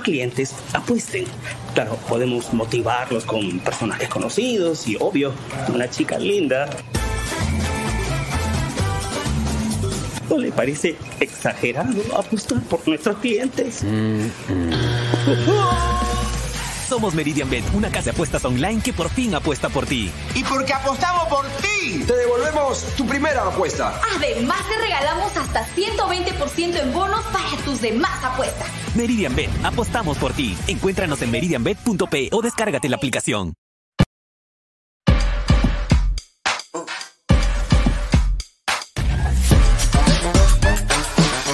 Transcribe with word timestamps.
Nuestros 0.00 0.02
clientes 0.02 0.54
apuesten. 0.72 1.24
Claro, 1.74 1.96
podemos 2.08 2.52
motivarlos 2.52 3.24
con 3.24 3.60
personajes 3.60 4.08
conocidos 4.08 4.86
y, 4.88 4.96
obvio, 4.98 5.32
una 5.72 5.88
chica 5.88 6.18
linda. 6.18 6.68
¿No 10.28 10.38
le 10.38 10.52
parece 10.52 10.96
exagerado 11.18 12.00
apostar 12.16 12.62
por 12.62 12.86
nuestros 12.86 13.18
clientes? 13.18 13.84
Somos 16.90 17.14
Meridian 17.14 17.48
Bet, 17.48 17.62
una 17.72 17.88
casa 17.88 18.06
de 18.06 18.10
apuestas 18.10 18.44
online 18.44 18.82
que 18.82 18.92
por 18.92 19.08
fin 19.10 19.32
apuesta 19.32 19.68
por 19.68 19.86
ti. 19.86 20.10
Y 20.34 20.42
porque 20.42 20.72
apostamos 20.72 21.28
por 21.28 21.46
ti, 21.62 22.02
te 22.04 22.16
devolvemos 22.16 22.84
tu 22.96 23.06
primera 23.06 23.46
apuesta. 23.46 24.00
Además, 24.16 24.58
te 24.68 24.76
regalamos 24.76 25.36
hasta 25.36 25.64
120% 25.76 26.82
en 26.82 26.92
bonos 26.92 27.24
para 27.26 27.48
tus 27.64 27.80
demás 27.80 28.24
apuestas. 28.24 28.66
Meridian 28.96 29.36
Bet, 29.36 29.50
apostamos 29.62 30.18
por 30.18 30.32
ti. 30.32 30.56
Encuéntranos 30.66 31.22
en 31.22 31.30
meridianbet.p 31.30 32.30
o 32.32 32.42
descárgate 32.42 32.88
la 32.88 32.96
aplicación. 32.96 33.54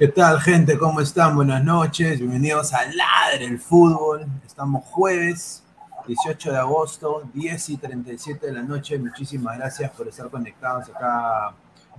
¿Qué 0.00 0.08
tal, 0.08 0.40
gente? 0.40 0.78
¿Cómo 0.78 1.02
están? 1.02 1.36
Buenas 1.36 1.62
noches. 1.62 2.20
Bienvenidos 2.20 2.72
a 2.72 2.86
Ladre 2.86 3.44
el 3.44 3.58
Fútbol. 3.58 4.24
Estamos 4.46 4.82
jueves 4.86 5.62
18 6.06 6.52
de 6.52 6.56
agosto, 6.56 7.28
10 7.34 7.68
y 7.68 7.76
37 7.76 8.46
de 8.46 8.52
la 8.54 8.62
noche. 8.62 8.98
Muchísimas 8.98 9.58
gracias 9.58 9.90
por 9.90 10.08
estar 10.08 10.30
conectados 10.30 10.88
acá 10.88 11.52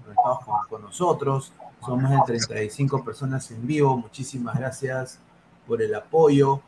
conectados 0.04 0.40
con, 0.68 0.82
nosotros. 0.82 1.54
Somos 1.86 2.02
más 2.02 2.12
de 2.14 2.40
35 2.40 3.06
personas 3.06 3.52
en 3.52 3.68
vivo. 3.68 3.96
Muchísimas 3.96 4.58
gracias 4.58 5.20
por 5.68 5.80
el 5.84 5.94
apoyo. 5.94 6.60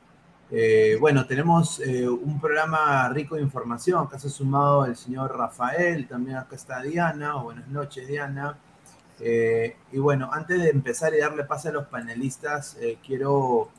Eh, 0.51 0.97
bueno, 0.99 1.25
tenemos 1.25 1.79
eh, 1.79 2.07
un 2.07 2.39
programa 2.39 3.09
rico 3.09 3.37
de 3.37 3.41
información. 3.41 4.05
Acá 4.05 4.19
se 4.19 4.27
ha 4.27 4.29
sumado 4.29 4.85
el 4.85 4.95
señor 4.95 5.35
Rafael, 5.35 6.07
también 6.07 6.37
acá 6.37 6.55
está 6.55 6.83
Diana. 6.83 7.37
Buenas 7.37 7.67
noches, 7.69 8.07
Diana. 8.07 8.55
Eh, 9.19 9.75
y 9.91 9.99
bueno, 9.99 10.29
antes 10.31 10.61
de 10.61 10.69
empezar 10.69 11.13
y 11.13 11.19
darle 11.19 11.43
pase 11.43 11.69
a 11.69 11.71
los 11.71 11.87
panelistas, 11.87 12.77
eh, 12.79 12.97
quiero 13.05 13.69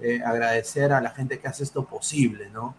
eh, 0.00 0.20
agradecer 0.24 0.92
a 0.92 1.00
la 1.00 1.10
gente 1.10 1.38
que 1.38 1.48
hace 1.48 1.64
esto 1.64 1.84
posible, 1.84 2.50
¿no? 2.50 2.74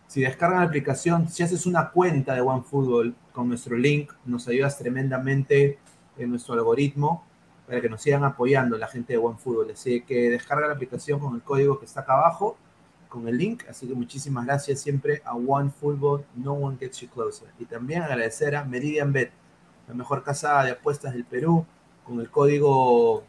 Si 0.06 0.20
descargan 0.20 0.60
la 0.60 0.66
aplicación, 0.66 1.28
si 1.28 1.42
haces 1.42 1.66
una 1.66 1.90
cuenta 1.90 2.34
de 2.34 2.40
One 2.40 2.62
Football 2.62 3.16
con 3.32 3.48
nuestro 3.48 3.76
link, 3.76 4.12
nos 4.24 4.46
ayudas 4.46 4.78
tremendamente 4.78 5.78
en 6.16 6.30
nuestro 6.30 6.54
algoritmo 6.54 7.24
para 7.66 7.80
que 7.80 7.88
nos 7.88 8.02
sigan 8.02 8.22
apoyando 8.22 8.78
la 8.78 8.86
gente 8.86 9.14
de 9.14 9.18
One 9.18 9.36
Football. 9.36 9.72
Así 9.72 10.02
que 10.02 10.30
descarga 10.30 10.68
la 10.68 10.74
aplicación 10.74 11.18
con 11.18 11.34
el 11.34 11.42
código 11.42 11.80
que 11.80 11.86
está 11.86 12.02
acá 12.02 12.12
abajo, 12.12 12.56
con 13.08 13.26
el 13.26 13.36
link. 13.36 13.64
Así 13.68 13.88
que 13.88 13.94
muchísimas 13.94 14.46
gracias 14.46 14.80
siempre 14.80 15.22
a 15.24 15.34
One 15.34 15.70
Football, 15.70 16.24
No 16.36 16.52
One 16.52 16.76
Gets 16.78 17.00
You 17.00 17.08
Closer. 17.08 17.48
Y 17.58 17.64
también 17.64 18.02
agradecer 18.02 18.54
a 18.54 18.64
Meridian 18.64 19.12
Bet 19.12 19.39
la 19.90 19.96
mejor 19.96 20.22
casa 20.22 20.62
de 20.62 20.70
apuestas 20.70 21.12
del 21.12 21.24
Perú, 21.24 21.66
con 22.04 22.20
el 22.20 22.30
código, 22.30 23.24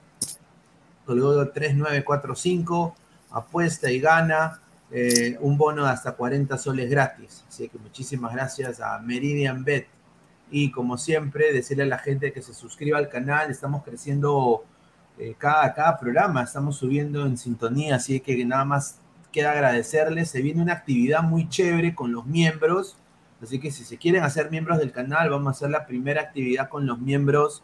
código 1.06 1.50
3945, 1.50 2.96
apuesta 3.32 3.90
y 3.90 4.00
gana 4.00 4.62
eh, 4.92 5.38
un 5.40 5.58
bono 5.58 5.86
de 5.86 5.90
hasta 5.90 6.12
40 6.12 6.56
soles 6.60 6.88
gratis. 6.88 7.44
Así 7.48 7.68
que 7.68 7.80
muchísimas 7.80 8.34
gracias 8.34 8.80
a 8.80 9.00
Meridian 9.00 9.64
Bet. 9.64 9.88
Y 10.52 10.70
como 10.70 11.00
siempre, 11.00 11.52
decirle 11.52 11.84
a 11.84 11.88
la 11.88 11.98
gente 11.98 12.32
que 12.32 12.44
se 12.44 12.54
suscriba 12.54 13.00
al 13.00 13.10
canal, 13.10 13.50
estamos 13.50 13.84
creciendo 13.84 14.64
eh, 15.18 15.34
cada, 15.40 15.74
cada 15.74 15.98
programa, 15.98 16.44
estamos 16.44 16.78
subiendo 16.78 17.26
en 17.26 17.38
sintonía, 17.38 17.96
así 17.96 18.20
que 18.20 18.46
nada 18.46 18.66
más 18.66 19.00
queda 19.32 19.54
agradecerles. 19.54 20.30
Se 20.30 20.44
viene 20.44 20.62
una 20.62 20.74
actividad 20.74 21.24
muy 21.24 21.50
chévere 21.50 21.96
con 21.96 22.12
los 22.12 22.28
miembros 22.28 22.98
Así 23.42 23.60
que 23.60 23.72
si 23.72 23.84
se 23.84 23.98
quieren 23.98 24.24
hacer 24.24 24.52
miembros 24.52 24.78
del 24.78 24.92
canal, 24.92 25.30
vamos 25.30 25.48
a 25.48 25.52
hacer 25.52 25.70
la 25.72 25.86
primera 25.86 26.22
actividad 26.22 26.70
con 26.70 26.86
los 26.86 27.00
miembros. 27.00 27.64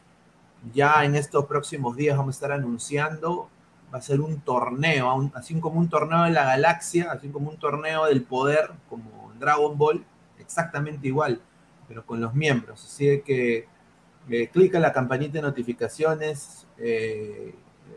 Ya 0.74 1.06
en 1.06 1.16
estos 1.16 1.46
próximos 1.46 1.96
días 1.96 2.18
vamos 2.18 2.36
a 2.36 2.38
estar 2.38 2.52
anunciando. 2.52 3.50
Va 3.94 4.00
a 4.00 4.02
ser 4.02 4.20
un 4.20 4.42
torneo, 4.42 5.32
así 5.34 5.58
como 5.62 5.80
un 5.80 5.88
torneo 5.88 6.24
de 6.24 6.32
la 6.32 6.44
galaxia, 6.44 7.10
así 7.12 7.30
como 7.30 7.50
un 7.50 7.58
torneo 7.58 8.06
del 8.06 8.24
poder, 8.24 8.72
como 8.90 9.32
Dragon 9.40 9.78
Ball, 9.78 10.04
exactamente 10.40 11.08
igual, 11.08 11.40
pero 11.88 12.06
con 12.06 12.20
los 12.20 12.34
miembros. 12.34 12.84
Así 12.84 13.22
que 13.26 13.66
eh, 14.30 14.50
clica 14.50 14.78
la 14.80 14.92
campanita 14.92 15.34
de 15.34 15.42
notificaciones, 15.44 16.68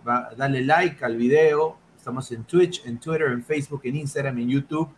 dale 0.05 0.61
like 0.61 1.05
al 1.05 1.17
video. 1.17 1.77
Estamos 1.97 2.31
en 2.31 2.45
Twitch, 2.45 2.87
en 2.87 3.01
Twitter, 3.01 3.27
en 3.33 3.43
Facebook, 3.43 3.81
en 3.85 3.97
Instagram, 3.97 4.39
en 4.39 4.49
YouTube, 4.49 4.89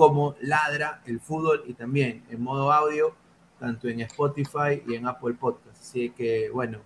como 0.00 0.34
Ladra 0.40 1.02
el 1.04 1.20
Fútbol 1.20 1.62
y 1.66 1.74
también 1.74 2.24
en 2.30 2.42
modo 2.42 2.72
audio, 2.72 3.14
tanto 3.58 3.86
en 3.86 4.00
Spotify 4.00 4.82
y 4.88 4.94
en 4.94 5.06
Apple 5.06 5.34
Podcast. 5.34 5.78
Así 5.78 6.08
que, 6.08 6.48
bueno, 6.48 6.78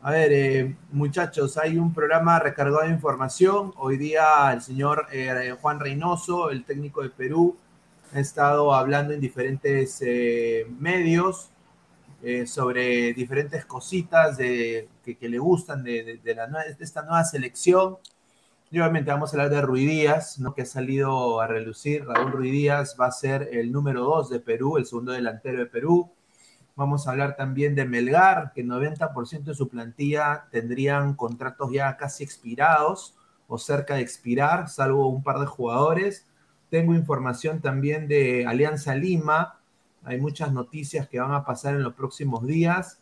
a 0.00 0.10
ver, 0.10 0.32
eh, 0.32 0.74
muchachos, 0.90 1.58
hay 1.58 1.76
un 1.76 1.92
programa 1.92 2.38
recargado 2.38 2.80
de 2.80 2.88
información. 2.88 3.74
Hoy 3.76 3.98
día 3.98 4.50
el 4.50 4.62
señor 4.62 5.08
eh, 5.12 5.54
Juan 5.60 5.78
Reynoso, 5.78 6.48
el 6.48 6.64
técnico 6.64 7.02
de 7.02 7.10
Perú, 7.10 7.54
ha 8.14 8.18
estado 8.18 8.72
hablando 8.72 9.12
en 9.12 9.20
diferentes 9.20 10.00
eh, 10.00 10.66
medios 10.78 11.50
sobre 12.46 13.12
diferentes 13.12 13.66
cositas 13.66 14.38
de, 14.38 14.88
que, 15.04 15.28
le 15.28 15.38
gustan 15.38 15.84
de, 15.84 16.18
la, 16.34 16.46
de, 16.46 16.76
esta 16.80 17.02
nueva 17.02 17.22
selección. 17.24 17.98
Y 18.74 18.80
obviamente 18.80 19.12
vamos 19.12 19.32
a 19.32 19.36
hablar 19.36 19.50
de 19.50 19.62
Ruidías, 19.62 20.40
¿no? 20.40 20.52
que 20.52 20.62
ha 20.62 20.66
salido 20.66 21.40
a 21.40 21.46
relucir. 21.46 22.04
Raúl 22.04 22.32
Ruidías 22.32 22.96
va 23.00 23.06
a 23.06 23.12
ser 23.12 23.50
el 23.52 23.70
número 23.70 24.02
dos 24.02 24.30
de 24.30 24.40
Perú, 24.40 24.78
el 24.78 24.84
segundo 24.84 25.12
delantero 25.12 25.60
de 25.60 25.66
Perú. 25.66 26.10
Vamos 26.74 27.06
a 27.06 27.12
hablar 27.12 27.36
también 27.36 27.76
de 27.76 27.84
Melgar, 27.84 28.50
que 28.52 28.64
90% 28.64 29.44
de 29.44 29.54
su 29.54 29.68
plantilla 29.68 30.48
tendrían 30.50 31.14
contratos 31.14 31.70
ya 31.70 31.96
casi 31.96 32.24
expirados 32.24 33.16
o 33.46 33.58
cerca 33.58 33.94
de 33.94 34.00
expirar, 34.00 34.68
salvo 34.68 35.06
un 35.06 35.22
par 35.22 35.38
de 35.38 35.46
jugadores. 35.46 36.26
Tengo 36.68 36.96
información 36.96 37.60
también 37.60 38.08
de 38.08 38.44
Alianza 38.44 38.96
Lima. 38.96 39.60
Hay 40.02 40.20
muchas 40.20 40.52
noticias 40.52 41.08
que 41.08 41.20
van 41.20 41.30
a 41.30 41.44
pasar 41.44 41.76
en 41.76 41.84
los 41.84 41.94
próximos 41.94 42.44
días. 42.44 42.98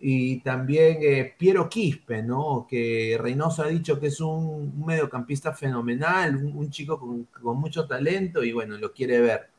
Y 0.00 0.40
también 0.40 0.98
eh, 1.00 1.34
Piero 1.36 1.68
Quispe, 1.68 2.22
¿no? 2.22 2.66
Que 2.68 3.18
Reynoso 3.20 3.64
ha 3.64 3.68
dicho 3.68 3.98
que 3.98 4.06
es 4.06 4.20
un, 4.20 4.84
mediocampista 4.86 5.52
fenomenal, 5.52 6.36
un, 6.36 6.70
chico 6.70 7.00
con, 7.00 7.24
con, 7.24 7.58
mucho 7.58 7.86
talento 7.86 8.44
y 8.44 8.52
bueno, 8.52 8.78
lo 8.78 8.92
quiere 8.92 9.20
ver. 9.20 9.50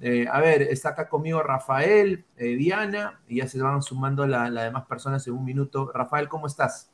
Eh, 0.00 0.26
a 0.30 0.40
ver, 0.40 0.62
está 0.62 0.90
acá 0.90 1.08
conmigo 1.08 1.42
Rafael, 1.42 2.24
eh, 2.36 2.56
Diana, 2.56 3.20
y 3.28 3.36
ya 3.36 3.46
se 3.46 3.60
van 3.60 3.82
sumando 3.82 4.26
las 4.26 4.50
la 4.50 4.64
demás 4.64 4.86
personas 4.86 5.26
en 5.26 5.34
un 5.34 5.44
minuto. 5.44 5.90
Rafael, 5.92 6.28
¿cómo 6.28 6.46
estás? 6.46 6.90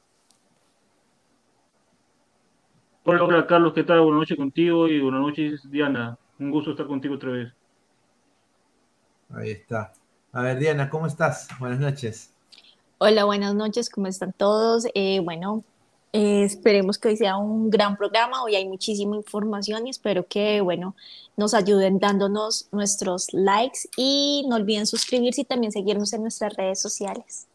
Hola, 3.04 3.24
hola 3.24 3.46
Carlos, 3.46 3.72
¿qué 3.72 3.84
tal? 3.84 4.00
Buenas 4.00 4.20
noches 4.20 4.36
contigo 4.36 4.88
y 4.88 5.00
buenas 5.00 5.20
noches 5.20 5.70
Diana. 5.70 6.18
Un 6.38 6.50
gusto 6.50 6.72
estar 6.72 6.86
contigo 6.86 7.14
otra 7.14 7.30
vez. 7.30 7.52
Ahí 9.30 9.50
está. 9.52 9.92
A 10.32 10.42
ver, 10.42 10.58
Diana, 10.58 10.90
¿cómo 10.90 11.06
estás? 11.06 11.48
Buenas 11.58 11.78
noches. 11.78 12.37
Hola, 13.00 13.26
buenas 13.26 13.54
noches, 13.54 13.90
¿cómo 13.90 14.08
están 14.08 14.32
todos? 14.32 14.84
Eh, 14.92 15.20
bueno, 15.20 15.62
eh, 16.12 16.42
esperemos 16.42 16.98
que 16.98 17.06
hoy 17.06 17.16
sea 17.16 17.36
un 17.36 17.70
gran 17.70 17.96
programa, 17.96 18.42
hoy 18.42 18.56
hay 18.56 18.66
muchísima 18.66 19.14
información 19.14 19.86
y 19.86 19.90
espero 19.90 20.26
que, 20.26 20.60
bueno, 20.60 20.96
nos 21.36 21.54
ayuden 21.54 22.00
dándonos 22.00 22.66
nuestros 22.72 23.32
likes 23.32 23.88
y 23.96 24.44
no 24.48 24.56
olviden 24.56 24.84
suscribirse 24.84 25.42
y 25.42 25.44
también 25.44 25.70
seguirnos 25.70 26.12
en 26.12 26.22
nuestras 26.22 26.56
redes 26.56 26.80
sociales. 26.80 27.46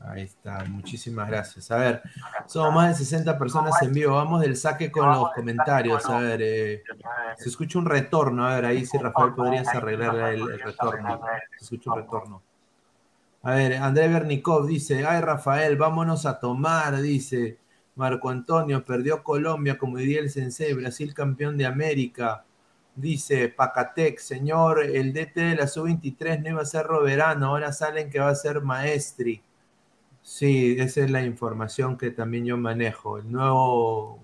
Ahí 0.00 0.22
está, 0.22 0.64
muchísimas 0.64 1.28
gracias. 1.28 1.70
A 1.70 1.76
ver, 1.76 2.02
somos 2.46 2.74
más 2.74 2.98
de 2.98 3.04
60 3.04 3.38
personas 3.38 3.80
en 3.80 3.92
vivo, 3.92 4.16
vamos 4.16 4.40
del 4.40 4.56
saque 4.56 4.90
con 4.90 5.08
los 5.08 5.30
comentarios. 5.36 6.04
A 6.06 6.18
ver, 6.18 6.40
eh, 6.42 6.82
se 7.38 7.48
escucha 7.48 7.78
un 7.78 7.86
retorno, 7.86 8.44
a 8.44 8.56
ver, 8.56 8.64
ahí 8.64 8.86
sí, 8.86 8.98
Rafael, 8.98 9.34
podrías 9.34 9.68
arreglar 9.68 10.34
el, 10.34 10.40
el 10.50 10.60
retorno. 10.60 11.20
Se 11.58 11.64
escucha 11.64 11.92
un 11.92 11.96
retorno. 11.98 12.42
A 13.46 13.54
ver, 13.54 13.74
André 13.74 14.08
Bernikov 14.08 14.66
dice, 14.66 15.06
ay 15.06 15.20
Rafael, 15.20 15.76
vámonos 15.76 16.26
a 16.26 16.40
tomar, 16.40 17.00
dice. 17.00 17.58
Marco 17.94 18.28
Antonio, 18.28 18.84
perdió 18.84 19.22
Colombia, 19.22 19.78
como 19.78 19.98
diría 19.98 20.18
el 20.18 20.30
Sensei, 20.30 20.74
Brasil 20.74 21.14
campeón 21.14 21.56
de 21.56 21.64
América. 21.64 22.44
Dice 22.96 23.48
Pacatec, 23.48 24.18
señor, 24.18 24.82
el 24.82 25.12
DT 25.12 25.36
de 25.36 25.54
la 25.54 25.68
sub-23 25.68 26.42
no 26.42 26.48
iba 26.50 26.62
a 26.62 26.64
ser 26.64 26.86
Roberano, 26.86 27.46
ahora 27.46 27.72
salen 27.72 28.10
que 28.10 28.18
va 28.18 28.30
a 28.30 28.34
ser 28.34 28.62
Maestri. 28.62 29.40
Sí, 30.22 30.76
esa 30.80 31.04
es 31.04 31.10
la 31.12 31.22
información 31.22 31.96
que 31.96 32.10
también 32.10 32.46
yo 32.46 32.56
manejo. 32.56 33.18
El 33.18 33.30
nuevo 33.30 34.18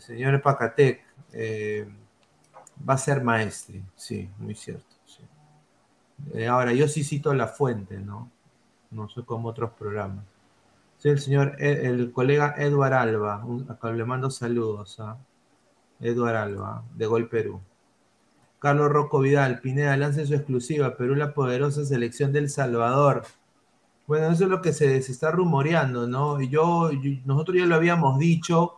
señor 0.00 0.42
Pacatec 0.42 1.00
eh, 1.32 1.88
va 2.88 2.94
a 2.94 2.98
ser 2.98 3.22
Maestri, 3.22 3.84
sí, 3.94 4.28
muy 4.38 4.56
cierto. 4.56 4.87
Eh, 6.34 6.46
ahora, 6.46 6.72
yo 6.72 6.88
sí 6.88 7.04
cito 7.04 7.32
la 7.34 7.48
fuente, 7.48 7.98
¿no? 7.98 8.30
No 8.90 9.08
sé 9.08 9.22
como 9.24 9.48
otros 9.48 9.70
programas. 9.72 10.24
Sí, 10.98 11.08
el 11.08 11.20
señor, 11.20 11.56
e, 11.60 11.86
el, 11.86 12.12
colega 12.12 12.54
Eduard 12.58 12.94
Alba, 12.94 13.44
acá 13.68 13.92
le 13.92 14.04
mando 14.04 14.30
saludos 14.30 14.98
a 15.00 15.16
Eduard 16.00 16.36
Alba, 16.36 16.84
de 16.94 17.06
Gol 17.06 17.28
Perú. 17.28 17.60
Carlos 18.58 18.90
Rocco 18.90 19.20
Vidal, 19.20 19.60
Pineda, 19.60 19.96
lance 19.96 20.26
su 20.26 20.34
exclusiva, 20.34 20.96
Perú 20.96 21.14
la 21.14 21.32
poderosa 21.34 21.84
selección 21.84 22.32
del 22.32 22.50
Salvador. 22.50 23.24
Bueno, 24.06 24.30
eso 24.30 24.44
es 24.44 24.50
lo 24.50 24.62
que 24.62 24.72
se, 24.72 24.96
está 24.96 25.30
rumoreando, 25.30 26.08
¿no? 26.08 26.40
Y 26.40 26.48
yo, 26.48 26.90
nosotros 27.24 27.58
ya 27.58 27.66
lo 27.66 27.76
habíamos 27.76 28.18
dicho, 28.18 28.74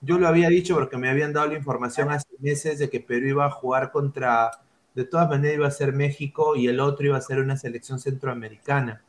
yo 0.00 0.18
lo 0.18 0.28
había 0.28 0.48
dicho 0.48 0.74
porque 0.74 0.98
me 0.98 1.08
habían 1.08 1.32
dado 1.32 1.48
la 1.48 1.54
información 1.54 2.10
hace 2.10 2.28
meses 2.40 2.78
de 2.78 2.90
que 2.90 3.00
Perú 3.00 3.28
iba 3.28 3.46
a 3.46 3.50
jugar 3.50 3.92
contra 3.92 4.50
de 4.94 5.04
todas 5.04 5.28
maneras 5.28 5.56
iba 5.56 5.66
a 5.66 5.70
ser 5.70 5.92
México 5.92 6.56
y 6.56 6.68
el 6.68 6.80
otro 6.80 7.06
iba 7.06 7.16
a 7.16 7.20
ser 7.20 7.38
una 7.40 7.56
selección 7.56 7.98
centroamericana. 7.98 9.02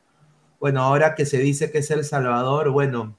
Bueno, 0.60 0.82
ahora 0.82 1.14
que 1.14 1.26
se 1.26 1.38
dice 1.38 1.70
que 1.70 1.78
es 1.78 1.90
El 1.90 2.04
Salvador, 2.04 2.70
bueno, 2.70 3.16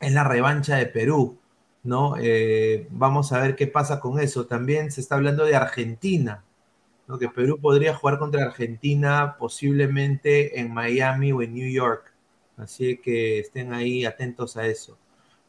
es 0.00 0.12
la 0.12 0.24
revancha 0.24 0.76
de 0.76 0.86
Perú, 0.86 1.38
¿no? 1.82 2.16
Eh, 2.18 2.86
vamos 2.90 3.32
a 3.32 3.40
ver 3.40 3.56
qué 3.56 3.66
pasa 3.66 4.00
con 4.00 4.20
eso. 4.20 4.46
También 4.46 4.92
se 4.92 5.00
está 5.00 5.14
hablando 5.14 5.44
de 5.44 5.56
Argentina, 5.56 6.44
¿no? 7.08 7.18
Que 7.18 7.28
Perú 7.28 7.58
podría 7.60 7.94
jugar 7.94 8.18
contra 8.18 8.44
Argentina 8.44 9.36
posiblemente 9.38 10.60
en 10.60 10.72
Miami 10.74 11.32
o 11.32 11.42
en 11.42 11.54
New 11.54 11.70
York. 11.70 12.12
Así 12.56 12.98
que 12.98 13.40
estén 13.40 13.72
ahí 13.72 14.04
atentos 14.04 14.56
a 14.56 14.66
eso. 14.66 14.98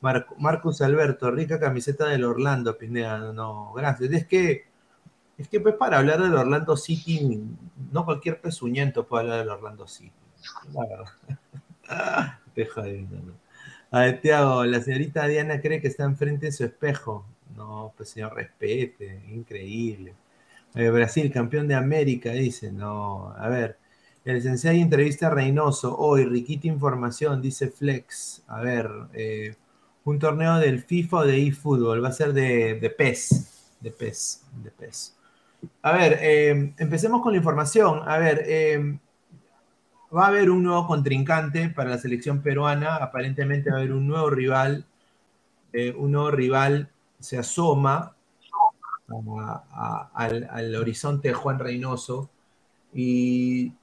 Marcus 0.02 0.82
Alberto, 0.82 1.32
rica 1.32 1.60
camiseta 1.60 2.08
del 2.08 2.24
Orlando, 2.24 2.78
Pineda. 2.78 3.34
No, 3.34 3.74
gracias. 3.74 4.12
Es 4.12 4.28
que 4.28 4.66
es 5.38 5.48
que 5.50 5.60
pues 5.60 5.76
para 5.76 5.98
hablar 5.98 6.22
del 6.22 6.36
Orlando 6.36 6.78
City, 6.78 7.42
no 7.92 8.06
cualquier 8.06 8.40
pezuñento 8.40 9.06
puede 9.06 9.24
hablar 9.24 9.40
del 9.40 9.50
Orlando 9.50 9.88
City. 9.88 10.12
La 10.74 10.86
verdad. 10.86 12.40
Deja 12.56 12.82
de 12.84 13.06
A 13.92 14.00
ver, 14.02 14.22
Tiago, 14.22 14.64
la 14.66 14.82
señorita 14.82 15.28
Diana 15.28 15.62
cree 15.62 15.82
que 15.82 15.88
está 15.88 16.06
enfrente 16.06 16.48
de 16.48 16.52
su 16.52 16.64
espejo. 16.64 17.26
No, 17.56 17.94
pues 17.96 18.10
señor, 18.10 18.34
respete, 18.36 19.22
increíble. 19.32 20.16
Brasil, 20.74 21.32
campeón 21.32 21.68
de 21.68 21.76
América, 21.76 22.32
dice. 22.32 22.72
No, 22.72 23.34
a 23.38 23.48
ver. 23.50 23.78
El 24.26 24.42
sensei 24.42 24.82
entrevista 24.82 25.28
a 25.28 25.30
Reynoso. 25.30 25.96
Hoy, 25.98 26.26
riquita 26.26 26.68
información, 26.68 27.42
dice 27.42 27.70
Flex. 27.70 28.44
A 28.48 28.62
ver, 28.62 28.90
eh, 29.14 29.56
un 30.04 30.20
torneo 30.20 30.58
del 30.58 30.82
FIFA 30.82 31.18
o 31.18 31.26
de 31.26 31.48
eFootball. 31.48 32.04
Va 32.04 32.10
a 32.10 32.12
ser 32.12 32.34
de, 32.34 32.76
de 32.80 32.90
PES. 32.90 33.78
De 33.80 33.92
PES. 33.92 34.44
De 34.64 34.72
PES. 34.72 35.15
A 35.82 35.92
ver, 35.92 36.20
em, 36.22 36.74
empecemos 36.78 37.22
con 37.22 37.34
la 37.34 37.38
información. 37.38 38.02
A 38.08 38.18
ver, 38.18 38.44
em, 38.48 39.00
va 40.16 40.26
a 40.26 40.28
haber 40.28 40.50
un 40.50 40.64
nuevo 40.64 40.88
contrincante 40.88 41.70
para 41.70 41.92
la 41.92 41.98
selección 41.98 42.42
peruana. 42.42 42.96
Aparentemente 42.98 43.70
va 43.70 43.78
a 43.78 43.80
haber 43.80 43.94
un 43.94 44.08
nuevo 44.08 44.30
rival. 44.30 44.86
Eh, 45.74 45.94
un 45.98 46.12
nuevo 46.12 46.32
rival 46.32 46.90
se 47.20 47.38
asoma 47.38 48.16
al, 50.14 50.76
horizonte 50.76 51.30
de 51.30 51.34
Juan 51.34 51.60
Reynoso. 51.60 52.30
Y 52.94 53.74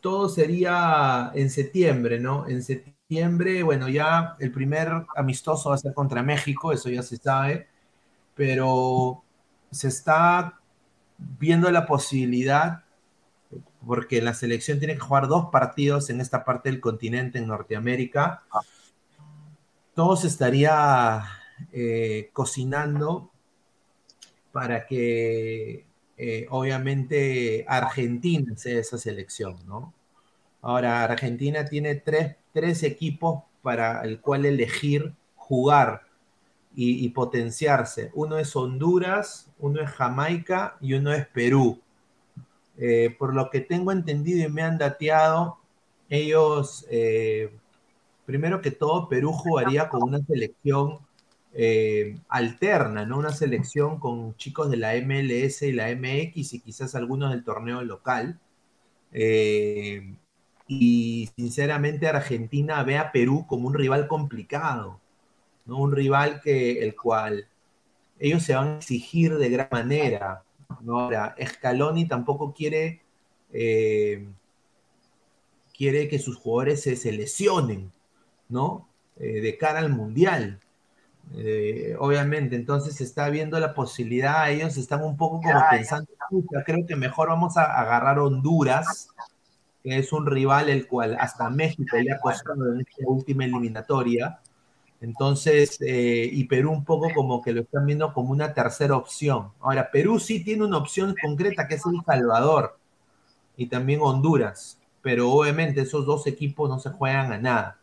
todo 0.00 0.28
sería 0.28 1.32
en 1.34 1.50
septiembre, 1.50 2.18
¿no? 2.18 2.48
En 2.48 2.62
septiembre, 2.62 3.62
bueno, 3.62 3.88
ya 3.88 4.36
el 4.40 4.52
primer 4.52 5.06
amistoso 5.16 5.70
va 5.70 5.76
a 5.76 5.78
ser 5.78 5.94
contra 5.94 6.22
México, 6.22 6.72
eso 6.72 6.88
ya 6.88 7.02
se 7.02 7.16
sabe, 7.16 7.68
pero 8.34 9.22
se 9.70 9.88
está 9.88 10.59
viendo 11.38 11.70
la 11.70 11.86
posibilidad, 11.86 12.84
porque 13.86 14.20
la 14.22 14.34
selección 14.34 14.78
tiene 14.78 14.94
que 14.94 15.00
jugar 15.00 15.28
dos 15.28 15.46
partidos 15.50 16.10
en 16.10 16.20
esta 16.20 16.44
parte 16.44 16.70
del 16.70 16.80
continente, 16.80 17.38
en 17.38 17.46
Norteamérica, 17.46 18.44
todo 19.94 20.16
se 20.16 20.28
estaría 20.28 21.22
eh, 21.72 22.30
cocinando 22.32 23.30
para 24.52 24.86
que 24.86 25.86
eh, 26.16 26.46
obviamente 26.50 27.64
Argentina 27.68 28.56
sea 28.56 28.78
esa 28.78 28.98
selección, 28.98 29.56
¿no? 29.66 29.94
Ahora, 30.62 31.04
Argentina 31.04 31.64
tiene 31.64 31.94
tres, 31.94 32.36
tres 32.52 32.82
equipos 32.82 33.44
para 33.62 34.02
el 34.02 34.20
cual 34.20 34.44
elegir 34.44 35.14
jugar 35.34 36.02
y, 36.74 37.08
potenciarse. 37.10 38.10
Uno 38.14 38.38
es 38.38 38.54
Honduras, 38.56 39.50
uno 39.58 39.80
es 39.80 39.90
Jamaica 39.90 40.76
y 40.80 40.94
uno 40.94 41.12
es 41.12 41.26
Perú. 41.26 41.80
eh, 42.78 43.14
por 43.18 43.34
lo 43.34 43.50
que 43.50 43.60
tengo 43.60 43.92
entendido 43.92 44.46
y 44.46 44.50
me 44.50 44.62
han 44.62 44.78
dateado, 44.78 45.58
ellos, 46.08 46.86
eh, 46.90 47.50
primero 48.26 48.60
que 48.62 48.70
todo, 48.70 49.08
Perú 49.08 49.32
jugaría 49.32 49.88
con 49.88 50.02
una 50.02 50.20
selección 50.20 50.98
eh, 51.52 52.18
alterna, 52.28 53.04
¿no? 53.06 53.18
Una 53.18 53.32
selección 53.32 53.98
con 54.00 54.36
chicos 54.36 54.70
de 54.70 54.76
la 54.78 54.94
MLS 54.96 55.62
y 55.62 55.72
la 55.72 55.90
MX 55.90 56.54
y 56.54 56.60
quizás 56.60 56.94
algunos 56.94 57.30
del 57.30 57.44
torneo 57.44 57.82
local. 57.82 58.40
y 60.68 61.28
sinceramente 61.36 62.06
Argentina 62.08 62.82
ve 62.84 62.96
a 62.98 63.12
Perú 63.12 63.46
como 63.48 63.66
un 63.68 63.74
rival 63.74 64.06
complicado, 64.08 65.00
¿no? 65.70 65.78
Un 65.78 65.92
rival 65.92 66.40
que 66.40 66.82
el 66.82 66.96
cual 66.96 67.46
ellos 68.18 68.42
se 68.42 68.56
van 68.56 68.68
a 68.68 68.76
exigir 68.78 69.36
de 69.38 69.48
gran 69.48 69.68
manera. 69.70 70.42
Ahora, 70.88 71.36
Scaloni 71.40 72.08
tampoco 72.08 72.52
quiere, 72.52 73.02
eh, 73.52 74.28
quiere 75.72 76.08
que 76.08 76.18
sus 76.18 76.36
jugadores 76.36 76.82
se, 76.82 77.12
lesionen, 77.12 77.92
¿no? 78.48 78.88
Eh, 79.16 79.40
de 79.40 79.56
cara 79.56 79.78
al 79.78 79.90
Mundial. 79.90 80.58
Eh, 81.36 81.94
obviamente, 82.00 82.56
entonces 82.56 82.96
se 82.96 83.04
está 83.04 83.30
viendo 83.30 83.60
la 83.60 83.72
posibilidad, 83.72 84.50
ellos 84.50 84.76
están 84.76 85.04
un 85.04 85.16
poco 85.16 85.40
como 85.40 85.60
pensando, 85.70 86.10
creo 86.66 86.84
que 86.84 86.96
mejor 86.96 87.28
vamos 87.28 87.56
a 87.56 87.80
agarrar 87.80 88.18
Honduras, 88.18 89.10
que 89.84 89.98
es 89.98 90.12
un 90.12 90.26
rival 90.26 90.68
el 90.68 90.88
cual 90.88 91.16
hasta 91.20 91.48
México 91.48 91.96
le 91.96 92.10
ha 92.10 92.18
costado 92.18 92.74
en 92.74 92.80
esta 92.80 93.04
última 93.06 93.44
eliminatoria, 93.44 94.40
entonces, 95.00 95.78
eh, 95.80 96.28
y 96.30 96.44
Perú 96.44 96.72
un 96.72 96.84
poco 96.84 97.08
como 97.14 97.40
que 97.40 97.52
lo 97.52 97.62
están 97.62 97.86
viendo 97.86 98.12
como 98.12 98.30
una 98.32 98.52
tercera 98.52 98.96
opción. 98.96 99.50
Ahora, 99.60 99.90
Perú 99.90 100.20
sí 100.20 100.44
tiene 100.44 100.64
una 100.64 100.76
opción 100.76 101.14
concreta 101.20 101.66
que 101.66 101.76
es 101.76 101.82
El 101.86 102.02
Salvador 102.04 102.78
y 103.56 103.66
también 103.66 104.00
Honduras, 104.02 104.78
pero 105.00 105.30
obviamente 105.30 105.80
esos 105.80 106.04
dos 106.04 106.26
equipos 106.26 106.68
no 106.68 106.78
se 106.78 106.90
juegan 106.90 107.32
a 107.32 107.38
nada. 107.38 107.78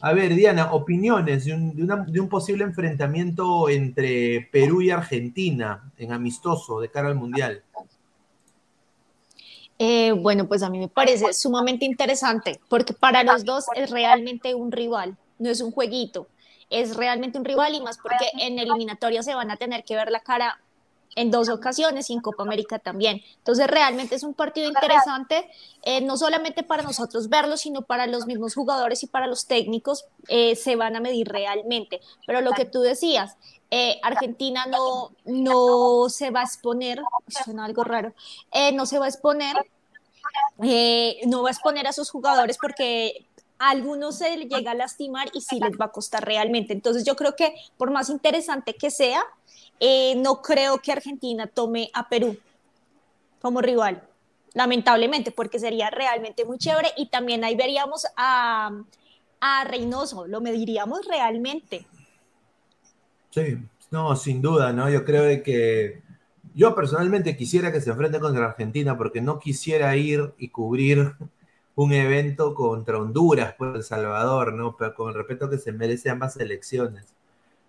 A 0.00 0.12
ver, 0.12 0.34
Diana, 0.34 0.72
opiniones 0.72 1.46
de 1.46 1.54
un, 1.54 2.28
posible 2.28 2.64
enfrentamiento 2.64 3.68
entre 3.68 4.48
Perú 4.52 4.82
y 4.82 4.90
Argentina 4.90 5.90
en 5.96 6.12
amistoso 6.12 6.80
de 6.80 6.90
cara 6.90 7.08
al 7.08 7.16
Mundial. 7.16 7.62
Eh, 9.78 10.12
bueno, 10.12 10.46
pues 10.46 10.62
a 10.62 10.70
mí 10.70 10.78
me 10.78 10.88
parece 10.88 11.32
sumamente 11.32 11.84
interesante 11.84 12.60
porque 12.68 12.92
para 12.92 13.24
los 13.24 13.44
dos 13.44 13.64
es 13.74 13.90
realmente 13.90 14.54
un 14.54 14.70
rival, 14.70 15.16
no 15.38 15.48
es 15.50 15.60
un 15.60 15.72
jueguito 15.72 16.28
es 16.70 16.96
realmente 16.96 17.38
un 17.38 17.44
rival 17.44 17.74
y 17.74 17.80
más 17.80 17.98
porque 17.98 18.30
en 18.38 18.58
eliminatoria 18.58 19.22
se 19.22 19.34
van 19.34 19.50
a 19.50 19.56
tener 19.56 19.84
que 19.84 19.96
ver 19.96 20.10
la 20.10 20.20
cara 20.20 20.60
en 21.18 21.32
dos 21.32 21.48
ocasiones 21.48 22.10
y 22.10 22.12
en 22.12 22.20
Copa 22.20 22.44
América 22.44 22.78
también. 22.78 23.22
Entonces 23.38 23.66
realmente 23.66 24.14
es 24.14 24.22
un 24.22 24.34
partido 24.34 24.68
interesante, 24.68 25.50
eh, 25.82 26.00
no 26.00 26.16
solamente 26.16 26.62
para 26.62 26.84
nosotros 26.84 27.28
verlo, 27.28 27.56
sino 27.56 27.82
para 27.82 28.06
los 28.06 28.26
mismos 28.26 28.54
jugadores 28.54 29.02
y 29.02 29.08
para 29.08 29.26
los 29.26 29.46
técnicos 29.46 30.04
eh, 30.28 30.54
se 30.54 30.76
van 30.76 30.94
a 30.94 31.00
medir 31.00 31.28
realmente. 31.28 32.00
Pero 32.24 32.40
lo 32.40 32.52
que 32.52 32.66
tú 32.66 32.80
decías, 32.80 33.36
eh, 33.70 33.98
Argentina 34.02 34.66
no, 34.66 35.10
no 35.24 36.08
se 36.08 36.30
va 36.30 36.40
a 36.40 36.44
exponer, 36.44 37.02
suena 37.44 37.64
algo 37.64 37.82
raro, 37.82 38.14
no 38.74 38.86
se 38.86 38.98
va 38.98 39.06
a 39.06 39.08
exponer, 39.08 39.56
no 41.26 41.42
va 41.42 41.48
a 41.48 41.52
exponer 41.52 41.86
a 41.88 41.92
sus 41.92 42.10
jugadores 42.10 42.58
porque 42.60 43.27
algunos 43.58 44.18
se 44.18 44.36
llega 44.36 44.70
a 44.70 44.74
lastimar 44.74 45.28
y 45.32 45.40
sí 45.40 45.58
les 45.60 45.72
va 45.78 45.86
a 45.86 45.92
costar 45.92 46.24
realmente. 46.24 46.72
Entonces 46.72 47.04
yo 47.04 47.16
creo 47.16 47.34
que 47.36 47.54
por 47.76 47.90
más 47.90 48.08
interesante 48.08 48.74
que 48.74 48.90
sea, 48.90 49.22
eh, 49.80 50.14
no 50.16 50.42
creo 50.42 50.78
que 50.78 50.92
Argentina 50.92 51.46
tome 51.46 51.90
a 51.92 52.08
Perú 52.08 52.36
como 53.40 53.60
rival, 53.60 54.02
lamentablemente, 54.54 55.30
porque 55.30 55.58
sería 55.58 55.90
realmente 55.90 56.44
muy 56.44 56.58
chévere 56.58 56.90
y 56.96 57.06
también 57.06 57.44
ahí 57.44 57.54
veríamos 57.54 58.06
a, 58.16 58.72
a 59.40 59.64
Reynoso, 59.64 60.26
lo 60.26 60.40
mediríamos 60.40 61.06
realmente. 61.06 61.86
Sí, 63.30 63.58
no, 63.90 64.16
sin 64.16 64.42
duda, 64.42 64.72
¿no? 64.72 64.90
Yo 64.90 65.04
creo 65.04 65.42
que 65.42 66.02
yo 66.54 66.74
personalmente 66.74 67.36
quisiera 67.36 67.70
que 67.70 67.80
se 67.80 67.90
enfrente 67.90 68.18
contra 68.18 68.46
Argentina 68.46 68.98
porque 68.98 69.20
no 69.20 69.38
quisiera 69.38 69.94
ir 69.96 70.32
y 70.38 70.48
cubrir 70.48 71.14
un 71.78 71.92
evento 71.92 72.54
contra 72.54 72.98
Honduras, 72.98 73.54
por 73.54 73.76
El 73.76 73.84
Salvador, 73.84 74.52
¿no? 74.52 74.74
Pero 74.76 74.94
con 74.94 75.10
el 75.10 75.14
respeto 75.14 75.48
que 75.48 75.58
se 75.58 75.70
merece 75.70 76.10
ambas 76.10 76.36
elecciones. 76.36 77.14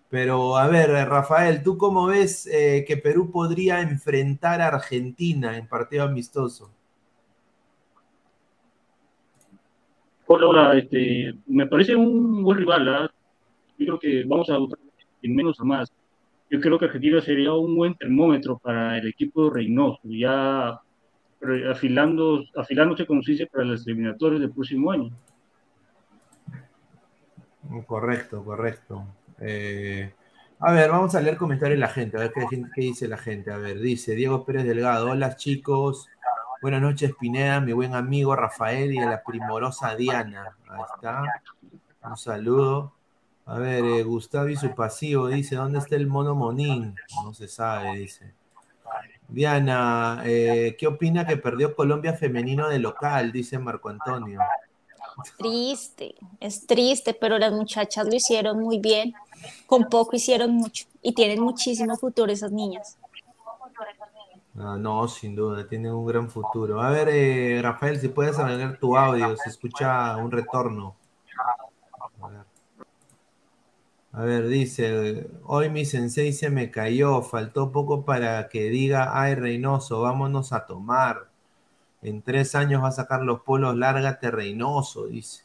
Pero 0.08 0.56
a 0.56 0.66
ver, 0.66 0.90
Rafael, 1.08 1.62
¿tú 1.62 1.78
cómo 1.78 2.08
ves 2.08 2.44
eh, 2.48 2.84
que 2.88 2.96
Perú 2.96 3.30
podría 3.30 3.80
enfrentar 3.80 4.60
a 4.60 4.66
Argentina 4.66 5.56
en 5.56 5.68
partido 5.68 6.02
amistoso? 6.02 6.72
Hola, 10.26 10.76
este, 10.76 11.32
me 11.46 11.68
parece 11.68 11.94
un 11.94 12.42
buen 12.42 12.58
rival. 12.58 12.88
¿ah? 12.88 13.10
Yo 13.78 13.86
creo 13.86 13.98
que 14.00 14.24
vamos 14.26 14.50
a 14.50 14.58
votar 14.58 14.80
en 15.22 15.36
menos 15.36 15.60
a 15.60 15.64
más. 15.64 15.92
Yo 16.50 16.60
creo 16.60 16.80
que 16.80 16.86
Argentina 16.86 17.20
sería 17.20 17.52
un 17.52 17.76
buen 17.76 17.94
termómetro 17.94 18.58
para 18.58 18.98
el 18.98 19.06
equipo 19.06 19.50
Reynoso. 19.50 20.00
Ya 20.02 20.80
afilando, 21.70 22.44
afilándose, 22.56 23.06
como 23.06 23.22
se 23.22 23.32
dice, 23.32 23.46
para 23.46 23.64
los 23.64 23.86
eliminatorios 23.86 24.40
del 24.40 24.50
próximo 24.50 24.90
año. 24.90 25.10
Correcto, 27.86 28.44
correcto. 28.44 29.04
Eh, 29.38 30.12
a 30.58 30.72
ver, 30.72 30.90
vamos 30.90 31.14
a 31.14 31.20
leer 31.20 31.36
comentarios 31.36 31.76
de 31.76 31.80
la 31.80 31.88
gente, 31.88 32.16
a 32.16 32.20
ver 32.20 32.32
qué, 32.32 32.46
qué, 32.74 32.80
dice 32.80 33.08
la 33.08 33.16
gente. 33.16 33.50
A 33.52 33.56
ver, 33.56 33.80
dice 33.80 34.14
Diego 34.14 34.44
Pérez 34.44 34.64
Delgado, 34.64 35.10
hola 35.10 35.36
chicos, 35.36 36.08
buenas 36.60 36.82
noches 36.82 37.12
Pineda, 37.18 37.60
mi 37.60 37.72
buen 37.72 37.94
amigo 37.94 38.36
Rafael 38.36 38.92
y 38.92 38.98
a 38.98 39.08
la 39.08 39.22
primorosa 39.22 39.94
Diana. 39.94 40.56
Ahí 40.68 40.80
está, 40.94 41.22
un 42.02 42.16
saludo. 42.16 42.92
A 43.46 43.58
ver, 43.58 43.84
eh, 43.84 44.02
Gustavo 44.02 44.48
y 44.48 44.56
su 44.56 44.74
pasivo 44.74 45.28
dice, 45.28 45.56
¿dónde 45.56 45.78
está 45.78 45.96
el 45.96 46.06
mono 46.06 46.34
monín? 46.34 46.94
No 47.24 47.32
se 47.32 47.48
sabe, 47.48 47.96
dice. 47.96 48.34
Diana, 49.30 50.22
eh, 50.24 50.76
¿qué 50.78 50.86
opina 50.86 51.26
que 51.26 51.36
perdió 51.36 51.74
Colombia 51.74 52.14
femenino 52.14 52.68
de 52.68 52.78
local? 52.78 53.30
Dice 53.30 53.58
Marco 53.58 53.88
Antonio. 53.88 54.40
Triste, 55.38 56.14
es 56.40 56.66
triste, 56.66 57.14
pero 57.14 57.38
las 57.38 57.52
muchachas 57.52 58.06
lo 58.06 58.14
hicieron 58.14 58.60
muy 58.60 58.78
bien. 58.78 59.14
Con 59.66 59.84
poco 59.84 60.16
hicieron 60.16 60.52
mucho 60.52 60.86
y 61.02 61.12
tienen 61.12 61.40
muchísimo 61.40 61.96
futuro 61.96 62.32
esas 62.32 62.52
niñas. 62.52 62.98
Ah, 64.58 64.76
no, 64.78 65.06
sin 65.06 65.36
duda, 65.36 65.66
tienen 65.66 65.92
un 65.92 66.06
gran 66.06 66.28
futuro. 66.28 66.80
A 66.82 66.90
ver, 66.90 67.08
eh, 67.10 67.60
Rafael, 67.62 67.98
si 67.98 68.08
puedes 68.08 68.38
agregar 68.38 68.78
tu 68.78 68.96
audio, 68.96 69.36
se 69.36 69.48
escucha 69.48 70.16
un 70.16 70.30
retorno. 70.30 70.96
A 74.12 74.24
ver, 74.24 74.48
dice, 74.48 75.28
hoy 75.44 75.70
mi 75.70 75.84
sensei 75.84 76.32
se 76.32 76.50
me 76.50 76.70
cayó, 76.70 77.22
faltó 77.22 77.70
poco 77.70 78.04
para 78.04 78.48
que 78.48 78.68
diga, 78.68 79.20
ay 79.20 79.36
Reynoso, 79.36 80.00
vámonos 80.02 80.52
a 80.52 80.66
tomar. 80.66 81.30
En 82.02 82.22
tres 82.22 82.54
años 82.54 82.82
va 82.82 82.88
a 82.88 82.92
sacar 82.92 83.22
los 83.22 83.42
polos, 83.42 83.76
lárgate 83.76 84.30
Reynoso, 84.30 85.06
dice. 85.06 85.44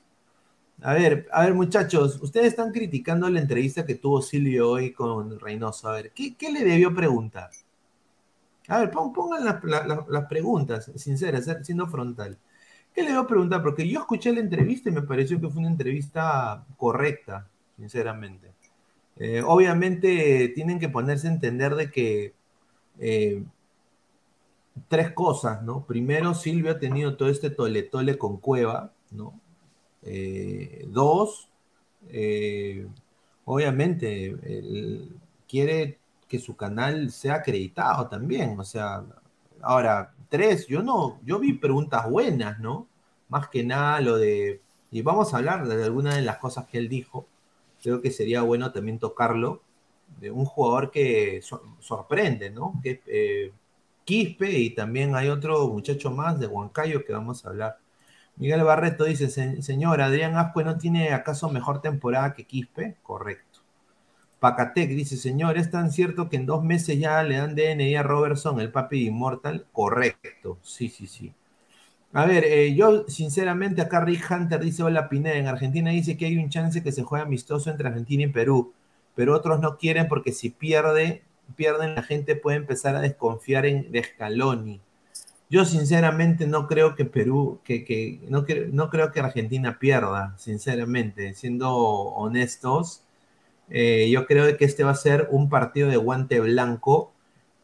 A 0.82 0.94
ver, 0.94 1.28
a 1.32 1.44
ver 1.46 1.54
muchachos, 1.56 2.20
ustedes 2.22 2.48
están 2.48 2.72
criticando 2.72 3.30
la 3.30 3.40
entrevista 3.42 3.86
que 3.86 3.96
tuvo 3.96 4.22
Silvio 4.22 4.72
hoy 4.72 4.94
con 4.94 5.40
Reynoso. 5.40 5.90
A 5.90 5.94
ver, 5.94 6.12
¿qué, 6.14 6.36
le 6.52 6.64
debió 6.64 6.94
preguntar? 6.96 7.52
A 8.68 8.80
ver, 8.80 8.92
pongan 8.92 9.46
las, 9.46 10.26
preguntas, 10.28 10.92
sinceras, 10.96 11.46
siendo 11.64 11.88
frontal. 11.88 12.38
¿Qué 12.94 13.02
le 13.02 13.10
debió 13.10 13.28
preguntar? 13.28 13.62
Porque 13.64 13.88
yo 13.88 14.00
escuché 14.02 14.34
la 14.34 14.40
entrevista 14.40 14.90
y 14.90 14.94
me 14.94 15.04
pareció 15.04 15.40
que 15.40 15.50
fue 15.50 15.60
una 15.60 15.70
entrevista 15.70 16.66
correcta, 16.78 17.48
sinceramente. 17.78 18.55
Eh, 19.18 19.42
obviamente 19.46 20.50
tienen 20.50 20.80
que 20.80 20.90
ponerse 20.90 21.28
a 21.28 21.32
entender 21.32 21.76
de 21.76 21.90
que 21.90 22.34
eh, 23.00 23.44
tres 24.88 25.12
cosas, 25.12 25.64
¿no? 25.64 25.86
Primero, 25.86 26.34
Silvio 26.34 26.72
ha 26.72 26.80
tenido 26.80 27.16
todo 27.18 27.30
este 27.30 27.50
tole-tole 27.50 28.18
con 28.18 28.38
Cueva, 28.38 28.94
¿no? 29.12 29.40
Eh, 30.04 30.86
dos, 30.90 31.50
obviamente, 33.46 34.36
quiere 35.48 36.00
que 36.28 36.40
su 36.40 36.56
canal 36.56 37.12
sea 37.12 37.36
acreditado 37.36 38.08
también, 38.08 38.60
o 38.60 38.64
sea, 38.64 39.04
ahora, 39.62 40.14
tres, 40.30 40.68
yo 40.68 40.84
no, 40.84 41.20
yo 41.24 41.40
vi 41.40 41.54
preguntas 41.54 42.10
buenas, 42.10 42.60
¿no? 42.60 42.88
Más 43.30 43.48
que 43.50 43.64
nada 43.64 44.02
lo 44.02 44.18
de, 44.18 44.62
y 44.92 45.02
vamos 45.02 45.34
a 45.34 45.38
hablar 45.38 45.68
de 45.68 45.84
algunas 45.84 46.16
de 46.16 46.22
las 46.22 46.38
cosas 46.38 46.68
que 46.68 46.78
él 46.78 46.90
dijo, 46.90 47.28
creo 47.86 48.02
que 48.02 48.10
sería 48.10 48.42
bueno 48.42 48.72
también 48.72 48.98
tocarlo, 48.98 49.62
de 50.20 50.32
un 50.32 50.46
jugador 50.46 50.90
que 50.90 51.42
sorprende, 51.80 52.50
¿no? 52.50 52.80
Que 52.82 53.02
eh, 53.06 53.52
Quispe 54.06 54.50
y 54.58 54.72
también 54.72 55.16
hay 55.16 55.30
otro 55.30 55.68
muchacho 55.68 56.10
más 56.10 56.40
de 56.40 56.48
Huancayo 56.48 57.06
que 57.06 57.14
vamos 57.14 57.46
a 57.46 57.50
hablar. 57.50 57.78
Miguel 58.38 58.64
Barreto 58.64 59.04
dice, 59.04 59.30
señor, 59.30 60.02
Adrián 60.02 60.36
Ascue 60.36 60.64
no 60.64 60.78
tiene 60.80 61.14
acaso 61.14 61.50
mejor 61.50 61.82
temporada 61.82 62.34
que 62.34 62.46
Quispe? 62.46 62.96
Correcto. 63.04 63.60
Pacatec 64.40 64.90
dice, 64.90 65.16
señor, 65.16 65.58
¿es 65.58 65.70
tan 65.70 65.92
cierto 65.92 66.28
que 66.28 66.38
en 66.38 66.48
dos 66.48 66.64
meses 66.64 67.00
ya 67.00 67.22
le 67.22 67.38
dan 67.38 67.56
DNI 67.56 67.96
a 67.96 68.04
Robertson, 68.04 68.60
el 68.60 68.72
papi 68.72 69.08
inmortal? 69.08 69.68
Correcto, 69.72 70.58
sí, 70.64 70.90
sí, 70.90 71.06
sí. 71.06 71.34
A 72.16 72.26
ver, 72.26 72.46
eh, 72.46 72.74
yo 72.74 73.04
sinceramente 73.10 73.82
acá 73.82 74.00
Rick 74.00 74.32
Hunter 74.32 74.62
dice, 74.62 74.84
hola 74.84 75.10
Pineda, 75.10 75.36
en 75.36 75.48
Argentina 75.48 75.92
dice 75.92 76.16
que 76.16 76.26
hay 76.26 76.38
un 76.38 76.48
chance 76.50 76.82
que 76.82 76.94
se 76.94 77.04
juegue 77.04 77.26
amistoso 77.26 77.70
entre 77.70 77.90
Argentina 77.90 78.24
y 78.24 78.28
Perú, 78.28 78.72
pero 79.16 79.36
otros 79.36 79.60
no 79.60 79.78
quieren 79.78 80.08
porque 80.08 80.32
si 80.32 80.50
pierde, 80.50 81.24
pierden 81.58 81.94
la 81.94 82.04
gente 82.04 82.38
puede 82.38 82.56
empezar 82.56 82.96
a 82.96 83.02
desconfiar 83.02 83.66
en 83.66 83.92
de 83.92 84.02
Scaloni. 84.02 84.80
Yo 85.50 85.66
sinceramente 85.66 86.48
no 86.48 86.68
creo 86.68 86.96
que 86.96 87.04
Perú, 87.04 87.60
que, 87.66 88.22
no, 88.30 88.46
no, 88.72 88.90
creo 88.90 89.12
que 89.12 89.20
Argentina 89.20 89.78
pierda, 89.78 90.36
sinceramente, 90.38 91.34
siendo 91.34 91.76
honestos. 91.76 93.04
Eh, 93.70 94.10
yo 94.10 94.26
creo 94.26 94.56
que 94.56 94.64
este 94.64 94.86
va 94.86 94.92
a 94.92 94.96
ser 94.96 95.28
un 95.32 95.50
partido 95.50 95.90
de 95.90 95.98
guante 95.98 96.40
blanco 96.40 97.12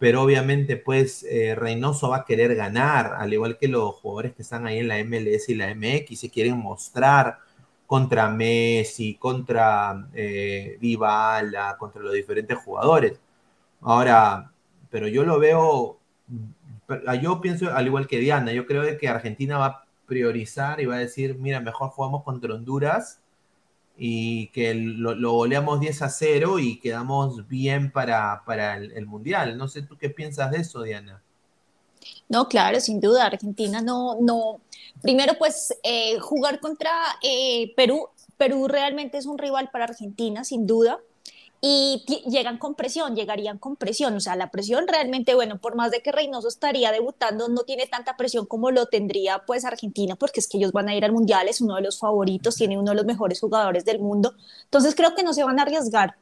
pero 0.02 0.24
obviamente 0.24 0.78
pues 0.78 1.24
eh, 1.30 1.54
Reynoso 1.54 2.10
va 2.10 2.18
a 2.18 2.26
querer 2.26 2.56
ganar, 2.56 3.14
al 3.20 3.32
igual 3.34 3.60
que 3.60 3.68
los 3.68 3.94
jugadores 3.98 4.34
que 4.34 4.42
están 4.42 4.66
ahí 4.66 4.80
en 4.80 4.88
la 4.88 4.98
MLS 5.04 5.48
y 5.50 5.54
la 5.54 5.76
MX, 5.76 6.20
se 6.20 6.32
quieren 6.32 6.58
mostrar 6.58 7.38
contra 7.86 8.28
Messi, 8.28 9.14
contra 9.14 10.08
eh, 10.16 10.80
contra 11.78 12.02
los 12.02 12.14
diferentes 12.14 12.58
jugadores. 12.58 13.20
Ahora, 13.82 14.52
pero 14.90 15.08
yo 15.08 15.24
lo 15.24 15.38
veo, 15.40 16.00
yo 17.22 17.40
pienso 17.40 17.72
al 17.72 17.86
igual 17.86 18.08
que 18.08 18.18
Diana, 18.18 18.54
yo 18.54 18.66
creo 18.66 18.98
que 18.98 19.08
Argentina 19.08 19.60
va 19.60 19.66
a 19.68 19.86
priorizar 20.08 20.82
y 20.82 20.88
va 20.88 20.96
a 20.96 21.00
decir, 21.00 21.38
mira, 21.38 21.60
mejor 21.60 21.90
jugamos 21.90 22.24
contra 22.24 22.56
Honduras 22.56 23.21
y 24.04 24.48
que 24.48 24.74
lo, 24.74 25.14
lo, 25.14 25.34
goleamos 25.34 25.80
10 25.80 26.02
a 26.02 26.10
0 26.10 26.58
y 26.58 26.80
quedamos 26.80 27.48
bien 27.48 27.92
para, 27.92 28.42
para 28.48 28.78
el, 28.78 29.06
Mundial. 29.06 29.56
No 29.60 29.68
sé 29.68 29.84
tú 29.84 29.96
qué 29.96 30.10
piensas 30.10 30.50
de 30.50 30.58
eso, 30.58 30.82
Diana. 30.82 31.22
No, 32.28 32.48
claro, 32.48 32.80
sin 32.80 33.00
duda, 33.00 33.28
Argentina 33.28 33.80
no, 33.80 34.18
no. 34.20 34.60
Primero, 35.04 35.34
pues 35.38 35.78
eh, 35.84 36.18
jugar 36.18 36.60
contra 36.60 36.90
eh, 37.22 37.74
Perú, 37.76 38.08
Perú 38.38 38.68
realmente 38.68 39.20
es 39.20 39.28
un 39.28 39.38
rival 39.38 39.70
para 39.72 39.84
Argentina, 39.86 40.44
sin 40.44 40.66
duda 40.66 41.00
y 41.64 42.04
llegan 42.28 42.58
con 42.58 42.74
presión, 42.74 43.16
llegarían 43.16 43.60
con 43.60 43.76
presión, 43.76 44.16
o 44.16 44.20
sea, 44.20 44.36
la 44.36 44.50
presión 44.50 44.88
realmente, 44.88 45.36
bueno, 45.36 45.60
por 45.60 45.76
más 45.76 45.92
de 45.92 46.02
que 46.02 46.12
Reynoso 46.12 46.48
estaría 46.48 46.92
debutando, 46.92 47.50
no 47.50 47.62
tiene 47.62 47.86
tanta 47.86 48.18
presión 48.18 48.48
como 48.48 48.72
lo 48.72 48.88
tendría 48.88 49.44
pues 49.46 49.64
Argentina, 49.64 50.16
porque 50.16 50.40
es 50.40 50.48
que 50.48 50.58
ellos 50.58 50.72
van 50.72 50.90
a 50.90 50.96
ir 50.96 51.06
al 51.06 51.12
Mundial, 51.12 51.48
es 51.48 51.62
uno 51.62 51.76
de 51.76 51.84
los 51.84 52.00
favoritos, 52.00 52.56
tiene 52.56 52.80
uno 52.80 52.92
de 52.92 52.96
los 52.96 53.06
mejores 53.06 53.40
jugadores 53.40 53.86
del 53.86 54.00
mundo, 54.00 54.34
entonces 54.64 54.96
creo 54.96 55.14
que 55.14 55.22
no 55.22 55.34
se 55.34 55.44
van 55.44 55.60
a 55.60 55.62
arriesgar, 55.62 56.18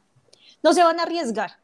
no 0.62 0.74
se 0.74 0.82
van 0.82 1.00
a 1.00 1.04
arriesgar. 1.04 1.58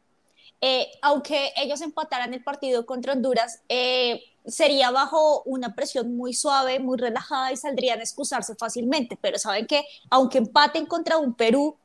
Eh, 0.59 0.87
aunque 1.03 1.51
ellos 1.55 1.81
empataran 1.81 2.33
el 2.33 2.43
partido 2.43 2.87
contra 2.87 3.13
Honduras, 3.13 3.61
eh, 3.69 4.23
sería 4.47 4.89
bajo 4.89 5.43
una 5.43 5.75
presión 5.75 6.17
muy 6.17 6.33
suave, 6.33 6.79
muy 6.79 6.97
relajada 6.97 7.51
y 7.51 7.57
saldrían 7.57 7.99
a 7.99 8.01
excusarse 8.01 8.55
fácilmente, 8.55 9.19
pero 9.21 9.37
saben 9.37 9.67
que 9.67 9.85
aunque 10.09 10.39
empaten 10.39 10.87
contra 10.87 11.19
un 11.19 11.35
Perú, 11.35 11.77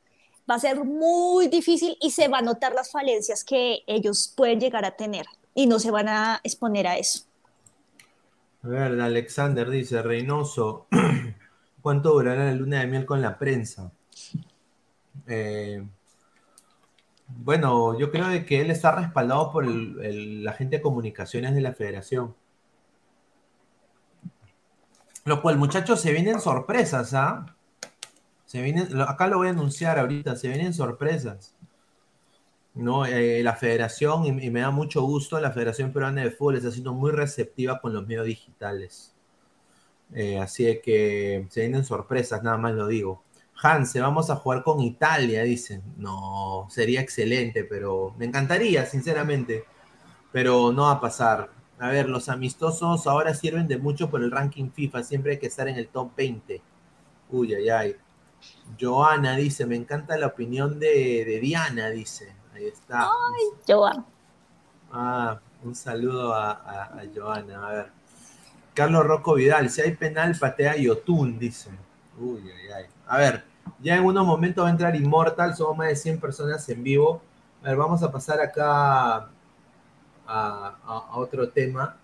va 0.49 0.55
a 0.55 0.59
ser 0.59 0.83
muy 0.83 1.47
difícil 1.47 1.97
y 2.01 2.11
se 2.11 2.27
va 2.27 2.39
a 2.39 2.41
notar 2.41 2.73
las 2.73 2.91
falencias 2.91 3.43
que 3.43 3.83
ellos 3.87 4.33
pueden 4.35 4.59
llegar 4.59 4.85
a 4.85 4.95
tener 4.95 5.25
y 5.55 5.67
no 5.67 5.79
se 5.79 5.91
van 5.91 6.09
a 6.09 6.41
exponer 6.43 6.87
a 6.87 6.97
eso. 6.97 7.25
A 8.63 8.67
ver, 8.67 8.99
Alexander 8.99 9.69
dice, 9.69 10.01
Reynoso, 10.01 10.87
¿cuánto 11.81 12.13
durará 12.13 12.45
la 12.45 12.53
luna 12.53 12.79
de 12.79 12.87
miel 12.87 13.05
con 13.05 13.21
la 13.21 13.37
prensa? 13.37 13.91
Eh, 15.27 15.83
bueno, 17.27 17.97
yo 17.97 18.11
creo 18.11 18.45
que 18.45 18.61
él 18.61 18.71
está 18.71 18.93
respaldado 18.93 19.51
por 19.51 19.65
la 19.65 20.53
gente 20.53 20.77
de 20.77 20.81
comunicaciones 20.81 21.55
de 21.55 21.61
la 21.61 21.73
federación. 21.73 22.35
Lo 25.25 25.41
cual, 25.41 25.57
muchachos, 25.57 26.01
se 26.01 26.11
vienen 26.11 26.41
sorpresas, 26.41 27.13
¿ah? 27.13 27.45
Se 28.53 28.61
vienen, 28.61 29.01
acá 29.01 29.25
lo 29.25 29.37
voy 29.37 29.47
a 29.47 29.49
anunciar 29.49 29.97
ahorita, 29.97 30.35
se 30.35 30.47
vienen 30.47 30.75
sorpresas. 30.75 31.55
¿no? 32.75 33.03
Eh, 33.07 33.41
la 33.41 33.55
federación, 33.55 34.25
y, 34.25 34.51
me 34.51 34.59
da 34.59 34.69
mucho 34.69 35.01
gusto, 35.01 35.39
la 35.39 35.51
Federación 35.51 35.91
Peruana 35.91 36.21
de 36.21 36.29
Fútbol 36.29 36.57
está 36.57 36.69
siendo 36.69 36.93
muy 36.93 37.09
receptiva 37.09 37.81
con 37.81 37.93
los 37.95 38.05
medios 38.05 38.27
digitales. 38.27 39.15
Eh, 40.13 40.37
así 40.37 40.65
que 40.83 41.47
se 41.49 41.61
vienen 41.61 41.83
sorpresas, 41.83 42.43
nada 42.43 42.57
más 42.57 42.73
lo 42.73 42.85
digo. 42.85 43.23
Hanse, 43.59 44.01
vamos 44.01 44.29
a 44.29 44.35
jugar 44.35 44.61
con 44.63 44.81
Italia, 44.81 45.41
dicen. 45.41 45.81
No, 45.97 46.67
sería 46.69 47.01
excelente, 47.01 47.63
pero 47.63 48.13
me 48.19 48.25
encantaría, 48.25 48.85
sinceramente. 48.85 49.65
Pero 50.31 50.71
no 50.71 50.83
va 50.83 50.91
a 50.91 51.01
pasar. 51.01 51.49
A 51.79 51.89
ver, 51.89 52.07
los 52.07 52.29
amistosos 52.29 53.07
ahora 53.07 53.33
sirven 53.33 53.67
de 53.67 53.79
mucho 53.79 54.11
por 54.11 54.21
el 54.21 54.29
ranking 54.29 54.69
FIFA, 54.69 55.03
siempre 55.03 55.31
hay 55.33 55.39
que 55.39 55.47
estar 55.47 55.67
en 55.67 55.77
el 55.77 55.87
top 55.87 56.15
20. 56.15 56.61
Uy, 57.31 57.55
ay, 57.55 57.69
ay. 57.69 57.95
Joana 58.79 59.35
dice, 59.35 59.65
me 59.65 59.75
encanta 59.75 60.17
la 60.17 60.27
opinión 60.27 60.79
de, 60.79 61.39
Diana, 61.41 61.89
dice. 61.89 62.33
Ahí 62.53 62.65
está. 62.65 63.03
Ay, 63.03 63.45
Joana. 63.67 64.05
Ah, 64.91 65.39
un 65.63 65.75
saludo 65.75 66.33
a, 66.33 67.01
Joana. 67.13 67.67
A 67.67 67.71
ver. 67.71 67.91
Carlos 68.73 69.05
Rocco 69.05 69.35
Vidal, 69.35 69.69
si 69.69 69.81
hay 69.81 69.95
penal, 69.95 70.35
patea 70.39 70.75
Yotun, 70.77 71.37
dice. 71.37 71.69
Uy, 72.19 72.41
ay, 72.49 72.71
ay. 72.71 72.85
A 73.07 73.17
ver, 73.17 73.43
ya 73.79 73.95
en 73.95 74.05
unos 74.05 74.25
momentos 74.25 74.63
va 74.63 74.69
a 74.69 74.71
entrar 74.71 74.95
Immortal, 74.95 75.55
somos 75.55 75.77
más 75.77 75.89
de 75.89 75.95
100 75.95 76.19
personas 76.19 76.67
en 76.69 76.83
vivo. 76.83 77.21
A 77.61 77.67
ver, 77.67 77.77
vamos 77.77 78.01
a 78.03 78.11
pasar 78.11 78.41
acá 78.41 79.29
a, 80.27 81.09
otro 81.15 81.49
tema. 81.49 81.97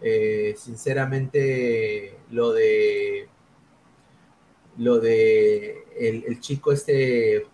Eh, 0.00 0.54
sinceramente, 0.56 2.18
lo 2.30 2.52
de 2.52 3.28
lo 4.78 4.98
de 4.98 5.84
el, 5.98 6.40
chico 6.40 6.72
este, 6.72 7.46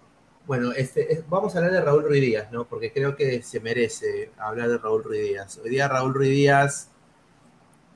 bueno, 0.47 0.73
este, 0.73 1.25
vamos 1.29 1.55
a 1.55 1.59
hablar 1.59 1.73
de 1.73 1.81
Raúl 1.81 2.05
Ruiz 2.05 2.23
Díaz, 2.23 2.53
¿no? 2.53 2.65
Porque 2.65 2.93
creo 2.93 3.17
que 3.17 3.43
se 3.43 3.61
merece 3.61 4.31
hablar 4.39 4.69
de 4.69 4.79
Raúl 4.79 5.05
Ruiz 5.05 5.23
Díaz. 5.23 5.61
Hoy 5.63 5.71
día 5.71 5.89
Raúl 5.89 6.15
Ruiz 6.15 6.31
Díaz 6.31 6.91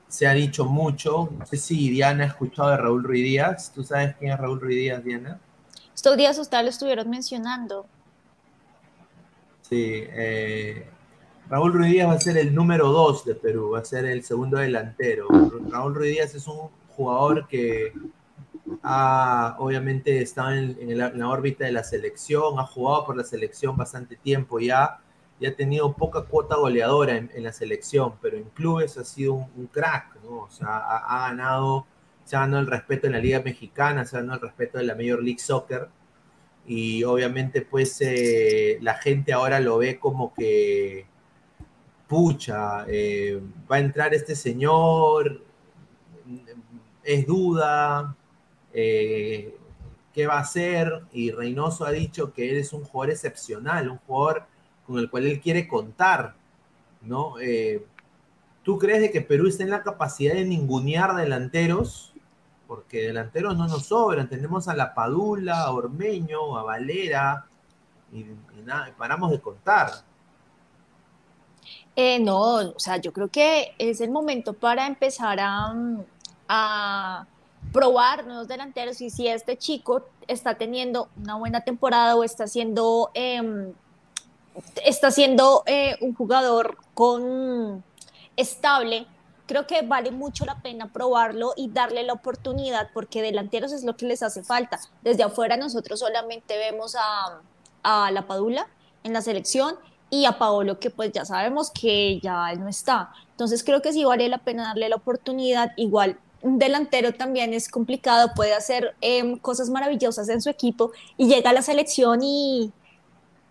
se 0.07 0.27
ha 0.27 0.33
dicho 0.33 0.65
mucho, 0.65 1.29
no 1.37 1.45
sé 1.45 1.57
si 1.57 1.89
Diana 1.89 2.25
ha 2.25 2.27
escuchado 2.27 2.69
de 2.69 2.77
Raúl 2.77 3.03
Ruiz 3.03 3.23
Díaz, 3.23 3.71
¿tú 3.73 3.83
sabes 3.83 4.15
quién 4.17 4.31
es 4.31 4.39
Raúl 4.39 4.61
Ruiz 4.61 4.77
Díaz, 4.77 5.03
Diana? 5.03 5.39
Estos 5.95 6.17
días 6.17 6.37
ustedes 6.37 6.63
lo 6.63 6.69
estuvieron 6.69 7.09
mencionando. 7.09 7.87
Sí, 9.61 10.03
eh, 10.07 10.85
Raúl 11.49 11.73
Ruiz 11.73 11.91
Díaz 11.91 12.09
va 12.09 12.13
a 12.13 12.19
ser 12.19 12.37
el 12.37 12.53
número 12.53 12.89
dos 12.89 13.25
de 13.25 13.33
Perú, 13.35 13.71
va 13.71 13.79
a 13.79 13.85
ser 13.85 14.05
el 14.05 14.23
segundo 14.23 14.57
delantero. 14.57 15.27
Raúl 15.69 15.95
Ruiz 15.95 16.11
Díaz 16.11 16.35
es 16.35 16.45
un 16.45 16.69
jugador 16.95 17.47
que 17.47 17.91
ha 18.81 19.55
obviamente 19.59 20.21
estado 20.21 20.53
en, 20.53 20.97
la, 20.97 21.29
órbita 21.29 21.65
de 21.65 21.71
la 21.71 21.83
selección, 21.83 22.59
ha 22.59 22.65
jugado 22.65 23.05
por 23.05 23.17
la 23.17 23.23
selección 23.23 23.77
bastante 23.77 24.15
tiempo 24.15 24.59
ya, 24.59 24.99
y 25.39 25.45
ha 25.45 25.55
tenido 25.55 25.93
poca 25.93 26.23
cuota 26.23 26.55
goleadora 26.55 27.17
en, 27.17 27.43
la 27.43 27.51
selección, 27.51 28.13
pero 28.21 28.37
en 28.37 28.45
clubes 28.45 28.97
ha 28.97 29.03
sido 29.03 29.33
un, 29.33 29.67
crack, 29.71 30.17
ha, 30.61 31.27
ganado, 31.29 31.85
se 32.23 32.35
ha 32.35 32.41
ganado 32.41 32.61
el 32.61 32.67
respeto 32.67 33.07
en 33.07 33.13
la 33.13 33.19
Liga 33.19 33.41
Mexicana, 33.43 34.05
se 34.05 34.15
ha 34.15 34.19
ganado 34.21 34.39
el 34.39 34.47
respeto 34.47 34.77
de 34.77 34.85
la 34.85 34.95
Major 34.95 35.21
League 35.21 35.39
Soccer, 35.39 35.89
y 36.65 37.03
obviamente 37.03 37.61
pues 37.61 37.99
eh, 38.01 38.77
la 38.81 38.93
gente 38.95 39.33
ahora 39.33 39.59
lo 39.59 39.77
ve 39.79 39.99
como 39.99 40.33
que, 40.33 41.05
pucha, 42.07 42.85
eh, 42.87 43.41
va 43.69 43.77
a 43.77 43.79
entrar 43.79 44.13
este 44.13 44.35
señor, 44.35 45.41
es 47.03 47.27
duda, 47.27 48.15
eh, 48.73 49.55
qué 50.13 50.27
va 50.27 50.35
a 50.35 50.41
hacer 50.41 51.03
y 51.11 51.31
Reynoso 51.31 51.85
ha 51.85 51.91
dicho 51.91 52.33
que 52.33 52.51
él 52.51 52.57
es 52.57 52.73
un 52.73 52.83
jugador 52.83 53.11
excepcional, 53.11 53.89
un 53.89 53.97
jugador 53.99 54.45
con 54.85 54.99
el 54.99 55.09
cual 55.09 55.25
él 55.25 55.39
quiere 55.39 55.67
contar, 55.67 56.35
¿no? 57.01 57.39
Eh, 57.39 57.85
¿Tú 58.63 58.77
crees 58.77 59.01
de 59.01 59.11
que 59.11 59.21
Perú 59.21 59.47
está 59.47 59.63
en 59.63 59.71
la 59.71 59.83
capacidad 59.83 60.33
de 60.33 60.45
ningunear 60.45 61.15
delanteros? 61.15 62.13
Porque 62.67 63.07
delanteros 63.07 63.57
no 63.57 63.67
nos 63.67 63.87
sobran, 63.87 64.29
tenemos 64.29 64.67
a 64.67 64.75
La 64.75 64.93
Padula, 64.93 65.63
a 65.63 65.71
Ormeño, 65.71 66.57
a 66.57 66.63
Valera, 66.63 67.45
y, 68.11 68.25
nada, 68.63 68.93
paramos 68.97 69.31
de 69.31 69.41
contar. 69.41 69.89
Eh, 71.95 72.19
no, 72.19 72.55
o 72.71 72.79
sea, 72.79 72.97
yo 72.97 73.11
creo 73.11 73.27
que 73.27 73.73
es 73.77 74.01
el 74.01 74.11
momento 74.11 74.53
para 74.53 74.87
empezar 74.87 75.39
a 76.47 77.27
probar 77.73 78.25
nuevos 78.25 78.47
delanteros 78.47 79.01
y 79.01 79.09
si 79.09 79.27
este 79.27 79.57
chico 79.57 80.05
está 80.27 80.55
teniendo 80.55 81.09
una 81.17 81.35
buena 81.35 81.61
temporada 81.61 82.15
o 82.15 82.23
está 82.23 82.47
siendo, 82.47 83.09
em, 83.15 83.73
está 84.85 85.11
siendo 85.11 85.63
eh, 85.65 85.97
un 85.99 86.13
jugador 86.13 86.77
con 86.93 87.83
estable, 88.37 89.07
creo 89.47 89.65
que 89.65 89.81
vale 89.81 90.11
mucho 90.11 90.45
la 90.45 90.61
pena 90.61 90.93
probarlo 90.93 91.53
y 91.57 91.69
darle 91.69 92.03
la 92.03 92.13
oportunidad 92.13 92.89
porque 92.93 93.23
delanteros 93.23 93.73
es 93.73 93.83
lo 93.83 93.97
que 93.97 94.05
les 94.05 94.21
hace 94.21 94.43
falta. 94.43 94.79
Desde 95.01 95.23
afuera 95.23 95.57
nosotros 95.57 95.99
solamente 95.99 96.57
vemos 96.57 96.95
a, 96.95 97.41
a 97.81 98.11
la 98.11 98.27
Padula 98.27 98.67
en 99.03 99.13
la 99.13 99.21
selección 99.21 99.75
y 100.11 100.25
a 100.25 100.37
Paolo 100.37 100.79
que 100.79 100.91
pues 100.91 101.11
ya 101.11 101.25
sabemos 101.25 101.71
que 101.71 102.19
ya 102.19 102.53
no 102.53 102.67
está. 102.67 103.11
Entonces 103.31 103.63
creo 103.63 103.81
que 103.81 103.91
sí 103.91 104.05
vale 104.05 104.29
la 104.29 104.37
pena 104.37 104.67
darle 104.67 104.87
la 104.89 104.97
oportunidad. 104.97 105.71
Igual 105.75 106.19
un 106.43 106.59
delantero 106.59 107.13
también 107.13 107.53
es 107.53 107.69
complicado, 107.69 108.33
puede 108.35 108.53
hacer 108.53 108.95
em, 109.01 109.37
cosas 109.39 109.69
maravillosas 109.69 110.29
en 110.29 110.41
su 110.41 110.49
equipo 110.49 110.91
y 111.17 111.27
llega 111.27 111.49
a 111.49 111.53
la 111.53 111.61
selección 111.61 112.21
y, 112.21 112.71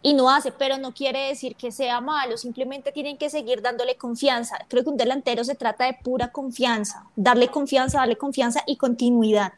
y 0.03 0.15
no 0.15 0.31
hace, 0.31 0.53
pero 0.53 0.77
no 0.77 0.93
quiere 0.93 1.29
decir 1.29 1.57
que 1.57 1.73
sea 1.73 2.01
malo, 2.03 2.37
simplemente 2.37 2.93
tienen 2.93 3.17
que 3.17 3.31
seguir 3.31 3.63
dándole 3.63 3.97
confianza. 3.97 4.59
Creo 4.69 4.85
que 4.85 4.91
un 4.91 4.99
delantero 4.99 5.43
se 5.43 5.55
trata 5.55 5.87
de 5.87 5.97
pura 6.03 6.31
confianza, 6.31 7.07
darle 7.17 7.49
confianza, 7.49 7.99
darle 7.99 8.17
confianza 8.17 8.63
y 8.67 8.77
continuidad. 8.77 9.53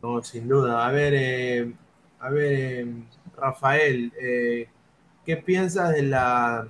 No, 0.00 0.22
sin 0.22 0.46
duda. 0.46 0.86
A 0.86 0.92
ver, 0.92 1.12
eh, 1.16 1.74
a 2.20 2.30
ver, 2.30 2.52
eh, 2.52 2.86
Rafael, 3.36 4.12
eh, 4.20 4.68
¿qué 5.26 5.36
piensas 5.36 5.90
de 5.90 6.02
la 6.02 6.68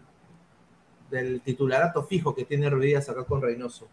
del 1.11 1.43
titularato 1.43 2.05
fijo 2.05 2.35
que 2.35 2.45
tiene 2.45 2.71
Ruidías 2.71 3.09
acá 3.09 3.25
con 3.25 3.43
Reynoso? 3.43 3.89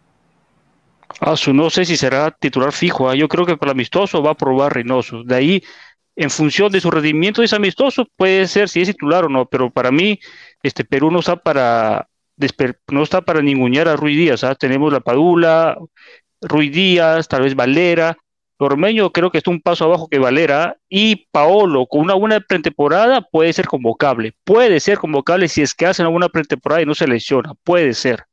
Ah, 1.21 1.35
no 1.53 1.69
sé 1.69 1.85
si 1.85 1.97
será 1.97 2.31
titular 2.31 2.71
fijo. 2.71 3.09
¿ah? 3.09 3.15
Yo 3.15 3.27
creo 3.27 3.45
que 3.45 3.57
para 3.57 3.71
amistoso 3.71 4.21
va 4.21 4.31
a 4.31 4.35
probar 4.35 4.73
Reynoso. 4.73 5.23
De 5.23 5.35
ahí, 5.35 5.63
en 6.15 6.29
función 6.29 6.71
de 6.71 6.81
su 6.81 6.91
rendimiento 6.91 7.43
es 7.43 7.53
amistoso, 7.53 8.05
puede 8.15 8.47
ser 8.47 8.69
si 8.69 8.81
es 8.81 8.87
titular 8.89 9.25
o 9.25 9.29
no. 9.29 9.45
Pero 9.45 9.71
para 9.71 9.91
mí, 9.91 10.19
este 10.63 10.83
Perú 10.85 11.11
no 11.11 11.19
está 11.19 11.37
para 11.37 12.07
no 12.91 13.03
está 13.03 13.21
para 13.21 13.41
ningunear 13.41 13.87
a 13.87 13.95
Ruiz 13.95 14.17
Díaz. 14.17 14.43
¿ah? 14.43 14.55
Tenemos 14.55 14.91
la 14.91 14.99
Padula, 14.99 15.77
Ruiz 16.41 16.71
Díaz, 16.71 17.27
tal 17.27 17.43
vez 17.43 17.55
Valera. 17.55 18.17
Ormeño 18.57 19.11
creo 19.11 19.31
que 19.31 19.39
está 19.39 19.51
un 19.51 19.59
paso 19.59 19.83
abajo 19.83 20.07
que 20.07 20.17
Valera 20.17 20.77
y 20.87 21.27
Paolo 21.31 21.87
con 21.87 22.01
una 22.01 22.13
buena 22.13 22.39
pretemporada 22.39 23.21
puede 23.21 23.51
ser 23.51 23.67
convocable. 23.67 24.33
Puede 24.45 24.79
ser 24.79 24.97
convocable 24.97 25.49
si 25.49 25.61
es 25.61 25.73
que 25.73 25.85
hace 25.85 26.01
una 26.01 26.11
buena 26.11 26.29
pretemporada 26.29 26.81
y 26.81 26.85
no 26.85 26.95
se 26.95 27.07
lesiona. 27.07 27.53
Puede 27.63 27.93
ser. 27.93 28.25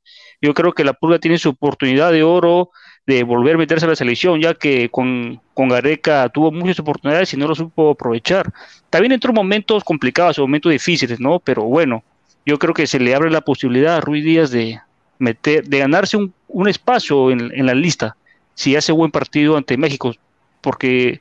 Yo 0.42 0.52
creo 0.54 0.72
que 0.72 0.84
la 0.84 0.92
Pulga 0.92 1.20
tiene 1.20 1.38
su 1.38 1.50
oportunidad 1.50 2.10
de 2.10 2.24
oro 2.24 2.70
de 3.06 3.22
volver 3.22 3.54
a 3.54 3.58
meterse 3.58 3.86
a 3.86 3.88
la 3.88 3.96
selección, 3.96 4.40
ya 4.40 4.54
que 4.54 4.88
con, 4.90 5.40
con 5.54 5.68
Gareca 5.68 6.28
tuvo 6.28 6.50
muchas 6.50 6.80
oportunidades 6.80 7.32
y 7.32 7.36
no 7.36 7.46
lo 7.46 7.54
supo 7.54 7.90
aprovechar. 7.90 8.52
También 8.90 9.12
entró 9.12 9.32
momentos 9.32 9.84
complicados, 9.84 10.38
momentos 10.40 10.72
difíciles, 10.72 11.20
¿no? 11.20 11.38
Pero 11.38 11.62
bueno, 11.62 12.02
yo 12.44 12.58
creo 12.58 12.74
que 12.74 12.88
se 12.88 12.98
le 12.98 13.14
abre 13.14 13.30
la 13.30 13.40
posibilidad 13.40 13.96
a 13.96 14.00
Ruiz 14.00 14.24
Díaz 14.24 14.50
de 14.50 14.80
meter, 15.18 15.64
de 15.64 15.78
ganarse 15.78 16.16
un, 16.16 16.68
espacio 16.68 17.30
en, 17.30 17.52
en, 17.54 17.66
la 17.66 17.74
lista, 17.74 18.16
si 18.54 18.74
hace 18.76 18.92
buen 18.92 19.12
partido 19.12 19.56
ante 19.56 19.76
México, 19.76 20.12
porque 20.60 21.20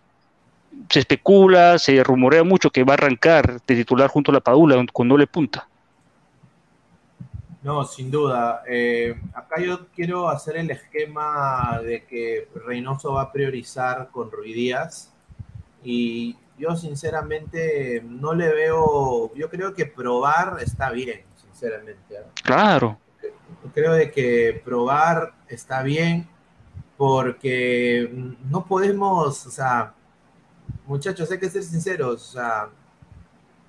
se 0.89 0.99
especula, 0.99 1.77
se 1.77 2.03
rumorea 2.03 2.43
mucho 2.43 2.71
que 2.71 2.83
va 2.83 2.93
a 2.93 2.95
arrancar 2.95 3.61
de 3.67 3.75
titular 3.75 4.09
junto 4.09 4.31
a 4.31 4.33
la 4.33 4.39
Padula 4.39 4.83
con 4.91 5.07
doble 5.07 5.27
punta. 5.27 5.67
No, 7.63 7.85
sin 7.85 8.09
duda. 8.09 8.63
Eh, 8.67 9.15
acá 9.33 9.61
yo 9.61 9.87
quiero 9.89 10.29
hacer 10.29 10.57
el 10.57 10.71
esquema 10.71 11.79
de 11.83 12.05
que 12.05 12.47
Reynoso 12.65 13.13
va 13.13 13.23
a 13.23 13.31
priorizar 13.31 14.09
con 14.11 14.31
Ruidías 14.31 15.13
y 15.83 16.35
yo 16.57 16.75
sinceramente 16.75 18.03
no 18.03 18.33
le 18.33 18.51
veo, 18.53 19.33
yo 19.35 19.49
creo 19.49 19.73
que 19.73 19.85
probar 19.85 20.57
está 20.61 20.89
bien, 20.89 21.21
sinceramente. 21.35 22.15
¿eh? 22.15 22.25
Claro. 22.43 22.97
Creo 23.73 23.93
de 23.93 24.11
que 24.11 24.61
probar 24.65 25.33
está 25.47 25.83
bien 25.83 26.27
porque 26.97 28.35
no 28.49 28.65
podemos, 28.65 29.45
o 29.45 29.51
sea, 29.51 29.93
muchachos, 30.85 31.31
hay 31.31 31.39
que 31.39 31.49
ser 31.49 31.63
sinceros, 31.63 32.29
o 32.29 32.33
sea... 32.33 32.69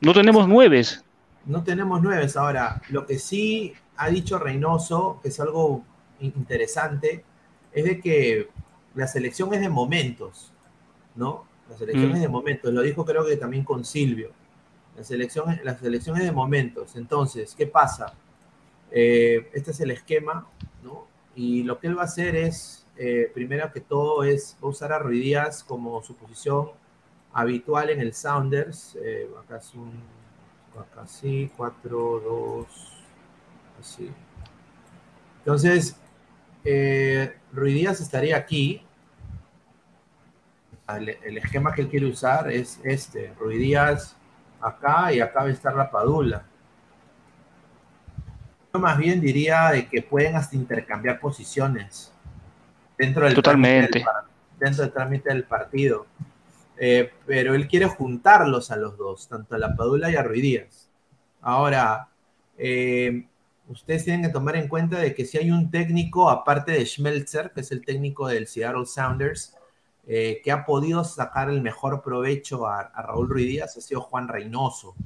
No 0.00 0.12
tenemos 0.12 0.48
nueves. 0.48 1.04
No 1.46 1.64
tenemos 1.64 2.02
nueves. 2.02 2.36
Ahora, 2.36 2.80
lo 2.90 3.06
que 3.06 3.18
sí 3.18 3.74
ha 3.96 4.08
dicho 4.08 4.38
Reynoso, 4.38 5.18
que 5.22 5.28
es 5.28 5.40
algo 5.40 5.84
interesante, 6.20 7.24
es 7.72 7.84
de 7.84 8.00
que 8.00 8.48
la 8.94 9.06
selección 9.06 9.52
es 9.54 9.60
de 9.60 9.68
momentos, 9.68 10.52
¿no? 11.14 11.46
La 11.68 11.76
selección 11.76 12.12
mm. 12.12 12.14
es 12.16 12.20
de 12.20 12.28
momentos, 12.28 12.72
lo 12.72 12.82
dijo 12.82 13.04
creo 13.04 13.24
que 13.24 13.36
también 13.36 13.64
con 13.64 13.84
Silvio. 13.84 14.30
La 14.96 15.04
selección, 15.04 15.58
la 15.64 15.76
selección 15.78 16.16
es 16.18 16.24
de 16.24 16.32
momentos. 16.32 16.96
Entonces, 16.96 17.54
¿qué 17.56 17.66
pasa? 17.66 18.12
Eh, 18.90 19.48
este 19.54 19.70
es 19.70 19.80
el 19.80 19.90
esquema, 19.90 20.46
¿no? 20.82 21.06
Y 21.34 21.62
lo 21.62 21.78
que 21.78 21.86
él 21.86 21.96
va 21.96 22.02
a 22.02 22.04
hacer 22.04 22.36
es, 22.36 22.86
eh, 22.98 23.30
primero 23.32 23.72
que 23.72 23.80
todo, 23.80 24.22
es 24.22 24.58
usar 24.60 24.92
a 24.92 24.98
Ruidías 24.98 25.64
como 25.64 26.02
su 26.02 26.14
posición 26.14 26.68
habitual 27.32 27.88
en 27.88 28.00
el 28.00 28.12
Sounders. 28.12 28.98
Eh, 29.02 29.30
acá 29.42 29.56
es 29.56 29.72
un, 29.74 29.92
acá 30.78 31.06
sí, 31.06 31.50
4, 31.56 32.20
2, 32.20 32.92
entonces, 35.38 35.96
eh, 36.64 37.36
Ruidías 37.52 38.00
estaría 38.00 38.36
aquí. 38.36 38.84
El, 40.88 41.38
esquema 41.38 41.72
que 41.72 41.82
él 41.82 41.88
quiere 41.88 42.06
usar 42.06 42.50
es 42.50 42.80
este. 42.84 43.32
Ruidías 43.38 44.16
acá 44.60 45.12
y 45.12 45.20
acá 45.20 45.40
va 45.40 45.46
a 45.46 45.50
estar 45.50 45.74
la 45.74 45.90
Padula. 45.90 46.44
Yo 48.72 48.80
más 48.80 48.96
bien 48.96 49.20
diría 49.20 49.70
de 49.70 49.88
que 49.88 50.02
pueden 50.02 50.36
hasta 50.36 50.56
intercambiar 50.56 51.18
posiciones 51.18 52.12
dentro 52.96 53.24
del 53.24 53.34
Totalmente. 53.34 54.04
dentro 54.58 54.82
del 54.84 54.92
trámite 54.92 55.28
del 55.30 55.44
partido. 55.44 56.06
Eh, 56.84 57.12
pero 57.26 57.54
él 57.54 57.68
quiere 57.68 57.86
juntarlos 57.86 58.72
a 58.72 58.76
los 58.76 58.98
dos, 58.98 59.28
tanto 59.28 59.54
a 59.54 59.58
la 59.58 59.76
Padula 59.76 60.10
y 60.10 60.16
a 60.16 60.22
Ruidías. 60.24 60.90
Ahora, 61.40 62.08
eh, 62.58 63.24
ustedes 63.68 64.02
tienen 64.02 64.22
que 64.22 64.30
tomar 64.30 64.56
en 64.56 64.66
cuenta 64.66 64.98
de 64.98 65.14
que 65.14 65.24
si 65.24 65.38
hay 65.38 65.52
un 65.52 65.70
técnico, 65.70 66.28
aparte 66.28 66.72
de 66.72 66.84
Schmelzer, 66.84 67.52
que 67.52 67.60
es 67.60 67.70
el 67.70 67.84
técnico 67.84 68.26
del 68.26 68.48
Seattle 68.48 68.86
Sounders, 68.86 69.56
eh, 70.08 70.40
que 70.42 70.50
ha 70.50 70.66
podido 70.66 71.04
sacar 71.04 71.50
el 71.50 71.62
mejor 71.62 72.02
provecho 72.02 72.66
a, 72.66 72.90
Raúl 73.00 73.28
Ruiz 73.28 73.46
Díaz, 73.46 73.76
ha 73.76 73.80
sido 73.80 74.00
Juan 74.00 74.26
Reynoso. 74.26 74.96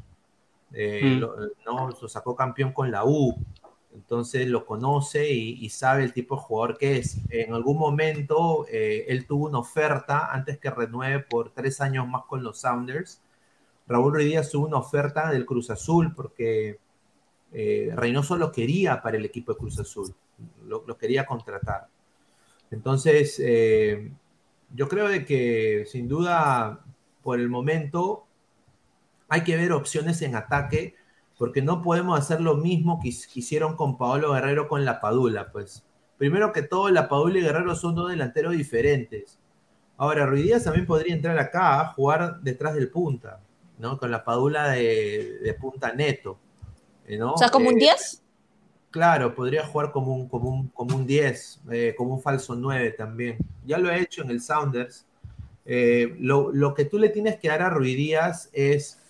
Eh, 0.73 1.03
mm. 1.05 1.19
lo, 1.21 1.37
¿no? 1.67 1.91
lo 1.91 2.09
sacó 2.09 2.35
campeón 2.35 2.73
con 2.73 2.91
la 2.91 3.05
U, 3.05 3.37
entonces 3.97 4.47
lo 4.47 4.67
conoce 4.67 5.31
y, 5.33 5.69
sabe 5.71 6.05
el 6.05 6.13
tipo 6.13 6.37
de 6.37 6.43
jugador 6.43 6.77
que 6.77 6.99
es. 6.99 7.19
En 7.31 7.55
algún 7.55 7.79
momento 7.79 8.67
eh, 8.69 9.07
él 9.09 9.27
tuvo 9.27 9.47
una 9.47 9.59
oferta 9.59 10.33
antes 10.33 10.59
que 10.59 10.71
renueve 10.71 11.21
por 11.21 11.51
tres 11.51 11.81
años 11.81 12.07
más 12.07 12.25
con 12.27 12.43
los 12.45 12.61
Sounders. 12.61 13.23
Raúl 13.89 14.13
Ruiz 14.13 14.27
Díaz 14.27 14.51
tuvo 14.51 14.67
una 14.67 14.77
oferta 14.77 15.31
del 15.31 15.47
Cruz 15.47 15.71
Azul 15.71 16.15
porque 16.15 16.79
eh, 17.53 17.91
Reynoso 17.95 18.37
lo 18.37 18.53
quería 18.53 19.01
para 19.01 19.17
el 19.17 19.25
equipo 19.25 19.53
de 19.53 19.59
Cruz 19.59 19.79
Azul, 19.81 20.15
lo, 20.67 20.85
quería 20.99 21.25
contratar. 21.25 21.89
Entonces, 22.71 23.41
eh, 23.43 24.13
yo 24.75 24.89
creo 24.89 25.09
de 25.09 25.25
que 25.25 25.85
sin 25.87 26.07
duda, 26.07 26.85
por 27.23 27.41
el 27.41 27.49
momento, 27.49 28.27
hay 29.29 29.43
que 29.43 29.57
ver 29.57 29.73
opciones 29.73 30.21
en 30.21 30.35
ataque, 30.35 30.97
porque 31.39 31.63
no 31.63 31.83
podemos 31.83 32.19
hacer 32.19 32.41
lo 32.41 32.57
mismo 32.57 33.01
que, 33.01 33.09
hicieron 33.09 33.77
con 33.77 33.99
Paolo 33.99 34.33
Guerrero 34.33 34.69
con 34.69 34.85
la 34.85 35.01
Padula. 35.01 35.53
Pues, 35.53 35.85
primero 36.19 36.53
que 36.53 36.63
todo, 36.63 36.89
la 36.91 37.09
Padula 37.09 37.39
y 37.39 37.43
Guerrero 37.43 37.75
son 37.75 37.95
dos 37.95 38.11
delanteros 38.11 38.57
diferentes. 38.57 39.39
Ahora, 39.97 40.27
Ruidías 40.27 40.65
también 40.65 40.87
podría 40.87 41.15
entrar 41.15 41.39
acá 41.39 41.81
a 41.81 41.93
jugar 41.93 42.41
detrás 42.41 42.75
del 42.75 42.91
punta, 42.91 43.41
¿no? 43.79 43.99
Con 43.99 44.11
la 44.11 44.25
Padula 44.25 44.71
de 44.71 45.57
punta 45.61 45.93
neto. 45.93 46.39
Eh, 47.07 47.23
o 47.23 47.37
sea, 47.37 47.49
como 47.51 47.69
un 47.69 47.77
10. 47.77 48.15
Eh, 48.15 48.19
claro, 48.91 49.35
podría 49.35 49.67
jugar 49.67 49.93
como 49.93 50.15
un, 50.15 50.29
como 50.29 50.51
un, 50.51 50.69
como 50.69 50.97
un 50.97 51.07
10, 51.07 51.61
eh, 51.71 51.95
como 51.97 52.15
un 52.15 52.23
falso 52.23 52.55
9 52.55 52.93
también. 52.93 53.39
Ya 53.65 53.79
lo 53.79 53.91
he 53.91 54.01
hecho 54.01 54.23
en 54.23 54.31
el 54.31 54.41
Sounders. 54.41 55.07
lo, 55.65 56.75
que 56.75 56.85
tú 56.85 56.99
le 56.99 57.09
tienes 57.09 57.37
que 57.39 57.49
dar 57.49 57.63
a 57.63 57.71
Ruidías 57.71 58.51
es, 58.53 59.01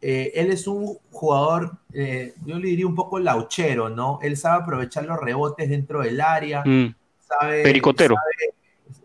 él 0.00 0.50
es 0.50 0.66
un 0.66 0.98
jugador, 1.10 1.78
yo 1.92 2.58
le 2.58 2.68
diría 2.68 2.86
un 2.86 2.94
poco 2.94 3.18
lauchero, 3.18 3.88
¿no? 3.88 4.18
Él 4.22 4.36
sabe 4.36 4.62
aprovechar 4.62 5.04
los 5.04 5.18
rebotes 5.18 5.68
dentro 5.68 6.02
del 6.02 6.20
área, 6.20 6.62
mm. 6.64 6.94
Pericotero. 7.64 8.14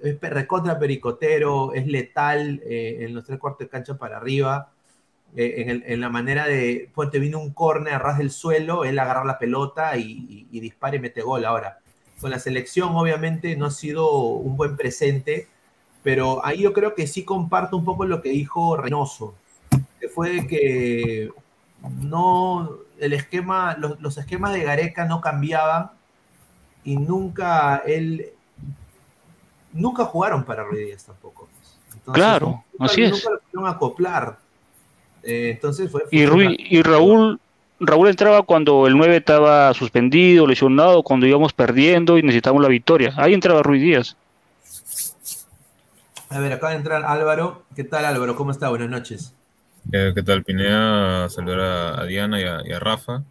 es 0.03 0.19
recontra 0.19 0.77
pericotero, 0.77 1.73
es 1.73 1.87
letal 1.87 2.61
en 2.63 3.15
los 3.15 3.25
tres 3.25 3.39
cuartos 3.39 3.65
de 3.65 3.69
cancha 3.69 3.97
para 3.97 4.17
arriba. 4.17 4.71
Eh, 5.35 5.81
en, 5.85 6.01
la 6.01 6.09
manera 6.09 6.45
de, 6.45 6.89
pues 6.93 7.09
te 7.09 7.17
vino 7.17 7.39
un 7.39 7.53
córner 7.53 7.93
a 7.93 7.99
ras 7.99 8.17
del 8.17 8.31
suelo, 8.31 8.83
él 8.83 8.99
agarra 8.99 9.23
la 9.23 9.39
pelota 9.39 9.95
y, 9.95 10.45
y, 10.51 10.59
dispara 10.59 10.97
y 10.97 10.99
mete 10.99 11.21
gol. 11.21 11.45
Ahora, 11.45 11.79
con 12.19 12.31
la 12.31 12.39
selección 12.39 12.95
obviamente 12.95 13.55
no 13.55 13.67
ha 13.67 13.71
sido 13.71 14.11
un 14.13 14.57
buen 14.57 14.75
presente, 14.75 15.47
pero 16.03 16.45
ahí 16.45 16.61
yo 16.61 16.73
creo 16.73 16.95
que 16.95 17.07
sí 17.07 17.23
comparto 17.23 17.77
un 17.77 17.85
poco 17.85 18.05
lo 18.05 18.21
que 18.21 18.29
dijo 18.29 18.75
Reynoso, 18.75 19.35
fue 20.09 20.47
que 20.47 21.29
no, 22.01 22.69
el 22.99 23.13
esquema, 23.13 23.75
los, 23.77 24.17
esquemas 24.17 24.53
de 24.53 24.63
Gareca 24.63 25.05
no 25.05 25.21
cambiaban 25.21 25.91
y 26.83 26.97
nunca 26.97 27.81
él, 27.85 28.27
nunca 29.73 30.05
jugaron 30.05 30.43
para 30.43 30.63
Ruiz 30.63 31.03
tampoco. 31.03 31.49
claro, 32.11 32.63
así 32.79 33.03
es. 33.03 33.11
Nunca 33.11 33.29
lo 33.31 33.39
pudieron 33.39 33.67
acoplar 33.67 34.37
Eh, 35.23 35.51
entonces 35.51 35.91
fue... 35.91 36.03
Y, 36.11 36.25
Rui, 36.25 36.55
y 36.57 36.81
Raúl, 36.81 37.39
Raúl 37.79 38.07
entraba 38.07 38.43
cuando 38.43 38.87
el 38.87 38.97
9 38.97 39.17
estaba 39.17 39.73
suspendido, 39.73 40.47
lesionado, 40.47 41.03
cuando 41.03 41.25
íbamos 41.25 41.53
perdiendo 41.53 42.17
y 42.17 42.23
necesitábamos 42.23 42.63
la 42.63 42.69
victoria. 42.69 43.13
Ahí 43.17 43.33
entraba 43.33 43.63
Ruiz 43.63 43.81
Díaz. 43.81 44.17
A 46.29 46.39
ver, 46.39 46.53
acaba 46.53 46.71
de 46.71 46.77
entrar 46.77 47.03
Álvaro. 47.03 47.63
¿Qué 47.75 47.83
tal 47.83 48.05
Álvaro? 48.05 48.35
¿Cómo 48.35 48.51
está? 48.51 48.69
Buenas 48.69 48.89
noches. 48.89 49.33
Eh, 49.89 50.11
¿Qué 50.13 50.23
tal, 50.23 50.43
Pineda? 50.43 51.27
Saludar 51.29 51.99
a, 51.99 52.05
Diana 52.05 52.39
y 52.39 52.43
a, 52.43 52.79
Rafa 52.79 53.23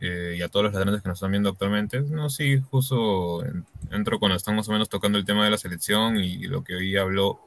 eh, 0.00 0.36
y 0.38 0.42
a 0.42 0.48
todos 0.48 0.66
los 0.66 0.72
ladrones 0.72 1.02
que 1.02 1.08
nos 1.08 1.18
están 1.18 1.32
viendo 1.32 1.50
actualmente. 1.50 2.00
No, 2.00 2.30
sí, 2.30 2.60
justo 2.70 3.44
entro 3.90 4.18
cuando 4.18 4.36
estamos 4.36 4.62
más 4.62 4.68
o 4.68 4.72
menos 4.72 4.88
tocando 4.88 5.18
el 5.18 5.24
tema 5.24 5.44
de 5.44 5.50
la 5.50 5.58
selección 5.58 6.16
y, 6.16 6.46
lo 6.46 6.62
que 6.64 6.76
hoy 6.76 6.96
habló, 6.96 7.40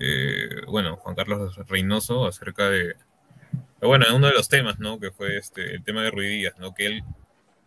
eh, 0.00 0.62
bueno, 0.66 0.96
Juan 0.96 1.14
Carlos 1.14 1.56
Reynoso 1.68 2.26
acerca 2.26 2.70
de, 2.70 2.96
bueno, 3.80 4.06
uno 4.14 4.26
de 4.26 4.34
los 4.34 4.48
temas, 4.48 4.78
¿no? 4.80 4.98
Que 4.98 5.10
fue 5.10 5.36
este, 5.36 5.74
el 5.74 5.84
tema 5.84 6.02
de 6.02 6.10
Ruidías, 6.10 6.54
¿no? 6.58 6.74
Que 6.74 6.86
él 6.86 7.04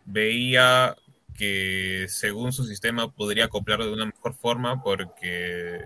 veía 0.04 0.96
que 1.34 2.06
según 2.08 2.52
su 2.52 2.64
sistema 2.64 3.10
podría 3.10 3.46
acoplarlo 3.46 3.86
de 3.86 3.92
una 3.92 4.06
mejor 4.06 4.34
forma 4.34 4.82
porque 4.82 5.76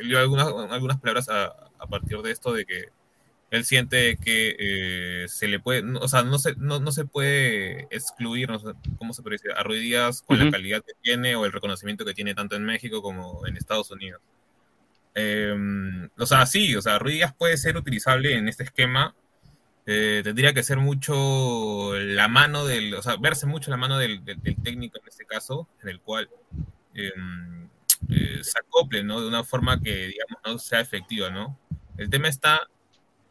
él 0.00 0.08
dio 0.08 0.18
algunas, 0.18 0.48
algunas 0.48 0.98
palabras 1.00 1.28
a 1.28 1.86
partir 1.86 2.18
de 2.22 2.30
esto 2.30 2.52
de 2.52 2.64
que 2.64 2.88
él 3.50 3.64
siente 3.64 4.16
que 4.16 4.56
eh, 4.58 5.28
se 5.28 5.48
le 5.48 5.60
puede, 5.60 5.82
o 5.98 6.08
sea, 6.08 6.22
no 6.22 6.38
se, 6.38 6.56
no, 6.56 6.80
no 6.80 6.92
se 6.92 7.04
puede 7.04 7.82
excluir, 7.90 8.50
no 8.50 8.58
sé, 8.58 8.72
¿cómo 8.98 9.12
se 9.12 9.22
puede 9.22 9.34
decir? 9.36 9.52
A 9.52 9.62
Ruidías 9.62 10.22
con 10.22 10.38
la 10.38 10.50
calidad 10.50 10.82
que 10.84 10.94
tiene 11.00 11.36
o 11.36 11.44
el 11.44 11.52
reconocimiento 11.52 12.04
que 12.04 12.14
tiene 12.14 12.34
tanto 12.34 12.56
en 12.56 12.64
México 12.64 13.02
como 13.02 13.46
en 13.46 13.56
Estados 13.56 13.90
Unidos. 13.90 14.20
Em, 15.14 16.08
o 16.18 16.26
sea, 16.26 16.44
sí, 16.46 16.74
o 16.74 16.82
sea, 16.82 16.98
Ruidías 16.98 17.34
puede 17.34 17.56
ser 17.56 17.76
utilizable 17.76 18.34
en 18.36 18.48
este 18.48 18.64
esquema 18.64 19.14
eh, 19.86 20.22
tendría 20.24 20.54
que 20.54 20.62
ser 20.62 20.78
mucho 20.78 21.92
la 21.94 22.26
mano 22.26 22.64
del, 22.64 22.94
o 22.94 23.02
sea, 23.02 23.16
verse 23.16 23.46
mucho 23.46 23.70
la 23.70 23.76
mano 23.76 23.98
del, 23.98 24.24
técnico 24.62 24.98
en 24.98 25.08
este 25.08 25.26
caso, 25.26 25.68
en 25.82 25.90
el 25.90 26.00
cual 26.00 26.30
em, 26.94 27.68
eh, 28.08 28.38
se 28.42 28.58
acople, 28.58 29.04
¿no? 29.04 29.20
De 29.20 29.28
una 29.28 29.44
forma 29.44 29.80
que, 29.80 30.06
digamos, 30.06 30.38
no 30.44 30.58
sea 30.58 30.80
efectiva, 30.80 31.28
¿no? 31.28 31.58
El 31.98 32.08
tema 32.08 32.28
está 32.28 32.66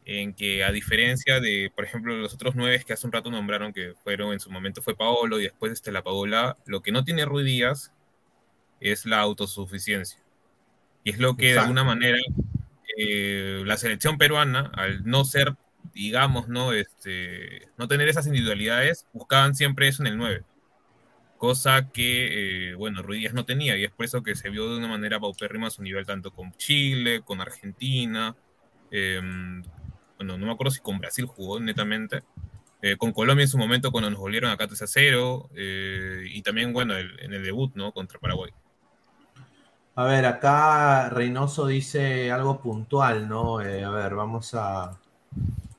en 0.04 0.34
que 0.34 0.64
a 0.64 0.72
diferencia 0.72 1.40
de, 1.40 1.72
por 1.74 1.84
ejemplo, 1.84 2.16
los 2.16 2.34
otros 2.34 2.54
nueve 2.54 2.82
que 2.86 2.92
hace 2.92 3.06
un 3.06 3.12
rato 3.12 3.30
nombraron 3.30 3.72
que 3.72 3.94
fueron, 4.02 4.32
en 4.32 4.40
su 4.40 4.50
momento 4.50 4.82
fue 4.82 4.96
Paolo 4.96 5.40
y 5.40 5.44
después 5.44 5.72
este, 5.72 5.92
la 5.92 6.02
Paola, 6.02 6.56
lo 6.66 6.82
que 6.82 6.92
no 6.92 7.04
tiene 7.04 7.24
Rui 7.24 7.44
Díaz 7.44 7.92
es 8.80 9.06
la 9.06 9.20
autosuficiencia. 9.20 10.20
Y 11.04 11.10
es 11.10 11.18
lo 11.18 11.36
que 11.36 11.52
de 11.52 11.58
alguna 11.58 11.84
manera 11.84 12.18
eh, 12.98 13.62
la 13.64 13.76
selección 13.76 14.18
peruana, 14.18 14.70
al 14.74 15.04
no 15.04 15.24
ser 15.24 15.56
digamos, 15.94 16.48
¿no? 16.48 16.72
Este, 16.72 17.68
no 17.78 17.88
tener 17.88 18.08
esas 18.08 18.26
individualidades, 18.26 19.06
buscaban 19.12 19.54
siempre 19.54 19.88
eso 19.88 20.02
en 20.02 20.08
el 20.08 20.16
9. 20.16 20.42
Cosa 21.38 21.90
que, 21.90 22.70
eh, 22.70 22.74
bueno, 22.74 23.02
Ruiz 23.02 23.20
Díaz 23.20 23.34
no 23.34 23.44
tenía, 23.44 23.76
y 23.76 23.84
es 23.84 23.90
por 23.90 24.04
eso 24.06 24.22
que 24.22 24.34
se 24.34 24.50
vio 24.50 24.70
de 24.70 24.78
una 24.78 24.88
manera 24.88 25.20
paupérrima 25.20 25.68
a 25.68 25.70
su 25.70 25.82
nivel 25.82 26.06
tanto 26.06 26.32
con 26.32 26.52
Chile, 26.52 27.22
con 27.22 27.40
Argentina, 27.40 28.34
em, 28.90 29.62
bueno, 30.16 30.38
no 30.38 30.46
me 30.46 30.52
acuerdo 30.52 30.70
si 30.70 30.80
con 30.80 30.98
Brasil 30.98 31.26
jugó 31.26 31.60
netamente, 31.60 32.22
eh, 32.82 32.96
con 32.96 33.12
Colombia 33.12 33.44
en 33.44 33.48
su 33.48 33.58
momento 33.58 33.90
cuando 33.90 34.10
nos 34.10 34.20
volvieron 34.20 34.50
acá 34.50 34.66
3 34.66 34.82
a 34.82 34.86
0, 34.86 35.50
eh, 35.54 36.24
y 36.30 36.42
también, 36.42 36.72
bueno, 36.72 36.96
en 36.96 37.32
el 37.32 37.42
debut, 37.42 37.72
¿no? 37.74 37.92
Contra 37.92 38.18
Paraguay. 38.18 38.52
A 39.96 40.04
ver, 40.04 40.26
acá 40.26 41.08
Reynoso 41.08 41.66
dice 41.68 42.32
algo 42.32 42.60
puntual, 42.60 43.28
¿no? 43.28 43.58
a 43.58 43.62
ver, 43.62 44.14
vamos 44.14 44.52
a, 44.54 44.98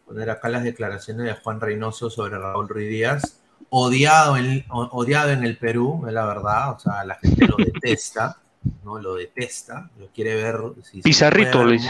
poner 0.06 0.30
acá 0.30 0.48
las 0.48 0.64
declaraciones 0.64 1.26
de 1.26 1.34
Juan 1.34 1.60
Reynoso 1.60 2.10
sobre 2.10 2.38
Raúl 2.38 2.70
Ruiz 2.70 2.90
Díaz. 2.90 3.42
Odiado 3.70 4.38
en, 4.38 4.64
odiado 4.70 5.32
en 5.32 5.44
el 5.44 5.58
Perú, 5.58 6.06
es 6.08 6.14
la 6.14 6.26
verdad, 6.26 6.72
o 6.72 6.80
sea, 6.80 7.04
la 7.04 7.16
gente 7.16 7.46
lo 7.46 7.58
detesta, 7.58 8.38
¿no? 8.86 9.00
Lo 9.00 9.16
detesta, 9.16 9.90
lo 10.00 10.08
quiere 10.08 10.36
ver. 10.36 10.60
Si 10.84 11.02
Pizarrito, 11.02 11.64
Luis. 11.64 11.86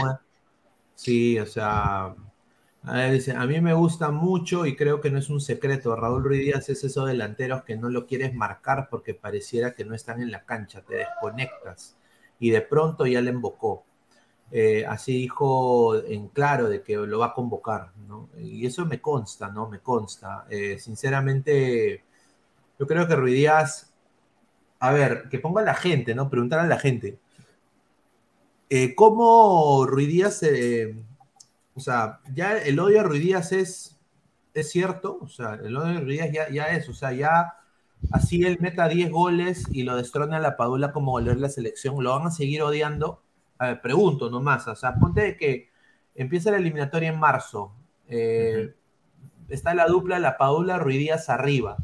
Sí, 0.96 1.38
o 1.38 1.46
sea, 1.46 2.12
a, 2.86 3.10
dice, 3.10 3.32
a 3.32 3.44
mí 3.46 3.60
me 3.60 3.74
gusta 3.74 4.10
mucho 4.10 4.64
y 4.64 4.76
creo 4.76 5.00
que 5.00 5.10
no 5.10 5.18
es 5.18 5.28
un 5.28 5.40
secreto. 5.40 5.96
Raúl 5.96 6.22
Ruiz 6.22 6.40
Díaz 6.40 6.68
es 6.68 6.84
esos 6.84 7.06
delanteros 7.08 7.64
que 7.64 7.76
no 7.76 7.88
lo 7.88 8.06
quieres 8.06 8.34
marcar 8.34 8.88
porque 8.88 9.12
pareciera 9.12 9.74
que 9.74 9.84
no 9.84 9.94
están 9.94 10.22
en 10.22 10.30
la 10.30 10.44
cancha, 10.44 10.82
te 10.82 10.96
desconectas 10.96 11.96
y 12.38 12.50
de 12.50 12.60
pronto 12.60 13.06
ya 13.06 13.20
le 13.20 13.30
embocó. 13.30 13.84
Eh, 14.52 14.86
así 14.86 15.12
dijo 15.18 15.96
en 15.96 16.28
claro 16.28 16.68
de 16.68 16.82
que 16.82 16.96
lo 16.96 17.18
va 17.18 17.26
a 17.26 17.34
convocar, 17.34 17.90
¿no? 18.06 18.28
Y 18.38 18.64
eso 18.64 18.86
me 18.86 19.00
consta, 19.00 19.48
¿no? 19.48 19.68
Me 19.68 19.80
consta. 19.80 20.46
Eh, 20.48 20.78
sinceramente, 20.78 22.04
yo 22.78 22.86
creo 22.86 23.08
que 23.08 23.16
Ruidías, 23.16 23.92
a 24.78 24.92
ver, 24.92 25.28
que 25.28 25.40
ponga 25.40 25.62
a 25.62 25.64
la 25.64 25.74
gente, 25.74 26.14
¿no? 26.14 26.30
Preguntar 26.30 26.60
a 26.60 26.66
la 26.66 26.78
gente. 26.78 27.18
Eh, 28.70 28.94
¿Cómo 28.94 29.86
Ruidías, 29.86 30.42
o 31.76 31.80
sea, 31.80 32.20
ya 32.34 32.58
el 32.58 32.80
odio 32.80 33.00
a 33.00 33.04
Ruidías 33.04 33.52
es, 33.52 34.00
es 34.54 34.70
cierto? 34.70 35.18
O 35.20 35.28
sea, 35.28 35.54
el 35.54 35.76
odio 35.76 35.98
a 35.98 36.00
Ruidías 36.00 36.32
ya, 36.32 36.50
ya 36.50 36.64
es, 36.70 36.88
o 36.88 36.94
sea, 36.94 37.12
ya 37.12 37.54
así 38.10 38.42
él 38.42 38.58
meta 38.60 38.88
10 38.88 39.10
goles 39.10 39.64
y 39.70 39.84
lo 39.84 39.96
destrona 39.96 40.38
a 40.38 40.40
la 40.40 40.56
Padula 40.56 40.92
como 40.92 41.12
golear 41.12 41.36
la 41.36 41.48
selección, 41.48 42.02
¿lo 42.02 42.18
van 42.18 42.26
a 42.26 42.30
seguir 42.30 42.62
odiando? 42.62 43.22
a 43.58 43.68
ver, 43.68 43.80
pregunto 43.80 44.30
nomás, 44.30 44.66
o 44.68 44.76
sea, 44.76 44.94
ponte 44.94 45.36
que 45.36 45.70
empieza 46.14 46.50
la 46.50 46.58
eliminatoria 46.58 47.10
en 47.10 47.18
marzo, 47.18 47.72
eh, 48.08 48.74
está 49.48 49.74
la 49.74 49.86
dupla 49.86 50.18
La 50.18 50.36
Paula 50.36 50.78
Ruidías 50.78 51.28
arriba. 51.28 51.76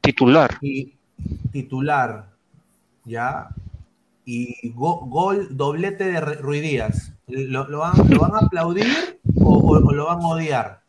Titular. 0.00 0.58
Y 0.60 0.96
titular, 1.50 2.30
¿ya? 3.04 3.48
Y 4.30 4.72
gol, 4.74 5.56
doblete 5.56 6.04
de 6.04 6.20
Ruidías. 6.20 7.14
¿Lo, 7.28 7.66
lo, 7.66 7.78
van, 7.78 7.94
a 8.34 8.44
aplaudir 8.44 8.86
o, 9.36 9.80
lo 9.80 10.04
van 10.04 10.20
a 10.20 10.26
odiar? 10.26 10.82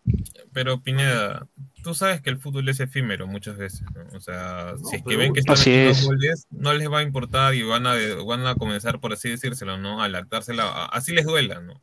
Pero 0.51 0.83
Pineda, 0.83 1.47
tú 1.81 1.93
sabes 1.93 2.19
que 2.19 2.31
el 2.31 2.37
fútbol 2.37 2.67
es 2.67 2.81
efímero 2.81 3.27
muchas 3.27 3.55
veces, 3.55 3.83
O 4.13 4.19
sea, 4.19 4.73
si 4.83 4.97
es 4.97 5.03
que 5.03 5.15
ven 5.15 5.31
que 5.31 5.39
están 5.39 5.55
haciendo 5.55 6.03
goles, 6.03 6.47
no 6.51 6.73
les 6.73 6.91
va 6.91 6.99
a 6.99 7.03
importar 7.03 7.55
y 7.55 7.63
van 7.63 7.87
a, 7.87 7.93
van 8.27 8.45
a 8.45 8.55
comenzar, 8.55 8.99
por 8.99 9.13
así 9.13 9.29
decírselo, 9.29 9.77
¿no? 9.77 10.03
A 10.03 10.09
lactársela, 10.09 10.87
así 10.87 11.13
les 11.13 11.23
duela, 11.23 11.61
¿no? 11.61 11.81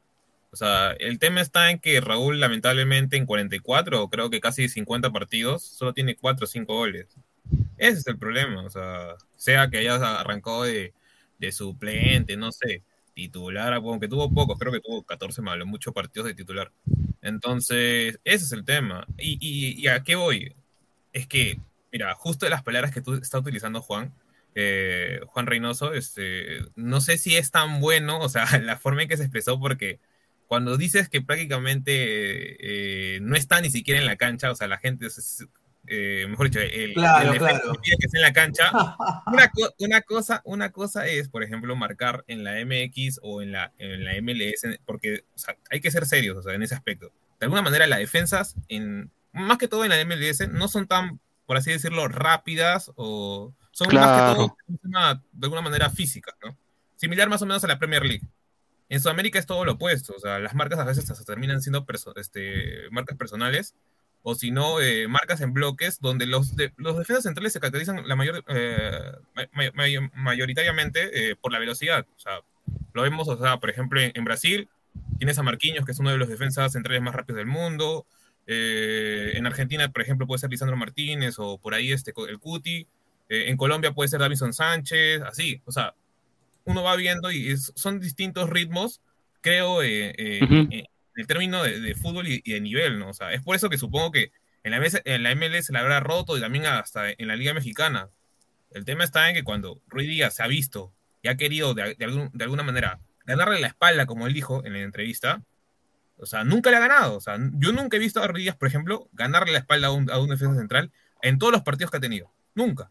O 0.50 0.56
sea, 0.56 0.90
el 0.92 1.18
tema 1.18 1.40
está 1.40 1.70
en 1.70 1.78
que 1.78 2.02
Raúl, 2.02 2.38
lamentablemente, 2.38 3.16
en 3.16 3.24
44, 3.24 4.10
creo 4.10 4.28
que 4.28 4.40
casi 4.40 4.68
50 4.68 5.10
partidos, 5.10 5.62
solo 5.62 5.94
tiene 5.94 6.16
4 6.16 6.44
o 6.44 6.46
5 6.46 6.74
goles. 6.74 7.06
Ese 7.78 8.00
es 8.00 8.06
el 8.08 8.18
problema, 8.18 8.62
o 8.62 8.68
sea, 8.68 9.14
sea 9.36 9.70
que 9.70 9.78
hayas 9.78 10.02
arrancado 10.02 10.64
de, 10.64 10.92
de 11.38 11.52
suplente, 11.52 12.36
no 12.36 12.52
sé, 12.52 12.82
titular, 13.14 13.72
aunque 13.74 14.08
tuvo 14.08 14.32
pocos, 14.32 14.58
creo 14.58 14.72
que 14.72 14.80
tuvo 14.80 15.02
14 15.02 15.42
malos, 15.42 15.66
muchos 15.66 15.94
partidos 15.94 16.28
de 16.28 16.34
titular. 16.34 16.70
Entonces, 17.22 18.20
ese 18.24 18.44
es 18.44 18.52
el 18.52 18.64
tema. 18.64 19.06
Y, 19.18 19.38
y, 19.80 19.86
a 19.88 20.02
qué 20.02 20.14
voy? 20.14 20.54
Es 21.12 21.26
que, 21.26 21.58
mira, 21.92 22.14
justo 22.14 22.46
de 22.46 22.50
las 22.50 22.62
palabras 22.62 22.92
que 22.92 23.00
tú 23.00 23.14
estás 23.14 23.40
utilizando, 23.40 23.80
Juan, 23.82 24.14
eh, 24.54 25.20
Juan 25.26 25.46
Reynoso, 25.46 25.92
este, 25.94 26.60
no 26.76 27.00
sé 27.00 27.18
si 27.18 27.36
es 27.36 27.50
tan 27.50 27.80
bueno, 27.80 28.20
o 28.20 28.28
sea, 28.28 28.46
la 28.60 28.76
forma 28.76 29.02
en 29.02 29.08
que 29.08 29.16
se 29.16 29.24
expresó, 29.24 29.58
porque 29.58 29.98
cuando 30.46 30.76
dices 30.76 31.08
que 31.08 31.22
prácticamente 31.22 33.16
eh, 33.16 33.20
no 33.20 33.36
está 33.36 33.60
ni 33.60 33.70
siquiera 33.70 34.00
en 34.00 34.06
la 34.06 34.16
cancha, 34.16 34.50
o 34.50 34.54
sea, 34.54 34.68
la 34.68 34.78
gente 34.78 35.08
eh, 35.88 36.26
mejor 36.28 36.50
dicho, 36.50 36.60
el, 36.60 36.94
claro, 36.94 37.32
claro. 37.38 37.72
que 37.82 37.92
esté 37.98 38.18
en 38.18 38.22
la 38.22 38.32
cancha. 38.32 38.70
Una, 39.78 40.00
cosa, 40.02 40.42
una 40.44 40.72
cosa 40.72 41.06
es, 41.06 41.28
por 41.28 41.42
ejemplo, 41.42 41.76
marcar 41.76 42.24
en 42.26 42.44
la 42.44 42.52
MX 42.64 43.20
o 43.22 43.42
en 43.42 43.52
la, 43.52 43.72
en 43.78 44.04
la 44.04 44.12
MLS, 44.20 44.78
porque 44.84 45.24
hay 45.70 45.80
que 45.80 45.90
ser 45.90 46.06
serios 46.06 46.36
o 46.36 46.42
sea, 46.42 46.54
en 46.54 46.62
ese 46.62 46.74
aspecto. 46.74 47.12
De 47.38 47.46
alguna 47.46 47.62
manera, 47.62 47.86
las 47.86 47.98
defensas, 47.98 48.56
en, 48.68 49.10
más 49.32 49.58
que 49.58 49.68
todo 49.68 49.84
en 49.84 49.90
la 49.90 50.04
MLS, 50.04 50.48
no 50.48 50.68
son 50.68 50.86
tan, 50.86 51.20
por 51.46 51.56
así 51.56 51.70
decirlo, 51.70 52.08
rápidas 52.08 52.92
o 52.96 53.54
son 53.70 53.94
más 53.94 54.20
que 54.20 54.34
todo 54.34 54.56
de 54.66 55.46
alguna 55.46 55.62
manera 55.62 55.90
físicas, 55.90 56.34
¿no? 56.44 56.56
Similar 56.96 57.28
más 57.28 57.42
o 57.42 57.46
menos 57.46 57.62
a 57.62 57.68
la 57.68 57.78
Premier 57.78 58.04
League. 58.04 58.26
En 58.88 59.00
Sudamérica 59.00 59.38
es 59.38 59.46
todo 59.46 59.64
lo 59.64 59.72
opuesto, 59.72 60.14
o 60.16 60.20
sea, 60.20 60.38
las 60.38 60.54
marcas 60.54 60.78
a 60.78 60.84
veces 60.84 61.04
se 61.04 61.24
terminan 61.24 61.60
siendo 61.60 61.84
este, 62.16 62.88
marcas 62.90 63.16
personales 63.16 63.74
o 64.28 64.34
si 64.34 64.50
no, 64.50 64.80
eh, 64.80 65.06
marcas 65.06 65.40
en 65.40 65.52
bloques 65.52 66.00
donde 66.00 66.26
los, 66.26 66.52
los 66.78 66.98
defensas 66.98 67.22
centrales 67.22 67.52
se 67.52 67.60
caracterizan 67.60 68.08
la 68.08 68.16
mayor, 68.16 68.42
eh, 68.48 69.12
mayoritariamente 70.14 71.30
eh, 71.30 71.36
por 71.36 71.52
la 71.52 71.60
velocidad. 71.60 72.04
O 72.16 72.18
sea, 72.18 72.40
lo 72.92 73.02
vemos, 73.02 73.28
o 73.28 73.38
sea, 73.38 73.58
por 73.58 73.70
ejemplo, 73.70 74.00
en, 74.00 74.24
Brasil 74.24 74.68
tienes 75.18 75.38
a 75.38 75.44
Marquinhos, 75.44 75.84
que 75.84 75.92
es 75.92 76.00
uno 76.00 76.10
de 76.10 76.18
los 76.18 76.28
defensas 76.28 76.72
centrales 76.72 77.02
más 77.02 77.14
rápidos 77.14 77.38
del 77.38 77.46
mundo. 77.46 78.04
en 78.48 79.46
Argentina, 79.46 79.92
por 79.92 80.02
ejemplo, 80.02 80.26
puede 80.26 80.40
ser 80.40 80.50
Lisandro 80.50 80.76
Martínez 80.76 81.36
o 81.38 81.58
por 81.58 81.74
ahí 81.74 81.92
este, 81.92 82.12
el 82.28 82.40
Cuti. 82.40 82.84
en 83.28 83.56
Colombia 83.56 83.92
puede 83.92 84.08
ser 84.08 84.18
Davison 84.18 84.52
Sánchez, 84.52 85.22
así. 85.22 85.62
O 85.66 85.70
sea, 85.70 85.94
uno 86.64 86.82
va 86.82 86.96
viendo 86.96 87.30
y 87.30 87.56
son 87.56 88.00
distintos 88.00 88.50
ritmos, 88.50 89.00
creo, 89.40 89.84
en 89.84 90.84
el 91.16 91.26
término 91.26 91.62
de, 91.62 91.80
de 91.80 91.94
fútbol 91.94 92.28
y, 92.28 92.42
y 92.44 92.52
de 92.52 92.60
nivel, 92.60 92.98
¿no? 92.98 93.10
O 93.10 93.14
sea, 93.14 93.32
es 93.32 93.42
por 93.42 93.56
eso 93.56 93.68
que 93.70 93.78
supongo 93.78 94.12
que 94.12 94.32
en 94.62 94.72
la, 94.72 94.80
MS 94.80 95.02
en 95.04 95.22
la 95.22 95.34
MLS 95.34 95.70
la 95.70 95.80
habrá 95.80 96.00
roto 96.00 96.36
y 96.36 96.40
también 96.40 96.66
hasta 96.66 97.10
en 97.10 97.28
la 97.28 97.36
Liga 97.36 97.54
Mexicana. 97.54 98.08
El 98.70 98.84
tema 98.84 99.04
está 99.04 99.28
en 99.28 99.34
que 99.34 99.44
cuando 99.44 99.80
Rui 99.88 100.06
Díaz 100.06 100.34
se 100.34 100.42
ha 100.42 100.46
visto 100.48 100.92
y 101.22 101.28
ha 101.28 101.36
querido 101.36 101.72
de, 101.74 101.94
de 101.94 102.04
algún- 102.04 102.30
de 102.32 102.44
alguna 102.44 102.62
manera 102.62 103.00
ganarle 103.24 103.60
la 103.60 103.68
espalda, 103.68 104.06
como 104.06 104.26
él 104.26 104.32
dijo 104.34 104.64
en 104.64 104.72
la 104.74 104.80
entrevista, 104.80 105.42
o 106.18 106.26
sea, 106.26 106.44
nunca 106.44 106.70
le 106.70 106.76
ha 106.76 106.80
ganado. 106.80 107.16
O 107.16 107.20
sea, 107.20 107.36
yo 107.54 107.72
nunca 107.72 107.96
he 107.96 108.00
visto 108.00 108.22
a 108.22 108.26
Rui 108.26 108.42
Díaz, 108.42 108.56
por 108.56 108.68
ejemplo, 108.68 109.08
ganarle 109.12 109.52
la 109.52 109.58
espalda 109.60 109.88
a 109.88 109.90
un, 109.92 110.10
a 110.10 110.18
un 110.18 110.28
defensa 110.30 110.56
central 110.56 110.90
en 111.22 111.38
todos 111.38 111.52
los 111.52 111.62
partidos 111.62 111.90
que 111.90 111.96
ha 111.98 112.00
tenido. 112.00 112.30
Nunca. 112.54 112.90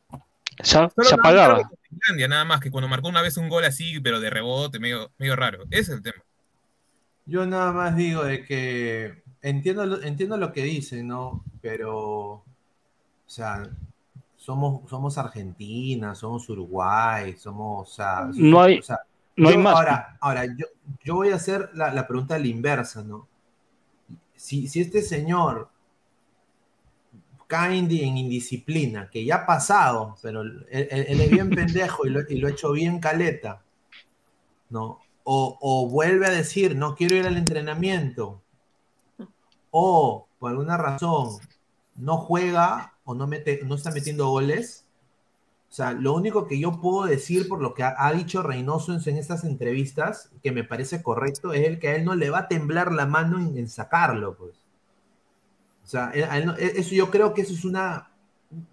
Se, 0.63 0.71
Solo 0.73 0.91
se 1.03 1.15
apagaba. 1.15 1.69
nada 2.29 2.45
más 2.45 2.59
que 2.61 2.71
cuando 2.71 2.87
marcó 2.87 3.09
una 3.09 3.21
vez 3.21 3.35
un 3.37 3.49
gol 3.49 3.65
así, 3.65 3.99
pero 3.99 4.19
de 4.19 4.29
rebote, 4.29 4.79
medio, 4.79 5.11
medio 5.17 5.35
raro. 5.35 5.63
Ese 5.71 5.81
es 5.81 5.89
el 5.89 6.01
tema. 6.01 6.23
Yo 7.25 7.45
nada 7.45 7.71
más 7.71 7.95
digo 7.95 8.23
de 8.23 8.43
que 8.45 9.23
entiendo, 9.41 9.85
lo- 9.85 10.01
entiendo 10.03 10.37
lo 10.37 10.51
que 10.53 10.63
dicen, 10.63 11.07
¿no? 11.07 11.43
Pero, 11.61 11.93
o 11.93 12.45
sea, 13.27 13.69
somos, 14.37 14.89
somos 14.89 15.17
Argentina, 15.17 16.15
somos 16.15 16.49
Uruguay, 16.49 17.35
somos, 17.37 17.89
o 17.91 17.93
sea, 17.93 18.27
No 18.35 18.61
hay- 18.63 18.79
o 18.79 18.83
sea, 18.83 18.99
no 19.37 19.49
hay 19.49 19.57
más. 19.57 19.75
Ahora, 19.77 20.17
ahora 20.21 20.45
yo, 20.47 20.65
yo 21.03 21.15
voy 21.15 21.29
a 21.31 21.35
hacer 21.37 21.71
la, 21.75 21.93
la 21.93 22.07
pregunta 22.07 22.35
a 22.35 22.39
la 22.39 22.47
inversa, 22.47 23.03
¿no? 23.03 23.27
Si, 24.35 24.67
si 24.67 24.81
este 24.81 25.01
señor 25.01 25.69
cae 27.47 27.77
en, 27.77 27.89
en 27.91 28.17
indisciplina, 28.17 29.09
que 29.11 29.23
ya 29.25 29.35
ha 29.37 29.45
pasado, 29.45 30.15
pero 30.21 30.41
él, 30.41 30.65
él- 30.69 31.05
él 31.09 31.21
es 31.21 31.29
bien 31.31 31.49
pendejo 31.53 32.05
y 32.05 32.09
lo, 32.09 32.21
y 32.29 32.37
lo 32.37 32.47
ha 32.47 32.51
hecho 32.51 32.71
bien 32.71 32.99
caleta, 32.99 33.61
¿no? 34.69 35.04
O, 35.25 35.57
o 35.59 35.89
vuelve 35.89 36.27
a 36.27 36.31
decir, 36.31 36.75
no 36.77 36.95
quiero 36.95 37.15
ir 37.17 37.25
al 37.27 37.35
entrenamiento, 37.37 38.41
o 39.71 40.27
por 40.39 40.51
alguna 40.51 40.77
razón 40.77 41.37
no 41.95 42.17
juega 42.17 42.93
o 43.03 43.13
no, 43.15 43.27
mete, 43.27 43.61
no 43.65 43.75
está 43.75 43.91
metiendo 43.91 44.29
goles. 44.29 44.85
O 45.69 45.73
sea, 45.75 45.91
lo 45.93 46.13
único 46.13 46.47
que 46.47 46.59
yo 46.59 46.79
puedo 46.79 47.05
decir 47.05 47.49
por 47.49 47.61
lo 47.61 47.73
que 47.73 47.83
ha, 47.83 47.95
ha 47.97 48.13
dicho 48.13 48.43
Reynoso 48.43 48.93
en, 48.93 49.01
en 49.05 49.17
estas 49.17 49.43
entrevistas, 49.43 50.29
que 50.43 50.51
me 50.51 50.63
parece 50.63 51.03
correcto, 51.03 51.53
es 51.53 51.67
el 51.67 51.79
que 51.79 51.89
a 51.89 51.95
él 51.95 52.05
no 52.05 52.15
le 52.15 52.29
va 52.29 52.39
a 52.39 52.47
temblar 52.47 52.91
la 52.93 53.05
mano 53.05 53.39
en, 53.39 53.57
en 53.57 53.67
sacarlo, 53.67 54.35
pues. 54.37 54.55
O 55.83 55.87
sea, 55.87 56.11
él- 56.13 56.45
no- 56.45 56.55
e- 56.57 56.79
eso 56.79 56.95
yo 56.95 57.11
creo 57.11 57.33
que 57.33 57.41
eso 57.41 57.53
es 57.53 57.65
una, 57.65 58.09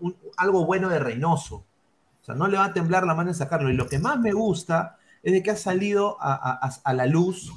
un- 0.00 0.16
algo 0.36 0.64
bueno 0.64 0.88
de 0.88 0.98
Reynoso. 0.98 1.56
O 1.56 2.24
sea, 2.24 2.34
no 2.34 2.46
le 2.46 2.56
va 2.56 2.66
a 2.66 2.72
temblar 2.72 3.04
la 3.04 3.14
mano 3.14 3.30
en 3.30 3.34
sacarlo. 3.34 3.70
Y 3.70 3.74
lo 3.74 3.88
que 3.88 3.98
más 3.98 4.18
me 4.20 4.32
gusta 4.32 4.98
es 5.22 5.32
de 5.32 5.42
que 5.42 5.50
ha 5.50 5.56
salido 5.56 6.16
a, 6.20 6.92
la 6.92 7.06
luz 7.06 7.52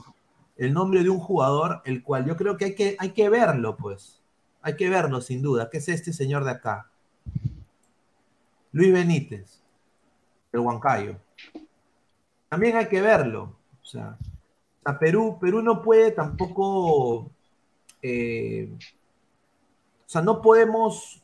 el 0.58 0.74
nombre 0.74 1.04
de 1.04 1.10
un 1.10 1.20
jugador, 1.20 1.82
el 1.86 2.04
cual 2.04 2.26
yo 2.26 2.38
creo 2.38 2.58
que 2.58 2.66
hay 2.66 2.76
que, 2.76 2.96
hay 3.00 3.10
que 3.12 3.30
verlo, 3.30 3.76
pues. 3.76 4.22
Hay 4.62 4.76
que 4.76 4.90
verlo, 4.90 5.22
sin 5.22 5.42
duda, 5.42 5.70
que 5.70 5.78
es 5.78 5.90
este 5.90 6.14
señor 6.14 6.44
de 6.44 6.52
acá. 6.52 6.90
Luis 8.72 8.92
Benítez, 8.92 9.62
el 10.52 10.60
Huancayo. 10.62 11.18
También 12.50 12.78
hay 12.78 12.88
que 12.88 13.02
verlo. 13.02 13.56
O 13.82 13.86
sea, 13.86 14.18
o 14.20 14.82
sea, 14.84 15.00
Perú, 15.00 15.38
Perú 15.40 15.62
no 15.62 15.82
puede 15.82 16.12
tampoco. 16.12 17.32
eh, 18.02 18.70
o 20.06 20.10
sea, 20.10 20.22
no 20.22 20.42
podemos 20.42 21.24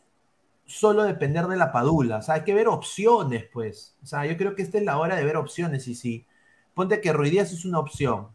solo 0.65 1.03
depender 1.03 1.47
de 1.47 1.57
la 1.57 1.71
padula. 1.71 2.17
O 2.17 2.21
sea, 2.21 2.35
hay 2.35 2.43
que 2.43 2.53
ver 2.53 2.67
opciones, 2.67 3.45
pues. 3.51 3.95
O 4.03 4.05
sea, 4.05 4.25
yo 4.25 4.37
creo 4.37 4.55
que 4.55 4.63
esta 4.63 4.77
es 4.77 4.83
la 4.85 4.97
hora 4.97 5.15
de 5.15 5.25
ver 5.25 5.37
opciones. 5.37 5.87
Y 5.87 5.95
si 5.95 6.25
ponte 6.73 7.01
que 7.01 7.13
Ruidías 7.13 7.51
es 7.51 7.65
una 7.65 7.79
opción, 7.79 8.27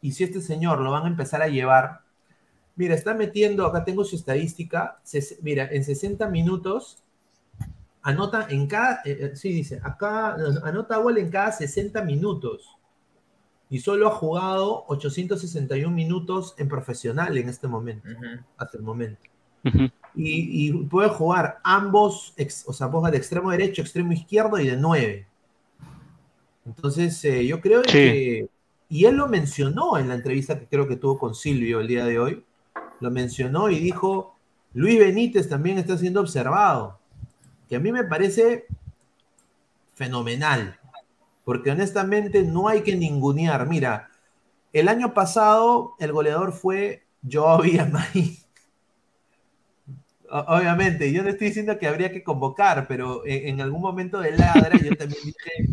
y 0.00 0.12
si 0.12 0.24
este 0.24 0.40
señor 0.40 0.80
lo 0.80 0.90
van 0.90 1.04
a 1.04 1.08
empezar 1.08 1.42
a 1.42 1.48
llevar, 1.48 2.00
mira, 2.76 2.94
está 2.94 3.14
metiendo, 3.14 3.66
acá 3.66 3.84
tengo 3.84 4.04
su 4.04 4.16
estadística, 4.16 4.98
ses- 5.04 5.38
mira, 5.42 5.68
en 5.70 5.84
60 5.84 6.28
minutos, 6.28 7.02
anota 8.02 8.46
en 8.50 8.66
cada, 8.66 9.00
eh, 9.04 9.18
eh, 9.32 9.36
sí, 9.36 9.52
dice, 9.52 9.80
acá 9.82 10.34
anota 10.64 10.96
gol 10.98 11.18
en 11.18 11.30
cada 11.30 11.52
60 11.52 12.02
minutos. 12.02 12.68
Y 13.70 13.80
solo 13.80 14.08
ha 14.08 14.10
jugado 14.12 14.84
861 14.88 15.94
minutos 15.94 16.54
en 16.58 16.68
profesional 16.68 17.36
en 17.38 17.48
este 17.48 17.66
momento, 17.66 18.06
hasta 18.58 18.76
el 18.76 18.84
momento. 18.84 19.22
Y, 20.14 20.68
y 20.68 20.72
puede 20.84 21.08
jugar 21.08 21.58
ambos, 21.64 22.34
ex- 22.36 22.64
o 22.68 22.72
sea, 22.72 22.88
juega 22.88 23.10
de 23.10 23.16
extremo 23.16 23.50
derecho, 23.50 23.80
extremo 23.82 24.12
izquierdo 24.12 24.58
y 24.60 24.68
de 24.68 24.76
9. 24.76 25.26
Entonces, 26.66 27.22
eh, 27.24 27.46
yo 27.46 27.60
creo 27.60 27.82
Sí. 27.82 27.90
que, 27.92 28.48
y 28.88 29.04
él 29.06 29.16
lo 29.16 29.28
mencionó 29.28 29.98
en 29.98 30.08
la 30.08 30.14
entrevista 30.14 30.58
que 30.58 30.66
creo 30.66 30.88
que 30.88 30.96
tuvo 30.96 31.18
con 31.18 31.34
Silvio 31.34 31.80
el 31.80 31.88
día 31.88 32.04
de 32.04 32.18
hoy, 32.18 32.44
lo 33.00 33.10
mencionó 33.10 33.68
y 33.70 33.78
dijo, 33.78 34.34
Luis 34.72 34.98
Benítez 34.98 35.48
también 35.48 35.78
está 35.78 35.98
siendo 35.98 36.20
observado, 36.20 36.98
que 37.68 37.76
a 37.76 37.80
mí 37.80 37.92
me 37.92 38.04
parece 38.04 38.66
fenomenal, 39.94 40.78
porque 41.44 41.70
honestamente 41.70 42.42
no 42.42 42.68
hay 42.68 42.82
que 42.82 42.96
ningunear. 42.96 43.68
Mira, 43.68 44.10
el 44.72 44.88
año 44.88 45.12
pasado 45.14 45.94
el 45.98 46.12
goleador 46.12 46.52
fue 46.52 47.04
Joao 47.30 47.62
Villamay. 47.62 48.38
O- 50.30 50.44
Obviamente, 50.56 51.12
yo 51.12 51.22
no 51.22 51.28
estoy 51.28 51.48
diciendo 51.48 51.78
que 51.78 51.86
habría 51.86 52.10
que 52.10 52.22
convocar, 52.24 52.86
pero 52.88 53.24
en, 53.26 53.48
en 53.48 53.60
algún 53.60 53.82
momento 53.82 54.20
de 54.20 54.32
ladra 54.32 54.76
yo 54.82 54.96
también 54.96 55.20
dije, 55.24 55.68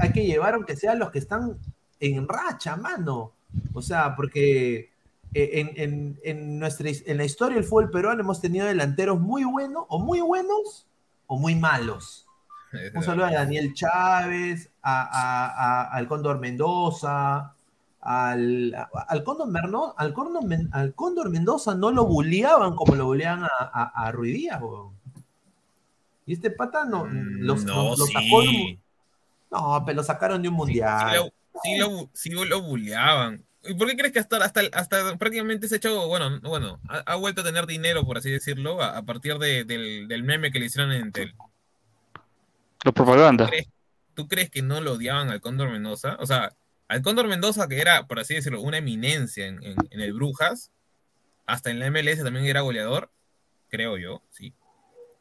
hay, 0.00 0.12
que 0.12 0.24
llevar 0.26 0.54
aunque 0.54 0.76
sean 0.76 0.98
los 0.98 1.10
que 1.10 1.18
están 1.18 1.58
en 2.00 2.28
racha, 2.28 2.76
mano. 2.76 3.32
O 3.72 3.82
sea, 3.82 4.14
porque 4.16 4.90
eh, 5.34 5.50
en, 5.54 5.70
en- 5.76 6.20
en 6.24 6.58
nuestra, 6.58 6.88
en 6.90 7.16
la 7.16 7.24
historia 7.24 7.56
del 7.56 7.64
fútbol 7.64 7.90
peruano 7.90 8.20
hemos 8.20 8.40
tenido 8.40 8.66
delanteros 8.66 9.18
muy 9.20 9.44
buenos, 9.44 9.84
o 9.88 9.98
muy 9.98 10.20
buenos, 10.20 10.86
o 11.26 11.38
muy 11.38 11.54
malos. 11.54 12.26
Un 12.94 13.02
saludo 13.02 13.26
a 13.26 13.32
Daniel 13.32 13.72
Chávez, 13.74 14.70
a, 14.82 15.88
al 15.92 16.08
Cóndor 16.08 16.38
Mendoza, 16.40 17.54
al, 18.00 18.74
al, 19.08 19.24
Cóndor 19.24 19.48
Merno- 19.48 19.94
al, 19.96 20.12
Cóndor 20.12 20.42
al 20.72 20.94
Cóndor 20.94 21.30
Mendoza 21.30 21.74
no 21.74 21.90
lo 21.90 22.04
bulleaban 22.06 22.74
como 22.76 22.94
lo 22.94 23.06
bulleaban 23.06 23.44
a, 23.44 24.12
Díaz, 24.32 24.60
weón. 24.60 24.95
Y 26.26 26.32
este 26.34 26.50
pata 26.50 26.84
no, 26.84 27.06
los, 27.06 27.62
Mm, 27.62 27.66
no, 27.66 27.84
los- 27.90 27.98
los 28.00 28.08
sí. 28.08 28.12
sacó 28.14 28.38
un- 28.38 28.80
No, 29.50 29.82
pero 29.86 29.96
lo 29.96 30.02
sacaron 30.02 30.42
de 30.42 30.48
un 30.48 30.54
mundial. 30.54 31.10
Sí 31.62 31.78
lo, 31.78 32.10
sí 32.12 32.30
lo, 32.30 32.44
lo 32.44 32.62
bulleaban. 32.62 33.44
¿Y 33.64 33.74
por 33.74 33.88
qué 33.88 33.96
crees 33.96 34.12
que 34.12 34.18
hasta, 34.18 34.36
hasta, 34.44 34.60
hasta 34.72 35.16
prácticamente 35.16 35.66
se 35.68 35.76
ha 35.76 35.78
hecho, 35.78 36.06
bueno, 36.08 36.40
bueno, 36.40 36.78
ha, 36.88 36.98
ha 37.12 37.14
vuelto 37.16 37.40
a 37.40 37.44
tener 37.44 37.66
dinero, 37.66 38.04
por 38.04 38.18
así 38.18 38.30
decirlo, 38.30 38.82
a, 38.82 38.96
a 38.98 39.02
partir 39.02 39.38
de- 39.38 39.64
del, 39.64 40.06
del 40.08 40.22
meme 40.22 40.50
que 40.52 40.58
le 40.60 40.66
hicieron 40.66 40.92
en 40.92 41.02
Entel? 41.02 41.34
La 42.84 42.92
propaganda. 42.92 43.44
¿Tú 43.46 43.50
crees, 43.50 43.66
tú 44.14 44.28
crees 44.28 44.50
que 44.50 44.62
no 44.62 44.80
lo 44.80 44.92
odiaban 44.94 45.30
al 45.30 45.40
Cóndor 45.40 45.70
Mendoza? 45.70 46.16
O 46.20 46.26
sea, 46.26 46.52
al 46.88 47.02
Cóndor 47.02 47.26
Mendoza, 47.26 47.66
que 47.68 47.80
era, 47.80 48.06
por 48.06 48.18
así 48.20 48.34
decirlo, 48.34 48.60
una 48.60 48.78
eminencia 48.78 49.46
en, 49.46 49.62
en- 49.62 49.76
en 49.90 50.00
el 50.00 50.12
Brujas, 50.12 50.70
hasta 51.46 51.70
en 51.70 51.78
la 51.80 51.86
MLS 51.90 52.22
también 52.22 52.46
era 52.46 52.60
goleador, 52.60 53.10
creo 53.68 53.96
yo, 53.98 54.22
sí. 54.30 54.52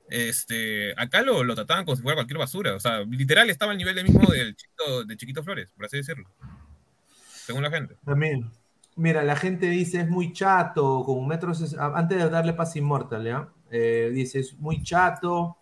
Este, 0.09 0.93
acá 0.97 1.21
lo, 1.21 1.43
lo 1.43 1.55
trataban 1.55 1.85
como 1.85 1.95
si 1.95 2.01
fuera 2.01 2.15
cualquier 2.15 2.37
basura. 2.37 2.75
O 2.75 2.79
sea, 2.79 3.01
literal 3.01 3.49
estaba 3.49 3.71
al 3.71 3.77
nivel 3.77 3.95
de 3.95 4.03
mismo 4.03 4.31
del 4.31 4.55
chiquito, 4.55 5.03
de 5.03 5.17
Chiquito 5.17 5.43
Flores, 5.43 5.71
por 5.75 5.85
así 5.85 5.97
decirlo. 5.97 6.29
Según 7.45 7.63
la 7.63 7.71
gente. 7.71 7.95
También. 8.05 8.49
Mira, 8.95 9.23
la 9.23 9.35
gente 9.35 9.69
dice 9.69 10.01
es 10.01 10.09
muy 10.09 10.31
chato, 10.31 11.03
con 11.03 11.17
un 11.17 11.27
metro 11.27 11.51
antes 11.93 12.17
de 12.17 12.29
darle 12.29 12.53
paz 12.53 12.75
inmortal, 12.77 13.25
¿ya? 13.25 13.49
Eh, 13.69 14.09
dice 14.13 14.39
es 14.39 14.57
muy 14.57 14.83
chato. 14.83 15.57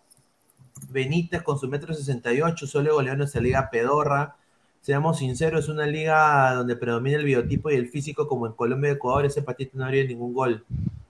Benítez 0.90 1.42
con 1.42 1.58
su 1.58 1.68
metro 1.68 1.94
68, 1.94 2.66
solo 2.66 2.94
goleó 2.94 3.12
en 3.12 3.18
nuestra 3.18 3.40
liga 3.40 3.70
pedorra. 3.70 4.36
Seamos 4.80 5.18
sinceros, 5.18 5.64
es 5.64 5.70
una 5.70 5.86
liga 5.86 6.54
donde 6.54 6.76
predomina 6.76 7.16
el 7.16 7.24
biotipo 7.24 7.70
y 7.70 7.74
el 7.74 7.88
físico, 7.88 8.28
como 8.28 8.46
en 8.46 8.52
Colombia 8.52 8.90
y 8.90 8.94
Ecuador, 8.94 9.24
ese 9.24 9.42
patito 9.42 9.78
no 9.78 9.84
habría 9.84 10.04
ningún 10.04 10.34
gol. 10.34 10.64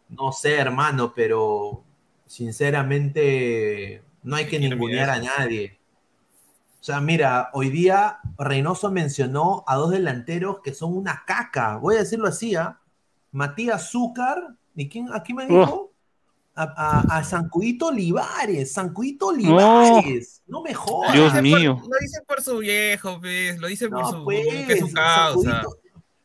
No 0.08 0.32
sé, 0.32 0.54
hermano, 0.56 1.12
pero 1.14 1.82
sinceramente 2.26 4.02
no 4.22 4.36
hay 4.36 4.46
que 4.46 4.58
ningunear 4.58 5.10
a 5.10 5.20
nadie. 5.20 5.78
O 6.80 6.84
sea, 6.84 7.00
mira, 7.00 7.50
hoy 7.54 7.70
día 7.70 8.18
Reynoso 8.36 8.90
mencionó 8.90 9.64
a 9.66 9.76
dos 9.76 9.90
delanteros 9.90 10.60
que 10.62 10.74
son 10.74 10.94
una 10.94 11.24
caca. 11.26 11.76
Voy 11.76 11.96
a 11.96 12.00
decirlo 12.00 12.28
así, 12.28 12.56
¿ah? 12.56 12.78
Matías 13.32 13.90
Zúcar, 13.90 14.54
¿y 14.74 14.88
quién 14.88 15.08
aquí 15.12 15.32
me 15.32 15.46
dijo? 15.46 15.92
A, 16.54 16.62
a, 16.62 17.18
a 17.18 17.24
Sancudito 17.24 17.86
Olivares, 17.86 18.72
Sancudito 18.72 19.28
Olivares. 19.28 20.42
No, 20.46 20.62
me 20.62 20.72
jodas. 20.74 21.12
Dios 21.12 21.42
mío. 21.42 21.78
Por, 21.80 21.88
lo 21.88 21.96
dice 22.00 22.22
por 22.26 22.42
su 22.42 22.58
viejo, 22.58 23.18
pues, 23.18 23.58
Lo 23.58 23.66
dice 23.66 23.88
por 23.88 24.00
No, 24.02 24.10
su, 24.10 24.24
pues, 24.24 24.66
que 24.66 24.76
su 24.78 24.92
causa. 24.92 25.64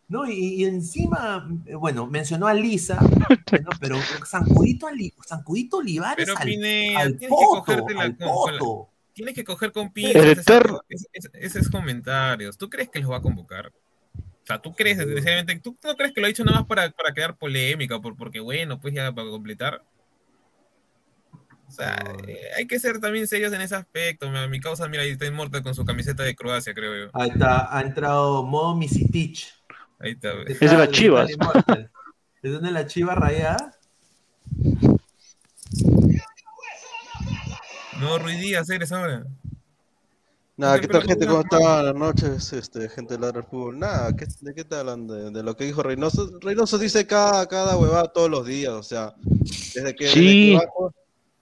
No, 0.09 0.27
y, 0.29 0.55
y 0.55 0.65
encima, 0.65 1.47
eh, 1.65 1.75
bueno, 1.75 2.07
mencionó 2.07 2.47
a 2.47 2.53
Lisa, 2.53 2.99
bueno, 3.51 3.69
pero 3.79 3.97
Sancudito, 4.25 4.87
Sancudito 5.25 5.77
Olivares 5.77 6.25
Pero 6.25 6.37
al, 6.37 6.45
Pineda, 6.45 6.99
al 6.99 7.17
tienes 7.17 7.19
que 7.19 7.27
poto, 7.29 7.99
al 7.99 8.17
con 8.17 8.53
la- 8.53 8.59
poto. 8.59 8.89
Tienes 9.13 9.35
que 9.35 9.43
coger 9.43 9.71
con 9.71 9.91
pinzas 9.91 10.45
esos, 11.33 11.69
comentarios. 11.69 12.57
¿Tú 12.57 12.69
crees 12.69 12.89
que 12.89 12.99
los 12.99 13.11
va 13.11 13.17
a 13.17 13.21
convocar? 13.21 13.71
sea, 14.49 14.59
¿tú 14.59 14.73
crees, 14.73 14.97
sinceramente, 14.97 15.59
tú 15.59 15.77
no 15.83 15.95
crees 15.95 16.11
que 16.11 16.21
lo 16.21 16.25
ha 16.25 16.29
dicho 16.29 16.43
nada 16.43 16.59
más 16.59 16.67
para, 16.67 16.89
para 16.89 17.13
crear 17.13 17.37
polémica, 17.37 17.99
por, 17.99 18.15
porque 18.15 18.39
bueno, 18.39 18.79
pues 18.79 18.93
ya 18.95 19.11
para 19.11 19.29
completar? 19.29 19.83
O 21.67 21.71
sea, 21.71 22.03
eh, 22.27 22.39
hay 22.57 22.65
que 22.65 22.79
ser 22.79 22.99
también 22.99 23.27
serios 23.27 23.53
en 23.53 23.61
ese 23.61 23.75
aspecto. 23.75 24.27
Mi, 24.31 24.47
mi 24.47 24.59
causa, 24.59 24.87
mira, 24.87 25.03
ahí 25.03 25.11
está 25.11 25.27
inmortal 25.27 25.61
con 25.61 25.75
su 25.75 25.85
camiseta 25.85 26.23
de 26.23 26.35
Croacia, 26.35 26.73
creo 26.73 27.05
yo. 27.05 27.11
Ahí 27.13 27.29
está, 27.29 27.77
ha 27.77 27.81
entrado 27.81 28.43
modo 28.43 28.75
Misitich. 28.75 29.53
Ahí 29.99 30.11
está. 30.11 30.29
Es 30.47 30.59
de 30.59 30.77
las 30.77 30.89
Chivas. 30.91 31.29
¿Es 32.41 32.53
donde 32.53 32.71
la 32.71 32.87
chiva 32.87 33.15
rayada? 33.15 33.73
No, 37.99 38.17
Ruiz 38.17 38.39
Díaz, 38.39 38.69
eres 38.69 38.91
ahora. 38.93 39.25
Nada, 40.55 40.79
¿qué 40.79 40.87
tal 40.87 41.03
gente? 41.03 41.25
¿Cómo 41.27 41.41
están? 41.41 41.61
Buenas 41.61 41.95
noches, 41.95 42.53
este, 42.53 42.87
gente 42.89 43.13
de 43.15 43.19
Ladra 43.19 43.41
del 43.41 43.49
Fútbol. 43.49 43.79
Nada, 43.79 44.15
¿qué- 44.15 44.27
¿de 44.41 44.53
qué 44.53 44.63
te 44.63 44.75
hablan? 44.75 45.07
De, 45.07 45.31
de 45.31 45.43
lo 45.43 45.55
que 45.55 45.65
dijo 45.65 45.83
Reynoso. 45.83 46.29
Reynoso 46.41 46.77
dice 46.77 47.05
cada, 47.07 47.45
cada 47.47 47.77
huevada 47.77 48.07
todos 48.11 48.29
los 48.29 48.45
días, 48.45 48.71
o 48.73 48.83
sea, 48.83 49.13
desde 49.23 49.95
que, 49.95 50.07
Sí. 50.07 50.53
desde 50.53 50.65
que, 50.65 50.95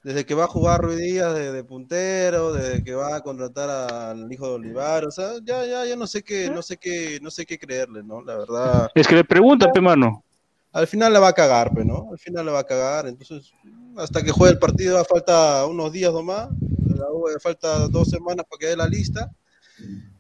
desde 0.08 0.26
que 0.26 0.36
va 0.36 0.46
a 0.46 0.48
jugar 0.48 0.80
Ruiz 0.80 1.00
Díaz 1.00 1.36
de, 1.36 1.52
de 1.52 1.64
puntero, 1.66 2.54
desde 2.54 2.82
que 2.82 2.96
va 2.96 3.18
a 3.18 3.22
contratar 3.22 3.70
al 3.70 4.32
hijo 4.32 4.48
de 4.48 4.54
Olivar, 4.54 5.04
o 5.04 5.12
sea, 5.12 5.32
ya, 5.44 5.66
ya, 5.66 5.84
ya 5.84 5.98
no 5.98 6.08
sé 6.08 6.24
qué, 6.24 6.50
no 6.50 6.62
sé 6.62 6.78
qué, 6.78 7.20
no 7.22 7.30
sé 7.30 7.46
qué 7.46 7.60
creerle, 7.60 8.04
¿no? 8.04 8.22
La 8.22 8.38
verdad. 8.38 8.90
Es 8.96 9.06
que 9.06 9.16
le 9.16 9.26
preguntan, 9.26 9.70
pe 9.74 9.82
mano. 9.82 10.24
Al 10.72 10.88
final 10.88 11.12
la 11.12 11.20
va 11.20 11.28
a 11.28 11.34
cagar, 11.34 11.74
pe, 11.74 11.84
¿no? 11.84 12.08
Al 12.10 12.18
final 12.18 12.46
la 12.46 12.54
va 12.54 12.60
a 12.60 12.64
cagar, 12.64 13.06
entonces, 13.06 13.52
hasta 13.98 14.24
que 14.24 14.32
juegue 14.32 14.54
el 14.54 14.60
partido, 14.60 15.04
falta 15.04 15.66
unos 15.66 15.92
días 15.92 16.14
nomás, 16.14 16.52
eh, 16.54 17.40
falta 17.42 17.90
dos 17.90 18.10
semanas 18.10 18.46
para 18.50 18.60
que 18.62 18.68
dé 18.68 18.78
la 18.78 18.88
lista, 18.88 19.30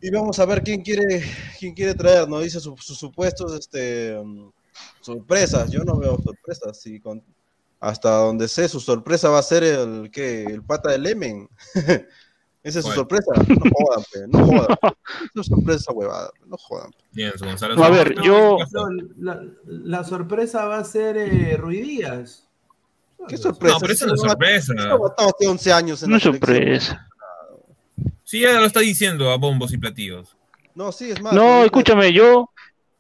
y 0.02 0.10
vamos 0.10 0.38
a 0.40 0.46
ver 0.46 0.64
quién 0.64 0.82
quiere, 0.82 1.24
quién 1.58 1.74
quiere 1.74 1.94
traer, 1.94 2.28
¿no? 2.28 2.42
Dice 2.42 2.60
sus, 2.60 2.84
sus 2.84 2.98
supuestos, 2.98 3.54
este, 3.58 4.20
mm, 4.22 4.50
sorpresas, 5.00 5.72
yo 5.72 5.86
no 5.86 5.98
veo 5.98 6.22
sorpresas, 6.22 6.86
y 6.88 7.00
con, 7.00 7.24
hasta 7.80 8.10
donde 8.10 8.48
sé, 8.48 8.70
su 8.70 8.80
sorpresa 8.80 9.30
va 9.30 9.40
a 9.40 9.44
ser 9.44 9.64
el, 9.64 10.10
¿qué? 10.12 10.44
El 10.44 10.64
pata 10.64 10.92
de 10.92 10.98
Lemen. 10.98 11.50
Esa 12.64 12.80
es 12.80 12.86
su 12.86 12.92
sorpresa, 12.92 13.32
no 13.36 13.72
jodan, 13.72 14.04
pe, 14.12 14.20
no 14.28 14.46
jodan. 14.46 14.78
Esa 14.82 15.42
es 15.42 15.46
sorpresa 15.48 15.94
huevada, 15.94 16.30
pe, 16.32 16.46
no 16.48 16.58
jodan. 16.58 16.92
Bien, 17.14 17.32
Gonzalo. 17.40 17.82
A 17.82 17.90
ver, 17.90 18.16
yo. 18.22 18.58
no, 18.72 18.90
la, 19.20 19.42
la 19.66 20.04
sorpresa 20.04 20.66
va 20.66 20.80
a 20.80 20.84
ser 20.84 21.16
eh, 21.18 21.56
Ruiz 21.56 21.88
Díaz. 21.88 22.48
¿Qué 23.28 23.38
sorpresa? 23.38 23.76
No, 23.76 23.80
pero 23.80 23.94
eso 23.94 24.06
no 24.06 24.14
es 24.16 24.22
sorpresa. 24.22 24.74
Hace 25.18 25.48
11 25.48 25.74
años 25.74 26.04
en 26.04 26.10
No 26.10 26.16
la 26.16 26.18
es 26.18 26.24
sorpresa. 26.24 27.08
Sí, 28.24 28.42
ya 28.42 28.60
lo 28.60 28.66
está 28.66 28.82
diciendo 28.82 29.32
a 29.32 29.38
bombos 29.38 29.72
y 29.72 29.78
platillos. 29.78 30.36
No, 30.76 30.92
sí, 30.92 31.12
es 31.12 31.22
más. 31.22 31.34
No, 31.34 31.64
escúchame, 31.64 32.12
yo, 32.12 32.52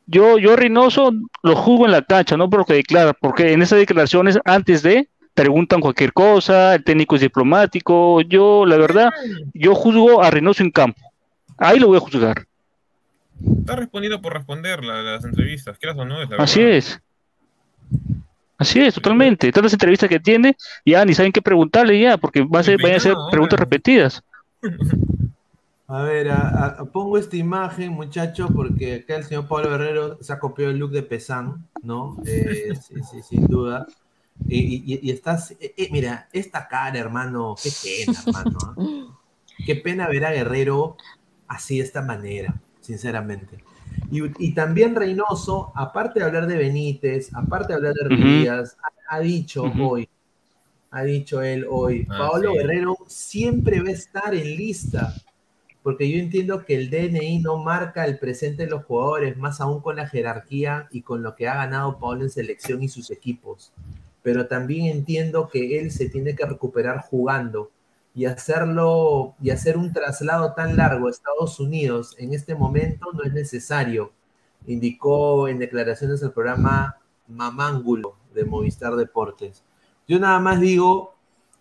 yo, 0.07 0.37
yo 0.39 0.55
Reynoso 0.55 1.11
lo 1.43 1.55
juzgo 1.55 1.85
en 1.85 1.91
la 1.91 2.01
cancha, 2.01 2.35
no 2.37 2.49
por 2.49 2.59
lo 2.59 2.65
que 2.65 2.73
declara, 2.73 3.13
porque 3.13 3.53
en 3.53 3.61
esas 3.61 3.77
declaraciones 3.79 4.39
antes 4.45 4.81
de 4.81 5.07
preguntan 5.33 5.81
cualquier 5.81 6.13
cosa, 6.13 6.73
el 6.75 6.83
técnico 6.83 7.15
es 7.15 7.21
diplomático, 7.21 8.21
yo, 8.21 8.65
la 8.65 8.77
verdad, 8.77 9.09
yo 9.53 9.75
juzgo 9.75 10.23
a 10.23 10.31
Reynoso 10.31 10.63
en 10.63 10.71
campo. 10.71 10.99
Ahí 11.57 11.79
lo 11.79 11.87
voy 11.87 11.97
a 11.97 11.99
juzgar. 11.99 12.45
Está 13.59 13.75
respondiendo 13.75 14.19
por 14.19 14.33
responder 14.33 14.83
la- 14.83 15.03
las 15.03 15.23
entrevistas, 15.23 15.77
quieras 15.77 15.97
o 15.99 16.05
no, 16.05 16.23
es 16.23 16.29
la 16.29 16.37
Así 16.37 16.61
verdad. 16.61 16.77
es. 16.77 16.99
Así 18.57 18.79
es, 18.81 18.95
totalmente. 18.95 19.51
Tantas 19.51 19.73
entrevistas 19.73 20.09
que 20.09 20.19
tiene, 20.19 20.55
ya 20.83 21.05
ni 21.05 21.13
saben 21.13 21.31
qué 21.31 21.43
preguntarle 21.43 21.99
ya, 21.99 22.17
porque 22.17 22.41
va 22.41 22.61
a 22.61 22.63
ser, 22.63 22.81
van 22.81 22.93
a 22.93 22.99
ser 22.99 23.13
preguntas 23.29 23.59
repetidas. 23.59 24.23
A 25.87 26.01
ver, 26.03 26.29
a- 26.29 26.65
a- 26.79 26.85
pongo 26.85 27.17
esta 27.17 27.37
imagen, 27.37 27.93
muchachos, 27.93 28.49
porque 28.53 28.95
acá 28.95 29.15
el 29.15 29.23
señor 29.23 29.47
Pablo 29.47 29.69
Guerrero 29.71 30.17
se 30.21 30.33
ha 30.33 30.39
copiado 30.39 30.71
el 30.71 30.77
look 30.79 30.91
de 30.91 31.01
Pesán, 31.03 31.65
¿no? 31.81 32.17
Eh, 32.25 32.73
sí, 32.75 32.95
sí, 33.09 33.21
sin 33.23 33.47
duda. 33.47 33.87
Y, 34.47 34.59
y- 34.93 34.99
y 35.01 35.11
estás, 35.11 35.51
eh, 35.51 35.73
eh, 35.77 35.89
mira, 35.91 36.27
esta 36.33 36.67
cara, 36.67 36.99
hermano, 36.99 37.55
qué 37.63 37.71
pena, 37.71 38.19
hermano. 38.27 38.57
¿ah? 38.61 38.75
Qué 39.65 39.75
pena 39.75 40.07
ver 40.09 40.25
a 40.25 40.31
Guerrero 40.31 40.97
así 41.47 41.77
de 41.77 41.83
esta 41.85 42.01
manera, 42.01 42.61
sinceramente. 42.81 43.63
Y, 44.11 44.21
y 44.45 44.53
también 44.53 44.95
Reynoso, 44.95 45.71
aparte 45.75 46.19
de 46.19 46.25
hablar 46.25 46.47
de 46.47 46.57
Benítez, 46.57 47.33
aparte 47.33 47.69
de 47.73 47.75
hablar 47.75 47.93
de. 47.95 48.05
Ruidías, 48.09 48.77
ha, 49.09 49.15
ha 49.15 49.19
dicho 49.21 49.63
hoy, 49.63 50.07
ha 50.91 51.03
dicho 51.03 51.41
él 51.41 51.65
hoy, 51.69 52.07
Ah, 52.09 52.29
Pablo 52.31 52.51
sí. 52.51 52.57
Guerrero 52.57 52.97
siempre 53.07 53.81
va 53.81 53.89
a 53.89 53.91
estar 53.93 54.33
en 54.35 54.55
lista, 54.55 55.13
porque 55.87 56.11
yo 56.11 56.19
entiendo 56.19 56.65
que 56.65 56.75
el 56.75 56.89
DNI 56.89 57.39
no 57.39 57.63
marca 57.63 58.03
el 58.03 58.19
presente 58.19 58.65
de 58.65 58.69
los 58.69 58.83
jugadores, 58.83 59.37
más 59.37 59.61
aún 59.61 59.79
con 59.79 59.95
la 59.95 60.05
jerarquía 60.05 60.89
y 60.91 61.01
con 61.01 61.23
lo 61.23 61.33
que 61.33 61.47
ha 61.47 61.55
ganado 61.55 61.97
Pablo 61.97 62.23
en 62.23 62.29
selección 62.29 62.83
y 62.83 62.89
sus 62.89 63.09
equipos. 63.09 63.71
Pero 64.21 64.47
también 64.47 64.87
entiendo 64.87 65.47
que 65.47 65.79
él 65.79 65.91
se 65.91 66.09
tiene 66.09 66.35
que 66.35 66.45
recuperar 66.45 67.03
jugando 67.03 67.71
y 68.13 68.25
hacerlo 68.25 69.35
y 69.41 69.51
hacer 69.51 69.77
un 69.77 69.93
traslado 69.93 70.53
tan 70.55 70.75
largo 70.75 71.07
a 71.07 71.11
Estados 71.11 71.57
Unidos 71.57 72.17
en 72.19 72.33
este 72.33 72.53
momento 72.53 73.13
no 73.13 73.23
es 73.23 73.31
necesario, 73.31 74.11
indicó 74.65 75.47
en 75.47 75.57
declaraciones 75.57 76.21
al 76.21 76.33
programa 76.33 76.97
Mamángulo 77.29 78.17
de 78.33 78.43
Movistar 78.43 78.97
Deportes. 78.97 79.63
Yo 80.05 80.19
nada 80.19 80.39
más 80.41 80.59
digo, 80.59 81.15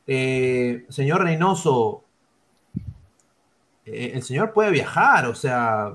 eh, 0.09 0.85
señor 0.89 1.23
Reynoso, 1.23 2.06
eh, 3.87 4.13
el 4.15 4.23
señor 4.23 4.53
puede 4.53 4.71
viajar, 4.71 5.27
o 5.27 5.35
sea, 5.35 5.93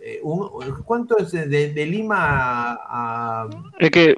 eh, 0.00 0.20
un- 0.22 0.50
¿cuánto 0.84 1.16
es 1.18 1.32
de, 1.32 1.46
de 1.72 1.86
Lima 1.86 2.78
a, 2.82 3.48
Es 3.78 3.90
que, 3.90 4.16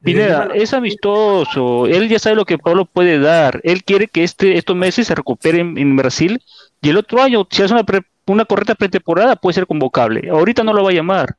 Pineda, 0.00 0.48
es 0.54 0.72
amistoso. 0.72 1.86
Él 1.86 2.08
ya 2.08 2.18
sabe 2.18 2.36
lo 2.36 2.44
que 2.44 2.56
Pablo 2.58 2.84
puede 2.86 3.18
dar. 3.18 3.60
Él 3.64 3.82
quiere 3.84 4.06
que 4.08 4.22
este, 4.24 4.56
estos 4.56 4.76
meses 4.76 5.06
se 5.08 5.14
recupere 5.14 5.60
en, 5.60 5.76
en 5.76 5.96
Brasil 5.96 6.40
y 6.80 6.88
el 6.90 6.96
otro 6.96 7.20
año, 7.20 7.46
si 7.50 7.62
hace 7.62 7.74
una, 7.74 7.84
pre- 7.84 8.02
una 8.26 8.44
correcta 8.44 8.74
pretemporada, 8.76 9.34
puede 9.36 9.54
ser 9.54 9.66
convocable. 9.66 10.28
Ahorita 10.30 10.62
no 10.62 10.72
lo 10.72 10.84
va 10.84 10.90
a 10.90 10.94
llamar. 10.94 11.34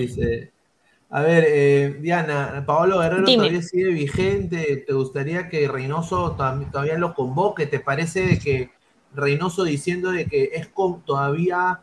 dice- 0.00 0.52
a 1.16 1.22
ver, 1.22 1.46
eh, 1.48 1.96
Diana, 1.98 2.62
Paolo 2.66 2.98
Guerrero 2.98 3.24
Dime. 3.24 3.44
todavía 3.44 3.62
sigue 3.62 3.88
vigente. 3.88 4.84
¿Te 4.86 4.92
gustaría 4.92 5.48
que 5.48 5.66
Reynoso 5.66 6.32
todavía 6.32 6.98
lo 6.98 7.14
convoque? 7.14 7.64
¿Te 7.66 7.80
parece 7.80 8.26
de 8.26 8.38
que 8.38 8.70
Reynoso 9.14 9.64
diciendo 9.64 10.10
de 10.10 10.26
que 10.26 10.50
es 10.52 10.68
con- 10.68 11.00
todavía 11.06 11.80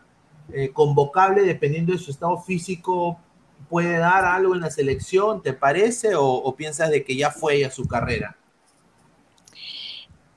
eh, 0.53 0.69
convocable 0.69 1.41
dependiendo 1.41 1.93
de 1.93 1.97
su 1.97 2.11
estado 2.11 2.37
físico 2.43 3.19
puede 3.71 3.97
dar 3.97 4.23
algo 4.23 4.53
en 4.53 4.61
la 4.61 4.69
selección? 4.69 5.41
¿Te 5.41 5.53
parece 5.53 6.13
o, 6.13 6.25
o 6.27 6.55
piensas 6.55 6.91
de 6.91 7.03
que 7.03 7.15
ya 7.15 7.31
fue 7.31 7.61
ya 7.61 7.71
su 7.71 7.87
carrera? 7.87 8.37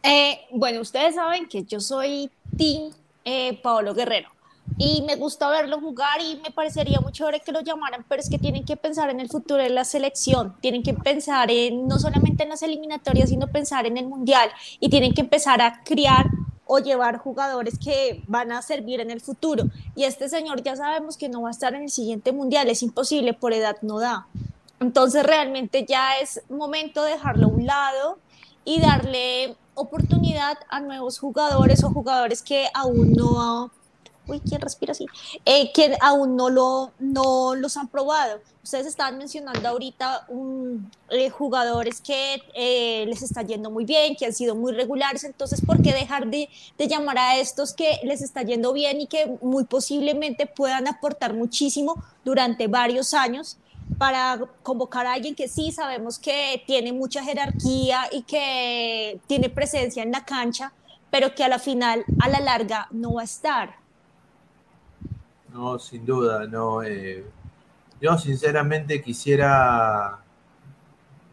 Eh, 0.03 0.39
bueno, 0.53 0.81
ustedes 0.81 1.17
saben 1.17 1.47
que 1.49 1.65
yo 1.65 1.81
soy 1.81 2.31
Team 2.57 2.93
eh, 3.27 3.61
Paolo 3.63 3.93
Guerrero 3.93 4.31
y 4.79 5.03
me 5.03 5.17
gusta 5.17 5.49
verlo 5.49 5.81
jugar 5.81 6.21
y 6.21 6.41
me 6.43 6.51
parecería 6.51 7.01
muy 7.01 7.13
chévere 7.13 7.41
que 7.41 7.53
lo 7.53 7.61
llamaran, 7.61 8.05
pero 8.09 8.21
es 8.21 8.29
que 8.29 8.39
tienen 8.39 8.65
que 8.65 8.77
pensar 8.77 9.11
en 9.11 9.21
el 9.21 9.29
futuro 9.29 9.63
de 9.63 9.71
la 9.71 9.85
selección, 9.85 10.55
tienen 10.61 10.83
que 10.83 10.95
pensar 10.95 11.51
en 11.51 11.87
no 11.89 11.99
solamente 11.99 12.43
en 12.43 12.51
las 12.51 12.63
eliminatorias, 12.63 13.31
sino 13.31 13.47
pensar 13.49 13.87
en 13.87 13.97
el 13.97 14.07
mundial 14.07 14.51
y 14.79 14.89
tienen 14.91 15.15
que 15.15 15.23
empezar 15.23 15.63
a 15.63 15.83
criar 15.83 16.27
o 16.67 16.79
llevar 16.79 17.19
jugadores 17.19 17.79
que 17.79 18.23
van 18.27 18.53
a 18.53 18.61
servir 18.61 19.01
en 19.01 19.11
el 19.11 19.21
futuro. 19.21 19.65
Y 19.95 20.05
este 20.05 20.29
señor 20.29 20.63
ya 20.63 20.77
sabemos 20.77 21.17
que 21.17 21.29
no 21.29 21.43
va 21.43 21.49
a 21.49 21.53
estar 21.53 21.75
en 21.75 21.85
el 21.85 21.91
siguiente 21.91 22.33
mundial, 22.33 22.69
es 22.69 22.83
imposible, 22.83 23.33
por 23.33 23.53
edad 23.53 23.77
no 23.83 24.01
da. 24.01 24.27
Entonces 24.81 25.25
realmente 25.25 25.87
ya 25.89 26.19
es 26.19 26.43
momento 26.51 27.03
de 27.05 27.13
dejarlo 27.13 27.47
a 27.47 27.51
un 27.51 27.67
lado 27.67 28.19
y 28.65 28.81
darle 28.81 29.57
oportunidad 29.75 30.59
a 30.69 30.81
nuevos 30.81 31.19
jugadores 31.19 31.85
o 31.85 31.91
jugadores 31.91 32.43
que 32.43 32.67
aún 32.75 33.13
no, 33.13 33.71
uy, 34.27 34.41
¿quién 34.41 34.61
respira 34.61 34.93
así? 34.93 35.07
Eh, 35.45 35.73
que 35.73 35.97
aún 36.01 36.37
no, 36.37 36.51
lo, 36.51 36.93
no 36.99 37.55
los 37.55 37.77
han 37.77 37.89
probado. 37.89 38.41
Ustedes 38.63 38.87
estaban 38.87 39.17
mencionando 39.19 39.69
ahorita 39.69 40.27
un, 40.29 40.91
eh, 41.11 41.31
jugadores 41.31 42.01
que 42.01 42.43
eh, 42.55 43.05
les 43.07 43.23
está 43.23 43.43
yendo 43.43 43.71
muy 43.71 43.85
bien, 43.85 44.17
que 44.17 44.27
han 44.27 44.33
sido 44.33 44.57
muy 44.57 44.73
regulares, 44.73 45.25
entonces, 45.25 45.61
¿por 45.61 45.81
qué 45.83 45.93
dejar 45.93 46.27
de, 46.27 46.49
de 46.77 46.89
llamar 46.89 47.19
a 47.19 47.37
estos 47.37 47.73
que 47.73 48.01
les 48.03 48.23
está 48.23 48.43
yendo 48.43 48.73
bien 48.73 49.01
y 49.01 49.07
que 49.07 49.39
muy 49.41 49.65
posiblemente 49.65 50.47
puedan 50.47 50.89
aportar 50.89 51.35
muchísimo 51.35 52.03
durante 52.25 52.67
varios 52.67 53.15
años? 53.15 53.57
para 53.99 54.41
convocar 54.63 55.07
a 55.07 55.13
alguien 55.13 55.35
que 55.35 55.49
sí 55.49 55.73
sabemos 55.73 56.19
que 56.19 56.63
tiene 56.67 56.93
mucha 56.93 57.23
jerarquía 57.23 58.09
y 58.11 58.23
que 58.23 59.21
tiene 59.27 59.49
presencia 59.49 60.03
en 60.03 60.13
la 60.13 60.25
cancha, 60.25 60.73
pero 61.11 61.35
que 61.35 61.45
a 61.45 61.49
la 61.49 61.59
final, 61.59 62.05
a 62.21 62.29
la 62.29 62.41
larga, 62.41 62.89
no 62.91 63.15
va 63.15 63.23
a 63.23 63.25
estar. 63.25 63.86
No, 65.57 65.79
sin 65.79 66.05
duda, 66.05 66.47
no. 66.47 66.83
eh, 66.83 67.25
yo 68.01 68.19
sinceramente 68.19 69.01
quisiera, 69.03 70.19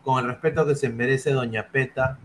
con 0.04 0.20
el 0.24 0.28
respeto 0.32 0.66
que 0.66 0.76
se 0.76 0.88
merece 0.90 1.32
Doña 1.34 1.68
Peta, 1.68 2.18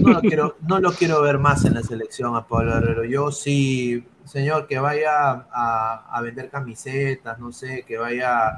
no 0.00 0.12
lo 0.12 0.20
quiero, 0.20 0.56
no 0.60 0.78
lo 0.78 0.92
quiero 0.92 1.20
ver 1.22 1.38
más 1.38 1.64
en 1.64 1.74
la 1.74 1.82
selección 1.82 2.36
a 2.36 2.46
Pablo 2.46 2.76
Herrero. 2.76 3.04
Yo 3.04 3.32
sí, 3.32 4.06
señor, 4.24 4.68
que 4.68 4.78
vaya 4.78 5.46
a, 5.50 6.06
a 6.12 6.22
vender 6.22 6.48
camisetas, 6.48 7.38
no 7.40 7.50
sé, 7.52 7.82
que 7.84 7.98
vaya 7.98 8.48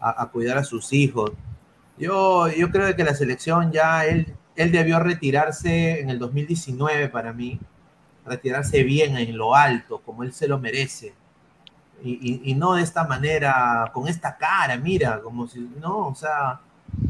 a, 0.00 0.22
a 0.22 0.30
cuidar 0.30 0.58
a 0.58 0.64
sus 0.64 0.92
hijos. 0.92 1.32
Yo, 1.98 2.48
yo 2.48 2.70
creo 2.70 2.94
que 2.94 3.04
la 3.04 3.14
selección 3.14 3.72
ya, 3.72 4.04
él, 4.06 4.34
él 4.54 4.70
debió 4.72 5.00
retirarse 5.00 6.00
en 6.00 6.10
el 6.10 6.18
2019 6.20 7.08
para 7.08 7.32
mí, 7.32 7.58
retirarse 8.24 8.84
bien 8.84 9.16
en 9.16 9.36
lo 9.36 9.54
alto, 9.56 10.00
como 10.04 10.22
él 10.22 10.32
se 10.32 10.46
lo 10.48 10.58
merece. 10.60 11.14
Y, 12.02 12.12
y- 12.12 12.50
y 12.50 12.54
no 12.54 12.74
de 12.74 12.82
esta 12.82 13.04
manera, 13.04 13.90
con 13.92 14.06
esta 14.08 14.36
cara, 14.36 14.76
mira, 14.76 15.20
como 15.22 15.46
si, 15.48 15.60
no, 15.80 16.08
o 16.08 16.14
sea, 16.14 16.60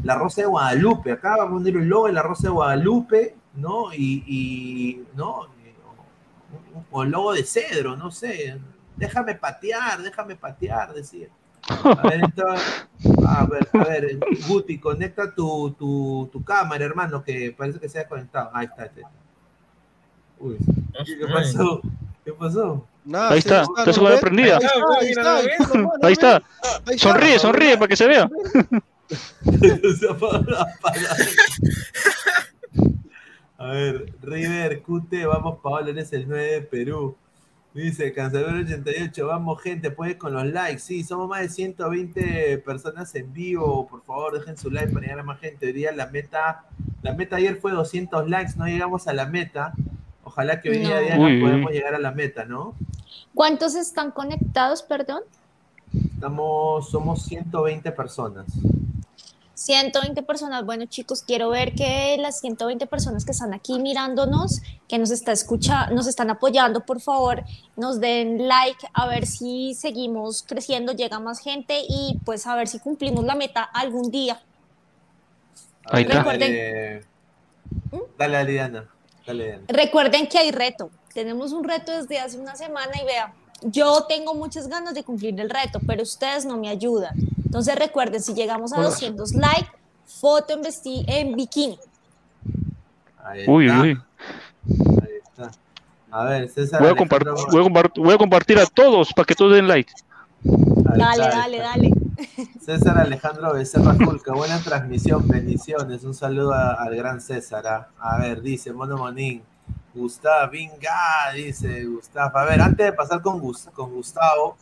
la 0.03 0.15
Rosa 0.15 0.41
de 0.41 0.47
Guadalupe, 0.47 1.11
acá 1.11 1.35
va 1.37 1.43
a 1.43 1.49
poner 1.49 1.75
el 1.75 1.87
logo 1.87 2.07
de 2.07 2.13
la 2.13 2.21
Rosa 2.23 2.43
de 2.43 2.49
Guadalupe, 2.53 3.35
¿no? 3.55 3.93
Y, 3.93 4.23
y 4.25 5.05
¿no? 5.15 5.47
O 6.91 7.03
el 7.03 7.09
logo 7.11 7.33
de 7.33 7.43
Cedro, 7.43 7.95
no 7.97 8.11
sé, 8.11 8.57
déjame 8.95 9.35
patear, 9.35 10.01
déjame 10.01 10.35
patear, 10.35 10.93
decía. 10.93 11.27
A 11.69 12.07
ver, 12.07 12.21
entonces, 12.23 12.87
a 13.27 13.45
ver, 13.45 13.67
a 13.73 13.83
ver, 13.83 14.19
Guti, 14.47 14.79
conecta 14.79 15.33
tu, 15.35 15.71
tu, 15.71 16.29
tu 16.31 16.43
cámara, 16.43 16.85
hermano, 16.85 17.23
que 17.23 17.53
parece 17.57 17.79
que 17.79 17.89
se 17.89 17.99
ha 17.99 18.07
conectado. 18.07 18.49
Ahí 18.53 18.67
está. 18.67 18.83
ahí 18.83 18.89
está. 18.95 19.09
Uy, 20.39 20.57
¿qué 21.05 21.17
qué 21.17 21.25
pasó? 21.33 21.81
¿Qué 22.23 22.31
pasó? 22.33 22.85
Nada, 23.07 23.31
Ahí 23.31 23.39
está, 23.39 23.61
está, 23.63 23.93
su 23.93 24.01
¿no 24.01 24.07
cámara 24.07 24.19
prendida. 24.19 24.57
Ahí 24.57 24.65
está, 24.65 24.73
ahí 24.99 25.09
está, 25.09 25.37
ahí 25.37 25.45
está, 25.47 25.63
hermano, 25.63 25.91
Ahí 26.03 26.13
está. 26.13 26.35
Ahí 26.35 26.95
está. 26.95 26.97
Sonríe, 26.97 27.39
sonríe 27.39 27.77
para 27.77 27.87
que 27.87 27.95
se 27.95 28.05
vea. 28.05 28.29
A 33.59 33.71
ver, 33.71 34.13
River, 34.21 34.81
QT, 34.83 35.25
vamos, 35.25 35.59
Paola, 35.63 35.89
eres 35.89 36.13
el 36.13 36.27
9 36.27 36.51
de 36.51 36.61
Perú. 36.61 37.17
Dice, 37.73 38.11
Cancelero 38.11 38.59
88, 38.59 39.27
vamos 39.27 39.61
gente, 39.61 39.91
puedes 39.91 40.15
con 40.17 40.33
los 40.33 40.45
likes. 40.45 40.79
Sí, 40.79 41.03
somos 41.03 41.29
más 41.29 41.41
de 41.41 41.49
120 41.49 42.57
personas 42.59 43.13
en 43.15 43.31
vivo. 43.33 43.87
Por 43.87 44.03
favor, 44.03 44.37
dejen 44.37 44.57
su 44.57 44.69
like 44.69 44.91
para 44.91 45.05
llegar 45.05 45.19
a 45.19 45.23
más 45.23 45.39
gente. 45.39 45.67
Hoy 45.67 45.73
día 45.73 45.91
la 45.91 46.07
meta, 46.07 46.65
la 47.01 47.13
meta 47.13 47.35
ayer 47.37 47.57
fue 47.61 47.71
200 47.71 48.29
likes, 48.29 48.53
no 48.57 48.65
llegamos 48.65 49.07
a 49.07 49.13
la 49.13 49.27
meta. 49.27 49.73
Ojalá 50.27 50.59
que 50.59 50.69
hoy 50.69 50.79
día, 50.79 50.95
No. 50.95 51.05
Diana, 51.05 51.25
Uy, 51.25 51.35
uy, 51.35 51.41
podamos 51.41 51.71
llegar 51.71 51.95
a 51.95 51.99
la 51.99 52.11
meta, 52.11 52.43
¿no? 52.43 52.75
¿Cuántos 53.33 53.75
están 53.75 54.11
conectados, 54.11 54.83
perdón? 54.83 55.21
Estamos, 56.15 56.89
somos 56.89 57.23
120 57.23 57.93
personas. 57.93 58.45
120 59.53 60.21
personas. 60.23 60.65
Bueno, 60.65 60.85
chicos, 60.87 61.23
quiero 61.23 61.47
ver 61.49 61.73
que 61.75 62.17
las 62.19 62.41
120 62.41 62.87
personas 62.87 63.23
que 63.23 63.31
están 63.31 63.53
aquí 63.53 63.79
mirándonos, 63.79 64.61
que 64.89 64.97
nos 64.97 65.11
está 65.11 65.31
escuchando, 65.31 65.95
nos 65.95 66.07
están 66.07 66.29
apoyando, 66.29 66.81
por 66.85 66.99
favor, 66.99 67.43
nos 67.77 68.01
den 68.01 68.49
like 68.49 68.85
a 68.93 69.07
ver 69.07 69.25
si 69.25 69.73
seguimos 69.75 70.43
creciendo, 70.43 70.91
llega 70.91 71.19
más 71.19 71.39
gente 71.39 71.79
y 71.87 72.19
pues 72.25 72.45
a 72.47 72.55
ver 72.55 72.67
si 72.67 72.79
cumplimos 72.79 73.23
la 73.23 73.35
meta 73.35 73.63
algún 73.63 74.11
día. 74.11 74.41
Ahí 75.85 76.03
está. 76.03 76.19
Recuerden- 76.19 77.05
Dale, 78.17 78.35
dale, 78.37 78.51
Diana. 78.51 78.89
Dale. 79.27 79.59
Recuerden 79.67 80.27
que 80.27 80.37
hay 80.39 80.51
reto. 80.51 80.89
Tenemos 81.13 81.51
un 81.51 81.63
reto 81.63 81.91
desde 81.91 82.19
hace 82.19 82.39
una 82.39 82.55
semana 82.55 82.91
y 83.01 83.05
vea, 83.05 83.33
yo 83.61 84.05
tengo 84.07 84.33
muchas 84.33 84.67
ganas 84.67 84.93
de 84.93 85.03
cumplir 85.03 85.39
el 85.39 85.49
reto, 85.49 85.79
pero 85.85 86.01
ustedes 86.03 86.45
no 86.45 86.57
me 86.57 86.69
ayudan. 86.69 87.13
Entonces 87.45 87.75
recuerden, 87.75 88.21
si 88.21 88.33
llegamos 88.33 88.71
a 88.73 88.81
200 88.81 89.33
likes, 89.33 89.69
foto 90.05 90.53
en, 90.53 90.63
vesti- 90.63 91.03
en 91.07 91.35
bikini. 91.35 91.77
Ahí 93.23 93.43
Uy, 93.47 93.65
está, 93.65 93.81
uy. 93.81 93.97
ahí 95.01 95.17
está. 95.23 95.51
A 96.11 96.23
ver, 96.23 96.49
César. 96.49 96.79
Voy 96.79 96.89
a, 96.89 96.91
Alejandro- 96.93 97.35
compart- 97.35 97.51
voy, 97.51 97.61
a 97.61 97.65
compart- 97.65 98.01
voy 98.03 98.13
a 98.13 98.17
compartir 98.17 98.59
a 98.59 98.65
todos 98.65 99.11
para 99.13 99.25
que 99.25 99.35
todos 99.35 99.53
den 99.55 99.67
like. 99.67 99.91
Dale, 100.43 101.23
dale, 101.23 101.57
dale. 101.57 101.91
César 102.59 102.97
Alejandro 102.97 103.53
Becerra 103.53 103.93
Julca, 103.93 104.33
buena 104.33 104.59
transmisión, 104.59 105.27
bendiciones. 105.27 106.03
Un 106.03 106.13
saludo 106.13 106.53
a- 106.53 106.73
al 106.73 106.95
gran 106.95 107.21
César. 107.21 107.65
ah. 107.67 107.87
A 107.99 108.17
ver, 108.19 108.41
dice 108.41 108.73
Mono 108.73 108.97
Monín. 108.97 109.43
Gustavo, 109.93 110.51
venga, 110.51 111.31
dice 111.35 111.85
Gustavo. 111.85 112.37
A 112.37 112.45
ver, 112.45 112.61
antes 112.61 112.85
de 112.85 112.93
pasar 112.93 113.21
con, 113.21 113.39
Gus- 113.39 113.69
con 113.73 113.91
Gustavo, 113.91 114.55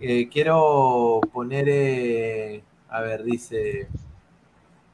eh, 0.00 0.28
quiero 0.30 1.20
poner, 1.32 1.66
eh, 1.68 2.62
a 2.88 3.00
ver, 3.02 3.22
dice, 3.22 3.88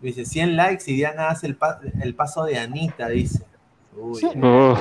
dice 0.00 0.24
100 0.24 0.56
likes 0.56 0.84
y 0.90 0.96
Diana 0.96 1.28
hace 1.28 1.46
el, 1.46 1.56
pa- 1.56 1.78
el 2.02 2.14
paso 2.14 2.44
de 2.44 2.58
Anita, 2.58 3.08
dice. 3.08 3.44
Uy, 3.96 4.20
Oh, 4.42 4.76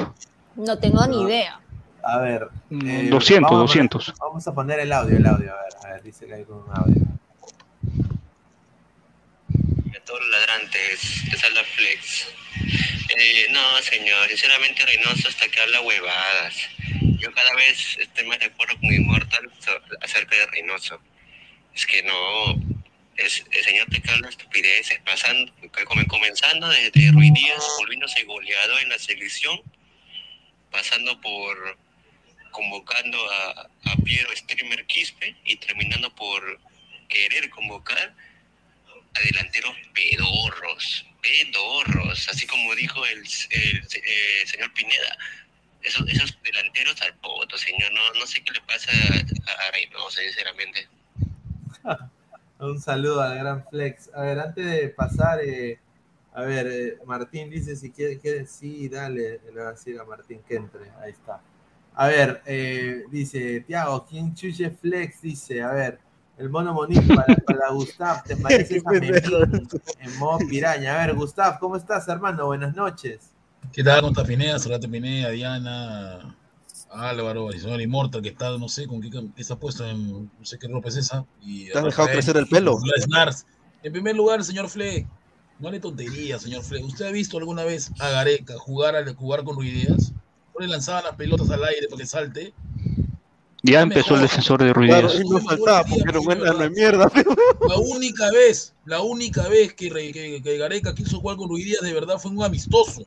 No 0.55 0.77
tengo 0.79 1.05
ni 1.07 1.21
No. 1.23 1.29
idea. 1.29 1.59
a 2.07 2.17
ver. 2.19 2.49
eh, 2.71 3.07
200, 3.09 3.49
vamos 3.51 3.71
a 3.71 3.73
poner- 3.73 3.89
200. 3.89 4.13
Vamos 4.19 4.47
a 4.47 4.53
poner 4.53 4.79
el 4.79 4.91
audio, 4.93 5.17
el 5.17 5.25
audio, 5.25 5.51
a 5.51 5.55
ver, 5.63 5.73
a 5.85 5.93
ver, 5.93 6.03
dice 6.03 6.25
que 6.27 6.33
hay 6.35 6.43
con 6.45 6.57
un 6.57 6.69
audio. 6.73 7.04
Los 10.07 10.29
ladrantes, 10.29 10.99
te 11.29 11.37
salda 11.37 11.63
Flex. 11.63 12.27
Eh, 13.17 13.47
no, 13.51 13.81
señor, 13.81 14.27
sinceramente 14.29 14.85
Reynoso 14.85 15.27
hasta 15.27 15.47
que 15.49 15.59
habla 15.59 15.81
huevadas. 15.81 16.55
Yo 17.19 17.31
cada 17.33 17.53
vez 17.55 17.97
estoy 17.99 18.25
más 18.25 18.39
de 18.39 18.45
acuerdo 18.45 18.77
con 18.79 18.93
Immortal 18.93 19.51
acerca 20.01 20.35
de 20.35 20.45
Reynoso. 20.47 20.99
Es 21.73 21.85
que 21.85 22.03
no, 22.03 22.55
es, 23.17 23.43
el 23.51 23.63
señor 23.63 23.87
te 23.89 24.01
habla 24.11 24.29
estupideces, 24.29 24.99
pasando, 25.05 25.51
come- 25.85 26.07
comenzando 26.07 26.67
desde 26.69 27.11
Ruiz 27.11 27.33
Díaz, 27.33 27.63
volviéndose 27.79 28.23
goleador 28.23 28.81
en 28.81 28.89
la 28.89 28.99
selección, 28.99 29.61
pasando 30.71 31.19
por 31.21 31.77
convocando 32.51 33.17
a, 33.31 33.69
a 33.83 33.95
Piero 34.05 34.29
Streamer 34.35 34.85
Quispe 34.85 35.35
y 35.43 35.57
terminando 35.57 36.13
por 36.15 36.59
querer 37.09 37.49
convocar 37.49 38.15
delanteros 39.23 39.75
pedorros, 39.93 41.05
pedorros, 41.21 42.27
así 42.29 42.45
como 42.45 42.75
dijo 42.75 43.05
el, 43.05 43.23
eh, 43.23 44.45
señor 44.45 44.73
Pineda. 44.73 45.17
Esos, 45.81 46.07
esos 46.09 46.37
delanteros 46.43 46.99
al 47.01 47.13
poto, 47.17 47.57
señor. 47.57 47.91
No, 47.93 48.13
no 48.19 48.25
sé 48.25 48.43
qué 48.43 48.51
le 48.53 48.61
pasa 48.61 48.91
a, 48.91 49.67
a 49.67 50.11
sinceramente. 50.11 50.87
Un 52.59 52.81
saludo 52.81 53.21
al 53.21 53.37
gran 53.37 53.67
Flex. 53.67 54.09
A 54.13 54.21
ver, 54.21 54.39
antes 54.39 54.65
de 54.65 54.89
pasar, 54.89 55.39
eh, 55.41 55.79
a 56.33 56.41
ver, 56.41 56.67
eh, 56.67 56.97
Martín 57.05 57.49
dice 57.49 57.75
si 57.75 57.91
quiere, 57.91 58.17
quiere, 58.17 58.47
sí, 58.47 58.89
dale, 58.89 59.41
le 59.45 59.51
voy 59.51 59.61
a 59.61 59.71
decir 59.71 59.99
a 59.99 60.05
Martín 60.05 60.41
que 60.47 60.55
entre, 60.55 60.89
ahí 61.01 61.11
está. 61.11 61.41
A 61.93 62.07
ver, 62.07 62.41
dice 63.09 63.61
Tiago, 63.61 64.05
¿quién 64.05 64.33
chuche 64.35 64.69
Flex? 64.69 65.21
Dice, 65.21 65.61
a 65.61 65.71
ver, 65.71 65.99
el 66.37 66.49
mono 66.49 66.73
Monique 66.73 67.15
para, 67.15 67.35
para 67.35 67.69
Gustav, 67.71 68.23
¿te 68.23 68.35
pareces 68.35 68.85
a 68.85 68.91
Memín 68.91 69.13
en 69.99 70.17
modo 70.17 70.39
piraña? 70.49 70.95
A 70.95 71.05
ver, 71.05 71.15
Gustav, 71.15 71.59
¿cómo 71.59 71.77
estás, 71.77 72.07
hermano? 72.07 72.47
Buenas 72.47 72.75
noches. 72.75 73.31
¿Qué 73.71 73.83
tal? 73.83 74.01
¿Cómo 74.01 74.11
está 74.11 74.23
Pineda? 74.23 74.59
Solate 74.59 74.87
Pineda, 74.87 75.29
Diana, 75.29 76.35
Álvaro, 76.91 77.51
el 77.51 77.59
señor 77.59 77.81
Immortal, 77.81 78.21
que 78.21 78.29
está, 78.29 78.57
no 78.57 78.67
sé, 78.67 78.87
con 78.87 79.01
qué, 79.01 79.09
ha 79.49 79.55
puesto 79.55 79.85
en, 79.87 80.23
no 80.23 80.45
sé 80.45 80.57
qué 80.59 80.67
ropa 80.67 80.89
es 80.89 80.97
esa. 80.97 81.25
Y 81.41 81.69
¿Te 81.69 81.77
has 81.77 81.85
dejado 81.85 82.07
crecer 82.09 82.37
el 82.37 82.47
pelo? 82.47 82.77
En 83.83 83.91
primer 83.91 84.15
lugar, 84.15 84.43
señor 84.43 84.69
Fleck, 84.69 85.07
no 85.59 85.71
le 85.71 85.79
tontería, 85.79 86.39
señor 86.39 86.63
Fleck. 86.63 86.83
¿Usted 86.85 87.05
ha 87.05 87.11
visto 87.11 87.37
alguna 87.37 87.63
vez 87.63 87.91
a 87.99 88.09
Gareca 88.09 88.57
jugar, 88.57 88.95
al 88.95 89.13
jugar 89.15 89.43
con 89.43 89.55
Ruidías? 89.55 90.11
No 90.53 90.65
le 90.65 90.67
lanzaban 90.67 91.03
las 91.03 91.15
pelotas 91.15 91.49
al 91.49 91.63
aire 91.63 91.87
para 91.87 92.01
que 92.01 92.07
salte. 92.07 92.53
Ya 93.65 93.81
empezó 93.81 94.15
el 94.15 94.21
defensor 94.21 94.63
de 94.63 94.73
Ruiz 94.73 94.89
Claro, 94.89 95.07
Díaz. 95.09 95.21
y 95.23 95.29
no 95.29 95.39
faltaba 95.39 95.83
porque 95.83 96.03
era 96.07 96.19
un 96.19 96.31
enano 96.31 96.57
de 96.59 96.69
mierda. 96.69 97.11
La 97.67 97.77
única 97.77 98.31
vez, 98.31 98.73
la 98.85 99.01
única 99.01 99.47
vez 99.47 99.73
que, 99.73 99.89
Re- 99.89 100.11
que, 100.11 100.41
que 100.43 100.57
Gareca 100.57 100.93
quiso 100.93 101.19
jugar 101.19 101.37
con 101.37 101.49
Ruidías 101.49 101.81
de 101.81 101.93
verdad 101.93 102.17
fue 102.19 102.31
un 102.31 102.43
amistoso. 102.43 103.03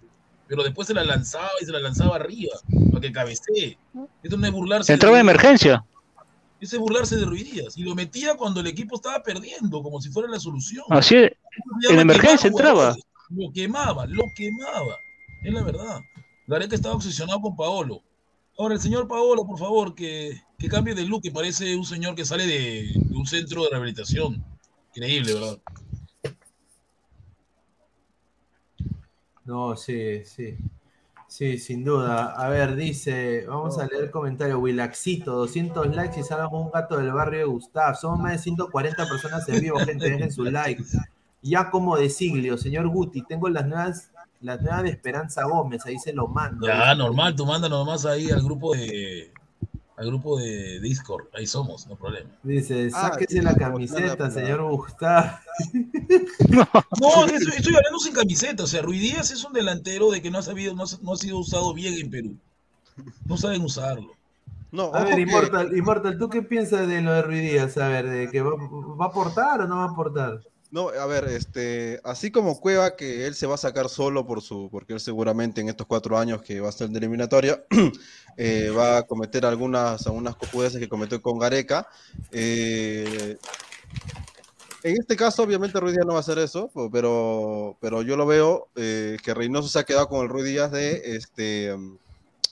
Pero 0.49 0.63
después 0.65 0.89
se 0.89 0.95
la 0.95 1.05
lanzaba 1.05 1.51
y 1.61 1.67
se 1.67 1.73
la 1.73 1.79
lanzaba 1.79 2.17
arriba, 2.17 2.55
para 2.91 3.01
que 3.03 3.13
cabecee. 3.13 3.79
Esto 4.23 4.37
no 4.37 4.47
es 4.47 4.53
burlarse. 4.53 4.93
Entraba 4.93 5.17
de 5.17 5.23
Ruiz 5.23 5.31
emergencia. 5.31 5.85
Ese 6.61 6.77
es 6.77 6.81
burlarse 6.81 7.17
de 7.17 7.25
Ruiz 7.27 7.53
Díaz. 7.53 7.77
Y 7.77 7.83
lo 7.83 7.95
metía 7.95 8.35
cuando 8.35 8.61
el 8.61 8.67
equipo 8.67 8.97
estaba 8.97 9.23
perdiendo, 9.23 9.83
como 9.83 10.01
si 10.01 10.11
fuera 10.11 10.29
la 10.29 10.41
solución. 10.41 10.85
Así 10.89 11.17
es. 11.17 11.33
En 11.91 12.01
emergencia 12.01 12.49
entraba. 12.49 12.97
Lo 13.31 13.53
quemaba, 13.53 14.07
lo 14.07 14.25
quemaba. 14.35 14.97
Es 15.45 15.53
la 15.53 15.63
verdad. 15.63 16.01
Gareca 16.47 16.75
estaba 16.75 16.95
obsesionado 16.95 17.41
con 17.43 17.55
Paolo. 17.55 18.01
Ahora, 18.61 18.75
el 18.75 18.81
señor 18.81 19.07
Paolo, 19.07 19.47
por 19.47 19.57
favor, 19.57 19.95
que, 19.95 20.43
que 20.59 20.69
cambie 20.69 20.93
de 20.93 21.05
look, 21.05 21.23
que 21.23 21.31
parece 21.31 21.77
un 21.77 21.85
señor 21.85 22.17
que 22.17 22.25
sale 22.25 22.45
de, 22.45 22.91
un 23.13 23.25
centro 23.25 23.63
de 23.63 23.71
rehabilitación. 23.71 24.45
Increíble, 24.89 25.35
¿verdad? 25.35 25.59
No, 29.45 29.77
sí, 29.77 30.25
sí. 30.25 30.57
Sí, 31.29 31.59
sin 31.59 31.85
duda. 31.85 32.33
A 32.33 32.49
ver, 32.49 32.75
dice, 32.75 33.47
vamos 33.47 33.79
a 33.79 33.87
leer 33.87 34.11
comentario. 34.11 34.59
Wilaxito, 34.59 35.37
200 35.37 35.95
likes 35.95 36.19
y 36.19 36.25
salvamos 36.25 36.65
un 36.65 36.73
gato 36.73 36.97
del 36.97 37.13
barrio 37.13 37.39
de 37.39 37.45
Gustav. 37.45 37.95
Somos 37.95 38.19
más 38.19 38.33
de 38.33 38.39
140 38.39 39.09
personas 39.09 39.49
en 39.49 39.61
vivo, 39.61 39.79
gente, 39.79 40.11
dejen 40.11 40.33
su 40.33 40.43
like. 40.43 40.83
Ya 41.43 41.71
como 41.71 41.97
de 41.97 42.11
Siglio, 42.11 42.59
señor 42.59 42.89
Guti, 42.89 43.23
tengo 43.23 43.49
las 43.49 43.69
nuevas, 43.69 44.11
las 44.41 44.61
nuevas 44.63 44.83
de 44.85 44.91
Esperanza 44.91 45.45
Gómez, 45.45 45.85
ahí 45.87 45.99
se 45.99 46.13
lo 46.13 46.29
mando. 46.29 46.67
Ya, 46.67 46.95
normal, 46.95 47.35
tú 47.35 47.45
manda 47.47 47.69
nomás 47.69 48.07
ahí 48.07 48.31
al 48.31 48.43
grupo 48.43 48.75
de, 48.75 49.33
al 49.97 50.07
grupo 50.07 50.39
de 50.39 50.79
Discord. 50.81 51.27
Ahí 51.35 51.47
somos, 51.47 51.87
no 51.89 51.97
problema. 51.97 52.31
Dice, 52.43 52.89
Ah, 52.95 53.11
sáquese 53.13 53.43
la 53.43 53.55
camiseta, 53.57 54.31
señor 54.31 54.63
Gustavo. 54.71 55.31
No, 57.01 57.27
estoy, 57.27 57.53
estoy 57.57 57.75
hablando 57.77 57.99
sin 57.99 58.15
camiseta. 58.15 58.63
O 58.65 58.67
sea, 58.67 58.83
Ruiz 58.83 59.01
Díaz 59.01 59.31
es 59.31 59.45
un 59.45 59.53
delantero 59.53 60.11
de 60.11 60.23
que 60.23 60.31
no 60.31 60.39
ha 60.39 60.43
sabido, 60.43 60.75
no, 60.75 60.85
ha- 60.85 60.99
no 61.03 61.13
ha 61.13 61.17
sido 61.17 61.39
usado 61.39 61.75
bien 61.75 61.95
en 61.95 62.11
Perú. 62.11 62.37
No 63.27 63.37
saben 63.37 63.63
usarlo. 63.63 64.13
No, 64.71 64.95
A 64.95 65.03
ver, 65.05 65.19
Immortal, 65.19 65.75
Immortal, 65.77 66.19
¿tú 66.19 66.29
qué 66.29 66.43
piensas 66.43 66.87
de 66.87 67.01
lo 67.01 67.13
de 67.13 67.23
Ruiz 67.23 67.41
Díaz? 67.43 67.79
A 67.79 67.89
ver, 67.89 68.07
¿de 68.09 68.29
que 68.31 68.43
va, 68.43 68.51
va 68.55 69.07
a 69.07 69.09
aportar 69.09 69.63
o 69.63 69.67
no 69.69 69.77
va 69.79 69.85
a 69.85 69.89
aportar? 69.91 70.41
No, 70.71 70.91
a 70.91 71.07
ver, 71.07 71.25
este, 71.29 71.99
así 72.05 72.31
como 72.31 72.61
Cueva, 72.61 72.95
que 72.95 73.27
él 73.27 73.35
se 73.35 73.47
va 73.47 73.55
a 73.55 73.59
sacar 73.59 73.89
solo 73.89 74.27
por 74.27 74.43
su, 74.43 74.69
porque 74.71 74.93
él 74.93 75.01
seguramente 75.01 75.63
en 75.63 75.71
estos 75.71 75.87
cuatro 75.87 76.19
años 76.19 76.43
que 76.43 76.61
va 76.61 76.67
a 76.67 76.71
estar 76.71 76.89
de 76.91 76.99
eliminatoria, 76.99 77.65
eh, 78.37 78.71
va 78.77 78.99
a 78.99 79.03
cometer 79.05 79.47
algunas, 79.47 80.07
algunas 80.07 80.37
cojudeces 80.37 80.79
que 80.79 80.89
cometió 80.89 81.23
con 81.23 81.39
Gareca. 81.39 81.89
Eh, 82.33 83.39
en 84.83 84.97
este 85.01 85.17
caso, 85.17 85.43
obviamente, 85.43 85.81
Ruiz 85.81 85.95
Díaz 85.95 86.07
no 86.07 86.13
va 86.13 86.19
a 86.19 86.21
hacer 86.21 86.39
eso, 86.39 86.71
pero, 86.93 87.77
pero 87.81 88.03
yo 88.03 88.17
lo 88.17 88.27
veo 88.27 88.69
eh, 88.77 89.17
que 89.25 89.33
Reynoso 89.35 89.69
se 89.69 89.79
ha 89.79 89.85
quedado 89.85 90.09
con 90.09 90.23
el 90.23 90.29
Ruiz 90.29 90.45
Díaz 90.45 90.71
de, 90.71 91.17
este, 91.17 91.73
um, 91.73 91.97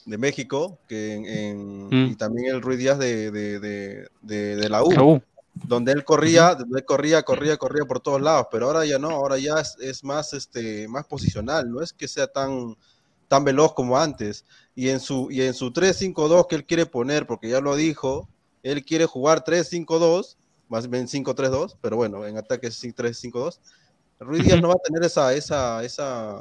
de 0.06 0.18
México, 0.18 0.78
que 0.88 1.12
en, 1.14 1.26
en- 1.26 1.86
Mm. 1.88 2.10
y 2.12 2.16
también 2.16 2.52
el 2.54 2.62
Ruiz 2.62 2.78
Díaz 2.78 2.98
de, 2.98 3.30
de, 3.30 3.60
de, 3.60 4.08
de- 4.22 4.68
La 4.68 4.82
U. 4.82 5.20
donde 5.64 5.92
él 5.92 6.04
corría, 6.04 6.54
donde 6.54 6.80
él 6.80 6.84
corría, 6.84 7.22
corría, 7.22 7.56
corría 7.56 7.84
por 7.84 8.00
todos 8.00 8.20
lados, 8.20 8.46
pero 8.50 8.66
ahora 8.66 8.84
ya 8.84 8.98
no, 8.98 9.10
ahora 9.10 9.38
ya 9.38 9.54
es, 9.60 9.76
es 9.80 10.04
más, 10.04 10.32
este, 10.32 10.86
más 10.88 11.06
posicional, 11.06 11.70
no 11.70 11.82
es 11.82 11.92
que 11.92 12.08
sea 12.08 12.26
tan, 12.26 12.76
tan 13.28 13.44
veloz 13.44 13.72
como 13.74 13.98
antes. 13.98 14.44
Y 14.74 14.90
en 14.90 15.00
su, 15.00 15.28
y 15.30 15.42
en 15.42 15.54
su 15.54 15.72
3-5-2 15.72 16.46
que 16.46 16.56
él 16.56 16.66
quiere 16.66 16.86
poner, 16.86 17.26
porque 17.26 17.48
ya 17.48 17.60
lo 17.60 17.74
dijo, 17.76 18.28
él 18.62 18.84
quiere 18.84 19.06
jugar 19.06 19.44
3-5-2, 19.44 20.36
más 20.68 20.88
bien 20.90 21.06
5-3-2, 21.06 21.76
pero 21.80 21.96
bueno, 21.96 22.26
en 22.26 22.36
ataque 22.36 22.66
es 22.66 22.82
3-5-2. 22.82 23.58
Ruiz 24.18 24.44
Díaz 24.44 24.60
no 24.60 24.68
va 24.68 24.74
a 24.74 24.78
tener 24.78 25.02
esa, 25.04 25.34
esa, 25.34 25.84
esa, 25.84 26.40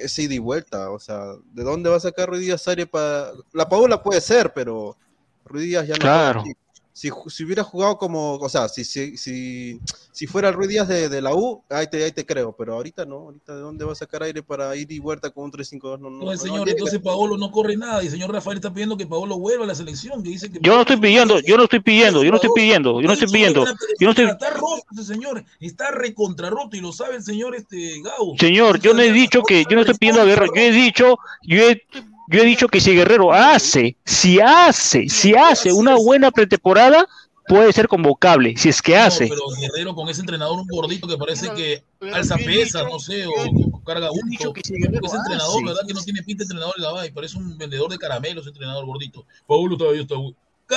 ese 0.00 0.22
ida 0.22 0.34
y 0.34 0.38
vuelta, 0.38 0.90
o 0.90 0.98
sea, 0.98 1.34
¿de 1.52 1.62
dónde 1.62 1.90
va 1.90 1.96
a 1.96 2.00
sacar 2.00 2.28
Ruiz 2.28 2.40
Díaz 2.40 2.66
área 2.68 2.86
para... 2.86 3.32
La 3.52 3.68
Paula 3.68 4.02
puede 4.02 4.20
ser, 4.20 4.52
pero 4.54 4.96
Ruiz 5.44 5.66
Díaz 5.66 5.86
ya 5.86 5.94
no 5.94 6.00
Claro. 6.00 6.40
juega 6.40 6.52
así 6.52 6.63
si, 6.94 7.10
si 7.26 7.44
hubiera 7.44 7.64
jugado 7.64 7.98
como, 7.98 8.34
o 8.34 8.48
sea, 8.48 8.68
si, 8.68 8.84
si, 8.84 9.16
si, 9.16 9.80
si 10.12 10.26
fuera 10.28 10.48
el 10.48 10.54
Ruiz 10.54 10.68
Díaz 10.68 10.86
de, 10.86 11.08
de 11.08 11.20
la 11.20 11.34
U, 11.34 11.60
ahí 11.68 11.88
te, 11.88 12.04
ahí 12.04 12.12
te 12.12 12.24
creo, 12.24 12.52
pero 12.52 12.74
ahorita 12.74 13.04
no, 13.04 13.16
ahorita 13.16 13.56
de 13.56 13.62
dónde 13.62 13.84
va 13.84 13.90
a 13.90 13.96
sacar 13.96 14.22
aire 14.22 14.44
para 14.44 14.76
ir 14.76 14.92
y 14.92 15.00
vuelta 15.00 15.30
con 15.30 15.46
un 15.46 15.52
3-5-2, 15.52 15.98
no, 15.98 16.08
no, 16.08 16.24
No, 16.24 16.36
señor, 16.36 16.68
entonces 16.68 17.00
Paolo 17.00 17.36
no 17.36 17.50
corre 17.50 17.76
nada. 17.76 18.00
Y 18.00 18.06
el 18.06 18.12
señor 18.12 18.32
Rafael 18.32 18.58
está 18.58 18.72
pidiendo 18.72 18.96
que 18.96 19.08
Paolo 19.08 19.36
vuelva 19.36 19.64
a 19.64 19.66
la 19.66 19.74
selección. 19.74 20.22
Que 20.22 20.28
dice 20.28 20.52
que 20.52 20.60
Yo 20.62 20.76
no 20.76 20.82
estoy 20.82 20.98
pidiendo, 20.98 21.40
yo 21.40 21.56
no 21.56 21.64
estoy 21.64 21.80
pidiendo, 21.80 22.22
yo 22.22 22.30
no 22.30 22.36
estoy 22.36 22.50
pidiendo, 22.54 23.00
yo 23.00 23.08
no 23.08 23.12
estoy 23.12 23.28
pidiendo, 23.28 23.64
yo 23.64 24.06
no 24.06 24.10
estoy, 24.10 24.26
Está 24.26 24.50
roto 24.50 24.84
ese 24.92 25.04
señor. 25.04 25.44
Está 25.58 25.90
recontra 25.90 26.48
roto 26.48 26.76
y 26.76 26.80
lo 26.80 26.92
sabe 26.92 27.16
el 27.16 27.24
señor 27.24 27.56
este 27.56 28.02
Gao. 28.02 28.36
señor, 28.38 28.78
yo 28.78 28.94
no 28.94 29.02
he 29.02 29.10
dicho 29.10 29.42
que, 29.42 29.64
yo 29.68 29.74
no 29.74 29.80
estoy 29.80 29.96
pidiendo 29.96 30.22
a 30.22 30.26
Guerrero, 30.26 30.52
yo 30.54 30.62
he 30.62 30.70
dicho, 30.70 31.18
yo 31.42 31.70
he, 31.70 31.82
yo 32.28 32.42
he 32.42 32.44
dicho 32.44 32.68
que 32.68 32.80
si 32.80 32.94
Guerrero 32.94 33.32
hace, 33.32 33.96
si 34.04 34.40
hace, 34.40 35.08
si 35.08 35.34
hace 35.34 35.72
una 35.72 35.96
buena 35.96 36.30
pretemporada, 36.30 37.06
puede 37.46 37.72
ser 37.72 37.88
convocable, 37.88 38.56
si 38.56 38.68
es 38.68 38.80
que 38.80 38.96
hace. 38.96 39.28
Pero 39.28 39.42
Guerrero 39.60 39.94
con 39.94 40.08
ese 40.08 40.20
entrenador, 40.20 40.60
un 40.60 40.66
gordito 40.66 41.06
que 41.06 41.18
parece 41.18 41.52
que 41.52 41.82
alza 42.12 42.36
pesas, 42.36 42.84
no 42.84 42.98
sé, 42.98 43.26
o, 43.26 43.32
o 43.72 43.84
carga 43.84 44.08
bulto. 44.08 44.54
Ese 44.56 44.74
entrenador, 44.74 45.56
hace. 45.56 45.64
¿verdad? 45.64 45.86
Que 45.86 45.94
no 45.94 46.02
tiene 46.02 46.22
pinta 46.22 46.42
de 46.42 46.44
entrenador 46.44 46.74
en 46.76 46.82
la 46.82 46.92
vaina, 46.92 47.14
parece 47.14 47.38
un 47.38 47.58
vendedor 47.58 47.90
de 47.90 47.98
caramelos, 47.98 48.42
ese 48.42 48.50
entrenador 48.50 48.86
gordito. 48.86 49.26
Paulo 49.46 49.76
todavía 49.76 50.02
está. 50.02 50.14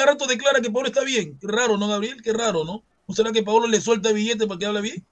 rato 0.05 0.27
declara 0.27 0.61
que 0.61 0.69
Pablo 0.69 0.87
está 0.87 1.03
bien. 1.03 1.37
Qué 1.39 1.47
raro, 1.47 1.77
¿no, 1.77 1.87
Gabriel? 1.87 2.21
Qué 2.21 2.33
raro, 2.33 2.65
¿no? 2.65 2.83
¿No 3.07 3.15
será 3.15 3.31
que 3.31 3.43
Pablo 3.43 3.67
le 3.67 3.79
suelta 3.79 4.11
billete 4.11 4.47
para 4.47 4.59
que 4.59 4.65
hable 4.65 4.81
bien? 4.81 5.05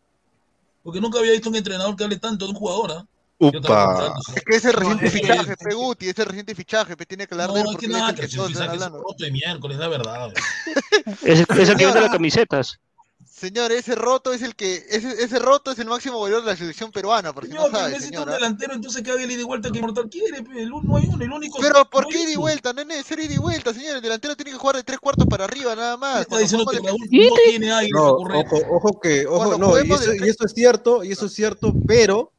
Porque 0.84 1.00
nunca 1.00 1.20
había 1.20 1.32
visto 1.32 1.50
un 1.50 1.56
entrenador 1.56 1.96
que 1.96 2.04
hable 2.04 2.18
tanto 2.18 2.46
de 2.46 2.52
un 2.52 2.58
jugador, 2.58 2.92
¿ah? 2.92 3.08
Upa. 3.38 4.14
Es 4.36 4.44
que 4.44 4.56
ese 4.56 4.72
reciente 4.72 5.08
es 5.08 5.12
que- 5.14 5.20
fichaje, 5.20 5.56
pe 5.58 5.74
Guti, 5.74 6.10
ese 6.10 6.24
reciente 6.26 6.56
fichaje, 6.56 6.96
pe 6.96 7.06
tiene 7.06 7.28
que 7.28 7.34
hablar 7.34 7.50
No, 7.50 7.56
de 7.56 7.60
él 7.62 7.66
es 7.68 7.72
porque 7.74 7.86
que 7.88 7.92
es 7.92 7.98
nada, 7.98 8.10
el 8.12 8.16
que 8.16 8.22
que 8.28 8.36
todos 8.36 8.52
están 8.52 8.64
es 8.68 8.74
hablando. 8.74 8.98
roto 9.00 9.24
de 9.24 9.32
miércoles, 9.32 9.78
la 9.78 9.88
verdad. 9.90 10.34
Es, 11.24 11.40
es 11.42 11.70
el 11.70 11.76
que 11.78 11.86
vende 11.86 12.02
las 12.02 12.12
camisetas. 12.12 12.80
Señor, 13.26 13.72
ese 13.74 13.96
roto 13.96 14.32
es 14.32 14.42
el 14.42 14.56
que, 14.56 14.76
ese, 14.90 15.22
ese 15.22 15.40
roto 15.40 15.72
es 15.72 15.80
el 15.80 15.88
máximo 15.88 16.22
valor 16.22 16.42
de 16.46 16.52
la 16.52 16.56
selección 16.56 16.92
peruana, 16.92 17.34
por 17.34 17.44
si 17.46 17.50
no 17.50 17.56
Señor, 17.58 17.72
pero 17.72 17.80
sabe, 17.84 17.92
necesita 17.94 18.20
un 18.20 18.24
señora. 18.26 18.34
delantero, 18.40 18.74
entonces 18.74 19.04
que 19.04 19.12
haga 19.12 19.24
el 19.24 19.32
ida 19.32 19.42
y 19.42 19.44
vuelta 19.44 19.70
que 19.72 19.82
Mortal 19.82 20.10
quiere, 20.10 20.42
pe, 20.42 20.62
el 20.64 20.72
uno 20.72 20.84
no 20.90 20.98
hay 20.98 21.08
uno, 21.08 21.22
el 21.24 21.32
único. 21.32 21.58
Pero 21.60 21.84
¿por 21.90 22.04
no 22.04 22.10
qué 22.10 22.22
ida 22.22 22.32
y 22.32 22.36
vuelta? 22.38 22.72
No 22.72 22.82
es 22.82 22.88
necesario 22.88 23.26
ida 23.26 23.34
y 23.34 23.38
vuelta, 23.38 23.74
señor. 23.74 23.98
El 23.98 24.02
delantero 24.02 24.36
tiene 24.38 24.52
que 24.52 24.58
jugar 24.58 24.78
de 24.78 24.84
tres 24.84 25.00
cuartos 25.00 25.26
para 25.28 25.44
arriba, 25.44 25.76
nada 25.76 25.98
más. 25.98 26.22
Está 26.22 26.38
diciendo 26.38 26.66
que 26.66 26.80
Raúl 26.80 26.98
no 27.02 27.36
tiene 27.50 27.74
aire 27.74 27.92
No, 27.94 28.12
ojo, 28.12 28.58
ojo 28.72 29.00
que, 29.02 29.26
ojo, 29.28 29.38
Cuando 29.38 29.58
no, 29.58 29.66
y 29.68 29.70
juguemos 29.82 30.02
eso, 30.02 30.12
de 30.12 30.26
y 30.26 30.30
eso 30.30 30.46
es 30.46 30.54
cierto, 30.54 31.04
y 31.04 31.12
eso 31.12 31.26
es 31.26 31.34
cierto, 31.34 31.74
pero 31.86 32.32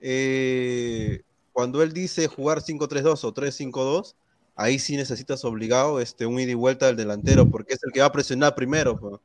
eh, 0.00 1.22
cuando 1.52 1.82
él 1.82 1.92
dice 1.92 2.28
jugar 2.28 2.60
5-3-2 2.60 3.24
o 3.24 3.34
3-5-2, 3.34 4.14
ahí 4.54 4.78
sí 4.78 4.96
necesitas 4.96 5.44
obligado 5.44 6.00
este, 6.00 6.26
un 6.26 6.38
ida 6.38 6.50
y 6.52 6.54
vuelta 6.54 6.86
del 6.86 6.96
delantero, 6.96 7.48
porque 7.48 7.74
es 7.74 7.80
el 7.84 7.92
que 7.92 8.00
va 8.00 8.06
a 8.06 8.12
presionar 8.12 8.54
primero. 8.54 8.98
pues. 8.98 9.20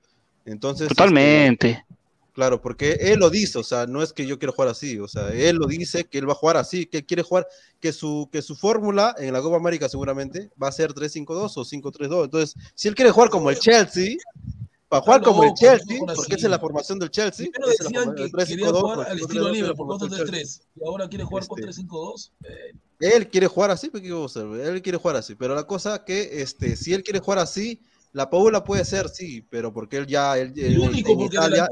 Entonces, 0.45 0.83
este, 0.83 0.95
Totalmente. 0.95 1.85
Claro, 2.33 2.59
porque 2.59 2.93
él 2.99 3.19
lo 3.19 3.29
dice, 3.29 3.59
o 3.59 3.63
sea, 3.63 3.85
no 3.85 4.01
es 4.01 4.11
que 4.11 4.25
yo 4.25 4.39
quiero 4.39 4.53
jugar 4.53 4.69
así, 4.69 4.97
o 4.97 5.07
sea, 5.07 5.29
él 5.29 5.57
lo 5.57 5.67
dice 5.67 6.05
que 6.05 6.17
él 6.17 6.27
va 6.27 6.31
a 6.31 6.35
jugar 6.35 6.57
así, 6.57 6.87
que 6.87 7.05
quiere 7.05 7.21
jugar, 7.21 7.45
que 7.79 7.93
su, 7.93 8.27
que 8.31 8.41
su 8.41 8.55
fórmula 8.55 9.15
en 9.19 9.33
la 9.33 9.41
Copa 9.41 9.57
América 9.57 9.87
seguramente 9.87 10.49
va 10.61 10.69
a 10.69 10.71
ser 10.71 10.93
3-5-2 10.93 11.57
o 11.57 11.63
5-3-2. 11.63 12.23
Entonces, 12.23 12.55
si 12.73 12.87
él 12.87 12.95
quiere 12.95 13.11
jugar 13.11 13.29
como 13.29 13.51
el 13.51 13.59
Chelsea, 13.59 14.15
para 14.93 15.01
jugar 15.01 15.23
como 15.23 15.43
el 15.43 15.53
Chelsea, 15.55 15.97
porque 16.05 16.35
esa 16.35 16.45
es 16.45 16.51
la 16.51 16.59
formación 16.59 16.99
del 16.99 17.09
Chelsea, 17.09 17.47
Primero 17.51 17.71
decían 17.71 18.13
que 18.15 18.31
quería 18.45 18.67
3-5-2, 18.67 18.81
jugar 18.81 18.99
al 19.09 19.17
5-3-2 19.17 19.21
estilo 19.21 19.49
libre, 19.49 19.67
por 19.73 19.77
formación 19.87 20.09
del 20.11 20.29
Chelsea. 20.29 20.63
4-3-3. 20.65 20.67
Y 20.75 20.85
ahora 20.85 21.09
quiere 21.09 21.23
jugar 21.23 21.47
con 21.47 21.59
Este. 21.63 21.81
3-5-2. 21.81 22.31
Eh, 22.43 22.73
Él 22.99 23.27
quiere 23.27 23.47
jugar 23.47 23.71
así, 23.71 23.89
¿qué 23.89 24.11
vamos 24.11 24.37
a 24.37 24.39
hacer? 24.41 24.67
Él 24.67 24.81
quiere 24.83 24.99
jugar 24.99 25.15
así, 25.15 25.33
pero 25.33 25.55
la 25.55 25.65
cosa 25.65 26.05
que, 26.05 26.41
este, 26.43 26.75
si 26.75 26.93
él 26.93 27.01
quiere 27.01 27.19
jugar 27.19 27.39
así, 27.39 27.81
la 28.11 28.29
Paula 28.29 28.63
puede 28.63 28.85
ser, 28.85 29.09
sí, 29.09 29.41
pero 29.49 29.73
porque 29.73 29.97
él 29.97 30.05
ya, 30.05 30.37
él, 30.37 30.53
El 30.55 30.77
único, 30.77 31.17
porque 31.17 31.37
Italia, 31.37 31.67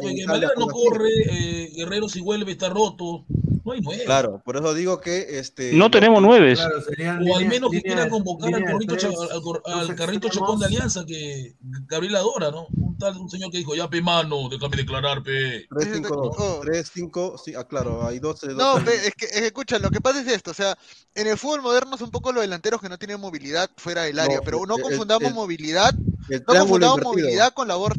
no 0.57 0.65
corre, 0.65 1.09
eh, 1.30 1.72
Guerrero 1.76 2.09
si 2.09 2.22
vuelve 2.22 2.53
está 2.53 2.69
roto. 2.69 3.26
No 3.64 3.72
hay 3.74 3.82
nueve. 3.82 4.03
Claro, 4.05 4.41
por 4.43 4.57
eso 4.57 4.74
digo 4.74 4.99
que 5.01 5.39
este. 5.39 5.74
No 5.74 5.91
tenemos. 5.91 6.22
Claro, 6.22 6.82
serían 6.82 7.28
O 7.30 7.38
al 7.38 7.45
menos 7.45 7.70
que 7.70 7.78
línea 7.78 7.82
quiera 7.93 8.03
de- 8.05 8.09
convocar 8.09 8.53
al, 8.55 8.64
corrito, 8.66 8.93
tres, 8.97 9.05
al, 9.05 9.95
carrito 9.95 10.28
extremos. 10.28 10.32
Chacón 10.34 10.59
de 10.59 10.66
Alianza 10.66 11.05
que 11.05 11.55
Gabriel 11.88 12.16
adora, 12.16 12.51
¿no? 12.51 12.68
Un 12.78 12.97
tal, 12.97 13.18
un 13.18 13.30
señor 13.30 13.51
que 13.51 13.57
dijo, 13.59 13.76
ya 13.76 13.89
pe 13.89 14.01
mano, 14.01 14.49
déjame 14.49 14.78
declarar, 14.78 15.22
pe. 15.24 15.68
3-5-2. 15.70 16.36
Oh. 16.38 16.62
3-5, 16.64 17.38
sí, 17.43 17.53
ah, 17.55 17.64
claro, 17.68 18.05
hay 18.05 18.20
dos. 18.20 18.41
dos- 18.41 18.55
No, 18.55 18.76
pe, 18.84 18.93
es 18.95 19.14
que, 19.16 19.26
es 19.26 19.32
que, 19.32 19.45
escucha, 19.47 19.80
lo 19.80 19.89
que 19.89 20.01
pasa 20.01 20.22
es 20.22 20.28
esto, 20.28 20.51
o 20.51 20.55
sea, 20.55 20.78
en 21.16 21.28
el 21.28 21.38
fútbol 21.38 21.62
moderno 21.62 21.95
es 21.95 22.01
un 22.01 22.12
poco 22.12 22.32
los 22.32 22.41
delanteros 22.41 22.82
que 22.82 22.89
no 22.89 22.97
tienen 22.97 23.20
movilidad 23.20 23.70
fuera 23.78 24.03
del 24.03 24.20
área, 24.20 24.38
No, 24.38 24.43
pero 24.43 24.66
no 24.66 24.78
confundamos 24.78 25.30
el- 25.30 25.34
movilidad, 25.36 25.93
el 26.30 26.39
no 26.47 26.53
confundamos 26.55 26.97
invertido. 26.97 27.03
movilidad 27.12 27.53
con 27.53 27.68
labor, 27.68 27.93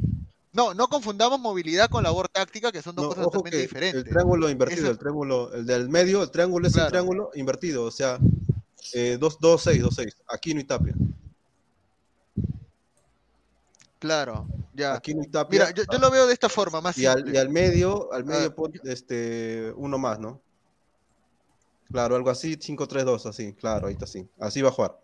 no, 0.53 0.75
no 0.75 0.89
confundamos 0.89 1.41
movilidad 1.41 1.89
con 1.89 2.03
labor 2.05 2.29
táctica, 2.29 2.71
que 2.73 2.83
son 2.83 2.95
dos 2.95 3.05
No, 3.05 3.09
cosas 3.11 3.25
totalmente 3.25 3.59
diferentes. 3.59 4.05
el 4.05 4.09
triángulo 4.11 4.51
invertido, 4.51 4.83
Eso- 4.83 4.91
el 4.91 4.99
triángulo, 4.99 5.53
el 5.55 5.65
del 5.67 5.89
medio, 5.89 6.23
el 6.23 6.31
triángulo 6.31 6.67
es 6.67 6.73
Claro. 6.75 6.87
el 6.87 6.93
triángulo 6.93 7.31
invertido, 7.35 7.85
o 7.85 7.91
sea, 7.91 8.19
eh, 8.95 9.17
2-6, 9.19 9.81
2-6, 9.83 10.15
Aquino 10.29 10.61
y 10.61 10.65
Tapia. 10.65 10.95
Claro, 13.99 14.47
ya. 14.75 14.95
Aquino 14.95 15.23
y 15.23 15.29
Tapia. 15.29 15.61
Mira, 15.67 15.71
yo, 15.75 15.85
yo 15.91 15.99
lo 15.99 16.11
veo 16.11 16.27
de 16.27 16.33
esta 16.33 16.49
forma, 16.49 16.81
más 16.81 16.99
y, 16.99 17.07
al, 17.07 17.33
y 17.33 17.37
al 17.37 17.49
medio, 17.49 18.13
al 18.13 18.25
medio 18.25 18.49
Ah. 18.49 18.55
pon, 18.55 18.73
este, 18.85 19.73
uno 19.77 19.97
más, 19.99 20.19
¿no? 20.19 20.41
Claro, 21.91 22.17
algo 22.17 22.31
así, 22.31 22.57
5-3-2, 22.57 23.27
así, 23.27 23.53
claro, 23.53 23.87
ahí 23.87 23.93
está 23.93 24.07
así. 24.07 24.27
Así 24.41 24.61
va 24.63 24.71
a 24.71 24.73
jugar. 24.73 24.99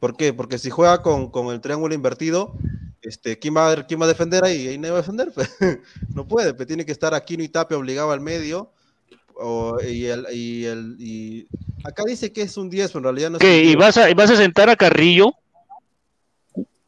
¿Por 0.00 0.16
qué? 0.16 0.32
Porque 0.32 0.58
si 0.58 0.70
juega 0.70 1.02
con, 1.02 1.30
con 1.30 1.52
el 1.54 1.60
triángulo 1.60 1.94
invertido, 1.94 2.54
este, 3.02 3.38
¿quién, 3.38 3.54
va 3.56 3.70
a, 3.70 3.86
¿quién 3.86 4.00
va 4.00 4.06
a 4.06 4.08
defender 4.08 4.42
ahí? 4.44 4.66
Ahí 4.68 4.78
nadie 4.78 4.90
va 4.92 4.98
a 4.98 5.02
defender. 5.02 5.30
pues. 5.34 5.50
no 6.14 6.26
puede, 6.26 6.54
pues 6.54 6.66
tiene 6.66 6.84
que 6.86 6.92
estar 6.92 7.14
Aquino 7.14 7.42
y 7.44 7.48
Tapia 7.48 7.76
obligado 7.76 8.10
al 8.10 8.20
medio. 8.20 8.72
o- 9.34 9.78
y 9.80 10.06
el, 10.06 10.26
y 10.32 10.64
el, 10.64 10.96
y 10.98 11.46
acá 11.84 12.02
dice 12.06 12.32
que 12.32 12.42
es 12.42 12.56
un 12.56 12.68
10, 12.70 12.88
pero 12.88 12.98
en 13.00 13.04
realidad 13.04 13.30
no 13.30 13.38
es 13.38 13.44
¿Y 13.44 13.62
10. 13.68 13.76
vas 13.76 13.96
a, 13.98 14.10
y 14.10 14.14
vas 14.14 14.30
a 14.30 14.36
sentar 14.36 14.68
a 14.70 14.76
Carrillo? 14.76 15.32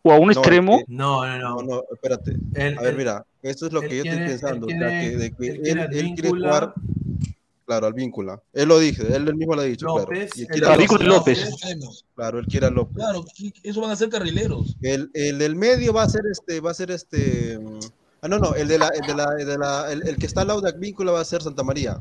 ¿O 0.05 0.11
a 0.13 0.17
un 0.19 0.27
No, 0.27 0.33
extremo? 0.33 0.83
No, 0.89 1.25
no, 1.25 1.39
No, 1.39 1.55
no. 1.57 1.63
no, 1.63 1.85
espérate. 1.93 2.33
A 2.79 2.83
ver, 2.83 2.97
mira, 2.97 3.25
eso 3.43 3.67
es 3.67 3.73
lo 3.73 3.81
que 3.83 3.97
yo 3.99 4.03
quiere- 4.03 4.17
estoy 4.19 4.29
pensando. 4.31 4.67
él 4.69 4.75
o 4.77 4.79
sea, 4.79 4.99
quiere- 4.99 5.11
que, 5.13 5.17
de 5.19 5.31
que 5.33 5.47
él 5.47 5.55
él, 5.57 5.63
quiere 5.63 5.83
él 5.83 5.89
quiere 5.91 6.29
Advíncula, 6.29 6.49
jugar, 6.49 6.75
Claro, 7.67 7.87
al 7.87 7.95
vínculo. 7.95 8.43
Él 8.53 8.69
lo 8.69 8.79
dice, 8.79 9.15
él, 9.15 9.35
mismo 9.37 9.55
lo 9.55 9.63
ha 9.63 9.65
dicho. 9.65 9.87
López, 9.87 10.33
claro. 10.49 10.83
El, 10.83 11.01
el 11.01 11.09
López. 11.09 11.51
Claro, 12.15 12.39
él 12.41 12.47
quiere 12.47 12.67
a 12.67 12.71
López. 12.71 12.97
Claro, 12.97 13.25
eso 13.63 13.81
van 13.81 13.91
a 13.91 13.97
ser 13.97 14.09
carrileros. 14.09 14.77
El, 14.83 15.11
el 15.15 15.39
del 15.39 15.55
medio 15.57 15.93
va 15.93 16.03
a 16.03 16.09
ser 16.09 16.23
este, 16.31 16.61
va 16.61 16.73
a 16.73 16.75
ser 16.75 16.91
este. 16.91 17.59
Ah, 18.21 18.29
no, 18.29 18.39
no, 18.39 18.55
el 18.55 18.69
de 18.69 18.79
la, 18.79 18.89
el 18.89 19.07
de 19.07 19.15
la, 19.15 19.35
el, 19.39 19.47
de 19.47 19.59
la, 19.59 19.93
el, 19.93 20.17
que 20.17 20.27
está 20.27 20.43
al 20.43 20.49
lado 20.49 20.61
de 20.61 20.73
Víncula 20.73 21.13
va 21.13 21.21
a 21.21 21.25
ser 21.25 21.43
Santa 21.43 21.63
María. 21.63 22.01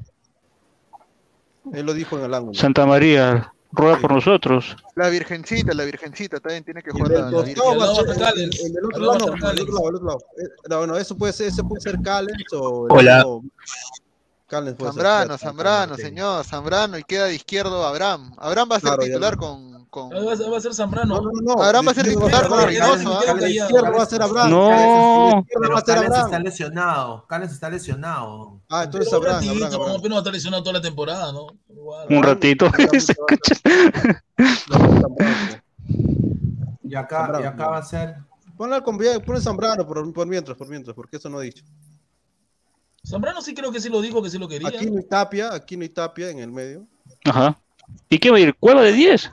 Él 1.74 1.86
lo 1.86 1.94
dijo 1.94 2.18
en 2.18 2.26
el 2.26 2.34
ángulo. 2.34 2.58
Santa 2.58 2.86
María, 2.86 3.54
ruega 3.72 3.96
sí. 3.96 4.02
por 4.02 4.12
nosotros. 4.12 4.76
La 4.96 5.10
Virgencita, 5.10 5.74
la 5.74 5.84
Virgencita 5.84 6.40
también 6.40 6.64
tiene 6.64 6.82
que 6.82 6.92
jugar. 6.92 7.32
No, 7.32 7.44
no. 10.70 10.88
No, 10.88 10.98
eso 10.98 11.18
puede 11.18 11.34
ser, 11.34 11.48
ese 11.48 11.64
puede 11.64 11.82
ser 11.82 12.00
Callens 12.02 12.54
o. 12.54 12.88
Hola. 12.90 13.24
O, 13.26 13.44
Zambrano, 14.52 15.38
Zambrano, 15.38 15.96
señor, 15.96 16.44
Zambrano 16.44 16.98
y 16.98 17.04
queda 17.04 17.26
de 17.26 17.36
izquierdo 17.36 17.86
Abraham. 17.86 18.34
Abraham 18.38 18.70
va 18.74 18.76
a 18.76 18.80
ser 18.82 19.00
titular 19.00 19.38
con, 19.38 19.86
con... 19.86 20.10
Va, 20.10 20.34
a 20.34 20.62
ser 20.62 20.74
Zambrano. 20.74 21.22
No, 21.22 21.22
no, 21.22 21.32
no. 21.56 21.64
Abraham 21.64 21.88
va 21.88 21.92
a 21.92 21.96
ser 21.96 22.10
titular 22.10 22.50
con 22.50 22.66
Reynoso. 22.66 23.18
¿ah? 23.18 23.48
izquierdo 23.48 24.26
Abraham. 24.26 24.50
No. 24.52 25.46
Está 25.78 26.40
lesionado. 26.40 27.26
Cales 27.28 27.54
está 27.54 27.70
lesionado. 27.70 28.60
Ah, 28.70 28.84
entonces 28.84 29.14
Abraham. 29.14 29.48
Un 29.48 29.62
ratito, 29.62 29.78
no 29.80 30.16
va 30.16 30.16
a 30.16 30.18
estar 30.18 30.34
lesionado 30.34 30.64
toda 30.64 30.74
la 30.74 30.82
temporada, 30.82 31.32
¿no? 31.32 31.48
Un 32.10 32.22
ratito. 32.22 32.70
y 36.84 36.96
acá, 36.96 37.40
y 37.42 37.46
acá 37.46 37.68
va 37.68 37.78
a 37.78 37.84
ser... 37.84 38.18
Ponle 38.58 39.42
Zambrano 39.42 39.88
por, 39.88 40.12
por 40.14 40.28
mientras, 40.28 40.58
por 40.58 40.68
mientras, 40.68 40.94
porque 40.94 41.16
eso 41.18 41.30
no 41.30 41.42
he 41.42 41.46
dicho. 41.46 41.64
Zambrano 43.06 43.42
sí 43.42 43.54
creo 43.54 43.72
que 43.72 43.80
sí 43.80 43.90
lo 43.90 44.02
dijo, 44.02 44.22
que 44.22 44.30
sí 44.30 44.38
lo 44.38 44.48
quería. 44.48 44.68
Aquí 44.68 44.90
no 44.90 44.98
hay 44.98 45.04
tapia, 45.06 45.54
aquí 45.54 45.76
no 45.76 45.84
hay 45.84 45.90
tapia 45.90 46.30
en 46.30 46.40
el 46.40 46.52
medio. 46.52 46.86
Ajá. 47.26 47.60
¿Y 48.10 48.20
qué 48.20 48.30
va 48.30 48.38
a 48.38 48.40
ir? 48.40 48.56
¿Cueva 48.56 48.84
de 48.84 48.94
10? 48.94 49.32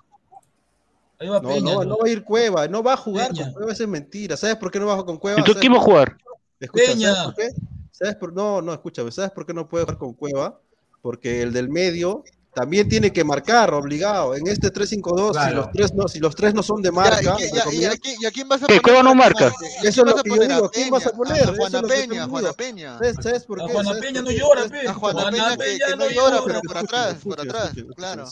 Ahí 1.21 1.29
va 1.29 1.41
no, 1.41 1.49
Peña, 1.49 1.75
no, 1.75 1.85
no, 1.85 1.99
va 1.99 2.07
a 2.07 2.11
ir 2.11 2.23
Cueva, 2.23 2.69
no 2.69 2.83
va 2.83 2.95
a 2.95 2.97
jugar 2.97 3.35
con 3.35 3.53
Cueva, 3.53 3.73
eso 3.73 3.83
es 3.83 3.89
mentira. 3.89 4.37
¿Sabes 4.37 4.57
por 4.57 4.71
qué 4.71 4.79
no 4.79 4.87
va 4.87 5.05
con 5.05 5.19
Cueva? 5.19 5.39
¿Entonces 5.39 5.61
quién 5.61 5.73
va 5.73 5.79
a 5.79 5.83
jugar? 5.83 6.17
Escucha, 6.61 6.93
Peña. 6.93 7.15
¿sabes 7.15 7.25
por 7.25 7.35
qué? 7.35 7.49
¿Sabes 7.91 8.15
por... 8.17 8.33
No, 8.33 8.63
no, 8.63 8.73
escúchame, 8.73 9.11
¿sabes 9.11 9.33
por 9.33 9.45
qué 9.45 9.53
no 9.53 9.69
puede 9.69 9.85
jugar 9.85 9.99
con 9.99 10.13
Cueva? 10.15 10.61
Porque 11.03 11.43
el 11.43 11.53
del 11.53 11.69
medio 11.69 12.25
también 12.59 12.89
tiene 12.89 13.13
que 13.13 13.23
marcar, 13.23 13.73
obligado. 13.73 14.35
En 14.35 14.49
este 14.49 14.73
3-5-2, 14.73 15.31
claro. 15.31 15.49
si, 15.49 15.55
los 15.55 15.71
tres 15.71 15.95
no, 15.95 16.09
si 16.09 16.19
los 16.19 16.35
tres 16.35 16.55
no 16.55 16.65
son 16.65 16.83
de 16.83 16.91
marca. 16.91 17.37
Ya, 17.39 17.71
ya, 17.71 17.93
¿Y 18.21 18.27
a 18.27 18.31
quién 18.33 18.49
vas 18.49 18.61
a 18.61 18.67
poner? 18.67 18.83
¿Qué 18.83 19.03
no 19.05 19.15
marca? 19.15 19.53
Eso 19.85 20.03
es 20.03 20.11
lo 20.11 20.17
que 20.21 20.29
yo 20.29 20.43
digo. 20.43 20.69
¿Quién 20.71 20.91
vas 20.91 21.07
a 21.07 21.13
poner? 21.13 21.49
A 21.49 21.55
Juana 21.55 21.83
Peña, 21.83 22.27
pues, 22.27 22.43
Juana 22.43 22.53
Peña. 22.53 22.99
¿Sabes 23.23 23.45
por 23.45 23.59
qué? 23.59 23.65
A 23.65 23.69
Juana 23.69 24.01
Peña 24.01 24.23
no 24.23 24.31
llora, 24.33 24.63
A 24.89 24.95
Juana 24.95 25.31
Peña 25.31 25.57
que 25.57 25.97
no 25.97 26.11
llora, 26.11 26.41
pero 26.45 26.61
por 26.63 26.79
atrás, 26.79 27.15
por 27.23 27.41
atrás. 27.41 27.71
Claro. 27.95 28.25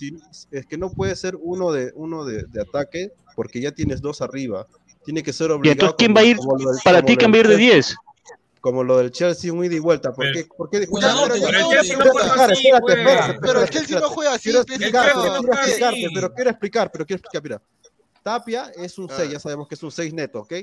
Es 0.51 0.66
que 0.66 0.77
no 0.77 0.91
puede 0.91 1.14
ser 1.14 1.37
uno 1.41 1.70
de 1.70 1.93
uno 1.95 2.24
de 2.24 2.61
ataque 2.61 3.12
porque 3.37 3.61
ya 3.61 3.70
tienes 3.70 4.01
dos 4.01 4.22
arriba. 4.22 4.66
Tiene 5.05 5.22
que 5.22 5.33
ser 5.33 5.53
obligado. 5.53 5.68
¿Y 5.68 5.72
entonces 5.72 5.95
quién 5.99 6.16
va 6.16 6.20
a 6.22 6.24
ir? 6.24 6.37
Para 6.83 7.03
ti, 7.03 7.16
¿quién 7.16 7.31
va 7.31 7.37
a 7.37 7.39
ir 7.39 7.47
de 7.47 7.57
10? 7.57 7.95
como 8.61 8.83
lo 8.83 8.99
del 8.99 9.11
Chelsea, 9.11 9.53
un 9.53 9.65
ida 9.65 9.75
y 9.75 9.79
vuelta. 9.79 10.13
¿Por 10.13 10.33
qué? 10.33 10.45
¿Por 10.45 10.69
pero, 10.71 10.87
pero, 13.41 13.63
el 13.63 13.71
Chelsea 13.71 14.01
no 14.01 14.09
juega 14.09 14.35
así, 14.35 14.51
el 14.51 14.65
Chelsea 14.65 14.91
no 14.91 14.99
juega 14.99 15.61
así. 15.61 15.71
Quiero 15.71 15.91
explicarte, 15.91 16.09
pero 16.15 16.35
quiero 16.35 16.51
explicar, 16.51 16.91
pero 16.93 17.07
quiero 17.07 17.19
explicar, 17.19 17.43
mira. 17.43 17.63
Tapia 18.23 18.73
es 18.77 18.99
un 18.99 19.09
6, 19.09 19.21
ah. 19.21 19.25
ya 19.33 19.39
sabemos 19.39 19.69
que 19.69 19.77
es 19.77 19.83
un 19.85 19.93
6 19.93 20.13
neto, 20.13 20.41
¿ok? 20.41 20.55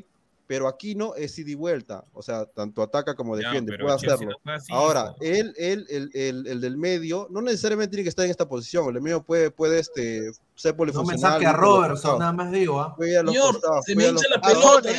Pero 0.46 0.68
aquí 0.68 0.96
no 0.96 1.16
es 1.16 1.40
ida 1.40 1.52
y 1.52 1.56
vuelta, 1.56 2.04
o 2.12 2.22
sea, 2.22 2.46
tanto 2.46 2.82
ataca 2.82 3.16
como 3.16 3.38
defiende, 3.38 3.78
puede 3.80 3.96
hacerlo. 3.96 4.36
Ahora, 4.70 5.16
él, 5.22 5.54
él, 5.56 5.88
el, 6.14 6.60
del 6.60 6.76
medio, 6.76 7.28
no 7.30 7.42
necesariamente 7.42 7.92
tiene 7.92 8.04
que 8.04 8.10
estar 8.10 8.26
en 8.26 8.32
esta 8.32 8.50
posición, 8.50 8.94
el 8.94 9.02
medio 9.02 9.24
puede, 9.24 9.50
puede 9.50 9.80
este, 9.80 10.32
Sé 10.56 10.74
polifuncional. 10.74 11.20
No 11.20 11.28
me 11.28 11.34
saque 11.34 11.46
a 11.48 11.54
Robertson, 11.54 12.12
pues, 12.12 12.20
nada 12.20 12.32
más 12.32 12.52
digo. 12.52 12.80
¿ah? 12.80 12.96
¿eh? 13.00 13.24
Señor, 13.26 13.54
costados, 13.54 13.86
se 13.86 13.96
me 13.96 14.08
hincha 14.08 14.28
la 14.30 14.42
pelota. 14.42 14.90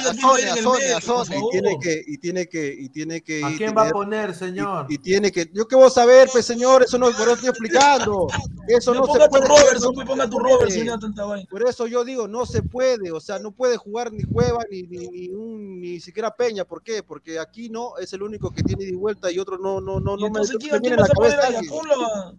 A 0.97 1.01
Sony, 1.01 1.35
Y 1.37 1.51
tiene 1.51 1.79
que, 1.81 2.05
y 2.07 2.19
tiene 2.19 2.49
que, 2.49 2.77
y 2.77 2.89
tiene 2.89 3.23
que. 3.23 3.45
¿A 3.45 3.49
quién 3.49 3.59
tener, 3.59 3.79
va 3.79 3.89
a 3.89 3.91
poner, 3.91 4.35
señor? 4.35 4.87
Y, 4.89 4.95
y, 4.95 4.99
tiene 4.99 5.31
que. 5.31 5.49
Yo 5.53 5.69
qué 5.69 5.77
voy 5.77 5.87
a 5.87 5.91
saber, 5.91 6.29
pues, 6.33 6.45
señor, 6.45 6.83
eso 6.83 6.99
no, 6.99 7.07
por 7.13 7.21
eso 7.21 7.33
estoy 7.35 7.49
explicando. 7.51 8.27
Eso 8.67 8.95
no, 8.95 9.07
se 9.07 9.29
puede. 9.29 9.47
Robertson, 9.47 9.95
no 9.95 10.05
ponga 10.05 10.29
tu 10.29 10.39
Robertson, 10.39 10.87
no 10.87 10.99
tanta 10.99 11.25
vaina. 11.25 11.47
Por 11.49 11.69
eso 11.69 11.87
yo 11.87 12.05
digo, 12.05 12.27
no 12.27 12.47
se 12.47 12.63
puede. 12.63 13.13
O 13.13 13.21
sea, 13.21 13.39
no 13.39 13.53
puede 13.53 13.77
jugar 13.77 14.13
ni 14.13 14.25
Cueva 14.25 14.65
ni, 14.71 14.83
ni, 14.83 15.09
ni, 15.09 15.29
un, 15.29 15.81
ni 15.81 16.01
siquiera 16.01 16.35
Peña. 16.35 16.65
¿Por 16.65 16.83
qué? 16.83 17.03
Porque 17.03 17.39
aquí 17.39 17.69
no 17.69 17.97
es 17.99 18.13
el 18.13 18.23
único 18.23 18.51
que 18.51 18.63
tiene 18.63 18.87
de 18.87 18.97
vuelta 18.97 19.31
y 19.31 19.39
otro 19.39 19.59
no, 19.59 19.81
no, 19.81 20.01
no, 20.01 20.17
no 20.17 20.23
me. 20.23 20.27
Entonces, 20.27 20.57
¿quién 20.59 20.97
vas 20.97 21.11
a 21.11 21.15
poner 21.15 21.39
a 21.39 22.33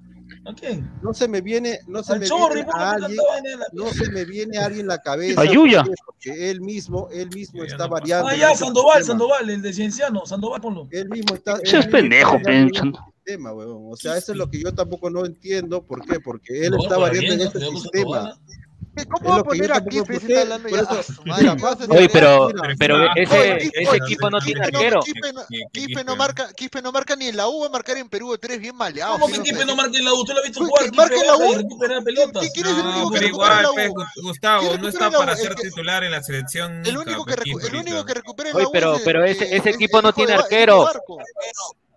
no 1.01 1.13
se 1.13 1.27
me 1.27 1.41
viene, 1.41 1.79
no 1.87 2.03
se, 2.03 2.19
me, 2.19 2.25
chorri, 2.25 2.61
viene 2.61 2.71
a 2.75 2.91
alguien, 2.91 3.17
la... 3.59 3.65
no 3.73 3.87
se 3.89 4.11
me 4.11 4.25
viene 4.25 4.59
a 4.59 4.65
alguien 4.65 4.85
la 4.85 4.99
cabeza. 4.99 5.41
Ayuya. 5.41 5.83
Porque 6.05 6.51
él 6.51 6.61
mismo, 6.61 7.09
él 7.11 7.29
mismo 7.29 7.63
Ayuya, 7.63 7.73
está 7.73 7.85
no 7.85 7.89
variando. 7.89 8.27
Ah, 8.27 8.35
ya, 8.35 8.55
Sandoval, 8.55 8.97
tema. 8.97 9.05
Sandoval, 9.07 9.49
el 9.49 9.61
de 9.63 9.73
Cienciano, 9.73 10.25
Sandoval, 10.25 10.61
ponlo. 10.61 10.87
Él 10.91 11.09
mismo 11.09 11.33
está. 11.33 11.57
Ese 11.63 11.79
es 11.79 11.87
pendejo, 11.87 12.39
pensando. 12.43 12.99
Tema, 13.23 13.53
weón. 13.53 13.87
O 13.91 13.95
sea, 13.95 14.17
eso 14.17 14.33
es 14.33 14.37
lo 14.37 14.47
que 14.49 14.61
yo 14.61 14.71
tampoco 14.71 15.09
no 15.09 15.25
entiendo. 15.25 15.83
¿Por 15.83 16.05
qué? 16.05 16.19
Porque 16.19 16.65
él 16.65 16.71
no, 16.71 16.83
está 16.83 16.97
variando 16.97 17.33
en 17.33 17.41
este 17.41 17.59
sistema. 17.59 18.03
Sandoval, 18.03 18.39
¿eh? 18.47 18.64
¿Cómo 19.03 19.29
va 19.29 19.39
a 19.39 19.43
poner 19.43 19.71
a 19.73 19.83
Cliff 19.83 20.07
si 20.07 20.15
está 20.15 20.41
hablando 20.41 20.69
ya? 20.69 20.83
Oye, 21.89 22.09
pero, 22.09 22.49
pero 22.79 23.13
ese, 23.15 23.71
ese 23.73 23.97
equipo 23.97 24.29
no 24.29 24.39
tiene 24.39 24.61
arquero. 24.63 25.01
Quispe 25.71 26.03
no, 26.03 26.15
marca, 26.15 26.49
no 26.81 26.91
marca 26.91 27.15
ni 27.15 27.27
en 27.27 27.37
la 27.37 27.47
U, 27.47 27.61
va 27.61 27.67
a 27.67 27.69
marcar 27.69 27.97
en 27.97 28.09
Perú. 28.09 28.37
Tú 28.37 28.47
eres 28.47 28.59
bien 28.59 28.75
maleado. 28.75 29.19
¿Cómo 29.19 29.27
que 29.27 29.41
Quispe 29.41 29.65
no 29.65 29.75
marca 29.75 29.97
en 29.97 30.05
la 30.05 30.13
U? 30.13 30.23
¿Tú 30.23 30.33
lo 30.33 30.39
has 30.39 30.45
visto 30.45 30.65
jugar? 30.65 30.93
¿Marca 30.93 31.15
en 31.15 31.27
la 31.27 31.37
U? 31.37 31.53
El 31.53 31.59
único 31.59 33.11
que 33.11 33.31
la 33.31 33.71
U? 33.71 34.05
Gustavo, 34.21 34.77
no 34.77 34.87
está 34.87 35.11
para 35.11 35.35
ser 35.35 35.55
titular 35.55 36.03
en 36.03 36.11
la 36.11 36.23
selección. 36.23 36.85
El 36.85 36.97
único 36.97 37.25
que 37.25 37.35
recupera 37.35 38.49
en 38.49 38.57
la 38.57 38.67
U 38.67 39.01
Pero 39.03 39.25
ese 39.25 39.69
equipo 39.69 40.01
no 40.01 40.13
tiene 40.13 40.33
arquero. 40.33 40.87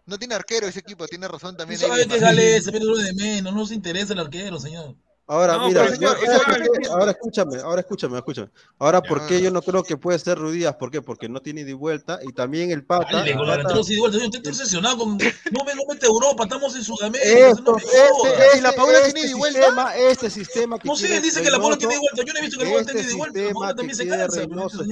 No 0.07 0.19
tiene 0.19 0.35
arquero 0.35 0.67
ese 0.67 0.79
equipo, 0.79 1.07
tiene 1.07 1.29
razón 1.29 1.55
también. 1.55 1.79
¿Sabes 1.79 2.07
qué 2.07 2.19
sale? 2.19 2.63
Se 2.63 2.73
mete 2.73 2.87
de 2.87 3.13
menos, 3.13 3.55
no 3.55 3.67
se 3.67 3.75
interesa 3.75 4.15
el 4.15 4.21
arquero, 4.21 4.59
señor. 4.59 4.97
Ahora, 5.31 5.59
mira, 5.67 5.87
señor, 5.91 6.17
ahora, 6.91 7.11
escúchame, 7.11 7.59
ahora 7.59 7.83
escúchame, 7.83 8.17
escúchame. 8.17 8.49
Ahora, 8.79 9.03
¿por 9.03 9.27
qué 9.27 9.43
yo 9.43 9.51
no 9.51 9.61
creo 9.61 9.83
que 9.83 9.99
puede 9.99 10.19
ser 10.19 10.39
Rudías? 10.39 10.75
¿Por 10.77 10.91
qué? 10.91 11.03
Porque 11.03 11.29
no 11.29 11.43
tiene 11.43 11.67
de 11.67 11.75
vuelta 11.75 12.19
y 12.27 12.33
también 12.33 12.71
el 12.71 12.83
pata. 12.83 13.19
Dale, 13.19 13.35
la 13.35 13.63
No 15.53 15.65
me 15.67 15.75
mete 15.87 16.07
Europa, 16.07 16.45
estamos 16.45 16.75
en 16.77 16.83
Sudamérica. 16.83 17.51
Esto, 17.51 17.73
no 17.73 17.77
este, 17.77 18.47
este, 18.47 18.63
la 18.63 18.73
Paula 18.73 19.01
este 19.01 19.13
tiene 19.13 19.29
de 19.29 19.35
vuelta. 19.35 19.97
este 19.99 20.31
sistema 20.31 20.79
que. 20.79 20.89
No 20.89 20.97
sé, 20.97 21.21
dice 21.21 21.43
que 21.43 21.51
la 21.51 21.59
Paula 21.59 21.77
tiene 21.77 21.93
de 21.93 22.01
vuelta. 22.01 22.23
Yo 22.25 22.33
no 22.33 22.39
he 22.39 22.43
visto 22.43 22.59
que 22.59 22.65
la 22.65 22.71
Paula 22.71 22.87
tiene 22.87 23.03
de 23.03 23.15
vuelta. 23.15 23.41
La 23.41 23.53
Paula 23.53 23.75
también 23.75 23.97
se 23.97 24.03
este 24.05 24.17
cansa. 24.17 24.41
Reynoso, 24.41 24.83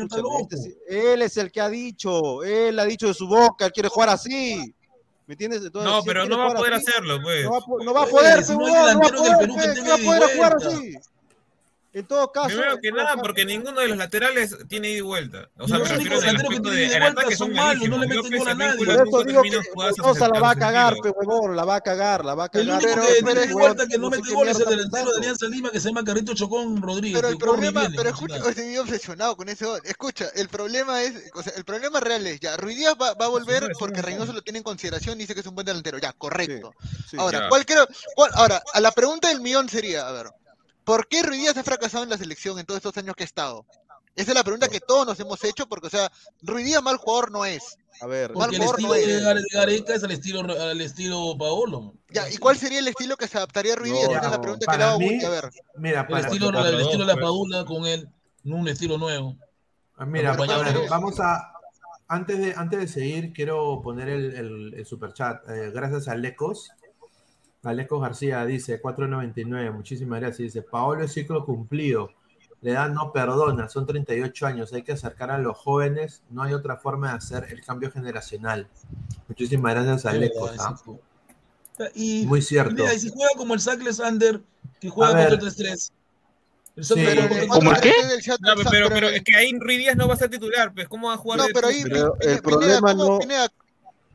él 0.87 1.23
es 1.23 1.37
el 1.39 1.51
que 1.51 1.63
ha 1.63 1.71
dicho. 1.71 2.43
Él 2.43 2.79
ha 2.79 2.85
dicho 2.85 3.07
de 3.07 3.15
su 3.15 3.27
boca, 3.27 3.65
él 3.65 3.73
quiere 3.73 3.89
jugar 3.89 4.11
así. 4.11 4.75
¿Me 5.27 5.35
entiendes? 5.35 5.73
No, 5.73 6.03
pero 6.05 6.27
no 6.27 6.39
va 6.39 6.53
a 6.53 6.55
poder 6.55 6.75
hacerlo, 6.75 7.21
pues. 7.21 7.45
No 7.45 7.51
va, 7.51 7.59
a 7.59 8.07
poder, 8.07 8.49
no, 8.49 8.59
no 8.59 9.01
va 9.01 9.07
a 9.07 9.11
poder, 9.99 10.35
jugar. 10.37 10.57
En 11.97 12.07
todo 12.07 12.31
caso. 12.31 12.61
Que 12.83 12.93
nada, 12.93 13.17
porque 13.17 13.47
ninguno 13.47 13.81
de 13.81 13.89
los 13.89 13.97
laterales 13.97 14.55
tiene 14.69 14.91
ida 14.91 14.99
y 14.99 15.01
vuelta. 15.01 15.49
O 15.57 15.67
sea, 15.67 15.79
los 15.79 15.91
únicos 15.91 16.23
laterales 16.23 16.43
que 16.51 16.61
tienen 16.61 16.91
ida 16.91 16.97
y 16.97 17.01
vuelta 17.01 17.37
son 17.37 17.53
malos, 17.55 17.89
no 17.89 17.99
le 17.99 18.07
meten 18.07 18.39
gol 18.39 18.49
a 18.49 18.55
nadie. 18.55 18.85
Por 18.85 18.89
eso 18.91 19.25
digo 19.25 19.43
que 19.43 20.21
la 20.21 20.41
va 20.41 20.51
a 20.51 20.57
cagar, 20.57 20.93
pe 20.97 21.11
pues, 21.11 21.27
huevón, 21.27 21.57
la 21.57 21.65
va 21.65 21.77
a 21.77 21.81
cagar, 21.81 22.23
la 22.23 22.35
va 22.35 22.45
a 22.45 22.49
cagar. 22.51 22.83
El 22.83 22.85
único 22.85 23.01
que 23.01 23.23
tiene 23.23 23.53
vuelta 23.55 23.87
que 23.87 23.97
no 23.97 24.11
mete 24.11 24.31
gol 24.31 24.47
es 24.47 24.61
el 24.61 24.67
delantero 24.67 25.11
de 25.11 25.17
Alianza 25.17 25.47
Lima 25.47 25.71
que 25.71 25.81
se 25.81 25.89
llama 25.89 26.05
Carrito 26.05 26.35
Chocón 26.35 26.83
Rodríguez. 26.83 27.19
Pero 27.19 27.31
el 27.31 27.39
problema, 27.39 27.89
pero 27.97 28.11
escucha, 28.11 28.43
hoy 28.43 28.51
estoy 28.51 28.77
obsesionado 28.77 29.35
con 29.35 29.49
ese 29.49 29.65
gol. 29.65 29.81
Escucha, 29.85 30.27
el 30.35 30.51
problema 30.51 31.03
es, 31.03 31.15
o 31.35 31.43
sea, 31.43 31.55
el 31.57 31.65
problema 31.65 32.01
real 32.01 32.27
es 32.27 32.41
ya, 32.41 32.59
Ruidías 32.59 32.95
va, 33.01 33.15
va 33.15 33.25
a 33.25 33.29
volver 33.29 33.73
porque 33.79 34.03
Reynoso 34.03 34.35
lo 34.35 34.43
tiene 34.43 34.59
en 34.59 34.65
consideración 34.65 35.17
y 35.17 35.23
dice 35.23 35.33
que 35.33 35.41
es 35.41 35.47
un 35.47 35.55
buen 35.55 35.65
delantero. 35.65 35.97
Ya, 35.97 36.13
correcto. 36.13 36.75
Ahora, 37.17 37.49
¿cuál 37.49 37.65
creo? 37.65 37.89
Ahora, 38.35 38.63
a 38.75 38.81
la 38.81 38.93
pregunta 38.93 39.29
del 39.29 39.41
millón 39.41 39.71
sería, 39.71 40.07
a 40.07 40.13
ver, 40.13 40.27
¿Por 40.87 41.09
qué 41.09 41.21
Ruidías 41.25 41.57
ha 41.57 41.65
fracasado 41.65 42.05
en 42.05 42.11
la 42.11 42.17
selección 42.17 42.61
en 42.61 42.65
todos 42.65 42.79
estos 42.79 42.97
años 42.97 43.17
que 43.17 43.25
ha 43.25 43.27
estado? 43.27 43.67
Esa 44.15 44.31
es 44.31 44.35
la 44.37 44.45
pregunta 44.45 44.69
que 44.69 44.79
todos 44.79 45.05
nos 45.05 45.19
hemos 45.19 45.43
hecho, 45.43 45.67
porque, 45.69 45.89
o 45.89 45.91
sea, 45.91 46.13
Ruidías 46.43 46.81
mal 46.81 46.97
jugador 46.97 47.33
no 47.33 47.45
es. 47.45 47.77
A 48.01 48.07
ver, 48.07 48.33
mal 48.37 48.55
el 48.55 48.63
estilo 48.63 48.89
no 48.89 48.95
es. 48.95 49.07
de 49.07 49.43
Gareca 49.53 49.95
es 49.97 50.05
al 50.05 50.13
estilo, 50.13 50.41
al 50.41 50.81
estilo 50.81 51.37
Paolo. 51.37 51.95
Ya, 52.11 52.31
¿y 52.31 52.37
cuál 52.37 52.57
sería 52.57 52.79
el 52.79 52.87
estilo 52.87 53.17
que 53.17 53.27
se 53.27 53.37
adaptaría 53.37 53.73
a 53.73 53.77
Ruidías? 53.77 54.09
No, 54.09 54.13
Esa 54.13 54.27
es 54.27 54.31
la 54.31 54.41
pregunta 54.41 54.73
que 54.73 54.79
le 54.79 54.85
hago 54.85 55.27
a 55.27 55.31
ver. 55.31 55.51
Mira, 55.75 56.07
para 56.07 56.21
el 56.21 56.27
estilo, 56.27 56.53
para, 56.53 56.69
el 56.69 56.81
estilo 56.81 57.01
de 57.01 57.07
la 57.07 57.15
pues. 57.15 57.25
Paula 57.25 57.65
con 57.65 57.85
él, 57.85 58.09
un 58.45 58.69
estilo 58.69 58.97
nuevo. 58.97 59.37
Ah, 59.97 60.07
mira, 60.07 60.37
para, 60.37 60.73
vamos 60.89 61.19
a, 61.19 61.53
antes 62.07 62.39
de, 62.39 62.55
antes 62.57 62.79
de 62.79 62.87
seguir, 62.87 63.33
quiero 63.33 63.83
poner 63.83 64.09
el, 64.09 64.37
el, 64.37 64.75
el 64.75 64.87
superchat. 64.87 65.49
Eh, 65.49 65.73
gracias 65.75 66.07
a 66.07 66.15
Lecos. 66.15 66.71
Alecos 67.63 68.01
García 68.01 68.45
dice 68.45 68.81
4.99. 68.81 69.73
Muchísimas 69.73 70.21
gracias. 70.21 70.55
Dice: 70.55 70.63
Paolo 70.63 71.05
es 71.05 71.13
ciclo 71.13 71.45
cumplido. 71.45 72.11
La 72.63 72.71
edad 72.71 72.91
no 72.91 73.13
perdona. 73.13 73.69
Son 73.69 73.87
38 73.87 74.47
años. 74.47 74.73
Hay 74.73 74.83
que 74.83 74.93
acercar 74.93 75.31
a 75.31 75.39
los 75.39 75.57
jóvenes. 75.57 76.23
No 76.31 76.43
hay 76.43 76.53
otra 76.55 76.77
forma 76.77 77.11
de 77.11 77.17
hacer 77.19 77.47
el 77.51 77.65
cambio 77.65 77.91
generacional. 77.91 78.69
Muchísimas 79.29 79.75
gracias 79.75 80.07
a 80.07 80.13
Es 80.15 80.21
Lecos. 80.21 80.51
verdad, 80.51 80.67
¿ah? 81.79 81.85
Y, 81.95 82.25
Muy 82.27 82.41
cierto. 82.41 82.71
y 82.71 82.75
mira, 82.75 82.95
y 82.95 82.99
si 82.99 83.11
juega 83.11 83.31
como 83.37 83.53
el 83.55 83.61
Sack 83.61 83.83
Sander, 83.93 84.41
que 84.81 84.89
juega 84.89 85.15
ver. 85.15 85.39
4-3-3. 85.39 85.91
El 86.77 86.85
Sí. 86.85 86.95
¿Cómo 87.49 87.71
el 87.73 87.81
qué? 87.81 87.93
No, 88.41 88.55
pero, 88.55 88.71
pero, 88.71 88.89
pero 88.91 89.09
es 89.09 89.23
que 89.23 89.35
ahí 89.35 89.51
Ruiz 89.59 89.79
Díaz 89.79 89.97
no 89.97 90.07
va 90.09 90.15
a 90.15 90.19
ser 90.19 90.29
titular, 90.29 90.75
pues 90.75 90.87
¿cómo 90.89 91.09
va 91.09 91.15
a 91.15 91.17
jugar? 91.17 91.39
No, 91.39 91.47
pero 91.55 91.69
ahí? 91.69 91.83
Pero 91.83 92.15
el 92.21 92.43
problema 92.43 92.93
no. 92.93 93.19
Pineda, 93.19 93.49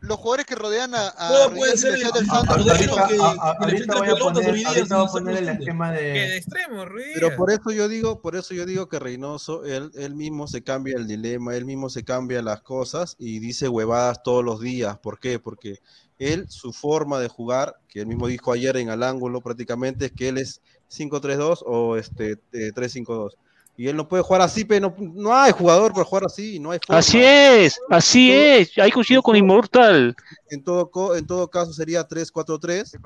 los 0.02 0.18
jugadores 0.18 0.46
que 0.48 0.56
rodean 0.56 0.94
a, 0.96 1.10
a 1.16 1.28
Todo 1.30 1.50
Ruiz 1.50 1.58
puede 1.60 1.78
ser 1.78 1.94
el- 1.94 2.02
del 2.12 2.26
Santos, 2.26 2.50
ahorita- 2.50 2.74
a- 3.04 3.08
que- 3.08 3.16
a- 3.22 3.26
A- 3.28 3.52
Ahorita 3.60 3.98
voy 4.00 4.10
a 4.10 4.16
poner, 4.16 4.48
ahorita 4.50 4.70
voy 4.72 4.80
a 4.82 4.86
no 5.06 5.12
poner 5.12 5.38
el 5.38 5.50
esquema 5.50 5.94
Que 5.94 6.02
de 6.02 6.12
de. 6.12 6.38
extremo, 6.38 6.86
Ruiz. 6.86 7.08
Pero 7.14 7.36
por 7.36 7.52
eso 7.52 7.72
yo 7.72 7.88
digo, 7.88 8.20
por 8.22 8.36
eso 8.36 8.54
yo 8.54 8.66
digo 8.66 8.90
que 8.90 9.00
Reynoso, 9.00 9.64
él, 9.64 9.92
él 9.96 10.16
mismo 10.16 10.48
se 10.48 10.64
cambia 10.64 10.96
el 10.98 11.08
dilema, 11.08 11.56
él 11.56 11.66
mismo 11.66 11.90
se 11.90 12.04
cambia 12.04 12.42
las 12.42 12.62
cosas 12.62 13.16
y 13.20 13.40
dice 13.40 13.70
huevadas 13.70 14.24
todos 14.24 14.44
los 14.44 14.60
días. 14.60 14.98
¿Por 14.98 15.20
qué? 15.20 15.38
Porque 15.40 15.80
él, 16.18 16.46
su 16.50 16.74
forma 16.74 17.20
de 17.20 17.28
jugar, 17.28 17.76
que 17.88 18.00
él 18.02 18.08
mismo 18.08 18.28
dijo 18.28 18.52
ayer 18.52 18.78
en 18.78 18.90
al 18.90 19.04
ángulo 19.04 19.42
prácticamente, 19.42 20.06
es 20.08 20.12
que 20.12 20.30
él 20.30 20.38
es 20.40 20.62
5-3-2 20.90 21.64
o 21.66 21.96
este 21.98 22.40
eh, 22.54 22.72
3-5-2. 22.74 23.36
Y 23.82 23.88
él 23.88 23.96
no 23.96 24.08
puede 24.08 24.22
jugar 24.22 24.44
así, 24.44 24.64
pero 24.64 24.94
no, 24.96 24.96
no 25.16 25.36
hay 25.36 25.52
jugador 25.54 25.92
para 25.92 26.06
jugar 26.06 26.26
así, 26.26 26.60
no 26.60 26.70
hay 26.70 26.78
forma. 26.86 27.00
Así 27.00 27.20
es, 27.20 27.80
así 27.90 28.32
es. 28.32 28.78
Ahí 28.78 28.92
coincido 28.92 29.24
con 29.24 29.36
Inmortal. 29.36 30.16
En 30.52 30.64
todo, 30.64 31.16
en 31.16 31.26
todo 31.26 31.48
caso 31.50 31.74
sería 31.74 32.08
3-4-3, 32.08 33.00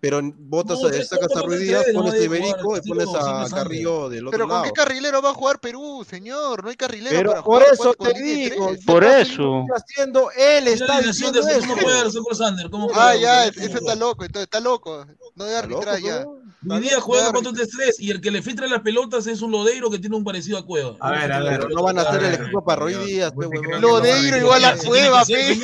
pero 0.00 0.20
botas, 0.36 0.80
No, 0.80 0.88
eh, 0.88 0.92
tres- 0.94 1.08
sacas 1.10 1.26
a 1.26 1.28
cuatro, 1.28 1.46
Ruiz 1.50 1.60
Díaz, 1.60 1.84
pones 1.94 2.14
a 2.14 2.18
Iberico 2.18 2.76
y 2.76 2.80
pones 2.88 3.06
a 3.14 3.46
Carrillo 3.54 4.08
del 4.08 4.26
otro 4.26 4.30
Pero 4.32 4.48
¿con 4.48 4.54
lado. 4.56 4.64
qué 4.64 4.72
carrilero 4.72 5.22
va 5.22 5.30
a 5.30 5.34
jugar 5.34 5.60
Perú, 5.60 6.04
señor? 6.08 6.64
No 6.64 6.70
hay 6.70 6.76
carrilero 6.76 7.16
Pero 7.16 7.30
para 7.30 7.42
por 7.44 7.60
jugar 7.62 7.74
eso 7.74 7.94
con 7.94 8.12
te 8.12 8.20
digo. 8.20 8.72
Por 8.86 9.04
está 9.04 9.20
eso. 9.20 9.64
haciendo, 9.76 10.30
él 10.36 10.66
está 10.66 10.86
¿Cómo 10.86 11.08
eso. 11.10 11.74
juega 11.80 12.00
Alessandro 12.00 12.34
Sander? 12.34 12.68
¿Cómo 12.68 12.90
Ah, 12.94 13.14
ya, 13.14 13.52
¿Cómo 13.52 13.64
ese 13.64 13.74
está 13.78 13.94
loco, 13.94 14.24
entonces 14.24 14.46
está 14.46 14.58
loco. 14.58 15.06
No 15.36 15.44
debe 15.44 15.56
arbitrar 15.58 16.00
ya. 16.00 16.26
Hoy 16.68 16.80
día 16.80 17.00
juega 17.00 17.30
4-3-3 17.32 17.94
y 17.98 18.10
el 18.10 18.20
que 18.20 18.30
le 18.30 18.42
filtra 18.42 18.66
las 18.66 18.80
pelotas 18.82 19.26
es 19.26 19.40
un 19.40 19.50
lodeiro 19.50 19.90
que 19.90 19.98
tiene 19.98 20.16
un 20.16 20.24
parecido 20.24 20.58
a 20.58 20.64
Cueva. 20.66 20.96
A 21.00 21.10
ver, 21.12 21.32
a 21.32 21.40
ver. 21.40 21.60
Pero 21.60 21.68
no 21.70 21.82
van 21.82 21.98
a 21.98 22.02
hacer 22.02 22.22
el 22.22 22.34
equipo 22.34 22.62
para 22.64 22.84
Díaz, 22.86 23.32
huevón. 23.34 23.80
Lodeiro 23.80 24.36
igual 24.36 24.64
a 24.64 24.76
Cueva, 24.76 25.24
pe. 25.24 25.58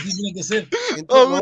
Así 0.00 0.10
tiene 0.16 0.32
que 0.34 0.42
ser. 0.42 0.68
Oh, 1.08 1.38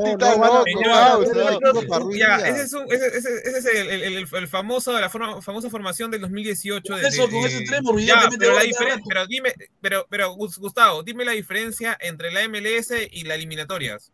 ese 2.91 3.59
es, 3.59 3.65
el, 3.67 3.89
el, 3.89 4.03
el, 4.03 4.27
el 4.33 4.49
famoso, 4.49 4.99
la 4.99 5.09
forma, 5.09 5.41
famosa 5.41 5.71
formación 5.71 6.11
del 6.11 6.21
2018. 6.23 6.97
De, 6.97 7.09
Eso, 7.09 7.27
de- 7.27 7.33
con 7.33 7.45
ese 7.47 7.59
Díaz 7.61 7.83
Ya, 8.07 8.29
pero, 8.39 8.55
la 8.55 8.61
gol 8.61 8.63
cada 8.63 8.65
diferen- 8.65 8.91
rato. 8.97 9.05
pero 9.09 9.27
dime, 9.27 9.55
pero, 9.81 10.07
pero 10.11 10.33
Gus- 10.35 10.59
Gustavo, 10.59 11.03
dime 11.03 11.25
la 11.25 11.33
diferencia 11.33 11.97
entre 12.01 12.33
la 12.33 12.43
MLS 12.49 12.93
y 13.13 13.23
las 13.25 13.37
eliminatorias. 13.37 14.13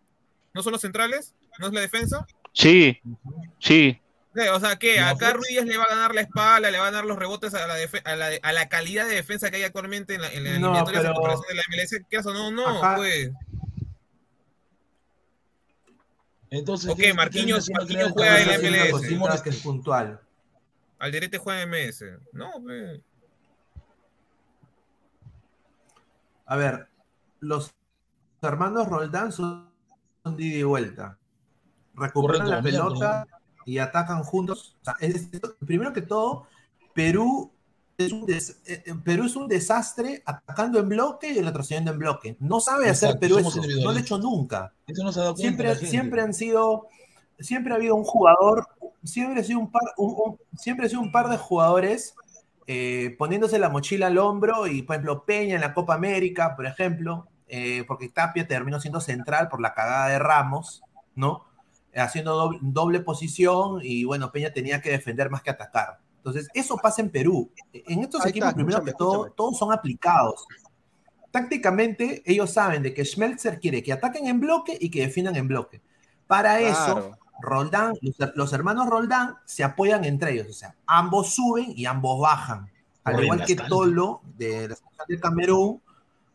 ¿No 0.53 0.62
son 0.62 0.72
los 0.72 0.81
centrales? 0.83 1.35
¿No 1.59 1.68
es 1.68 1.72
la 1.72 1.81
defensa? 1.81 2.27
Sí, 2.53 2.99
sí. 3.59 3.99
O 4.55 4.61
sea, 4.61 4.76
que 4.76 5.01
acá. 5.01 5.32
Ruiz 5.32 5.64
le 5.64 5.76
va 5.78 5.84
a 5.84 5.89
ganar 5.89 6.14
la 6.14 6.20
espalda, 6.22 6.70
le 6.70 6.78
va 6.78 6.89
a 6.89 6.91
ganar 6.91 7.05
los 7.05 7.18
rebotes 7.18 7.55
a 7.55 7.66
la, 7.66 7.78
defe- 7.78 8.03
a 8.05 8.16
la, 8.16 8.30
a 8.43 8.53
la 8.53 8.68
calidad 8.68 9.07
de 9.07 9.14
defensa 9.14 9.51
que 9.51 9.57
hay 9.57 9.62
actualmente 9.62 10.14
en 10.14 10.20
la, 10.22 10.32
en 10.32 10.45
la 10.45 10.59
No, 10.59 10.84
pero- 10.84 11.03
de 11.03 11.55
la 11.55 11.62
MLS. 11.70 12.01
¿Qué 12.11 12.16
eso? 12.18 12.32
No, 12.32 12.51
no, 12.51 12.66
Ajá. 12.82 12.97
pues. 12.97 13.30
Entonces, 16.51 16.91
Ok, 16.91 16.97
¿qué- 16.99 17.03
qué 17.05 17.14
Marquinhos- 17.14 17.70
Marquinhos 17.72 18.12
juega 18.12 18.41
en 18.41 18.51
el 18.51 18.72
la 18.72 18.87
MLS. 18.87 19.43
que 19.43 19.51
es 19.51 19.57
puntual. 19.62 20.20
Alderete 20.99 21.39
juega 21.39 21.62
en 21.62 21.70
MS. 21.70 22.05
No, 22.32 22.51
pues. 22.62 23.01
A 26.47 26.57
ver, 26.57 26.87
los 27.41 27.74
hermanos 28.43 28.87
Roldán 28.89 29.32
son, 29.32 29.68
de 30.24 30.43
ida 30.45 30.59
y 30.59 30.62
vuelta. 30.62 31.18
Recuperan 31.95 32.47
Correcto, 32.47 32.51
la 32.57 32.62
pelota 32.62 33.26
y 33.67 33.77
atacan 33.79 34.23
juntos. 34.23 34.77
O 34.81 34.85
sea, 34.85 34.95
es- 35.01 35.29
es- 35.33 35.41
primero 35.67 35.93
que 35.93 36.01
todo, 36.01 36.47
Perú 36.95 37.51
es, 37.99 38.12
un 38.12 38.25
des- 38.27 38.62
eh, 38.67 38.83
eh, 38.87 38.95
Perú 39.05 39.25
es 39.25 39.37
un 39.37 39.49
desastre 39.49 40.23
atacando 40.25 40.79
en 40.79 40.89
bloque 40.89 41.29
y 41.29 41.43
retrocediendo 41.43 41.91
en 41.93 41.99
bloque. 41.99 42.37
No 42.41 42.61
sabe 42.61 42.89
hacer 42.89 43.19
Perú 43.19 43.39
eso. 43.39 43.61
No 43.85 43.91
lo 43.93 43.97
ha 43.99 44.01
hecho 44.01 44.19
nunca. 44.19 44.73
Eso 44.87 45.03
no 45.05 45.12
se 45.12 45.21
ha 45.21 45.25
dado 45.25 45.37
Siempre, 45.37 45.69
siempre 45.91 46.21
han 46.23 46.33
sido, 46.33 46.87
siempre 47.39 47.73
ha 47.73 47.77
habido 47.77 47.95
un 47.97 48.05
jugador, 48.05 48.67
siempre 49.05 49.41
ha 49.41 49.45
sido 49.45 49.59
un 49.59 49.71
par, 49.71 49.83
un- 49.99 50.14
un- 50.17 50.39
siempre 50.59 50.87
ha 50.87 50.89
sido 50.89 51.01
un 51.03 51.12
par 51.12 51.29
de 51.29 51.37
jugadores 51.37 52.14
eh, 52.69 53.14
poniéndose 53.17 53.61
la 53.61 53.69
mochila 53.69 54.09
al 54.09 54.19
hombro 54.19 54.67
y, 54.67 54.83
por 54.83 54.97
ejemplo, 54.97 55.25
Peña 55.25 55.55
en 55.55 55.61
la 55.61 55.73
Copa 55.73 55.95
América, 55.95 56.57
por 56.57 56.67
ejemplo, 56.67 57.29
eh, 57.47 57.85
porque 57.87 58.09
Tapia 58.09 58.49
terminó 58.49 58.81
siendo 58.81 59.01
central 59.01 59.49
por 59.49 59.61
la 59.61 59.73
cagada 59.73 60.09
de 60.09 60.19
Ramos, 60.19 60.83
¿no? 61.14 61.45
Haciendo 61.97 62.35
doble, 62.37 62.59
doble 62.63 63.01
posición 63.01 63.81
y, 63.83 64.05
bueno, 64.05 64.31
Peña 64.31 64.53
tenía 64.53 64.81
que 64.81 64.91
defender 64.91 65.31
más 65.31 65.43
que 65.43 65.51
atacar. 65.51 65.99
Entonces, 66.19 66.49
eso 66.55 66.77
pasa 66.77 67.03
en 67.03 67.11
Perú. 67.11 67.51
En 67.73 68.01
estos 68.01 68.25
Ahí 68.25 68.31
equipos, 68.31 68.49
está, 68.49 68.57
primero 68.57 68.79
escúchame, 68.79 68.93
que 68.93 68.99
todo, 68.99 69.13
escúchame. 69.15 69.35
todos 69.37 69.59
son 69.59 69.73
aplicados. 69.73 70.47
Tácticamente, 71.31 72.23
ellos 72.25 72.51
saben 72.51 72.83
de 72.83 72.93
que 72.95 73.05
Schmelzer 73.05 73.61
quiere 73.61 73.83
que 73.83 73.93
ataquen 73.93 74.27
en 74.27 74.41
bloque 74.41 74.77
y 74.81 74.91
que 74.91 75.03
defiendan 75.03 75.37
en 75.37 75.49
bloque. 75.49 75.81
Para 76.27 76.61
eso, 76.61 76.95
Claro. 76.95 77.19
Roldán, 77.41 77.95
los, 78.01 78.17
los 78.35 78.53
hermanos 78.53 78.89
Roldán 78.89 79.37
se 79.45 79.63
apoyan 79.63 80.05
entre 80.05 80.33
ellos, 80.33 80.49
o 80.49 80.53
sea, 80.55 80.75
ambos 80.87 81.35
suben 81.35 81.73
y 81.77 81.85
ambos 81.85 82.19
bajan. 82.21 82.71
Al 83.05 83.23
igual 83.23 83.45
que. 83.45 83.55
Tolo 83.55 84.23
de 84.37 84.69
la 84.69 84.75
selección 84.75 85.07
de 85.09 85.21
Camerún 85.21 85.83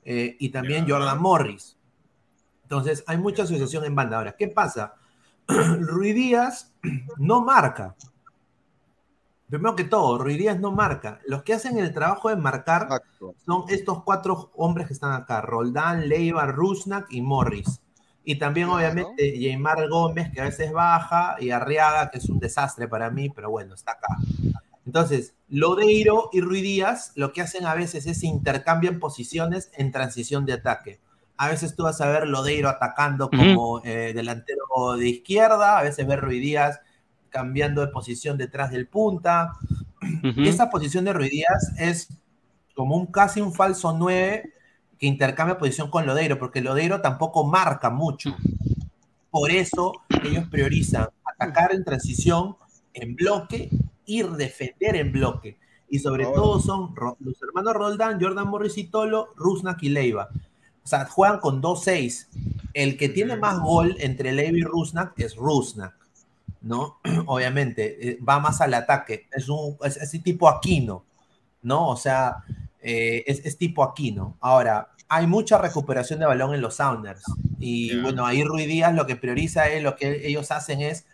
eh, 0.05 0.37
y 0.39 0.49
también 0.49 0.87
Jordan 0.87 1.21
Morris. 1.21 1.75
Entonces, 2.63 3.03
hay 3.07 3.17
mucha 3.17 3.43
asociación 3.43 3.83
en 3.83 3.93
banda. 3.95 4.17
Ahora, 4.17 4.35
¿qué 4.37 4.47
pasa? 4.47 4.93
Rui 5.81 6.13
Díaz 6.13 6.73
no 7.17 7.41
marca. 7.41 7.95
Primero 9.49 9.75
que 9.75 9.83
todo, 9.83 10.17
Rui 10.17 10.37
Díaz 10.37 10.59
no 10.59 10.71
marca. 10.71 11.19
Los 11.25 11.43
que 11.43 11.53
hacen 11.53 11.77
el 11.77 11.93
trabajo 11.93 12.29
de 12.29 12.37
marcar 12.37 12.83
Exacto. 12.83 13.35
son 13.45 13.65
estos 13.67 14.03
cuatro 14.03 14.51
hombres 14.55 14.87
que 14.87 14.93
están 14.93 15.13
acá: 15.13 15.41
Roldán, 15.41 16.07
Leiva, 16.07 16.45
Rusnak 16.45 17.07
y 17.11 17.21
Morris. 17.21 17.81
Y 18.23 18.35
también, 18.37 18.67
Claro. 18.67 18.79
obviamente, 18.79 19.33
Neymar 19.37 19.89
Gómez, 19.89 20.31
que 20.31 20.41
a 20.41 20.45
veces 20.45 20.71
baja, 20.71 21.35
y 21.39 21.49
Arriaga, 21.49 22.11
que 22.11 22.19
es 22.19 22.29
un 22.29 22.39
desastre 22.39 22.87
para 22.87 23.09
mí, 23.09 23.29
pero 23.29 23.49
bueno, 23.49 23.73
está 23.73 23.93
acá. 23.93 24.15
Entonces, 24.85 25.33
Lodeiro 25.49 26.29
y 26.31 26.41
Rui 26.41 26.61
Díaz 26.61 27.11
lo 27.15 27.33
que 27.33 27.41
hacen 27.41 27.65
a 27.65 27.73
veces 27.75 28.05
es 28.05 28.23
intercambian 28.23 28.99
posiciones 28.99 29.71
en 29.75 29.91
transición 29.91 30.45
de 30.45 30.53
ataque. 30.53 30.99
A 31.41 31.47
veces 31.47 31.75
tú 31.75 31.85
vas 31.85 31.99
a 32.01 32.07
ver 32.07 32.27
Lodeiro 32.27 32.69
atacando 32.69 33.27
como 33.27 33.81
eh, 33.83 34.11
delantero 34.13 34.61
de 34.95 35.09
izquierda, 35.09 35.79
a 35.79 35.81
veces 35.81 36.05
ver 36.05 36.21
Rui 36.21 36.39
Díaz 36.39 36.81
cambiando 37.29 37.81
de 37.81 37.87
posición 37.87 38.37
detrás 38.37 38.69
del 38.69 38.87
punta. 38.87 39.53
Ujú. 40.23 40.43
Esa 40.43 40.69
posición 40.69 41.03
de 41.03 41.13
Rui 41.13 41.29
Díaz 41.29 41.73
es 41.79 42.09
como 42.75 42.95
un 42.95 43.07
casi 43.07 43.41
un 43.41 43.55
falso 43.55 43.91
9 43.91 44.53
que 44.99 45.07
intercambia 45.07 45.57
posición 45.57 45.89
con 45.89 46.05
Lodeiro, 46.05 46.37
porque 46.37 46.61
Lodeiro 46.61 47.01
tampoco 47.01 47.43
marca 47.43 47.89
mucho. 47.89 48.35
Por 49.31 49.49
eso 49.49 49.93
ellos 50.23 50.47
priorizan 50.47 51.07
atacar 51.25 51.73
en 51.73 51.83
transición, 51.83 52.55
en 52.93 53.15
bloque 53.15 53.71
y 54.05 54.21
defender 54.21 54.95
en 54.95 55.11
bloque. 55.11 55.57
Y 55.89 55.97
sobre 55.97 56.25
todo 56.25 56.59
son 56.59 56.93
los 57.19 57.41
hermanos 57.41 57.73
Roldán, 57.73 58.21
Jordan 58.21 58.47
Morris 58.47 58.77
y 58.77 58.83
Tolo, 58.83 59.29
Rusnak 59.35 59.81
y 59.81 59.89
Leiva. 59.89 60.29
O 60.83 60.87
sea, 60.87 61.05
juegan 61.05 61.39
con 61.39 61.61
2-6. 61.61 62.27
El 62.73 62.97
que 62.97 63.09
tiene 63.09 63.35
más 63.35 63.59
gol 63.59 63.95
entre 63.99 64.31
Leiva 64.31 64.57
y 64.57 64.61
Rusnak 64.63 65.19
es 65.19 65.35
Rusnak. 65.35 66.01
¿no? 66.61 66.99
Obviamente, 67.25 68.09
eh, 68.09 68.19
va 68.27 68.39
más 68.39 68.61
al 68.61 68.73
ataque. 68.73 69.27
Es 69.31 69.49
un 69.49 69.77
es, 69.83 69.97
es 69.97 70.23
tipo 70.23 70.47
Aquino, 70.47 71.03
¿no? 71.63 71.89
O 71.89 71.97
sea, 71.97 72.43
eh, 72.81 73.23
es, 73.27 73.45
es 73.45 73.57
tipo 73.57 73.83
Aquino. 73.83 74.37
Ahora, 74.39 74.89
hay 75.09 75.27
mucha 75.27 75.57
recuperación 75.57 76.19
de 76.19 76.25
balón 76.25 76.53
en 76.53 76.61
los 76.61 76.75
Sounders. 76.75 77.23
Y 77.59 77.99
bueno, 77.99 78.25
ahí 78.25 78.43
Rui 78.43 78.65
Díaz 78.65 78.93
lo 78.95 79.05
que 79.05 79.15
prioriza 79.15 79.67
es, 79.67 79.83
lo 79.83 79.95
que 79.95 80.25
ellos 80.25 80.51
hacen 80.51 80.81
es 80.81 81.05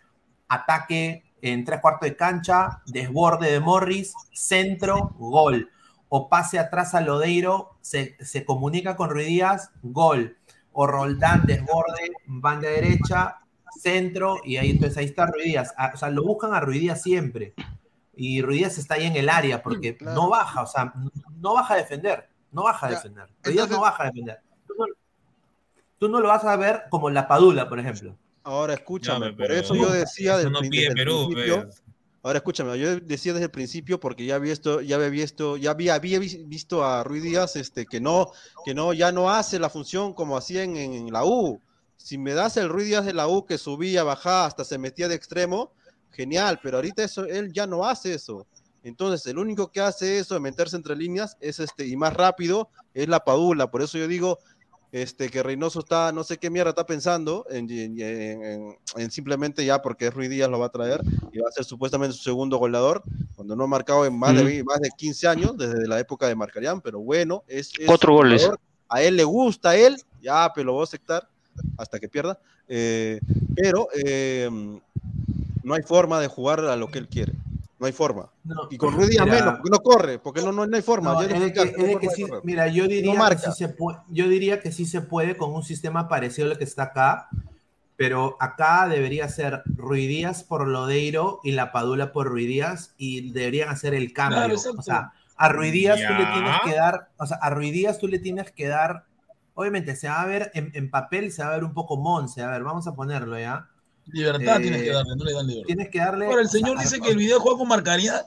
ataque 0.48 1.24
en 1.42 1.64
tres 1.64 1.80
cuartos 1.80 2.08
de 2.08 2.16
cancha, 2.16 2.82
desborde 2.86 3.50
de 3.50 3.60
Morris, 3.60 4.14
centro, 4.32 5.14
gol. 5.18 5.70
O 6.08 6.28
pase 6.28 6.58
atrás 6.58 6.94
a 6.94 7.00
Lodeiro, 7.00 7.76
se, 7.88 8.16
se 8.24 8.44
comunica 8.44 8.96
con 8.96 9.08
Rui 9.10 9.24
Díaz, 9.24 9.70
gol. 9.82 10.36
O 10.72 10.86
Roldán, 10.86 11.42
desborde, 11.46 12.12
banda 12.26 12.68
derecha, 12.68 13.38
centro, 13.80 14.36
y 14.44 14.56
ahí 14.58 14.70
entonces 14.70 14.98
ahí 14.98 15.06
está 15.06 15.26
Rui 15.26 15.44
Díaz. 15.44 15.74
Ah, 15.76 15.90
O 15.94 15.96
sea, 15.96 16.10
lo 16.10 16.22
buscan 16.22 16.54
a 16.54 16.60
Rui 16.60 16.78
Díaz 16.78 17.02
siempre. 17.02 17.54
Y 18.14 18.42
Rui 18.42 18.58
Díaz 18.58 18.78
está 18.78 18.94
ahí 18.94 19.06
en 19.06 19.16
el 19.16 19.28
área 19.28 19.62
porque 19.62 19.96
Claro. 19.96 20.14
no 20.14 20.28
baja, 20.28 20.62
o 20.62 20.66
sea, 20.66 20.92
no 21.40 21.54
baja 21.54 21.74
a 21.74 21.76
defender. 21.78 22.28
No 22.52 22.64
baja 22.64 22.86
a 22.86 22.90
defender. 22.90 23.26
Rui 23.42 23.54
Díaz 23.54 23.70
no 23.70 23.80
baja 23.80 24.02
a 24.04 24.06
defender. 24.06 24.38
Tú 24.66 24.74
no, 24.78 24.84
tú 25.98 26.08
no 26.08 26.20
lo 26.20 26.28
vas 26.28 26.44
a 26.44 26.56
ver 26.56 26.82
como 26.90 27.10
la 27.10 27.26
Padula, 27.26 27.68
por 27.68 27.78
ejemplo. 27.80 28.16
Ahora 28.44 28.74
escúchame, 28.74 29.26
No, 29.30 29.36
por 29.36 29.46
pero 29.46 29.54
eso 29.60 29.74
yo 29.74 29.90
decía 29.90 30.32
eso 30.34 30.44
del 30.44 30.52
no 30.52 30.60
prin- 30.60 30.70
pide 30.70 30.82
desde 30.88 31.00
el 31.02 31.06
Perú, 31.06 31.28
principio. 31.30 31.62
pues. 31.64 31.82
Ahora 32.28 32.40
escúchame, 32.40 32.78
yo 32.78 33.00
decía 33.00 33.32
desde 33.32 33.46
el 33.46 33.50
principio 33.50 33.98
porque 33.98 34.26
ya 34.26 34.34
había 34.34 34.50
visto, 34.50 34.82
ya 34.82 34.96
había 34.96 35.08
visto, 35.08 35.56
ya 35.56 35.70
había, 35.70 35.94
había 35.94 36.18
vis- 36.18 36.46
visto 36.46 36.84
a 36.84 37.02
Ruiz 37.02 37.22
Díaz 37.22 37.56
este, 37.56 37.86
que 37.86 38.02
no, 38.02 38.32
que 38.66 38.74
no, 38.74 38.92
ya 38.92 39.12
no 39.12 39.30
hace 39.30 39.58
la 39.58 39.70
función 39.70 40.12
como 40.12 40.36
hacía 40.36 40.62
en, 40.62 40.76
en 40.76 41.10
la 41.10 41.24
U. 41.24 41.58
Si 41.96 42.18
me 42.18 42.34
das 42.34 42.58
el 42.58 42.68
Ruiz 42.68 42.86
Díaz 42.88 43.06
de 43.06 43.14
la 43.14 43.28
U 43.28 43.46
que 43.46 43.56
subía, 43.56 44.02
bajaba, 44.04 44.44
hasta 44.44 44.62
se 44.66 44.76
metía 44.76 45.08
de 45.08 45.14
extremo, 45.14 45.72
genial, 46.10 46.60
pero 46.62 46.76
ahorita 46.76 47.02
eso, 47.02 47.24
él 47.24 47.50
ya 47.50 47.66
no 47.66 47.86
hace 47.86 48.12
eso. 48.12 48.46
Entonces, 48.82 49.26
el 49.26 49.38
único 49.38 49.72
que 49.72 49.80
hace 49.80 50.18
eso 50.18 50.34
de 50.34 50.40
meterse 50.40 50.76
entre 50.76 50.96
líneas 50.96 51.38
es 51.40 51.60
este, 51.60 51.86
y 51.86 51.96
más 51.96 52.12
rápido, 52.12 52.68
es 52.92 53.08
la 53.08 53.24
Padula. 53.24 53.70
Por 53.70 53.80
eso 53.80 53.96
yo 53.96 54.06
digo, 54.06 54.38
este, 54.92 55.28
que 55.28 55.42
Reynoso 55.42 55.80
está, 55.80 56.12
no 56.12 56.24
sé 56.24 56.38
qué 56.38 56.48
mierda 56.50 56.70
está 56.70 56.86
pensando 56.86 57.44
en, 57.50 57.68
en- 57.70 58.00
en- 58.00 58.76
en 58.96 59.10
simplemente 59.10 59.64
ya 59.64 59.82
porque 59.82 60.10
Ruiz 60.10 60.30
Díaz 60.30 60.48
lo 60.50 60.58
va 60.58 60.66
a 60.66 60.70
traer 60.70 61.00
y 61.32 61.38
va 61.38 61.48
a 61.48 61.52
ser 61.52 61.64
supuestamente 61.64 62.16
su 62.16 62.22
segundo 62.22 62.56
goleador, 62.58 63.02
cuando 63.36 63.54
no 63.54 63.64
ha 63.64 63.66
marcado 63.66 64.06
en 64.06 64.18
más, 64.18 64.34
de, 64.34 64.64
más 64.64 64.80
de 64.80 64.88
15 64.96 65.28
años, 65.28 65.56
desde 65.58 65.86
la 65.86 66.00
época 66.00 66.26
de 66.26 66.34
Marcarián, 66.34 66.80
pero 66.80 67.00
bueno, 67.00 67.44
es, 67.46 67.70
es 67.78 67.86
Cuatro 67.86 68.14
goles. 68.14 68.48
A 68.88 69.02
él 69.02 69.16
le 69.16 69.24
gusta 69.24 69.70
a 69.70 69.76
él, 69.76 69.96
ya, 70.22 70.50
pero 70.54 70.66
lo 70.66 70.72
voy 70.72 70.80
a 70.80 70.84
aceptar 70.84 71.28
hasta 71.76 71.98
que 72.00 72.08
pierda, 72.08 72.38
eh, 72.68 73.20
pero 73.54 73.88
eh, 74.04 74.48
no 75.62 75.74
hay 75.74 75.82
forma 75.82 76.18
de 76.20 76.28
jugar 76.28 76.60
a 76.60 76.76
lo 76.76 76.88
que 76.88 76.98
él 76.98 77.08
quiere. 77.08 77.32
No 77.78 77.86
hay 77.86 77.92
forma. 77.92 78.30
y 78.70 78.76
con 78.76 78.96
mira- 78.96 79.24
menos, 79.24 79.54
porque 79.54 79.70
no 79.70 79.78
corre, 79.78 80.18
porque 80.18 80.42
no, 80.42 80.50
no, 80.50 80.66
no 80.66 80.76
hay 80.76 80.82
forma. 80.82 81.12
No, 81.12 81.20
es 81.20 81.28
que- 81.52 81.60
es 81.62 81.92
no 81.94 81.98
que 82.00 82.08
sí- 82.10 82.24
mira, 82.42 82.66
yo 82.68 82.88
diría, 82.88 83.14
No 83.14 83.28
que 83.28 83.38
sí 83.38 83.52
se 83.56 83.68
puede, 83.68 83.98
yo 84.08 84.28
diría 84.28 84.60
que 84.60 84.72
sí 84.72 84.84
se 84.84 85.00
puede 85.00 85.36
con 85.36 85.54
un 85.54 85.62
sistema 85.62 86.08
parecido 86.08 86.50
al 86.50 86.58
que 86.58 86.64
está 86.64 86.84
acá, 86.84 87.28
pero 87.96 88.36
acá 88.40 88.88
debería 88.88 89.28
ser 89.28 89.62
Ruidías 89.66 90.42
por 90.42 90.66
Lodeiro 90.66 91.40
y 91.44 91.52
la 91.52 91.70
Padula 91.72 92.12
por 92.12 92.26
Ruidías 92.26 92.94
y 92.96 93.30
deberían 93.32 93.68
hacer 93.68 93.94
el 93.94 94.12
cambio. 94.12 94.38
O 94.78 94.82
sea, 94.82 95.12
a 95.36 95.48
Ruidías 95.48 95.98
tú 96.08 96.14
le 96.14 96.26
tienes 96.32 96.56
que 96.64 96.74
dar, 96.74 97.08
o 97.16 97.26
sea, 97.26 97.36
a 97.40 97.50
Ruidías 97.50 97.98
tú 97.98 98.08
le 98.08 98.18
tienes 98.18 98.50
que 98.50 98.66
dar, 98.66 99.04
obviamente 99.54 99.94
se 99.94 100.08
va 100.08 100.20
a 100.22 100.26
ver 100.26 100.50
en, 100.54 100.72
en 100.74 100.90
papel, 100.90 101.30
se 101.30 101.42
va 101.44 101.50
a 101.50 101.54
ver 101.54 101.64
un 101.64 101.74
poco 101.74 101.96
Monse, 101.96 102.42
a 102.42 102.50
ver, 102.50 102.64
vamos 102.64 102.88
a 102.88 102.94
ponerlo 102.94 103.38
ya. 103.38 103.68
Libertad 104.10 104.56
Eh, 104.58 104.62
tienes 104.62 104.82
que 104.82 104.90
darle, 104.92 105.16
no 105.16 105.24
le 105.24 105.32
dan 105.32 105.46
libertad. 105.46 105.66
Tienes 105.66 105.88
que 105.90 105.98
darle. 105.98 106.26
Ahora, 106.26 106.42
el 106.42 106.48
señor 106.48 106.78
a- 106.78 106.80
dice 106.82 107.00
que 107.00 107.10
el 107.10 107.16
video 107.16 107.40
juega 107.40 107.58
con 107.58 107.68
Marcaría. 107.68 108.24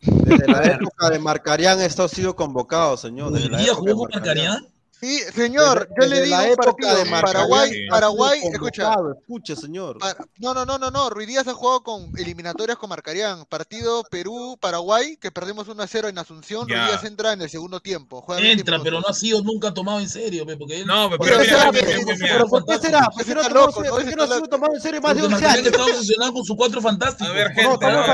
Desde 0.00 0.46
la 0.46 0.64
época 0.64 1.10
de 1.10 1.18
Marcarián 1.18 1.80
esto 1.80 2.04
ha 2.04 2.08
sido 2.08 2.36
convocado, 2.36 2.96
señor. 2.96 3.32
Desde 3.32 3.48
la 3.48 3.58
día 3.58 3.74
jugó 3.74 3.96
con 3.96 4.10
Marcarián. 4.12 4.66
Sí, 4.98 5.18
señor, 5.34 5.88
Desde- 5.90 5.94
yo 6.00 6.06
le 6.06 6.08
desde 6.08 6.24
digo 6.24 6.36
la 6.36 6.42
un 6.44 6.48
época 6.52 6.70
partido. 6.72 6.96
de 7.04 7.10
Paraguay, 7.10 7.70
sido 7.70 7.90
Paraguay, 7.90 8.40
escucha. 8.50 8.94
Escuche, 9.20 9.56
señor. 9.56 9.98
Pa- 9.98 10.16
No, 10.38 10.54
no, 10.54 10.64
no, 10.64 10.78
no, 10.78 10.90
no. 10.90 11.10
Ruiz 11.10 11.28
Díaz 11.28 11.46
ha 11.48 11.52
jugado 11.54 11.82
con 11.82 12.10
eliminatorias 12.16 12.78
con 12.78 12.88
Marcarián. 12.88 13.44
Partido 13.46 14.04
Perú-Paraguay, 14.10 15.18
que 15.18 15.30
perdimos 15.30 15.68
1 15.68 15.82
a 15.82 15.86
0 15.86 16.08
en 16.08 16.18
Asunción. 16.18 16.66
Ya. 16.66 16.76
Ruiz 16.76 16.86
Díaz 16.88 17.04
entra 17.04 17.32
en 17.34 17.42
el 17.42 17.50
segundo 17.50 17.80
tiempo. 17.80 18.22
Juega 18.22 18.40
20 18.40 18.60
Entra, 18.62 18.78
pero 18.82 19.00
no 19.00 19.06
ha 19.08 19.12
sido 19.12 19.42
nunca 19.42 19.72
tomado 19.74 20.00
en 20.00 20.08
serio, 20.08 20.46
pe, 20.46 20.56
porque 20.56 20.80
él. 20.80 20.86
No, 20.86 21.10
pero, 21.10 21.18
Pero 21.22 21.38
mira, 21.40 21.50
será, 21.58 21.72
mira, 21.72 21.84
pero- 21.86 21.98
mira, 22.02 22.14
mira, 22.16 22.32
pero. 22.32 22.46
¿por 22.48 22.64
qué 22.64 22.78
será? 22.78 23.08
¿Por 23.10 23.24
qué 23.24 23.34
no 23.34 23.40
ha 23.40 23.44
sido- 23.44 23.90
por 23.90 24.04
qué 24.04 24.16
no 24.16 24.22
ha 24.22 24.26
sido 24.26 24.42
tomado 24.48 24.74
en 24.74 24.80
serio 24.80 25.00
más 25.02 25.14
de 25.14 25.20
Porque 25.20 25.34
11 25.34 25.44
Marcaría 25.46 25.60
años? 25.60 25.66
estaba 25.72 25.84
obsesionado 25.98 26.32
con 26.32 26.44
su 26.44 26.56
cuatro 26.56 26.80
fantástico. 26.80 27.30
A 27.30 27.34
ver, 27.34 27.48
gente, 27.48 27.62
estamos 27.74 28.08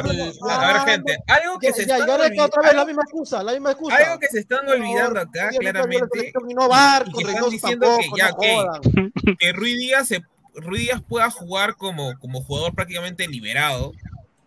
a 0.50 0.72
ver, 0.72 0.80
gente, 0.90 1.16
algo 1.28 1.58
que 1.60 1.68
Ya, 1.68 1.72
se 1.74 1.86
ya, 1.86 1.94
están 1.94 1.98
y 2.08 2.10
ahora 2.10 2.24
olvidando, 2.24 2.44
otra 2.44 2.62
vez 2.62 2.74
la 2.74 2.84
misma 2.84 3.02
excusa, 3.02 3.42
la 3.44 3.52
misma 3.52 3.70
excusa. 3.70 3.96
algo 3.96 4.18
que 4.18 4.26
se 4.28 4.38
están 4.40 4.68
olvidando 4.68 5.20
acá 5.20 5.48
claramente 5.58 6.32
selección 6.74 7.06
y 7.06 7.10
no 7.10 7.10
va, 7.10 7.10
y 7.10 7.12
con 7.12 7.12
que 7.12 7.18
están 7.20 7.34
Reynoso 7.34 7.50
diciendo 7.50 7.86
tampoco, 7.86 8.14
que 8.14 8.20
ya, 8.20 8.28
no 8.28 8.34
ok, 8.34 8.44
jodan. 8.92 9.12
que 9.38 9.52
Ruiz 9.52 9.78
Díaz, 9.78 10.08
se, 10.08 10.22
Ruiz 10.54 10.82
Díaz 10.82 11.02
pueda 11.08 11.30
jugar 11.30 11.76
como, 11.76 12.18
como 12.18 12.42
jugador 12.42 12.74
prácticamente 12.74 13.26
liberado, 13.28 13.92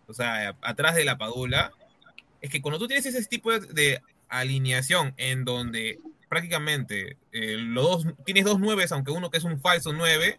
o 0.06 0.14
sea, 0.14 0.50
a- 0.50 0.56
atrás 0.62 0.94
de 0.94 1.04
la 1.04 1.18
Padula, 1.18 1.72
es 2.40 2.50
que 2.50 2.60
cuando 2.62 2.78
tú 2.78 2.86
tienes 2.86 3.06
ese 3.06 3.24
tipo 3.24 3.50
de, 3.52 3.60
de 3.72 4.02
alineación 4.28 5.14
en 5.16 5.44
donde 5.44 5.98
prácticamente 6.28 7.16
eh, 7.32 7.56
los 7.58 8.04
dos, 8.04 8.14
tienes 8.24 8.44
dos 8.44 8.58
nueves, 8.60 8.92
aunque 8.92 9.10
uno 9.12 9.30
que 9.30 9.38
es 9.38 9.44
un 9.44 9.60
falso 9.60 9.92
nueve, 9.92 10.38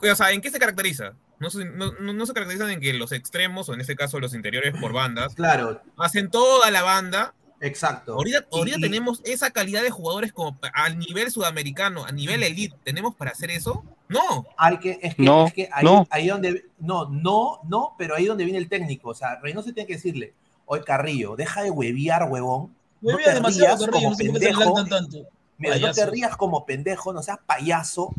o 0.00 0.14
sea, 0.16 0.32
¿en 0.32 0.40
qué 0.40 0.50
se 0.50 0.58
caracteriza? 0.58 1.12
No 1.38 1.50
se, 1.50 1.64
no, 1.64 1.92
no- 2.00 2.12
no 2.12 2.26
se 2.26 2.32
caracterizan 2.32 2.70
en 2.70 2.80
que 2.80 2.92
los 2.92 3.12
extremos, 3.12 3.68
o 3.68 3.74
en 3.74 3.80
este 3.80 3.96
caso 3.96 4.18
los 4.20 4.34
interiores 4.34 4.74
por 4.80 4.92
bandas, 4.92 5.34
Claro, 5.34 5.80
hacen 5.96 6.30
toda 6.30 6.70
la 6.70 6.82
banda. 6.82 7.34
Exacto. 7.62 8.12
Ahorita, 8.14 8.46
Y- 8.50 8.58
ahorita 8.58 8.78
y- 8.78 8.80
tenemos 8.82 9.20
esa 9.24 9.50
calidad 9.50 9.82
de 9.82 9.90
jugadores 9.90 10.32
como 10.32 10.54
pa- 10.58 10.70
a 10.74 10.90
nivel 10.90 11.30
sudamericano, 11.30 12.04
a 12.04 12.12
nivel 12.12 12.42
elite. 12.42 12.76
¿Tenemos 12.84 13.14
para 13.14 13.30
hacer 13.30 13.50
eso? 13.50 13.82
No. 14.08 14.46
Hay 14.58 14.78
que, 14.78 14.98
es 15.02 15.14
que, 15.14 15.22
No, 15.22 15.46
es 15.46 15.54
que 15.54 15.68
ahí, 15.72 15.84
no. 15.84 16.06
ahí 16.10 16.28
donde, 16.28 16.66
no, 16.78 17.08
no, 17.08 17.60
no, 17.68 17.94
pero 17.96 18.14
ahí 18.14 18.26
donde 18.26 18.44
viene 18.44 18.58
el 18.58 18.68
técnico. 18.68 19.08
O 19.10 19.14
sea, 19.14 19.36
Reynoso 19.40 19.72
tiene 19.72 19.86
que 19.86 19.94
decirle, 19.94 20.34
oye 20.66 20.84
Carrillo, 20.84 21.34
deja 21.36 21.62
de 21.62 21.70
hueviar, 21.70 22.24
huevón. 22.30 22.74
No 23.00 23.08
Huevea 23.08 23.26
te 23.28 23.34
demasiado, 23.34 23.76
rías 23.76 23.80
Carrillo, 23.90 23.92
como 23.94 24.10
no 24.10 24.16
pendejo. 24.16 24.74
Mira, 25.58 25.78
no 25.78 25.92
te 25.92 26.06
rías 26.06 26.36
como 26.36 26.66
pendejo, 26.66 27.12
no 27.12 27.22
seas 27.22 27.38
payaso. 27.46 28.12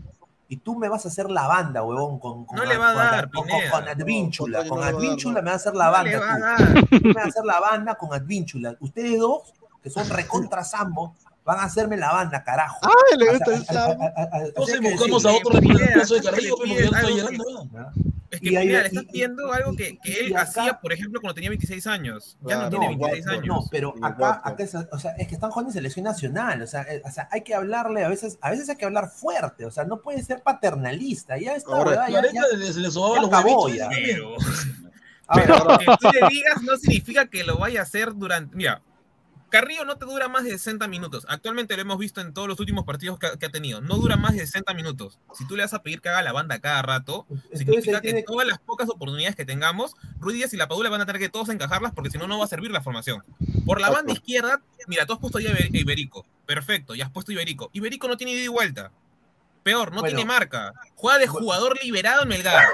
Y 0.50 0.58
tú 0.58 0.76
me 0.78 0.90
vas 0.90 1.06
a 1.06 1.08
hacer 1.08 1.32
la 1.32 1.48
banda, 1.48 1.84
huevón, 1.84 2.20
con, 2.20 2.46
con, 2.46 2.58
No 2.58 2.66
le 2.66 2.78
va 2.78 2.90
a 2.92 2.94
con- 2.94 3.04
dar, 3.04 3.32
con, 3.32 3.46
Pineda. 3.48 3.72
con 3.72 3.88
Advínchula. 3.88 4.64
No, 4.64 4.70
con 4.70 4.80
no 4.80 4.86
le 4.86 4.92
va 4.92 4.98
a 4.98 5.02
dar, 5.02 5.02
Advínchula 5.02 5.34
no. 5.34 5.42
me 5.42 5.46
va 5.50 5.54
a 5.54 5.56
hacer 5.56 5.76
la 5.76 5.86
No 5.86 5.92
banda. 5.92 6.12
le 6.12 6.18
va 6.18 6.34
a 6.34 6.36
tú. 6.36 6.42
dar. 6.64 6.86
Tú 6.90 7.08
me 7.08 7.14
vas 7.14 7.26
a 7.26 7.28
hacer 7.30 7.46
la 7.46 7.60
banda 7.60 7.96
con 7.96 8.14
Advínchula. 8.14 8.76
Ustedes 8.80 9.20
dos, 9.20 9.54
que 9.82 9.90
son 9.90 10.08
recontra 10.10 10.64
sambo, 10.64 11.16
van 11.46 11.60
a 11.60 11.64
hacerme 11.64 11.98
la 11.98 12.12
banda, 12.14 12.44
carajo. 12.44 12.78
Ay, 12.84 13.18
le 13.18 13.30
gusta 13.32 13.54
el 13.56 13.66
sambo. 13.66 14.10
Entonces 14.46 14.82
buscamos 14.82 15.26
a 15.26 15.32
otro 15.32 15.52
representante 15.60 16.14
de 16.16 16.22
Carrillo, 16.22 16.56
pero 16.62 16.76
llegando. 16.76 17.48
algo 17.48 17.64
ya. 17.74 17.92
Es 18.34 18.42
que 18.42 18.50
Y 18.50 18.56
ahí- 18.56 18.68
mira, 18.68 18.82
le 18.82 18.88
estás 18.88 19.04
pidiendo 19.06 19.54
algo 19.54 19.76
que, 19.76 19.98
que 20.04 20.20
él 20.22 20.36
acá- 20.36 20.42
hacía, 20.42 20.80
por 20.82 20.92
ejemplo, 20.92 21.22
cuando 21.22 21.36
tenía 21.36 21.50
26 21.52 21.86
años. 21.88 22.36
Ya 22.42 22.48
Claro, 22.48 22.62
no 22.64 22.70
tiene 22.72 22.86
No, 22.86 22.90
26 23.08 23.26
no, 23.26 23.32
años. 23.32 23.46
no, 23.48 23.68
pero 23.70 23.94
acá, 24.02 24.42
acá 24.44 24.64
es, 24.64 24.74
o 24.76 24.98
sea, 25.00 25.12
es 25.12 25.28
que 25.28 25.36
están 25.36 25.52
jugando 25.52 25.70
en 25.70 25.74
selección 25.74 26.04
nacional, 26.06 26.62
o 26.62 26.68
sea, 26.68 26.82
eh, 26.84 27.02
o 27.06 27.12
sea, 27.12 27.30
hay 27.32 27.42
que 27.42 27.54
hablarle, 27.54 28.04
a 28.04 28.10
veces, 28.10 28.40
a 28.42 28.50
veces 28.50 28.68
hay 28.70 28.76
que 28.78 28.86
hablar 28.86 29.10
fuerte, 29.10 29.66
o 29.66 29.72
sea, 29.72 29.84
no 29.84 30.02
puede 30.02 30.24
ser 30.24 30.42
paternalista, 30.42 31.38
ya 31.38 31.56
está. 31.56 31.78
¿verdad? 31.78 32.08
Ya, 32.10 32.22
ya- 32.24 32.58
le, 32.58 32.74
le 32.74 32.92
sobaba 32.92 33.16
ya 33.18 33.22
los 33.22 33.32
acabó 33.32 33.70
ya. 33.70 33.90
Pero, 33.90 34.36
pero 35.34 35.78
que 35.78 35.86
tú 36.00 36.10
le 36.12 36.28
digas 36.30 36.62
no 36.64 36.78
significa 36.78 37.28
que 37.28 37.44
lo 37.44 37.58
vaya 37.58 37.82
a 37.82 37.84
hacer 37.84 38.14
durante. 38.16 38.56
Mira, 38.56 38.82
Carrillo 39.54 39.86
no 39.86 39.98
te 39.98 40.06
dura 40.06 40.28
más 40.28 40.44
de 40.46 40.50
60 40.50 40.88
minutos. 40.88 41.28
Actualmente 41.30 41.76
lo 41.76 41.82
hemos 41.84 42.00
visto 42.00 42.22
en 42.22 42.34
todos 42.34 42.48
los 42.48 42.60
últimos 42.60 42.86
partidos 42.86 43.20
que, 43.20 43.28
ha- 43.28 43.38
que 43.38 43.46
ha 43.46 43.50
tenido. 43.52 43.82
No 43.82 43.98
dura 43.98 44.16
más 44.18 44.34
de 44.34 44.40
60 44.40 44.74
minutos. 44.74 45.20
Si 45.36 45.46
tú 45.48 45.56
le 45.56 45.62
vas 45.62 45.76
a 45.76 45.84
pedir 45.84 46.02
que 46.02 46.10
haga 46.10 46.24
la 46.24 46.32
banda 46.32 46.58
cada 46.58 46.82
rato, 46.82 47.28
Entonces, 47.30 47.60
significa 47.60 48.02
que 48.02 48.08
tiene- 48.08 48.24
todas 48.24 48.48
las 48.48 48.58
pocas 48.58 48.90
oportunidades 48.90 49.36
que 49.36 49.46
tengamos, 49.46 49.96
Ruiz 50.20 50.38
Díaz 50.38 50.54
y 50.54 50.58
la 50.58 50.68
Padula 50.68 50.90
van 50.90 51.02
a 51.02 51.06
tener 51.06 51.22
que 51.22 51.30
todos 51.30 51.50
encajarlas 51.50 51.92
porque 51.94 52.10
si 52.10 52.18
no, 52.18 52.28
no 52.28 52.40
va 52.40 52.46
a 52.46 52.48
servir 52.48 52.72
la 52.72 52.82
formación. 52.82 53.24
Por 53.64 53.80
la 53.80 53.92
banda 53.92 54.12
izquierda, 54.12 54.60
mira, 54.88 55.06
tú 55.06 55.14
has 55.14 55.20
puesto 55.20 55.40
ya 55.40 55.52
Iber- 55.52 55.70
Iberico. 55.72 56.26
Perfecto, 56.48 56.96
ya 56.96 57.06
has 57.06 57.12
puesto 57.12 57.32
Iberico. 57.32 57.70
Iberico 57.74 58.08
no 58.08 58.18
tiene 58.18 58.34
ida 58.34 58.42
y 58.46 58.48
vuelta. 58.48 58.92
Peor, 59.62 59.94
no 59.94 60.00
Bueno. 60.02 60.16
tiene 60.16 60.26
marca. 60.28 60.74
Juega 60.96 61.20
de 61.20 61.28
jugador 61.28 61.78
liberado 61.84 62.24
en 62.24 62.30
Melgar. 62.30 62.66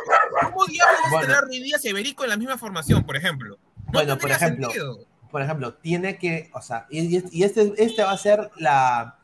¿Cómo 0.44 0.66
diablos 0.66 1.02
vas 1.12 1.24
a 1.24 1.28
tener 1.28 1.42
Ruiz 1.44 1.62
Díaz 1.62 1.84
y 1.84 1.90
Iberico 1.90 2.24
en 2.24 2.30
la 2.30 2.38
misma 2.38 2.58
formación, 2.58 3.04
por 3.06 3.18
ejemplo? 3.18 3.60
No 3.86 3.92
Bueno, 3.92 4.18
por 4.18 4.32
ejemplo, 4.32 4.70
sentido. 4.70 5.06
Por 5.32 5.42
ejemplo, 5.42 5.74
tiene 5.76 6.18
que, 6.18 6.50
o 6.54 6.62
sea, 6.62 6.88
y, 6.90 7.44
este, 7.44 7.74
este 7.78 8.04
va 8.04 8.12
a 8.12 8.18
ser 8.18 8.52
la, 8.58 9.18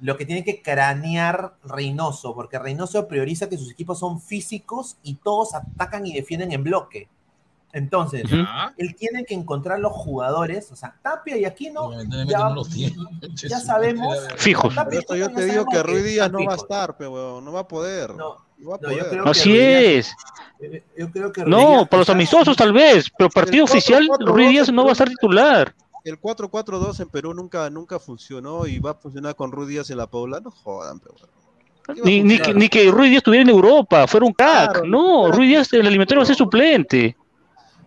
lo 0.00 0.16
que 0.16 0.26
tiene 0.26 0.44
que 0.44 0.62
cranear 0.62 1.54
Reynoso, 1.64 2.34
porque 2.34 2.58
Reynoso 2.58 3.08
prioriza 3.08 3.48
que 3.48 3.58
sus 3.58 3.70
equipos 3.70 3.98
son 3.98 4.20
físicos 4.20 4.96
y 5.02 5.14
todos 5.14 5.54
atacan 5.54 6.06
y 6.06 6.12
defienden 6.12 6.52
en 6.52 6.64
bloque. 6.64 7.08
Entonces, 7.74 8.22
Ya. 8.30 8.72
él 8.78 8.94
tiene 8.94 9.24
que 9.24 9.34
encontrar 9.34 9.80
los 9.80 9.92
jugadores, 9.92 10.70
o 10.70 10.76
sea, 10.76 10.94
Tapia 11.02 11.36
y 11.36 11.44
Aquino, 11.44 11.90
ya, 12.26 12.48
no 12.50 12.62
ya 13.34 13.58
sabemos. 13.58 14.16
Fijos. 14.36 14.72
Yo 14.74 14.80
Aquino 14.80 15.30
te 15.34 15.44
digo 15.44 15.66
que 15.66 15.82
Ruiz 15.82 16.04
Díaz 16.04 16.30
no 16.30 16.44
va 16.46 16.52
a 16.52 16.56
estar, 16.56 16.96
pe, 16.96 17.08
weón, 17.08 17.44
no 17.44 17.52
va 17.52 17.60
a 17.60 17.68
poder. 17.68 18.14
No, 18.14 18.36
No 18.58 18.78
yo 18.80 19.24
Así 19.24 19.50
Ruiz 19.50 19.60
es. 19.60 20.14
Díaz- 20.60 20.82
yo 20.96 21.10
creo 21.10 21.32
que 21.32 21.44
No, 21.44 21.84
para 21.86 21.98
los 22.02 22.08
amistosos 22.10 22.56
tal 22.56 22.72
vez, 22.72 23.06
pero 23.18 23.28
partido 23.28 23.64
oficial, 23.64 24.06
4-4-2 24.08 24.24
Ruiz 24.32 24.48
Díaz 24.50 24.72
no 24.72 24.84
va 24.84 24.90
a 24.90 24.92
estar 24.92 25.08
titular. 25.08 25.74
El 26.04 26.20
4-4-2 26.20 27.00
en 27.00 27.08
Perú 27.08 27.34
nunca, 27.34 27.68
nunca 27.70 27.98
funcionó 27.98 28.66
y 28.68 28.78
va 28.78 28.92
a 28.92 28.94
funcionar 28.94 29.34
con 29.34 29.50
Ruiz 29.50 29.68
Díaz 29.70 29.90
en 29.90 29.96
la 29.98 30.06
Paula. 30.06 30.38
No 30.38 30.52
jodan, 30.52 31.00
pe, 31.00 31.08
weón. 31.08 31.28
¿Qué 31.86 31.92
va 31.94 32.00
a 32.00 32.04
Ni, 32.08 32.22
ni, 32.22 32.38
que- 32.38 32.54
ni 32.54 32.68
que 32.68 32.88
Ruiz 32.90 33.10
Díaz 33.10 33.18
estuviera 33.18 33.42
en 33.42 33.48
Europa, 33.50 34.06
fuera 34.06 34.24
un 34.26 34.32
crack. 34.32 34.70
Claro, 34.74 34.86
no, 34.86 35.22
claro. 35.24 35.36
Ruiz 35.36 35.48
Díaz 35.48 35.72
en 35.72 35.80
el 35.80 35.86
alimentario 35.88 36.20
va 36.20 36.22
a 36.22 36.26
ser 36.26 36.36
suplente. 36.36 37.16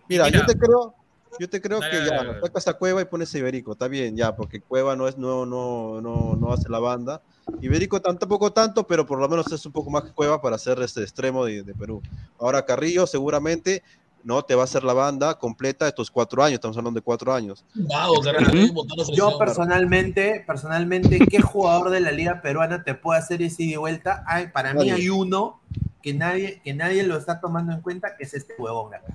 Mira, 0.08 0.24
Mira. 0.26 0.40
yo 0.40 0.46
te 0.46 0.58
creo, 0.58 0.94
yo 1.38 1.48
te 1.48 1.60
creo 1.60 1.80
Dale, 1.80 1.90
que 1.90 1.96
dale, 1.98 2.10
ya, 2.10 2.16
dale. 2.24 2.40
sacas 2.40 2.68
a 2.68 2.74
Cueva 2.74 3.02
y 3.02 3.04
pones 3.04 3.34
a 3.34 3.38
Iberico, 3.38 3.72
está 3.72 3.88
bien, 3.88 4.16
ya, 4.16 4.34
porque 4.34 4.60
Cueva 4.60 4.96
no 4.96 5.08
es, 5.08 5.18
no, 5.18 5.46
no, 5.46 6.00
no, 6.00 6.36
no 6.36 6.52
hace 6.52 6.68
la 6.68 6.78
banda. 6.78 7.20
Iberico 7.60 8.00
tampoco 8.00 8.52
tanto, 8.52 8.86
pero 8.86 9.06
por 9.06 9.18
lo 9.18 9.28
menos 9.28 9.50
es 9.52 9.64
un 9.64 9.72
poco 9.72 9.90
más 9.90 10.04
que 10.04 10.12
Cueva 10.12 10.40
para 10.40 10.58
ser 10.58 10.80
este 10.82 11.02
extremo 11.02 11.44
de, 11.44 11.62
de 11.62 11.74
Perú. 11.74 12.02
Ahora 12.38 12.64
Carrillo 12.64 13.06
seguramente 13.06 13.82
no 14.24 14.42
te 14.42 14.54
va 14.54 14.62
a 14.62 14.64
hacer 14.64 14.84
la 14.84 14.92
banda 14.92 15.38
completa 15.38 15.84
de 15.84 15.90
estos 15.90 16.10
cuatro 16.10 16.42
años, 16.42 16.54
estamos 16.54 16.76
hablando 16.76 16.98
de 16.98 17.04
cuatro 17.04 17.32
años. 17.32 17.64
Carrillo. 18.22 18.84
Yo 19.14 19.38
personalmente, 19.38 20.44
personalmente, 20.46 21.18
¿qué 21.20 21.40
jugador 21.40 21.90
de 21.90 22.00
la 22.00 22.10
liga 22.10 22.42
peruana 22.42 22.82
te 22.82 22.94
puede 22.94 23.20
hacer 23.20 23.40
ese 23.42 23.62
ida 23.62 23.74
y 23.74 23.76
vuelta? 23.76 24.24
Hay, 24.26 24.48
para 24.48 24.74
mí 24.74 24.90
hay 24.90 25.08
uno 25.08 25.60
que 26.02 26.12
nadie, 26.14 26.60
que 26.62 26.74
nadie 26.74 27.04
lo 27.04 27.16
está 27.16 27.40
tomando 27.40 27.72
en 27.72 27.80
cuenta, 27.80 28.16
que 28.16 28.24
es 28.24 28.34
este 28.34 28.54
huevón 28.58 28.94
acá. 28.94 29.06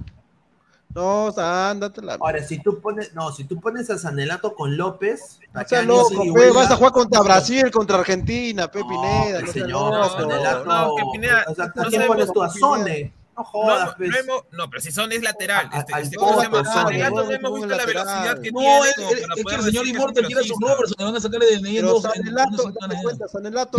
No, 0.96 1.26
o 1.26 1.32
sea, 1.32 1.72
ándate 1.72 2.02
la... 2.02 2.14
Ahora, 2.16 2.44
si 2.44 2.60
tú 2.60 2.80
pones, 2.80 3.14
no, 3.16 3.32
si 3.32 3.46
tú 3.46 3.60
pones 3.60 3.90
a 3.90 3.98
Sanelato 3.98 4.54
con 4.54 4.78
López, 4.78 5.40
hagan 5.54 5.66
ese 5.66 5.86
loco, 5.86 6.34
pe, 6.34 6.52
vas 6.52 6.70
a 6.70 6.76
jugar 6.76 6.92
contra 6.94 7.22
Brasil, 7.22 7.72
contra 7.72 7.98
Argentina, 7.98 8.70
Pe 8.70 8.80
No, 8.82 8.88
Pineda, 8.90 9.42
no 9.42 9.48
señor. 9.52 10.12
Sanelato, 10.12 10.66
no, 10.66 10.96
que 10.96 11.04
Pineda- 11.18 11.46
o 11.48 11.56
sea, 11.56 11.66
¿a 11.66 11.82
no 11.84 11.90
quién 11.90 12.06
pones 12.08 12.32
tú? 12.32 12.44
A 12.44 12.50
Pineda. 12.50 12.68
Sone. 12.68 13.14
No 13.36 13.44
jodas, 13.44 13.88
no, 13.88 13.94
pues. 13.98 14.10
no 14.12 14.18
hemos- 14.18 14.44
no, 14.52 14.70
pero 14.70 14.82
si 14.82 14.92
son 14.92 15.12
es 15.12 15.22
lateral. 15.24 15.70
A- 15.72 15.80
Este, 15.80 15.94
al 15.94 16.04
este, 16.04 16.16
¿cómo 16.18 16.38
se 16.40 16.44
llama? 16.44 16.58
Poto, 16.60 16.72
Sanelato 16.74 17.16
Poto, 17.16 17.26
no 17.26 17.32
hemos 17.34 17.54
visto 17.54 17.68
la 17.68 17.78
lateral. 17.78 18.06
velocidad 18.06 18.42
que 18.42 18.52
No, 18.52 18.60
tiene 18.60 18.80
es, 18.80 18.86
es- 18.98 19.28
que 19.36 19.44
poder 19.44 19.60
el 19.60 19.66
señor 19.66 19.88
Immortal 19.88 20.26
quiere 20.26 20.42
a 20.42 20.44
su 20.44 20.50
velocista. 20.60 20.74
Robertson, 20.76 20.96
le 21.00 21.06
van 21.06 21.16
a 21.16 21.20
sacar 21.20 21.40
de 21.42 21.58
DNI 21.58 21.78
en 21.80 21.86
dos 21.86 22.02
Sanelato, 22.04 22.64
date 22.80 22.96
cuenta, 23.02 23.26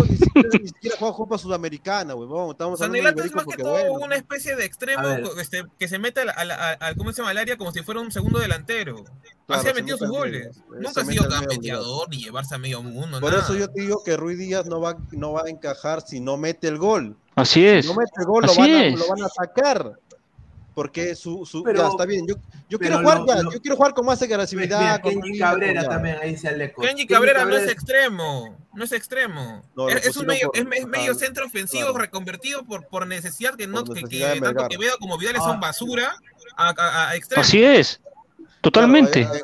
ni 0.09 0.16
siquiera, 0.16 0.48
ni 0.60 0.68
siquiera 0.68 0.97
juega 0.98 1.14
Copa 1.14 1.39
Sudamericana, 1.39 2.14
huevón. 2.14 2.51
Estamos 2.51 2.78
Sanelato 2.81 3.22
es 3.22 3.35
más 3.35 3.44
que 3.47 3.56
todo 3.62 3.70
bueno. 3.72 3.93
una 3.93 4.16
especie 4.16 4.56
de 4.56 4.64
extremo 4.64 5.09
este, 5.40 5.64
que 5.78 5.89
se 5.89 5.98
mete 5.98 6.20
al- 6.22 6.51
al- 6.51 6.97
¿cómo 6.97 7.12
se 7.12 7.18
llama? 7.22 7.31
al 7.31 7.39
área 7.39 7.56
como 7.56 7.70
si 7.72 7.82
fuera 7.82 8.01
un 8.01 8.10
segundo 8.10 8.39
delantero. 8.40 9.05
Claro, 9.47 9.61
Así 9.61 9.69
ha 9.71 9.75
se 9.75 9.81
metido 9.83 9.99
sus 9.99 10.09
goles. 10.09 10.55
se 10.57 10.81
Nunca 10.81 11.01
ha 11.03 11.05
sido 11.05 11.25
al 11.25 11.29
medio, 11.29 11.49
campeador 11.49 12.09
ni 12.09 12.16
llevarse 12.25 12.55
a 12.55 12.59
medio 12.59 12.83
mundo. 12.83 13.21
Por 13.21 13.31
nada. 13.33 13.45
eso 13.45 13.55
yo 13.55 13.69
te 13.71 13.83
digo 13.83 14.03
que 14.03 14.16
Ruiz 14.16 14.39
Díaz 14.39 14.65
no 14.66 14.81
va, 14.81 14.97
no 15.12 15.33
va 15.33 15.43
a 15.47 15.51
encajar 15.51 16.01
si 16.01 16.19
no 16.21 16.37
mete 16.39 16.66
el 16.69 16.79
gol. 16.79 17.15
Así 17.35 17.61
Si 17.61 17.66
es. 17.66 17.87
no 17.87 17.95
mete 17.95 18.12
el 18.21 18.25
gol, 18.27 18.45
lo 18.47 18.51
Así 18.51 18.61
van, 18.61 18.71
a, 18.71 18.87
es. 18.87 18.99
lo 18.99 19.07
van 19.09 19.23
a 19.23 19.29
sacar. 19.29 19.93
Porque 20.75 21.15
su, 21.15 21.47
su 21.47 21.62
Pero- 21.62 21.83
ya 21.83 21.89
está 21.89 22.05
bien. 22.05 22.27
Yo, 22.27 22.35
yo 22.69 22.79
quiero 22.81 22.99
jugar 22.99 23.21
lo- 23.21 23.27
ya, 23.29 23.43
lo- 23.43 23.53
yo 23.53 23.61
quiero 23.61 23.77
jugar 23.77 23.95
con 23.95 24.07
más 24.07 24.21
agresividad. 24.23 25.01
Kenji 25.03 25.39
Cabrera 25.39 25.83
con 25.83 25.91
también, 25.91 26.16
ahí 26.21 26.31
dice 26.33 26.49
Aleco. 26.49 26.83
Kenji 26.83 27.07
Cabrera 27.07 27.45
no 27.45 27.57
es 27.57 27.69
extremo, 27.71 28.57
no 28.73 28.83
es 28.85 28.91
extremo. 28.91 29.62
No, 29.77 29.89
es, 29.89 30.05
es 30.05 30.16
un 30.16 30.27
medio, 30.27 30.49
por- 30.49 30.59
es, 30.59 30.65
me- 30.66 30.79
es 30.79 30.87
medio 30.87 31.15
centro 31.15 31.47
ofensivo 31.47 31.91
claro. 31.91 31.99
reconvertido 31.99 32.65
por, 32.65 32.89
por 32.89 33.07
necesidad 33.07 33.55
que 33.55 33.69
no 33.69 33.85
Por 33.85 33.95
que, 33.95 34.03
necesidad 34.03 34.33
que 34.33 34.41
tanto 34.41 34.62
Melgar. 34.62 34.69
Quevedo 34.69 34.99
como 34.99 35.16
Vidal 35.16 35.37
Ah. 35.37 35.41
son 35.45 35.61
basura 35.61 36.16
a, 36.57 36.71
a, 36.77 37.11
a 37.11 37.15
extremos. 37.15 37.47
Así 37.47 37.62
es. 37.62 38.01
Totalmente. 38.65 39.23
Claro, 39.23 39.36
eh, 39.36 39.43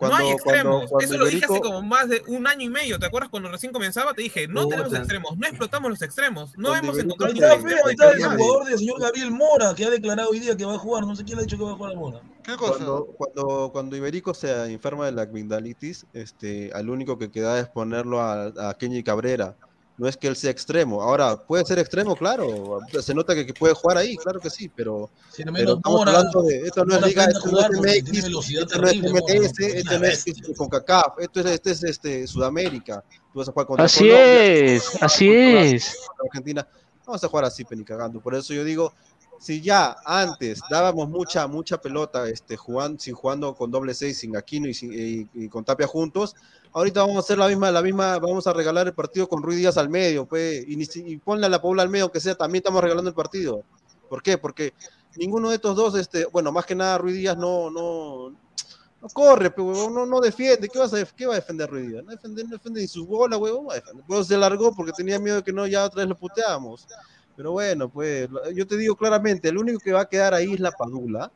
no 0.00 0.06
hay 0.16 0.24
cuando- 0.24 0.30
extremos. 0.32 0.62
cuando- 0.62 0.88
cuando 0.88 1.04
Eso 1.04 1.18
lo 1.18 1.26
dije 1.26 1.44
hace 1.44 1.60
como 1.60 1.82
más 1.82 2.08
de 2.08 2.22
un 2.28 2.46
año 2.46 2.62
y 2.62 2.68
medio. 2.70 2.98
¿Te 2.98 3.06
acuerdas 3.06 3.28
cuando 3.30 3.50
recién 3.50 3.72
comenzaba? 3.72 4.14
Te 4.14 4.22
dije, 4.22 4.48
no 4.48 4.66
tenemos 4.66 4.92
extremos, 4.94 5.36
no 5.36 5.46
explotamos 5.46 5.90
los 5.90 6.02
extremos, 6.02 6.56
no 6.56 6.68
Cuando 6.70 6.88
hemos 6.88 6.98
encontrado 6.98 7.32
está, 7.34 7.56
ningún 7.56 7.68
feo, 7.70 7.88
está 7.88 8.10
el 8.12 8.22
jugador 8.38 8.64
del 8.66 8.78
señor 8.78 9.00
Gabriel 9.00 9.30
Mora, 9.30 9.74
que 9.74 9.84
ha 9.84 9.90
declarado 9.90 10.30
hoy 10.30 10.38
día 10.40 10.56
que 10.56 10.64
va 10.64 10.74
a 10.74 10.78
jugar. 10.78 11.06
No 11.06 11.14
sé 11.16 11.24
quién 11.24 11.36
le 11.36 11.42
ha 11.42 11.44
dicho 11.44 11.58
que 11.58 11.64
va 11.64 11.72
a 11.72 11.76
jugar 11.76 11.92
a 11.92 11.96
Mora. 11.96 12.20
¿Qué 12.42 12.56
cosa? 12.56 12.72
Cuando, 12.74 13.06
cuando, 13.18 13.70
cuando 13.72 13.96
Iberico 13.96 14.32
se 14.34 14.72
enferma 14.72 15.04
de 15.06 15.12
la 15.12 15.22
amigdalitis, 15.22 16.06
este, 16.14 16.70
al 16.74 16.88
único 16.88 17.18
que 17.18 17.30
queda 17.30 17.58
es 17.60 17.68
ponerlo 17.68 18.20
a, 18.22 18.46
a 18.70 18.74
Kenji 18.78 19.02
Cabrera. 19.02 19.54
No 20.00 20.08
es 20.08 20.16
que 20.16 20.28
él 20.28 20.34
sea 20.34 20.50
extremo. 20.50 21.02
Ahora, 21.02 21.36
puede 21.36 21.62
ser 21.66 21.78
extremo, 21.78 22.16
claro. 22.16 22.78
Se 23.02 23.12
nota 23.12 23.34
que, 23.34 23.44
que 23.44 23.52
puede 23.52 23.74
jugar 23.74 23.98
ahí, 23.98 24.16
claro 24.16 24.40
que 24.40 24.48
sí, 24.48 24.66
pero, 24.74 25.10
Sin 25.30 25.44
menos 25.52 25.58
pero 25.60 25.76
estamos 25.76 25.98
Mora, 25.98 26.12
hablando 26.16 26.42
de. 26.42 26.56
Esto 26.66 26.84
no 26.86 26.96
es 26.96 27.02
Liga, 27.06 27.24
esto 27.26 27.50
no 27.50 27.60
es 27.60 27.68
MX, 27.70 28.22
velocidad 28.22 28.62
esto 28.62 28.80
no 28.80 28.88
es 28.88 28.96
¿no? 29.02 29.08
esto 29.18 29.98
no 29.98 30.06
es 30.06 30.26
este, 30.26 30.54
CONCACAF, 30.54 31.18
esto 31.18 31.40
es, 31.40 31.46
este 31.46 31.70
es 31.72 31.82
este, 31.84 32.26
Sudamérica. 32.26 33.04
Tú 33.30 33.40
vas 33.40 33.48
a 33.50 33.52
jugar 33.52 33.66
contra 33.66 33.84
Así 33.84 34.08
Colombia, 34.08 34.42
es, 34.74 35.02
así 35.02 35.26
contra 35.26 35.62
es. 35.66 35.96
Argentina. 36.24 36.68
Vamos 37.06 37.22
a 37.22 37.28
jugar 37.28 37.44
así, 37.44 37.64
peni 37.66 37.84
cagando. 37.84 38.20
Por 38.22 38.34
eso 38.34 38.54
yo 38.54 38.64
digo, 38.64 38.94
si 39.38 39.60
ya 39.60 39.96
antes 40.06 40.60
dábamos 40.70 41.10
mucha, 41.10 41.46
mucha 41.46 41.78
pelota, 41.78 42.26
este, 42.26 42.56
jugando, 42.56 42.98
sin 43.00 43.14
jugando 43.14 43.54
con 43.54 43.70
doble 43.70 43.92
seis, 43.92 44.18
sin 44.18 44.34
Aquino 44.34 44.66
y, 44.66 44.72
sin- 44.72 44.94
y- 44.94 45.28
y 45.34 45.48
con 45.50 45.62
Tapia 45.62 45.86
juntos, 45.86 46.34
ahorita 46.72 47.00
vamos 47.00 47.16
a 47.16 47.20
hacer 47.20 47.38
la 47.38 47.48
misma, 47.48 47.70
la 47.70 47.82
misma, 47.82 48.18
vamos 48.18 48.46
a 48.46 48.52
regalar 48.52 48.86
el 48.86 48.94
partido 48.94 49.28
con 49.28 49.42
Ruiz 49.42 49.58
Díaz 49.58 49.76
al 49.76 49.88
medio, 49.88 50.26
pues, 50.26 50.64
y, 50.66 51.12
y 51.12 51.16
ponle 51.18 51.48
la 51.48 51.60
Paula 51.60 51.82
al 51.82 51.88
medio, 51.88 52.04
aunque 52.04 52.20
sea, 52.20 52.34
también 52.34 52.60
estamos 52.60 52.82
regalando 52.82 53.08
el 53.08 53.14
partido. 53.14 53.62
¿Por 54.08 54.22
qué? 54.22 54.38
Porque 54.38 54.72
ninguno 55.16 55.50
de 55.50 55.56
estos 55.56 55.76
dos, 55.76 55.94
este, 55.94 56.26
bueno, 56.26 56.52
más 56.52 56.66
que 56.66 56.74
nada 56.74 56.98
Ruiz 56.98 57.16
Díaz 57.16 57.36
no, 57.36 57.70
no, 57.70 58.30
no 58.30 59.08
corre, 59.12 59.50
pero 59.50 59.68
huevón, 59.68 59.94
no, 59.94 60.06
no 60.06 60.20
defiende. 60.20 60.68
¿Qué, 60.68 60.80
qué 61.16 61.26
va 61.26 61.32
a 61.34 61.36
defender 61.36 61.70
Ruiz 61.70 61.88
Díaz? 61.88 62.04
No 62.04 62.10
defiende, 62.10 62.44
no 62.44 62.50
defiende 62.50 62.80
ni 62.80 62.88
sus 62.88 63.06
bolas, 63.06 63.38
huevón. 63.38 63.68
Luego 64.08 64.24
se 64.24 64.36
largó 64.36 64.74
porque 64.74 64.92
tenía 64.92 65.18
miedo 65.18 65.36
de 65.36 65.42
que 65.42 65.52
no, 65.52 65.66
ya 65.66 65.84
otra 65.84 66.00
vez 66.00 66.08
lo 66.08 66.16
puteábamos. 66.16 66.86
Pero 67.36 67.52
bueno, 67.52 67.88
pues 67.88 68.28
yo 68.54 68.66
te 68.66 68.76
digo 68.76 68.96
claramente, 68.96 69.48
el 69.48 69.56
único 69.56 69.78
que 69.78 69.92
va 69.92 70.02
a 70.02 70.08
quedar 70.08 70.34
ahí 70.34 70.52
es 70.52 70.60
la 70.60 70.72
Padula. 70.72 71.32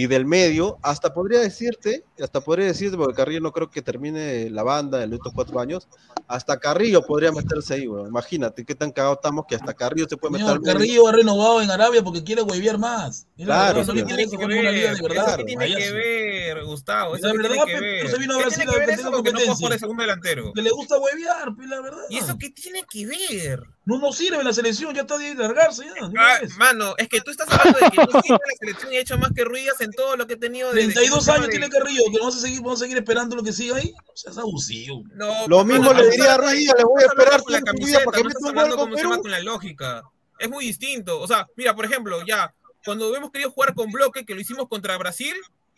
Y 0.00 0.06
del 0.06 0.26
medio, 0.26 0.78
hasta 0.82 1.12
podría 1.12 1.40
decirte, 1.40 2.04
hasta 2.22 2.40
podría 2.40 2.66
decirte, 2.66 2.96
porque 2.96 3.16
Carrillo 3.16 3.40
no 3.40 3.50
creo 3.50 3.68
que 3.68 3.82
termine 3.82 4.48
la 4.48 4.62
banda 4.62 5.02
en 5.02 5.12
estos 5.12 5.32
cuatro 5.34 5.58
años, 5.58 5.88
hasta 6.28 6.60
Carrillo 6.60 7.02
podría 7.02 7.32
meterse 7.32 7.74
ahí, 7.74 7.88
weón. 7.88 8.06
Imagínate 8.06 8.64
qué 8.64 8.76
tan 8.76 8.92
cagados 8.92 9.16
estamos 9.16 9.46
que 9.48 9.56
hasta 9.56 9.74
Carrillo 9.74 10.06
se 10.08 10.16
puede 10.16 10.38
meter. 10.38 10.60
Carrillo 10.60 11.08
ha 11.08 11.12
renovado 11.12 11.60
en 11.62 11.70
Arabia 11.72 12.00
porque 12.04 12.22
quiere 12.22 12.42
huevear 12.42 12.78
más. 12.78 13.26
Claro, 13.36 13.80
eso 13.80 13.92
que 13.92 14.04
tiene 14.04 14.26
que 14.28 14.36
ver, 14.36 16.64
Gustavo. 16.64 17.16
Eso 17.16 17.26
la 17.26 17.32
que 17.32 17.38
verdad, 17.38 17.64
tiene 17.64 17.66
que 17.66 17.80
ver. 17.80 17.96
pero 18.02 18.08
se 18.14 18.18
vino 18.20 18.34
a 18.34 18.36
¿Qué 18.36 18.42
Brasil 18.44 18.56
tiene 18.64 18.70
a 18.70 18.74
que 18.74 18.78
ver 18.78 18.88
competir 18.88 19.00
eso 19.00 19.08
en 19.08 19.14
con 19.14 19.24
que 19.24 19.32
no 19.32 19.38
puedo 19.38 19.46
competencia. 19.48 19.54
jugar 19.56 19.72
de 19.72 19.78
segundo 19.80 20.02
delantero? 20.02 20.52
Que 20.52 20.62
le 20.62 20.70
gusta 20.70 20.98
huevear, 20.98 21.56
pues 21.56 21.68
la 21.68 21.80
verdad. 21.80 22.02
¿Y 22.08 22.18
eso 22.18 22.36
qué 22.38 22.50
tiene 22.50 22.84
que 22.88 23.06
ver? 23.06 23.62
No 23.84 23.98
nos 23.98 24.16
sirve 24.16 24.44
la 24.44 24.52
selección, 24.52 24.94
ya 24.94 25.00
está 25.00 25.16
de 25.16 25.34
largarse 25.34 25.86
ya. 25.86 26.10
Ah, 26.18 26.38
mano, 26.58 26.94
es 26.98 27.08
que 27.08 27.22
tú 27.22 27.30
estás 27.30 27.48
hablando 27.50 27.78
de 27.80 27.90
que 27.90 27.96
no 27.96 28.20
sirve 28.22 28.38
la 28.38 28.56
selección 28.60 28.92
y 28.92 28.96
ha 28.96 29.00
hecho 29.00 29.18
más 29.18 29.30
que 29.34 29.44
Ruidas 29.44 29.80
en 29.80 29.87
todo 29.92 30.16
lo 30.16 30.26
que 30.26 30.34
he 30.34 30.36
tenido 30.36 30.72
de. 30.72 30.86
de- 30.86 30.92
32 30.92 31.26
de- 31.26 31.32
años 31.32 31.46
de- 31.46 31.50
tiene 31.50 31.68
Carrillo, 31.68 32.02
que 32.12 32.18
vamos 32.18 32.36
a 32.36 32.40
seguir, 32.40 32.60
vamos 32.60 32.80
a 32.80 32.84
seguir 32.84 32.98
esperando 32.98 33.36
lo 33.36 33.42
que 33.42 33.52
siga 33.52 33.76
ahí. 33.76 33.92
O 34.12 34.16
sea, 34.16 34.32
es 34.32 34.38
abusivo. 34.38 35.02
No, 35.14 35.46
Lo 35.48 35.64
mismo 35.64 35.92
le 35.92 36.10
diría 36.10 36.34
a 36.34 36.36
Ruiz 36.38 36.72
le 36.76 36.84
voy 36.84 37.02
a 37.02 37.06
esperar 37.06 37.42
con 37.42 37.52
la 37.52 37.60
camiseta, 37.62 38.04
para 38.04 38.16
que 38.18 38.22
no 38.24 38.28
estás 38.30 38.44
hablando 38.48 38.76
como 38.76 38.96
se 38.96 39.02
llama 39.02 39.18
con 39.18 39.30
la 39.30 39.40
lógica. 39.40 40.02
Es 40.38 40.48
muy 40.48 40.64
distinto. 40.66 41.20
O 41.20 41.26
sea, 41.26 41.46
mira, 41.56 41.74
por 41.74 41.84
ejemplo, 41.84 42.24
ya, 42.26 42.54
cuando 42.84 43.14
hemos 43.16 43.30
querido 43.30 43.50
jugar 43.50 43.74
con 43.74 43.90
bloque, 43.90 44.24
que 44.24 44.34
lo 44.34 44.40
hicimos 44.40 44.68
contra 44.68 44.96
Brasil, 44.96 45.34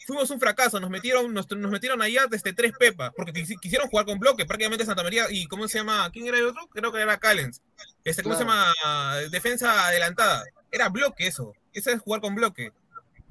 fuimos 0.07 0.31
un 0.31 0.39
fracaso. 0.41 0.78
Nos 0.81 0.91
metieron, 0.91 1.32
nos, 1.32 1.51
nos 1.51 1.70
metieron 1.70 2.03
allá 2.03 2.27
desde 2.28 2.53
tres 2.53 2.73
pepas, 2.78 3.11
porque 3.16 3.32
quisi- 3.32 3.59
quisieron 3.61 3.89
jugar 3.89 4.05
con 4.07 4.19
bloque, 4.19 4.45
prácticamente 4.47 4.85
Santa 4.85 5.03
María. 5.03 5.27
¿Y 5.31 5.47
cómo 5.47 5.66
se 5.69 5.78
llama? 5.78 6.11
¿Quién 6.12 6.27
era 6.27 6.39
el 6.39 6.47
otro? 6.47 6.66
Creo 6.73 6.93
que 6.93 7.01
era 7.01 7.19
Callens. 7.19 7.62
Este, 8.05 8.23
¿Cómo 8.23 8.35
Claro. 8.37 8.51
se 8.51 8.82
llama? 8.85 9.16
Defensa 9.31 9.87
adelantada. 9.87 10.45
Era 10.70 10.89
bloque 10.89 11.27
eso. 11.27 11.53
Eso 11.73 11.91
es 11.91 12.01
jugar 12.01 12.20
con 12.20 12.35
bloque. 12.35 12.73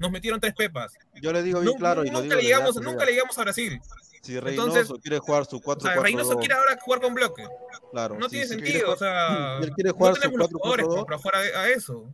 Nos 0.00 0.10
metieron 0.10 0.40
tres 0.40 0.54
pepas. 0.54 0.94
Yo 1.20 1.32
le 1.32 1.42
digo 1.42 1.60
bien 1.60 1.76
claro 1.76 2.04
y 2.04 2.08
nunca, 2.10 2.22
digo 2.22 2.36
le 2.36 2.42
llegamos, 2.42 2.74
nunca 2.80 3.04
le 3.04 3.12
llegamos 3.12 3.38
a 3.38 3.42
Brasil. 3.42 3.80
Si 4.22 4.34
Entonces, 4.36 4.42
Reynoso 4.88 4.98
quiere 4.98 5.18
jugar 5.18 5.46
su 5.46 5.56
o 5.56 5.60
4 5.60 5.82
sea, 5.82 5.94
4 5.94 6.02
Reynoso 6.02 6.38
quiere 6.38 6.54
ahora 6.54 6.78
jugar 6.80 7.00
con 7.00 7.14
bloque. 7.14 7.46
Claro, 7.90 8.18
No 8.18 8.24
sí, 8.28 8.30
tiene 8.32 8.46
si 8.46 8.54
sentido, 8.54 8.92
o 8.92 8.96
sea, 8.96 9.58
él 9.58 9.70
quiere 9.72 9.90
no 9.90 9.96
jugar 9.96 10.14
su 10.14 10.20
tenemos 10.22 10.38
los 10.40 10.48
4 10.48 10.58
jugadores 10.58 10.86
4 10.86 11.06
para 11.06 11.18
jugar 11.18 11.34
a, 11.36 11.60
a 11.60 11.68
eso. 11.68 12.04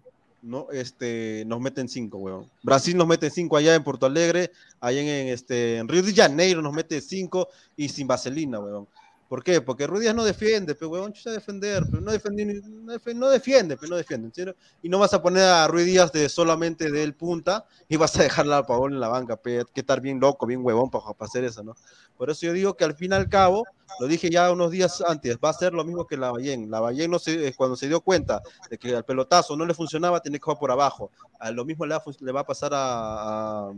no, 0.42 0.68
este, 0.72 1.44
nos 1.46 1.60
meten 1.60 1.88
5, 1.88 2.18
weón. 2.18 2.50
Brasil 2.62 2.96
nos 2.96 3.06
mete 3.06 3.30
5 3.30 3.56
allá 3.56 3.74
en 3.74 3.82
Porto 3.84 4.06
Alegre, 4.06 4.50
allá 4.80 5.00
en, 5.00 5.08
en, 5.08 5.28
este, 5.28 5.78
en 5.78 5.88
Río 5.88 6.02
de 6.02 6.12
Janeiro 6.14 6.62
nos 6.62 6.72
mete 6.72 7.00
5 7.00 7.48
y 7.76 7.88
sin 7.88 8.06
vaselina, 8.06 8.58
weón. 8.58 8.88
¿Por 9.28 9.42
qué? 9.42 9.60
Porque 9.60 9.86
Ruiz 9.88 10.02
Díaz 10.02 10.14
no 10.14 10.24
defiende, 10.24 10.76
pero 10.76 10.90
weón, 10.90 11.12
chucha 11.12 11.32
defender, 11.32 11.84
pero 11.90 12.00
no 12.00 12.12
defiende, 12.12 12.44
ni- 12.44 12.60
no 12.60 12.92
defiende, 12.92 13.20
no 13.20 13.28
defiende, 13.28 13.76
pero 13.76 13.90
no 13.90 13.96
defiende, 13.96 14.28
¿en 14.28 14.34
serio? 14.34 14.56
Y 14.82 14.88
no 14.88 15.00
vas 15.00 15.14
a 15.14 15.22
poner 15.22 15.42
a 15.42 15.66
Ruiz 15.66 15.86
Díaz 15.86 16.12
de 16.12 16.28
solamente 16.28 16.92
de 16.92 17.02
él 17.02 17.14
punta 17.14 17.66
y 17.88 17.96
vas 17.96 18.16
a 18.18 18.22
dejarla 18.22 18.58
a 18.58 18.66
Pavón 18.66 18.92
en 18.92 19.00
la 19.00 19.08
banca, 19.08 19.36
pe, 19.36 19.64
que 19.74 19.80
estar 19.80 20.00
bien 20.00 20.20
loco, 20.20 20.46
bien 20.46 20.64
huevón 20.64 20.90
para, 20.90 21.04
hacer 21.18 21.42
eso, 21.42 21.64
¿no? 21.64 21.74
Por 22.16 22.30
eso 22.30 22.46
yo 22.46 22.52
digo 22.52 22.76
que 22.76 22.84
al 22.84 22.94
fin 22.94 23.10
y 23.12 23.14
al 23.14 23.28
cabo, 23.28 23.64
lo 23.98 24.06
dije 24.06 24.30
ya 24.30 24.52
unos 24.52 24.70
días 24.70 25.02
antes, 25.06 25.38
va 25.44 25.50
a 25.50 25.54
ser 25.54 25.72
lo 25.72 25.84
mismo 25.84 26.06
que 26.06 26.16
la 26.16 26.30
Ballén. 26.30 26.70
La 26.70 26.78
Ballén 26.78 27.10
no 27.10 27.18
se, 27.18 27.48
eh, 27.48 27.54
cuando 27.56 27.74
se 27.74 27.88
dio 27.88 28.00
cuenta 28.00 28.40
de 28.70 28.78
que 28.78 28.94
al 28.94 29.04
pelotazo 29.04 29.56
no 29.56 29.66
le 29.66 29.74
funcionaba, 29.74 30.20
tenía 30.20 30.38
que 30.38 30.44
jugar 30.44 30.58
por 30.58 30.70
abajo. 30.70 31.10
A 31.40 31.50
lo 31.50 31.64
mismo 31.64 31.84
le 31.84 32.32
va, 32.32 32.40
a 32.40 32.46
pasar 32.46 32.70
a, 32.74 33.72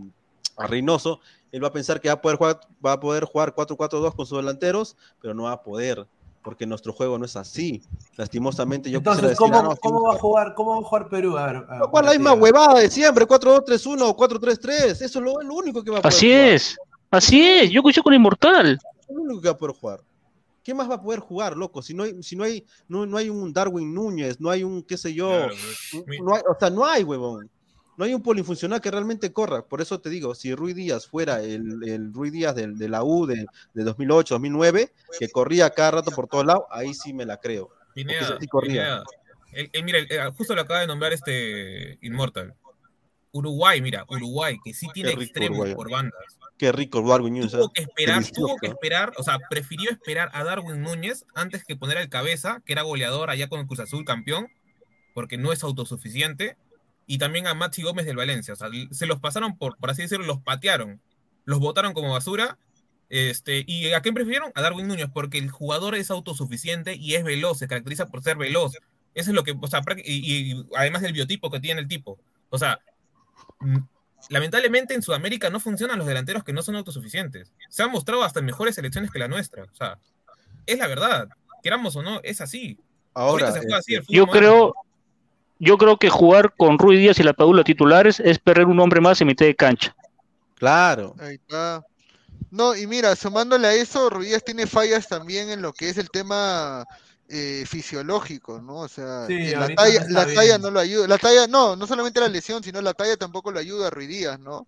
a 0.59 0.67
Reynoso. 0.67 1.21
Él 1.53 1.63
va 1.65 1.69
a 1.69 1.73
pensar 1.73 2.01
que 2.01 2.09
va 2.09 2.15
a 2.15 2.21
poder 2.21 2.37
jugar, 2.37 2.61
va 2.85 2.93
a 2.93 3.01
poder 3.01 3.25
jugar 3.25 3.55
4-4-2 3.55 4.15
con 4.15 4.27
sus 4.27 4.39
delanteros, 4.39 4.97
pero 5.21 5.33
no 5.35 5.45
va 5.45 5.53
a 5.53 5.63
poder, 5.63 6.07
porque 6.43 6.67
nuestro 6.67 6.93
juego 6.93 7.19
no 7.19 7.25
es 7.25 7.37
así. 7.37 7.83
Lastimosamente, 8.17 8.91
yo 8.91 8.99
quisiera 9.01 9.15
Entonces, 9.29 9.39
decir, 9.39 9.53
¿cómo, 9.53 9.59
ah, 9.59 9.63
no, 9.63 9.77
cómo 9.77 10.03
va 10.03 10.15
a 10.15 10.19
jugar, 10.19 10.55
¿cómo 10.55 10.71
va 10.73 10.79
a 10.79 10.83
jugar 10.83 11.09
Perú? 11.09 11.39
A 11.39 11.47
ver, 11.47 11.57
a- 11.69 11.87
jugar 11.89 12.05
la 12.05 12.11
misma 12.13 12.33
huevada 12.35 12.81
de 12.81 12.91
siempre, 12.91 13.27
4-2-3-1 13.27 14.03
o 14.03 14.17
4-3-3. 14.17 15.01
Eso 15.01 15.05
es 15.05 15.15
lo, 15.17 15.41
lo 15.41 15.55
único 15.55 15.83
que 15.83 15.91
va 15.91 15.99
a 15.99 16.03
poder 16.03 16.15
Así 16.15 16.27
jugar. 16.31 16.49
es. 16.49 16.77
Así 17.11 17.41
es. 17.43 17.71
Yo 17.71 17.79
escuché 17.81 18.03
con 18.03 18.13
Inmortal. 18.13 18.73
Es 18.73 19.15
lo 19.15 19.23
único 19.23 19.41
que 19.41 19.49
va 19.49 19.55
a 19.55 19.59
poder 19.59 19.75
jugar. 19.77 20.01
¿Qué 20.63 20.75
más 20.75 20.91
va 20.91 20.97
a 20.97 21.03
poder 21.03 21.21
jugar, 21.21 21.57
loco? 21.57 21.81
Si 21.81 21.95
no 21.95 22.03
hay, 22.03 22.23
si 22.23 22.37
no 22.37 22.45
hay, 22.45 22.67
no, 22.89 23.07
no 23.07 23.17
hay 23.17 23.31
un 23.31 23.51
Darwin 23.55 23.95
Núñez, 23.95 24.39
no 24.39 24.51
hay 24.51 24.63
un, 24.65 24.83
qué 24.83 24.99
sé 24.99 25.15
yo, 25.15 25.29
Claro, 25.31 25.55
no- 25.95 26.25
no 26.27 26.35
hay- 26.35 26.43
o 26.47 26.57
sea, 26.61 26.69
no 26.69 26.85
hay, 26.85 27.05
huevón. 27.05 27.49
No 27.99 28.05
hay 28.05 28.15
un 28.15 28.23
polifuncional 28.23 28.81
que 28.81 28.91
realmente 28.93 29.33
corra. 29.33 29.63
Por 29.63 29.81
eso 29.81 30.01
te 30.01 30.09
digo, 30.09 30.35
si 30.35 30.55
Rui 30.55 30.73
Díaz 30.73 31.09
fuera 31.09 31.43
el, 31.43 31.83
el 31.87 32.15
Rui 32.15 32.31
Díaz 32.31 32.55
del- 32.55 32.79
de, 32.79 32.89
la 32.89 33.03
U 33.03 33.27
de, 33.27 33.45
de 33.75 33.83
2008, 33.83 34.35
2009, 34.37 34.93
que 35.19 35.29
corría 35.31 35.69
cada 35.71 35.91
rato 35.91 36.13
por 36.13 36.29
todos 36.29 36.47
lados, 36.47 36.63
ahí 36.71 36.95
sí 36.95 37.13
me 37.13 37.27
la 37.27 37.39
creo. 37.39 37.71
Pineda, 37.95 38.39
sí 38.41 38.47
corría. 38.47 38.73
Pineda. 38.83 39.05
El- 39.53 39.71
el- 39.73 39.85
mira, 39.85 39.99
el- 39.99 40.07
eh, 40.13 40.31
justo 40.37 40.55
lo 40.55 40.61
acaba 40.61 40.81
de 40.81 40.87
nombrar 40.87 41.13
este 41.13 41.99
Inmortal. 42.03 42.55
Uruguay, 43.33 43.83
mira, 43.83 44.05
Uruguay, 44.09 44.57
que 44.65 44.73
sí 44.73 44.87
tiene 44.95 45.11
extremos 45.13 45.59
Uruguay. 45.59 45.75
por 45.75 45.91
bandas. 45.91 46.15
Qué 46.57 46.73
rico 46.73 47.03
Darwin 47.03 47.35
Núñez. 47.35 47.53
Tuvo 47.53 47.67
¿eh? 47.67 47.71
que 47.75 47.83
esperar, 47.83 48.25
tuvo 48.33 48.57
que 48.57 48.67
esperar, 48.69 49.13
o 49.17 49.23
sea, 49.23 49.39
prefirió 49.51 49.91
esperar 49.91 50.31
a 50.33 50.45
Darwin 50.45 50.83
Núñez 50.83 51.25
antes 51.35 51.65
que 51.65 51.77
poner 51.77 51.99
al 51.99 52.09
cabeza, 52.09 52.63
que 52.65 52.73
era 52.73 52.83
goleador 52.83 53.31
allá 53.31 53.49
con 53.49 53.61
el 53.61 53.67
Cruz 53.67 53.81
Azul 53.81 54.05
campeón, 54.05 54.49
porque 55.15 55.37
no 55.37 55.53
es 55.53 55.63
autosuficiente, 55.63 56.57
y 57.09 57.17
también 57.17 57.47
a 57.47 57.55
Maxi 57.55 57.83
Gómez 57.83 58.05
del 58.05 58.17
Valencia. 58.17 58.53
O 58.53 58.57
sea, 58.57 58.69
se 58.91 59.07
los 59.07 59.19
pasaron 59.19 59.57
por, 59.57 59.79
por 59.79 59.91
así 59.91 60.03
decirlo, 60.03 60.27
los 60.27 60.41
patearon, 60.41 61.01
los 61.47 61.59
botaron 61.59 61.95
como 61.95 62.13
basura. 62.13 62.59
Este, 63.09 63.65
¿Y 63.67 63.91
a 63.93 64.03
quién 64.03 64.15
prefirieron? 64.15 64.53
A 64.55 64.61
Darwin 64.61 64.87
Núñez, 64.87 65.09
porque 65.13 65.39
el 65.39 65.51
jugador 65.51 65.95
es 65.95 66.11
autosuficiente 66.11 66.95
y 66.95 67.15
es 67.15 67.25
veloz, 67.25 67.59
se 67.59 67.67
caracteriza 67.67 68.09
por 68.09 68.23
ser 68.23 68.37
veloz. 68.37 68.75
Eso 69.15 69.31
es 69.31 69.35
lo 69.35 69.43
que, 69.43 69.57
o 69.59 69.67
sea, 69.67 69.81
y, 70.05 70.53
y 70.53 70.67
además 70.77 71.01
del 71.01 71.15
biotipo 71.15 71.51
que 71.51 71.61
tiene 71.61 71.81
el 71.81 71.89
tipo. 71.89 72.21
O 72.51 72.59
sea, 72.59 72.79
mm, 73.61 73.79
lamentablemente 74.29 74.93
en 74.93 75.01
Sudamérica 75.01 75.49
no 75.49 75.61
funcionan 75.61 75.97
los 75.97 76.07
delanteros 76.07 76.45
que 76.45 76.53
no 76.53 76.61
son 76.61 76.77
autosuficientes. 76.77 77.55
Se 77.71 77.83
han 77.83 77.91
mostrado 77.91 78.23
hasta 78.23 78.41
en 78.41 78.45
mejores 78.45 78.75
selecciones 78.75 79.11
que 79.11 79.19
la 79.19 79.29
nuestra. 79.29 79.65
O 79.65 79.75
sea, 79.75 79.99
es 80.67 80.79
la 80.79 80.87
verdad. 80.87 81.31
Queramos 81.63 81.97
o 81.97 82.03
no, 82.03 82.21
es 82.23 82.43
así. 82.43 82.79
Ahora, 83.15 83.51
se 83.51 83.61
juega 83.61 83.79
así 83.79 83.95
el 83.95 84.03
fútbol 84.03 84.15
Yo 84.15 84.27
creo, 84.27 84.75
yo 85.59 85.79
creo 85.79 85.99
que 85.99 86.09
jugar 86.09 86.55
con 86.57 86.79
Rui 86.79 86.97
Díaz 86.97 87.19
y 87.19 87.23
la 87.23 87.33
Padula 87.33 87.65
titulares 87.65 88.21
es 88.21 88.39
perder 88.39 88.67
un 88.67 88.81
hombre 88.81 89.01
más 89.01 89.21
en 89.21 89.27
mitad 89.27 89.47
de 89.47 89.57
cancha. 89.57 89.95
Claro. 90.55 91.15
Ahí 91.21 91.35
está. 91.35 91.85
No, 92.51 92.75
y 92.75 92.87
mira, 92.87 93.15
sumándole 93.15 93.67
a 93.67 93.75
eso, 93.75 94.09
Ruiz 94.11 94.43
tiene 94.45 94.67
fallas 94.67 95.09
también 95.09 95.51
en 95.51 95.61
lo 95.61 95.73
que 95.73 95.91
es 95.91 95.99
el 95.99 96.11
tema 96.11 96.87
eh, 97.29 97.65
fisiológico, 97.67 98.61
¿no? 98.61 98.77
O 98.79 98.89
sea, 98.89 99.27
Sí, 99.27 99.35
eh, 99.35 99.57
la 99.57 99.69
talla, 99.75 100.05
no 100.05 100.15
la 100.15 100.27
talla 100.35 100.59
no 100.59 100.71
lo 100.71 100.81
ayuda. 100.81 101.07
La 101.09 101.19
talla, 101.19 101.47
no, 101.47 101.77
no 101.77 101.87
solamente 101.87 102.21
la 102.21 102.29
lesión, 102.29 102.63
sino 102.63 102.81
la 102.81 102.95
talla 102.95 103.17
tampoco 103.17 103.51
lo 103.53 103.59
ayuda 103.59 103.89
a 103.89 103.91
Ruiz 103.91 104.09
Díaz, 104.09 104.39
¿no? 104.41 104.67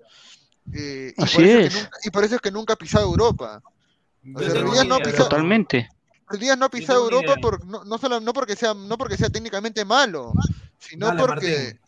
Eh, 0.74 1.14
y, 1.16 1.22
Así 1.22 1.36
por 1.36 1.44
eso 1.44 1.58
es. 1.60 1.74
Que 1.74 1.80
nunca, 1.80 1.90
y 2.04 2.10
por 2.10 2.24
eso 2.24 2.34
es 2.34 2.40
que 2.42 2.50
nunca 2.50 2.72
ha 2.74 2.76
pisado 2.76 3.06
Europa. 3.06 3.62
O 3.64 4.40
Yo 4.40 4.40
sea, 4.40 4.52
tengo 4.52 4.60
Ruiz 4.66 4.72
Díaz 4.74 4.86
no 4.86 4.94
ha 4.94 4.98
una 4.98 5.04
idea. 5.04 5.12
pisado, 5.12 5.28
Totalmente. 5.28 5.88
Ruiz 6.30 6.40
Díaz 6.40 6.56
no 6.58 6.64
ha 6.66 6.70
pisado 6.70 7.04
Europa 7.04 7.34
por, 7.42 7.66
no, 7.66 7.84
no, 7.84 7.98
solo, 7.98 8.20
no 8.20 8.32
porque 8.32 8.56
sea, 8.56 8.72
no 8.74 8.96
porque 8.96 9.16
sea 9.16 9.28
técnicamente 9.28 9.84
malo, 9.84 10.32
sino 10.78 11.06
Dale, 11.08 11.20
porque. 11.22 11.78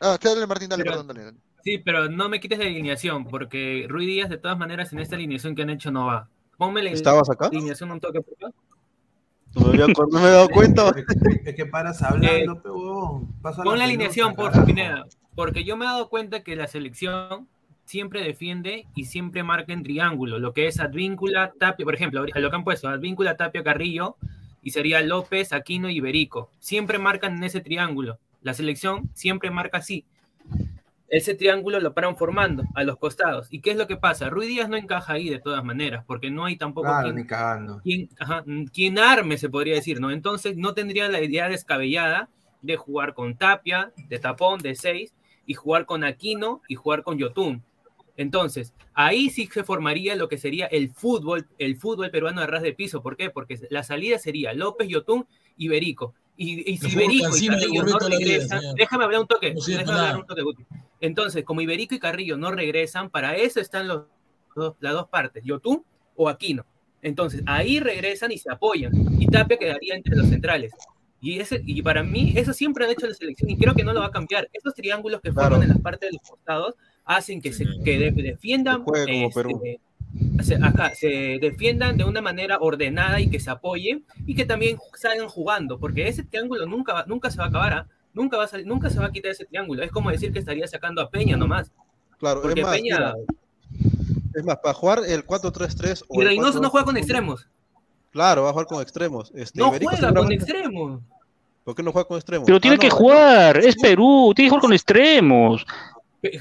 Ah, 0.00 0.18
dale 0.22 0.46
Martín, 0.46 0.68
dale, 0.68 0.82
Pero- 0.82 0.92
perdón, 0.96 1.06
dale, 1.08 1.24
dale. 1.24 1.38
Sí, 1.62 1.78
pero 1.78 2.10
no 2.10 2.28
me 2.28 2.40
quites 2.40 2.58
la 2.58 2.66
alineación, 2.66 3.24
porque 3.24 3.86
Rui 3.88 4.04
Díaz, 4.04 4.28
de 4.28 4.36
todas 4.36 4.58
maneras, 4.58 4.92
en 4.92 4.98
esta 4.98 5.16
alineación 5.16 5.54
que 5.54 5.62
han 5.62 5.70
hecho 5.70 5.90
no 5.90 6.06
va. 6.06 6.28
Ponme 6.58 6.82
la 6.82 6.90
¿Estabas 6.90 7.30
acá? 7.30 7.46
alineación 7.46 7.90
un 7.90 8.00
toque, 8.00 8.20
por 8.20 8.36
favor. 8.36 8.54
No 9.54 9.60
me, 9.62 9.68
había, 9.68 9.86
acor- 9.86 10.08
no 10.12 10.20
me 10.20 10.28
he 10.28 10.30
dado 10.32 10.48
cuenta. 10.50 10.92
Es 11.44 11.54
que 11.54 11.64
paras 11.64 12.02
hablando, 12.02 12.60
pe, 12.60 12.68
huevón. 12.70 13.32
Pasa 13.40 13.62
Pon 13.62 13.78
la 13.78 13.84
alineación, 13.84 14.34
por. 14.34 14.52
Pineda, 14.66 15.06
porque 15.36 15.64
yo 15.64 15.76
me 15.76 15.84
he 15.84 15.88
dado 15.88 16.08
cuenta 16.10 16.42
que 16.42 16.54
la 16.56 16.66
selección 16.66 17.48
siempre 17.84 18.22
defiende 18.22 18.86
y 18.94 19.04
siempre 19.04 19.42
marca 19.42 19.72
en 19.72 19.82
triángulo, 19.82 20.38
lo 20.38 20.52
que 20.52 20.66
es 20.66 20.80
Advíncula, 20.80 21.52
Tapia, 21.58 21.84
por 21.84 21.94
ejemplo, 21.94 22.24
lo 22.24 22.50
que 22.50 22.56
han 22.56 22.64
puesto, 22.64 22.88
Advíncula, 22.88 23.36
Tapia, 23.36 23.62
Carrillo, 23.62 24.16
y 24.62 24.70
sería 24.70 25.02
López, 25.02 25.52
Aquino 25.52 25.90
y 25.90 25.96
Iberico. 25.96 26.50
Siempre 26.58 26.98
marcan 26.98 27.36
en 27.36 27.44
ese 27.44 27.60
triángulo. 27.60 28.18
La 28.42 28.54
selección 28.54 29.10
siempre 29.14 29.50
marca 29.50 29.78
así. 29.78 30.04
Ese 31.08 31.34
triángulo 31.34 31.78
lo 31.80 31.92
paran 31.92 32.16
formando 32.16 32.64
a 32.74 32.82
los 32.82 32.96
costados. 32.98 33.46
¿Y 33.50 33.60
qué 33.60 33.70
es 33.70 33.76
lo 33.76 33.86
que 33.86 33.96
pasa? 33.96 34.30
Rui 34.30 34.46
Díaz 34.46 34.68
no 34.68 34.76
encaja 34.76 35.12
ahí 35.12 35.28
de 35.28 35.38
todas 35.38 35.62
maneras, 35.62 36.02
porque 36.06 36.30
no 36.30 36.44
hay 36.46 36.56
tampoco 36.56 36.88
Claro, 36.88 37.04
quien, 37.04 37.16
ni 37.16 37.26
cagando. 37.26 37.80
quien, 37.82 38.08
ajá, 38.18 38.42
quien 38.72 38.98
arme, 38.98 39.36
se 39.38 39.48
podría 39.50 39.74
decir, 39.74 40.00
¿no? 40.00 40.10
Entonces 40.10 40.56
no 40.56 40.72
tendría 40.74 41.08
la 41.08 41.20
idea 41.20 41.48
descabellada 41.48 42.28
de 42.62 42.76
jugar 42.76 43.14
con 43.14 43.36
Tapia, 43.36 43.92
de 44.08 44.18
tapón, 44.18 44.60
de 44.60 44.74
seis, 44.74 45.12
y 45.46 45.54
jugar 45.54 45.84
con 45.84 46.04
Aquino 46.04 46.62
y 46.68 46.74
jugar 46.74 47.02
con 47.02 47.18
Yotun. 47.18 47.62
Entonces, 48.16 48.72
ahí 48.94 49.28
sí 49.30 49.48
se 49.52 49.64
formaría 49.64 50.14
lo 50.16 50.28
que 50.28 50.38
sería 50.38 50.66
el 50.66 50.90
fútbol, 50.90 51.46
el 51.58 51.76
fútbol 51.76 52.10
peruano 52.10 52.40
de 52.40 52.46
ras 52.46 52.62
de 52.62 52.72
piso. 52.72 53.02
¿Por 53.02 53.16
qué? 53.16 53.30
Porque 53.30 53.58
la 53.70 53.82
salida 53.82 54.18
sería 54.18 54.52
López, 54.52 54.88
Yotun 54.88 55.26
y 55.56 55.68
Berico. 55.68 56.14
Y, 56.36 56.70
y 56.72 56.78
si 56.78 56.90
fútbol 56.90 57.06
Berico 57.06 57.36
y 57.36 57.46
Carrillo 57.48 57.82
no 57.82 57.98
vida, 57.98 58.08
regresan, 58.18 58.60
déjame 58.76 59.04
hablar 59.04 59.20
un 59.20 59.26
toque, 59.26 59.54
No 59.54 59.60
sirve 59.60 59.78
déjame 59.80 59.96
nada. 59.96 60.08
hablar 60.10 60.20
un 60.22 60.26
toque, 60.28 60.42
Guti. 60.42 60.64
Entonces, 61.00 61.44
como 61.44 61.60
Iberico 61.60 61.94
y 61.94 61.98
Carrillo 61.98 62.36
no 62.36 62.50
regresan, 62.52 63.10
para 63.10 63.36
eso 63.36 63.60
están 63.60 63.88
los, 63.88 64.04
dos- 64.54 64.74
las 64.80 64.92
dos 64.92 65.08
partes, 65.08 65.42
Yotun 65.44 65.84
o 66.16 66.28
Aquino. 66.28 66.64
Entonces, 67.02 67.42
ahí 67.46 67.80
regresan 67.80 68.32
y 68.32 68.38
se 68.38 68.50
apoyan. 68.50 68.92
Y 69.20 69.26
Tapia 69.26 69.58
quedaría 69.58 69.94
entre 69.94 70.16
los 70.16 70.28
centrales. 70.28 70.72
Y, 71.20 71.38
ese, 71.40 71.60
y 71.64 71.82
para 71.82 72.02
mí, 72.02 72.32
eso 72.36 72.52
siempre 72.52 72.84
han 72.84 72.92
hecho 72.92 73.06
la 73.06 73.14
selección 73.14 73.50
y 73.50 73.56
creo 73.56 73.74
que 73.74 73.82
no 73.84 73.92
lo 73.92 74.00
va 74.00 74.06
a 74.06 74.10
cambiar. 74.10 74.48
Esos 74.52 74.72
triángulos 74.74 75.20
que 75.20 75.30
forman 75.32 75.48
Claro. 75.50 75.62
en 75.64 75.68
las 75.70 75.80
partes 75.80 76.10
de 76.10 76.16
los 76.18 76.28
costados 76.28 76.74
hacen 77.04 77.40
que 77.40 77.52
se 77.52 77.66
que 77.84 77.98
de- 77.98 78.10
defiendan, 78.12 78.84
este, 78.94 79.30
Perú. 79.34 79.60
se, 80.42 80.54
ajá, 80.56 80.92
se 80.94 81.38
defiendan 81.40 81.96
de 81.96 82.04
una 82.04 82.20
manera 82.22 82.58
ordenada 82.60 83.20
y 83.20 83.28
que 83.28 83.40
se 83.40 83.50
apoyen 83.50 84.04
y 84.26 84.34
que 84.34 84.44
también 84.46 84.78
salgan 84.94 85.28
jugando, 85.28 85.78
porque 85.78 86.08
ese 86.08 86.22
triángulo 86.22 86.66
nunca, 86.66 86.92
va- 86.94 87.04
nunca 87.06 87.30
se 87.30 87.38
va 87.38 87.44
a 87.44 87.48
acabar, 87.48 87.72
¿ah? 87.72 87.86
nunca, 88.14 88.36
va 88.36 88.44
a 88.44 88.48
salir- 88.48 88.66
nunca 88.66 88.90
se 88.90 88.98
va 89.00 89.06
a 89.06 89.12
quitar 89.12 89.32
ese 89.32 89.44
triángulo. 89.44 89.82
Es 89.82 89.90
como 89.90 90.10
decir 90.10 90.32
que 90.32 90.38
estaría 90.38 90.66
sacando 90.68 91.02
a 91.02 91.10
Peña 91.10 91.36
nomás. 91.36 91.70
Claro, 92.18 92.40
Porque 92.42 92.60
es 92.60 92.66
más, 92.66 92.76
Peña- 92.76 92.96
mira, 92.98 93.14
es 94.34 94.44
más, 94.44 94.56
para 94.58 94.74
jugar 94.74 95.00
el 95.06 95.24
4-3-3 95.26 96.04
o 96.08 96.20
Y 96.20 96.24
Reynoso 96.24 96.60
no 96.60 96.70
juega 96.70 96.84
con 96.84 96.94
4-2-3-1, 96.94 96.98
extremos. 96.98 97.48
Claro, 98.12 98.42
va 98.44 98.48
a 98.50 98.52
jugar 98.52 98.66
con 98.66 98.80
extremos. 98.82 99.32
Este, 99.34 99.58
No 99.60 99.68
Iberico 99.68 99.90
juega 99.96 100.14
con 100.14 100.32
extremos. 100.32 101.02
¿Por 101.64 101.74
qué 101.74 101.82
no 101.82 101.90
juega 101.92 102.06
con 102.06 102.16
extremos? 102.18 102.46
Pero 102.46 102.60
tiene 102.60 102.76
Ah, 102.76 102.78
que 102.80 102.90
jugar, 102.90 103.56
es 103.58 103.74
Perú, 103.76 104.32
tiene 104.36 104.46
que 104.46 104.50
jugar 104.50 104.60
con 104.62 104.72
extremos. 104.72 105.66
Pe- 106.24 106.40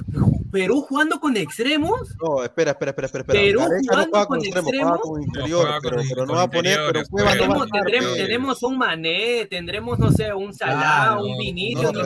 Perú 0.49 0.81
jugando 0.87 1.19
con 1.19 1.35
extremos. 1.35 2.15
No, 2.21 2.41
espera, 2.43 2.71
espera, 2.71 2.91
espera, 2.91 3.07
espera. 3.07 3.21
espera. 3.23 3.39
Perú 3.41 3.59
Gareca 3.59 3.95
no 3.95 4.03
jugando 4.05 4.09
juega 4.11 4.25
con 4.27 4.37
con 4.37 4.45
extremo, 4.45 4.63
juega 4.63 4.95
extremos. 4.95 5.01
con 5.01 5.13
No, 5.19 5.25
interior, 5.25 5.67
con- 5.67 5.81
pero, 5.81 6.01
pero 6.07 6.25
no 6.25 6.33
va 6.33 6.41
a 6.43 6.49
poner, 6.49 6.79
pero 6.87 7.03
Cueva 7.09 7.35
no 7.35 7.55
va 7.59 7.63
a 7.63 7.67
tendremos, 7.67 8.11
pe. 8.11 8.17
tenemos 8.17 8.63
un 8.63 8.77
Mané, 8.77 9.45
tendremos, 9.49 9.99
no 9.99 10.11
sé, 10.11 10.33
un 10.33 10.53
Salah, 10.53 10.73
Claro, 10.79 11.25
un 11.25 11.37
Vinicius, 11.37 11.83
no, 11.83 11.91
No, 11.91 12.01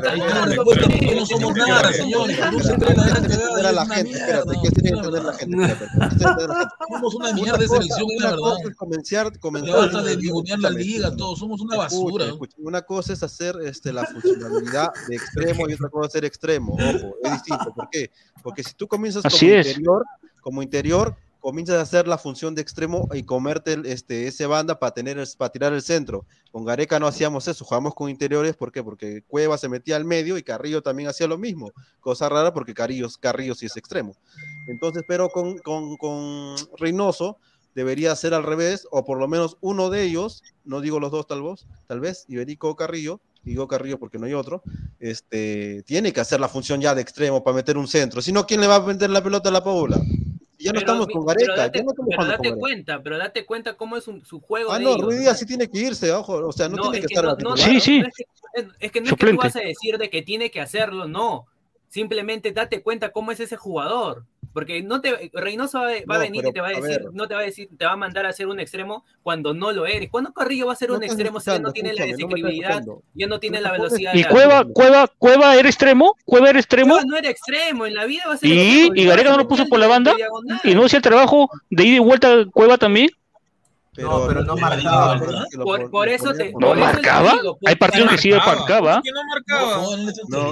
no 1.15 1.25
somos 1.27 1.55
nada, 1.55 1.93
señores. 1.93 2.37
Perú 2.37 2.59
se 2.61 2.73
entender 2.73 3.65
a 3.65 3.71
la 3.73 3.85
gente, 3.85 4.11
espérate, 4.11 4.49
hay 4.49 4.61
que 4.61 4.67
entender 4.67 5.19
a 5.19 5.23
la 5.23 5.33
gente, 5.33 5.61
espérate, 5.63 5.83
hay 5.83 6.09
que 6.09 6.23
entender 6.23 6.49
a 6.49 6.53
la 6.53 6.59
gente. 6.59 6.75
Somos 6.89 7.15
una 7.15 7.33
mierda 7.33 7.57
de 7.57 7.67
selección, 7.67 8.07
la 8.07 8.15
una 8.17 8.29
verdad. 8.31 8.37
cosa 8.39 8.69
es 8.69 8.75
comenzar, 8.75 9.39
comenzar 9.39 9.75
basta 9.77 10.01
de 10.03 10.57
la 10.57 10.69
liga, 10.71 11.15
todos 11.15 11.37
somos 11.39 11.61
una 11.61 11.77
basura. 11.77 12.25
Una 12.57 12.81
cosa 12.81 13.13
es 13.13 13.21
hacer 13.23 13.55
este, 13.63 13.91
la 13.93 14.05
funcionalidad 14.05 14.91
de 15.09 15.15
extremo 15.15 15.69
y 15.69 15.73
otra 15.73 15.89
cosa 15.89 16.07
es 16.07 16.13
ser 16.13 16.25
extremo. 16.25 16.73
Ojo, 16.73 17.15
es 17.23 17.31
distinto. 17.33 17.66
¿Por 17.73 17.89
qué? 17.89 18.11
Porque 18.43 18.63
si 18.63 18.73
tú 18.73 18.87
comienzas 18.87 19.25
Así 19.25 19.45
como 19.47 19.59
es. 19.59 19.67
interior, 19.67 20.05
como 20.41 20.61
interior, 20.63 21.15
comienzas 21.39 21.77
a 21.77 21.81
hacer 21.81 22.07
la 22.07 22.17
función 22.17 22.55
de 22.55 22.61
extremo 22.61 23.07
y 23.13 23.23
comerte 23.23 23.73
el- 23.73 23.85
este, 23.85 24.27
ese 24.27 24.47
banda 24.47 24.79
para 24.79 24.93
tener 24.93 25.17
el- 25.17 25.27
para 25.37 25.51
tirar 25.51 25.71
el 25.71 25.81
centro. 25.81 26.25
Con 26.51 26.65
Gareca 26.65 26.99
no 26.99 27.07
hacíamos 27.07 27.47
eso, 27.47 27.63
jugábamos 27.63 27.93
con 27.93 28.09
interiores, 28.09 28.55
¿por 28.57 28.71
qué? 28.71 28.83
Porque 28.83 29.21
Cueva 29.27 29.57
se 29.57 29.69
metía 29.69 29.95
al 29.95 30.03
medio 30.03 30.37
y 30.37 30.43
Carrillo 30.43 30.81
también 30.81 31.07
hacía 31.09 31.27
lo 31.27 31.37
mismo. 31.37 31.71
Cosa 32.01 32.27
rara 32.27 32.53
porque 32.53 32.73
Carrillo, 32.73 33.07
Carrillo 33.19 33.55
sí 33.55 33.67
es 33.67 33.77
extremo. 33.77 34.15
Entonces, 34.67 35.03
pero 35.07 35.29
con, 35.29 35.57
con, 35.59 35.95
con 35.97 36.55
Reynoso 36.77 37.37
debería 37.75 38.15
ser 38.15 38.33
al 38.33 38.43
revés, 38.43 38.87
o 38.91 39.05
por 39.05 39.19
lo 39.19 39.27
menos 39.27 39.57
uno 39.61 39.89
de 39.91 40.01
ellos, 40.03 40.41
no 40.65 40.81
digo 40.81 40.99
los 40.99 41.11
dos 41.11 41.27
tal 41.27 41.43
vez, 41.43 41.67
tal 41.87 41.99
vez, 41.99 42.25
Iberico 42.27 42.69
o 42.69 42.75
Carrillo, 42.75 43.21
digo 43.49 43.67
Carrillo 43.67 43.97
porque 43.99 44.17
no 44.19 44.25
hay 44.25 44.33
otro, 44.33 44.61
este, 44.99 45.83
tiene 45.83 46.11
que 46.13 46.19
hacer 46.19 46.39
la 46.39 46.47
función 46.49 46.81
ya 46.81 46.93
de 46.95 47.01
extremo 47.01 47.43
para 47.43 47.55
meter 47.55 47.77
un 47.77 47.87
centro, 47.87 48.21
si 48.21 48.31
no, 48.31 48.45
¿quién 48.45 48.61
le 48.61 48.67
va 48.67 48.75
a 48.75 48.81
meter 48.81 49.09
la 49.09 49.23
pelota 49.23 49.49
a 49.49 49.51
la 49.51 49.63
Paula? 49.63 49.99
Y 50.59 50.65
ya 50.65 50.71
no 50.73 50.79
Pero, 50.79 50.91
estamos 50.93 51.07
con 51.07 51.25
pero 51.25 51.25
Gareca, 51.25 51.55
date, 51.55 51.83
no 51.83 51.91
pero 51.93 52.07
date 52.07 52.17
con 52.17 52.27
Gareca. 52.45 52.55
cuenta, 52.57 53.03
pero 53.03 53.17
date 53.17 53.45
cuenta 53.45 53.77
cómo 53.77 53.95
es 53.95 54.07
un- 54.07 54.25
su 54.25 54.39
juego. 54.39 54.71
Ah, 54.71 54.79
de 54.79 54.85
no, 54.85 54.89
ellos, 54.91 55.05
Ruiz 55.05 55.19
Díaz 55.19 55.37
sí 55.39 55.45
tiene 55.45 55.69
que 55.69 55.77
irse, 55.79 56.11
ojo, 56.11 56.33
o 56.47 56.51
sea, 56.51 56.67
no, 56.67 56.77
No, 56.77 56.81
tiene 56.83 56.97
es 56.97 57.01
que 57.03 57.07
que 57.07 57.13
estar 57.13 57.37
no, 57.43 57.57
Sí, 57.57 57.79
sí. 57.79 57.99
no 58.01 58.07
es 58.07 58.13
que, 58.15 58.23
es, 58.55 58.65
es 58.79 58.91
que 58.91 59.01
no 59.01 59.05
es 59.05 59.11
que 59.11 59.15
tú 59.17 59.25
Suplente. 59.31 59.37
vas 59.37 59.55
a 59.55 59.59
decir 59.59 59.97
de 59.99 60.09
que 60.09 60.21
tiene 60.23 60.49
que 60.49 60.59
hacerlo, 60.61 61.07
no. 61.07 61.45
Simplemente 61.89 62.51
date 62.51 62.81
cuenta 62.81 63.11
cómo 63.11 63.31
es 63.31 63.39
ese 63.39 63.55
jugador. 63.55 64.25
Porque 64.57 64.81
no 64.81 65.01
te, 65.01 65.29
Reynoso 65.33 65.81
va, 65.81 65.89
a- 65.89 65.91
va 65.91 66.15
a 66.15 66.17
No, 66.17 66.19
venir 66.19 66.41
pero, 66.41 66.49
y 66.49 66.53
te 66.53 66.61
va 66.61 66.67
a 66.69 66.71
a 66.71 66.73
decir, 66.81 66.99
ver. 67.03 67.13
no 67.13 67.27
te 67.27 67.35
va 67.35 67.41
a 67.41 67.43
decir, 67.43 67.69
te 67.77 67.85
va 67.85 67.91
a 67.91 67.95
mandar 67.95 68.25
a 68.25 68.29
hacer 68.29 68.47
un 68.47 68.59
extremo 68.59 69.05
cuando 69.21 69.53
no 69.53 69.71
lo 69.71 69.85
eres. 69.85 70.09
¿Cuándo 70.09 70.33
Carrillo 70.33 70.65
va 70.65 70.73
a 70.73 70.75
ser 70.75 70.89
No 70.89 70.95
un 70.95 71.03
extremo 71.03 71.39
si 71.39 71.51
ya 71.51 71.59
no 71.59 71.71
tiene 71.71 71.93
la 71.93 72.05
escuchando. 72.05 73.03
ya 73.13 73.27
no 73.27 73.39
tiene 73.39 73.61
la 73.61 73.71
velocidad? 73.71 74.15
¿Y 74.15 74.23
Cueva, 74.23 74.65
Cueva, 74.65 75.07
Cueva 75.19 75.55
era 75.57 75.69
extremo? 75.69 76.15
¿Cueva 76.25 76.49
era 76.49 76.57
extremo? 76.57 76.95
Cueva 76.95 77.05
no 77.07 77.17
era 77.17 77.29
extremo, 77.29 77.85
en 77.85 77.93
la 77.93 78.05
vida 78.05 78.23
va 78.27 78.33
a 78.33 78.37
ser 78.37 78.49
¿Y, 78.49 78.53
extremo, 78.59 78.95
y 78.95 79.05
Gareca 79.05 79.29
no 79.29 79.35
ser 79.35 79.43
lo 79.43 79.47
puso 79.47 79.67
por 79.67 79.77
la 79.77 79.85
banda? 79.85 80.15
¿Y 80.63 80.73
no 80.73 80.85
hacía 80.85 80.97
el 80.97 81.03
trabajo 81.03 81.51
de 81.69 81.83
ida 81.83 81.95
y 81.97 81.99
vuelta 81.99 82.45
Cueva 82.51 82.79
también? 82.79 83.09
No, 83.97 84.27
pero 84.27 84.43
no 84.43 84.55
marcaba, 84.57 85.17
¿verdad? 85.17 85.45
Por, 85.63 85.89
por 85.89 86.07
eso 86.09 86.33
te. 86.33 86.51
¿No 86.53 86.59
por 86.59 86.77
marcaba? 86.77 87.31
digo, 87.33 87.57
Hay 87.65 87.75
partidos 87.75 88.11
que 88.11 88.17
sí 88.17 88.29
marcaba. 88.31 88.55
marcaba. 88.57 88.95
Es 88.97 89.01
que 89.03 89.11
no 89.11 89.23
marcaba. 89.25 89.87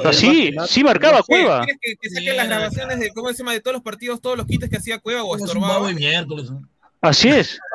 No, 0.04 0.10
es 0.10 0.18
sí, 0.18 0.52
sí 0.68 0.84
marcaba. 0.84 1.24
Cueva. 1.24 1.60
¿Quieres 1.64 1.80
que, 1.82 1.96
que 1.98 2.10
saquen 2.10 2.38
las 2.38 2.48
grabaciones 2.48 3.00
de 3.00 3.12
cómo 3.12 3.30
se 3.30 3.38
llama 3.38 3.54
de 3.54 3.62
todos 3.62 3.74
los 3.76 3.84
partidos, 3.84 4.22
todos 4.22 4.38
los 4.38 4.46
quites 4.48 4.70
que 4.70 4.78
hacía 4.78 5.00
Cueva 5.00 5.24
o 5.24 5.36
Es 5.36 5.42
un 5.42 5.48
estorbaba? 5.48 5.74
babo 5.76 5.88
de 5.88 5.94
miércoles. 5.94 6.50
Así 7.10 7.30
es. 7.30 7.60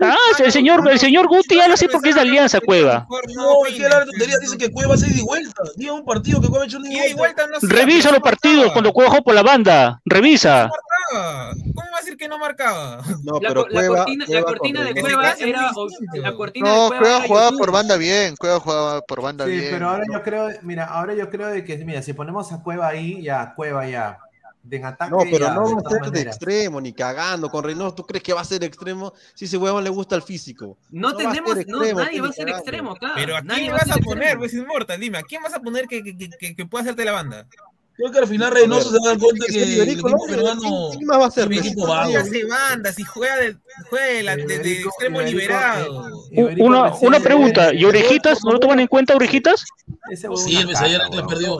Ah, 0.00 0.16
el 0.40 0.50
señor, 0.50 0.88
el 0.90 0.98
señor 0.98 1.28
Guti 1.28 1.54
ya 1.54 1.68
lo 1.68 1.76
sé 1.76 1.88
porque 1.88 2.08
es 2.08 2.16
de 2.16 2.22
Alianza 2.22 2.58
Cueva. 2.60 3.06
No, 3.36 3.64
es 3.66 3.74
que 3.74 3.88
la 3.88 4.04
tontería 4.04 4.36
dice 4.40 4.58
que 4.58 4.70
Cueva 4.72 4.94
hace 4.94 5.06
ida 5.08 5.18
y 5.20 5.22
vuelta. 5.22 5.62
Diga 5.76 5.92
un 5.92 6.04
partido 6.04 6.40
que 6.40 6.48
Cueva 6.48 6.64
ha 6.64 6.66
hecho 6.66 6.78
ida 6.78 7.06
y 7.06 7.14
vuelta. 7.14 7.46
Revisa 7.62 8.10
los 8.10 8.20
partidos 8.20 8.72
cuando 8.72 8.92
Cueva 8.92 9.10
jugó 9.10 9.22
por 9.22 9.34
la 9.34 9.42
banda. 9.44 10.00
Revisa. 10.04 10.68
¿Cómo 11.12 11.90
va 11.92 11.96
a 11.96 12.00
decir 12.00 12.16
que 12.16 12.26
no 12.28 12.38
marcaba? 12.38 13.00
No, 13.22 13.38
La, 13.40 13.48
pero 13.48 13.66
la 13.68 13.72
Cueva, 13.72 13.96
cortina, 13.98 14.24
la 14.28 14.42
cortina 14.42 14.84
de. 14.84 15.00
Cueva 15.00 15.30
Ese 15.30 15.52
caso 15.52 15.86
es 15.86 15.96
era. 16.14 16.22
La 16.22 16.34
cortina 16.34 16.68
de 16.68 16.76
No, 16.76 16.88
Cueva 16.88 17.20
jugaba 17.26 17.50
por 17.52 17.70
banda 17.72 17.96
bien, 17.96 18.36
Cueva 18.36 18.60
jugaba 18.60 19.00
por 19.02 19.22
banda 19.22 19.44
Sí, 19.44 19.52
bien. 19.52 19.68
pero 19.70 19.88
ahora 19.90 20.04
yo 20.12 20.22
creo, 20.22 20.48
mira, 20.62 20.84
ahora 20.86 21.14
yo 21.14 21.30
creo 21.30 21.46
de 21.48 21.64
que, 21.64 21.76
mira, 21.78 22.02
si 22.02 22.12
ponemos 22.12 22.50
a 22.52 22.60
Cueva 22.62 22.88
ahí, 22.88 23.22
ya, 23.22 23.54
Cueva 23.54 23.86
ya. 23.88 24.18
Ataque 24.84 25.10
No, 25.10 25.18
pero 25.30 25.52
no 25.54 25.76
va 25.76 25.82
a 25.84 25.90
ser 26.04 26.10
de 26.12 26.20
extremo, 26.22 26.80
ni 26.80 26.92
cagando 26.92 27.48
con 27.50 27.64
Reynoso. 27.64 27.94
¿Tú 27.94 28.04
crees 28.04 28.22
que 28.22 28.32
va 28.34 28.40
a 28.42 28.44
ser 28.44 28.62
extremo 28.64 29.12
si 29.34 29.46
ese 29.46 29.56
huevón 29.56 29.82
le 29.84 29.90
gusta 29.90 30.14
el 30.16 30.22
físico? 30.22 30.76
No, 30.90 31.08
a 31.08 31.16
tenemos, 31.16 31.56
no, 31.66 31.78
nadie 31.94 32.20
va 32.20 32.28
a 32.28 32.32
ser 32.32 32.46
cagando. 32.46 32.58
extremo 32.58 32.92
acá. 32.92 33.12
Pero 33.14 33.36
¿a 33.36 33.40
nadie 33.40 33.60
quién 33.62 33.72
va 33.72 33.78
vas 33.78 33.90
a 33.90 33.94
ser 33.94 34.02
poner, 34.04 34.22
extremo. 34.24 34.40
pues 34.40 34.54
Inmortal? 34.54 35.00
Dime, 35.00 35.18
¿a 35.18 35.22
quién 35.22 35.42
vas 35.42 35.54
a 35.54 35.60
poner 35.60 35.86
que, 35.86 36.02
que- 36.02 36.54
que 36.56 36.66
pueda 36.66 36.82
hacerte 36.82 37.04
la 37.04 37.12
banda? 37.12 37.46
Creo 37.98 38.12
que 38.12 38.18
al 38.20 38.28
final 38.28 38.52
Reynoso 38.52 38.90
se 38.92 38.96
va 39.00 39.06
a 39.06 39.08
dar 39.08 39.18
cuenta 39.18 39.46
que 39.48 39.60
el 39.60 39.70
Iberico, 39.72 40.08
equipo 40.08 40.24
¿no? 40.24 40.32
peruano 40.32 40.60
¿Quién- 40.60 40.90
quién 40.98 41.06
más 41.06 41.18
va 41.20 41.26
a 41.26 41.30
ser? 41.32 41.52
equipo 41.52 41.64
si 41.68 41.74
no 41.74 41.86
vago. 41.88 42.10
¿Qué 42.12 42.16
hace 42.16 42.44
banda? 42.44 42.92
Si 42.92 43.02
juega 43.02 43.36
de, 43.38 43.56
juega 43.90 44.36
de, 44.36 44.72
extremo 44.82 45.20
liberado. 45.20 46.08
eh, 46.30 46.54
Una, 46.60 46.94
una 46.94 47.18
pregunta, 47.18 47.74
¿y 47.74 47.84
orejitas? 47.84 48.38
¿No 48.44 48.52
lo 48.52 48.60
toman 48.60 48.78
en 48.78 48.86
cuenta 48.86 49.16
orejitas? 49.16 49.64
Ayer 50.10 51.00
caca, 51.00 51.06
Atlas 51.06 51.26
huevón. 51.26 51.26
perdió. 51.26 51.58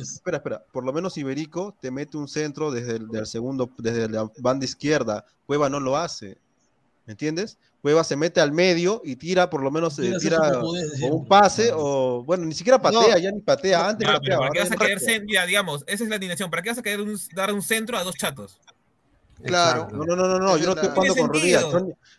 Espera, 0.00 0.36
espera. 0.36 0.64
Por 0.72 0.84
lo 0.84 0.92
menos 0.92 1.16
Iberico 1.18 1.74
te 1.80 1.90
mete 1.90 2.16
un 2.16 2.28
centro 2.28 2.70
desde 2.70 2.96
el 2.96 3.26
segundo, 3.26 3.68
desde 3.78 4.08
la 4.08 4.30
banda 4.38 4.64
izquierda. 4.64 5.24
Cueva 5.44 5.68
no 5.68 5.80
lo 5.80 5.96
hace. 5.96 6.38
¿Me 7.06 7.12
entiendes? 7.12 7.58
Cueva 7.82 8.02
se 8.02 8.16
mete 8.16 8.40
al 8.40 8.50
medio 8.52 9.00
y 9.04 9.14
tira, 9.16 9.48
por 9.48 9.62
lo 9.62 9.70
menos, 9.70 9.98
eh, 10.00 10.14
tira 10.20 10.38
o 10.60 10.72
un 11.16 11.26
pase, 11.28 11.70
o 11.74 12.24
bueno, 12.24 12.44
ni 12.44 12.54
siquiera 12.54 12.80
patea, 12.82 13.00
No. 13.14 13.18
ya 13.18 13.30
ni 13.30 13.40
patea, 13.40 13.88
antes 13.90 14.06
pero 14.06 14.18
pateaba. 14.18 14.40
¿para 14.40 14.52
qué 14.52 14.58
vas 14.60 14.72
a 14.72 14.74
patea. 14.74 14.96
cen- 14.98 15.26
ya, 15.32 15.46
digamos, 15.46 15.84
esa 15.86 16.02
es 16.02 16.10
la 16.10 16.16
alineación. 16.16 16.50
¿Para 16.50 16.62
qué 16.62 16.70
vas 16.70 16.78
a 16.78 16.82
querer 16.82 17.00
un- 17.00 17.18
dar 17.34 17.52
un 17.52 17.62
centro 17.62 17.96
a 17.96 18.02
dos 18.02 18.16
chatos? 18.16 18.58
Claro. 19.44 19.88
No, 19.92 20.04
no, 20.04 20.16
no, 20.16 20.38
no, 20.38 20.56
yo 20.56 20.66
no 20.66 20.72
es 20.72 20.76
estoy 20.78 20.88
jugando 20.94 21.14
con 21.14 21.28
Ruiz 21.28 21.42
Díaz. 21.44 21.64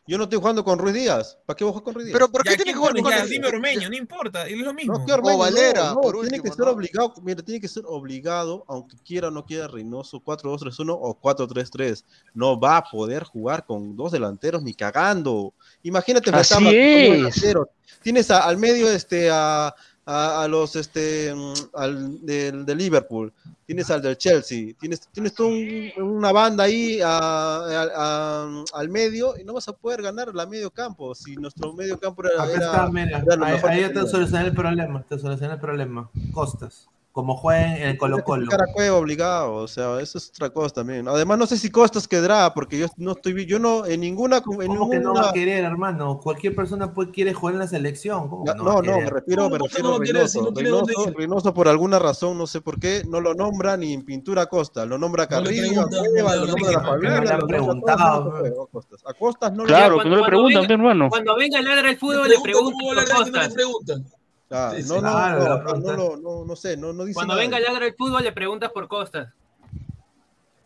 Yo, 0.06 0.18
no 0.18 0.23
estoy 0.26 0.39
jugando 0.39 0.64
con 0.64 0.80
Ruiz 0.80 0.94
Díaz. 0.94 1.38
¿Para 1.45 1.57
qué 1.57 1.64
voy 1.64 1.72
a 1.72 1.73
jugar 1.73 1.84
con 1.84 1.94
Ruiz 1.95 2.06
Díaz? 2.07 2.14
Pero 2.14 2.31
¿por 2.31 2.44
qué 2.44 2.49
tiene 2.49 2.64
que 2.64 2.64
¿quién 2.65 2.77
jugar 2.77 2.94
con 2.94 3.30
dime 3.30 3.48
Ormeño, 3.48 3.89
no 3.89 3.95
importa, 3.95 4.48
es 4.48 4.57
lo 4.57 4.73
mismo. 4.73 4.98
No, 4.98 5.06
que 5.06 5.14
Ormeño, 5.14 5.38
Valera, 5.38 5.84
no, 5.85 5.95
no, 5.95 6.02
por 6.02 6.14
tiene 6.14 6.38
último, 6.38 6.44
que 6.44 6.49
ser 6.52 6.65
¿no? 6.65 6.72
obligado, 6.72 7.14
mira, 7.23 7.41
tiene 7.41 7.61
que 7.61 7.68
ser 7.68 7.84
obligado, 7.88 8.64
aunque 8.68 8.98
quiera 9.03 9.30
o 9.30 9.31
no 9.31 9.45
quiera 9.45 9.68
Reynoso 9.68 10.22
4-2-3-1 10.23 10.98
o 11.02 11.19
4-3-3. 11.19 12.03
No 12.34 12.60
va 12.60 12.77
a 12.77 12.84
poder 12.84 13.23
jugar 13.23 13.65
con 13.65 13.95
dos 13.95 14.11
delanteros 14.11 14.61
ni 14.61 14.73
cagando. 14.73 15.53
Imagínate 15.84 16.30
Así 16.30 16.53
es. 16.68 17.11
delanteros. 17.11 17.68
Tienes 18.03 18.30
a- 18.30 18.45
al 18.45 18.57
medio 18.57 18.89
este 18.91 19.30
a, 19.31 19.73
a, 20.07 20.41
a 20.43 20.47
los 20.47 20.75
este 20.77 21.34
mm, 21.35 21.53
al 21.73 22.25
del 22.25 22.65
de 22.65 22.75
Liverpool, 22.75 23.31
tienes 23.65 23.91
al 23.91 24.01
del 24.01 24.17
Chelsea, 24.17 24.73
tienes 24.79 25.01
tienes 25.09 25.34
toda 25.34 25.49
un- 25.49 25.91
una 25.97 26.31
banda 26.31 26.63
ahí 26.63 26.99
a- 27.03 27.84
a- 27.95 28.63
al 28.73 28.89
medio 28.89 29.38
y 29.38 29.43
no 29.43 29.53
vas 29.53 29.67
a 29.67 29.73
poder 29.73 30.01
ganar 30.01 30.34
la 30.34 30.45
medio 30.45 30.71
campo 30.71 31.13
si 31.13 31.35
nuestro 31.35 31.73
medio 31.73 31.99
campo 31.99 32.23
era, 32.25 32.41
Acá 32.41 32.53
está, 32.53 32.89
mira, 32.89 33.19
era 33.19 33.45
ahí, 33.45 33.59
ahí 33.63 33.81
te 33.84 33.93
tenía. 33.93 34.07
solucioné 34.09 34.45
el 34.47 34.53
problema, 34.55 35.03
te 35.03 35.19
solucioné 35.19 35.53
el 35.55 35.59
problema. 35.59 36.09
Costas, 36.31 36.88
como 37.18 37.35
jueguen 37.35 37.77
en 37.77 37.88
el 37.89 37.98
Colo 37.98 38.23
Colo. 38.23 38.45
Cara 38.48 38.65
Cueva 38.72 38.95
obligado, 38.95 39.56
o 39.56 39.68
sea, 39.68 39.99
eso 39.99 40.19
es 40.19 40.30
otra 40.30 40.52
cosa 40.52 40.76
también. 40.76 41.07
Además, 41.07 41.39
no 41.39 41.48
sé 41.48 41.57
si 41.57 41.72
Costas 41.72 42.07
quedará, 42.07 42.53
porque 42.53 42.77
yo 42.77 42.85
no 42.98 43.14
estoy, 43.14 43.48
yo 43.48 43.57
no, 43.57 43.88
en 43.88 44.02
ninguna, 44.02 44.38
en 44.38 44.44
¿Cómo 44.44 44.60
que 44.60 44.68
ninguna, 44.68 44.99
no 44.99 45.14
va 45.15 45.30
a 45.31 45.34
querer, 45.34 45.64
hermano? 45.64 46.19
Cualquier 46.19 46.53
persona 46.53 46.94
puede, 46.94 47.10
quiere 47.10 47.34
jugar 47.34 47.56
en 47.56 47.60
la 47.61 47.68
selección. 47.68 48.30
¿Cómo 48.30 48.45
que 48.45 48.53
no, 48.53 48.69
a 48.69 48.73
no, 48.76 48.81
querer? 48.84 49.03
me 49.06 49.10
refiero, 49.10 49.41
No, 49.41 49.49
me 49.49 49.57
no, 49.57 49.65
refiero 49.65 49.89
no 49.89 49.95
a 49.95 49.99
Reynoso. 49.99 50.41
no 50.44 50.53
tiene 50.53 50.69
dónde 50.69 50.94
Reynoso. 50.95 51.18
Reynoso, 51.18 51.53
por 51.56 51.68
alguna 51.69 51.98
razón, 51.98 52.38
no 52.38 52.45
sé 52.45 52.61
por 52.61 52.80
qué, 52.80 53.02
no 53.10 53.19
lo 53.19 53.34
nombra 53.34 53.77
ni 53.77 53.94
en 53.94 54.06
pintura 54.06 54.44
a 54.44 54.45
Costa, 54.45 54.85
lo 54.85 54.99
nombra 54.99 55.23
a 55.23 55.27
No 55.27 55.41
le 55.41 55.56
Carrillo, 55.57 55.81
a 55.81 55.85
no 55.89 55.89
lo 55.89 56.03
le 56.03 56.52
nombra 56.52 56.80
a 56.80 56.85
no 56.85 56.98
le 56.98 57.10
nombra 57.10 57.95
a 57.95 58.14
a 58.14 59.10
a 59.10 59.14
Costas. 59.15 59.52
A 59.52 59.56
no 59.56 59.64
Claro, 59.64 59.95
nombra. 59.95 60.03
que 60.03 60.10
no 60.10 60.15
le 60.18 60.22
Cuando 60.22 60.26
preguntan, 60.27 60.72
hermano. 60.72 61.10
Cuando 61.10 61.35
venga 61.35 61.61
Ladra 61.64 61.89
el 61.89 61.98
fútbol, 61.98 62.30
Le 62.30 62.35
le 62.35 62.41
preguntan 62.44 64.06
no. 64.49 64.57
Ah, 64.57 64.74
Sí, 64.76 64.84
no, 64.88 64.95
no, 64.95 65.02
Claro, 65.02 65.40
no, 65.40 65.57
no, 65.57 65.78
no, 65.80 65.94
lo- 65.95 66.18
no, 66.18 66.45
no 66.45 66.56
sé, 66.56 66.78
no, 66.78 66.94
no 66.94 67.03
dice 67.06 67.15
Cuando 67.15 67.34
nada. 67.34 67.44
venga 67.44 67.60
Ladra 67.60 67.86
el 67.86 67.95
fútbol, 67.95 68.24
le 68.24 68.32
preguntas 68.32 68.72
por 68.72 68.88
Costas. 68.88 69.34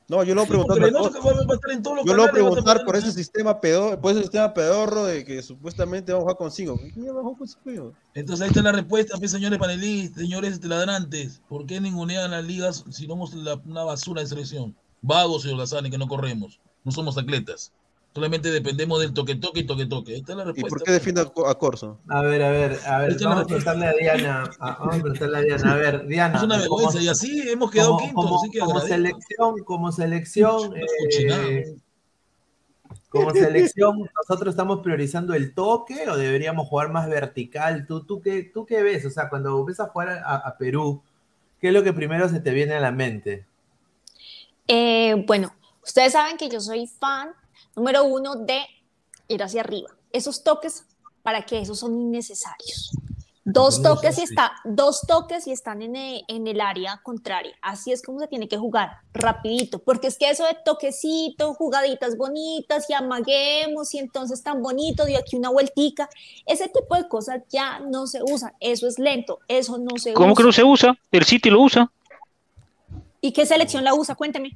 No, 0.08 0.24
yo 0.24 0.36
lo 0.36 0.42
voy 0.46 0.46
a 0.46 0.66
preguntar 0.66 0.78
por 0.78 1.96
los 1.96 2.06
Yo 2.06 2.14
lo 2.14 2.22
voy 2.24 2.30
a 2.30 2.32
preguntar 2.34 2.84
por 2.84 2.96
ese 2.98 3.14
sistema 3.14 3.62
pedorro, 3.62 4.02
por 4.02 4.12
ese 4.12 4.22
sistema 4.24 4.54
pedorro 4.54 5.06
de 5.06 5.24
que 5.24 5.42
supuestamente 5.42 6.12
vamos 6.12 6.28
a 6.30 6.36
jugar 6.36 6.52
con. 6.66 7.94
Entonces 8.14 8.42
ahí 8.44 8.50
está 8.50 8.62
la 8.62 8.74
respuesta, 8.74 9.18
pues, 9.18 9.32
señores 9.32 9.58
panelistas, 9.58 10.22
señores 10.22 10.62
ladrantes. 10.66 11.42
¿Por 11.48 11.66
qué 11.66 11.80
ningunean 11.80 12.30
las 12.32 12.44
ligas 12.44 12.84
si 12.90 13.08
somos 13.08 13.34
la- 13.34 13.56
una 13.66 13.86
basura 13.86 14.22
de 14.22 14.28
selección? 14.28 14.76
Vagos, 15.02 15.44
señor 15.44 15.60
Lazani, 15.60 15.90
que 15.90 15.98
no 15.98 16.08
corremos. 16.10 16.60
No 16.84 16.92
somos 16.92 17.18
atletas. 17.18 17.72
Solamente 18.14 18.52
dependemos 18.52 19.00
del 19.00 19.14
toque-toque 19.14 19.62
y 19.62 19.64
toque-toque. 19.66 20.12
Ahí 20.14 20.20
está 20.20 20.36
la 20.36 20.44
¿Y 20.44 20.46
respuesta. 20.48 20.70
por 20.70 20.84
qué 20.84 20.92
defiende 20.92 21.22
a 21.22 21.26
Co- 21.26 21.48
a 21.48 21.58
Corso? 21.58 22.00
A 22.10 22.22
ver, 22.22 22.44
a 22.44 22.50
ver, 22.52 22.78
a 22.86 23.00
ver, 23.00 23.12
Esta 23.12 23.30
vamos 23.30 23.44
a 23.44 23.48
preguntarle 23.48 23.86
a 23.88 23.94
Diana. 23.94 24.44
a- 24.60 24.72
vamos 24.80 24.96
a 24.96 25.00
preguntarle 25.02 25.38
a 25.38 25.42
Diana. 25.42 25.72
A 25.72 25.76
ver, 25.78 26.08
Diana. 26.08 26.38
Es 26.38 26.44
una 26.44 26.56
como- 26.68 26.78
vergüenza. 26.78 27.02
Y 27.02 27.08
así 27.08 27.50
hemos 27.50 27.72
quedado 27.72 27.92
como, 27.92 28.00
quintos. 28.06 28.26
como- 28.26 28.36
así 28.42 28.50
que 28.52 28.60
como 28.60 28.72
agradezco. 28.72 28.96
selección, 28.96 29.60
como 29.64 29.92
selección, 29.94 30.74
eh, 30.76 31.76
como 33.08 33.32
selección, 33.32 34.10
nosotros 34.28 34.54
estamos 34.54 34.80
priorizando 34.82 35.34
el 35.34 35.54
toque 35.54 36.10
o 36.10 36.18
deberíamos 36.18 36.68
jugar 36.68 36.92
más 36.92 37.08
vertical. 37.08 37.86
¿Tú, 37.88 38.04
tú, 38.06 38.22
qué, 38.22 38.44
tú 38.44 38.66
qué 38.66 38.84
ves? 38.84 39.06
O 39.06 39.10
sea, 39.10 39.30
cuando 39.30 39.64
ves 39.64 39.80
a 39.80 39.88
jugar 39.88 40.10
a, 40.10 40.36
a 40.36 40.58
Perú, 40.58 41.02
¿qué 41.62 41.70
es 41.70 41.74
lo 41.74 41.82
que 41.84 41.94
primero 41.94 42.28
se 42.28 42.42
te 42.42 42.52
viene 42.52 42.74
a 42.74 42.80
la 42.82 42.92
mente? 42.92 43.46
Eh, 44.68 45.24
bueno, 45.28 45.54
ustedes 45.84 46.12
saben 46.14 46.36
que 46.38 46.50
yo 46.50 46.60
soy 46.60 46.88
fan 46.88 47.30
número 47.76 48.04
uno 48.04 48.36
de 48.36 48.62
ir 49.28 49.44
hacia 49.44 49.62
arriba. 49.62 49.90
Esos 50.12 50.44
toques, 50.44 50.86
¿para 51.24 51.44
qué? 51.44 51.60
Esos 51.60 51.80
son 51.80 52.00
innecesarios. 52.00 52.92
Dos 53.44 53.82
toques 53.82 54.20
y 54.20 54.22
está, 54.22 54.52
dos 54.64 55.02
toques 55.08 55.48
y 55.48 55.52
están 55.52 55.82
en 55.82 55.96
el, 55.96 56.24
en 56.28 56.46
el 56.46 56.62
área 56.62 57.02
contraria. 57.02 57.56
Así 57.64 57.92
es 57.92 58.04
como 58.04 58.20
se 58.20 58.28
tiene 58.28 58.48
que 58.48 58.56
jugar, 58.58 59.00
rapidito, 59.14 59.80
porque 59.80 60.08
es 60.08 60.18
que 60.20 60.30
eso 60.30 60.46
de 60.46 60.56
toquecito, 60.64 61.56
jugaditas 61.56 62.18
bonitas 62.18 62.88
y 62.88 62.94
amaguemos 62.94 63.96
y 63.96 63.98
entonces 63.98 64.44
tan 64.44 64.62
bonito, 64.62 65.06
de 65.06 65.18
aquí 65.18 65.38
una 65.38 65.50
vueltica, 65.50 66.08
ese 66.46 66.70
tipo 66.70 66.96
de 66.96 67.08
cosas 67.08 67.42
ya 67.50 67.80
no 67.80 68.06
se 68.06 68.22
usan. 68.22 68.54
Eso 68.60 68.88
es 68.88 69.00
lento, 69.00 69.40
eso 69.48 69.80
no 69.80 69.98
se 69.98 70.14
¿Cómo 70.14 70.36
que 70.36 70.44
usa. 70.44 70.46
no 70.46 70.52
se 70.52 70.64
usa? 70.64 71.00
El 71.12 71.26
City 71.26 71.50
lo 71.50 71.62
usa. 71.62 71.92
¿Y 73.22 73.32
qué 73.32 73.48
selección 73.48 73.84
la 73.84 73.96
usa? 73.96 74.14
Cuénteme. 74.14 74.52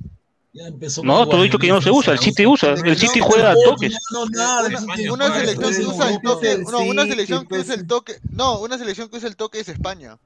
Ya 0.55 0.67
empezó 0.67 1.03
No, 1.03 1.25
lo 1.25 1.39
he 1.39 1.43
dicho 1.43 1.59
que 1.59 1.67
ya 1.67 1.73
no 1.73 1.81
se 1.81 1.91
usa. 1.91 2.13
El 2.13 2.19
City 2.19 2.45
usa. 2.45 2.69
El 2.69 2.97
City 2.97 3.19
juega 3.19 3.51
a 3.51 3.55
toques. 3.55 3.93
No, 4.11 4.25
nada, 4.27 4.69
Una, 5.11 5.33
selección 5.35 5.57
que 5.59 5.61
pues, 5.61 5.79
usa 5.79 6.09
el 6.09 6.19
no, 6.23 6.31
toque, 6.31 6.55
pues, 6.55 6.71
no, 6.71 6.79
una 6.79 7.03
selección 7.03 7.41
que 7.43 7.47
pues, 7.49 7.61
usa 7.63 7.75
el 7.75 7.87
toque, 7.87 8.19
no, 8.31 8.59
una 8.59 8.77
selección 8.77 9.09
que 9.09 9.17
usa 9.17 9.27
el 9.27 9.35
toque 9.35 9.59
es 9.59 9.67
España. 9.67 10.17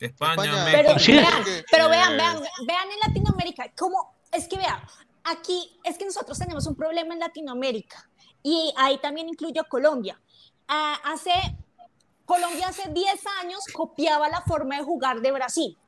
España, 0.00 0.42
España- 0.42 0.64
México. 0.64 0.94
Pero 1.06 1.16
vean, 1.22 1.44
pero 1.70 1.88
vean, 1.88 2.16
vean, 2.16 2.42
vean 2.66 2.88
en 2.90 3.08
Latinoamérica, 3.08 3.70
como 3.78 4.16
es 4.32 4.48
que 4.48 4.58
vean, 4.58 4.80
aquí 5.22 5.78
es 5.84 5.96
que 5.96 6.04
nosotros 6.04 6.36
tenemos 6.36 6.66
un 6.66 6.74
problema 6.74 7.14
en 7.14 7.20
Latinoamérica 7.20 8.08
y 8.42 8.74
ahí 8.76 8.98
también 8.98 9.28
incluyo 9.28 9.62
a 9.62 9.64
Colombia. 9.68 10.20
Ah, 10.66 10.98
hace, 11.04 11.30
Colombia 12.24 12.68
hace 12.68 12.90
10 12.90 13.20
años 13.42 13.60
copiaba 13.72 14.28
la 14.28 14.42
forma 14.42 14.76
de 14.78 14.82
jugar 14.82 15.20
de 15.20 15.30
Brasil, 15.30 15.78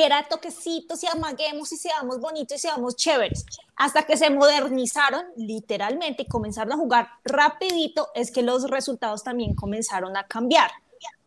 que 0.00 0.06
era 0.06 0.26
toquecitos 0.26 1.02
y 1.02 1.06
amaguemos 1.08 1.70
y 1.72 1.76
seamos 1.76 2.18
bonitos 2.20 2.56
y 2.56 2.60
seamos 2.60 2.96
chéveres. 2.96 3.44
Hasta 3.76 4.04
que 4.04 4.16
se 4.16 4.30
modernizaron 4.30 5.26
literalmente 5.36 6.22
y 6.22 6.26
comenzaron 6.26 6.72
a 6.72 6.76
jugar 6.76 7.08
rapidito, 7.22 8.08
es 8.14 8.30
que 8.30 8.40
los 8.42 8.70
resultados 8.70 9.22
también 9.22 9.54
comenzaron 9.54 10.16
a 10.16 10.26
cambiar. 10.26 10.70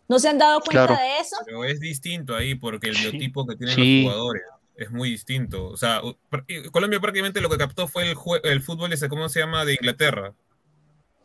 ¿No 0.07 0.17
se 0.17 0.29
han 0.29 0.39
dado 0.39 0.59
cuenta 0.61 0.87
Claro. 0.87 1.01
de 1.03 1.19
eso? 1.19 1.35
Pero 1.45 1.63
es 1.65 1.79
distinto 1.79 2.35
ahí 2.35 2.55
porque 2.55 2.87
el 2.89 2.95
Sí. 2.95 3.09
biotipo 3.11 3.45
que 3.45 3.55
tienen 3.57 3.75
Sí. 3.75 4.03
los 4.03 4.11
jugadores 4.13 4.43
es 4.75 4.89
muy 4.89 5.11
distinto. 5.11 5.67
O 5.67 5.77
sea, 5.77 6.01
y 6.47 6.63
Colombia 6.71 6.99
prácticamente 6.99 7.41
lo 7.41 7.49
que 7.51 7.57
captó 7.57 7.87
fue 7.87 8.09
el, 8.09 8.17
el 8.43 8.61
fútbol 8.63 8.91
ese, 8.91 9.07
¿cómo 9.07 9.29
se 9.29 9.39
llama? 9.41 9.65
De 9.65 9.73
Inglaterra. 9.75 10.33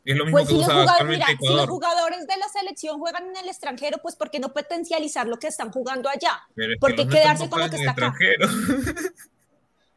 Es 0.04 0.16
lo 0.16 0.24
mismo 0.24 0.38
Pues 0.38 0.48
que 0.48 0.54
si 0.54 0.60
los, 0.60 0.66
jugadores, 0.66 1.08
mira, 1.08 1.26
si 1.40 1.48
los 1.54 1.66
jugadores 1.66 2.26
de 2.26 2.36
la 2.38 2.48
selección 2.48 2.98
juegan 2.98 3.26
en 3.28 3.36
el 3.36 3.48
extranjero, 3.48 3.98
pues 4.02 4.16
¿por 4.16 4.30
qué 4.30 4.38
no 4.40 4.52
potencializar 4.52 5.26
lo 5.26 5.38
que 5.38 5.48
están 5.48 5.70
jugando 5.70 6.08
allá? 6.08 6.40
Es 6.56 6.78
¿Por 6.80 6.94
qué 6.94 7.06
quedarse 7.06 7.48
con 7.50 7.60
lo 7.60 7.68
que 7.68 7.76
está 7.76 7.90
acá? 7.90 8.14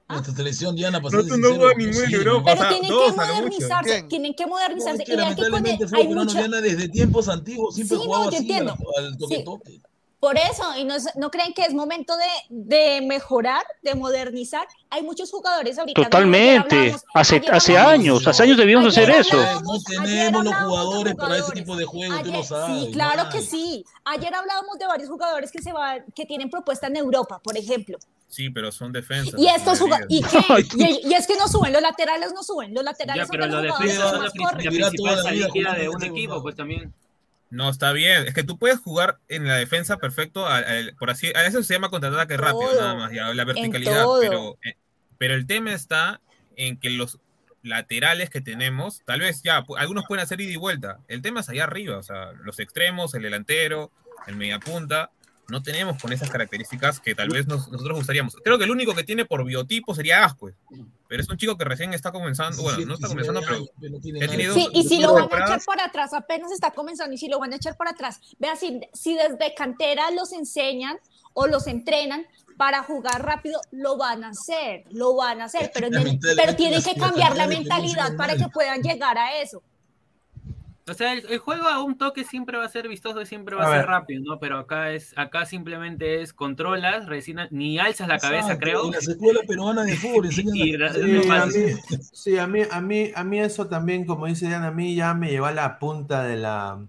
Nuestra 0.10 0.34
selección, 0.36 0.76
Diana, 0.76 1.02
para 1.02 1.18
No, 1.22 1.38
no 1.38 1.56
juegas 1.56 1.78
ninguno 1.78 2.04
en 2.06 2.14
Europa. 2.14 2.52
Pero 2.54 2.68
tienen 2.70 2.92
que 2.92 3.12
modernizarse, 3.16 4.04
tienen 4.04 4.34
que 4.34 4.46
modernizarse. 4.46 5.04
y 5.08 5.16
vean 5.16 5.36
que 5.36 5.42
con 5.44 5.52
lamentablemente 5.52 5.84
el- 5.86 5.90
fútbol 5.90 6.02
hay 6.02 6.34
peruano 6.36 6.62
desde 6.62 6.90
tiempos 6.90 7.30
antiguos 7.30 7.76
siempre 7.76 7.98
Sí, 7.98 8.04
jugaba 8.04 8.26
así 8.28 8.36
entiendo. 8.38 8.76
al, 8.98 9.06
al 9.06 9.18
toque 9.18 9.36
Sí. 9.38 9.44
toque. 9.46 9.82
Por 10.22 10.38
eso, 10.38 10.64
y 10.78 10.84
no, 10.84 10.94
es- 10.94 11.10
no 11.16 11.32
creen 11.32 11.52
que 11.52 11.64
es 11.64 11.74
momento 11.74 12.14
de, 12.16 12.26
de 12.50 13.02
mejorar, 13.02 13.64
de 13.82 13.96
modernizar. 13.96 14.68
Hay 14.92 15.02
muchos 15.02 15.32
jugadores 15.32 15.80
ahorita. 15.80 16.00
Totalmente. 16.04 16.96
Hace, 17.16 17.42
hace 17.52 17.76
años, 17.76 18.28
hace 18.28 18.44
años 18.44 18.56
debíamos 18.58 18.96
Ayer 18.96 19.10
hacer 19.10 19.20
eso. 19.22 19.36
No 19.64 19.72
ayer 19.74 19.84
tenemos 20.32 20.44
los 20.44 20.54
jugadores 20.54 21.16
para 21.16 21.38
ese 21.38 21.52
tipo 21.54 21.76
de 21.76 21.86
juego, 21.86 22.14
tú 22.14 22.20
Ayer- 22.20 22.38
lo 22.38 22.44
sabes. 22.44 22.84
Sí, 22.86 22.92
claro 22.92 23.30
que 23.32 23.42
sí. 23.42 23.84
Ayer 24.06 24.32
hablábamos 24.36 24.78
de 24.78 24.86
varios 24.86 25.10
jugadores 25.10 25.52
que 25.52 25.60
se 25.60 25.74
van, 25.74 26.06
que 26.16 26.28
tienen 26.28 26.52
propuesta 26.52 26.86
en 26.86 26.98
Europa, 26.98 27.40
por 27.44 27.58
ejemplo. 27.58 27.98
Sí, 28.28 28.52
pero 28.52 28.72
son 28.72 28.92
defensas. 28.92 29.34
Y 29.40 29.48
estos. 29.48 29.80
¿y 30.08 30.22
qué? 30.22 30.40
Y, 30.76 31.10
y 31.10 31.14
es 31.16 31.26
que 31.26 31.36
no 31.36 31.48
suben, 31.48 31.74
los 31.74 31.82
laterales 31.82 32.32
no 32.32 32.44
suben, 32.44 32.76
los 32.76 32.84
laterales 32.84 33.24
Ya, 33.24 33.26
son 33.26 33.32
pero 33.32 33.48
los 33.48 33.56
lo 33.56 33.62
defensa 33.80 34.06
la, 34.06 34.12
la 34.12 34.20
principal 34.32 34.56
la 34.64 34.70
vida 35.32 35.48
salida 35.50 35.74
de 35.74 35.90
un 35.90 35.98
ese 35.98 36.12
equipo, 36.12 36.42
pues 36.44 36.56
también. 36.56 36.94
No, 37.52 37.70
está 37.70 37.92
bien. 37.92 38.26
Es 38.28 38.34
que 38.34 38.44
tú 38.44 38.58
puedes 38.58 38.80
jugar 38.80 39.20
en 39.28 39.46
la 39.46 39.56
defensa 39.56 39.98
perfecto, 39.98 40.48
a, 40.48 40.58
a- 40.60 40.64
por 40.98 41.10
así, 41.12 41.28
a 41.36 41.46
eso 41.46 41.62
se 41.62 41.74
llama 41.74 41.90
contraataque 41.90 42.38
rápido, 42.38 42.70
Todo, 42.72 42.82
nada 42.82 42.96
más, 42.96 43.12
ya, 43.12 43.34
la 43.34 43.44
verticalidad. 43.46 44.06
Pero, 44.22 44.58
eh, 44.66 44.76
pero 45.20 45.36
el 45.36 45.46
tema 45.46 45.74
está 45.74 46.20
en 46.56 46.78
que 46.80 46.90
los 46.90 47.20
laterales 47.64 48.30
que 48.30 48.42
tenemos, 48.42 49.02
tal 49.06 49.20
vez 49.20 49.42
ya, 49.44 49.64
algunos 49.78 50.06
pueden 50.08 50.24
hacer 50.24 50.42
ida 50.42 50.52
y 50.52 50.56
vuelta. 50.56 50.98
El 51.08 51.22
tema 51.22 51.42
es 51.42 51.50
allá 51.50 51.66
arriba, 51.66 51.98
o 51.98 52.04
sea, 52.04 52.32
los 52.44 52.58
extremos, 52.60 53.14
el 53.14 53.22
delantero, 53.22 53.92
el 54.28 54.36
mediapunta, 54.36 55.12
no 55.50 55.62
tenemos 55.62 56.02
con 56.02 56.14
esas 56.14 56.30
características 56.32 57.00
que 57.02 57.14
tal 57.14 57.30
vez 57.30 57.46
nos- 57.48 57.70
nosotros 57.70 57.98
gustaríamos. 57.98 58.36
Creo 58.44 58.58
que 58.58 58.64
el 58.64 58.72
único 58.72 58.96
que 58.96 59.04
tiene 59.04 59.26
por 59.26 59.44
biotipo 59.46 59.94
sería 59.94 60.24
Ascue, 60.24 60.54
pero 61.12 61.24
es 61.24 61.30
un 61.30 61.36
chico 61.36 61.58
que 61.58 61.66
recién 61.66 61.94
está 61.94 62.10
comenzando, 62.14 62.62
bueno, 62.64 62.78
no 62.86 62.94
está 62.94 63.10
comenzando, 63.10 63.42
pero 63.42 63.58
dos- 63.58 63.70
Sí, 64.54 64.70
y 64.72 64.84
si 64.88 65.02
lo 65.02 65.14
van 65.14 65.24
a 65.24 65.26
echar 65.46 65.66
para 65.66 65.84
atrás, 65.84 66.14
apenas 66.14 66.54
está 66.54 66.72
comenzando, 66.72 67.14
y 67.14 67.18
si 67.18 67.28
lo 67.28 67.38
van 67.38 67.52
a 67.52 67.58
echar 67.58 67.76
para 67.76 67.92
atrás, 67.92 68.22
vea, 68.40 68.56
si, 68.56 68.80
si 68.94 69.16
desde 69.16 69.54
cantera 69.54 70.10
los 70.12 70.32
enseñan 70.32 70.98
o 71.34 71.48
los 71.48 71.68
entrenan 71.68 72.26
para 72.56 72.82
jugar 72.84 73.26
rápido, 73.26 73.60
lo 73.72 73.98
van 73.98 74.24
a 74.24 74.30
hacer, 74.30 74.86
lo 74.92 75.14
van 75.18 75.42
a 75.42 75.46
hacer, 75.46 75.70
pero, 75.74 75.90
mentalidad 75.90 76.42
pero 76.42 76.56
tienen 76.56 76.82
que 76.82 76.96
cambiar 76.96 77.36
la 77.36 77.48
mentalidad 77.48 78.16
para 78.16 78.36
que 78.38 78.48
puedan 78.48 78.82
llegar 78.82 79.18
a 79.18 79.42
eso. 79.42 79.62
O 80.92 80.94
sea, 80.94 81.14
el, 81.14 81.26
el 81.30 81.40
juego 81.40 81.68
a 81.68 81.82
un 81.82 81.98
toque 81.98 82.26
siempre 82.26 82.58
va 82.58 82.66
a 82.66 82.70
ser 82.70 82.90
vistoso 82.90 83.22
y 83.22 83.26
siempre 83.26 83.56
va 83.56 83.64
A 83.64 83.74
a, 83.74 83.78
ser 83.78 83.86
rápido, 83.88 84.22
¿no? 84.26 84.40
Pero 84.40 84.58
acá 84.58 84.92
es, 84.92 85.18
acá 85.18 85.46
simplemente 85.46 86.22
es 86.22 86.34
controlas, 86.34 87.06
recién 87.06 87.40
ni 87.50 87.80
alzas 87.80 88.10
la 88.10 88.20
cabeza, 88.20 88.54
Exacto, 88.54 88.64
creo. 88.66 88.86
En 88.88 88.92
las 88.92 89.08
escuelas 89.08 89.44
peruanas 89.48 89.86
de 89.86 89.96
fútbol 89.96 90.28
Y- 90.54 90.78
la- 90.78 90.92
Sí, 90.94 91.30
a 91.30 91.46
mí, 91.46 91.54
sí, 92.12 92.38
a 92.38 92.46
mí, 92.48 92.62
a 92.70 92.82
mí, 92.82 93.12
a 93.16 93.24
mí 93.24 93.40
eso 93.40 93.68
también, 93.68 94.06
como 94.06 94.26
dice 94.26 94.48
Diana, 94.48 94.68
a 94.68 94.72
mí 94.72 94.94
ya 94.96 95.14
me 95.14 95.30
llevó 95.30 95.46
a 95.46 95.54
la 95.54 95.80
punta 95.80 96.24
de 96.24 96.36
la, 96.36 96.86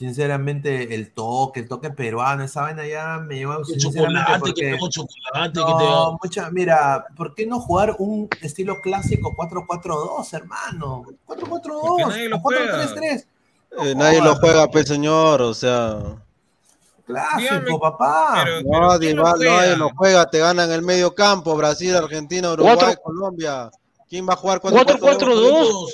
sinceramente, 0.00 0.94
el 0.94 1.12
toque, 1.12 1.60
el 1.60 1.68
toque 1.68 1.90
peruano, 1.90 2.42
esa 2.42 2.62
vaina 2.62 2.86
ya 2.86 3.18
me 3.18 3.34
llevó, 3.36 3.58
El 3.58 3.76
chocolate, 3.78 4.38
porque... 4.40 4.54
que 4.54 4.70
tengo 4.72 4.88
chocolate, 4.88 5.60
No, 5.60 5.66
que 5.66 5.72
te... 5.84 6.18
mucha, 6.22 6.50
mira, 6.50 7.04
¿por 7.14 7.34
qué 7.34 7.44
no 7.46 7.60
jugar 7.60 7.96
un 7.98 8.26
estilo 8.40 8.80
clásico 8.80 9.36
4-4-2, 9.36 10.32
hermano? 10.32 11.04
4-4-2, 11.26 11.70
Porque 11.70 12.04
nadie 12.08 12.28
lo 12.30 12.36
o 12.36 12.40
juega. 12.40 12.82
4-3-3. 12.86 13.26
Eh, 13.82 13.94
nadie 13.94 14.22
lo 14.22 14.34
juega, 14.36 14.68
pues 14.70 14.88
señor, 14.88 15.42
o 15.42 15.52
sea. 15.52 15.98
Clásico, 17.06 17.38
Dígame, 17.60 17.78
papá. 17.78 18.40
pero- 18.44 18.60
pero 18.70 18.88
Nadie, 18.88 19.14
nadie 19.14 19.76
lo 19.76 19.90
juega, 19.90 20.30
te 20.30 20.38
ganan 20.38 20.70
el 20.72 20.80
medio 20.80 21.14
campo, 21.14 21.54
Brasil, 21.56 21.94
Argentina, 21.94 22.52
Uruguay, 22.52 22.74
Cuatro- 22.78 23.02
Colombia. 23.02 23.70
¿Quién 24.08 24.26
va 24.26 24.32
a 24.32 24.36
jugar 24.36 24.60
4-4-2? 24.62 24.98
4-4-2, 24.98 25.92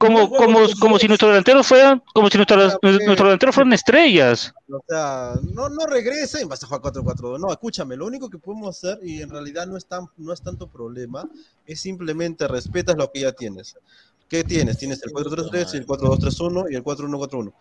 como, 0.00 0.30
como, 0.30 0.60
como 0.80 0.98
si 0.98 1.06
nuestros 1.08 1.30
delanteros 1.30 1.66
fueran, 1.66 2.02
como 2.14 2.30
si 2.30 2.38
nuestros, 2.38 2.78
nuestros 2.80 3.18
delanteros 3.18 3.54
fueran 3.54 3.74
estrellas. 3.74 4.54
O 4.72 4.82
sea, 4.88 5.34
no, 5.52 5.68
no 5.68 5.84
regresen, 5.84 6.48
vas 6.48 6.62
a 6.64 6.66
jugar 6.66 6.80
4-4-2. 6.94 7.38
No, 7.38 7.50
escúchame, 7.50 7.96
lo 7.96 8.06
único 8.06 8.30
que 8.30 8.38
podemos 8.38 8.78
hacer, 8.78 8.98
y 9.02 9.20
en 9.20 9.28
realidad 9.28 9.66
no 9.66 9.76
es, 9.76 9.84
tan, 9.84 10.06
no 10.16 10.32
es 10.32 10.40
tanto 10.40 10.68
problema, 10.68 11.28
es 11.66 11.80
simplemente 11.82 12.48
respetas 12.48 12.96
lo 12.96 13.12
que 13.12 13.20
ya 13.20 13.32
tienes. 13.32 13.76
¿Qué 14.26 14.42
tienes? 14.42 14.78
Tienes 14.78 15.02
el 15.02 15.12
4-3-3 15.12 15.74
y 15.74 15.76
el 15.76 15.86
4-2-3-1 15.86 16.72
y 16.72 16.76
el 16.76 16.82
4-1-4-1. 16.82 17.52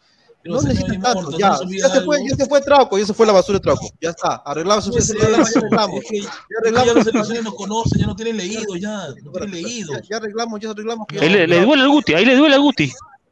No 0.46 0.60
señor 0.60 0.74
necesitas 0.76 1.14
tanto, 1.14 1.38
ya, 1.38 1.60
ya 1.70 1.90
se 1.90 2.02
fue, 2.02 2.18
ya 2.28 2.36
se 2.36 2.46
fue 2.46 2.62
Trauco, 2.62 2.98
ya 2.98 3.06
se 3.06 3.14
fue 3.14 3.26
la 3.26 3.34
basura 3.34 3.60
de 3.60 3.64
Trauco, 3.64 3.90
ya 4.00 4.10
está, 4.12 4.36
arreglamos 4.46 4.86
su 4.86 4.92
ya 4.92 5.00
arreglamos, 5.26 6.00
es 6.02 6.06
que- 6.10 6.22
ya 6.22 6.94
los 6.94 7.04
selecciones 7.04 7.44
nos 7.44 7.56
conocen, 7.56 8.00
ya 8.00 8.06
no 8.08 8.16
tienen 8.16 8.38
leídos, 8.38 8.80
ya, 8.80 9.08
no 9.24 9.32
tienen 9.32 9.52
leídos. 9.52 10.08
ya 10.10 10.18
arreglamos, 10.18 10.60
ya 10.62 10.70
arreglamos. 10.72 11.08
Ahí 11.20 11.30
le, 11.30 11.46
le 11.46 11.62
duele 11.62 11.84
al 11.84 11.90
Guti, 11.90 12.14
ahí 12.14 12.26
le 12.26 12.36
duele 12.38 12.56
al 12.56 12.62
Guti. 12.62 12.86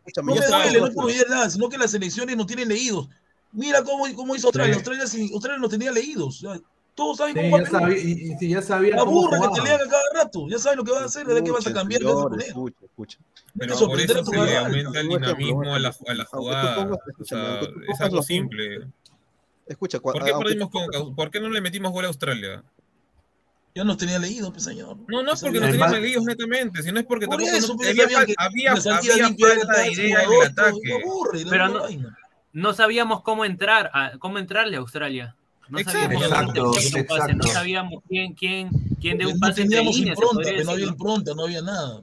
Escúchame, 0.06 0.36
No 0.36 0.42
ya 0.42 0.42
me 0.42 0.48
duele, 0.64 0.80
no 0.82 0.88
es 0.88 0.94
por 0.94 1.30
nada, 1.30 1.50
sino 1.50 1.70
que 1.70 1.78
las 1.78 1.92
selecciones 1.92 2.36
no 2.36 2.46
tienen 2.46 2.68
leídos. 2.68 3.08
Mira 3.54 3.84
cómo, 3.84 4.06
cómo 4.14 4.36
hizo 4.36 4.48
Australia. 4.48 4.76
Australia, 4.76 5.08
sí- 5.08 5.30
Australia 5.34 5.60
no 5.60 5.70
tenía 5.70 5.92
leídos. 5.92 6.44
Todos 6.98 7.18
saben 7.18 7.36
Sí, 7.36 7.42
cómo 7.42 7.58
va 7.58 7.64
ya 7.64 7.70
sabía, 7.70 7.98
y, 8.00 8.36
y 8.42 8.50
ya 8.50 8.62
sabía 8.64 8.96
La 8.96 9.06
cómo 9.06 9.12
burra 9.12 9.40
que 9.40 9.48
te 9.50 9.62
lean 9.68 9.82
a 9.82 9.88
cada 9.88 10.04
rato. 10.16 10.48
Ya 10.50 10.58
saben 10.58 10.78
lo 10.80 10.84
que 10.84 10.92
vas 10.94 11.02
a 11.04 11.06
hacer, 11.06 11.28
de 11.28 11.44
qué 11.44 11.52
vas 11.52 11.68
a 11.68 11.72
cambiar, 11.74 12.02
Señor, 12.02 12.30
poner. 12.32 12.48
escucha, 12.48 12.78
escucha. 12.86 13.20
Pero 13.56 13.74
Eso, 13.76 13.88
por 13.88 14.02
eso 14.02 14.26
se 14.26 14.36
jugar. 14.36 14.58
aumenta 14.66 15.00
el 15.00 15.08
dinamismo 15.10 15.76
a 15.76 15.80
la, 15.80 15.90
a 16.08 16.14
la 16.16 16.24
tú 16.26 16.30
jugada. 16.38 16.76
pongas- 16.76 17.00
O 17.22 17.24
sea, 17.24 17.62
es 17.88 18.02
algo 18.02 18.24
simple. 18.24 18.88
Escucha, 19.68 20.00
¿Por 20.00 20.24
qué, 20.24 20.32
perdimos 20.34 20.72
tú 20.72 20.80
con, 20.92 21.16
¿Por 21.16 21.30
qué 21.30 21.40
no 21.40 21.50
le 21.50 21.62
metimos 21.62 21.92
gol 21.92 22.06
a 22.06 22.08
Australia? 22.08 22.64
Yo 23.76 23.84
no 23.84 23.96
tenía 23.96 24.18
leído, 24.18 24.52
pues, 24.52 24.64
señor. 24.64 24.98
No, 25.08 25.22
no 25.22 25.34
es 25.34 25.42
porque 25.42 25.60
no 25.60 25.68
tenían 25.70 25.92
medidos 25.92 26.26
netamente, 26.26 26.82
sino 26.82 27.00
es 27.00 27.06
porque 27.06 27.28
Por 27.28 27.36
tampoco 27.38 27.58
eso, 27.58 27.76
no- 27.76 27.88
había, 27.88 27.94
que 28.08 28.14
había, 28.14 28.38
había 28.38 28.72
era 28.72 28.82
falta 28.82 29.02
de 29.82 29.92
idea 29.92 30.24
en 30.24 30.32
el 30.34 30.42
ataque. 30.50 30.80
me 30.84 30.94
aburre, 31.04 31.44
Pero 31.48 31.68
no-. 31.68 31.84
No 32.54 32.74
sabíamos 32.74 33.22
cómo 33.22 33.46
entrar, 33.46 33.92
a, 33.94 34.14
cómo 34.18 34.40
entrarle 34.40 34.78
a 34.78 34.80
Australia. 34.80 35.36
No 35.70 35.80
Exacto. 35.80 36.00
sabíamos 36.02 36.24
Exacto, 36.24 36.72
quién 36.72 36.92
de 36.94 37.00
un 37.02 37.06
pase, 37.08 37.20
no 37.20 37.28
exacto. 37.44 37.48
sabíamos 37.54 38.04
quién, 38.08 38.34
quién, 38.34 38.70
quién 39.02 39.18
de 39.18 39.26
un 39.26 39.34
no 39.34 39.40
pase 39.40 39.62
entre 39.62 39.78
teníamos 39.78 39.98
líneas, 39.98 40.18
se 40.18 40.26
impronta, 40.26 40.52
que 40.52 40.64
no 40.64 40.72
había 40.72 40.86
impronta, 40.86 41.34
no 41.36 41.44
había 41.44 41.62
nada. 41.62 42.02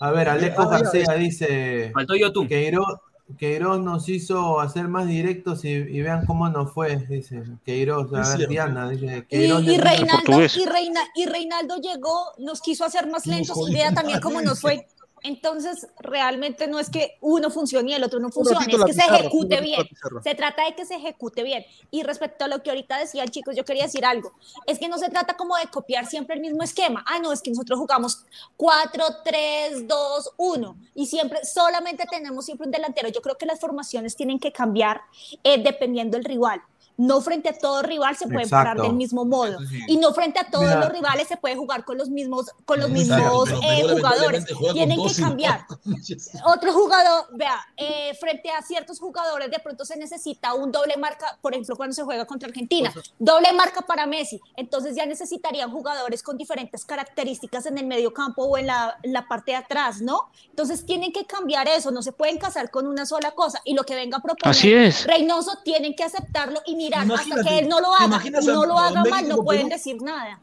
A 0.00 0.10
ver, 0.10 0.28
Alejo 0.28 0.62
Ah, 0.62 0.66
García 0.80 1.12
dice 1.14 1.90
Faltó 1.94 2.14
Yotun. 2.16 2.46
Queiroz, 2.48 2.98
Queiroz 3.38 3.80
nos 3.80 4.08
hizo 4.08 4.60
hacer 4.60 4.88
más 4.88 5.06
directos 5.06 5.64
y, 5.64 5.68
y 5.70 6.02
vean 6.02 6.26
cómo 6.26 6.48
nos 6.48 6.72
fue, 6.72 6.96
dice 6.96 7.42
Queiroz. 7.64 8.12
A 8.12 8.36
ver. 8.36 8.48
Diana, 8.48 8.88
dice 8.90 9.18
Y, 9.18 9.22
Queiroz 9.22 9.62
y 9.62 9.66
le- 9.66 9.78
Reinaldo, 9.78 10.42
y, 10.42 10.64
Reina, 10.66 11.00
y 11.14 11.26
Reinaldo 11.26 11.76
llegó, 11.78 12.32
nos 12.38 12.60
quiso 12.60 12.84
hacer 12.84 13.08
más 13.08 13.26
lentos 13.26 13.56
y 13.56 13.60
jodió 13.60 13.72
vea 13.74 13.92
también 13.94 14.20
cómo 14.20 14.40
nos 14.42 14.60
fue. 14.60 14.86
Entonces, 15.26 15.88
realmente 15.98 16.68
no 16.68 16.78
es 16.78 16.88
que 16.88 17.18
uno 17.20 17.50
funcione 17.50 17.90
y 17.90 17.94
el 17.94 18.04
otro 18.04 18.20
no 18.20 18.30
funcione, 18.30 18.60
es 18.60 18.66
que 18.68 18.78
se 18.78 18.84
pizarra, 18.84 19.18
ejecute 19.18 19.60
bien. 19.60 19.84
Se 20.22 20.36
trata 20.36 20.64
de 20.64 20.76
que 20.76 20.86
se 20.86 20.94
ejecute 20.94 21.42
bien. 21.42 21.66
Y 21.90 22.04
respecto 22.04 22.44
a 22.44 22.48
lo 22.48 22.62
que 22.62 22.70
ahorita 22.70 22.96
decían, 22.96 23.28
chicos, 23.28 23.56
yo 23.56 23.64
quería 23.64 23.82
decir 23.82 24.04
algo. 24.04 24.34
Es 24.66 24.78
que 24.78 24.88
no 24.88 24.98
se 24.98 25.08
trata 25.08 25.36
como 25.36 25.56
de 25.56 25.66
copiar 25.66 26.06
siempre 26.06 26.36
el 26.36 26.42
mismo 26.42 26.62
esquema. 26.62 27.04
Ah, 27.08 27.18
no, 27.18 27.32
es 27.32 27.42
que 27.42 27.50
nosotros 27.50 27.76
jugamos 27.76 28.24
4, 28.56 29.04
3, 29.24 29.88
2, 29.88 30.30
1 30.36 30.76
y 30.94 31.06
siempre, 31.06 31.44
solamente 31.44 32.04
tenemos 32.08 32.44
siempre 32.44 32.66
un 32.66 32.70
delantero. 32.70 33.08
Yo 33.08 33.20
creo 33.20 33.36
que 33.36 33.46
las 33.46 33.58
formaciones 33.58 34.14
tienen 34.14 34.38
que 34.38 34.52
cambiar 34.52 35.00
eh, 35.42 35.60
dependiendo 35.60 36.16
del 36.16 36.24
rival. 36.24 36.62
No 36.96 37.20
frente 37.20 37.48
a 37.50 37.58
todo 37.58 37.82
rival 37.82 38.16
se 38.16 38.26
puede 38.26 38.48
parar 38.48 38.76
Exacto. 38.76 38.82
del 38.84 38.94
mismo 38.94 39.24
modo. 39.24 39.58
Sí. 39.66 39.80
Y 39.88 39.96
no 39.98 40.12
frente 40.14 40.38
a 40.38 40.50
todos 40.50 40.64
Mira. 40.64 40.80
los 40.80 40.88
rivales 40.90 41.28
se 41.28 41.36
puede 41.36 41.56
jugar 41.56 41.84
con 41.84 41.98
los 41.98 42.08
mismos, 42.08 42.50
con 42.64 42.80
los 42.80 42.88
mismos 42.90 43.50
eh, 43.62 43.82
jugadores. 43.88 44.44
Tienen 44.72 45.02
que 45.06 45.14
cambiar. 45.14 45.66
Otro 46.46 46.72
jugador, 46.72 47.26
vea, 47.32 47.58
eh, 47.76 48.14
frente 48.18 48.50
a 48.50 48.62
ciertos 48.62 48.98
jugadores 48.98 49.50
de 49.50 49.58
pronto 49.58 49.84
se 49.84 49.96
necesita 49.96 50.54
un 50.54 50.72
doble 50.72 50.96
marca, 50.96 51.38
por 51.40 51.52
ejemplo, 51.52 51.76
cuando 51.76 51.94
se 51.94 52.02
juega 52.02 52.24
contra 52.24 52.48
Argentina, 52.48 52.92
doble 53.18 53.52
marca 53.52 53.82
para 53.82 54.06
Messi. 54.06 54.40
Entonces 54.56 54.96
ya 54.96 55.06
necesitarían 55.06 55.70
jugadores 55.70 56.22
con 56.22 56.36
diferentes 56.36 56.84
características 56.84 57.66
en 57.66 57.78
el 57.78 57.86
medio 57.86 58.12
campo 58.12 58.44
o 58.44 58.58
en 58.58 58.66
la, 58.68 58.98
en 59.02 59.12
la 59.12 59.28
parte 59.28 59.52
de 59.52 59.58
atrás, 59.58 60.00
¿no? 60.00 60.30
Entonces 60.48 60.86
tienen 60.86 61.12
que 61.12 61.26
cambiar 61.26 61.68
eso, 61.68 61.90
no 61.90 62.02
se 62.02 62.12
pueden 62.12 62.38
casar 62.38 62.70
con 62.70 62.86
una 62.86 63.06
sola 63.06 63.32
cosa. 63.32 63.60
Y 63.64 63.74
lo 63.74 63.84
que 63.84 63.94
venga 63.94 64.18
a 64.18 64.20
proponer 64.20 64.50
Así 64.56 64.72
es. 64.72 65.06
Reynoso 65.06 65.58
tienen 65.64 65.94
que 65.94 66.04
aceptarlo 66.04 66.60
y 66.66 66.74
mirar 66.86 67.06
hasta 67.12 67.42
que 67.44 67.58
él 67.58 67.68
no 67.68 67.80
lo 67.80 67.88
¿te 67.96 68.04
haga, 68.04 68.40
no 68.42 68.64
lo 68.66 68.78
haga 68.78 69.04
mal, 69.04 69.28
no 69.28 69.36
pueden 69.42 69.68
Perú? 69.68 69.76
decir 69.76 70.02
nada. 70.02 70.40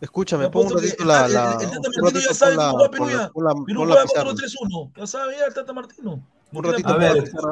Escúchame, 0.00 0.44
Te 0.44 0.50
pon 0.50 0.66
un 0.66 0.72
ratito 0.74 1.04
la, 1.04 1.26
el- 1.26 1.32
la, 1.32 1.52
el 1.52 1.58
Tata 1.58 1.64
un 1.78 1.82
Martino 1.82 2.04
ratito 2.04 2.20
ya 2.28 2.34
sabe 2.34 2.56
la, 2.56 2.70
cómo 2.70 2.90
Perú 2.90 3.06
la, 3.06 3.12
ya. 3.12 3.30
Perú 3.64 3.84
juega 3.86 4.02
pizarra. 4.02 4.30
4-3-1. 4.30 4.92
Ya 4.96 5.06
sabe 5.06 5.38
ya 5.38 5.44
el 5.46 5.54
Tata 5.54 5.72
Martino. 5.72 6.20
Un 6.52 6.64
ratito, 6.64 6.96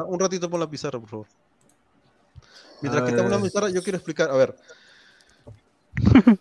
un 0.07 0.19
ratito 0.19 0.49
pon 0.49 0.59
la 0.59 0.69
pizarra, 0.69 0.99
por 0.99 1.09
favor. 1.09 1.27
Mientras 2.81 3.01
A 3.01 3.05
que 3.05 3.11
estamos 3.11 3.31
en 3.31 3.37
la 3.39 3.43
pizarra, 3.43 3.69
yo 3.69 3.81
quiero 3.81 3.97
explicar, 3.97 4.29
a 4.29 4.35
ver. 4.35 4.55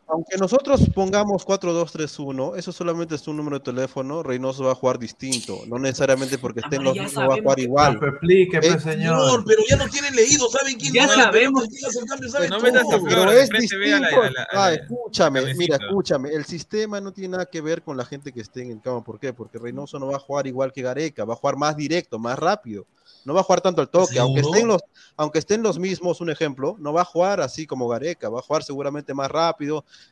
Aunque 0.08 0.36
nosotros 0.38 0.80
pongamos 0.94 1.44
4-2-3-1, 1.46 2.56
eso 2.56 2.72
solamente 2.72 3.14
es 3.14 3.26
un 3.28 3.36
número 3.36 3.58
de 3.58 3.64
teléfono, 3.64 4.22
Reynoso 4.22 4.64
va 4.64 4.72
a 4.72 4.74
jugar 4.74 4.98
distinto, 4.98 5.60
no 5.66 5.78
necesariamente 5.78 6.38
porque 6.38 6.60
esté 6.60 6.76
en 6.76 6.84
los 6.84 6.94
mismos 6.94 7.28
va 7.28 7.34
a 7.34 7.42
jugar 7.42 7.58
igual. 7.58 7.98
Pero 7.98 8.12
explique, 8.12 8.58
pues, 8.60 8.74
Eh, 8.74 8.80
señor. 8.80 9.20
Señor, 9.20 9.44
pero 9.46 9.62
ya 9.68 9.76
no 9.76 9.88
tienen 9.88 10.14
leído, 10.16 10.48
¿saben 10.48 10.76
quién 10.78 10.92
Ya 10.94 11.08
sabemos. 11.08 11.64
quién 11.68 11.84
hace 11.86 11.98
el 12.00 12.04
cambio? 12.06 12.28
¿Saben 12.30 12.50
No 12.50 12.56
todo? 12.58 12.64
metas 12.72 12.82
a 12.92 12.98
Pero 13.04 13.32
es 13.32 13.48
distinto. 13.50 13.86
a 14.22 14.30
la- 14.30 14.42
a 14.42 14.46
Ah, 14.52 14.70
la- 14.70 14.74
escúchame, 14.74 15.54
mira, 15.54 15.76
escúchame. 15.76 16.30
El 16.30 16.44
sistema 16.44 17.00
no 17.00 17.12
tiene 17.12 17.28
nada 17.32 17.46
que 17.46 17.60
ver 17.60 17.82
con 17.82 17.96
la 17.96 18.04
gente 18.04 18.32
que 18.32 18.40
esté 18.40 18.62
en 18.62 18.70
el 18.72 18.80
campo. 18.80 19.04
¿Por 19.04 19.18
qué? 19.20 19.32
Porque 19.32 19.58
Reynoso 19.58 19.98
no 19.98 20.06
va 20.08 20.16
a 20.16 20.20
jugar 20.20 20.46
igual 20.46 20.72
que 20.72 20.82
Gareca, 20.82 21.24
va 21.24 21.34
a 21.34 21.36
jugar 21.36 21.56
más 21.56 21.76
directo, 21.76 22.18
más 22.18 22.38
rápido. 22.38 22.86
No 23.24 23.34
va 23.34 23.40
a 23.40 23.44
jugar 23.44 23.60
tanto 23.60 23.80
al 23.80 23.88
toque, 23.88 24.18
aunque 24.18 24.40
estén, 24.40 24.66
los, 24.66 24.82
aunque 25.16 25.38
estén 25.38 25.62
los 25.62 25.78
mismos, 25.78 26.20
un 26.20 26.30
ejemplo, 26.30 26.74
no 26.80 26.92
va 26.92 27.02
a 27.02 27.04
jugar 27.04 27.40
así 27.40 27.66
como 27.68 27.86
Gareca, 27.86 28.28
va 28.28 28.40
a 28.40 28.42
jugar 28.42 28.64
seguramente 28.64 29.14
más 29.14 29.30
rápido, 29.30 29.41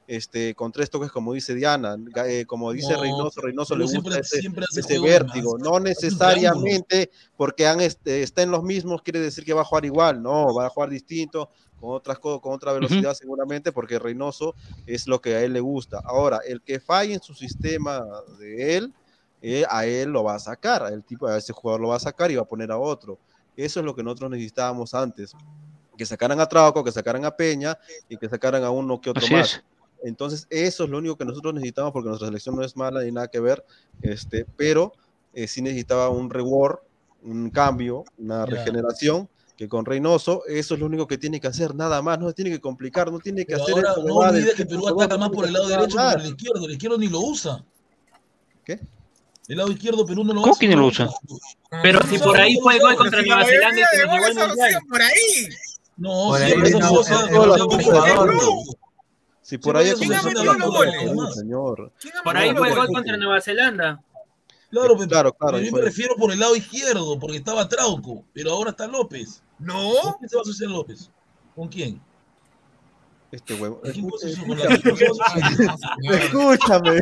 este, 0.07 0.55
con 0.55 0.73
tres 0.73 0.91
toques, 0.91 1.11
como 1.11 1.33
dice 1.33 1.55
Diana, 1.55 1.97
eh, 2.27 2.45
como 2.47 2.73
dice 2.73 2.93
No, 2.95 3.01
Reynoso, 3.03 3.41
Reynoso 3.41 3.77
le 3.77 3.85
gusta 3.85 4.23
siempre- 4.23 4.65
ese, 4.65 4.81
hace 4.81 4.81
ese 4.81 4.95
de 4.95 5.01
vértigo. 5.01 5.55
más. 5.59 5.63
No 5.63 5.81
necesariamente 5.81 7.11
porque 7.37 7.67
han, 7.67 7.81
este, 7.81 8.23
estén 8.23 8.51
los 8.51 8.63
mismos 8.63 9.03
quiere 9.03 9.21
decir 9.21 9.45
que 9.45 9.53
va 9.53 9.63
a 9.63 9.65
jugar 9.65 9.85
igual, 9.85 10.23
no, 10.23 10.55
va 10.55 10.67
a 10.67 10.71
jugar 10.71 10.91
distinto, 10.91 11.51
con 11.81 11.93
otras 11.95 12.19
cosas, 12.19 12.43
con 12.43 12.53
otra 12.53 12.73
velocidad 12.73 13.15
seguramente, 13.15 13.73
porque 13.73 13.99
Reynoso 13.99 14.55
es 14.87 15.07
lo 15.07 15.21
que 15.21 15.35
a 15.37 15.43
él 15.43 15.53
le 15.55 15.61
gusta. 15.61 16.03
Ahora, 16.05 16.41
el 16.47 16.61
que 16.61 16.79
falle 16.79 17.15
en 17.15 17.23
su 17.23 17.35
sistema 17.35 18.05
de 18.39 18.77
él, 18.77 18.93
eh, 19.43 19.65
a 19.71 19.87
él 19.87 20.11
lo 20.11 20.23
va 20.23 20.35
a 20.35 20.39
sacar, 20.39 20.93
el 20.93 21.03
tipo, 21.03 21.27
a 21.27 21.39
ese 21.39 21.55
jugador 21.55 21.81
lo 21.81 21.89
va 21.89 21.97
a 21.97 22.01
sacar 22.01 22.31
y 22.31 22.37
va 22.37 22.43
a 22.43 22.49
poner 22.49 22.71
a 22.71 22.77
otro. 22.79 23.19
Eso 23.57 23.81
es 23.81 23.87
lo 23.87 23.95
que 23.95 24.03
nosotros 24.03 24.31
necesitábamos 24.31 24.93
antes. 24.95 25.33
Que 26.01 26.07
sacaran 26.07 26.41
a 26.41 26.47
Trauco, 26.47 26.83
que 26.83 26.91
sacaran 26.93 27.27
a 27.27 27.37
Peña 27.37 27.77
y 28.09 28.17
que 28.17 28.27
sacaran 28.27 28.65
a 28.65 28.71
uno 28.71 28.99
que 29.03 29.11
otro 29.11 29.23
Así 29.23 29.35
más. 29.35 29.53
es. 29.57 29.63
Entonces, 30.03 30.47
eso 30.49 30.85
es 30.85 30.89
lo 30.89 30.97
único 30.97 31.15
que 31.19 31.27
nosotros 31.27 31.53
necesitamos 31.53 31.93
porque 31.93 32.09
nuestra 32.09 32.27
selección 32.29 32.57
no 32.57 32.65
es 32.65 32.75
mala 32.75 33.03
ni 33.03 33.13
nada 33.13 33.29
que 33.29 33.39
ver, 33.39 33.63
este, 34.01 34.47
pero 34.57 34.95
eh, 35.35 35.47
sí 35.47 35.61
necesitaba 35.61 36.09
un 36.09 36.31
reward, 36.31 36.79
un 37.23 37.51
cambio, 37.51 38.07
una 38.17 38.47
Ya. 38.47 38.51
regeneración, 38.51 39.29
que 39.59 39.69
con 39.69 39.85
Reynoso 39.85 40.43
eso 40.47 40.73
es 40.73 40.81
lo 40.81 40.87
único 40.87 41.07
que 41.07 41.19
tiene 41.19 41.39
que 41.39 41.49
hacer, 41.49 41.75
nada 41.75 42.01
más, 42.01 42.19
no 42.19 42.29
se 42.29 42.33
tiene 42.35 42.51
que 42.51 42.61
complicar, 42.63 43.13
no 43.13 43.19
tiene 43.19 43.45
que 43.45 43.53
Pero 43.57 43.63
hacer 43.65 43.87
ahora 43.87 44.03
no 44.03 44.15
olvides 44.15 44.55
que 44.55 44.65
Perú 44.65 44.89
ataca 44.89 45.19
más 45.19 45.29
por 45.29 45.45
el 45.45 45.53
lado 45.53 45.69
derecho 45.69 45.99
que 45.99 46.03
por 46.15 46.21
el 46.23 46.27
izquierdo. 46.29 46.65
El 46.65 46.73
izquierdo 46.73 46.97
ni 46.97 47.09
lo 47.09 47.21
usa. 47.21 47.63
¿Qué? 48.65 48.81
El 49.49 49.59
lado 49.59 49.71
izquierdo 49.71 50.07
Perú 50.07 50.25
no 50.25 50.33
lo 50.33 50.41
¿Cómo 50.41 50.53
hace. 50.55 50.61
que 50.67 50.75
no 50.75 50.81
lo 50.81 50.87
usa? 50.87 51.11
Pero 51.83 52.01
si 52.09 52.17
por 52.19 52.39
ahí 52.41 52.57
fue 52.63 52.79
gol 52.79 52.97
contra 52.97 53.21
Nueva 53.21 53.45
Zelanda 53.45 53.81
y 53.83 53.85
se 53.99 54.07
nos 54.07 54.15
llevó 54.15 54.27
el 54.29 54.49
mundial. 54.49 54.81
por 54.89 55.03
ahí. 55.03 55.49
No, 56.01 56.29
Por 56.31 56.39
siempre 56.39 56.69
ahí 56.69 56.75
esas 56.75 56.89
cosas. 56.91 57.29
el 57.29 58.41
Si 59.43 59.59
por 59.59 59.77
ahí 59.77 59.91
se 59.95 60.07
no, 60.07 60.17
habla 60.17 60.55
no, 60.55 60.71
goles. 60.71 61.35
señor. 61.35 61.93
Por 62.25 62.37
ahí 62.37 62.55
fue 62.57 62.71
No, 62.71 62.77
gol 62.77 62.87
contra 62.89 63.17
Nueva 63.19 63.41
Zelanda. 63.43 64.03
Claro, 64.71 64.97
pero, 64.97 65.09
Claro, 65.09 65.33
claro, 65.35 65.57
pero 65.59 65.65
yo 65.65 65.71
fue. 65.73 65.81
me 65.81 65.85
refiero 65.87 66.15
por 66.17 66.33
el 66.33 66.39
lado 66.41 66.57
izquierdo, 66.57 67.19
porque 67.19 67.37
estaba 67.37 67.69
Trauco, 67.69 68.25
pero 68.33 68.53
ahora 68.53 68.71
está 68.71 68.87
López. 68.87 69.43
No. 69.59 69.93
¿Con 70.03 70.13
quién 70.15 70.29
se 70.31 70.37
va 70.37 70.41
a 70.41 70.43
asociar 70.43 70.71
López? 70.71 71.11
¿Con 71.55 71.69
quién? 71.69 72.01
Con 74.47 74.59
la- 74.59 74.65
Escúchame, 76.17 77.01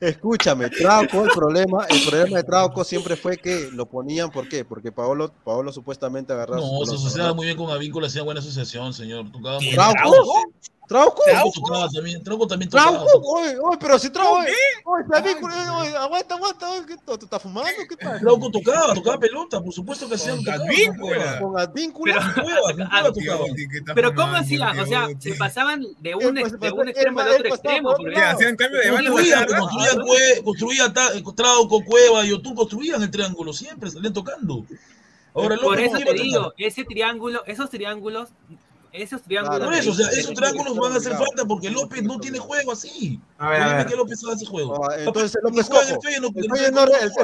escúchame, 0.00 0.70
Trauco, 0.70 1.24
el 1.24 1.30
problema, 1.30 1.86
el 1.88 2.02
problema 2.02 2.36
de 2.36 2.42
Trauco 2.44 2.84
siempre 2.84 3.16
fue 3.16 3.38
que 3.38 3.70
lo 3.72 3.86
ponían, 3.86 4.30
¿por 4.30 4.48
qué? 4.48 4.64
Porque 4.64 4.92
Paolo, 4.92 5.32
Paolo 5.44 5.72
supuestamente 5.72 6.32
agarraba 6.32 6.60
No, 6.60 6.84
su 6.84 6.86
se 6.86 6.94
asociaba 6.96 7.34
muy 7.34 7.46
bien 7.46 7.56
con 7.56 7.70
Avícola, 7.70 8.08
hacía 8.08 8.22
buena 8.22 8.40
asociación, 8.40 8.92
señor. 8.92 9.30
Tocaba 9.32 9.56
muy 9.56 9.64
bien. 9.68 9.74
¿Trauco? 9.76 10.42
¿Trauco? 10.86 11.22
Trauco 11.24 11.88
también, 11.92 12.22
Trauco 12.22 12.46
también 12.46 12.70
tocaba. 12.70 12.90
Trauco, 13.04 13.18
oye, 13.36 13.56
oye, 13.58 13.78
pero 13.80 13.98
si 13.98 14.10
Trauco, 14.10 14.34
oye, 14.36 14.52
oye, 14.84 15.70
oye, 15.70 15.96
aguanta, 15.96 16.34
aguanta, 16.34 16.70
oye, 16.70 16.86
¿qué, 16.86 16.96
¿tú 17.04 17.14
estás 17.14 17.40
fumando? 17.42 17.70
¿Qué 17.88 17.96
pasa? 17.96 18.18
Trauco 18.20 18.50
tocaba, 18.50 18.92
tocaba 18.94 19.18
pelota, 19.18 19.62
por 19.62 19.72
supuesto 19.72 20.06
que 20.08 20.16
hacía. 20.16 20.36
tocaba, 20.36 20.62
Advíncula. 20.64 21.38
Con 21.40 21.58
Advíncula. 21.58 22.34
Con 22.34 23.14
tocaba. 23.14 23.44
Pero 23.94 24.14
¿cómo 24.14 24.34
hacían? 24.36 24.78
O 24.78 24.86
sea, 24.86 25.08
se 25.18 25.34
pasaban 25.34 25.86
de 26.00 26.14
un, 26.14 26.34
de 26.34 26.72
un 26.72 26.88
extremo 26.88 27.20
al 27.20 27.28
otro 27.30 27.48
extremo. 27.48 27.94
porque- 27.96 28.16
hacían 28.16 28.56
cambio 28.56 28.80
de 28.80 28.90
banda. 28.90 29.10
Construía 30.44 30.92
Ta- 30.92 31.12
Trauco, 31.34 31.84
Cueva 31.84 32.24
y 32.26 32.32
Otún 32.32 32.54
construían 32.54 33.02
el 33.02 33.10
triángulo, 33.10 33.52
siempre 33.52 33.90
salían 33.90 34.12
tocando. 34.12 34.64
Ahora 35.34 35.56
Por 35.56 35.76
López 35.78 35.92
eso 35.92 35.98
te 36.04 36.12
digo, 36.14 36.52
ese 36.58 36.84
triángulo, 36.84 37.42
esos 37.46 37.68
triángulos, 37.68 38.28
esos 38.94 39.22
triángulos. 39.22 39.60
Por 39.64 39.74
eso, 39.74 39.90
o 39.90 39.94
sea, 39.94 40.08
de- 40.08 40.20
esos 40.20 40.34
triángulos 40.34 40.76
van 40.76 40.92
a 40.92 40.96
hacer 40.96 41.14
falta 41.16 41.44
porque 41.44 41.70
López 41.70 42.02
no 42.04 42.18
tiene 42.18 42.38
juego 42.38 42.72
así. 42.72 43.20
A 43.38 43.50
ver, 43.50 43.62
a 43.62 43.76
ver. 43.78 43.86
que 43.86 43.96
López 43.96 44.20
hace 44.24 44.46
juego. 44.46 44.88
Ah, 44.88 44.94
Entonces 44.98 45.36
López 45.42 45.68
el 45.68 46.00
Feyenoord, 46.00 46.34
no 46.36 46.54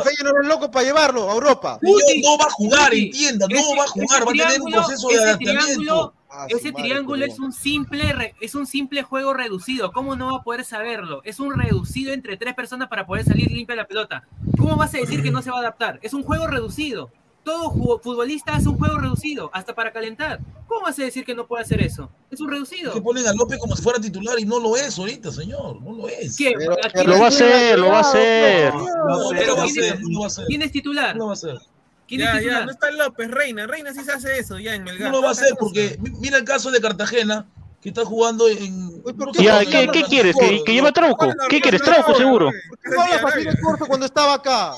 Feyenoord 0.03 0.43
es 0.43 0.49
loco 0.49 0.71
para 0.71 0.85
llevarlo 0.85 1.31
a 1.31 1.35
Europa. 1.35 1.79
No 1.81 2.39
va 2.39 2.45
a 2.47 2.51
jugar, 2.51 2.93
entienda, 2.95 3.47
no 3.49 3.77
va 3.77 3.85
a 3.85 3.87
jugar, 3.89 4.05
ese 4.05 4.25
va 4.25 4.31
a 4.31 4.33
tener 4.33 4.61
un 4.61 4.69
triángulo- 4.69 4.77
proceso 4.77 5.09
de 5.09 5.15
ese 5.15 5.23
adaptamiento. 5.25 5.65
triángulo- 5.67 6.15
Ah, 6.33 6.47
su 6.49 6.57
Ese 6.59 6.71
madre, 6.71 6.85
triángulo 6.85 7.25
qué 7.27 7.33
es 7.33 7.39
un 7.41 7.53
simple 7.53 8.13
re- 8.13 8.35
es 8.41 8.55
un 8.55 8.65
simple 8.65 9.03
juego 9.03 9.35
reducido. 9.35 9.91
¿Cómo 9.91 10.15
no 10.15 10.31
va 10.31 10.39
a 10.39 10.43
poder 10.45 10.65
saberlo? 10.65 11.23
Es 11.25 11.41
un 11.41 11.53
reducido 11.59 12.13
entre 12.13 12.37
tres 12.37 12.55
personas 12.55 12.89
para 12.89 13.05
poder 13.05 13.25
salir 13.25 13.51
limpia 13.51 13.75
la 13.75 13.89
pelota. 13.89 14.23
¿Cómo 14.57 14.77
vas 14.77 14.95
a 14.95 14.99
decir 14.99 15.25
que 15.25 15.33
no 15.33 15.43
se 15.43 15.51
va 15.51 15.57
a 15.57 15.61
adaptar? 15.61 15.99
Es 16.03 16.15
un 16.15 16.23
juego 16.23 16.47
reducido. 16.47 17.11
Todo 17.51 17.99
futbolista 18.01 18.55
hace 18.55 18.69
un 18.69 18.79
juego 18.79 18.99
reducido, 18.99 19.51
hasta 19.53 19.75
para 19.75 19.93
calentar. 19.93 20.39
¿Cómo 20.69 20.83
vas 20.83 20.97
a 21.01 21.03
decir 21.03 21.25
que 21.25 21.35
no 21.35 21.49
puede 21.49 21.65
hacer 21.65 21.81
eso? 21.83 22.09
Es 22.31 22.41
un 22.41 22.49
reducido. 22.49 22.93
Que 22.93 23.01
ponen 23.01 23.27
a 23.27 23.33
López 23.33 23.59
como 23.59 23.75
si 23.75 23.83
fuera 23.83 23.99
titular 24.01 24.39
y 24.39 24.45
no 24.45 24.61
lo 24.61 24.77
es 24.77 24.97
ahorita, 24.97 25.33
señor. 25.33 25.83
No 25.83 25.93
lo 25.95 26.09
es. 26.09 26.37
¿Qué? 26.37 26.53
Pero- 26.57 27.09
Lo 27.13 27.19
va 27.19 27.25
a 27.25 27.29
hacer, 27.29 27.79
lo 27.79 27.89
va 27.89 27.99
a 27.99 28.01
hacer. 28.03 28.73
No, 28.73 28.85
no 28.85 29.31
va 29.31 29.63
a 29.63 29.65
¿quién 29.67 29.67
es- 29.67 29.75
ser, 29.75 30.01
no 30.01 30.21
va 30.21 30.27
a 30.27 30.31
ser. 30.31 30.47
¿Quién 30.47 30.63
es 30.63 30.71
titular? 30.71 31.17
No 31.17 31.27
va 31.27 31.33
a 31.33 31.37
ser. 31.37 31.59
¿Quién 32.07 32.21
es 32.21 32.27
ya, 32.29 32.39
titular? 32.39 32.65
no 32.67 32.71
está 32.71 32.91
López, 32.93 33.31
Reina. 33.33 33.67
Reina 33.67 33.93
sí 33.93 34.05
se 34.05 34.13
hace 34.13 34.39
eso 34.39 34.59
ya 34.61 34.75
en 34.77 34.85
Melgar. 34.85 35.11
No 35.11 35.17
lo 35.17 35.23
va 35.23 35.29
a 35.31 35.33
hacer 35.33 35.55
porque 35.59 35.99
mi- 36.01 36.11
mira 36.21 36.39
el 36.39 36.45
caso 36.45 36.71
de 36.71 36.81
Cartagena, 36.81 37.47
que 37.83 37.89
está 37.89 38.05
jugando 38.05 38.49
en. 38.49 39.03
¿por 39.03 39.33
qué 39.33 39.43
Ya, 39.43 39.65
¿qué, 39.65 39.89
qué 39.93 40.03
quieres? 40.05 40.37
¿Que, 40.39 40.63
que 40.63 40.73
lleve 40.73 40.89
a 40.89 40.93
Trauco? 40.93 41.27
¿Qué 41.49 41.61
quieres? 41.61 41.83
Trauco, 41.83 42.15
seguro. 42.15 42.51
No 42.95 43.03
hablas 43.03 43.25
así 43.25 43.43
de 43.45 43.61
corto 43.61 43.87
cuando 43.87 44.07
estaba 44.07 44.35
acá. 44.35 44.75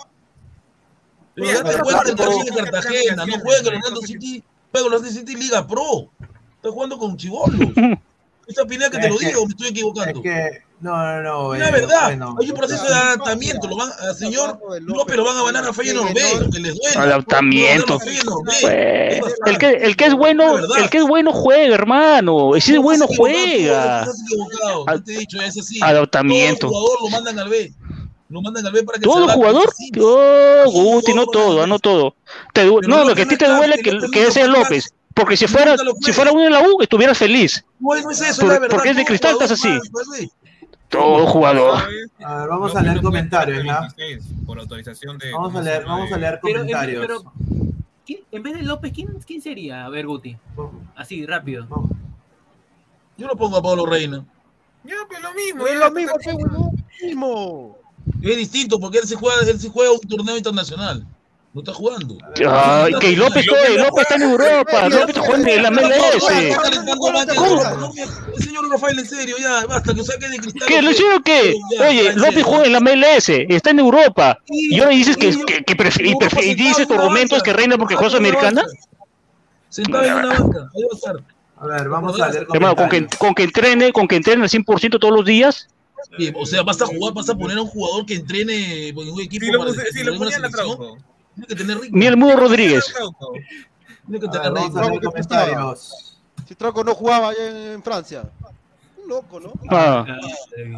Pero 1.35 1.63
date 1.63 1.83
cuenta 1.83 2.05
que 2.05 2.11
está 2.11 2.25
en 2.25 2.55
Cartagena, 2.65 3.27
no 3.27 3.39
juega 3.41 3.63
con 3.63 3.75
Orlando 3.77 4.01
City, 4.03 4.43
juega 4.71 4.85
con 4.85 4.93
Orlando 4.95 5.19
City 5.19 5.35
Liga 5.37 5.67
Pro. 5.67 6.11
Está 6.57 6.71
jugando 6.71 6.99
con 6.99 7.17
Chibolos. 7.17 7.59
Esta 8.47 8.65
Pineda 8.67 8.91
que 8.91 8.99
te 8.99 9.09
lo 9.09 9.15
Es 9.15 9.21
que- 9.21 9.27
digo, 9.29 9.47
me 9.47 9.51
estoy 9.53 9.67
Es 9.67 9.71
equivocando. 9.71 10.21
que, 10.21 10.63
no, 10.81 10.91
no, 10.97 11.23
no. 11.23 11.55
Es 11.55 11.61
la 11.61 11.71
verdad, 11.71 12.05
bueno, 12.07 12.37
hay 12.41 12.51
un 12.51 12.57
proceso 12.57 12.85
de 12.85 12.93
adaptamiento. 12.95 13.69
Lo 13.69 13.77
van, 13.77 13.91
al 14.01 14.17
señor 14.17 14.59
López 14.81 15.17
lo 15.17 15.25
van 15.25 15.37
a 15.37 15.45
ganar 15.45 15.65
a 15.69 15.73
Feyenoord 15.73 16.13
B, 16.13 16.21
aunque 16.41 16.59
les 16.59 16.75
duela. 16.77 17.03
Adaptamiento. 17.03 17.99
Pues, 18.01 18.65
Es 18.65 19.35
el 19.47 19.59
que, 19.59 19.71
el 19.71 19.97
que 19.97 20.07
es 20.07 20.15
bueno, 20.15 20.59
el 20.59 20.91
que 20.91 20.99
es 20.99 21.05
bueno 21.05 21.33
juega, 21.33 21.73
hermano. 21.77 22.57
El 22.57 22.63
que 22.63 22.71
es 22.73 22.77
No, 22.77 22.83
bueno 22.83 23.07
juega. 23.17 24.01
Estás 24.01 24.21
equivocado, 24.27 24.87
yo 24.89 25.03
te 25.05 25.15
he 25.15 25.19
dicho, 25.19 25.41
es 25.41 25.59
así. 25.59 25.79
Adaptamiento. 25.81 26.69
Todo 26.69 26.81
jugador 26.81 26.99
lo 27.03 27.09
mandan 27.11 27.39
al 27.39 27.49
B. 27.49 27.73
Lo 28.33 28.41
mandan 28.41 28.67
al 28.67 28.73
B 28.73 28.83
para 28.83 28.99
que 28.99 29.05
se 29.05 29.11
¿Todo 29.11 29.29
jugador? 29.29 29.69
Oh, 30.01 30.71
Guti, 30.71 31.13
no 31.13 31.27
todo, 31.27 31.67
no 31.67 31.79
todo. 31.79 32.15
Te 32.55 32.65
du- 32.65 32.77
Pero 32.81 32.89
no, 32.89 32.99
no 33.03 33.09
lo 33.11 33.15
que 33.15 33.23
a 33.23 33.29
ti 33.29 33.37
te 33.37 33.47
duele 33.47 33.77
que 33.77 33.91
que, 33.91 33.93
no 33.93 34.07
ese 34.29 34.41
es. 34.41 34.49
López. 34.49 34.95
Porque 35.15 35.37
si 35.37 35.45
No 35.45 35.51
fuera, 35.51 35.77
si 36.01 36.13
fuera 36.15 36.33
uno 36.33 36.45
en 36.47 36.53
la 36.53 36.61
U, 36.67 36.81
estuvieras 36.81 37.19
feliz. 37.19 37.63
No, 37.79 37.95
no 37.95 38.11
es 38.11 38.21
eso, 38.23 38.41
Por- 38.41 38.47
es 38.51 38.55
la 38.55 38.59
verdad. 38.61 38.75
porque 38.75 38.89
es 38.91 38.97
de 38.97 39.05
cristal, 39.05 39.33
estás 39.33 39.51
así. 39.51 39.69
B. 39.69 40.31
Todo 40.89 41.27
jugador. 41.27 41.79
A 42.25 42.37
ver, 42.37 42.49
vamos 42.49 42.75
a 42.75 42.81
leer 42.83 43.03
comentarios, 43.03 43.63
¿ya? 43.65 43.89
Por 44.47 44.59
autorización 44.59 45.19
de. 45.19 45.31
Vamos 45.33 45.51
a 45.51 45.53
¿cómo 45.53 45.59
se 45.65 45.71
leer, 45.71 45.85
vamos 45.85 46.13
a 46.13 46.17
leer 46.17 46.39
Pero, 46.43 46.61
en- 46.63 46.67
comentarios. 46.69 47.01
pero, 47.07 47.33
¿quién- 48.07 48.21
en 48.33 48.43
vez 48.43 48.55
de 48.55 48.63
López, 48.63 48.93
¿quién, 48.95 49.09
quién 49.27 49.43
sería? 49.43 49.85
A 49.85 49.91
ver, 49.91 50.07
Guti. 50.07 50.35
Así, 50.97 51.27
rápido. 51.27 51.67
Yo 53.19 53.27
lo 53.27 53.37
pongo 53.37 53.59
a 53.59 53.63
Pablo 53.63 53.85
Reina. 53.85 54.25
Ya, 54.85 54.95
pues 55.07 55.21
lo 55.23 55.35
mismo. 55.35 55.67
Es 55.67 55.73
ya, 55.79 55.79
lo 55.79 55.91
mismo, 55.93 56.13
es 56.19 56.27
lo 56.27 56.73
mismo. 57.07 57.77
Es 58.23 58.37
distinto 58.37 58.79
porque 58.79 58.99
él 58.99 59.09
sí 59.09 59.15
juega, 59.19 59.43
él 59.49 59.61
sí 59.61 59.71
juega 59.73 59.93
un 59.93 60.01
torneo 60.01 60.37
internacional. 60.37 61.07
No 61.55 61.61
está 61.61 61.75
jugando. 61.75 62.17
Ay, 62.49 62.95
que 62.99 63.15
López, 63.15 63.45
todo- 63.45 63.77
López 63.77 64.03
está 64.03 64.15
en 64.15 64.23
Europa. 64.23 64.89
López 64.89 65.19
juega 65.19 65.51
en 65.53 65.63
la 65.63 65.71
MLS. 65.71 66.25
¿Cómo? 67.37 67.63
El 68.35 68.43
señor 68.43 68.71
Rafael, 68.71 68.99
en 68.99 69.07
serio, 69.07 69.37
ya, 69.39 69.67
basta, 69.67 69.93
que 69.93 70.03
saque 70.03 70.29
de 70.31 70.39
cristal. 70.39 70.67
¿Qué? 70.67 70.81
¿Le 70.81 70.91
hicieron 70.93 71.23
qué? 71.23 71.55
Oye, 71.87 72.13
López 72.15 72.43
juega 72.43 72.65
en 72.65 72.73
la 72.73 72.81
MLS, 72.81 73.29
está 73.51 73.71
en 73.71 73.81
Europa. 73.81 74.39
Y 74.49 74.79
ahora 74.81 74.93
dices 74.93 75.17
que, 75.19 75.31
que, 75.45 75.63
que 75.63 75.77
prefi- 75.77 76.43
y, 76.43 76.55
dices 76.55 76.89
tus 76.89 76.97
argumentos 76.97 77.43
que 77.43 77.53
reina 77.53 77.77
porque 77.77 77.97
juega 77.97 78.11
Sudamericana. 78.11 78.65
Sentado 79.69 80.05
en 80.05 80.13
una 80.15 80.29
banca, 80.29 80.59
ahí 80.75 80.83
va 80.83 80.89
a 80.93 80.97
estar. 80.97 81.17
A 81.59 81.67
ver, 81.67 81.89
vamos 81.89 82.21
a 82.21 82.29
leer 82.31 82.47
Hermano, 82.53 82.77
con 82.77 82.89
que, 82.89 83.07
con 83.19 83.35
que 83.35 83.43
entrene, 83.45 83.93
con 83.93 84.09
que 84.09 84.17
entrene 84.17 84.43
al 84.43 84.49
100% 84.51 84.99
todos 84.99 85.15
los 85.15 85.25
días. 85.25 85.69
Sí, 86.19 86.33
O 86.37 86.47
sea, 86.47 86.63
vas 86.63 86.81
a 86.83 86.87
jugar, 86.87 87.15
vas 87.15 87.29
a 87.29 87.35
poner 87.35 87.59
a 87.59 87.63
un 87.63 87.69
jugador 87.69 88.05
que 88.07 88.15
entrene 88.15 88.89
en 88.89 88.99
un 88.99 89.21
equipo 89.21 89.45
Si 89.47 89.53
lo, 89.53 89.59
para 89.59 89.73
si 89.73 90.03
lo 90.03 90.13
una 90.13 90.19
ponían 90.19 90.45
a 90.45 90.49
selección. 90.49 90.77
Trauco. 90.77 90.99
Tiene 91.35 91.47
que 91.47 91.55
tener 91.55 91.79
ritmo. 91.79 91.99
Ni 91.99 92.07
el 92.07 92.17
Mudo 92.17 92.37
Rodríguez. 92.37 92.85
Tiene 94.07 94.21
que 94.21 94.39
ver, 94.39 94.53
ritmo. 94.53 95.75
Si 96.47 96.55
Trauco 96.55 96.85
no 96.85 96.95
jugaba 96.95 97.29
allá 97.31 97.49
en, 97.49 97.57
en 97.75 97.83
Francia. 97.83 98.31
Un 99.03 99.09
loco, 99.09 99.41
¿no? 99.41 99.53
Ah, 99.71 100.05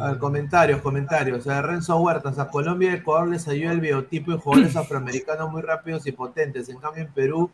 A 0.01 0.07
ver, 0.11 0.19
comentarios, 0.19 0.81
comentarios. 0.81 1.47
A 1.47 1.55
ver, 1.55 1.65
Renzo 1.65 1.97
Huertas, 1.97 2.39
a 2.39 2.49
Colombia 2.49 2.91
y 2.91 2.95
Ecuador 2.95 3.27
les 3.27 3.47
ayuda 3.47 3.71
el 3.71 3.81
biotipo 3.81 4.31
de 4.31 4.37
jugadores 4.37 4.75
afroamericanos 4.75 5.51
muy 5.51 5.61
rápidos 5.61 6.05
y 6.07 6.11
potentes. 6.11 6.69
En 6.69 6.77
cambio, 6.77 7.03
en 7.03 7.11
Perú 7.11 7.51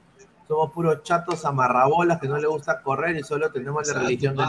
somos 0.47 0.71
puros 0.71 1.01
chatos 1.03 1.45
amarrabolas 1.45 2.19
que 2.19 2.27
no 2.27 2.37
le 2.37 2.47
gusta 2.47 2.81
correr 2.81 3.15
y 3.17 3.23
solo 3.23 3.51
tenemos 3.51 3.87
la 3.87 3.93
religión 4.01 4.35
del. 4.35 4.47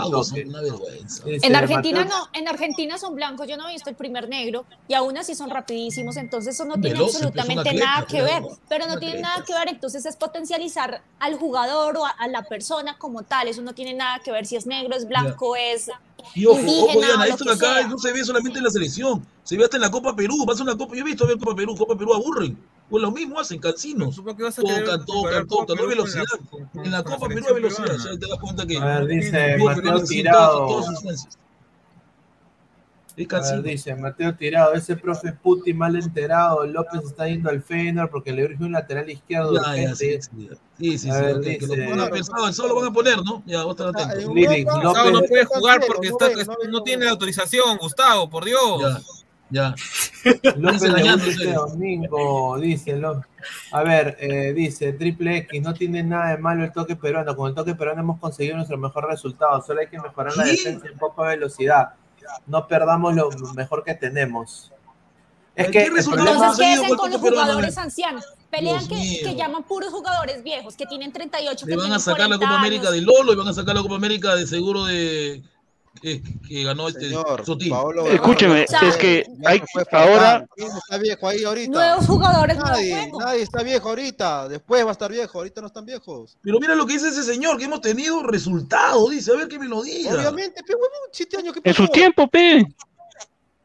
Dice 1.25 1.47
En 1.47 1.57
Argentina 1.57 2.05
Mateo- 2.05 2.19
no, 2.19 2.29
en 2.33 2.49
Argentina 2.49 2.99
son 2.99 3.15
blancos, 3.15 3.47
yo 3.49 3.57
no 3.57 3.69
he 3.69 3.73
visto 3.73 3.91
el 3.91 3.97
primer 3.97 4.29
negro 4.29 4.65
y 4.89 4.95
aún 4.95 5.17
así 5.17 5.35
son 5.35 5.51
rapidísimos, 5.51 6.17
entonces 6.17 6.55
eso 6.55 6.65
no 6.65 6.75
tiene 6.81 6.99
absolutamente 6.99 7.75
nada 7.75 8.07
que 8.07 8.23
ver, 8.23 8.43
pero 8.69 8.87
no 8.87 8.99
tiene 8.99 9.21
nada 9.21 9.45
que 9.45 9.53
ver, 9.55 9.69
entonces 9.69 10.05
es 10.07 10.17
potencializar 10.17 11.03
al 11.19 11.37
jugador 11.37 11.97
o 11.97 12.07
a, 12.07 12.11
a 12.11 12.29
la 12.29 12.43
persona 12.43 12.99
como 12.99 13.23
tal, 13.23 13.49
eso 13.49 13.63
no 13.63 13.73
tiene 13.75 13.95
nada 13.95 14.21
que 14.21 14.33
ver 14.33 14.47
si 14.47 14.57
es 14.57 14.67
negro, 14.67 14.97
es 14.97 15.07
blanco, 15.07 15.57
es 15.57 15.91
Y 16.35 16.47
ojo, 16.47 16.59
indígena 16.59 16.91
ojo, 16.93 17.01
Diana, 17.01 17.27
esto 17.27 17.45
que 17.45 17.51
de 17.51 17.57
acá 17.57 17.75
sea. 17.79 17.89
no 17.89 17.99
se 17.99 18.13
ve 18.13 18.25
solamente 18.25 18.59
en 18.59 18.65
la 18.65 18.71
selección, 18.71 19.27
se 19.45 19.57
ve 19.57 19.65
hasta 19.65 19.77
en 19.77 19.83
la 19.83 19.91
Copa 19.91 20.15
Perú. 20.15 20.45
Vas 20.47 20.61
a 20.61 20.63
una 20.63 20.77
Copa, 20.77 20.95
yo 20.95 21.01
he 21.01 21.05
visto 21.05 21.27
ver 21.27 21.37
Copa 21.39 21.55
Perú, 21.55 21.77
Copa 21.77 21.97
Perú 21.97 22.15
aburren. 22.15 22.57
Pues 22.93 23.01
lo 23.03 23.11
mismo 23.11 23.41
hacen, 23.41 23.59
cansinos. 23.59 24.15
Supongo 24.15 24.37
que 24.37 24.43
vas 24.43 24.59
a 24.59 24.61
Tocan, 24.61 25.07
tocan, 25.07 25.47
tocan, 25.49 25.77
no 25.77 25.83
hay 25.85 25.89
la- 25.89 25.95
velocidad. 25.95 26.25
En 26.75 26.91
la 26.93 26.99
la 26.99 27.03
Copa 27.05 27.27
Perú 27.27 27.45
hay 27.49 27.55
velocidad, 27.55 27.97
sea, 27.97 28.19
te 28.19 28.29
das 28.29 28.39
cuenta 28.39 28.67
que. 28.67 28.77
A 28.77 28.85
ver, 28.85 29.07
dice 29.07 29.57
Mateo 29.57 30.05
Tirado. 30.05 30.83
dice 33.63 33.95
Mateo 33.97 34.35
Tirado, 34.35 34.75
ese 34.75 34.97
profe 34.97 35.33
Puti 35.33 35.73
mal 35.75 35.97
enterado, 35.97 36.67
López 36.67 37.03
está 37.05 37.29
yendo 37.29 37.49
al 37.49 37.63
Feyenoord 37.63 38.11
porque 38.11 38.31
le 38.33 38.45
urge 38.45 38.63
un 38.65 38.73
lateral 38.73 39.09
izquierdo 39.09 39.55
Ya, 39.55 39.75
ya, 39.77 39.95
sí, 39.95 40.19
sí, 40.21 40.49
sí, 40.79 40.99
sí, 40.99 41.11
A 41.11 41.15
sí, 41.15 41.21
ver, 41.23 41.37
ok, 41.37 41.43
que 41.45 41.59
lo 41.67 41.75
dice- 41.75 41.89
pongan 41.89 42.11
pensado, 42.11 42.49
eso 42.49 42.69
lo 42.69 42.75
van 42.75 42.89
a 42.89 42.93
poner, 42.93 43.23
¿no? 43.23 43.43
Ya, 43.47 43.65
vos 43.65 43.77
estás 43.79 43.95
atento. 44.07 44.35
Lili, 44.35 44.65
Gustavo 44.65 45.11
no 45.11 45.21
López- 45.21 45.29
puede 45.31 45.45
jugar 45.47 45.81
porque 45.87 46.09
está, 46.09 46.29
no 46.71 46.83
tiene 46.83 47.09
autorización, 47.09 47.79
Gustavo, 47.79 48.29
por 48.31 48.45
Dios. 48.45 49.22
Ya. 49.53 49.75
López 50.57 50.83
este 50.83 51.53
domingo, 51.53 52.59
dice 52.59 52.97
Ló- 52.97 53.23
A 53.73 53.83
ver, 53.83 54.17
eh, 54.19 54.55
dice 54.55 54.95
Triple 54.95 55.37
X, 55.39 55.61
no 55.63 55.75
tiene 55.75 56.03
nada 56.03 56.31
de 56.31 56.39
malo 56.39 56.65
el 56.65 56.73
toque 56.73 56.97
peruano. 56.97 57.37
Con 57.37 57.51
el 57.51 57.55
toque 57.55 57.75
peruano 57.75 58.01
hemos 58.01 58.19
conseguido 58.19 58.57
nuestro 58.57 58.79
mejor 58.79 59.09
resultado. 59.09 59.63
Solo 59.63 59.81
hay 59.81 59.89
que 59.89 60.01
mejorar 60.01 60.35
la 60.37 60.45
defensa 60.45 60.87
y 60.89 60.93
un 60.93 60.99
poco 60.99 61.23
de 61.25 61.37
velocidad. 61.37 61.91
No 62.47 62.67
perdamos 62.67 63.15
lo 63.15 63.29
mejor 63.55 63.85
que 63.85 63.95
tenemos. 63.95 64.73
Es 65.55 65.67
¿Qué 65.67 65.73
que 65.73 65.85
Entonces, 65.85 66.57
¿qué 66.57 66.73
hacen 66.73 66.97
con 66.97 67.11
los 67.11 67.21
jugadores 67.21 67.77
ancianos? 67.77 68.25
Pelean 68.51 68.87
que, 68.89 69.35
llaman 69.37 69.65
puros 69.65 69.91
jugadores 69.91 70.43
viejos, 70.43 70.77
que 70.77 70.87
tienen 70.87 71.13
38, 71.13 71.67
Le 71.67 71.73
que 71.73 71.77
van 71.79 71.93
a 71.93 71.99
sacar 71.99 72.29
la 72.29 72.37
40 72.37 72.47
Copa 72.47 72.59
América 72.59 72.91
de 72.91 73.01
Lolo 73.03 73.33
y 73.33 73.37
van 73.37 73.49
a 73.49 73.53
sacar 73.53 73.75
la 73.75 73.83
Copa 73.83 73.97
América 73.97 74.35
de 74.35 74.47
seguro 74.47 74.85
de 74.85 75.43
que, 76.01 76.23
que 76.49 76.65
ganó 76.65 76.89
este 76.89 77.09
Señor, 77.09 77.45
Sotil. 77.45 77.73
Escúcheme, 78.11 78.65
es 78.65 78.97
que 78.97 79.25
hay 79.45 79.63
ahora 79.91 80.11
Farfán. 80.11 80.49
¿Quién 80.57 80.69
está 80.69 80.99
viejo 80.99 81.29
ahí 81.29 81.45
ahorita? 81.45 81.71
Nuevos 81.71 82.07
jugadores, 82.07 82.57
Nadie, 82.57 83.13
nadie 83.19 83.43
está 83.43 83.63
viejo 83.63 83.89
ahorita. 83.91 84.49
Después 84.49 84.85
va 84.85 84.89
a 84.89 84.93
estar 84.93 85.11
viejo. 85.11 85.39
Ahorita 85.39 85.61
no 85.61 85.67
están 85.67 85.85
viejos. 85.85 86.37
Pero 86.43 86.59
mira 86.61 86.75
lo 86.75 86.87
que 86.87 86.95
dice 86.95 87.09
ese 87.09 87.23
señor, 87.23 87.59
que 87.59 87.65
hemos 87.65 87.81
tenido 87.81 88.23
resultados, 88.23 89.11
dice, 89.11 89.33
a 89.33 89.37
ver 89.37 89.49
qué 89.49 89.59
me 89.59 89.69
lo 89.69 89.83
diga. 89.83 90.15
Obviamente, 90.15 90.63
pero 90.67 90.79
siete 91.13 91.37
años, 91.37 91.55
¿qué 91.55 91.61
en 91.65 91.75
su 91.75 91.87
tiempo, 91.89 92.27
pe. 92.29 92.67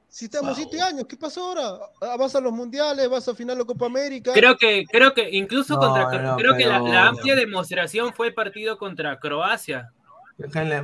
Si 0.10 0.26
estamos 0.26 0.58
siete 0.58 0.82
años, 0.82 1.06
¿qué 1.08 1.16
pasó 1.16 1.49
ahora? 1.49 1.78
Ah, 2.02 2.18
Vas 2.18 2.36
a 2.36 2.41
los 2.41 2.52
mundiales, 2.52 3.08
vas 3.08 3.28
a 3.28 3.36
final 3.36 3.56
de 3.56 3.66
Copa 3.66 3.86
América. 3.86 4.34
Creo 4.34 4.58
que, 4.58 4.84
creo 4.90 5.14
que 5.14 5.30
incluso 5.32 5.76
No, 5.76 5.80
contra 5.80 6.22
no, 6.24 6.36
creo 6.38 6.58
que 6.58 6.66
la, 6.66 6.80
la 6.80 7.08
amplia 7.10 7.36
demostración 7.36 8.12
fue 8.14 8.30
el 8.30 8.34
partido 8.34 8.80
contra 8.80 9.20
Croacia. 9.20 9.91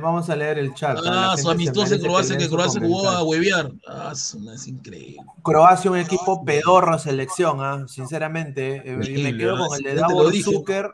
Vamos 0.02 0.28
a 0.30 0.34
leer 0.36 0.58
el 0.58 0.74
chat. 0.74 0.98
Ah, 1.06 1.36
su 1.40 1.48
amistoso 1.48 1.96
Croacia, 2.00 2.36
que 2.36 2.48
Croacia 2.48 2.80
jugó 2.80 3.08
a 3.08 3.22
huevear. 3.22 3.70
Ah, 3.86 4.12
no, 4.40 4.52
es 4.52 4.66
increíble. 4.66 5.18
Croacia, 5.42 5.90
un 5.92 5.98
equipo 5.98 6.44
pedorro 6.44 6.98
selección, 6.98 7.58
¿ah? 7.60 7.84
sinceramente. 7.86 8.82
eh, 8.84 8.96
me 8.96 9.36
quedo 9.36 9.52
¿verdad? 9.54 9.66
con 9.68 9.76
el 9.78 9.82
de 9.84 9.94
lo 9.94 10.00
Davor. 10.00 10.34
Zucker. 10.34 10.90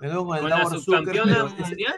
Me 0.00 0.08
quedo 0.08 0.24
con 0.26 0.38
el 0.38 0.48
Davor 0.48 0.80
Zucker. 0.80 1.22
mundial. 1.58 1.96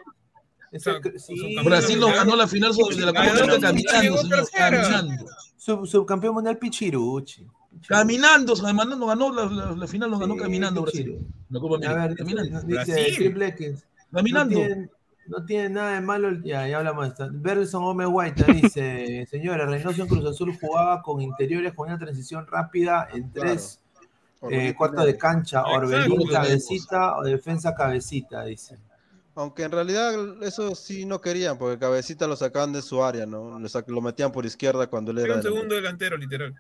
ese- 0.72 1.18
sí, 1.18 1.56
Brasil 1.64 2.00
nos 2.00 2.12
ganó 2.14 2.34
la 2.36 2.48
final 2.48 2.74
sobre 2.74 2.96
de 2.96 3.02
la 3.06 3.12
Copa 3.12 3.22
América 3.30 3.60
caminando, 3.60 4.16
señor, 4.18 4.48
caminando. 4.52 5.24
sub- 5.56 5.86
subcampeón 5.86 6.34
mundial 6.34 6.58
Pichiruchi. 6.58 7.46
Caminando, 7.86 8.54
además 8.64 8.86
nos 8.88 9.06
ganó 9.06 9.32
la, 9.32 9.44
la- 9.46 9.72
la 9.76 9.86
final, 9.86 10.10
nos 10.10 10.18
ganó 10.20 10.34
Sí, 10.34 10.40
caminando 10.40 10.84
Pichiru. 10.84 11.12
Brasil. 11.14 11.28
La 11.50 11.60
Copa 11.60 11.74
A 11.74 11.76
América, 11.78 12.06
ver, 12.08 12.16
caminando. 12.16 12.60
dice, 12.62 12.74
Brasil. 12.74 13.14
Triple 13.16 13.46
X. 13.48 13.84
Caminando. 14.12 14.58
No 14.60 14.88
no 15.30 15.44
tiene 15.46 15.70
nada 15.70 15.94
de 15.94 16.00
malo. 16.02 16.28
el- 16.28 16.42
Ya, 16.42 16.66
ya 16.68 16.78
hablamos 16.78 17.04
de 17.04 17.08
esto. 17.10 17.28
Berson 17.32 17.82
Gómez 17.84 18.08
Guaita 18.08 18.44
dice: 18.52 19.26
Señora, 19.30 19.64
Reynoso 19.66 20.02
en 20.02 20.08
Cruz 20.08 20.26
Azul 20.26 20.54
jugaba 20.60 21.00
con 21.02 21.22
interiores 21.22 21.72
con 21.74 21.88
una 21.88 21.98
transición 21.98 22.46
rápida 22.46 23.08
en 23.14 23.30
Claro. 23.30 23.50
tres 23.50 23.80
eh, 24.50 24.74
cuartos 24.76 25.04
de 25.06 25.16
cancha. 25.16 25.62
Orbelín, 25.64 26.26
cabecita 26.28 27.16
o 27.16 27.22
defensa 27.22 27.74
cabecita, 27.74 28.44
dice. 28.44 28.78
Aunque 29.36 29.62
en 29.62 29.70
realidad 29.70 30.12
eso 30.42 30.74
sí 30.74 31.06
no 31.06 31.20
querían, 31.20 31.56
porque 31.56 31.78
Cabecita 31.78 32.26
lo 32.26 32.36
sacaban 32.36 32.72
de 32.72 32.82
su 32.82 33.02
área, 33.02 33.24
¿no? 33.26 33.58
Lo, 33.58 33.68
lo 33.86 34.00
metían 34.00 34.32
por 34.32 34.44
izquierda 34.44 34.88
cuando 34.88 35.12
él 35.12 35.18
Era 35.18 35.26
era. 35.28 35.36
un 35.36 35.42
segundo 35.42 35.74
delantero, 35.76 36.16
literal. 36.16 36.54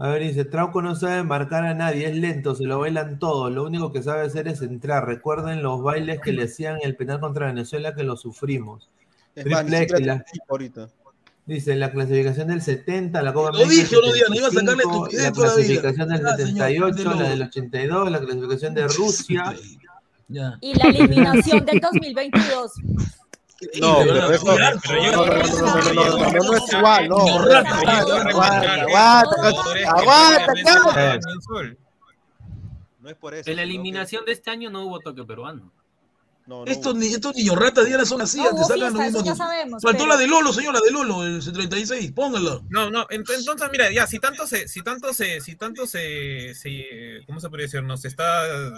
A 0.00 0.08
ver, 0.08 0.22
dice, 0.22 0.44
Trauco 0.44 0.80
no 0.80 0.94
sabe 0.94 1.24
marcar 1.24 1.64
a 1.64 1.74
nadie, 1.74 2.06
es 2.08 2.16
lento, 2.16 2.54
se 2.54 2.62
lo 2.64 2.78
bailan 2.78 3.18
todo, 3.18 3.50
lo 3.50 3.64
único 3.64 3.92
que 3.92 4.00
sabe 4.02 4.22
hacer 4.22 4.46
es 4.46 4.62
entrar. 4.62 5.04
Recuerden 5.06 5.60
los 5.62 5.82
bailes 5.82 6.20
que 6.20 6.32
le 6.32 6.44
hacían 6.44 6.76
en 6.76 6.82
el 6.86 6.94
penal 6.96 7.18
contra 7.18 7.46
Venezuela 7.46 7.94
que 7.96 8.04
lo 8.04 8.16
sufrimos. 8.16 8.88
Es 9.34 9.44
más, 9.46 9.68
la- 9.68 10.24
ahorita. 10.48 10.88
dice, 11.46 11.74
la 11.76 11.90
clasificación 11.90 12.48
del 12.48 12.62
70, 12.62 13.22
la 13.22 13.32
Copa 13.32 13.50
Lo 13.50 13.56
América 13.64 13.82
dije, 13.82 13.96
del 13.96 14.04
no 14.06 14.12
digan, 14.12 14.34
iba 14.34 14.46
a 14.46 14.50
sacarle 14.50 14.82
75, 14.82 15.06
estupidez 15.08 15.24
la 15.24 15.32
clasificación 15.32 16.08
del 16.08 16.20
Ya, 16.22 16.36
señor, 16.36 16.94
78, 16.94 17.02
la 17.02 17.08
mándelo. 17.10 17.28
del 17.30 17.42
82, 17.42 18.10
la 18.12 18.20
clasificación 18.20 18.74
de 18.74 18.88
Rusia. 18.98 19.54
Ya. 20.28 20.58
Y 20.60 20.74
la 20.74 20.84
eliminación 20.90 21.64
del 21.64 21.80
2022. 21.80 22.72
No, 23.80 23.98
de 24.00 24.04
pero 24.06 24.30
eso. 24.32 24.44
No, 24.46 24.56
es 26.56 26.72
igual, 26.72 27.08
no. 27.08 27.16
Aguanta, 27.18 28.82
aguanta. 29.90 31.18
No 33.00 33.10
es 33.10 33.16
por 33.16 33.34
eso. 33.34 33.50
En 33.50 33.56
la 33.56 33.62
eliminación 33.62 34.24
de 34.24 34.32
este 34.32 34.50
año 34.50 34.70
no 34.70 34.82
hubo 34.84 35.00
toque 35.00 35.24
peruano. 35.24 35.72
No, 36.46 36.64
no 36.64 36.70
Estos, 36.70 36.92
hubo. 36.94 37.00
ni, 37.00 37.08
estos 37.08 37.34
niños 37.36 37.56
ratas 37.56 37.84
Diana 37.86 38.04
son 38.06 38.22
así, 38.22 38.38
No 38.38 38.44
te 38.44 38.62
sacan 38.62 38.66
fiesta, 38.66 38.76
lo 38.78 38.90
mismo. 39.02 39.18
eso 39.18 39.24
ya 39.24 39.32
que- 39.32 39.36
sabemos, 39.36 39.82
Faltó 39.82 39.98
pero- 39.98 40.08
la 40.08 40.16
de 40.16 40.26
Lolo, 40.26 40.52
señor, 40.52 40.72
la 40.74 40.80
de 40.80 40.90
Lolo, 40.90 41.22
el 41.24 41.52
36, 41.52 42.12
póngala. 42.12 42.60
No, 42.70 42.90
no, 42.90 43.06
ent- 43.08 43.30
entonces 43.36 43.68
mira, 43.70 43.90
ya, 43.92 44.06
si 44.06 44.18
tanto 44.18 44.46
se, 44.46 44.66
si 44.66 44.82
tanto 44.82 45.12
se, 45.12 45.40
si 45.42 45.56
tanto 45.56 45.86
se, 45.86 46.54
se- 46.54 47.22
¿cómo 47.26 47.38
se 47.40 47.48
podría 47.50 47.66
decir? 47.66 47.82
Nos 47.82 48.04
está 48.06 48.44
de 48.46 48.72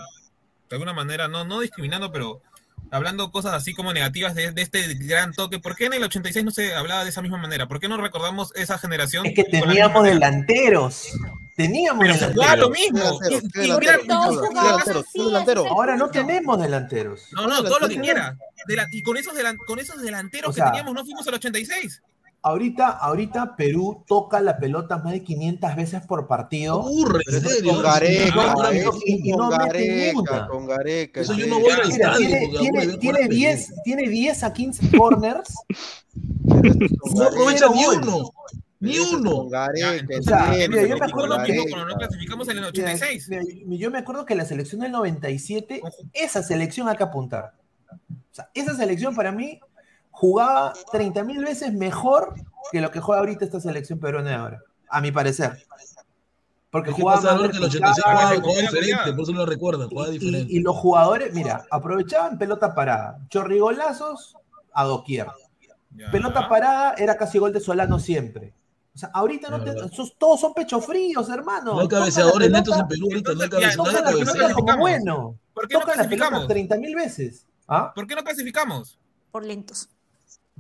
alguna 0.70 0.93
manera, 0.93 1.28
no, 1.28 1.44
no 1.44 1.61
discriminando, 1.61 2.11
pero 2.11 2.43
hablando 2.91 3.31
cosas 3.31 3.53
así 3.55 3.75
como 3.75 3.93
negativas 3.93 4.35
de, 4.35 4.53
de 4.53 4.62
este 4.62 4.95
gran 4.95 5.33
toque. 5.33 5.59
¿Por 5.59 5.77
qué 5.77 5.87
en 5.87 5.95
el 5.95 6.03
86 6.05 6.45
no 6.45 6.51
se 6.51 6.75
hablaba 6.75 7.05
de 7.05 7.11
esa 7.11 7.23
misma 7.23 7.39
manera? 7.39 7.69
¿Por 7.69 7.81
qué 7.81 7.89
no 7.89 7.97
recordamos 7.97 8.53
esa 8.57 8.79
generación? 8.79 9.27
Es 9.27 9.35
que 9.35 9.45
teníamos 9.45 10.03
delanteros. 10.05 11.09
Teníamos 11.57 12.03
Pero 12.07 12.15
se 12.19 12.33
jugaba 12.33 12.57
lo 12.57 12.71
delanteros. 12.71 13.03
mismo. 13.03 13.21
Ahora 15.69 15.97
no 15.97 16.09
tenemos 16.11 16.61
delanteros. 16.61 17.27
No, 17.33 17.47
no, 17.47 17.62
todo 17.62 17.79
lo 17.81 17.89
que 17.89 18.01
quiera. 18.01 18.37
De 18.67 18.77
la- 18.77 18.89
y 18.91 19.03
con 19.03 19.17
esos, 19.17 19.35
delan- 19.35 19.57
con 19.67 19.79
esos 19.79 20.01
delanteros 20.01 20.51
O 20.51 20.53
sea, 20.53 20.65
que 20.67 20.71
teníamos 20.73 20.95
no 20.95 21.05
fuimos 21.05 21.27
al 21.29 21.35
86. 21.35 22.03
Ahorita, 22.43 22.89
ahorita 22.89 23.55
Perú 23.55 24.03
toca 24.07 24.41
la 24.41 24.59
pelota 24.59 24.97
más 24.97 25.12
de 25.12 25.23
500 25.23 25.77
veces 25.77 26.07
por 26.07 26.27
partido. 26.27 26.87
En 26.89 27.41
serio. 27.41 27.75
con 27.75 27.83
Gareca, 27.83 28.55
con 28.55 29.51
Gareca, 29.51 30.49
con 30.49 30.67
Gareca. 30.67 31.21
Eso 31.21 31.35
yo 31.35 31.47
no 31.47 31.61
voy 31.61 31.71
al 31.71 31.91
estadio. 31.91 32.29
tiene, 32.29 32.49
tiene, 32.49 32.69
aburre 32.69 32.87
ver 32.87 32.99
tiene 32.99 33.19
coraje. 33.19 33.35
10, 33.35 33.75
tiene 33.85 34.09
10 34.09 34.45
a 34.45 34.53
15 34.55 34.97
corners. 34.97 35.55
No 37.15 37.25
aprovecha 37.25 37.67
ni 37.75 37.85
uno. 37.85 38.33
Ni 38.81 38.99
uno. 38.99 39.51
Yo 39.51 40.97
me 40.97 41.05
acuerdo 41.05 41.37
cuando 41.69 41.87
no 41.87 41.95
clasificamos 41.97 42.49
en 42.49 42.59
el 42.59 42.73
Mira, 42.73 42.93
86. 42.95 43.29
mira, 43.29 43.43
yo 43.79 43.91
me 43.91 43.99
acuerdo 43.99 44.25
que 44.25 44.35
la 44.35 44.47
selección 44.47 44.81
del 44.81 44.93
97, 44.93 45.83
esa 46.15 46.43
selección 46.43 46.89
hay 46.89 46.97
que 46.97 47.03
apuntar. 47.03 47.53
O 47.91 48.35
sea, 48.35 48.51
esa 48.55 48.75
selección 48.75 49.15
para 49.15 49.31
mí 49.31 49.61
jugaba 50.21 50.75
30 50.93 51.25
mil 51.25 51.43
veces 51.43 51.73
mejor 51.73 52.35
que 52.71 52.83
lo 52.83 52.91
que 52.91 53.01
juega 53.01 53.21
ahorita 53.21 53.47
esta 53.47 53.59
selección 53.59 53.99
peruana 53.99 54.29
de 54.29 54.37
ahora, 54.37 54.59
a 54.91 55.01
mi 55.01 55.11
parecer. 55.11 55.65
Porque 56.71 56.93
jugaba 56.93 57.21
más 57.23 57.51
que 57.51 57.57
el 57.57 57.65
86 57.65 57.83
vertical, 57.83 58.41
jugaba, 58.43 58.61
diferente, 58.61 59.13
por 59.15 59.23
eso 59.23 59.33
no 59.33 59.39
lo 59.39 59.47
recuerda, 59.47 59.89
jugaba 59.89 60.11
y, 60.11 60.19
diferente. 60.19 60.53
y 60.53 60.61
los 60.61 60.77
jugadores, 60.77 61.33
mira, 61.33 61.65
aprovechaban 61.71 62.37
pelota 62.39 62.75
parada, 62.75 63.19
chorrigolazos 63.31 64.37
a 64.75 64.85
doquier. 64.85 65.27
Ya. 65.97 66.11
Pelota 66.11 66.49
parada 66.51 66.95
era 66.99 67.17
casi 67.17 67.39
gol 67.39 67.53
de 67.55 67.61
Solano 67.61 67.99
siempre. 67.99 68.53
O 68.95 68.99
sea, 68.99 69.11
ahorita 69.15 69.49
no 69.49 69.65
te- 69.65 69.89
sos- 69.89 70.15
todos 70.19 70.39
son 70.41 70.53
pecho 70.53 70.81
fríos, 70.81 71.29
hermano. 71.31 71.75
No 71.75 71.81
hay 71.81 71.89
cabeceadores 71.89 72.49
pelota- 72.49 72.59
netos 72.61 72.79
en 72.79 72.89
Perú 72.89 73.07
ahorita, 73.11 73.33
no 73.35 73.43
hay 73.43 73.49
cabeceadores. 73.49 73.95
Tocan 73.97 74.05
la 74.05 74.11
¿por 74.25 74.33
qué 74.37 74.49
no 74.49 74.55
como 74.55 74.77
bueno. 74.79 75.39
¿Por 75.55 75.67
qué 75.69 75.75
no 75.75 75.81
Tocan 75.81 75.97
la 75.97 76.03
pelota 76.05 76.19
clasificamos? 76.29 76.47
30 76.49 76.77
mil 76.77 76.95
veces. 76.95 77.47
¿Ah? 77.67 77.91
¿Por 77.95 78.07
qué 78.07 78.15
no 78.15 78.23
clasificamos? 78.23 78.99
Por 79.33 79.45
lentos. 79.45 79.89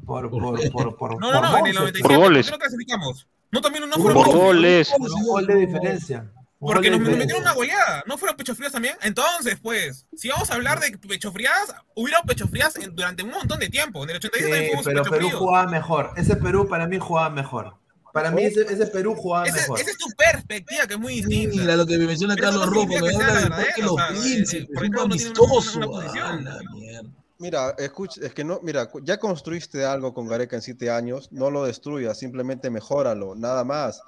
Por, 0.04 0.30
¿Por 0.30 0.40
por, 0.40 0.70
por, 0.72 0.96
por, 0.96 1.20
No, 1.20 1.32
no, 1.32 1.40
no, 1.40 1.58
en 1.58 1.66
el 1.66 1.78
once. 1.78 2.00
97. 2.00 2.00
Por 2.02 2.10
¿Por 2.10 2.18
goles. 2.24 2.46
qué 2.46 2.52
no 2.52 2.58
clasificamos? 2.58 3.28
No, 3.52 3.60
también 3.60 3.88
no 3.88 3.96
fueron 3.96 4.22
Por 4.24 4.34
goles. 4.36 4.92
Un 4.98 5.26
gol 5.26 5.46
de 5.46 5.54
diferencia. 5.56 6.30
Porque 6.58 6.90
de 6.90 6.98
nos 6.98 7.08
metieron 7.16 7.42
una 7.42 7.52
goleada. 7.54 8.04
¿No 8.06 8.18
fueron 8.18 8.36
pechos 8.36 8.56
fríos 8.56 8.70
también? 8.72 8.94
Entonces, 9.02 9.58
pues, 9.62 10.06
si 10.14 10.28
vamos 10.28 10.50
a 10.50 10.54
hablar 10.54 10.78
de 10.78 10.96
pecho 10.98 11.32
frías, 11.32 11.74
hubieron 11.94 12.22
pecho 12.26 12.46
frías 12.48 12.76
en- 12.76 12.94
durante 12.94 13.22
un 13.22 13.30
montón 13.30 13.58
de 13.60 13.68
tiempo. 13.70 14.04
En 14.04 14.10
el 14.10 14.16
86 14.16 14.44
Sí, 14.44 14.50
también 14.50 14.68
fuimos 14.70 14.84
pero 14.84 15.02
pecho 15.02 15.10
Perú 15.28 15.30
jugaba 15.38 15.66
mejor. 15.70 16.10
Ese 16.16 16.36
Perú 16.36 16.68
para 16.68 16.86
mí 16.86 16.98
jugaba 16.98 17.30
mejor. 17.30 17.74
Para 18.12 18.30
mí 18.30 18.42
ese, 18.42 18.62
ese 18.62 18.86
Perú 18.88 19.14
jugaba 19.16 19.46
Ese- 19.46 19.60
mejor. 19.60 19.80
Esa 19.80 19.90
es 19.90 19.96
tu 19.98 20.08
perspectiva, 20.10 20.86
que 20.86 20.94
es 20.94 21.00
muy 21.00 21.14
distinta. 21.14 21.56
Mira 21.62 21.76
lo 21.76 21.86
que 21.86 21.96
me 21.96 22.06
menciona 22.06 22.36
Carlos 22.36 22.66
Rojo, 22.66 22.86
me 22.88 22.94
que 22.94 22.98
habla 22.98 23.18
Parque 23.18 23.42
verdadera, 23.42 23.76
Los 23.86 24.02
Príncipes, 24.20 24.68
un 24.82 24.98
amistoso. 24.98 25.80
la 25.80 26.58
mierda. 26.74 27.04
Mira, 27.40 27.74
escucha, 27.78 28.20
es 28.22 28.34
que 28.34 28.44
no, 28.44 28.60
mira, 28.62 28.88
ya 29.02 29.18
construiste 29.18 29.84
algo 29.84 30.12
con 30.14 30.28
Gareca 30.28 30.56
en 30.56 30.62
siete 30.62 30.90
años, 30.90 31.28
no 31.32 31.50
lo 31.50 31.64
destruyas, 31.64 32.18
simplemente 32.18 32.68
mejóralo, 32.70 33.34
nada 33.34 33.64
más. 33.64 34.02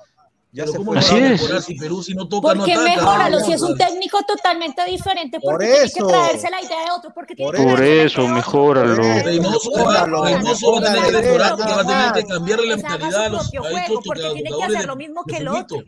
Ya 0.54 0.66
se 0.66 0.76
¿cómo 0.76 0.90
fue. 0.92 0.98
Así 1.00 1.16
es. 1.16 1.30
mejorar 1.40 1.62
si 1.62 1.74
Perú 1.78 2.02
si 2.02 2.12
no 2.12 2.28
toca, 2.28 2.52
no 2.52 2.60
Porque 2.66 2.76
mejóralo, 2.76 3.40
si 3.40 3.54
es 3.54 3.62
un 3.62 3.74
técnico 3.74 4.18
totalmente 4.28 4.84
diferente, 4.84 5.40
Por 5.40 5.52
porque 5.54 5.64
tiene 5.66 5.84
eso. 5.86 6.06
que 6.06 6.12
traerse 6.12 6.50
la 6.50 6.60
idea 6.60 6.84
de 6.84 6.90
otro, 6.90 7.10
porque 7.14 7.34
tiene 7.34 7.50
Por 7.50 7.56
que 7.59 7.64
Por 7.64 7.76
traerse 7.76 7.96
la 7.96 8.04
eso, 8.04 8.20
idea 8.20 8.34
de 8.34 8.38
otro. 8.38 8.52
mejóralo. 8.52 9.02
Reynoso, 9.24 9.70
Mejóralo, 9.74 10.24
Reynoso 10.24 10.72
va 10.72 10.78
a 10.78 10.82
tener 10.82 11.02
que 11.06 11.12
mejóralo, 11.12 11.22
mejorar 11.22 11.56
porque 11.56 11.72
va 11.72 11.80
a 11.80 12.12
tener 12.12 12.26
que 12.26 12.32
mejóralo. 12.40 12.66
la 12.66 12.74
Que 12.74 12.80
se 12.82 12.86
haga 12.86 12.98
mentalidad 12.98 13.22
a 13.22 13.26
su 13.28 13.32
los 13.32 13.42
propio 13.50 13.62
a 13.64 13.68
estos 13.70 13.86
juego, 13.86 14.02
porque 14.04 14.20
tiene 14.22 14.42
que 14.42 14.48
jugadores 14.50 14.76
hacer 14.76 14.80
de- 14.82 14.86
lo 14.86 14.96
mismo 14.96 15.22
de 15.24 15.32
que 15.32 15.38
el 15.40 15.48
fueguito. 15.48 15.74
otro. 15.76 15.86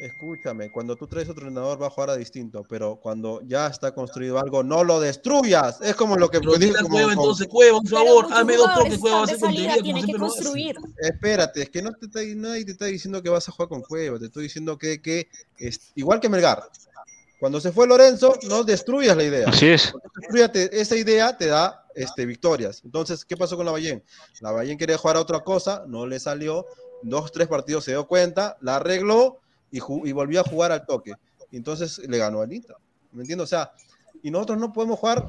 Escúchame, 0.00 0.70
cuando 0.70 0.94
tú 0.96 1.06
traes 1.08 1.28
otro 1.28 1.46
entrenador 1.48 1.80
va 1.82 1.88
a 1.88 1.90
jugar 1.90 2.10
a 2.10 2.16
distinto, 2.16 2.64
pero 2.68 2.96
cuando 2.96 3.40
ya 3.46 3.66
está 3.66 3.92
construido 3.92 4.38
algo, 4.38 4.62
no 4.62 4.84
lo 4.84 5.00
destruyas. 5.00 5.80
Es 5.80 5.96
como 5.96 6.16
lo 6.16 6.28
que 6.30 6.38
Pero 6.38 6.52
a 6.52 6.54
como- 6.54 6.88
Cueva, 6.88 7.08
como- 7.14 7.22
entonces, 7.22 7.48
Cueva, 7.48 7.78
un 7.78 7.86
favor, 7.86 8.26
hazme 8.32 8.56
dos 8.56 8.74
toques, 8.74 8.98
Cueva 8.98 9.18
va 9.18 9.24
a 9.24 9.36
salida, 9.38 9.74
tiene 9.82 10.04
que 10.04 10.12
construir. 10.14 10.76
Espérate, 10.98 11.62
es 11.62 11.70
que 11.70 11.82
no 11.82 11.92
te 11.92 12.06
está, 12.06 12.20
nadie 12.36 12.64
te 12.64 12.72
está 12.72 12.84
diciendo 12.86 13.22
que 13.22 13.28
vas 13.28 13.48
a 13.48 13.52
jugar 13.52 13.68
con 13.68 13.82
Cueva, 13.82 14.18
te 14.18 14.26
estoy 14.26 14.44
diciendo 14.44 14.78
que, 14.78 15.02
que 15.02 15.28
es, 15.58 15.92
igual 15.96 16.20
que 16.20 16.28
Melgar, 16.28 16.62
cuando 17.40 17.60
se 17.60 17.72
fue 17.72 17.88
Lorenzo, 17.88 18.38
no 18.48 18.62
destruyas 18.62 19.16
la 19.16 19.24
idea. 19.24 19.48
Así 19.48 19.66
es. 19.66 19.92
Destruyate- 20.14 20.70
esa 20.72 20.96
idea 20.96 21.36
te 21.36 21.46
da 21.46 21.84
este, 21.96 22.24
victorias. 22.24 22.82
Entonces, 22.84 23.24
¿qué 23.24 23.36
pasó 23.36 23.56
con 23.56 23.66
la 23.66 23.72
Ballén? 23.72 24.02
La 24.40 24.52
Ballén 24.52 24.78
quería 24.78 24.96
jugar 24.96 25.16
a 25.16 25.20
otra 25.20 25.40
cosa, 25.40 25.82
no 25.88 26.06
le 26.06 26.20
salió, 26.20 26.66
dos, 27.02 27.32
tres 27.32 27.48
partidos 27.48 27.84
se 27.84 27.90
dio 27.90 28.06
cuenta, 28.06 28.56
la 28.60 28.76
arregló 28.76 29.40
y, 29.72 29.78
y 29.78 30.12
volvió 30.12 30.40
a 30.40 30.44
jugar 30.44 30.70
al 30.70 30.86
toque. 30.86 31.12
Y 31.50 31.56
entonces 31.56 31.98
le 32.06 32.18
ganó 32.18 32.40
al 32.40 32.52
Inter. 32.52 32.76
¿Me 33.10 33.22
entiendes? 33.22 33.44
O 33.44 33.48
sea, 33.48 33.72
y 34.22 34.30
nosotros 34.30 34.58
no 34.58 34.72
podemos 34.72 34.98
jugar. 34.98 35.28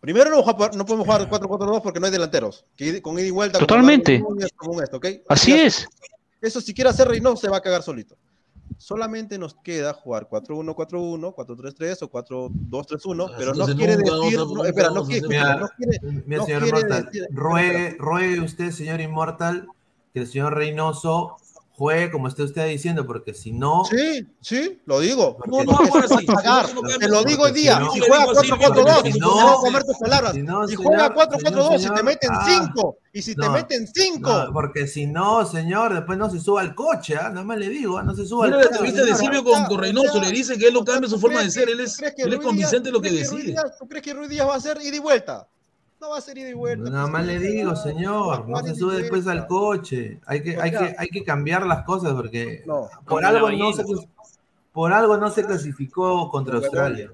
Primero 0.00 0.30
no, 0.30 0.42
jugar- 0.42 0.74
no 0.76 0.84
podemos 0.84 1.06
jugar 1.06 1.28
4-4-2 1.30 1.80
porque 1.82 2.00
no 2.00 2.06
hay 2.06 2.12
delanteros. 2.12 2.64
Que 2.76 3.00
con 3.00 3.18
ida 3.18 3.26
y 3.28 3.30
vuelta. 3.30 3.58
Totalmente. 3.58 4.22
Un 4.22 4.42
esto, 4.82 4.96
¿ok? 4.98 5.06
Así 5.28 5.52
Ya- 5.52 5.64
es. 5.64 5.86
Eso 6.40 6.60
si 6.60 6.74
quiere 6.74 6.90
hacer 6.90 7.06
Reynoso 7.08 7.36
se 7.36 7.48
va 7.48 7.58
a 7.58 7.60
cagar 7.60 7.82
solito. 7.84 8.16
Solamente 8.78 9.38
nos 9.38 9.54
queda 9.54 9.92
jugar 9.94 10.28
4-1-4-1, 10.28 11.32
4-3-3 11.36 12.02
o 12.02 12.10
4-2-3-1, 12.10 13.28
Ah, 13.30 13.34
pero 13.38 13.54
no 13.54 13.66
quiere 13.66 13.96
decir, 13.96 14.38
no, 14.38 14.64
espera, 14.64 14.90
no 14.90 15.04
quiere, 15.04 15.20
no 15.22 15.28
Mira, 15.28 15.56
no 16.26 16.44
señor 16.46 16.62
quiere 16.64 16.82
decir- 16.88 17.28
ruegue, 17.30 17.96
ruegue 17.98 18.40
usted, 18.40 18.72
señor 18.72 19.00
Inmortal, 19.00 19.68
que 20.12 20.20
el 20.20 20.26
señor 20.26 20.54
Reynoso 20.54 21.36
juegue 21.76 22.10
como 22.10 22.28
esté 22.28 22.42
usted 22.42 22.66
diciendo, 22.68 23.06
porque 23.06 23.32
si 23.34 23.52
no. 23.52 23.82
Sí, 23.84 24.26
sí, 24.40 24.80
lo 24.86 25.00
digo. 25.00 25.38
No, 25.46 25.64
no 25.64 25.72
Eso 25.82 26.14
así. 26.16 26.26
no 26.26 26.34
cambia. 26.34 26.98
Te 26.98 27.08
lo 27.08 27.24
digo 27.24 27.44
hoy 27.44 27.52
día. 27.52 27.78
si 27.92 27.98
no- 28.00 28.06
juega 28.06 28.26
digo 28.26 28.38
así, 28.40 28.50
4-4-2, 28.50 28.94
porque 28.94 29.12
si 29.12 29.18
no, 29.18 29.40
no- 29.50 29.56
comer 29.58 29.84
tus 29.84 29.96
palabras. 29.98 30.32
si 30.34 30.42
no, 30.42 30.66
juega 30.76 31.14
4-4-2, 31.14 31.78
si 31.82 31.88
te 31.90 32.02
meten 32.02 32.30
ah. 32.32 32.46
5, 32.74 32.96
y 33.14 33.22
si 33.22 33.34
te 33.34 33.42
No. 33.46 33.52
meten 33.52 33.86
5, 33.86 34.28
No, 34.30 34.52
porque 34.52 34.86
si 34.86 35.06
no, 35.06 35.44
señor, 35.46 35.94
después 35.94 36.18
no 36.18 36.30
se 36.30 36.40
suba 36.40 36.60
al 36.60 36.74
coche, 36.74 37.16
¿ah? 37.16 37.30
nada 37.30 37.44
más 37.44 37.58
le 37.58 37.68
digo, 37.68 37.98
¿ah? 37.98 38.02
no 38.02 38.14
se 38.14 38.26
suba 38.26 38.46
Mira 38.46 38.58
al 38.58 38.62
la 38.64 38.68
coche. 38.68 38.78
entrevista 38.88 39.04
de. 39.04 39.16
Silvio 39.18 39.44
con, 39.44 39.64
con 39.64 39.80
Reynoso, 39.80 40.20
le 40.20 40.30
dice 40.30 40.58
que 40.58 40.68
él 40.68 40.74
no 40.74 40.84
cambia 40.84 41.08
su 41.08 41.18
forma 41.18 41.42
de 41.42 41.50
ser, 41.50 41.68
él 41.68 41.80
es, 41.80 41.96
¿Crees 41.96 42.14
que 42.14 42.22
él 42.22 42.32
es 42.34 42.40
convincente 42.40 42.90
lo 42.90 43.00
que 43.00 43.10
decide. 43.10 43.54
¿Tú 43.78 43.88
crees 43.88 44.04
que 44.04 44.12
Ruiz 44.14 44.28
Díaz 44.28 44.46
va 44.48 44.54
a 44.54 44.56
hacer 44.58 44.78
ida 44.82 44.96
y 44.96 45.00
vuelta? 45.00 45.48
No 46.02 46.10
va 46.10 46.18
a 46.18 46.20
ser 46.20 46.36
ida 46.36 46.48
y 46.48 46.54
vuelta. 46.54 46.90
Nada 46.90 47.04
pues, 47.04 47.12
más 47.12 47.26
le 47.26 47.38
digo, 47.38 47.76
señor, 47.76 48.48
no 48.48 48.58
se 48.58 48.74
sube 48.74 48.96
después 48.96 49.24
al 49.28 49.46
coche. 49.46 50.18
Hay 50.26 50.42
que, 50.42 50.60
hay 50.60 50.72
que, 50.72 50.96
hay 50.98 51.08
que 51.08 51.22
cambiar 51.22 51.64
las 51.64 51.84
cosas 51.84 52.12
porque 52.14 52.64
No, 52.66 52.90
por 53.06 53.24
algo 53.24 53.52
no 53.52 53.72
se 53.72 53.84
por 54.72 54.92
algo 54.92 55.16
no 55.16 55.30
se 55.30 55.46
clasificó 55.46 56.28
contra 56.28 56.56
Australia. 56.56 57.08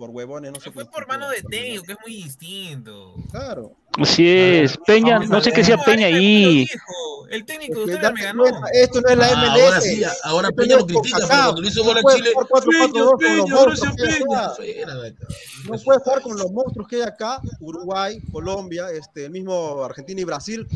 Por 0.00 0.10
huevones, 0.10 0.50
no 0.50 0.58
se 0.60 0.72
Fue 0.72 0.84
por 0.86 1.06
mano 1.06 1.28
de 1.28 1.42
técnico, 1.42 1.84
que 1.84 1.92
es 1.92 1.98
muy 2.04 2.14
distinto. 2.24 3.14
Claro. 3.30 3.76
Así 4.00 4.26
es. 4.28 4.78
Peña, 4.86 5.14
vamos 5.14 5.28
no 5.30 5.40
sé 5.42 5.52
qué 5.52 5.62
sea 5.62 5.76
Peña 5.76 6.06
ahí. 6.06 6.66
lo. 6.66 7.26
El 7.28 7.44
técnico 7.44 7.84
de 7.86 7.94
ustedes 7.94 8.12
me 8.14 8.22
ganó. 8.22 8.44
Esto 8.72 9.00
no 9.02 9.08
es 9.10 9.16
la 9.18 9.26
Ah, 9.26 9.34
MLS. 9.34 9.62
ahora 9.62 9.80
sí, 9.82 10.02
ahora 10.24 10.50
Peña 10.52 10.76
lo 10.78 10.86
critica, 10.86 11.18
pero 11.18 11.28
cuando 11.28 11.60
le 11.62 11.68
hizo 11.68 11.84
gol 11.84 11.98
a 11.98 12.14
Chile, 12.16 12.30
jugar 12.34 12.48
4-4-2 12.48 12.90
con 12.90 13.06
los 13.06 13.12
Peña, 13.18 13.54
monstruos 13.54 13.80
Peña, 13.80 13.94
que 13.96 14.02
hay 14.14 14.20
Peña. 14.22 14.38
acá. 14.40 14.54
Fuera 14.54 14.94
de 14.94 15.08
acá. 15.08 15.26
No 15.68 15.78
puedes 15.84 16.02
jugar 16.02 16.22
con 16.22 16.36
los 16.38 16.50
monstruos 16.52 16.88
que 16.88 16.96
hay 16.96 17.02
acá, 17.02 17.40
Uruguay, 17.60 18.18
Colombia, 18.32 18.86
este, 18.90 19.26
el 19.26 19.30
mismo 19.32 19.84
Argentina 19.84 20.20
y 20.20 20.24
Brasil. 20.24 20.66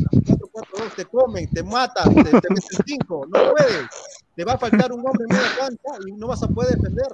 4-4-2 0.53 0.95
te 0.95 1.05
comen, 1.07 1.51
te 1.51 1.63
matan, 1.65 2.15
te, 2.15 2.23
te 2.25 2.31
meten 2.33 2.57
5. 2.87 3.27
No 3.33 3.53
puedes. 3.55 3.87
Te 4.36 4.44
va 4.44 4.55
a 4.55 4.59
faltar 4.59 4.93
un 4.93 4.98
hombre 5.01 5.24
en 5.28 5.36
media 5.36 5.48
cancha 5.59 6.09
y 6.09 6.12
no 6.12 6.27
vas 6.27 6.43
a 6.43 6.48
poder 6.48 6.77
defender. 6.77 7.06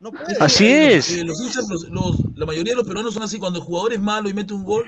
No 0.00 0.10
puedes. 0.10 0.40
Así 0.40 0.66
Eh, 0.66 0.96
es. 0.96 1.24
los 1.24 1.40
hinchas, 1.40 1.68
los- 1.68 1.88
los- 1.88 2.16
la 2.36 2.46
mayoría 2.46 2.72
de 2.72 2.76
los 2.78 2.86
peruanos 2.86 3.14
son 3.14 3.22
así. 3.22 3.38
Cuando 3.38 3.60
el 3.60 3.64
jugador 3.64 3.92
es 3.92 4.00
malo 4.00 4.28
y 4.28 4.34
mete 4.34 4.54
un 4.54 4.64
gol, 4.64 4.84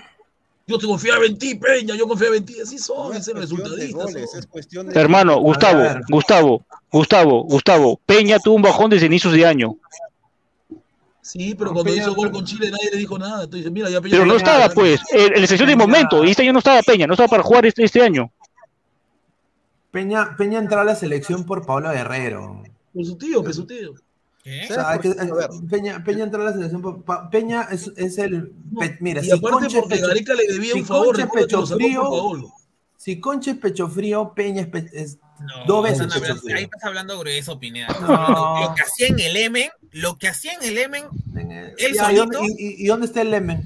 yo 0.66 0.78
te 0.78 0.86
confiaba 0.86 1.24
en 1.26 1.38
ti, 1.38 1.54
Peña, 1.54 1.94
yo 1.94 2.08
confiaba 2.08 2.34
en 2.36 2.44
ti. 2.44 2.60
Así 2.60 2.78
son, 2.78 3.12
No 3.12 3.18
es 3.18 3.24
de 3.26 3.34
resultadistas. 3.34 4.14
Hermano, 4.94 5.38
Gustavo. 5.38 5.84
Gustavo, 6.08 6.64
Gustavo, 6.90 7.42
Gustavo. 7.44 8.00
Peña 8.04 8.38
tuvo 8.40 8.56
un 8.56 8.62
bajón 8.62 8.90
desde 8.90 9.06
inicios 9.06 9.32
de 9.32 9.46
año. 9.46 9.76
Sí, 11.22 11.54
pero 11.56 11.72
cuando 11.72 11.90
Peña- 11.92 12.02
hizo 12.02 12.14
gol 12.14 12.30
con 12.30 12.44
Chile 12.44 12.70
nadie 12.70 12.90
le 12.92 12.98
dijo 12.98 13.18
nada. 13.18 13.44
Entonces, 13.44 13.70
mira, 13.70 13.90
ya 13.90 14.00
Peña 14.00 14.12
Pero 14.12 14.26
no 14.26 14.36
estaba, 14.36 14.68
pues. 14.68 15.00
En 15.12 15.32
la 15.32 15.38
excepción 15.40 15.68
de 15.68 15.76
momento. 15.76 16.24
Y 16.24 16.30
este 16.30 16.42
año 16.42 16.52
no 16.52 16.60
estaba 16.60 16.82
Peña. 16.82 17.06
No 17.06 17.14
estaba 17.14 17.28
para 17.28 17.42
jugar 17.42 17.66
este, 17.66 17.84
este 17.84 18.00
año. 18.02 18.30
Peña, 19.96 20.36
Peña 20.36 20.58
entró 20.58 20.78
a 20.80 20.84
la 20.84 20.94
selección 20.94 21.44
por 21.46 21.64
Pablo 21.64 21.90
Guerrero. 21.90 22.62
Por 22.92 23.04
su 23.06 23.16
tío, 23.16 23.42
por 23.42 23.54
su 23.54 23.66
tío. 23.66 23.94
¿Qué? 24.44 24.66
O 24.70 24.74
sea, 24.74 24.98
que-. 24.98 25.14
Peña, 25.70 26.04
Peña 26.04 26.24
entró 26.24 26.42
a 26.42 26.44
la 26.44 26.52
selección 26.52 26.82
por 26.82 27.02
pa- 27.02 27.30
Peña 27.30 27.66
es, 27.70 27.90
es 27.96 28.18
el 28.18 28.52
pe- 28.78 28.98
mira, 29.00 29.22
y 29.22 29.24
si 29.24 29.30
aparte 29.30 29.50
Concha 29.60 29.66
es 29.68 29.74
porque 29.82 29.94
pecho- 29.96 30.06
Gareca 30.08 30.34
le 30.34 30.46
debía 30.52 30.72
si 30.74 30.80
un 30.80 30.86
favor, 30.86 31.16
pecho 31.32 31.66
frío, 31.66 32.52
si 32.98 33.20
Concha 33.20 33.52
es 33.52 33.56
pecho 33.56 33.88
frío, 33.88 34.34
Peña 34.34 34.60
es, 34.62 34.68
pe- 34.68 34.90
es 34.92 35.16
No, 35.40 35.64
dos 35.66 35.82
veces 35.84 36.06
pecho 36.08 36.16
hablando- 36.18 36.42
frío. 36.42 36.56
ahí 36.58 36.64
estás 36.64 36.84
hablando 36.84 37.18
grueso, 37.18 37.58
Pineda. 37.58 37.88
No. 38.00 38.60
Lo 38.68 38.74
que 38.74 38.82
hacía 38.82 39.06
en 39.08 39.18
el 39.20 39.34
Emen, 39.36 39.70
lo 39.92 40.18
que 40.18 40.28
hacía 40.28 40.52
en 40.52 40.62
el 40.62 40.76
Emen, 40.76 41.04
él 41.78 41.94
Ya, 41.94 42.12
¿y, 42.12 42.16
dónde, 42.16 42.38
y- 42.58 42.84
y- 42.84 42.86
dónde 42.86 43.06
está 43.06 43.22
el 43.22 43.30
Lemen? 43.30 43.64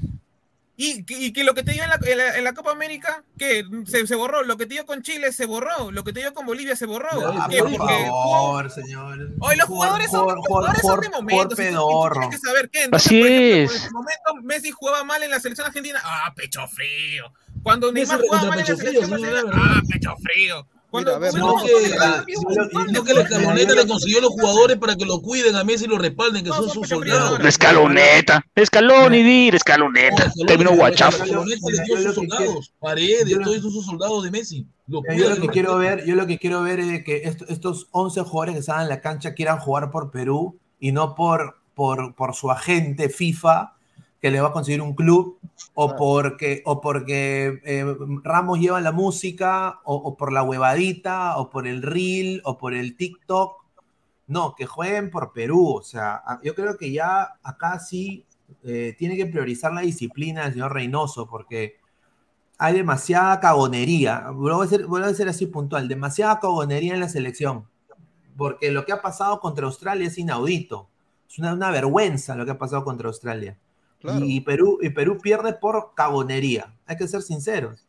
Y, 0.82 1.04
y 1.08 1.32
que 1.34 1.44
lo 1.44 1.52
que 1.52 1.62
te 1.62 1.72
dio 1.72 1.82
en 1.84 1.90
la, 1.90 1.98
en 2.02 2.16
la- 2.16 2.38
en 2.38 2.44
la 2.44 2.54
Copa 2.54 2.70
América, 2.72 3.22
que 3.36 3.64
se, 3.86 4.06
se 4.06 4.14
borró. 4.14 4.42
Lo 4.44 4.56
que 4.56 4.64
te 4.64 4.72
dio 4.74 4.86
con 4.86 5.02
Chile 5.02 5.30
se 5.30 5.44
borró. 5.44 5.90
Lo 5.90 6.02
que 6.04 6.12
te 6.14 6.20
dio 6.20 6.32
con 6.32 6.46
Bolivia 6.46 6.74
se 6.74 6.86
borró. 6.86 7.08
Ah, 7.12 7.48
¿Qué? 7.50 7.58
por 7.58 7.76
Porque 7.76 7.94
favor, 8.06 8.70
señor. 8.70 9.28
Hoy 9.40 9.56
los 9.56 9.66
jugadores 9.66 10.10
son, 10.10 10.26
los 10.34 10.46
jugadores 10.46 10.80
son 10.80 11.00
de 11.00 11.08
momento. 11.10 11.54
Tienes 11.54 12.30
que 12.30 12.38
saber 12.38 12.70
qué. 12.70 12.84
Entonces, 12.84 13.06
Así 13.06 13.20
por 13.20 13.28
ejemplo, 13.28 13.64
es. 13.64 13.70
En 13.72 13.76
ese 13.76 13.90
momento 13.90 14.34
Messi 14.42 14.70
jugaba 14.70 15.04
mal 15.04 15.22
en 15.22 15.30
la 15.30 15.38
selección 15.40 15.66
argentina. 15.66 16.00
Ah, 16.02 16.32
pecho 16.34 16.66
frío. 16.68 17.30
Cuando 17.62 17.92
Neymar 17.92 18.20
jugaba 18.22 18.48
mal 18.48 18.60
en 18.60 18.66
la 18.66 18.76
selección 18.76 19.10
verdad. 19.20 19.44
Ah, 19.52 19.82
pecho 19.86 20.14
frío. 20.22 20.66
Cuando, 20.90 21.10
Mira, 21.18 21.28
a 21.28 21.30
ver, 21.30 21.34
No 21.40 21.46
no, 21.56 21.62
que, 21.64 21.72
cuando- 22.72 22.92
no 22.92 23.04
que 23.04 23.14
la 23.14 23.22
escaloneta 23.22 23.74
le 23.74 23.86
consiguió 23.86 24.20
los 24.20 24.30
jugadores 24.30 24.76
para 24.78 24.96
que 24.96 25.04
lo 25.06 25.20
cuiden 25.22 25.54
a 25.56 25.64
Messi 25.64 25.84
y 25.84 25.88
lo 25.88 25.98
respalden, 25.98 26.42
que 26.42 26.50
No, 26.50 26.56
son 26.56 26.70
sus 26.70 26.88
soldados. 26.88 27.40
La 27.40 27.48
escaloneta. 27.48 28.44
Escalón 28.54 29.14
y 29.14 29.22
dir, 29.22 29.54
escaloneta. 29.54 30.32
Terminó 30.46 30.72
guachafo. 30.72 31.18
La 31.18 31.24
escaloneta 31.24 31.66
le 31.70 31.84
dio 31.84 31.96
Yo 31.96 32.02
lo 32.02 32.12
sus 32.12 32.24
que 32.24 32.28
soldados. 32.36 32.72
Paredes, 32.80 33.38
todos 33.42 33.56
esos 33.56 33.84
soldados 33.86 34.24
de 34.24 34.30
Messi. 34.30 34.66
Lo 34.86 35.02
Yo 35.16 35.28
lo 35.28 35.36
lo 35.36 35.40
que 35.42 35.48
quiero 35.48 35.76
ver, 35.76 36.04
yo 36.04 36.16
lo 36.16 36.26
que 36.26 36.38
quiero 36.38 36.62
ver 36.62 36.80
es 36.80 37.04
que 37.04 37.18
est- 37.18 37.42
estos 37.48 37.86
11 37.92 38.22
jugadores 38.22 38.54
que 38.54 38.60
están 38.60 38.82
en 38.82 38.88
la 38.88 39.00
cancha 39.00 39.34
quieran 39.34 39.58
jugar 39.60 39.90
por 39.92 40.10
Perú 40.10 40.58
y 40.80 40.90
no 40.92 41.14
por, 41.14 41.58
por, 41.74 42.14
por 42.16 42.34
su 42.34 42.50
agente 42.50 43.08
FIFA 43.08 43.74
que 44.20 44.30
le 44.30 44.40
va 44.40 44.48
a 44.48 44.52
conseguir 44.52 44.82
un 44.82 44.94
club 44.94 45.38
o 45.74 45.96
porque, 45.96 46.62
o 46.66 46.80
porque 46.80 47.60
eh, 47.64 47.96
Ramos 48.22 48.60
lleva 48.60 48.80
la 48.80 48.92
música 48.92 49.80
o, 49.84 49.94
o 49.94 50.16
por 50.16 50.32
la 50.32 50.42
huevadita 50.42 51.38
o 51.38 51.48
por 51.48 51.66
el 51.66 51.82
reel 51.82 52.42
o 52.44 52.58
por 52.58 52.74
el 52.74 52.96
TikTok. 52.96 53.56
No, 54.26 54.54
que 54.54 54.66
jueguen 54.66 55.10
por 55.10 55.32
Perú. 55.32 55.74
O 55.76 55.82
sea, 55.82 56.22
yo 56.42 56.54
creo 56.54 56.76
que 56.76 56.92
ya 56.92 57.38
acá 57.42 57.78
sí 57.80 58.26
eh, 58.62 58.94
tiene 58.98 59.16
que 59.16 59.26
priorizar 59.26 59.72
la 59.72 59.80
disciplina 59.80 60.44
del 60.44 60.52
señor 60.52 60.74
Reynoso 60.74 61.26
porque 61.26 61.78
hay 62.58 62.74
demasiada 62.74 63.40
cagonería. 63.40 64.28
Voy 64.30 64.52
a 64.52 64.86
voy 64.86 65.02
a 65.02 65.06
hacer 65.06 65.28
así 65.28 65.46
puntual, 65.46 65.88
demasiada 65.88 66.38
cagonería 66.40 66.92
en 66.94 67.00
la 67.00 67.08
selección. 67.08 67.66
Porque 68.36 68.70
lo 68.70 68.84
que 68.84 68.92
ha 68.92 69.02
pasado 69.02 69.40
contra 69.40 69.66
Australia 69.66 70.06
es 70.06 70.18
inaudito. 70.18 70.88
Es 71.28 71.38
una, 71.38 71.54
una 71.54 71.70
vergüenza 71.70 72.34
lo 72.34 72.44
que 72.44 72.50
ha 72.52 72.58
pasado 72.58 72.84
contra 72.84 73.08
Australia. 73.08 73.58
Claro. 74.00 74.24
Y, 74.24 74.40
Perú, 74.40 74.78
y 74.80 74.90
Perú 74.90 75.18
pierde 75.22 75.52
por 75.52 75.92
cagonería. 75.94 76.74
Hay 76.86 76.96
que 76.96 77.06
ser 77.06 77.22
sinceros. 77.22 77.84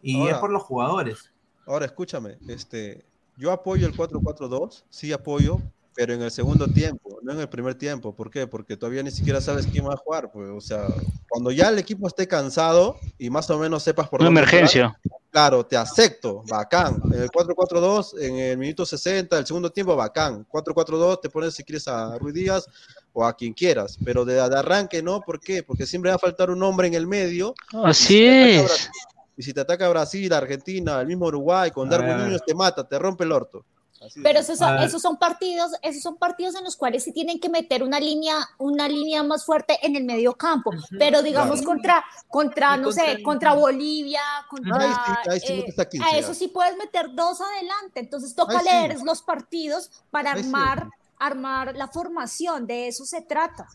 Y 0.00 0.20
Ahora- 0.20 0.32
es 0.32 0.38
por 0.38 0.50
los 0.50 0.62
jugadores. 0.62 1.30
Ahora 1.66 1.84
escúchame, 1.86 2.38
este, 2.48 3.04
yo 3.36 3.52
apoyo 3.52 3.86
el 3.86 3.94
4-4-2, 3.96 4.84
sí 4.90 5.12
apoyo, 5.12 5.60
pero 5.94 6.12
en 6.14 6.22
el 6.22 6.30
segundo 6.30 6.66
tiempo, 6.66 7.18
no 7.22 7.32
en 7.32 7.40
el 7.40 7.48
primer 7.48 7.74
tiempo. 7.76 8.14
¿Por 8.14 8.30
qué? 8.30 8.46
Porque 8.46 8.76
todavía 8.76 9.02
ni 9.02 9.10
siquiera 9.10 9.40
sabes 9.40 9.66
quién 9.66 9.86
va 9.86 9.94
a 9.94 9.96
jugar. 9.96 10.32
Pues, 10.32 10.48
o 10.50 10.60
sea, 10.60 10.86
cuando 11.28 11.50
ya 11.52 11.68
el 11.68 11.78
equipo 11.78 12.08
esté 12.08 12.26
cansado 12.26 12.96
y 13.18 13.30
más 13.30 13.48
o 13.50 13.58
menos 13.58 13.82
sepas 13.82 14.08
por 14.08 14.20
Una 14.20 14.26
dónde 14.28 14.40
emergencia. 14.40 14.96
entrar, 15.04 15.20
claro, 15.30 15.66
te 15.66 15.76
acepto, 15.76 16.42
bacán. 16.48 17.00
En 17.12 17.22
el 17.22 17.30
4-4-2, 17.30 18.14
en 18.20 18.36
el 18.38 18.58
minuto 18.58 18.84
60, 18.86 19.38
el 19.38 19.46
segundo 19.46 19.70
tiempo, 19.70 19.94
bacán. 19.94 20.44
4-4-2, 20.50 21.20
te 21.20 21.28
pones 21.30 21.54
si 21.54 21.62
quieres 21.62 21.86
a 21.86 22.16
Ruiz 22.18 22.34
Díaz 22.34 22.66
o 23.14 23.24
a 23.24 23.36
quien 23.36 23.52
quieras, 23.52 23.98
pero 24.04 24.24
de, 24.24 24.34
de 24.34 24.40
arranque 24.58 25.02
no, 25.02 25.20
¿por 25.20 25.38
qué? 25.40 25.62
Porque 25.62 25.86
siempre 25.86 26.10
va 26.10 26.16
a 26.16 26.18
faltar 26.18 26.50
un 26.50 26.62
hombre 26.62 26.88
en 26.88 26.94
el 26.94 27.06
medio. 27.06 27.54
Así 27.84 28.14
Y 28.24 28.24
si 28.24 28.24
te 28.24 28.30
ataca 28.30 28.62
es. 28.62 28.64
Brasil- 28.64 28.90
Y 29.36 29.42
si 29.42 29.52
te 29.54 29.60
ataca 29.60 29.88
Brasil, 29.88 30.32
Argentina, 30.32 31.00
el 31.00 31.06
mismo 31.06 31.26
Uruguay, 31.26 31.70
con 31.70 31.88
Darwin. 31.88 32.16
Núñez 32.18 32.42
te 32.46 32.54
mata, 32.54 32.86
te 32.86 32.98
rompe 32.98 33.24
el 33.24 33.32
orto. 33.32 33.64
Así 34.04 34.20
Pero 34.20 34.40
esos 34.40 34.58
son, 34.58 34.78
esos 34.78 35.00
son 35.00 35.16
partidos, 35.16 35.70
esos 35.80 36.02
son 36.02 36.16
partidos 36.16 36.56
en 36.56 36.64
los 36.64 36.74
cuales 36.76 37.04
sí 37.04 37.12
tienen 37.12 37.38
que 37.38 37.48
meter 37.48 37.84
una 37.84 38.00
línea, 38.00 38.34
una 38.58 38.88
línea 38.88 39.22
más 39.22 39.44
fuerte 39.44 39.78
en 39.80 39.94
el 39.94 40.02
medio 40.04 40.34
campo. 40.34 40.72
Pero 40.98 41.22
digamos 41.22 41.60
Claro. 41.60 41.66
contra, 41.66 42.04
contra, 42.28 42.76
no 42.76 42.84
contra- 42.88 43.04
sé, 43.14 43.22
contra 43.22 43.54
Bolivia, 43.54 44.20
contra 44.50 44.76
Ahí 44.76 44.90
sí, 44.92 45.30
ahí 45.30 45.40
sí 45.40 45.52
eh, 45.52 45.74
a 45.78 45.84
15 45.88 46.08
a 46.08 46.12
ya. 46.12 46.18
eso 46.18 46.34
sí 46.34 46.48
puedes 46.48 46.76
meter 46.76 47.14
dos 47.14 47.40
adelante. 47.40 48.00
Entonces 48.00 48.34
toca 48.34 48.58
Ahí 48.58 48.64
sí. 48.66 48.70
leer 48.72 48.98
los 49.04 49.22
partidos 49.22 49.90
para 50.10 50.32
Ahí 50.32 50.42
sí. 50.42 50.46
armar, 50.48 50.88
armar 51.26 51.76
la 51.76 51.88
formación. 51.88 52.66
De 52.66 52.88
eso 52.88 53.04
se 53.04 53.22
trata. 53.22 53.66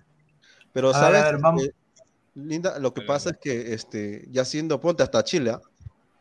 Pero 0.73 0.89
A 0.89 0.93
sabes, 0.93 1.23
ver, 1.23 1.37
vamos. 1.39 1.63
Eh, 1.63 1.73
Linda, 2.35 2.77
lo 2.79 2.93
que 2.93 3.01
pasa 3.01 3.31
es 3.31 3.37
que 3.41 3.73
este, 3.73 4.27
ya 4.29 4.45
siendo 4.45 4.79
ponte 4.79 5.01
hasta 5.01 5.23
Chile, 5.23 5.51
¿ah? 5.51 5.61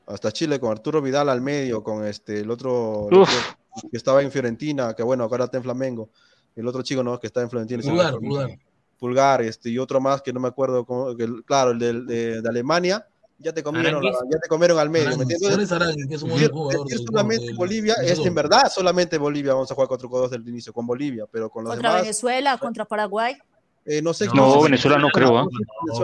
hasta 0.07 0.33
Chile 0.33 0.59
con 0.59 0.71
Arturo 0.71 1.03
Vidal 1.03 1.29
al 1.29 1.41
medio, 1.43 1.83
con 1.83 2.07
este 2.07 2.41
el 2.41 2.51
otro, 2.51 3.09
el 3.11 3.27
que 3.91 3.97
estaba 3.99 4.23
en 4.23 4.31
Fiorentina, 4.31 4.95
que 4.95 5.03
bueno, 5.03 5.25
ahora 5.25 5.45
está 5.45 5.59
en 5.59 5.63
Flamengo, 5.63 6.09
el 6.55 6.67
otro 6.67 6.81
chico 6.83 7.03
no, 7.03 7.21
que 7.21 7.27
está 7.27 7.43
en 7.43 7.51
Fiorentina, 7.51 7.83
Pulgar. 7.83 8.15
Pulgar. 8.15 8.51
Pulgar, 8.99 9.43
este, 9.43 9.69
y 9.69 9.79
otro 9.79 10.01
más 10.01 10.23
que 10.23 10.33
no 10.33 10.41
me 10.41 10.49
acuerdo, 10.49 10.87
cómo- 10.87 11.15
que 11.15 11.25
el- 11.25 11.45
claro, 11.45 11.73
el 11.73 11.79
de, 11.79 11.93
de- 12.05 12.41
de 12.41 12.49
Alemania, 12.49 13.07
ya 13.39 13.53
te 13.53 13.63
comieron, 13.63 14.03
la- 14.03 14.13
ya 14.13 14.39
te 14.39 14.49
comieron 14.49 14.79
al 14.79 14.89
medio, 14.91 15.17
¿me 15.17 15.25
Aranguis, 15.73 16.07
que 16.09 16.15
es 16.15 16.23
un 16.23 16.31
buen 16.31 16.41
Decir, 16.41 16.53
jugador 16.53 16.85
decir 16.87 16.99
del- 16.99 17.07
solamente 17.07 17.45
del- 17.47 17.55
Bolivia 17.57 17.95
del 17.97 18.07
es 18.11 18.19
en 18.19 18.35
verdad 18.35 18.63
solamente 18.75 19.19
Bolivia, 19.19 19.53
vamos 19.55 19.71
a 19.71 19.75
jugar 19.75 19.89
4-2 19.89 20.31
desde 20.31 20.43
el 20.43 20.49
inicio 20.49 20.73
con 20.73 20.87
Bolivia, 20.87 21.25
pero 21.31 21.51
con 21.51 21.65
los 21.65 21.73
Contra 21.75 21.91
demás, 21.91 22.03
Venezuela, 22.03 22.57
contra 22.59 22.85
Paraguay. 22.87 23.37
eh, 23.85 24.03
no 24.03 24.13
sé 24.15 24.27
No, 24.35 24.63
Venezuela 24.63 24.99
no 24.99 25.09
creo, 25.11 25.39
¿ah? 25.39 25.43
No, 25.45 25.51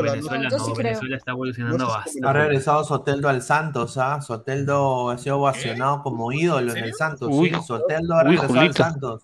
Venezuela, 0.03 0.15
no. 0.15 0.75
Venezuela 0.77 1.01
sí 1.01 1.15
está 1.17 1.31
evolucionando 1.33 1.87
bastante. 1.89 2.29
Ha 2.29 2.33
regresado 2.33 2.85
Soteldo 2.85 3.29
al 3.29 3.43
Santos, 3.43 3.99
¿ah? 3.99 4.21
Soteldo 4.21 5.11
ha 5.11 5.19
sido 5.19 5.39
ovacionado 5.39 6.03
como 6.03 6.31
ídolo 6.33 6.73
en 6.77 6.85
el 6.85 6.95
Santos. 6.95 7.29
Uy, 7.33 7.51
sí. 7.51 7.57
Soteldo 7.67 8.15
ha 8.15 8.23
regresado 8.23 8.61
al. 8.61 8.75
Santos. 8.75 9.23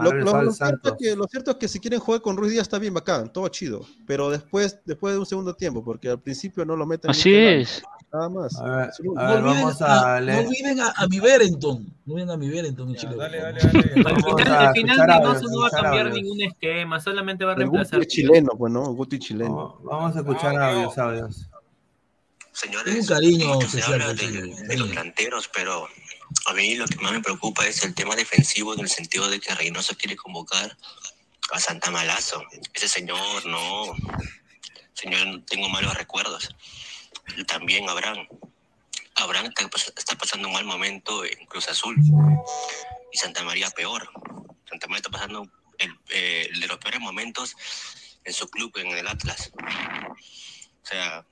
Lo, 0.00 0.12
lo- 0.12 0.42
lo 0.42 0.52
cierto 0.52 0.88
es 0.90 0.94
que, 0.98 1.16
lo 1.16 1.26
cierto 1.26 1.50
es 1.52 1.56
que 1.56 1.68
si 1.68 1.80
quieren 1.80 2.00
jugar 2.00 2.20
con 2.22 2.36
Ruiz 2.36 2.52
Díaz 2.52 2.62
está 2.62 2.78
bien 2.78 2.94
bacán, 2.94 3.32
todo 3.32 3.48
chido, 3.48 3.86
pero 4.06 4.30
después, 4.30 4.78
después 4.84 5.14
de 5.14 5.20
un 5.20 5.26
segundo 5.26 5.54
tiempo, 5.54 5.84
porque 5.84 6.08
al 6.10 6.20
principio 6.20 6.64
no 6.64 6.76
lo 6.76 6.86
meten. 6.86 7.10
Así 7.10 7.34
es. 7.34 7.82
Nada 8.12 8.28
más. 8.30 8.56
A 8.58 8.64
ver, 8.76 8.90
Solo- 8.94 9.18
a 9.18 9.22
No 9.22 9.28
ver, 9.28 9.38
olviden, 9.42 9.62
vamos 9.62 9.82
a, 9.82 10.16
a 10.16 10.20
no 10.20 10.26
leer. 10.26 10.46
olviden 10.46 10.80
a, 10.80 10.92
a 10.96 11.06
mi 11.08 11.20
Berenton. 11.20 11.86
No 12.06 12.14
olviden 12.14 12.30
a 12.30 12.36
mi 12.38 12.48
Berenton 12.48 12.88
en 12.88 12.94
Chile. 12.96 13.16
dale, 13.16 13.38
dale, 13.38 13.60
dale. 13.60 13.78
Al 14.06 14.22
final, 14.22 14.66
al 14.66 14.72
final 14.74 14.98
Reynoso 15.08 15.46
no 15.50 15.60
va 15.60 15.66
a 15.66 15.70
cambiar 15.70 16.10
ningún 16.12 16.40
esquema, 16.40 17.00
solamente 17.00 17.44
va 17.44 17.52
a 17.52 17.54
Guti 17.54 17.62
reemplazar. 17.64 18.00
es 18.00 18.06
chileno, 18.08 18.50
pues, 18.56 18.72
¿no? 18.72 18.82
Guti 18.94 19.18
chileno. 19.18 19.54
Vamos, 19.54 19.84
vamos 19.84 20.16
a 20.16 20.18
escuchar 20.20 20.56
audios, 20.56 20.96
audios. 20.98 21.48
Señores, 22.52 22.98
Un 22.98 23.06
cariño 23.14 23.60
se 23.60 23.66
especial 23.78 23.92
habla 24.02 24.14
de, 24.14 24.54
de 24.66 24.76
los 24.78 24.88
delanteros, 24.88 25.48
pero 25.54 25.86
a 26.46 26.54
mí 26.54 26.74
lo 26.74 26.86
que 26.86 26.96
más 26.96 27.12
me 27.12 27.20
preocupa 27.20 27.66
es 27.66 27.82
el 27.84 27.94
tema 27.94 28.16
defensivo 28.16 28.74
en 28.74 28.80
el 28.80 28.88
sentido 28.88 29.28
de 29.28 29.40
que 29.40 29.54
Reynoso 29.54 29.96
quiere 29.96 30.16
convocar 30.16 30.76
a 31.52 31.60
Santa 31.60 31.90
Malazo. 31.90 32.42
Ese 32.74 32.88
señor, 32.88 33.46
no. 33.46 33.94
Señor, 34.94 35.42
tengo 35.46 35.68
malos 35.68 35.94
recuerdos. 35.94 36.54
También 37.46 37.88
Abraham. 37.88 38.26
Abraham 39.14 39.46
está, 39.46 39.68
pas- 39.68 39.92
está 39.96 40.16
pasando 40.16 40.48
un 40.48 40.54
mal 40.54 40.64
momento 40.64 41.24
en 41.24 41.46
Cruz 41.46 41.68
Azul. 41.68 41.96
Y 43.12 43.16
Santa 43.18 43.42
María 43.42 43.70
peor. 43.70 44.10
Santa 44.68 44.86
María 44.86 44.98
está 44.98 45.10
pasando 45.10 45.50
el, 45.78 45.96
eh, 46.10 46.50
de 46.60 46.66
los 46.66 46.78
peores 46.78 47.00
momentos 47.00 47.54
en 48.24 48.32
su 48.32 48.48
club, 48.48 48.76
en 48.76 48.88
el 48.88 49.06
Atlas. 49.06 49.50
O 49.56 50.86
sea, 50.86 51.26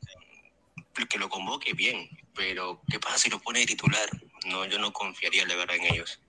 que 1.11 1.19
lo 1.19 1.29
convoque 1.29 1.75
bien, 1.75 2.09
pero 2.35 2.81
¿qué 2.91 2.99
pasa 2.99 3.19
si 3.19 3.29
lo 3.29 3.39
pone 3.41 3.61
de 3.61 3.67
titular? 3.67 4.09
No, 4.47 4.65
yo 4.65 4.79
no 4.79 4.93
confiaría 4.93 5.47
la 5.47 5.57
verdad 5.57 5.77
en 5.77 5.95
ellos. 5.95 6.21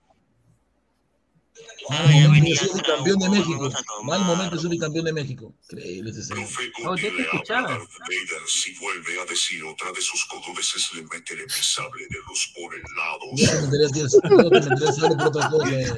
Mal 1.88 1.98
Ay, 2.06 2.14
momento 2.14 2.32
venía 2.32 2.54
de 2.54 2.56
ser 2.68 2.70
Araujo, 2.70 2.86
campeón 2.96 3.18
de 3.18 3.28
México. 3.30 3.70
Mal 4.04 4.20
momento 4.20 4.56
de 4.56 4.62
ser 4.62 4.78
campeón 4.78 5.04
de 5.06 5.12
México. 5.12 5.54
Increíble 5.64 6.10
ese 6.10 6.22
señor. 6.22 6.48
Oh, 6.84 6.94
¿te 6.94 7.10
te 7.10 7.22
escuchabas? 7.22 7.78
Vader 7.78 8.42
si 8.46 8.74
vuelve 8.78 9.20
a 9.20 9.24
decir 9.24 9.64
otra 9.64 9.90
de 9.92 10.00
sus 10.00 10.24
cododeces 10.26 10.92
le 10.94 11.02
meteré 11.02 11.42
mi 11.44 11.50
sable 11.50 12.06
de 12.08 12.18
luz 12.28 12.52
por 12.54 12.74
el 12.74 12.82
lado. 12.96 13.20
Ya 13.34 13.50
te 13.50 13.62
meterías 13.66 13.92
tienes- 13.92 14.14
no 14.22 14.50
te 14.50 14.60
meterías 14.60 15.02
otra 15.02 15.30
cosa. 15.50 15.50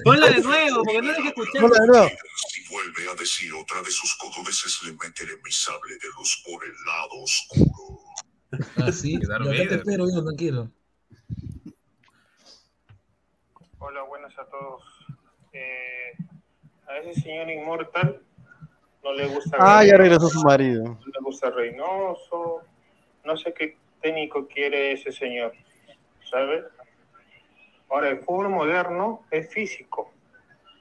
Ponla 0.05 0.29
de 0.31 0.41
nuevo, 0.41 0.83
porque 0.85 1.03
no 1.03 1.13
deje 1.13 1.29
escuchar. 1.29 1.65
Hola 1.65 1.81
de 1.81 1.87
nuevo. 1.89 2.11
Si 2.49 2.69
vuelve 2.69 3.11
a 3.11 3.15
decir 3.17 3.53
otra 3.55 3.83
de 3.83 3.91
sus 3.91 4.15
cododeces 4.17 4.83
le 4.85 4.93
meteré 4.93 5.37
mi 5.45 5.53
sable 5.53 5.95
de 5.95 6.09
luz 6.17 6.43
por 6.47 6.65
el 6.65 6.73
lado 6.87 7.23
oscuro. 7.23 8.01
Ah, 8.77 8.93
sí. 8.93 9.15
Y 9.21 9.27
Darth 9.27 9.45
Ya 9.47 9.53
acá 9.53 9.69
te 9.69 9.75
espero, 9.77 10.09
hijo, 10.09 10.23
tranquilo. 10.25 10.71
Hola, 13.79 14.03
buenas 14.03 14.30
a 14.41 14.45
todos. 14.47 14.83
Eh, 15.53 16.13
a 16.89 16.97
ese 16.99 17.21
señor 17.21 17.51
inmortal 17.51 18.21
no 19.03 19.13
le 19.13 19.27
gusta. 19.29 19.57
Ah, 19.61 19.85
ya 19.85 19.97
regresó 19.97 20.29
su 20.29 20.43
marido. 20.43 20.85
No 20.85 21.07
le 21.07 21.21
gusta 21.23 21.51
Reynoso. 21.51 22.63
No 23.25 23.37
sé 23.37 23.53
qué 23.53 23.77
técnico 24.01 24.47
quiere 24.47 24.93
ese 24.93 25.13
señor, 25.13 25.53
¿sabes? 26.31 26.65
Ahora, 27.91 28.09
el 28.09 28.21
fútbol 28.21 28.49
moderno 28.49 29.25
es 29.31 29.53
físico. 29.53 30.13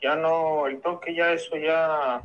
Ya 0.01 0.15
no, 0.15 0.67
el 0.67 0.79
toque 0.79 1.13
ya, 1.13 1.33
eso 1.33 1.57
ya. 1.57 2.21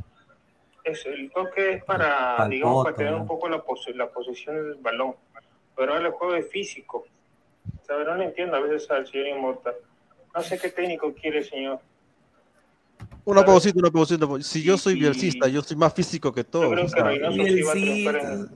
Es, 0.85 1.05
el 1.06 1.31
toque 1.32 1.73
es 1.73 1.85
para, 1.85 2.47
digamos, 2.48 2.85
para 2.85 2.94
tener 2.97 3.12
¿no? 3.12 3.23
un 3.23 3.27
poco 3.27 3.48
la, 3.48 3.62
pos- 3.62 3.89
la 3.94 4.09
posesión 4.11 4.55
del 4.56 4.74
balón. 4.77 5.16
Pero 5.74 5.94
ahora 5.94 6.06
el 6.06 6.12
juego 6.12 6.35
es 6.35 6.48
físico. 6.51 7.06
¿Sabes? 7.82 8.06
No 8.06 8.15
le 8.16 8.27
entiendo 8.27 8.56
a 8.56 8.61
veces 8.61 8.89
al 8.90 9.06
señor 9.06 9.28
inmortal. 9.28 9.74
No 10.35 10.43
sé 10.43 10.59
qué 10.59 10.69
técnico 10.70 11.12
quiere 11.15 11.39
el 11.39 11.44
señor. 11.44 11.81
Una 13.24 13.44
pausita, 13.44 13.78
una 13.78 13.90
pausita. 13.90 14.27
Si 14.43 14.62
yo 14.62 14.77
soy 14.77 14.94
Y- 14.94 15.01
bielcista, 15.01 15.48
yo 15.48 15.62
soy 15.62 15.77
más 15.77 15.94
físico 15.94 16.32
que 16.32 16.40
Yo 16.43 16.47
todos. 16.47 16.73
creo 16.73 16.86
que 16.89 17.02
Reynoso 17.02 17.44
sí 17.44 17.62
va 17.62 17.70
a 17.70 17.74
triunfar 17.74 18.16
en, 18.16 18.48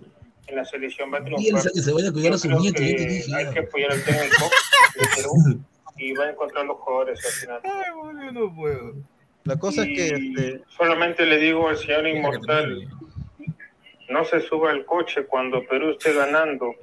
en 0.48 0.56
la 0.56 0.64
selección, 0.64 1.12
va 1.12 1.18
a 1.18 1.24
triunfar. 1.24 1.72
Que 1.72 1.80
se 1.80 1.92
vaya 1.92 2.08
a 2.08 2.12
cuidar 2.12 2.32
a 2.34 2.38
su 2.38 2.48
Yo 2.48 2.58
nieto, 2.60 2.82
yo 2.82 2.96
que 2.96 3.06
dije. 3.06 3.34
Hay 3.34 3.50
que 3.52 3.58
apoyar 3.60 3.92
al 3.92 4.02
técnico 4.04 4.44
de 4.94 5.06
Perú 5.16 5.60
y 5.96 6.12
va 6.14 6.24
a 6.24 6.30
encontrar 6.30 6.66
los 6.66 6.76
jugadores 6.78 7.24
al 7.24 7.32
final. 7.32 7.60
La 9.44 9.56
cosa 9.58 9.82
es 9.82 9.88
que 9.88 10.18
Y 10.18 10.34
este, 10.34 10.62
solamente 10.76 11.24
le 11.24 11.38
digo 11.38 11.68
al 11.68 11.78
señor 11.78 12.06
Inmortal, 12.06 12.88
no 14.10 14.24
se 14.24 14.40
suba 14.40 14.70
al 14.70 14.84
coche 14.84 15.24
cuando 15.26 15.64
Perú 15.66 15.92
esté 15.92 16.12
ganando 16.12 16.74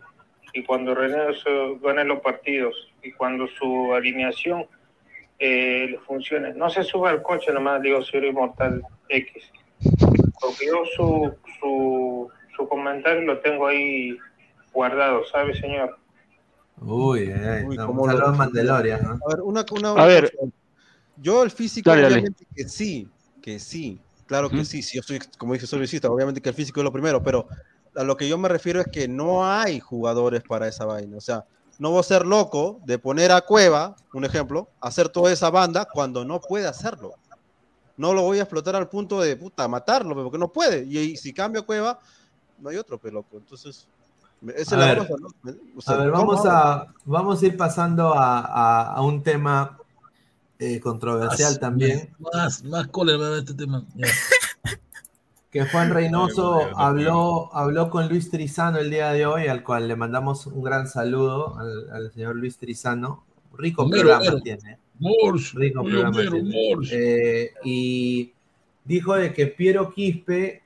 y 0.53 0.63
cuando 0.63 0.95
Reynoso 0.95 1.77
gane 1.83 2.03
los 2.05 2.21
partidos 2.21 2.75
y 3.03 3.11
cuando 3.11 3.47
su 3.59 3.93
alineación 3.93 4.65
eh, 5.39 5.87
le 5.91 5.99
funcione. 5.99 6.53
No 6.53 6.69
se 6.69 6.83
suba 6.83 7.09
al 7.09 7.21
coche 7.21 7.51
nomás, 7.51 7.81
digo, 7.81 8.01
señor 8.03 8.25
Inmortal 8.25 8.83
X. 9.09 9.43
Porque 10.39 10.67
yo 10.67 10.83
su, 10.95 11.33
su, 11.59 12.29
su 12.55 12.67
comentario 12.67 13.21
lo 13.21 13.39
tengo 13.39 13.67
ahí 13.67 14.17
guardado, 14.73 15.25
¿sabe, 15.25 15.53
señor? 15.53 15.97
Uy, 16.77 17.29
eh, 17.33 17.63
Uy, 17.65 17.77
no, 17.77 17.87
cómo 17.87 18.03
un 18.03 18.11
lo- 18.11 18.27
a 18.27 18.31
Mandalorian, 18.33 19.01
¿no? 19.01 19.11
a 19.25 19.29
ver, 19.29 19.41
una, 19.41 19.65
una, 19.71 19.89
A 19.89 19.93
una 19.93 20.05
ver. 20.05 20.31
cosa. 20.37 20.51
Yo 21.17 21.43
el 21.43 21.51
físico, 21.51 21.89
Dale, 21.89 22.01
dale. 22.03 22.15
obviamente 22.15 22.45
que 22.53 22.65
sí, 22.67 23.07
que 23.41 23.59
sí, 23.59 24.01
claro 24.25 24.49
que 24.49 24.57
Ujú. 24.57 24.65
sí, 24.65 24.81
si 24.83 24.97
yo 24.97 25.03
soy, 25.03 25.19
como 25.37 25.53
dije, 25.53 25.65
soy 25.65 25.79
obviamente 26.03 26.41
que 26.41 26.49
el 26.49 26.55
físico 26.55 26.81
es 26.81 26.83
lo 26.83 26.91
primero, 26.91 27.23
pero 27.23 27.47
a 27.95 28.03
lo 28.03 28.17
que 28.17 28.27
yo 28.27 28.37
me 28.37 28.49
refiero 28.49 28.81
es 28.81 28.87
que 28.87 29.07
no 29.07 29.49
hay 29.49 29.79
jugadores 29.79 30.43
para 30.43 30.67
esa 30.67 30.85
vaina, 30.85 31.15
o 31.15 31.21
sea, 31.21 31.45
no 31.79 31.89
voy 31.91 31.99
a 31.99 32.03
ser 32.03 32.25
loco 32.25 32.79
de 32.85 32.97
poner 32.99 33.31
a 33.31 33.41
Cueva, 33.41 33.95
un 34.13 34.23
ejemplo, 34.25 34.69
hacer 34.81 35.09
toda 35.09 35.31
esa 35.31 35.49
banda 35.49 35.85
cuando 35.91 36.23
no 36.25 36.39
puede 36.39 36.67
hacerlo. 36.67 37.13
No 37.97 38.13
lo 38.13 38.23
voy 38.23 38.39
a 38.39 38.43
explotar 38.43 38.75
al 38.75 38.89
punto 38.89 39.21
de 39.21 39.35
puta 39.37 39.67
matarlo, 39.67 40.15
porque 40.15 40.37
no 40.37 40.49
puede. 40.49 40.83
Y, 40.85 40.97
y 40.97 41.17
si 41.17 41.33
cambio 41.33 41.61
a 41.61 41.65
Cueva, 41.65 41.99
no 42.59 42.69
hay 42.69 42.77
otro, 42.77 42.97
pero 42.97 43.15
loco. 43.15 43.37
Entonces, 43.37 43.87
esa 44.47 44.59
es 44.61 44.73
A 44.73 44.77
la 44.77 44.85
ver. 44.87 44.97
cosa, 44.99 45.13
¿no? 45.21 45.51
O 45.77 45.81
sea, 45.81 45.95
A 45.95 45.97
ver, 45.99 46.11
¿cómo 46.11 46.27
vamos 46.27 46.45
a, 46.45 46.87
vamos 47.05 47.41
a 47.41 47.45
ir 47.45 47.55
pasando 47.57 48.13
a, 48.13 48.39
a- 48.39 48.93
a 48.93 49.01
un 49.01 49.23
tema 49.23 49.77
eh, 50.59 50.79
controversial 50.79 51.51
Más- 51.53 51.59
también, 51.59 52.13
Más, 52.33 52.63
más 52.63 52.87
cólera 52.87 53.37
este 53.37 53.53
tema. 53.53 53.83
que 55.55 55.63
Juan 55.67 55.89
Reynoso 55.93 56.57
Ay, 56.57 56.63
bueno, 56.65 56.77
habló, 56.77 57.55
habló 57.55 57.89
con 57.89 58.09
Luis 58.09 58.29
Trizano 58.29 58.77
el 58.77 58.89
día 58.89 59.13
de 59.13 59.25
hoy, 59.25 59.47
al 59.47 59.63
cual 59.63 59.87
le 59.87 59.95
mandamos 59.95 60.47
un 60.47 60.61
gran 60.61 60.85
saludo 60.85 61.57
al, 61.57 61.89
al 61.91 62.11
señor 62.11 62.35
Luis 62.35 62.57
Trizano. 62.57 63.23
Rico 63.53 63.89
programa 63.89 64.41
tiene. 64.43 64.79
Morsh, 64.99 65.53
Rico 65.53 65.81
programa 65.81 66.11
tiene. 66.11 66.77
Eh, 66.91 67.53
y 67.63 68.33
dijo 68.83 69.15
de 69.15 69.31
que 69.31 69.47
Piero 69.47 69.93
Quispe, 69.93 70.61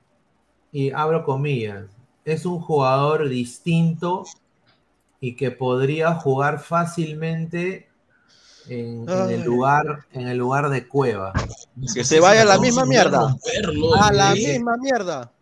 y 0.72 0.90
abro 0.90 1.22
comillas, 1.22 1.86
es 2.24 2.44
un 2.44 2.58
jugador 2.58 3.28
distinto 3.28 4.24
y 5.20 5.36
que 5.36 5.52
podría 5.52 6.14
jugar 6.14 6.58
fácilmente 6.58 7.89
en, 8.68 9.08
en 9.08 9.30
el 9.30 9.42
lugar 9.42 10.06
en 10.12 10.28
el 10.28 10.38
lugar 10.38 10.70
de 10.70 10.86
Cueva. 10.86 11.32
Que 11.94 12.04
se 12.04 12.20
vaya 12.20 12.42
a 12.42 12.44
la 12.44 12.58
misma 12.58 12.84
mierda. 12.84 13.36
A 14.00 14.12
la 14.12 14.32
misma 14.32 14.76
mierda. 14.76 15.32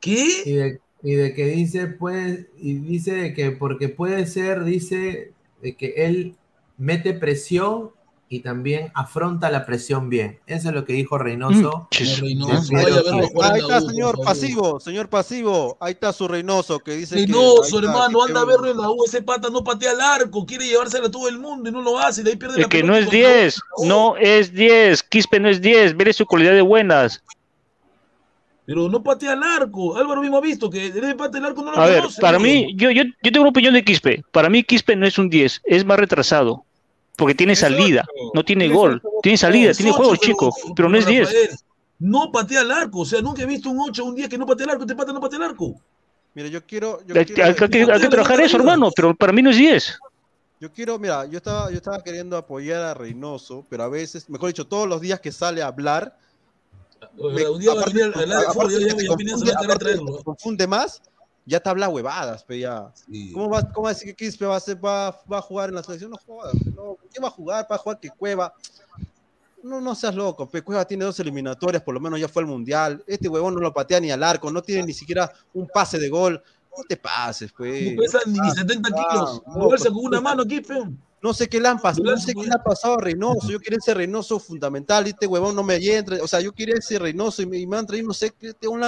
¿Qué? 0.00 0.26
Y 0.44 0.52
de, 0.52 0.80
y 1.02 1.14
de 1.14 1.34
que 1.34 1.46
dice, 1.46 1.86
pues, 1.86 2.46
y 2.56 2.74
dice 2.74 3.12
de 3.12 3.34
que 3.34 3.50
porque 3.50 3.88
puede 3.88 4.26
ser, 4.26 4.64
dice, 4.64 5.32
de 5.62 5.76
que 5.76 5.94
él 5.96 6.36
mete 6.78 7.12
presión 7.12 7.90
y 8.32 8.40
también 8.40 8.92
afronta 8.94 9.50
la 9.50 9.66
presión 9.66 10.08
bien. 10.08 10.38
Eso 10.46 10.68
es 10.68 10.74
lo 10.74 10.84
que 10.84 10.92
dijo 10.92 11.18
Reynoso. 11.18 11.88
Jugar 11.90 13.52
Ahí 13.52 13.60
está, 13.60 13.80
señor 13.80 14.20
pasivo, 14.22 14.78
señor 14.78 15.08
pasivo. 15.08 15.76
Ahí 15.80 15.92
está 15.94 16.12
su 16.12 16.28
Reynoso 16.28 16.78
que 16.78 16.92
dice. 16.92 17.16
Reynoso, 17.16 17.80
hermano, 17.80 18.20
que- 18.20 18.28
anda 18.30 18.42
a 18.42 18.44
verlo 18.44 18.70
en 18.70 18.76
la 18.78 18.88
U. 18.88 19.04
Ese 19.04 19.20
pata 19.20 19.48
no 19.50 19.64
patea 19.64 19.90
al 19.90 20.00
arco, 20.00 20.46
quiere 20.46 20.64
llevársela 20.68 21.08
a 21.08 21.10
todo 21.10 21.28
el 21.28 21.40
mundo 21.40 21.68
y 21.68 21.72
no 21.72 21.82
lo 21.82 21.98
hace. 21.98 22.20
y 22.20 22.24
De 22.24 22.30
ahí 22.30 22.36
pierde 22.36 22.54
Es 22.54 22.62
la 22.62 22.68
que 22.68 22.84
no 22.84 22.94
es 22.94 23.06
contra 23.06 23.18
10, 23.18 23.60
no 23.84 24.16
es 24.16 24.52
10. 24.54 25.02
Quispe 25.02 25.40
no 25.40 25.48
es 25.48 25.60
10. 25.60 25.96
Veré 25.96 26.12
su 26.12 26.24
cualidad 26.24 26.52
de 26.52 26.62
buenas. 26.62 27.24
Pero 28.64 28.88
no 28.88 29.02
patea 29.02 29.32
al 29.32 29.42
arco. 29.42 29.96
Álvaro 29.96 30.20
mismo 30.22 30.36
ha 30.36 30.40
visto 30.40 30.70
que 30.70 30.92
debe 30.92 31.16
patear 31.16 31.42
el 31.42 31.48
arco, 31.50 31.64
no 31.64 31.72
lo 31.72 31.78
A 31.78 31.86
ver, 31.86 32.04
para 32.20 32.38
¿no? 32.38 32.44
mí, 32.44 32.72
yo, 32.76 32.92
yo, 32.92 33.02
yo 33.02 33.32
tengo 33.32 33.40
una 33.40 33.50
opinión 33.50 33.74
de 33.74 33.82
Quispe. 33.82 34.22
Para 34.30 34.48
mí, 34.48 34.62
Quispe 34.62 34.94
no 34.94 35.04
es 35.04 35.18
un 35.18 35.28
10, 35.28 35.60
es 35.64 35.84
más 35.84 35.98
retrasado. 35.98 36.64
Porque 37.20 37.34
tiene 37.34 37.54
salida, 37.54 38.04
no 38.34 38.42
tiene 38.44 38.68
gol. 38.68 39.00
Tiene 39.22 39.36
salida, 39.38 39.72
tiene 39.74 39.92
juego, 39.92 40.16
chico. 40.16 40.50
Pero 40.74 40.88
no 40.88 40.96
es 40.96 41.04
10. 41.06 41.28
Rafael, 41.28 41.50
No 41.98 42.32
patea 42.32 42.62
al 42.62 42.70
arco. 42.70 43.00
O 43.00 43.04
sea, 43.04 43.20
nunca 43.20 43.42
he 43.42 43.46
visto 43.46 43.68
un 43.68 43.78
8 43.78 44.02
o 44.02 44.06
un 44.06 44.14
10 44.16 44.28
que 44.30 44.38
no 44.38 44.46
patea 44.46 44.64
al 44.64 44.70
arco. 44.70 44.82
Este 44.84 44.96
pata 44.96 45.12
no 45.12 45.20
patea 45.20 45.38
al 45.38 45.44
arco. 45.50 45.74
Mira, 46.34 46.48
yo 46.48 46.64
quiero. 46.64 47.00
Yo 47.06 47.14
Hay, 47.14 47.26
quiero, 47.26 47.44
hay 47.44 47.54
que, 47.54 47.92
hay 47.92 48.00
que 48.00 48.08
trabajar 48.08 48.40
eso, 48.40 48.56
hermano. 48.56 48.90
Pero 48.96 49.14
para 49.14 49.32
mí 49.34 49.42
no 49.42 49.50
es 49.50 49.58
10. 49.58 49.98
yo 50.60 50.72
quiero, 50.72 50.98
mira, 50.98 51.26
yo 51.26 51.36
estaba, 51.36 51.70
yo 51.70 51.76
estaba 51.76 52.02
queriendo 52.02 52.38
apoyar 52.38 52.82
a 52.82 52.94
Reynoso, 52.94 53.66
pero 53.68 53.82
a 53.84 53.88
veces, 53.88 54.28
mejor 54.30 54.48
dicho, 54.48 54.66
todos 54.66 54.88
los 54.88 55.00
días 55.02 55.20
que 55.20 55.30
sale 55.30 55.60
a 55.62 55.66
hablar. 55.66 56.16
me- 57.16 57.48
un 57.48 57.60
día 57.60 57.74
va 57.74 57.82
a 57.82 57.84
aparte- 57.84 58.10
confunde 60.24 60.66
más, 60.66 61.00
ya 61.46 61.60
te 61.60 61.68
habla 61.68 61.88
huevadas, 61.88 62.44
pe, 62.44 62.60
ya. 62.60 62.92
¿Cómo, 63.32 63.50
va, 63.50 63.62
¿Cómo 63.72 63.84
va 63.84 63.90
a 63.90 63.94
decir 63.94 64.08
que 64.08 64.24
Quispe 64.24 64.46
va 64.46 64.56
a, 64.56 64.60
ser- 64.60 64.84
va, 64.84 65.10
va 65.30 65.38
a 65.38 65.42
jugar 65.42 65.68
en 65.68 65.76
la 65.76 65.82
selección? 65.82 66.10
No 66.10 66.16
jodas, 66.26 66.54
no. 66.74 66.96
¿Qué 67.12 67.20
va 67.20 67.28
a 67.28 67.32
jugar? 67.32 67.66
Va 67.70 67.76
a 67.76 67.78
jugar 67.78 68.00
que 68.00 68.10
Cueva. 68.10 68.52
No, 69.62 69.80
no 69.80 69.94
seas 69.94 70.14
loco, 70.14 70.48
pe. 70.48 70.62
Cueva 70.62 70.84
tiene 70.86 71.04
dos 71.04 71.20
eliminatorias, 71.20 71.82
por 71.82 71.94
lo 71.94 72.00
menos 72.00 72.18
ya 72.18 72.28
fue 72.28 72.42
al 72.42 72.48
Mundial. 72.48 73.02
Este 73.06 73.28
huevón 73.28 73.54
no 73.54 73.60
lo 73.60 73.74
patea 73.74 74.00
ni 74.00 74.10
al 74.10 74.22
arco, 74.22 74.50
no 74.50 74.62
tiene 74.62 74.84
ni 74.84 74.92
siquiera 74.92 75.30
un 75.52 75.66
pase 75.66 75.98
de 75.98 76.08
gol. 76.08 76.42
No 76.76 76.84
te 76.88 76.96
pases, 76.96 77.52
pues. 77.52 77.92
No 77.94 78.02
pesa 78.02 78.20
No 78.24 78.32
ni 78.32 78.38
pases, 78.38 78.54
70 78.60 78.88
ah, 78.92 79.08
kilos. 79.10 79.42
no, 79.46 79.52
Moverse 79.54 79.88
con 79.88 80.04
una 80.04 80.20
mano 80.20 80.42
aquí, 80.42 80.62
no 81.22 81.34
sé 81.34 81.48
qué 81.48 81.60
le 81.60 81.68
han 81.68 81.78
pasado, 81.78 82.10
no 82.10 82.16
sé 82.16 82.32
qué 82.34 82.42
le 82.46 82.54
ha 82.54 82.62
pasado 82.62 82.94
a 82.94 83.00
Reynoso. 83.02 83.50
Yo 83.50 83.60
quería 83.60 83.78
ese 83.78 83.92
Reynoso 83.92 84.38
fundamental 84.38 85.06
y 85.06 85.10
este 85.10 85.26
huevón 85.26 85.54
no 85.54 85.62
me 85.62 85.76
entra. 85.76 86.16
O 86.22 86.26
sea, 86.26 86.40
yo 86.40 86.52
quería 86.52 86.76
ese 86.76 86.98
Reynoso 86.98 87.42
y 87.42 87.46
me, 87.46 87.58
y 87.58 87.66
me 87.66 87.76
han 87.76 87.86
traído, 87.86 88.08
no 88.08 88.14
sé 88.14 88.32
qué, 88.38 88.54
te 88.54 88.66
un 88.66 88.82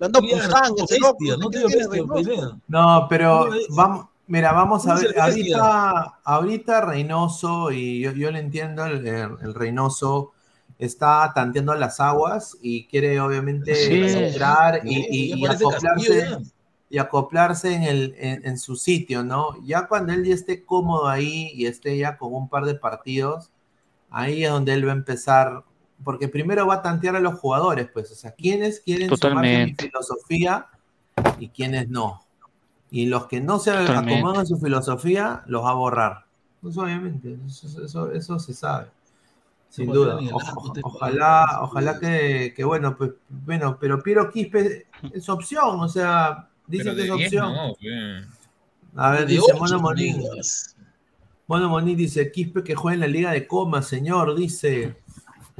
ese 0.00 0.98
loco, 0.98 1.18
no 1.38 1.50
te 1.50 1.58
digo 1.58 1.70
bestia, 1.70 2.04
pelea. 2.06 3.06
Pero 3.08 3.50
vamos, 3.70 4.06
mira, 4.26 4.52
vamos 4.52 4.86
a 4.86 4.94
¿Cómo 4.94 5.00
ver, 5.06 5.20
ahorita, 5.20 6.20
ahorita 6.24 6.80
Reynoso, 6.82 7.70
y 7.70 8.00
yo, 8.00 8.12
yo 8.12 8.30
le 8.30 8.38
entiendo, 8.38 8.86
el, 8.86 9.54
Reynoso 9.54 10.32
está 10.78 11.30
tanteando 11.34 11.74
las 11.74 12.00
aguas 12.00 12.56
y 12.62 12.86
quiere 12.86 13.20
obviamente 13.20 13.74
Sí. 13.74 14.00
entrar 14.24 14.80
y, 14.84 15.02
Sí, 15.34 15.46
acoplarse, 15.46 16.38
y 16.88 16.98
acoplarse 16.98 17.74
en, 17.74 17.82
el, 17.82 18.14
en, 18.18 18.46
en 18.46 18.58
su 18.58 18.76
sitio, 18.76 19.22
¿no? 19.22 19.54
Ya 19.64 19.86
cuando 19.86 20.12
él 20.14 20.24
ya 20.24 20.34
esté 20.34 20.64
cómodo 20.64 21.06
ahí 21.08 21.52
y 21.54 21.66
esté 21.66 21.98
ya 21.98 22.16
con 22.16 22.32
un 22.34 22.48
par 22.48 22.64
de 22.64 22.74
partidos, 22.74 23.50
ahí 24.10 24.44
es 24.44 24.50
donde 24.50 24.72
él 24.72 24.86
va 24.86 24.92
a 24.92 24.96
empezar, 24.96 25.64
porque 26.04 26.28
primero 26.28 26.66
va 26.66 26.74
a 26.76 26.82
tantear 26.82 27.16
a 27.16 27.20
los 27.20 27.38
jugadores, 27.38 27.88
pues, 27.92 28.10
o 28.10 28.14
sea, 28.14 28.32
quiénes 28.32 28.80
quieren 28.80 29.08
sumarse 29.08 29.26
a 29.26 29.30
mi 29.30 29.36
Totalmente. 29.36 29.84
filosofía 29.86 30.66
y 31.38 31.48
quiénes 31.48 31.88
no. 31.88 32.20
Y 32.90 33.06
los 33.06 33.26
que 33.26 33.40
no 33.40 33.58
se 33.58 33.70
Totalmente. 33.72 34.14
acomodan 34.16 34.42
a 34.42 34.46
su 34.46 34.56
filosofía, 34.58 35.42
los 35.46 35.64
va 35.64 35.70
a 35.70 35.74
borrar. 35.74 36.24
Pues 36.60 36.76
obviamente, 36.76 37.38
eso, 37.46 37.84
eso, 37.84 38.10
eso 38.12 38.38
se 38.38 38.52
sabe. 38.52 38.88
Sin 39.68 39.86
No 39.86 39.94
duda. 39.94 40.16
O- 40.16 40.72
ojalá, 40.82 41.60
ojalá 41.62 41.98
que, 42.00 42.52
que, 42.56 42.64
bueno, 42.64 42.96
pues, 42.96 43.12
bueno, 43.28 43.78
pero 43.80 44.02
Piero 44.02 44.28
Quispe 44.30 44.86
es 45.12 45.28
opción, 45.28 45.78
o 45.80 45.88
sea, 45.88 46.48
dice 46.66 46.84
Pero 46.92 46.96
que 46.96 47.02
es 47.02 47.30
10 47.30 47.40
opción. 47.42 47.52
no. 47.54 47.74
A 48.96 49.10
ver, 49.12 49.20
De 49.26 49.34
dice 49.34 49.54
Mono 49.54 49.78
Monín. 49.78 50.20
Mono 51.46 51.68
Monín 51.68 51.96
dice, 51.96 52.30
Quispe 52.32 52.62
que 52.64 52.74
juega 52.74 52.94
en 52.94 53.00
la 53.00 53.06
Liga 53.06 53.30
de 53.30 53.46
Coma, 53.46 53.82
señor, 53.82 54.34
dice. 54.36 54.99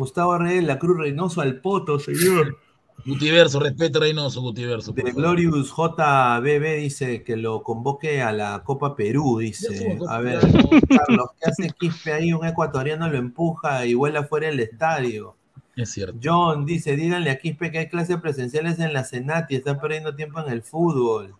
Gustavo 0.00 0.38
Reyes, 0.38 0.64
la 0.64 0.78
Cruz 0.78 0.98
Reynoso 0.98 1.42
al 1.42 1.60
poto, 1.60 1.98
señor. 1.98 2.56
Gutiverso, 3.04 3.60
respeta 3.60 3.98
a 3.98 4.00
Reynoso, 4.00 4.40
Gutiverso. 4.40 4.92
De. 4.92 5.02
Glorious 5.12 5.70
JBB 5.70 6.78
dice 6.78 7.22
que 7.22 7.36
lo 7.36 7.62
convoque 7.62 8.22
a 8.22 8.32
la 8.32 8.62
Copa 8.64 8.96
Perú, 8.96 9.38
dice. 9.38 9.98
A 10.08 10.18
ver. 10.20 10.40
Carlos, 10.88 11.30
¿qué 11.38 11.50
hace 11.50 11.70
Quispe 11.78 12.12
ahí? 12.12 12.32
Un 12.32 12.46
ecuatoriano 12.46 13.08
lo 13.08 13.18
empuja 13.18 13.84
y 13.84 13.94
vuela 13.94 14.24
fuera 14.24 14.48
del 14.48 14.60
estadio. 14.60 15.36
Es 15.76 15.90
cierto. 15.90 16.18
John 16.22 16.64
dice, 16.64 16.96
díganle 16.96 17.30
a 17.30 17.38
Quispe 17.38 17.70
que 17.70 17.78
hay 17.78 17.88
clases 17.88 18.16
presenciales 18.20 18.78
en 18.78 18.94
la 18.94 19.04
Senat 19.04 19.50
y 19.50 19.56
está 19.56 19.78
perdiendo 19.80 20.14
tiempo 20.14 20.40
en 20.40 20.50
el 20.50 20.62
fútbol. 20.62 21.34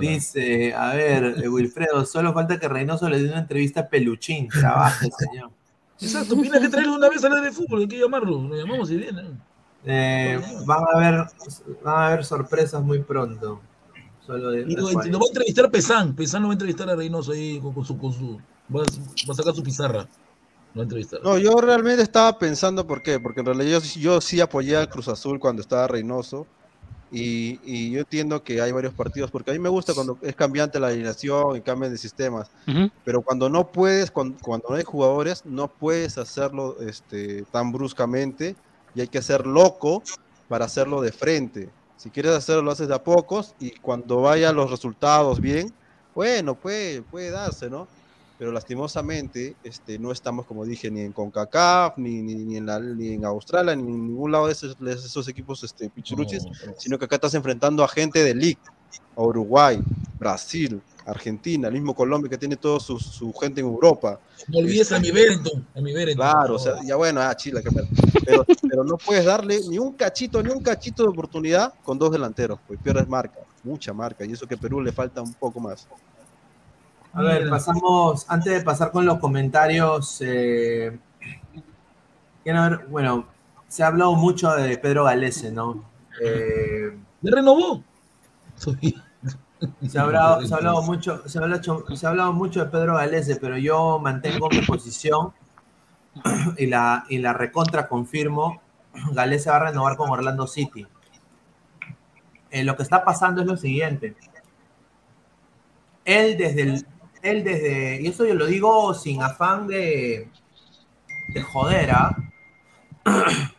Dice, 0.00 0.74
a 0.74 0.94
ver, 0.94 1.36
eh, 1.42 1.48
Wilfredo, 1.48 2.04
solo 2.04 2.32
falta 2.32 2.58
que 2.58 2.68
Reynoso 2.68 3.08
le 3.08 3.22
dé 3.22 3.28
una 3.28 3.40
entrevista 3.40 3.80
a 3.80 3.88
Peluchín. 3.88 4.48
Trabaje, 4.48 5.08
señor. 5.18 5.50
Exacto, 6.00 6.34
tienes 6.34 6.60
que 6.60 6.68
traerlo 6.68 6.94
una 6.96 7.08
vez 7.08 7.24
a 7.24 7.28
la 7.28 7.40
de 7.40 7.52
fútbol, 7.52 7.80
hay 7.80 7.88
que 7.88 7.98
llamarlo. 7.98 8.42
Lo 8.42 8.56
llamamos 8.56 8.90
y 8.90 8.96
viene. 8.96 9.22
Eh, 9.84 10.40
van 10.64 10.80
a 10.80 10.96
haber 10.96 11.26
van 11.82 11.94
a 11.94 12.06
haber 12.08 12.24
sorpresas 12.24 12.82
muy 12.82 13.00
pronto. 13.00 13.60
Solo 14.26 14.50
de, 14.50 14.60
Y 14.62 14.76
lo, 14.76 14.90
lo 14.90 15.18
va 15.18 15.24
a 15.24 15.28
entrevistar 15.28 15.70
Pesán. 15.70 16.14
Pesán 16.14 16.42
lo 16.42 16.48
va 16.48 16.52
a 16.52 16.54
entrevistar 16.54 16.88
a 16.88 16.96
Reynoso 16.96 17.32
ahí 17.32 17.58
con, 17.60 17.72
con 17.72 17.84
su. 17.84 17.98
Con 17.98 18.12
su 18.12 18.40
va, 18.74 18.82
a, 18.82 18.84
va 18.84 19.32
a 19.32 19.34
sacar 19.34 19.54
su 19.54 19.62
pizarra. 19.62 20.08
Entrevistar. 20.74 21.20
No, 21.22 21.36
yo 21.36 21.54
realmente 21.60 22.02
estaba 22.02 22.38
pensando 22.38 22.86
por 22.86 23.02
qué, 23.02 23.20
porque 23.20 23.40
en 23.40 23.46
realidad 23.46 23.80
yo, 23.82 24.00
yo 24.00 24.20
sí 24.20 24.40
apoyé 24.40 24.76
al 24.76 24.88
Cruz 24.88 25.08
Azul 25.08 25.38
cuando 25.38 25.60
estaba 25.60 25.86
Reynoso 25.86 26.46
y, 27.12 27.60
y 27.62 27.90
yo 27.90 28.00
entiendo 28.00 28.42
que 28.42 28.62
hay 28.62 28.72
varios 28.72 28.94
partidos, 28.94 29.30
porque 29.30 29.50
a 29.50 29.52
mí 29.52 29.60
me 29.60 29.68
gusta 29.68 29.92
cuando 29.92 30.16
es 30.22 30.34
cambiante 30.34 30.80
la 30.80 30.88
alineación 30.88 31.56
y 31.56 31.60
cambian 31.60 31.92
de 31.92 31.98
sistemas, 31.98 32.50
pero 33.04 33.20
cuando 33.20 33.50
no 33.50 33.70
puedes, 33.70 34.10
cuando, 34.10 34.38
cuando 34.40 34.70
no 34.70 34.76
hay 34.76 34.84
jugadores, 34.84 35.44
no 35.44 35.68
puedes 35.68 36.16
hacerlo 36.16 36.76
este, 36.80 37.42
tan 37.52 37.70
bruscamente 37.70 38.56
y 38.94 39.02
hay 39.02 39.08
que 39.08 39.20
ser 39.20 39.46
loco 39.46 40.02
para 40.48 40.64
hacerlo 40.64 41.02
de 41.02 41.12
frente. 41.12 41.68
Si 41.98 42.08
quieres 42.08 42.32
hacerlo, 42.32 42.62
lo 42.62 42.70
haces 42.70 42.88
de 42.88 42.94
a 42.94 43.04
pocos 43.04 43.54
y 43.60 43.72
cuando 43.72 44.22
vayan 44.22 44.56
los 44.56 44.70
resultados 44.70 45.38
bien, 45.38 45.70
bueno, 46.14 46.54
puede, 46.54 47.02
puede 47.02 47.30
darse, 47.30 47.68
¿no? 47.68 47.86
Pero 48.42 48.50
lastimosamente 48.50 49.54
este, 49.62 50.00
no 50.00 50.10
estamos, 50.10 50.46
como 50.46 50.64
dije, 50.64 50.90
ni 50.90 51.02
en 51.02 51.12
CONCACAF, 51.12 51.96
ni, 51.98 52.22
ni, 52.22 52.34
ni 52.34 52.56
en, 52.56 52.66
la, 52.66 52.80
ni 52.80 53.12
en 53.14 53.24
Australia, 53.24 53.76
ni 53.76 53.84
en 53.84 54.08
ningún 54.08 54.32
lado 54.32 54.48
de 54.48 54.52
esos, 54.52 54.76
de 54.80 54.94
esos 54.94 55.28
equipos 55.28 55.62
este, 55.62 55.88
pichuruchis, 55.88 56.42
sino 56.76 56.98
que 56.98 57.04
acá 57.04 57.14
estás 57.14 57.34
enfrentando 57.34 57.84
a 57.84 57.88
gente 57.88 58.24
de 58.24 58.34
League, 58.34 58.58
a 59.16 59.22
Uruguay, 59.22 59.80
Brasil, 60.18 60.82
Argentina, 61.06 61.68
el 61.68 61.74
mismo 61.74 61.94
Colombia 61.94 62.28
que 62.28 62.36
tiene 62.36 62.56
toda 62.56 62.80
su, 62.80 62.98
su 62.98 63.32
gente 63.34 63.60
en 63.60 63.68
Europa. 63.68 64.18
No 64.48 64.58
olvides 64.58 64.90
a 64.90 64.98
mi 64.98 65.12
Berenton. 65.12 65.64
A 65.76 65.80
mi 65.80 65.92
Berenton. 65.92 66.28
Claro, 66.28 66.56
o 66.56 66.58
sea, 66.58 66.82
ya 66.84 66.96
bueno, 66.96 67.20
ah, 67.20 67.36
mal. 67.72 67.88
Pero, 68.24 68.44
pero 68.68 68.82
no 68.82 68.96
puedes 68.98 69.24
darle 69.24 69.60
ni 69.68 69.78
un 69.78 69.92
cachito, 69.92 70.42
ni 70.42 70.50
un 70.50 70.64
cachito 70.64 71.04
de 71.04 71.10
oportunidad 71.10 71.74
con 71.84 71.96
dos 71.96 72.10
delanteros, 72.10 72.58
pues 72.66 72.80
pierdes 72.82 73.06
marca, 73.06 73.38
mucha 73.62 73.92
marca, 73.92 74.24
y 74.24 74.32
eso 74.32 74.48
que 74.48 74.56
a 74.56 74.58
Perú 74.58 74.80
le 74.80 74.90
falta 74.90 75.22
un 75.22 75.32
poco 75.34 75.60
más. 75.60 75.86
A 77.14 77.22
ver, 77.22 77.50
pasamos, 77.50 78.24
antes 78.28 78.54
de 78.54 78.60
pasar 78.62 78.90
con 78.90 79.04
los 79.04 79.18
comentarios, 79.18 80.18
eh, 80.22 80.98
ver, 82.44 82.86
bueno, 82.88 83.26
se 83.68 83.82
ha 83.82 83.88
hablado 83.88 84.14
mucho 84.14 84.50
de 84.52 84.78
Pedro 84.78 85.04
Galese, 85.04 85.52
¿no? 85.52 85.84
Eh, 86.24 86.96
¿Le 87.20 87.30
renovó? 87.30 87.84
se, 88.56 89.98
ha 89.98 90.02
hablado, 90.02 90.46
se 90.46 90.54
ha 90.54 90.56
hablado 90.56 90.82
mucho, 90.86 91.28
se 91.28 91.38
ha 91.38 91.42
hablado, 91.42 91.84
se 91.94 92.06
ha 92.06 92.08
hablado 92.08 92.32
mucho 92.32 92.64
de 92.64 92.70
Pedro 92.70 92.94
Galese, 92.94 93.36
pero 93.36 93.58
yo 93.58 93.98
mantengo 93.98 94.48
mi 94.48 94.62
posición 94.62 95.34
y 96.56 96.66
la, 96.66 97.04
y 97.10 97.18
la 97.18 97.34
recontra 97.34 97.88
confirmo. 97.88 98.62
Galese 99.12 99.50
va 99.50 99.56
a 99.56 99.64
renovar 99.66 99.96
con 99.98 100.08
Orlando 100.08 100.46
City. 100.46 100.86
Eh, 102.50 102.64
lo 102.64 102.74
que 102.76 102.82
está 102.82 103.04
pasando 103.04 103.42
es 103.42 103.46
lo 103.46 103.56
siguiente. 103.56 104.14
Él 106.04 106.36
desde 106.36 106.62
el, 106.62 106.86
él 107.22 107.44
desde, 107.44 108.02
y 108.02 108.06
eso 108.08 108.26
yo 108.26 108.34
lo 108.34 108.46
digo 108.46 108.92
sin 108.94 109.22
afán 109.22 109.66
de, 109.66 110.28
de 111.34 111.42
joder, 111.42 111.90
¿ah? 111.90 112.16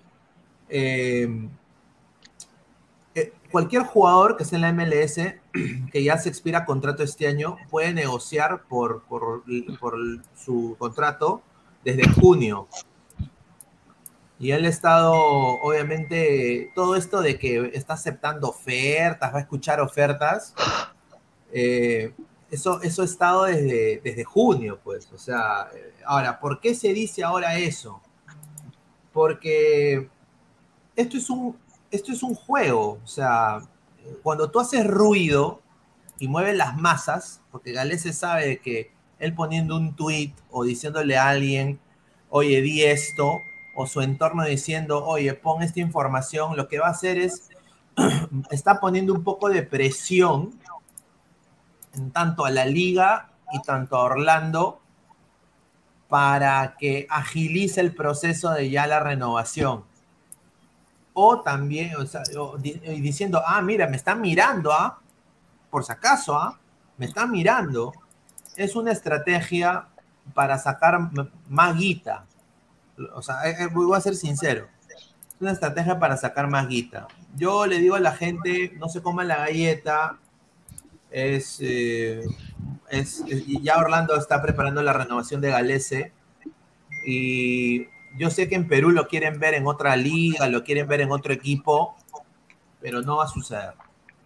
Eh, 0.76 1.30
eh, 3.14 3.31
cualquier 3.52 3.84
jugador 3.84 4.38
que 4.38 4.44
esté 4.44 4.56
en 4.56 4.64
la 4.64 4.73
MLS, 4.73 5.18
que 5.91 6.03
ya 6.03 6.18
se 6.18 6.30
expira 6.30 6.65
contrato 6.65 7.03
este 7.03 7.27
año, 7.27 7.57
puede 7.69 7.94
negociar 7.94 8.64
por, 8.68 9.03
por, 9.03 9.44
por 9.80 9.95
su 10.35 10.76
contrato 10.80 11.44
desde 11.84 12.10
junio. 12.10 12.68
Y 14.40 14.52
él 14.52 14.65
ha 14.65 14.69
estado, 14.69 15.14
obviamente, 15.14 16.72
todo 16.73 16.95
esto 16.95 17.22
de 17.22 17.38
que 17.38 17.69
está 17.76 17.94
aceptando 17.94 18.49
ofertas, 18.49 19.31
va 19.31 19.38
a 19.38 19.41
escuchar 19.41 19.80
ofertas, 19.80 20.56
eh, 21.52 22.14
eso, 22.53 22.80
eso 22.84 23.01
ha 23.01 23.05
estado 23.05 23.43
desde, 23.45 23.99
desde 24.03 24.23
junio, 24.23 24.80
pues. 24.84 25.11
O 25.11 25.17
sea, 25.17 25.69
eh, 25.73 25.93
ahora, 26.05 26.39
¿por 26.39 26.59
qué 26.59 26.75
se 26.75 26.93
dice 26.93 27.23
ahora 27.23 27.57
eso? 27.57 27.99
Porque 29.11 30.07
esto 30.95 31.17
es 31.17 31.30
un, 31.31 31.57
esto 31.89 32.11
es 32.11 32.21
un 32.21 32.35
juego. 32.35 32.99
O 33.03 33.07
sea, 33.07 33.61
cuando 34.21 34.51
tú 34.51 34.59
haces 34.59 34.85
ruido 34.85 35.61
y 36.19 36.27
mueves 36.27 36.55
las 36.55 36.77
masas, 36.77 37.41
porque 37.51 37.71
Galese 37.71 38.13
sabe 38.13 38.47
de 38.47 38.59
que 38.59 38.91
él 39.17 39.34
poniendo 39.34 39.75
un 39.75 39.95
tweet 39.95 40.34
o 40.51 40.63
diciéndole 40.63 41.17
a 41.17 41.30
alguien, 41.30 41.80
oye, 42.30 42.61
di 42.61 42.84
esto, 42.84 43.39
o 43.75 43.88
su 43.88 44.01
entorno 44.01 44.45
diciendo, 44.45 45.03
oye, 45.03 45.34
pon 45.34 45.63
esta 45.63 45.80
información, 45.80 46.55
lo 46.55 46.67
que 46.67 46.77
va 46.77 46.88
a 46.88 46.91
hacer 46.91 47.17
es, 47.17 47.49
está 48.51 48.80
poniendo 48.80 49.11
un 49.11 49.23
poco 49.23 49.49
de 49.49 49.63
presión 49.63 50.51
en 51.94 52.11
tanto 52.11 52.45
a 52.45 52.52
la 52.52 52.65
liga 52.65 53.30
y 53.52 53.61
tanto 53.61 53.95
a 53.95 54.03
Orlando 54.03 54.82
para 56.10 56.76
que 56.78 57.07
agilice 57.10 57.82
el 57.82 57.95
proceso 57.95 58.52
de 58.52 58.70
ya 58.70 58.86
la 58.86 58.99
renovación. 58.99 59.84
O 61.14 61.41
también, 61.41 61.91
diciendo, 63.02 63.41
ah, 63.45 63.61
mira, 63.61 63.88
me 63.88 63.98
están 63.98 64.22
mirando, 64.22 64.72
¿ah? 64.72 64.99
Por 65.70 65.84
si 65.84 65.91
acaso, 65.91 66.36
¿ah? 66.36 66.60
Me 66.98 67.06
están 67.06 67.32
mirando. 67.32 67.94
Es 68.56 68.76
una 68.76 68.91
estrategia 68.91 69.88
para 70.34 70.57
sacar 70.57 70.99
más 71.49 71.76
guita. 71.76 72.26
O 73.15 73.22
sea, 73.22 73.49
eh, 73.49 73.56
eh, 73.60 73.68
voy 73.68 73.95
a 73.95 74.02
ser 74.02 74.15
sincero. 74.15 74.68
Es 74.90 75.14
una 75.40 75.52
estrategia 75.52 75.99
para 75.99 76.18
sacar 76.18 76.48
más 76.48 76.68
guita. 76.68 77.07
Yo 77.36 77.65
le 77.65 77.80
digo 77.80 77.95
a 77.95 77.99
la 77.99 78.11
gente, 78.11 78.72
no 78.78 78.88
se 78.90 79.02
coman 79.02 79.28
la 79.28 79.38
galleta. 79.38 80.20
Es, 81.14 81.60
eh, 81.61 82.23
es, 82.90 83.23
es- 83.30 83.45
ya 83.64 83.77
Orlando 83.77 84.15
está 84.18 84.41
preparando 84.41 84.84
la 84.84 84.94
renovación 84.94 85.41
de 85.41 85.52
Galese. 85.52 86.14
Y 87.07 87.88
yo 88.18 88.30
sé 88.31 88.49
que 88.49 88.56
en 88.56 88.68
Perú 88.68 88.91
lo 88.91 89.07
quieren 89.07 89.40
ver 89.40 89.56
en 89.56 89.68
otra 89.68 89.95
liga, 89.98 90.48
lo 90.49 90.64
quieren 90.64 90.88
ver 90.88 91.02
en 91.02 91.11
otro 91.11 91.34
equipo, 91.34 91.95
pero 92.81 93.02
no 93.02 93.18
va 93.18 93.26
a 93.26 93.30
suceder. 93.30 93.73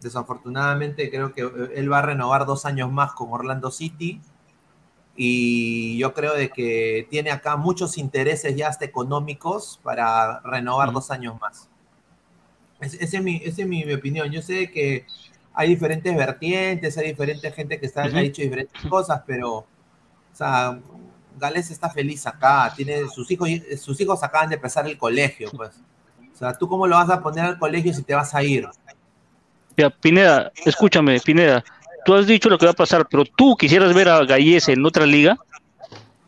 Desafortunadamente 0.01 1.09
creo 1.11 1.33
que 1.33 1.43
eh, 1.43 1.49
él 1.75 1.91
va 1.91 1.99
a 1.99 2.03
renovar 2.03 2.45
dos 2.45 2.65
años 2.65 2.91
más 2.91 3.13
con 3.13 3.31
Orlando 3.33 3.71
City 3.71 4.21
y 5.15 5.97
yo 5.97 6.13
creo 6.13 6.35
de 6.35 6.49
que 6.49 7.07
tiene 7.09 7.31
acá 7.31 7.57
muchos 7.57 7.97
intereses 7.97 8.55
ya 8.55 8.69
hasta 8.69 8.85
económicos 8.85 9.79
para 9.83 10.41
renovar 10.41 10.93
dos 10.93 11.11
años 11.11 11.39
más. 11.41 11.69
Es- 12.79 12.93
Esa 12.95 13.17
es, 13.17 13.23
mi, 13.23 13.37
esa 13.37 13.61
es 13.63 13.67
mi, 13.67 13.83
mi 13.85 13.93
opinión. 13.93 14.31
Yo 14.31 14.41
sé 14.41 14.71
que 14.71 15.05
hay 15.59 15.69
diferentes 15.69 16.15
vertientes, 16.15 16.95
hay 16.99 17.07
diferente 17.07 17.51
gente 17.51 17.79
que 17.79 17.87
está, 17.87 18.03
ha 18.03 18.09
dicho 18.09 18.43
diferentes 18.43 18.79
cosas, 18.87 19.23
pero 19.25 19.55
o 19.57 19.65
sea, 20.31 20.77
Gales 21.35 21.71
está 21.71 21.89
feliz 21.89 22.27
acá, 22.27 22.71
tiene 22.75 23.07
sus 23.07 23.31
hijos, 23.31 23.49
sus 23.79 23.99
hijos 23.99 24.21
acaban 24.21 24.49
de 24.49 24.55
empezar 24.55 24.85
el 24.85 24.99
colegio, 24.99 25.49
pues. 25.51 25.71
O 26.31 26.37
sea, 26.37 26.53
¿tú 26.53 26.69
cómo 26.69 26.85
lo 26.85 26.95
vas 26.95 27.09
a 27.09 27.23
poner 27.23 27.43
al 27.43 27.57
colegio 27.57 27.91
si 27.91 28.03
te 28.03 28.13
vas 28.13 28.35
a 28.35 28.43
ir? 28.43 28.67
Ya, 29.75 29.89
Pineda, 29.89 30.51
escúchame, 30.63 31.19
Pineda. 31.21 31.63
Tú 32.05 32.13
has 32.13 32.27
dicho 32.27 32.49
lo 32.49 32.59
que 32.59 32.67
va 32.67 32.73
a 32.73 32.75
pasar, 32.75 33.07
pero 33.09 33.25
tú 33.25 33.55
quisieras 33.57 33.95
ver 33.95 34.09
a 34.09 34.23
Gallese 34.25 34.73
en 34.73 34.85
otra 34.85 35.07
liga. 35.07 35.39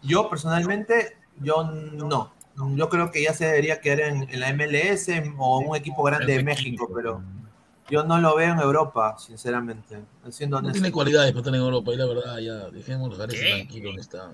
Yo 0.02 0.28
personalmente, 0.28 1.18
yo 1.40 1.66
no. 1.66 2.34
Yo 2.76 2.90
creo 2.90 3.12
que 3.12 3.22
ya 3.22 3.34
se 3.34 3.46
debería 3.46 3.80
quedar 3.80 4.00
en, 4.00 4.28
en 4.28 4.40
la 4.40 4.52
MLS 4.54 5.08
o 5.38 5.60
un 5.60 5.76
equipo 5.76 6.02
grande 6.02 6.34
de 6.34 6.44
México, 6.44 6.90
pero 6.94 7.22
yo 7.90 8.04
no 8.04 8.20
lo 8.20 8.36
veo 8.36 8.54
en 8.54 8.60
Europa, 8.60 9.16
sinceramente. 9.18 10.00
Siendo 10.30 10.58
No 10.58 10.60
honesto. 10.68 10.74
tiene 10.82 10.92
cualidades 10.92 11.32
para 11.32 11.40
estar 11.40 11.56
en 11.56 11.62
Europa, 11.62 11.92
y 11.92 11.98
la 11.98 12.06
verdad, 12.06 12.38
ya, 12.40 12.54
dejémoslo 12.70 13.16
dejar 13.18 13.34
ese 13.36 13.50
tranquilo 13.50 13.88
donde 13.90 14.02
está. 14.02 14.32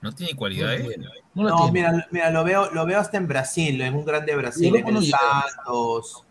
No 0.00 0.12
tiene 0.12 0.34
cualidades. 0.36 0.98
No 1.34 1.44
la 1.44 1.50
No, 1.50 1.56
tiene. 1.56 1.72
mira, 1.72 2.06
mira, 2.10 2.30
lo 2.30 2.44
veo, 2.44 2.70
lo 2.72 2.84
veo 2.86 2.98
hasta 3.00 3.16
en 3.16 3.26
Brasil, 3.26 3.80
en 3.80 3.94
un 3.94 4.04
grande 4.04 4.36
Brasil, 4.36 4.74
en 4.76 4.86
el. 4.88 5.06
Santos, 5.06 6.24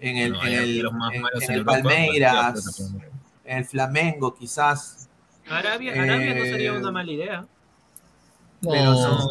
en 0.00 0.16
el, 0.16 0.32
No, 0.32 0.46
en 0.46 0.52
el, 0.52 0.58
arqueros 0.58 0.92
más 0.94 1.14
en- 1.14 1.22
malos 1.22 1.42
en 1.42 1.48
en 1.48 1.52
el 1.52 1.58
Europa, 1.58 1.72
Palmeiras, 1.82 2.80
en 3.44 3.58
el 3.58 3.64
Flamengo, 3.64 4.34
quizás. 4.34 5.08
Arabia, 5.48 5.92
Arabia 5.92 6.34
no 6.34 6.44
sería 6.44 6.72
Eh, 6.72 6.78
una 6.78 6.90
mala 6.90 7.10
idea. 7.12 7.46
Pero 8.60 8.92
No. 8.94 9.30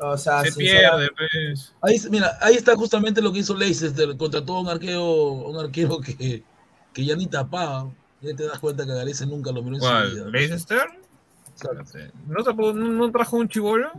O 0.00 0.16
sea, 0.18 0.42
Se 0.44 0.52
pierde, 0.52 1.08
pues. 1.16 1.72
Ahí, 1.82 2.00
mira, 2.10 2.38
ahí 2.40 2.54
está 2.56 2.74
justamente 2.76 3.20
lo 3.22 3.32
que 3.32 3.40
hizo 3.40 3.54
Leicester, 3.54 4.16
contrató 4.16 4.56
a 4.56 4.60
un 4.60 4.68
arquero, 4.68 5.04
un 5.32 5.58
arquero 5.58 6.00
que, 6.00 6.42
que 6.92 7.04
ya 7.04 7.16
ni 7.16 7.26
tapaba. 7.26 7.90
Ya 8.20 8.34
te 8.34 8.46
das 8.46 8.58
cuenta 8.58 8.86
que 8.86 8.92
a 8.92 8.94
Galese 8.94 9.26
nunca 9.26 9.52
lo 9.52 9.62
miró 9.62 9.76
en 9.76 9.82
su 9.82 10.14
vida. 10.14 10.26
¿Leicester? 10.30 10.86
¿No, 12.26 12.42
trajo- 12.42 12.72
no- 12.72 12.88
no 12.90 13.10
trajo 13.12 13.36
un 13.36 13.48
chivolo? 13.48 13.90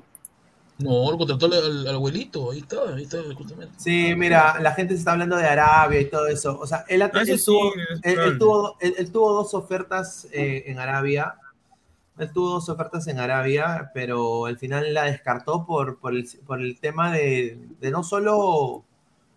No, 0.78 1.10
lo 1.10 1.18
contrató 1.18 1.46
al, 1.46 1.54
al- 1.54 1.88
al 1.88 1.96
abuelito, 1.96 2.52
ahí 2.52 2.60
está, 2.60 2.78
ahí 2.94 3.04
está 3.04 3.20
justamente. 3.38 3.74
Sí, 3.78 4.14
mira, 4.18 4.60
la 4.60 4.74
gente 4.74 4.94
se 4.94 5.00
está 5.00 5.14
hablando 5.14 5.38
de 5.38 5.46
Arabia 5.46 6.02
y 6.02 6.10
todo 6.10 6.28
eso. 6.28 6.60
O 6.60 6.68
sea, 6.68 6.84
él, 6.90 7.02
Ah, 7.02 7.12
él 7.14 7.38
sí, 7.40 7.46
tuvo, 7.46 7.72
él- 8.04 8.38
tuvo- 8.38 8.76
él- 8.82 8.96
él 8.98 9.12
tuvo 9.12 9.34
dos 9.34 9.54
ofertas 9.54 10.28
eh, 10.34 10.64
en 10.68 10.80
Arabia. 10.80 11.36
Él 12.18 12.32
tuvo 12.32 12.52
dos 12.52 12.70
ofertas 12.70 13.08
en 13.08 13.20
Arabia, 13.20 13.92
pero 13.94 14.46
al 14.46 14.58
final 14.58 14.94
la 14.94 15.04
descartó 15.04 15.66
por, 15.66 16.00
por, 16.00 16.14
el, 16.16 16.28
por 16.46 16.62
el 16.62 16.80
tema 16.80 17.12
de, 17.12 17.60
de 17.82 17.92
no 17.92 18.04
solo 18.04 18.86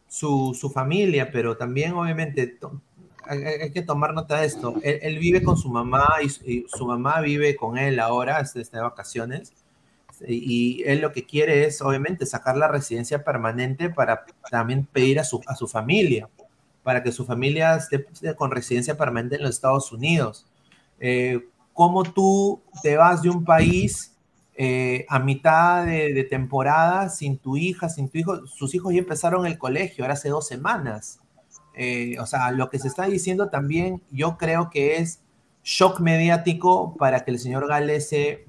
su, 0.08 0.56
su 0.58 0.70
familia, 0.70 1.30
pero 1.30 1.56
también 1.56 1.92
obviamente 1.92 2.58
hay, 3.26 3.70
que 3.72 3.82
tomar 3.82 4.14
nota 4.14 4.40
de 4.40 4.46
esto. 4.46 4.74
Él, 4.82 5.18
vive 5.18 5.42
con 5.42 5.56
su 5.56 5.68
mamá 5.68 6.06
y, 6.22 6.28
su- 6.68 6.86
mamá 6.86 7.20
vive 7.20 7.56
con 7.56 7.76
él 7.78 8.00
ahora, 8.00 8.40
está 8.40 8.78
de 8.78 8.82
vacaciones. 8.82 9.52
Y, 10.26 10.82
él 10.86 11.00
lo 11.00 11.12
que 11.12 11.26
quiere 11.26 11.64
es, 11.66 11.82
obviamente, 11.82 12.26
sacar 12.26 12.56
la 12.56 12.68
residencia 12.68 13.22
permanente 13.22 13.90
para 13.90 14.24
también 14.50 14.84
pedir 14.86 15.20
a 15.20 15.24
su, 15.24 15.40
a 15.46 15.54
su 15.54 15.68
familia, 15.68 16.28
para 16.82 17.02
que 17.02 17.12
su 17.12 17.26
familia 17.26 17.76
esté 17.76 18.06
con 18.34 18.50
residencia 18.50 18.96
permanente 18.96 19.36
en 19.36 19.42
los 19.42 19.50
Estados 19.50 19.92
Unidos. 19.92 20.46
Eh, 21.00 21.46
¿Cómo 21.78 22.02
tú 22.02 22.60
te 22.82 22.96
vas 22.96 23.22
de 23.22 23.30
un 23.30 23.44
país 23.44 24.12
eh, 24.56 25.06
a 25.08 25.20
mitad 25.20 25.86
de, 25.86 26.26
temporada 26.28 27.08
sin 27.08 27.38
tu 27.38 27.56
hija, 27.56 27.88
sin 27.88 28.08
tu 28.08 28.18
hijo? 28.18 28.48
Sus 28.48 28.74
hijos 28.74 28.92
ya 28.92 28.98
empezaron 28.98 29.46
el 29.46 29.58
colegio, 29.58 30.02
ahora 30.02 30.14
hace 30.14 30.28
dos 30.28 30.48
semanas. 30.48 31.20
Eh, 31.74 32.16
o 32.18 32.26
sea, 32.26 32.50
lo 32.50 32.68
que 32.68 32.80
se 32.80 32.88
está 32.88 33.06
diciendo 33.06 33.48
también, 33.48 34.02
yo 34.10 34.36
creo 34.38 34.70
que 34.70 34.96
es 34.96 35.20
shock 35.62 36.00
mediático 36.00 36.96
para 36.96 37.20
que 37.20 37.30
el 37.30 37.38
señor 37.38 37.68
Galese 37.68 38.44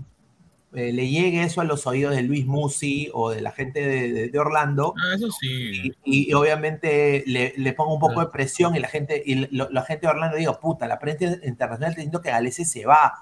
eh, 0.74 0.94
le 0.94 1.10
llegue 1.10 1.42
eso 1.44 1.62
a 1.62 1.64
los 1.64 1.88
oídos 1.88 2.16
de 2.16 2.22
Luis 2.22 2.46
Musi 2.46 3.10
o 3.14 3.32
de 3.32 3.42
la 3.42 3.52
gente 3.52 3.80
de, 3.82 4.12
de- 4.14 4.30
de 4.30 4.40
Orlando 4.40 4.94
Ah, 4.98 5.16
eso 5.16 5.30
sí. 5.32 5.92
y, 6.06 6.30
y 6.30 6.34
obviamente 6.34 7.24
le, 7.26 7.54
le 7.58 7.74
ponga 7.74 7.94
un 7.94 8.00
poco 8.00 8.20
de 8.20 8.28
presión 8.28 8.76
y 8.76 8.80
la 8.80 8.88
gente 8.88 9.22
y 9.26 9.48
lo- 9.56 9.70
la 9.72 9.82
gente 9.84 10.06
de 10.06 10.12
Orlando 10.12 10.38
diga, 10.38 10.60
puta, 10.60 10.88
la 10.88 11.00
prensa 11.00 11.26
internacional 11.44 11.90
está 11.92 12.02
diciendo 12.02 12.22
que 12.22 12.30
Galese 12.30 12.66
se 12.66 12.86
va, 12.86 13.14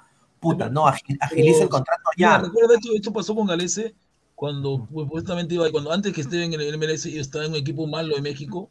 puta, 0.42 0.70
no, 0.70 0.86
agi- 0.88 1.18
agiliza 1.22 1.64
el 1.64 1.70
contrato 1.70 2.10
ya. 2.18 2.38
recuerda, 2.40 2.76
esto, 2.76 2.90
esto 2.94 3.14
pasó 3.14 3.34
con 3.34 3.48
Galese 3.48 3.96
cuando 4.36 4.86
pues, 4.92 5.06
supuestamente 5.06 5.56
iba, 5.56 5.72
cuando 5.72 5.92
antes 5.92 6.14
que 6.14 6.22
esté 6.22 6.44
en 6.44 6.54
el 6.54 6.78
MLS 6.78 7.06
y 7.08 7.18
estaba 7.18 7.46
en 7.46 7.52
un 7.52 7.58
equipo 7.58 7.88
malo 7.88 8.16
de 8.16 8.22
México, 8.22 8.70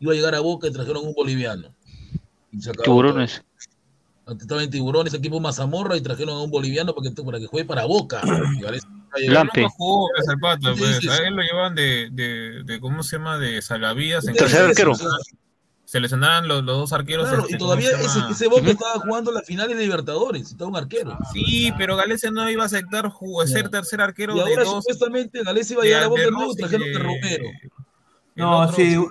iba 0.00 0.12
a 0.12 0.14
llegar 0.16 0.34
a 0.34 0.40
Boca 0.40 0.66
y 0.68 0.72
trajeron 0.72 1.06
un 1.06 1.14
boliviano. 1.14 1.68
Y 2.52 2.60
se 2.60 2.68
acabó 2.70 2.84
Tiburones. 2.84 3.42
Todo. 4.26 4.32
Antes 4.32 4.44
Estaba 4.44 4.62
en 4.62 4.70
Tiburones, 4.70 5.14
equipo 5.14 5.40
Mazamorra, 5.40 5.96
y 5.96 6.00
trajeron 6.00 6.36
a 6.36 6.40
un 6.42 6.50
boliviano 6.50 6.94
para 6.94 7.08
que, 7.14 7.22
para 7.22 7.38
que 7.38 7.46
juegue 7.46 7.64
para 7.66 7.84
Boca. 7.86 8.20
Nunca 9.28 9.68
jugó 9.70 10.08
pues, 10.14 10.78
pues. 10.78 11.08
A 11.08 11.26
él 11.26 11.34
lo 11.36 11.42
llevan 11.42 11.74
de, 11.74 12.10
de, 12.12 12.62
de 12.64 12.80
¿cómo 12.80 13.02
se 13.02 13.16
llama? 13.16 13.38
De 13.38 13.62
salvavidas. 13.62 14.26
en 14.28 14.34
Tercer 14.34 14.64
arquero. 14.66 14.92
que 14.92 15.04
Se 15.86 16.00
los, 16.00 16.10
los 16.64 16.66
dos 16.66 16.92
arqueros. 16.92 17.26
Claro, 17.28 17.42
este, 17.44 17.54
y 17.54 17.58
¿cómo 17.58 17.68
todavía 17.70 17.96
se 17.96 18.04
ese, 18.04 18.18
ese 18.30 18.48
Boca 18.48 18.68
estaba 18.70 18.98
jugando 18.98 19.32
la 19.32 19.40
final 19.42 19.68
de 19.68 19.76
Libertadores, 19.76 20.50
estaba 20.50 20.68
un 20.68 20.76
arquero. 20.76 21.16
Sí, 21.32 21.72
pero 21.78 21.96
Galese 21.96 22.30
no 22.30 22.50
iba 22.50 22.64
a 22.64 22.66
aceptar 22.66 23.06
ju- 23.06 23.46
ser 23.46 23.70
tercer 23.70 24.00
arquero 24.02 24.34
Y 24.34 24.36
de 24.36 24.42
ahora 24.42 24.64
dos. 24.64 24.84
supuestamente 24.84 25.42
Galese 25.44 25.74
iba 25.74 25.82
a 25.82 25.86
llegar 25.86 26.02
a 26.02 26.08
Boca 26.08 26.20
de 26.20 26.26
de 26.26 26.32
nuevo 26.32 26.52
y 26.52 26.56
trajeron 26.56 26.88
a 26.94 26.98
Romero. 26.98 27.44
No, 28.34 28.72
sí. 28.72 28.94
Romero. 28.96 29.08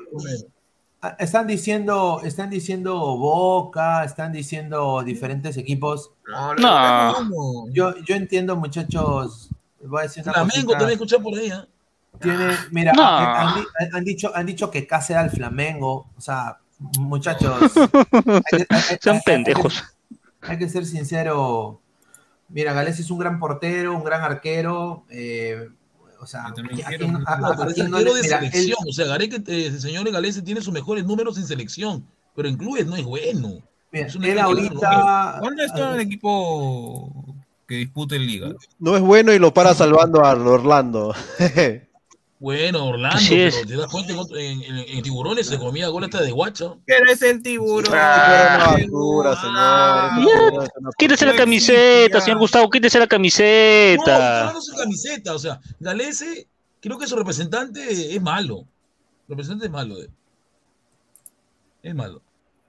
Ah, 1.08 1.16
Están 1.20 1.46
diciendo, 1.46 2.22
están 2.24 2.50
diciendo 2.50 2.96
Boca, 3.18 4.04
están 4.04 4.32
diciendo 4.32 5.04
diferentes 5.04 5.56
equipos. 5.58 6.12
No, 6.28 6.56
No. 6.56 7.24
no. 7.24 7.68
Yo, 7.72 7.96
yo 8.04 8.16
entiendo, 8.16 8.56
muchachos. 8.56 9.50
Voy 9.84 10.00
a 10.00 10.04
decir 10.04 10.24
una 10.24 10.34
Flamengo 10.34 10.54
cosita. 10.56 10.78
también 10.80 10.94
escuché 10.94 11.20
por 11.20 11.38
ahí, 11.38 11.48
¿eh? 11.52 11.66
Tiene, 12.20 12.56
mira, 12.72 12.92
No. 12.94 13.04
han, 13.06 13.48
han 13.48 13.56
di- 13.56 13.68
han 13.94 14.04
dicho, 14.04 14.32
han 14.36 14.46
dicho 14.48 14.72
que 14.72 14.88
Case 14.88 15.14
era 15.14 15.22
el 15.22 15.30
Flamengo. 15.30 16.08
O 16.18 16.22
sea, 16.22 16.58
muchachos. 17.00 17.60
hay 18.12 18.42
que- 18.58 18.66
hay- 18.70 18.82
hay- 18.90 18.98
Sean 19.02 19.18
hay- 19.18 19.22
pendejos. 19.26 19.84
Hay 20.42 20.58
que 20.58 20.70
ser 20.70 20.86
sincero. 20.86 21.82
Mira, 22.50 22.74
Gales 22.74 23.00
es 23.00 23.12
un 23.12 23.20
gran 23.20 23.40
portero, 23.40 23.96
un 23.96 24.04
gran 24.04 24.22
arquero. 24.24 25.04
eh, 25.10 25.70
o 26.26 26.28
sea, 26.28 26.52
también 26.54 26.82
¿a 26.84 26.88
quiero- 26.90 27.06
quién- 27.06 27.24
a- 27.26 27.38
No, 27.38 27.46
a- 27.48 27.52
pero 27.56 27.64
a 27.64 27.68
es 27.70 27.74
quién 27.76 27.90
no 27.90 27.98
arquero 27.98 28.14
le- 28.16 28.22
de 28.22 28.24
mira, 28.28 28.40
selección. 28.40 28.78
O 28.90 28.92
sea, 28.92 29.06
Gareca, 29.06 29.38
eh, 29.48 29.66
el 29.68 29.80
señor 29.80 30.12
Galese 30.12 30.42
tiene 30.42 30.62
sus 30.62 30.74
mejores 30.74 31.06
números 31.06 31.38
en 31.38 31.46
selección, 31.48 32.06
pero 32.36 32.48
en 32.50 32.58
clubes 32.58 32.86
no 32.86 32.96
es 32.98 33.04
bueno. 33.06 33.60
Bien, 33.92 34.08
Es 34.08 34.16
un 34.16 34.26
él 34.26 34.32
equipo 34.32 34.50
que 34.80 34.86
ahorita. 34.86 35.40
¿Dónde 35.42 35.66
está 35.66 35.94
el 35.96 36.02
equipo 36.02 37.36
que 37.68 37.76
dispute 37.76 38.16
en 38.18 38.26
liga? 38.28 38.50
No 38.80 38.96
es 38.98 39.02
bueno 39.02 39.32
y 39.34 39.40
lo 39.40 39.54
para 39.54 39.74
salvando 39.74 40.26
a 40.26 40.34
Orlando. 40.34 41.14
Bueno, 42.38 42.88
Orlando, 42.88 43.18
pero 43.30 43.66
te 43.66 43.76
das 43.78 43.90
cuenta 43.90 44.12
en, 44.14 44.62
en- 44.62 44.62
en- 44.78 44.90
en 44.98 45.02
tiburones 45.04 45.48
se 45.48 45.58
comía 45.58 45.88
gol 45.88 46.04
hasta 46.04 46.22
de 46.22 46.32
guacho. 46.32 46.80
Pero 46.86 47.10
es 47.10 47.22
el 47.22 47.42
tiburón. 47.42 47.94
Ah, 47.96 48.76
basura, 48.78 49.36
señor. 49.42 50.70
Quítese 50.98 51.26
la 51.26 51.36
camiseta, 51.36 52.20
señor 52.20 52.40
Gustavo, 52.40 52.70
quítese 52.70 53.00
la 53.00 53.06
No, 53.06 53.10
camiseta. 53.10 54.40
hablando 54.42 54.62
su 54.62 54.76
camiseta, 54.76 55.34
o 55.34 55.40
sea, 55.40 55.62
Galese, 55.80 56.48
creo 56.82 56.98
que 57.00 57.08
su 57.08 57.16
representante 57.16 58.14
es 58.16 58.22
malo. 58.22 58.60
El 59.28 59.30
representante 59.30 59.66
es 59.68 59.72
malo. 59.72 60.02
eh. 60.02 60.10
Es 61.84 61.96
malo. 61.96 62.22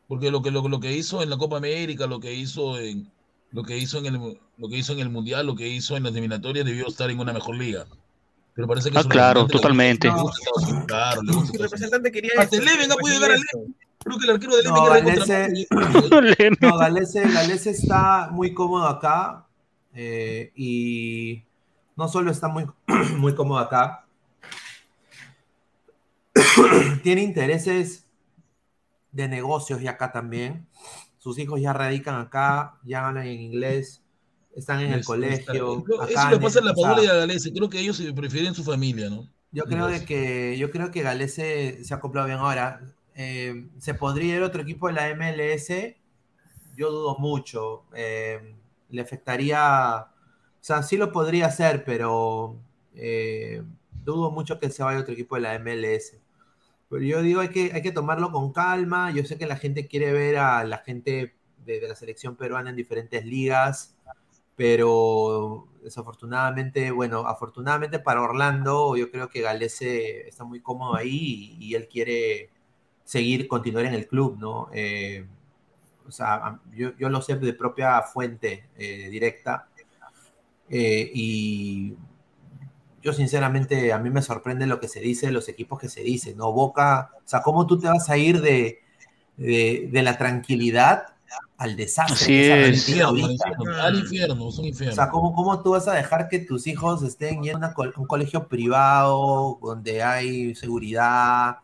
Porque 0.09 0.31
lo 0.31 0.43
que, 0.43 0.51
lo, 0.53 0.67
lo 0.69 0.79
que 0.79 0.93
hizo 0.93 1.23
en 1.23 1.31
la 1.31 1.37
Copa 1.39 1.57
América, 1.57 2.07
lo 2.07 2.21
que 2.21 2.33
hizo 2.33 2.79
en 2.79 3.11
lo 3.51 3.63
que 3.65 3.77
hizo 3.79 3.99
en 3.99 4.07
el 4.07 4.39
lo 4.59 4.69
que 4.69 4.77
hizo 4.77 4.93
en 4.93 5.01
el 5.01 5.11
Mundial, 5.11 5.47
lo 5.47 5.57
que 5.57 5.67
hizo 5.69 5.97
en 5.97 6.05
las 6.05 6.13
eliminatorias 6.13 6.65
debió 6.65 6.87
estar 6.87 7.11
en 7.11 7.19
una 7.19 7.33
mejor 7.33 7.57
liga. 7.57 7.85
Pero 8.57 8.66
parece 8.66 8.91
que 8.91 8.99
Ah, 8.99 9.05
claro, 9.07 9.47
totalmente. 9.47 10.09
Claro, 10.87 11.23
le 11.23 11.33
gusta 11.33 11.51
Unidos. 11.51 11.61
representante 11.61 12.11
quería 12.11 12.31
el 12.51 12.65
Leven 12.65 12.91
ha 12.91 12.97
podido 12.97 13.20
llegar 13.20 13.33
a 13.33 13.35
Leven. 13.35 13.77
Creo 13.99 14.19
que 14.19 14.24
el 14.24 14.31
arquero 14.31 14.57
de 14.57 14.62
Leven 14.62 14.74
No, 14.74 14.87
contra 16.09 16.51
no, 16.70 16.78
Galese, 16.78 17.28
Galese 17.28 17.70
está 17.70 18.31
muy 18.31 18.55
cómodo 18.55 18.87
acá 18.87 19.47
eh, 19.93 20.53
y 20.57 21.45
no 21.97 22.09
solo 22.09 22.31
está 22.31 22.49
muy, 22.49 22.65
muy 23.19 23.35
cómodo 23.35 23.59
acá, 23.59 24.07
tiene 27.03 27.23
intereses 27.23 28.07
de 29.12 29.28
negocios 29.28 29.83
y 29.83 29.89
acá 29.89 30.12
también. 30.12 30.66
Sus 31.19 31.39
hijos 31.39 31.61
ya 31.61 31.74
radican 31.74 32.19
acá, 32.19 32.78
ya 32.85 33.07
hablan 33.07 33.27
en 33.27 33.41
inglés, 33.41 34.03
están 34.61 34.81
en 34.81 34.93
el 34.93 35.01
Eso, 35.01 35.07
colegio. 35.07 35.85
Eso 36.09 36.20
acá 36.20 36.31
le 36.31 36.37
en- 36.37 36.43
pasa 36.43 36.61
a 36.61 36.62
la 36.65 36.74
Padula 36.74 37.03
y 37.05 37.07
a 37.07 37.15
Galese. 37.15 37.53
Creo 37.53 37.69
que 37.70 37.81
ellos 37.81 38.03
prefieren 38.15 38.55
su 38.55 38.65
familia, 38.65 39.09
¿no? 39.11 39.28
Yo 39.53 39.65
creo 39.65 39.87
de 39.89 40.05
que 40.05 40.57
yo 40.59 40.70
creo 40.70 40.91
que 40.91 41.03
Galese 41.03 41.83
se 41.85 41.95
ha 41.95 41.97
acoplado 41.99 42.27
bien 42.27 42.39
ahora. 42.39 42.81
eh, 43.19 43.69
se 43.78 43.95
podría 43.95 44.37
ir 44.37 44.43
otro 44.43 44.61
equipo 44.62 44.89
de 44.89 44.93
la 44.95 45.09
MLS. 45.09 45.97
Yo 46.77 46.91
dudo 46.91 47.16
mucho. 47.19 47.85
eh, 47.95 48.55
le 48.91 49.01
afectaría. 49.03 50.03
O 50.61 50.65
sea, 50.66 50.83
sí 50.83 50.97
lo 50.99 51.12
podría 51.12 51.47
hacer, 51.47 51.85
pero 51.85 52.59
eh, 52.95 53.62
dudo 54.05 54.31
mucho 54.31 54.61
que 54.61 54.70
se 54.70 54.83
vaya 54.83 54.99
a 54.99 55.03
otro 55.03 55.15
equipo 55.15 55.37
de 55.37 55.43
la 55.43 55.55
MLS. 55.55 56.20
Pero 56.91 57.03
yo 57.03 57.23
digo, 57.23 57.41
hay 57.41 57.49
que, 57.51 57.73
hay 57.74 57.83
que 57.83 57.93
tomarlo 57.93 58.31
con 58.33 58.53
calma. 58.53 59.11
Yo 59.12 59.24
sé 59.24 59.39
que 59.39 59.47
la 59.47 59.57
gente 59.57 59.89
quiere 59.89 60.12
ver 60.12 60.37
a 60.39 60.65
la 60.65 60.78
gente 60.78 61.35
de, 61.65 61.81
de 61.81 61.89
la 61.89 61.97
selección 61.97 62.37
peruana 62.37 62.70
en 62.70 62.77
diferentes 62.77 63.24
ligas 63.27 63.97
pero 64.57 65.69
desafortunadamente, 65.83 66.91
bueno, 66.91 67.20
afortunadamente 67.27 68.01
para 68.01 68.23
Orlando, 68.23 68.97
yo 68.97 69.11
creo 69.11 69.28
que 69.28 69.43
Galese 69.43 70.27
está 70.27 70.45
muy 70.45 70.61
cómodo 70.61 70.97
ahí 70.97 71.57
y, 71.61 71.74
él 71.74 71.89
quiere 71.89 72.51
seguir, 73.05 73.47
continuar 73.47 73.85
en 73.85 73.95
el 73.95 74.09
club, 74.09 74.37
¿no? 74.39 74.69
Eh, 74.73 75.27
o 76.09 76.11
sea, 76.11 76.61
yo, 76.74 76.97
yo 76.99 77.09
lo 77.09 77.20
sé 77.20 77.37
de 77.37 77.53
propia 77.53 78.03
fuente 78.03 78.69
eh, 78.77 79.09
directa 79.11 79.69
eh, 80.69 81.11
y 81.15 81.95
yo 83.03 83.12
sinceramente 83.12 83.93
a 83.93 83.99
mí 83.99 84.11
me 84.11 84.23
sorprende 84.23 84.66
lo 84.66 84.81
que 84.81 84.89
se 84.89 85.01
dice 85.01 85.31
los 85.31 85.49
equipos 85.49 85.78
que 85.78 85.89
se 85.89 86.03
dicen, 86.03 86.37
¿no? 86.39 86.53
Boca, 86.53 87.12
o 87.19 87.28
sea, 87.28 87.43
¿cómo 87.43 87.66
tú 87.66 87.78
te 87.78 87.89
vas 87.89 88.09
a 88.09 88.16
ir 88.16 88.41
de, 88.41 88.81
de 89.37 90.03
la 90.03 90.19
tranquilidad 90.19 91.16
al 91.59 91.77
desastre? 91.77 92.27
Así 92.27 92.33
que 92.43 92.69
es. 92.70 92.89
Infierno, 92.89 93.65
al 93.83 93.95
infierno, 93.97 94.49
es 94.49 94.59
un 94.59 94.65
O 94.65 94.69
infierno. 94.69 94.95
sea, 94.95 95.09
¿cómo, 95.09 95.33
¿cómo 95.35 95.62
tú 95.62 95.70
vas 95.73 95.89
a 95.89 95.95
dejar 95.95 96.28
que 96.28 96.39
tus 96.39 96.66
hijos 96.66 97.03
estén 97.03 97.45
en 97.45 97.57
una 97.57 97.74
un 97.97 98.07
colegio 98.07 98.47
privado 98.49 99.59
donde 99.62 100.03
hay 100.03 100.55
seguridad, 100.55 101.59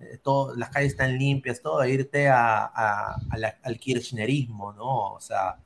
eh, 0.00 0.18
todo, 0.22 0.54
las 0.56 0.70
calles 0.70 0.92
están 0.92 1.18
limpias, 1.18 1.60
todo, 1.60 1.80
a 1.80 1.88
irte 1.88 2.28
a, 2.28 2.64
a- 2.66 3.16
a 3.30 3.36
la- 3.38 3.56
al 3.62 3.78
kirchnerismo, 3.78 4.72
¿no? 4.72 5.14
O 5.14 5.20
sea, 5.20 5.56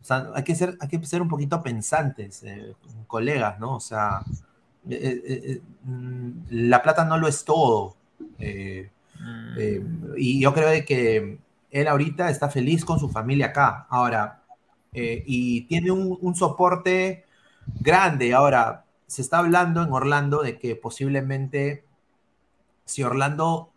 o 0.00 0.04
sea, 0.04 0.30
hay, 0.34 0.44
que 0.44 0.54
ser, 0.54 0.76
hay 0.80 0.88
que 0.88 1.04
ser 1.06 1.22
un 1.22 1.28
poquito 1.28 1.62
pensantes, 1.62 2.42
eh, 2.44 2.74
colegas, 3.06 3.58
¿no? 3.60 3.76
O 3.76 3.80
sea, 3.80 4.20
eh, 4.88 5.22
eh, 5.26 5.42
eh, 5.54 5.60
mm, 5.84 6.30
la 6.50 6.82
plata 6.82 7.04
no 7.04 7.18
lo 7.18 7.28
es 7.28 7.44
todo. 7.44 7.96
eh, 8.38 8.90
eh, 9.58 9.82
y 10.16 10.40
yo 10.40 10.52
creo 10.54 10.68
de 10.68 10.84
que 10.84 11.38
él 11.70 11.88
ahorita 11.88 12.30
está 12.30 12.48
feliz 12.48 12.84
con 12.84 12.98
su 12.98 13.08
familia 13.08 13.46
acá. 13.46 13.86
Ahora, 13.90 14.42
eh, 14.92 15.22
y 15.26 15.62
tiene 15.62 15.90
un, 15.90 16.34
soporte 16.34 17.24
grande. 17.80 18.34
Ahora, 18.34 18.84
se 19.06 19.22
está 19.22 19.38
hablando 19.38 19.82
en 19.82 19.92
Orlando 19.92 20.42
de 20.42 20.58
que 20.58 20.76
posiblemente 20.76 21.84
si 22.84 23.02
Orlando 23.02 23.72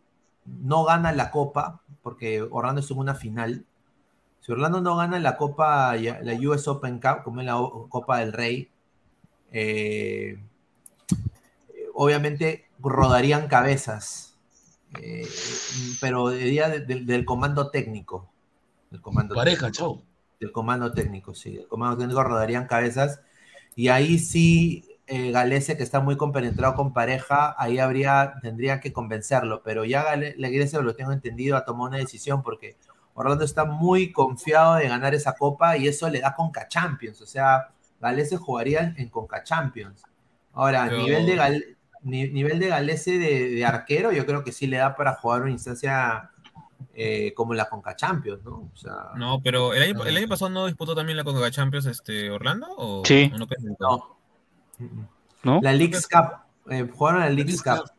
no 0.46 0.86
gana 0.86 1.12
la 1.12 1.32
copa, 1.32 1.82
porque 2.02 2.42
Orlando 2.42 2.82
estuvo 2.82 3.00
en 3.00 3.10
una 3.10 3.16
final, 3.16 3.66
si 4.40 4.52
Orlando 4.52 4.82
no 4.82 4.96
gana 4.96 5.20
la 5.20 5.36
copa, 5.38 5.96
la 5.96 6.34
US 6.50 6.68
Open 6.68 7.00
Cup, 7.00 7.24
como 7.24 7.42
es 7.42 7.46
la 7.46 7.58
Copa 7.90 8.20
del 8.20 8.34
Rey, 8.34 8.72
eh, 9.52 10.42
obviamente 11.94 12.66
rodarían 12.80 13.48
cabezas, 13.48 14.29
eh, 15.02 15.28
pero 16.02 16.30
diría 16.30 16.70
de- 16.70 16.80
de- 16.82 17.02
del 17.06 17.26
comando 17.26 17.70
técnico. 17.70 18.30
Del 18.90 19.02
comando 19.02 19.36
Pareja, 19.36 19.68
técnico. 19.68 19.78
chao. 19.78 20.04
Del 20.40 20.52
comando 20.52 20.92
técnico, 20.92 21.34
sí. 21.36 21.58
Del 21.58 21.68
comando 21.68 21.98
técnico 21.98 22.24
rodarían 22.24 22.66
cabezas. 22.68 23.22
Y 23.76 23.90
ahí 23.90 24.18
sí, 24.20 24.86
eh, 25.08 25.32
Galese, 25.32 25.78
que 25.78 25.84
está 25.84 26.00
muy 26.00 26.18
compenetrado 26.18 26.76
con 26.76 26.94
pareja, 26.94 27.56
ahí 27.58 27.80
habría, 27.80 28.36
tendría 28.42 28.80
que 28.80 28.92
convencerlo. 28.94 29.62
Pero 29.64 29.86
ya 29.86 30.04
Gale- 30.04 30.36
la 30.38 30.50
iglesia, 30.50 30.80
lo 30.82 30.96
tengo 30.96 31.12
entendido, 31.12 31.56
ha 31.58 31.66
tomado 31.66 31.90
una 31.90 31.98
decisión 31.98 32.42
porque 32.44 32.78
Orlando 33.14 33.44
está 33.44 33.66
muy 33.66 34.12
confiado 34.14 34.76
de 34.76 34.88
ganar 34.88 35.14
esa 35.14 35.34
copa 35.34 35.76
y 35.78 35.88
eso 35.88 36.10
le 36.10 36.22
da 36.22 36.36
Conca 36.36 36.68
Champions. 36.68 37.22
O 37.22 37.26
sea, 37.26 37.70
Galese 38.00 38.38
jugaría 38.38 38.94
en 38.98 39.10
Conca 39.10 39.44
Champions. 39.44 40.04
Ahora, 40.54 40.86
Pero- 40.90 41.04
nivel 41.04 41.26
de 41.26 41.36
Gal- 41.36 41.66
ni- 41.68 41.76
nivel 42.10 42.60
de 42.60 42.68
Galese 42.68 43.18
de, 43.18 43.50
de 43.50 43.66
arquero, 43.66 44.12
yo 44.12 44.26
creo 44.26 44.44
que 44.44 44.52
sí 44.52 44.68
le 44.68 44.78
da 44.78 44.96
para 44.96 45.14
jugar 45.16 45.42
una 45.44 45.52
instancia 45.52 46.32
eh, 46.94 47.34
como 47.36 47.54
la 47.54 47.70
Conca 47.70 47.96
Champions, 47.96 48.44
¿no? 48.44 48.70
O 48.74 48.78
sea, 48.78 49.12
No, 49.16 49.42
pero 49.42 49.74
el 49.74 49.84
año, 49.84 50.04
el 50.06 50.18
año 50.18 50.28
pasado 50.28 50.50
no 50.50 50.66
disputó 50.66 50.96
también 50.96 51.18
la 51.18 51.24
Coca 51.24 51.50
Champions 51.52 51.86
este, 51.86 52.30
Orlando 52.30 52.68
o 52.78 53.04
Sí. 53.06 53.32
no. 55.44 55.60
La 55.62 55.72
Leagues 55.74 56.08
Cup. 56.08 56.40
eh, 56.70 56.88
jugaron 56.94 57.22
la 57.22 57.30
Leagues 57.30 57.62
Cup. 57.62 57.90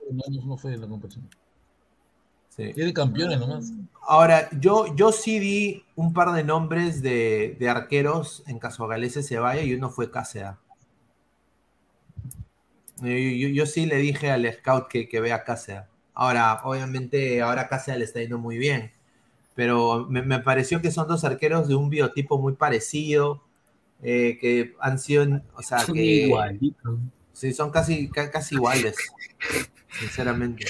No, 0.45 0.57
fue 0.57 0.77
la 0.77 0.87
competición. 0.87 1.29
Sí. 2.51 2.65
Es 2.65 2.77
de 2.77 2.93
campeones 2.93 3.39
nomás. 3.39 3.73
Ahora, 4.07 4.49
yo, 4.59 4.95
yo 4.97 5.13
sí 5.13 5.39
di 5.39 5.85
un 5.95 6.13
par 6.13 6.33
de 6.33 6.43
nombres 6.45 7.01
de, 7.01 7.57
de 7.59 7.69
arqueros 7.69 8.43
en 8.47 8.59
caso 8.59 8.87
Galese 8.87 9.23
se 9.23 9.39
vaya 9.39 9.63
y 9.63 9.73
uno 9.73 9.89
fue 9.89 10.11
Cáceres. 10.11 10.53
Yo, 13.03 13.49
yo 13.49 13.67
sí 13.67 13.87
le 13.87 13.97
dije 13.97 14.31
al 14.31 14.51
scout 14.53 14.89
que, 14.89 15.09
que 15.09 15.21
vea 15.21 15.45
Cáceres. 15.45 15.85
Ahora, 16.15 16.61
obviamente, 16.65 17.41
ahora 17.43 17.69
Cáceres 17.69 17.99
le 17.99 18.05
está 18.05 18.21
yendo 18.21 18.39
muy 18.39 18.59
bien. 18.59 18.93
Pero 19.55 20.07
me, 20.09 20.23
me 20.23 20.39
pareció 20.41 20.81
que 20.81 20.91
son 20.91 21.09
dos 21.09 21.25
arqueros 21.25 21.69
de 21.69 21.75
un 21.75 21.91
biotipo 21.91 22.39
muy 22.39 22.55
parecido. 22.55 23.43
eh, 24.03 24.39
que 24.41 24.75
han 24.81 24.99
sido, 24.99 25.43
o 25.55 25.63
sea, 25.63 25.81
Son 25.81 25.95
que... 25.95 26.03
igualitos. 26.03 26.99
Sí, 27.33 27.53
son 27.53 27.71
casi, 27.71 28.09
ca- 28.11 28.31
casi 28.31 28.55
iguales, 28.57 28.97
sinceramente. 29.99 30.65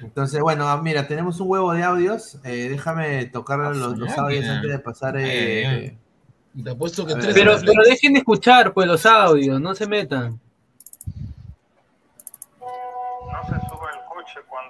Entonces, 0.00 0.40
bueno, 0.40 0.68
ah, 0.68 0.80
mira, 0.82 1.06
tenemos 1.06 1.40
un 1.40 1.50
huevo 1.50 1.72
de 1.72 1.82
audios. 1.82 2.38
eh, 2.44 2.68
déjame 2.70 3.26
tocar 3.26 3.58
los, 3.74 3.98
los 3.98 4.10
audios 4.18 4.46
antes 4.46 4.70
de 4.70 4.78
pasar. 4.78 5.16
Eh, 5.18 5.66
ay, 5.66 5.98
te 6.62 6.70
apuesto 6.70 7.06
que 7.06 7.14
tres 7.14 7.34
Pero, 7.34 7.56
pero 7.64 7.82
dejen 7.88 8.14
de 8.14 8.18
escuchar 8.20 8.72
pues 8.72 8.86
los 8.86 9.04
audios, 9.06 9.60
no 9.60 9.74
se 9.74 9.86
metan. 9.86 10.40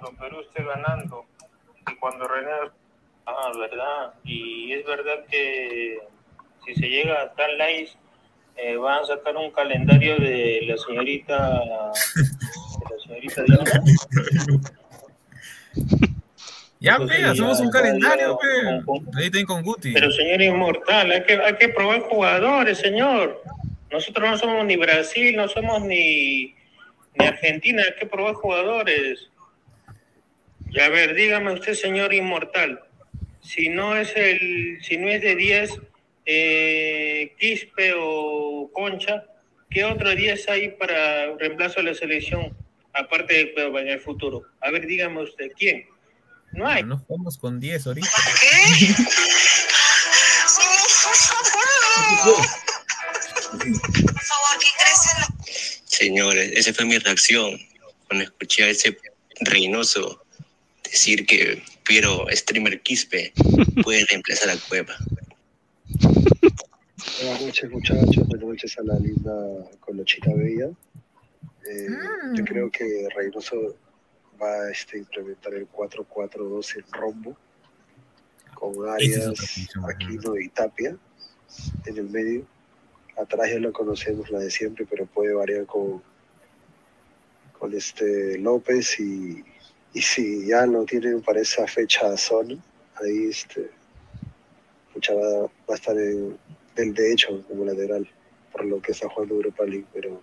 Cuando 0.01 0.19
Perú 0.19 0.41
esté 0.41 0.63
ganando 0.63 1.25
y 1.91 1.95
cuando 1.97 2.27
René... 2.27 2.51
Ah, 3.25 3.51
verdad. 3.57 4.13
Y 4.23 4.73
es 4.73 4.85
verdad 4.85 5.23
que 5.29 5.99
si 6.65 6.75
se 6.75 6.89
llega 6.89 7.21
a 7.21 7.31
tal 7.33 7.57
likes, 7.57 7.91
eh, 8.57 8.75
van 8.75 9.03
a 9.03 9.05
sacar 9.05 9.37
un 9.37 9.51
calendario 9.51 10.17
de 10.17 10.61
la 10.63 10.77
señorita... 10.77 11.59
De 11.59 12.95
la 12.95 13.03
señorita 13.03 13.43
Diana. 13.43 13.63
Ya, 16.79 16.97
pe, 16.97 17.23
hacemos 17.23 17.59
un 17.59 17.69
calendario, 17.69 18.39
pe. 18.39 18.47
Ahí 19.15 19.29
tienen 19.29 19.45
con 19.45 19.61
Guti. 19.61 19.93
Pero 19.93 20.11
señor 20.11 20.41
inmortal, 20.41 21.11
hay 21.11 21.23
que, 21.25 21.33
hay 21.33 21.55
que 21.57 21.69
probar 21.69 22.01
jugadores, 22.01 22.79
señor. 22.79 23.43
Nosotros 23.91 24.27
no 24.27 24.37
somos 24.39 24.65
ni 24.65 24.77
Brasil, 24.77 25.35
no 25.35 25.47
somos 25.47 25.83
ni, 25.83 26.55
ni 27.19 27.25
Argentina, 27.27 27.83
hay 27.83 27.93
que 27.99 28.07
probar 28.07 28.33
jugadores. 28.33 29.30
Y 30.73 30.79
a 30.79 30.87
ver, 30.87 31.13
dígame 31.15 31.51
usted, 31.51 31.73
señor 31.73 32.13
inmortal, 32.13 32.81
Si 33.43 33.67
no 33.67 33.97
es 33.97 34.13
el, 34.15 34.79
si 34.81 34.97
no 34.97 35.09
es 35.09 35.21
de 35.21 35.35
10, 35.35 35.71
eh, 36.25 37.35
Quispe 37.37 37.93
o 37.97 38.69
Concha, 38.73 39.25
¿qué 39.69 39.83
otro 39.83 40.15
10 40.15 40.47
hay 40.47 40.69
para 40.69 41.35
reemplazo 41.37 41.81
de 41.81 41.87
la 41.87 41.93
selección? 41.93 42.55
Aparte 42.93 43.33
de 43.33 43.53
Cueva 43.53 43.81
en 43.81 43.89
el 43.89 43.99
futuro. 43.99 44.43
A 44.61 44.71
ver, 44.71 44.85
dígame 44.85 45.23
usted, 45.23 45.51
¿quién? 45.57 45.85
No 46.53 46.67
hay. 46.67 46.83
No 46.83 46.97
jugamos 46.99 47.37
con 47.37 47.59
10 47.59 47.87
ahorita. 47.87 48.09
Señores, 55.85 56.51
esa 56.55 56.73
fue 56.73 56.85
mi 56.85 56.97
reacción 56.97 57.59
cuando 58.07 58.23
escuché 58.23 58.63
a 58.63 58.69
ese 58.69 58.97
Reynoso 59.41 60.23
decir 60.91 61.25
que 61.25 61.63
Piero 61.87 62.25
Streamer 62.31 62.81
Quispe 62.81 63.31
puede 63.83 64.05
reemplazar 64.05 64.49
a 64.49 64.57
Cueva. 64.67 64.95
Buenas 67.21 67.41
noches, 67.41 67.71
muchachos. 67.71 68.27
Buenas 68.27 68.47
noches 68.47 68.77
a 68.77 68.83
la 68.83 68.99
linda 68.99 69.33
Colochita 69.79 70.33
Bella. 70.33 70.69
Eh, 71.65 71.87
Yo 72.33 72.43
creo 72.43 72.69
que 72.69 73.07
Reynoso 73.15 73.75
va 74.41 74.51
a 74.51 74.71
este, 74.71 74.97
implementar 74.97 75.53
el 75.53 75.69
4-4-2 75.69 76.75
en 76.77 76.91
rombo, 76.91 77.37
con 78.55 78.89
Arias. 78.89 79.33
Aquino 79.87 80.37
y 80.37 80.49
Tapia 80.49 80.97
en 81.85 81.97
el 81.97 82.09
medio. 82.09 82.45
Atrás 83.17 83.49
ya 83.51 83.59
lo 83.59 83.71
conocemos, 83.71 84.29
la 84.29 84.39
de 84.39 84.49
siempre, 84.49 84.85
pero 84.89 85.05
puede 85.05 85.33
variar 85.33 85.65
con, 85.65 86.01
con 87.57 87.73
este 87.73 88.37
López 88.39 88.99
y, 88.99 89.43
y 89.93 90.01
si 90.01 90.47
ya 90.47 90.65
lo 90.65 90.85
tienen 90.85 91.21
para 91.21 91.41
esa 91.41 91.67
fecha 91.67 92.15
zona, 92.17 92.55
ahí 92.95 93.27
este, 93.29 93.69
pucha, 94.93 95.13
va, 95.13 95.41
va 95.43 95.49
a 95.69 95.75
estar 95.75 95.97
en- 95.97 96.37
del 96.75 96.93
de 96.93 97.11
hecho 97.11 97.43
como 97.47 97.65
lateral, 97.65 98.07
por 98.51 98.63
lo 98.65 98.81
que 98.81 98.91
está 98.93 99.09
jugando 99.09 99.35
Europa 99.35 99.63
League, 99.65 99.85
pero 99.93 100.21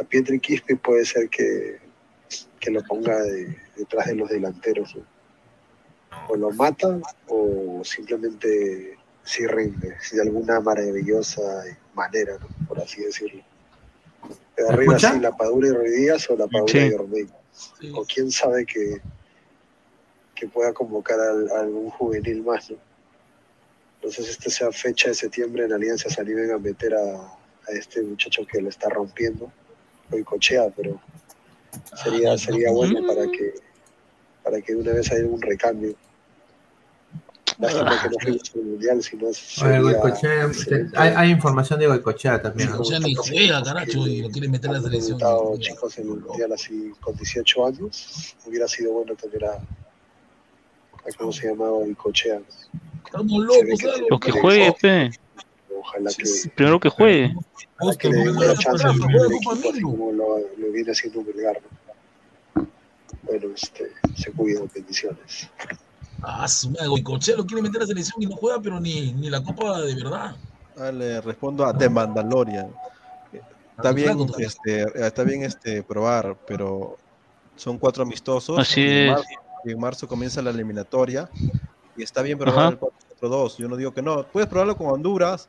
a 0.00 0.04
Pietri 0.04 0.40
Quispe 0.40 0.76
puede 0.76 1.04
ser 1.04 1.28
que, 1.28 1.78
que 2.60 2.70
lo 2.70 2.82
ponga 2.84 3.20
de- 3.22 3.54
detrás 3.76 4.06
de 4.06 4.14
los 4.14 4.28
delanteros, 4.30 4.94
¿no? 4.96 5.02
o 6.28 6.36
lo 6.36 6.50
mata 6.50 6.98
o 7.26 7.82
simplemente 7.84 8.96
si 9.24 9.46
rinde, 9.46 9.96
si 10.00 10.16
de 10.16 10.22
alguna 10.22 10.60
maravillosa 10.60 11.42
manera, 11.94 12.38
¿no? 12.38 12.48
por 12.66 12.80
así 12.80 13.02
decirlo. 13.02 13.42
¿Me 14.58 14.64
arriba 14.68 14.96
escucha? 14.96 15.14
sí, 15.14 15.20
la 15.20 15.36
Padura 15.36 15.68
y 15.68 15.72
Ruidías 15.72 16.28
o 16.30 16.36
la 16.36 16.46
Padura 16.46 16.72
Sí. 16.72 16.78
y 16.90 16.94
Ormeño. 16.94 17.32
O 17.94 18.04
quién 18.04 18.30
sabe 18.30 18.64
que, 18.66 19.00
que 20.34 20.48
pueda 20.48 20.72
convocar 20.72 21.18
al- 21.20 21.50
a 21.50 21.60
algún 21.60 21.90
juvenil 21.90 22.42
más, 22.42 22.70
¿no? 22.70 22.76
Entonces, 23.96 24.28
esta 24.30 24.50
sea 24.50 24.72
fecha 24.72 25.08
de 25.10 25.14
septiembre 25.14 25.64
en 25.64 25.72
Alianza 25.72 26.08
se 26.10 26.20
animen 26.20 26.50
a 26.50 26.58
meter 26.58 26.94
a, 26.94 27.14
a 27.20 27.72
este 27.72 28.02
muchacho 28.02 28.44
que 28.50 28.60
lo 28.60 28.68
está 28.68 28.88
rompiendo, 28.88 29.52
cochea, 30.24 30.70
pero 30.76 31.00
sería, 32.02 32.36
sería 32.36 32.70
bueno 32.70 33.06
para 33.06 33.30
que 33.30 33.54
para 34.42 34.60
que 34.60 34.74
de 34.74 34.80
una 34.80 34.92
vez 34.92 35.10
haya 35.12 35.24
un 35.24 35.40
recambio. 35.40 35.94
Lástima 37.62 38.02
que 38.02 38.30
no 38.32 38.62
mundial, 38.64 39.02
si 39.02 39.16
no 39.16 39.28
hay, 40.96 41.10
hay 41.16 41.30
información 41.30 41.78
de 41.78 41.86
Goicochea 41.86 42.42
también. 42.42 42.72
O 42.72 42.84
sea, 42.84 42.98
ni 42.98 43.14
juega, 43.14 43.62
caracho, 43.62 44.04
y 44.04 44.22
lo 44.22 44.30
quiere 44.30 44.48
meter 44.48 44.70
a 44.70 44.72
la 44.74 44.80
selección. 44.82 45.20
chicos 45.60 45.96
en 45.98 46.08
el 46.08 46.20
mundial 46.20 46.52
así 46.52 46.92
con 47.00 47.16
18 47.16 47.66
años, 47.66 48.34
hubiera 48.46 48.66
sido 48.66 48.92
bueno 48.92 49.14
tener 49.14 49.44
a, 49.44 49.52
a 49.52 51.12
¿cómo 51.16 51.32
se 51.32 51.48
llamaba? 51.48 51.70
Goicoechea. 51.70 52.42
Estamos 53.06 53.44
locos, 53.44 53.82
Lo 54.10 54.18
que 54.18 54.32
juegue, 54.32 54.74
pe. 54.80 55.10
Ojalá 55.78 56.10
que, 56.16 56.24
Primero 56.56 56.80
que 56.80 56.88
juegue. 56.88 57.34
ojalá 57.78 57.96
que 57.96 58.08
le 58.08 58.16
den 58.18 58.36
una 58.36 58.56
chance 58.56 58.84
al 58.84 58.98
primer 58.98 59.26
equipo, 59.26 59.52
así 59.52 59.82
como 59.82 60.12
lo, 60.12 60.38
lo 60.38 60.72
viene 60.72 60.90
haciendo. 60.90 61.24
Bueno, 63.22 63.54
este, 63.54 63.92
se 64.16 64.32
cuidan, 64.32 64.68
bendiciones. 64.74 65.48
Ah, 66.22 66.46
su 66.46 66.70
madre, 66.70 66.88
Goicoechea 66.88 67.36
lo 67.36 67.44
quiere 67.44 67.62
meter 67.62 67.78
a 67.78 67.80
la 67.84 67.88
selección 67.88 68.22
y 68.22 68.26
no 68.26 68.36
juega, 68.36 68.60
pero 68.60 68.78
ni, 68.80 69.12
ni 69.12 69.28
la 69.28 69.42
copa 69.42 69.80
de 69.80 69.94
verdad. 69.94 70.36
Ah, 70.76 70.92
le 70.92 71.20
respondo 71.20 71.64
a 71.64 71.76
The 71.76 71.88
Mandalorian. 71.88 72.72
Está 73.76 73.92
bien, 73.92 74.18
este, 74.38 74.84
está 75.06 75.24
bien 75.24 75.42
este, 75.42 75.82
probar, 75.82 76.38
pero 76.46 76.96
son 77.56 77.78
cuatro 77.78 78.04
amistosos. 78.04 78.58
Así 78.58 78.80
en 78.80 79.08
es. 79.08 79.10
marzo- 79.10 79.24
en 79.64 79.80
marzo 79.80 80.08
comienza 80.08 80.42
la 80.42 80.50
eliminatoria 80.50 81.28
y 81.96 82.02
está 82.02 82.22
bien 82.22 82.38
probar 82.38 82.58
Ajá. 82.60 82.68
el 82.68 82.78
4-4-2. 82.78 83.56
Yo 83.58 83.68
no 83.68 83.76
digo 83.76 83.92
que 83.92 84.02
no. 84.02 84.24
Puedes 84.28 84.48
probarlo 84.48 84.76
con 84.76 84.88
Honduras, 84.88 85.48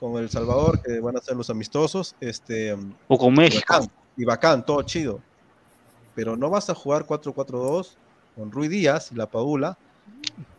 con 0.00 0.16
El 0.16 0.30
Salvador, 0.30 0.80
que 0.82 1.00
van 1.00 1.16
a 1.16 1.20
ser 1.20 1.36
los 1.36 1.50
amistosos. 1.50 2.14
Este, 2.20 2.74
O 3.08 3.18
con 3.18 3.32
y 3.34 3.36
México. 3.36 3.64
bacán, 3.68 3.90
y 4.16 4.24
bacán, 4.24 4.64
todo 4.64 4.82
chido. 4.82 5.20
Pero 6.14 6.36
no 6.36 6.48
vas 6.48 6.70
a 6.70 6.74
jugar 6.74 7.04
4-4-2 7.06 7.96
con 8.36 8.50
Rui 8.50 8.68
Díaz 8.68 9.12
y 9.12 9.14
la 9.16 9.26
Paula 9.26 9.76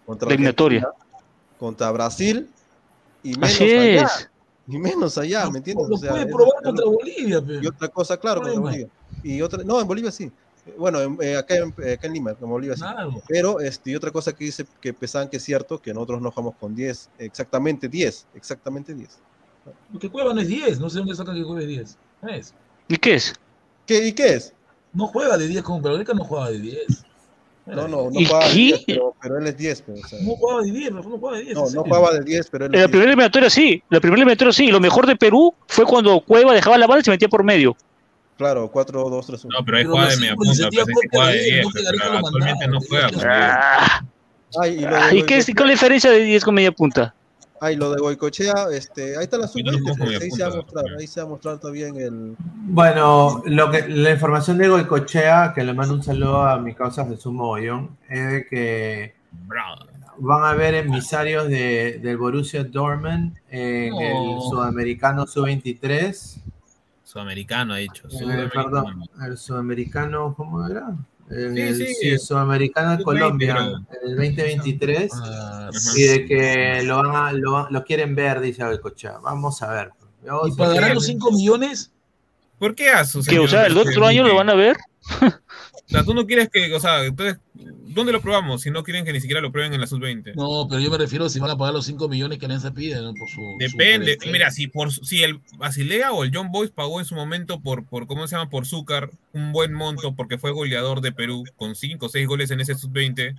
contra 0.06 0.30
Eliminatoria. 0.30 0.80
Argentina, 0.84 1.06
contra 1.60 1.92
Brasil 1.92 2.50
y 3.24 3.30
menos 3.34 3.52
Así 3.52 3.64
allá. 3.64 4.04
es. 4.04 4.30
Y 4.68 4.78
menos 4.80 5.18
allá, 5.18 5.50
¿me 5.50 5.60
entiendes? 5.60 5.88
Lo 5.88 5.96
O 5.96 5.98
sea, 5.98 6.12
puede 6.12 6.26
probar 6.26 6.54
es- 6.58 6.64
contra 6.64 6.86
Bolivia, 6.86 7.42
pe. 7.42 7.60
y 7.62 7.68
otra 7.68 7.88
cosa, 7.90 8.18
claro, 8.18 8.42
contra 8.42 8.54
Problema. 8.54 8.72
Bolivia. 8.72 8.90
Y 9.24 9.42
otra, 9.42 9.64
no, 9.64 9.80
en 9.82 9.88
Bolivia 9.88 10.12
sí. 10.12 10.32
Bueno, 10.78 11.00
en- 11.00 11.18
eh, 11.22 11.38
acá, 11.38 11.56
en, 11.58 11.74
eh, 11.84 11.94
acá 11.94 12.08
en 12.08 12.14
Lima, 12.14 12.32
en 12.32 12.50
Bolivia 12.50 12.76
sí. 12.76 12.82
Claro. 12.82 13.22
Pero, 13.28 13.60
este, 13.60 13.92
y 13.92 13.96
otra 13.96 14.12
cosa 14.12 14.34
que 14.34 14.46
dice 14.46 14.66
que 14.82 14.94
pensaban 14.94 15.30
que 15.30 15.38
es 15.38 15.44
cierto, 15.44 15.80
que 15.80 15.94
nosotros 15.94 16.22
no 16.22 16.32
jugamos 16.32 16.56
con 16.60 16.74
10, 16.76 17.10
exactamente 17.20 17.88
10, 17.88 18.26
exactamente 18.34 18.94
10. 18.96 19.20
Porque 19.92 20.10
Cueva 20.10 20.34
no 20.34 20.42
es 20.42 20.48
10, 20.48 20.80
no 20.80 20.90
sé 20.90 20.98
dónde 21.00 21.16
saca 21.16 21.34
que 21.34 21.44
Cueva 21.44 21.62
es 21.62 21.68
10. 21.68 21.98
No 22.22 22.30
es. 22.30 22.54
¿Y 22.88 22.98
qué 22.98 23.14
es? 23.16 23.34
¿Qué, 23.86 24.08
¿Y 24.08 24.14
qué 24.14 24.34
es? 24.36 24.54
No 24.94 25.06
juega 25.08 25.38
de 25.38 25.48
10 25.48 25.62
como 25.64 25.82
Peroleca, 25.82 26.14
no 26.14 26.24
juega 26.24 26.50
de 26.50 26.60
10. 26.60 27.05
No, 27.66 27.88
no, 27.88 28.10
no 28.12 28.20
¿Y 28.20 28.26
jugaba 28.26 28.46
qué? 28.46 28.54
10, 28.54 28.84
pero, 28.86 29.16
pero 29.22 29.38
él 29.40 29.48
es 29.48 29.58
10. 29.58 29.82
pues, 29.82 30.04
o 30.04 30.08
sea. 30.08 30.20
No 30.22 30.36
jugaba 30.36 30.62
de 30.62 30.72
10, 30.72 30.92
no 30.92 31.04
jugaba 31.04 31.38
de 31.38 31.44
10. 31.44 31.56
No, 31.56 31.68
en 31.68 31.74
no 31.74 31.84
jugaba 31.84 32.12
de 32.14 32.24
10, 32.24 32.50
pero 32.52 32.66
él 32.66 32.72
En 32.72 32.76
es 32.76 32.82
la 32.82 32.88
10. 32.88 32.90
primera 32.92 33.10
eliminatoria 33.12 33.50
sí. 33.50 33.84
La 33.90 34.00
primera 34.00 34.18
eliminatoria 34.18 34.54
sí. 34.54 34.66
Y 34.66 34.72
lo 34.72 34.80
mejor 34.80 35.08
de 35.08 35.16
Perú 35.16 35.54
fue 35.68 35.86
cuando 35.86 36.20
Cueva 36.22 36.54
dejaba 36.54 36.78
la 36.78 36.86
bala 36.88 37.02
y 37.02 37.04
se 37.04 37.12
metía 37.12 37.28
por 37.28 37.44
medio. 37.44 37.76
Claro, 38.38 38.70
4, 38.70 39.10
2, 39.10 39.28
3, 39.28 39.46
1. 39.46 39.58
No, 39.58 39.66
pero 39.66 39.78
ahí 39.78 39.86
juega 39.86 40.10
de 40.10 40.18
media 40.18 40.36
sigo, 40.54 40.86
punta, 40.86 41.08
jugaba 41.12 41.32
de 41.32 41.38
de 41.38 41.48
él, 41.48 41.54
10, 41.54 41.66
no 41.66 41.72
que 41.72 41.84
Gareca 41.84 42.04
pero 42.04 42.14
lo 42.14 42.20
actualmente 42.20 42.68
no 42.68 42.80
juega. 42.82 43.10
Pues. 43.10 43.26
Ah, 44.58 44.68
y 44.68 44.84
ah, 44.86 45.14
¿Y 45.14 45.24
qué 45.24 45.42
cuál 45.42 45.42
es 45.42 45.58
la 45.58 45.72
diferencia 45.72 46.12
de 46.12 46.20
10 46.20 46.44
con 46.44 46.54
media 46.54 46.72
punta? 46.72 47.14
Ay, 47.66 47.76
lo 47.76 47.92
de 47.92 48.00
Goicochea, 48.00 48.68
este, 48.72 49.18
ahí 49.18 49.24
está 49.24 49.38
la 49.38 49.50
Y 49.54 49.64
no 49.64 49.72
lo 49.72 49.78
sub-20, 49.80 49.84
pongo 49.84 50.06
media 50.06 50.20
ahí 50.22 50.32
se 50.32 50.44
va 50.44 50.50
a 50.50 50.56
mostrar, 50.56 50.86
ahí 51.00 51.08
se 51.08 51.20
va 51.20 51.26
a 51.26 51.30
mostrar 51.30 51.60
todavía 51.60 51.88
en 51.88 51.98
el... 51.98 52.36
Bueno, 52.40 53.42
lo 53.46 53.72
que, 53.72 53.88
la 53.88 54.12
información 54.12 54.58
de 54.58 54.68
Goicochea, 54.68 55.54
que 55.54 55.64
le 55.64 55.74
mando 55.74 55.96
un 55.96 56.04
saludo 56.04 56.44
a 56.44 56.60
mis 56.60 56.76
causas 56.76 57.10
de 57.10 57.18
Sumo 57.18 57.46
Mogollón, 57.46 57.98
es 58.08 58.32
de 58.32 58.48
que 58.48 59.16
van 60.18 60.44
a 60.44 60.50
haber 60.50 60.76
emisarios 60.76 61.48
de, 61.48 62.00
del 62.02 62.18
Borussia 62.18 62.64
Dortmund 62.64 63.38
en 63.50 63.94
el 63.96 64.42
Sudamericano 64.42 65.26
Sub-23. 65.26 66.42
Sudamericano 67.04 67.74
ha 67.74 67.78
dicho. 67.78 68.08
Eh, 68.08 68.12
Sudamericano. 68.12 68.64
perdón, 68.64 69.04
el 69.24 69.38
Sudamericano, 69.38 70.34
¿cómo 70.36 70.68
era? 70.68 70.96
En 71.30 71.56
Sí, 71.56 71.62
el, 71.62 71.76
sí, 71.76 71.94
sí, 71.96 72.18
Sudamericano 72.20 72.92
de 72.92 72.98
Sub-20, 72.98 73.04
Colombia, 73.04 73.58
en 74.04 74.10
el 74.10 74.16
2023. 74.16 75.12
Ah, 75.16 75.70
y 75.96 76.02
de 76.04 76.26
que 76.26 76.84
lo, 76.84 76.98
van 76.98 77.16
a- 77.16 77.32
lo, 77.34 77.70
lo 77.70 77.84
quieren 77.84 78.14
ver, 78.16 78.40
dice 78.42 78.64
Goicochea. 78.64 79.18
Vamos 79.24 79.62
a 79.64 79.72
ver. 79.72 79.90
Vamos 80.26 80.50
¿Y 80.50 80.52
pagarán 80.54 80.94
los 80.96 81.06
5 81.06 81.32
millones? 81.32 81.92
¿Por 82.60 82.74
qué 82.76 82.90
a 82.90 83.06
su 83.06 83.24
¿Que, 83.24 83.40
o 83.40 83.48
sea, 83.48 83.66
el 83.66 83.78
otro 83.78 84.06
año 84.06 84.24
lo 84.24 84.36
van 84.36 84.50
a 84.50 84.54
ver? 84.56 84.78
O 85.88 85.90
sea, 85.90 86.04
tú 86.04 86.16
no 86.16 86.26
quieres 86.26 86.50
que, 86.50 86.74
o 86.74 86.80
sea, 86.80 87.06
entonces, 87.06 87.38
¿dónde 87.54 88.12
lo 88.12 88.20
probamos 88.20 88.64
si 88.64 88.72
no 88.72 88.84
quieren 88.84 89.06
que 89.06 89.14
ni 89.14 89.22
siquiera 89.22 89.40
lo 89.40 89.52
prueben 89.52 89.72
en 89.72 89.80
la 89.80 89.86
sub-20? 89.86 90.34
No, 90.34 90.68
pero 90.68 90.82
yo 90.82 90.90
me 90.90 90.98
refiero 90.98 91.30
si 91.30 91.40
van 91.40 91.52
a 91.52 91.58
pagar 91.58 91.76
los 91.76 91.86
5 91.86 92.10
millones 92.10 92.40
que 92.40 92.46
Alianza 92.46 92.72
pide 92.74 93.00
¿no? 93.00 93.14
por 93.14 93.30
su. 93.30 93.42
Depende. 93.60 94.18
su- 94.20 94.30
Mira, 94.32 94.50
si 94.50 94.68
por 94.68 94.92
si 94.92 95.24
el 95.24 95.42
Basilea 95.58 96.12
o 96.12 96.24
el 96.24 96.32
John 96.36 96.52
Boyce 96.52 96.74
pagó 96.74 97.00
en 97.00 97.06
su 97.06 97.14
momento 97.14 97.60
por, 97.60 97.86
por 97.86 98.08
¿cómo 98.08 98.28
se 98.28 98.36
llama? 98.36 98.50
Por 98.50 98.66
Zúcar 98.66 99.12
un 99.32 99.52
buen 99.52 99.74
monto 99.74 100.16
porque 100.16 100.40
fue 100.40 100.50
goleador 100.52 101.02
de 101.02 101.12
Perú 101.12 101.44
con 101.56 101.76
5 101.76 102.08
o 102.08 102.10
6 102.10 102.28
goles 102.28 102.50
en 102.50 102.62
ese 102.62 102.74
sub-20 102.74 103.36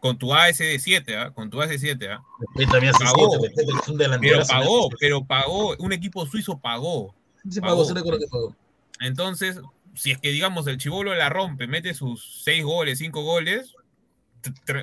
con 0.00 0.16
tu 0.16 0.28
AS7, 0.28 1.16
¿ah? 1.16 1.30
Con 1.32 1.50
tu 1.50 1.58
AS7, 1.58 2.08
¿ah? 2.08 2.22
Respeta, 2.56 2.80
mi 2.80 2.86
AS7, 2.86 3.04
Pagó. 3.04 3.42
respeta 3.42 3.72
que 3.72 3.78
es 3.82 3.88
un 3.88 3.98
delantero, 3.98 4.34
Pero 4.38 4.46
pagó, 4.46 4.88
pero 4.98 5.24
pagó, 5.24 5.76
un 5.80 5.92
equipo 5.92 6.24
suizo 6.24 6.56
pagó. 6.58 7.14
Pagó, 7.60 7.86
que 7.94 8.26
pagó. 8.30 8.56
Entonces, 9.00 9.60
si 9.98 10.12
es 10.12 10.18
que 10.18 10.30
digamos 10.30 10.66
el 10.66 10.78
chivolo 10.78 11.14
la 11.14 11.28
rompe, 11.28 11.66
mete 11.66 11.92
sus 11.94 12.42
6 12.44 12.64
goles, 12.64 12.98
5 12.98 13.22
goles, 13.22 13.74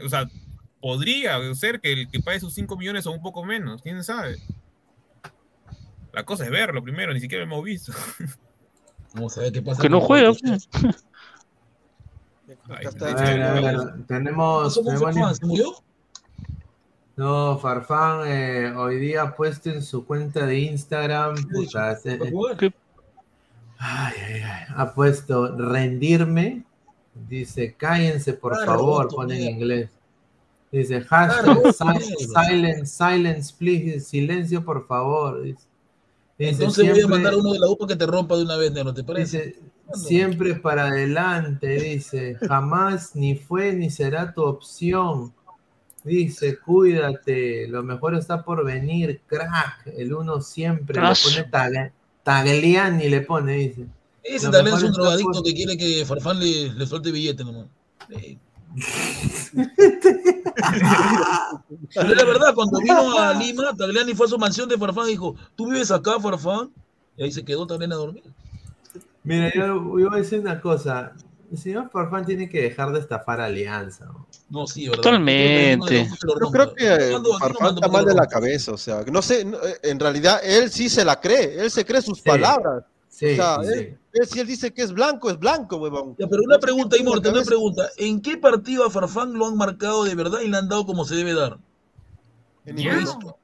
o 0.03 0.09
sea, 0.09 0.29
podría 0.81 1.39
ser 1.55 1.79
que 1.79 1.93
el 1.93 2.09
que 2.09 2.19
pague 2.19 2.39
sus 2.39 2.53
5 2.53 2.77
millones 2.77 3.07
o 3.07 3.11
un 3.11 3.21
poco 3.21 3.43
menos, 3.43 3.81
quién 3.81 4.03
sabe. 4.03 4.37
La 6.11 6.23
cosa 6.23 6.45
es 6.45 6.51
verlo 6.51 6.83
primero, 6.83 7.13
ni 7.13 7.19
siquiera 7.19 7.45
lo 7.45 7.51
hemos 7.51 7.65
visto. 7.65 7.93
Vamos 9.13 9.37
a 9.37 9.41
ver 9.41 9.53
qué 9.53 9.61
pasa. 9.61 9.81
Que 9.81 9.89
no 9.89 10.01
juega. 10.01 10.29
Goicoechea. 10.29 10.57
Ay, 12.69 12.85
está 12.85 13.05
A 13.05 13.11
hecho. 13.11 13.21
ver, 13.21 13.41
a 13.41 13.53
ver, 13.53 14.05
tenemos. 14.07 14.79
No, 17.17 17.57
Farfán 17.57 18.27
eh, 18.27 18.73
hoy 18.75 18.99
día 18.99 19.21
ha 19.23 19.35
puesto 19.35 19.69
en 19.69 19.81
su 19.81 20.05
cuenta 20.05 20.45
de 20.45 20.59
Instagram, 20.59 21.35
puta, 21.49 21.93
eh, 21.93 21.97
eh, 22.03 22.71
ay, 23.77 24.13
ay, 24.27 24.41
ay, 24.41 24.63
ha 24.75 24.93
puesto 24.93 25.55
rendirme, 25.57 26.63
dice 27.29 27.73
cállense 27.75 28.33
por 28.33 28.53
Claro, 28.53 28.65
favor, 28.71 29.07
pone 29.09 29.35
en 29.41 29.55
inglés. 29.55 29.89
Dice 30.71 31.01
hashtag 31.01 31.73
silence, 31.73 32.85
silence, 32.87 33.53
please, 33.57 33.99
silencio 34.01 34.63
por 34.65 34.85
favor. 34.87 35.41
Dice, 35.43 35.59
Dice, 36.37 36.51
Entonces 36.51 36.83
voy 36.83 36.91
a 36.91 36.95
siempre- 36.95 37.15
mandar 37.15 37.33
a 37.33 37.37
uno 37.37 37.53
de 37.53 37.59
la 37.59 37.69
UPA 37.69 37.87
que 37.87 37.95
te 37.95 38.05
rompa 38.05 38.35
de 38.35 38.43
una 38.43 38.57
vez, 38.57 38.69
¿no 38.73 38.93
te 38.93 39.05
parece? 39.05 39.45
Dice, 39.45 39.59
siempre 39.93 40.55
para 40.55 40.87
adelante, 40.87 41.67
dice, 41.79 42.35
jamás 42.45 43.15
ni 43.15 43.35
fue 43.35 43.71
ni 43.71 43.89
será 43.89 44.33
tu 44.33 44.43
opción. 44.43 45.33
Dice, 46.03 46.57
cuídate, 46.59 47.67
lo 47.69 47.83
mejor 47.83 48.15
está 48.15 48.43
por 48.43 48.65
venir, 48.65 49.21
crack. 49.25 49.87
El 49.95 50.13
uno 50.13 50.41
siempre 50.41 50.99
le 50.99 51.07
Ah, 51.07 51.13
pone 51.23 51.49
tag- 51.49 51.91
Tagliani, 52.25 53.07
le 53.07 53.21
pone, 53.21 53.53
dice. 53.53 53.85
Ese 54.23 54.51
Lo 54.51 54.63
mejor 54.63 54.79
es 54.79 54.83
un 54.85 54.91
drogadicto 54.93 55.31
por- 55.31 55.43
que 55.43 55.53
quiere 55.53 55.77
que 55.77 56.03
Farfán 56.05 56.39
le, 56.39 56.73
le 56.73 56.87
suelte 56.87 57.11
billete 57.11 57.43
nomás. 57.43 57.67
Eh. 58.09 58.35
Pero 61.93 62.15
la 62.15 62.25
verdad, 62.25 62.53
cuando 62.55 62.79
vino 62.79 63.17
a 63.19 63.33
Lima, 63.35 63.73
Tagliani 63.77 64.13
fue 64.15 64.25
a 64.25 64.29
su 64.29 64.37
mansión 64.39 64.67
de 64.67 64.77
Farfán 64.77 65.05
y 65.07 65.11
dijo, 65.11 65.35
¿tú 65.55 65.67
vives 65.69 65.91
acá, 65.91 66.19
Farfán? 66.19 66.71
Y 67.15 67.23
ahí 67.23 67.31
se 67.31 67.45
quedó 67.45 67.67
Tagliani 67.67 67.93
a 67.93 67.97
dormir. 67.97 68.23
Mira, 69.23 69.51
yo, 69.53 69.75
yo 69.75 70.09
voy 70.09 70.13
a 70.13 70.15
decir 70.17 70.39
una 70.39 70.59
cosa. 70.59 71.13
El 71.51 71.57
señor 71.57 71.89
Farfán 71.89 72.25
tiene 72.25 72.49
que 72.49 72.61
dejar 72.61 72.91
de 72.91 72.99
estafar 72.99 73.39
a 73.39 73.45
Alianza. 73.45 74.05
¿no? 74.05 74.27
No, 74.49 74.67
sí, 74.67 74.87
¿verdad? 74.87 75.03
Totalmente. 75.03 76.09
Yo 76.27 76.51
creo 76.51 76.73
que 76.73 77.17
Farfán 77.39 77.75
está 77.75 77.87
mal 77.87 78.05
de 78.05 78.13
la 78.13 78.27
cabeza, 78.27 78.73
o 78.73 78.77
sea, 78.77 79.03
no 79.03 79.21
sé, 79.21 79.41
eh, 79.41 79.79
en 79.83 79.99
realidad 79.99 80.39
él 80.43 80.71
sí 80.71 80.89
se 80.89 81.05
la 81.05 81.19
cree, 81.19 81.61
él 81.61 81.71
se 81.71 81.85
cree 81.85 82.01
sus 82.01 82.21
palabras. 82.21 82.83
Sí, 83.09 83.31
o 83.31 83.35
sea, 83.35 83.59
sí, 83.63 83.69
él, 83.73 83.97
él, 84.11 84.27
si 84.27 84.39
él 84.39 84.47
dice 84.47 84.73
que 84.73 84.81
es 84.81 84.91
blanco, 84.91 85.29
es 85.29 85.39
blanco, 85.39 85.77
huevón. 85.77 86.15
Ya, 86.19 86.27
pero 86.27 86.43
una 86.43 86.59
pregunta, 86.59 86.97
Immortal, 86.97 87.33
una 87.33 87.43
pregunta. 87.43 87.89
¿En 87.97 88.21
qué 88.21 88.37
partido 88.37 88.85
a 88.85 88.89
Farfán 88.89 89.33
lo 89.33 89.47
han 89.47 89.55
marcado 89.55 90.03
de 90.03 90.15
verdad 90.15 90.41
y 90.41 90.49
le 90.49 90.57
han 90.57 90.67
dado 90.67 90.85
como 90.85 91.05
se 91.05 91.15
debe 91.15 91.33
dar? 91.33 91.57
En 92.65 92.75
ninguno. 92.75 93.37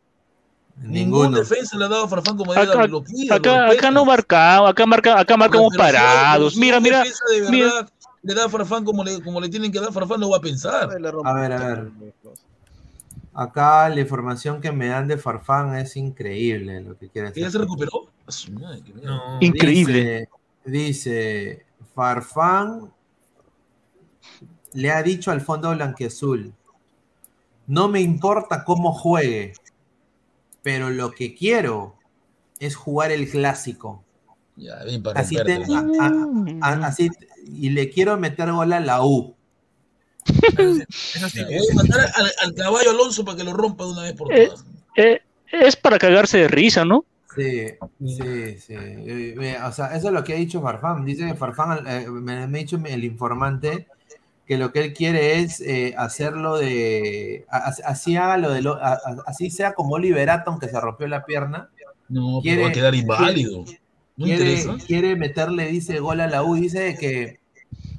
Ningún 0.77 0.93
Ninguno. 0.93 1.37
defensa 1.39 1.77
le 1.77 1.85
ha 1.85 1.87
dado 1.89 2.05
a 2.05 2.07
Farfán 2.07 2.37
como 2.37 2.53
Acá. 2.53 2.87
Lo 2.87 3.03
pide, 3.03 3.27
lo 3.27 3.35
acá, 3.35 3.69
acá 3.69 3.91
no 3.91 4.03
marcamos, 4.05 4.69
acá 4.71 4.85
marca, 4.85 5.19
acá 5.19 5.37
marcamos 5.37 5.75
parados. 5.77 6.55
Mira, 6.55 6.79
mira, 6.79 7.03
de 7.03 7.51
mira. 7.51 7.65
verdad 7.73 7.89
le 8.23 8.33
da 8.35 8.45
a 8.45 8.49
Farfán 8.49 8.83
como 8.83 9.03
le, 9.03 9.21
como 9.21 9.41
le 9.41 9.49
tienen 9.49 9.71
que 9.71 9.79
dar, 9.79 9.91
Farfán 9.91 10.19
no 10.19 10.29
va 10.29 10.37
a 10.37 10.41
pensar. 10.41 10.83
A 11.23 11.33
ver, 11.33 11.51
a 11.53 11.57
ver. 11.57 11.91
Acá 13.33 13.89
la 13.89 14.01
información 14.01 14.59
que 14.59 14.71
me 14.71 14.87
dan 14.87 15.07
de 15.07 15.17
Farfán 15.17 15.75
es 15.75 15.95
increíble 15.95 16.81
lo 16.81 16.97
que 16.97 17.07
quiere 17.09 17.31
¿Que 17.31 17.39
ya 17.41 17.45
se 17.49 17.57
hacer. 17.57 17.61
recuperó? 17.61 18.07
Increíble. 19.39 20.27
Dice, 20.65 21.09
dice, 21.59 21.65
Farfán 21.95 22.91
le 24.73 24.91
ha 24.91 25.01
dicho 25.01 25.31
al 25.31 25.41
fondo 25.41 25.71
blanquiazul, 25.71 26.53
no 27.67 27.87
me 27.87 28.01
importa 28.01 28.63
cómo 28.63 28.93
juegue, 28.93 29.53
pero 30.61 30.89
lo 30.89 31.11
que 31.11 31.33
quiero 31.35 31.95
es 32.59 32.75
jugar 32.75 33.11
el 33.11 33.29
clásico. 33.29 34.03
Ya, 34.55 34.79
para 35.03 35.19
Así, 35.21 35.35
te- 35.35 35.53
a- 35.53 36.05
a- 36.61 36.73
a- 36.73 36.87
así- 36.87 37.09
y 37.45 37.69
le 37.71 37.89
quiero 37.89 38.17
meter 38.17 38.51
gol 38.51 38.73
a 38.73 38.79
la 38.79 39.03
U. 39.03 39.35
Mandar 41.75 42.11
al, 42.15 42.31
al 42.43 42.53
caballo 42.55 42.91
Alonso 42.91 43.25
para 43.25 43.37
que 43.37 43.43
lo 43.43 43.53
rompa 43.53 43.85
de 43.85 43.91
una 43.91 44.01
vez 44.03 44.13
por 44.13 44.31
Eh, 44.33 44.47
todas. 44.47 44.65
eh, 44.97 45.21
es 45.51 45.75
para 45.75 45.97
cagarse 45.97 46.37
de 46.39 46.47
risa, 46.47 46.85
¿no? 46.85 47.05
Sí, 47.35 47.67
sí, 48.05 48.57
sí. 48.59 48.73
Eh, 48.73 49.35
eh, 49.39 49.57
O 49.65 49.71
sea, 49.71 49.95
eso 49.95 50.07
es 50.07 50.13
lo 50.13 50.23
que 50.23 50.33
ha 50.33 50.37
dicho 50.37 50.61
Farfán. 50.61 51.05
Dice 51.05 51.25
que 51.27 51.33
Farfán, 51.35 51.87
eh, 51.87 52.05
me, 52.09 52.45
me 52.47 52.59
ha 52.59 52.61
dicho 52.61 52.79
el 52.85 53.03
informante, 53.05 53.87
que 54.45 54.57
lo 54.57 54.71
que 54.71 54.79
él 54.81 54.93
quiere 54.93 55.39
es 55.39 55.61
eh, 55.61 55.93
hacerlo 55.97 56.57
de. 56.57 57.45
Así 57.49 58.15
haga 58.17 58.37
lo 58.37 58.51
de. 58.51 58.61
lo- 58.61 58.75
a- 58.83 58.93
a- 58.93 59.23
así 59.27 59.49
sea 59.49 59.73
como 59.73 59.97
Liberato, 59.99 60.51
aunque 60.51 60.67
se 60.67 60.79
rompió 60.79 61.07
la 61.07 61.25
pierna. 61.25 61.69
No, 62.09 62.41
pero 62.43 62.63
va 62.63 62.67
a 62.69 62.71
quedar 62.73 62.95
inválido. 62.95 63.63
¿No 64.17 64.25
quiere, 64.25 64.63
quiere 64.85 65.15
meterle, 65.15 65.67
dice, 65.67 65.99
gol 65.99 66.19
a 66.19 66.27
la 66.27 66.43
U. 66.43 66.55
Dice 66.55 66.95
que. 66.99 67.39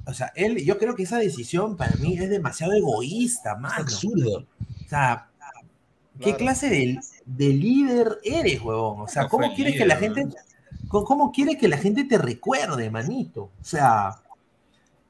O 0.06 0.12
sea, 0.12 0.32
él, 0.35 0.62
yo 0.64 0.78
creo 0.78 0.94
que 0.97 1.05
esa 1.05 1.19
decisión 1.19 1.77
para 1.77 1.94
mí 1.97 2.19
es 2.19 2.28
demasiado 2.28 2.73
egoísta, 2.73 3.55
mano. 3.56 3.77
absurda. 3.78 4.39
O 4.40 4.89
sea, 4.89 5.28
¿qué 6.20 6.35
clase 6.36 6.69
de, 6.69 6.98
de 7.24 7.48
líder 7.48 8.19
eres, 8.24 8.60
huevón? 8.60 9.01
O 9.02 9.09
sea, 9.09 9.23
No 9.23 9.28
¿cómo 9.28 9.55
quieres 9.55 9.77
que 9.77 9.86
la 9.86 9.97
gente, 9.97 10.27
cómo, 10.89 11.05
cómo 11.06 11.32
quiere 11.32 11.56
que 11.56 11.69
la 11.69 11.78
gente 11.78 12.05
te 12.05 12.19
recuerde, 12.19 12.90
manito? 12.90 13.44
O 13.44 13.64
sea, 13.64 14.16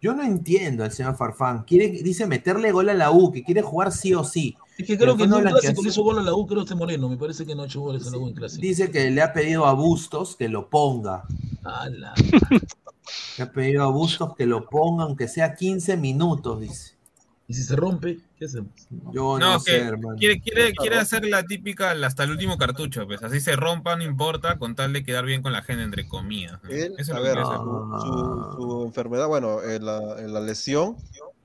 yo 0.03 0.15
no 0.15 0.25
entiendo 0.25 0.83
al 0.83 0.91
señor 0.91 1.17
Farfán. 1.17 1.63
Quiere, 1.63 1.89
dice 1.89 2.27
meterle 2.27 2.73
gol 2.73 2.89
a 2.89 2.95
la 2.95 3.13
U, 3.13 3.31
que 3.31 3.45
quiere 3.45 3.63
jugar 3.63 3.93
sí 3.93 4.13
o 4.13 4.25
sí. 4.25 4.57
Es 4.77 4.85
que 4.85 4.99
creo 4.99 5.17
que 5.17 5.23
en 5.23 5.31
fondo 5.31 5.49
un 5.49 5.53
clásico 5.59 5.87
hizo 5.87 6.03
gol 6.03 6.19
a 6.19 6.23
la 6.23 6.35
U, 6.35 6.45
creo 6.45 6.63
este 6.63 6.75
Moreno. 6.75 7.09
Me 7.09 7.17
parece 7.17 7.47
que 7.47 7.55
no 7.55 7.63
ha 7.63 7.67
hecho 7.67 7.81
goles 7.81 8.05
en 8.07 8.13
la 8.13 8.19
U 8.19 8.27
en 8.27 8.35
clásico. 8.35 8.61
Dice 8.61 8.91
que 8.91 9.09
le 9.13 9.23
ha 9.23 9.33
pedido 9.33 9.65
a 9.65 9.75
Bustos 9.75 10.35
que 10.35 10.49
lo 10.49 10.69
ponga. 10.69 11.23
Ala. 11.63 12.15
Le 13.39 13.45
ha 13.45 13.53
pedido 13.53 13.85
a 13.85 13.91
Bustos 13.93 14.35
que 14.35 14.45
lo 14.45 14.69
ponga, 14.69 15.05
aunque 15.05 15.29
sea 15.29 15.55
15 15.55 15.97
minutos, 15.97 16.61
dice. 16.61 16.92
¿Y 17.53 17.55
si 17.55 17.65
se 17.65 17.77
rompe? 17.77 18.19
¿Qué 18.39 18.47
hacemos? 18.47 18.71
Yo 19.13 19.39
no, 19.39 19.53
No, 19.53 19.61
sé, 19.61 19.73
que 19.73 19.77
hermano. 19.83 20.17
quiere, 20.19 20.41
quiere, 20.41 20.73
quiere 20.73 20.97
hacer 20.97 21.27
la 21.27 21.43
típica 21.43 21.91
hasta 21.91 22.25
el 22.25 22.31
último 22.31 22.57
cartucho, 22.57 23.07
pues 23.07 23.23
así 23.23 23.41
se 23.41 23.57
rompa, 23.57 23.95
no 23.95 24.05
importa, 24.05 24.57
con 24.59 24.75
tal 24.75 24.95
de 24.95 25.05
quedar 25.05 25.27
bien 25.27 25.43
con 25.43 25.53
la 25.53 25.61
gente, 25.61 25.83
entre 25.83 26.09
comillas. 26.09 26.59
¿no? 26.63 26.71
Él, 26.71 26.95
Eso 26.97 27.15
a 27.15 27.21
ver, 27.21 27.37
su, 27.45 28.57
su 28.57 28.85
enfermedad, 28.87 29.27
bueno, 29.29 29.63
en 29.63 29.85
la, 29.85 29.99
en 30.19 30.33
la 30.33 30.41
lesión 30.41 30.97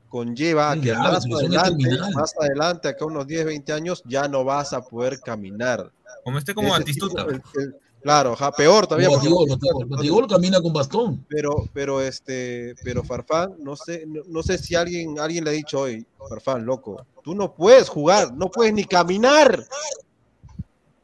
conlleva 0.08 0.80
que 0.80 0.94
más 0.94 1.26
adelante, 1.26 1.90
más 2.16 2.34
adelante, 2.40 2.88
acá 2.88 3.04
unos 3.04 3.28
10, 3.28 3.44
20 3.46 3.74
años, 3.74 4.02
ya 4.06 4.30
no 4.30 4.46
vas 4.46 4.72
a 4.72 4.82
poder 4.82 5.20
caminar. 5.20 5.92
Como 6.24 6.38
esté 6.38 6.54
como 6.54 6.70
Ese 6.70 6.80
Batistuta. 6.80 7.26
tipo, 7.28 7.32
el- 7.32 7.42
el- 7.66 7.76
claro, 8.02 8.34
ajá, 8.34 8.52
peor 8.52 8.88
todavía. 8.88 9.10
Batigol, 9.10 9.48
Batigol. 9.50 9.86
Batigol 9.88 10.28
camina 10.28 10.62
con 10.62 10.74
bastón. 10.74 11.26
Pero, 11.30 11.70
pero 11.74 12.02
este, 12.02 12.76
pero 12.84 13.04
Farfán, 13.04 13.56
no 13.60 13.76
sé, 13.76 14.06
no, 14.08 14.22
no 14.28 14.44
sé 14.44 14.58
si 14.58 14.76
alguien, 14.76 15.20
alguien 15.20 15.44
le 15.44 15.52
ha 15.52 15.54
dicho 15.54 15.82
hoy, 15.82 16.06
Farfán, 16.30 16.66
loco, 16.66 17.06
tú 17.24 17.36
no 17.36 17.54
puedes 17.54 17.90
jugar, 17.90 18.34
no 18.34 18.50
puedes 18.50 18.74
ni 18.74 18.86
caminar. 18.86 19.66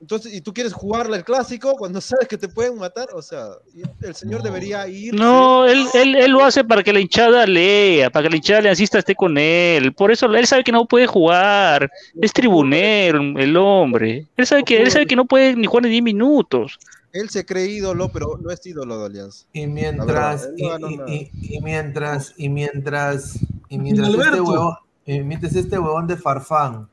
Entonces, 0.03 0.33
¿y 0.33 0.41
tú 0.41 0.53
quieres 0.53 0.73
jugarle 0.73 1.15
el 1.15 1.23
clásico 1.23 1.75
cuando 1.77 2.01
sabes 2.01 2.27
que 2.27 2.37
te 2.37 2.49
pueden 2.49 2.77
matar? 2.77 3.07
O 3.15 3.21
sea, 3.21 3.51
el 4.01 4.13
señor 4.13 4.43
debería 4.43 4.85
ir. 4.85 5.13
No, 5.13 5.65
él, 5.65 5.85
él, 5.93 6.15
él 6.15 6.31
lo 6.31 6.43
hace 6.43 6.65
para 6.65 6.83
que 6.83 6.91
la 6.91 6.99
hinchada 6.99 7.45
lea, 7.45 8.09
para 8.09 8.23
que 8.23 8.31
la 8.31 8.35
hinchada 8.35 8.59
leancista 8.59 8.99
esté 8.99 9.15
con 9.15 9.37
él. 9.37 9.93
Por 9.93 10.11
eso 10.11 10.25
él 10.25 10.45
sabe 10.45 10.65
que 10.65 10.73
no 10.73 10.85
puede 10.85 11.07
jugar. 11.07 11.89
Es 12.21 12.33
tribunero 12.33 13.21
el 13.21 13.55
hombre. 13.55 14.27
Él 14.35 14.45
sabe 14.45 14.65
que, 14.65 14.81
él 14.81 14.91
sabe 14.91 15.05
que 15.05 15.15
no 15.15 15.23
puede 15.23 15.55
ni 15.55 15.67
jugar 15.67 15.83
ni 15.83 15.91
10 15.91 16.03
minutos. 16.03 16.77
Él 17.13 17.29
se 17.29 17.45
cree 17.45 17.67
ídolo, 17.67 18.09
pero 18.09 18.37
no 18.41 18.51
es 18.51 18.65
ídolo 18.65 18.99
de 18.99 19.05
Alianza. 19.05 19.45
Y 19.53 19.67
mientras, 19.67 20.49
verdad, 20.57 20.79
y, 20.91 21.61
mientras, 21.61 22.33
y 22.35 22.49
mientras, 22.49 23.39
y 23.69 23.79
mientras 23.79 24.09
este 24.09 24.41
huevón, 24.41 24.75
y 25.05 25.19
mientras 25.21 25.55
este 25.55 25.79
huevón 25.79 26.07
de 26.07 26.17
Farfán, 26.17 26.89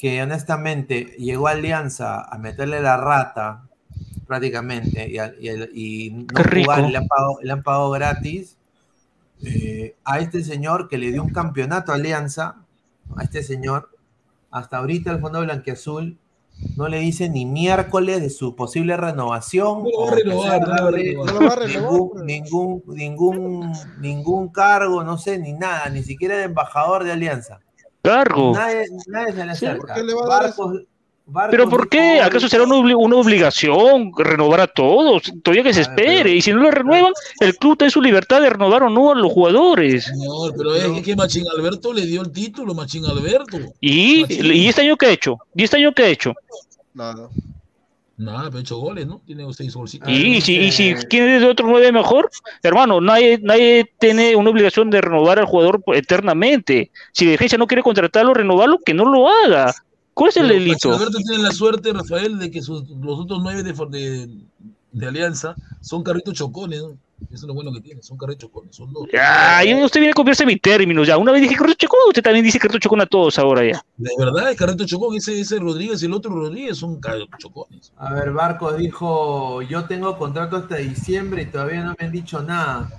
que 0.00 0.22
honestamente 0.22 1.14
llegó 1.18 1.48
a 1.48 1.50
Alianza 1.50 2.22
a 2.22 2.38
meterle 2.38 2.80
la 2.80 2.96
rata 2.96 3.64
prácticamente 4.26 5.06
y, 5.10 5.18
a- 5.18 5.34
y 5.38 5.48
el- 5.48 5.70
y 5.74 6.10
no 6.10 6.26
jugar, 6.64 6.90
le 6.90 6.96
han 6.98 7.06
pagado, 7.06 7.36
le 7.42 7.52
han 7.52 7.62
pagado 7.62 7.90
gratis, 7.90 8.56
eh, 9.44 9.96
a 10.04 10.18
este 10.20 10.42
señor 10.42 10.88
que 10.88 10.96
le 10.98 11.12
dio 11.12 11.22
un 11.22 11.30
campeonato 11.30 11.92
a 11.92 11.96
Alianza, 11.96 12.56
a 13.16 13.22
este 13.24 13.42
señor, 13.42 13.90
hasta 14.50 14.78
ahorita 14.78 15.10
el 15.12 15.20
Fondo 15.20 15.40
Blanquiazul 15.42 16.16
no 16.76 16.88
le 16.88 16.98
dice 17.00 17.28
ni 17.28 17.44
miércoles 17.44 18.20
de 18.20 18.30
su 18.30 18.54
posible 18.56 18.96
renovación. 18.96 19.82
No 19.84 19.90
lo 19.90 20.00
va 20.06 20.10
a 20.12 20.14
renovar, 20.14 20.60
no 20.60 20.66
lo 20.66 20.82
va 20.82 20.88
a 20.88 20.90
renovar. 20.90 21.26
No 21.26 21.40
lo 21.40 21.46
va 21.46 21.52
a 21.52 21.56
renovar, 21.56 22.24
ningún, 22.24 22.26
ningún, 22.26 22.82
ningún, 22.86 23.72
ningún 23.98 24.48
cargo, 24.48 25.02
no 25.04 25.18
sé, 25.18 25.38
ni 25.38 25.52
nada, 25.52 25.88
ni 25.90 26.02
siquiera 26.02 26.36
de 26.36 26.44
embajador 26.44 27.04
de 27.04 27.12
Alianza. 27.12 27.60
Cargo. 28.02 28.52
Nadie, 28.54 28.86
nadie 29.06 29.32
se 29.32 29.44
le 29.44 29.52
acerca. 29.52 29.76
¿Por 29.86 29.94
qué 29.94 30.02
le 30.04 30.14
va 30.14 30.24
a 30.24 30.28
dar 30.28 30.42
Barcos- 30.54 30.84
Barcos 31.26 31.50
¿Pero 31.52 31.68
por 31.68 31.88
qué? 31.88 32.20
¿Acaso 32.20 32.48
será 32.48 32.64
una, 32.64 32.96
una 32.96 33.16
obligación 33.16 34.10
renovar 34.18 34.62
a 34.62 34.66
todos? 34.66 35.30
Todavía 35.44 35.62
que 35.62 35.72
se 35.72 35.82
espere. 35.82 36.34
Y 36.34 36.42
si 36.42 36.52
no 36.52 36.58
lo 36.60 36.70
renuevan, 36.72 37.12
el 37.38 37.56
club 37.56 37.78
tiene 37.78 37.90
su 37.92 38.00
libertad 38.02 38.40
de 38.40 38.50
renovar 38.50 38.82
o 38.82 38.90
no 38.90 39.12
a 39.12 39.14
los 39.14 39.30
jugadores. 39.32 40.06
Señor, 40.06 40.54
pero 40.56 40.74
es 40.74 41.02
que 41.02 41.14
Machín 41.14 41.44
Alberto 41.56 41.92
le 41.92 42.04
dio 42.04 42.22
el 42.22 42.32
título, 42.32 42.74
Machín 42.74 43.04
Alberto. 43.06 43.58
¿Y, 43.80 44.22
Machín. 44.22 44.46
¿y 44.46 44.68
este 44.68 44.82
año 44.82 44.96
qué 44.96 45.06
ha 45.06 45.10
hecho? 45.10 45.36
¿Y 45.54 45.62
este 45.62 45.76
año 45.76 45.92
qué 45.94 46.02
ha 46.02 46.08
hecho? 46.08 46.34
Nada. 46.94 47.28
Nada, 48.20 48.50
pero 48.50 48.58
hecho 48.58 48.76
goles, 48.76 49.06
¿no? 49.06 49.22
Tiene 49.24 49.50
seis 49.54 49.74
golcitos. 49.74 50.06
Y, 50.10 50.42
si, 50.42 50.56
y 50.58 50.70
si 50.72 50.94
tiene 51.08 51.40
de 51.40 51.46
otro 51.46 51.66
nueve 51.66 51.90
mejor, 51.90 52.30
hermano, 52.62 53.00
nadie, 53.00 53.38
nadie 53.42 53.90
tiene 53.98 54.36
una 54.36 54.50
obligación 54.50 54.90
de 54.90 55.00
renovar 55.00 55.38
al 55.38 55.46
jugador 55.46 55.82
eternamente. 55.94 56.90
Si 57.12 57.24
la 57.24 57.30
defensa 57.30 57.56
no 57.56 57.66
quiere 57.66 57.82
contratarlo, 57.82 58.34
renovarlo, 58.34 58.78
que 58.84 58.92
no 58.92 59.06
lo 59.06 59.26
haga. 59.26 59.74
¿Cuál 60.12 60.28
es 60.28 60.36
el 60.36 60.48
Pero 60.48 60.58
delito? 60.58 60.92
Alberto 60.92 61.16
tiene 61.26 61.42
la 61.42 61.50
suerte, 61.52 61.94
Rafael, 61.94 62.38
de 62.38 62.50
que 62.50 62.60
sus- 62.60 62.86
los 62.90 63.20
otros 63.20 63.40
nueve 63.42 63.62
de, 63.62 63.72
de, 63.72 64.28
de 64.92 65.06
Alianza 65.06 65.54
son 65.80 66.02
carritos 66.02 66.34
chocones. 66.34 66.82
¿no? 66.82 66.98
Eso 67.26 67.34
es 67.34 67.42
lo 67.44 67.54
bueno 67.54 67.72
que 67.72 67.80
tiene, 67.80 68.02
son 68.02 68.16
carritos 68.16 68.48
chocones. 68.48 68.74
Son 68.74 68.92
dos. 68.92 69.06
Ya, 69.12 69.62
ya 69.62 69.84
usted 69.84 70.00
viene 70.00 70.12
a 70.12 70.14
copiarse 70.14 70.46
mi 70.46 70.56
término, 70.56 71.04
ya. 71.04 71.18
Una 71.18 71.32
vez 71.32 71.42
dije 71.42 71.54
carrito 71.54 71.76
chocón, 71.86 72.00
usted 72.08 72.22
también 72.22 72.44
dice 72.44 72.58
carrito 72.58 72.78
chocón 72.78 73.00
a 73.00 73.06
todos 73.06 73.38
ahora 73.38 73.64
ya. 73.64 73.84
De 73.96 74.10
verdad, 74.18 74.50
el 74.50 74.56
carrito 74.56 74.84
chocón, 74.86 75.14
ese, 75.16 75.38
ese 75.38 75.58
Rodríguez 75.58 76.02
y 76.02 76.06
el 76.06 76.14
otro 76.14 76.30
Rodríguez 76.34 76.78
son 76.78 76.98
carritos 77.00 77.38
chocones. 77.38 77.92
A 77.96 78.14
ver, 78.14 78.32
Barcos 78.32 78.78
dijo, 78.78 79.62
yo 79.62 79.84
tengo 79.84 80.16
contrato 80.16 80.56
hasta 80.56 80.76
diciembre 80.76 81.42
y 81.42 81.46
todavía 81.46 81.84
no 81.84 81.94
me 81.98 82.06
han 82.06 82.12
dicho 82.12 82.42
nada. 82.42 82.90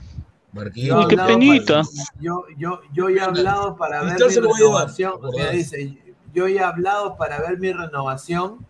Marquinhos. 0.54 0.88
Yo 0.90 0.96
he 1.00 1.04
Uy, 1.04 1.08
qué 1.08 1.16
hablado 1.16 1.28
penita. 1.40 1.74
para- 1.84 2.22
yo, 2.22 2.44
yo, 2.58 2.82
yo 2.94 3.10
ya 3.10 3.22
he 3.22 3.26
hablado 3.26 3.76
para 3.78 4.04
ver 4.04 4.14
mi 4.14 4.36
renovación. 4.36 5.12
favor. 5.14 5.52
dice, 5.52 5.98
yo 6.34 6.48
ya 6.48 6.62
he 6.62 6.64
hablado 6.64 7.18
para 7.18 7.40
ver 7.42 7.58
mi 7.58 7.72
renovación, 7.74 8.66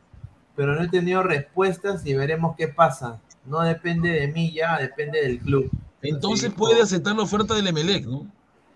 pero 0.55 0.75
no 0.75 0.81
he 0.83 0.87
tenido 0.89 1.23
respuestas 1.23 2.05
y 2.05 2.13
veremos 2.13 2.55
qué 2.57 2.67
pasa. 2.67 3.19
No 3.45 3.61
depende 3.61 4.09
de 4.09 4.27
mí 4.27 4.53
ya, 4.53 4.77
depende 4.77 5.21
del 5.21 5.39
club. 5.39 5.69
Entonces 6.01 6.47
Así 6.47 6.55
puede 6.55 6.81
aceptar 6.81 7.15
la 7.15 7.23
oferta 7.23 7.53
del 7.55 7.67
Emelec, 7.67 8.05
¿no? 8.05 8.27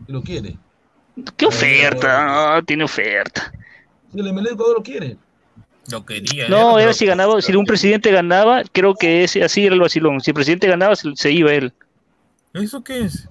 Que 0.06 0.14
lo 0.14 0.22
quiere. 0.22 0.58
¿Qué 1.38 1.46
oferta? 1.46 2.56
No, 2.58 2.64
tiene 2.64 2.84
oferta. 2.84 3.52
Si 4.12 4.20
el 4.20 4.28
Emelec 4.28 4.58
lo 4.58 4.84
quiere. 4.84 5.18
Lo 5.92 6.06
quería. 6.06 6.50
No, 6.50 6.80
¿eh? 6.80 6.84
era 6.84 6.94
si 6.94 7.06
ganaba, 7.06 7.42
si 7.42 7.56
un 7.56 7.66
presidente 7.66 8.12
ganaba, 8.12 8.64
creo 8.72 8.96
que 8.96 9.24
ese, 9.24 9.44
así 9.44 9.66
era 9.66 9.76
el 9.76 9.82
vacilón. 9.82 10.20
Si 10.22 10.32
el 10.32 10.36
presidente 10.36 10.68
ganaba, 10.68 10.96
se, 10.96 11.16
se 11.16 11.32
iba 11.32 11.54
él. 11.54 11.72
¿Eso 12.54 12.84
qué 12.84 13.02
es? 13.02 13.30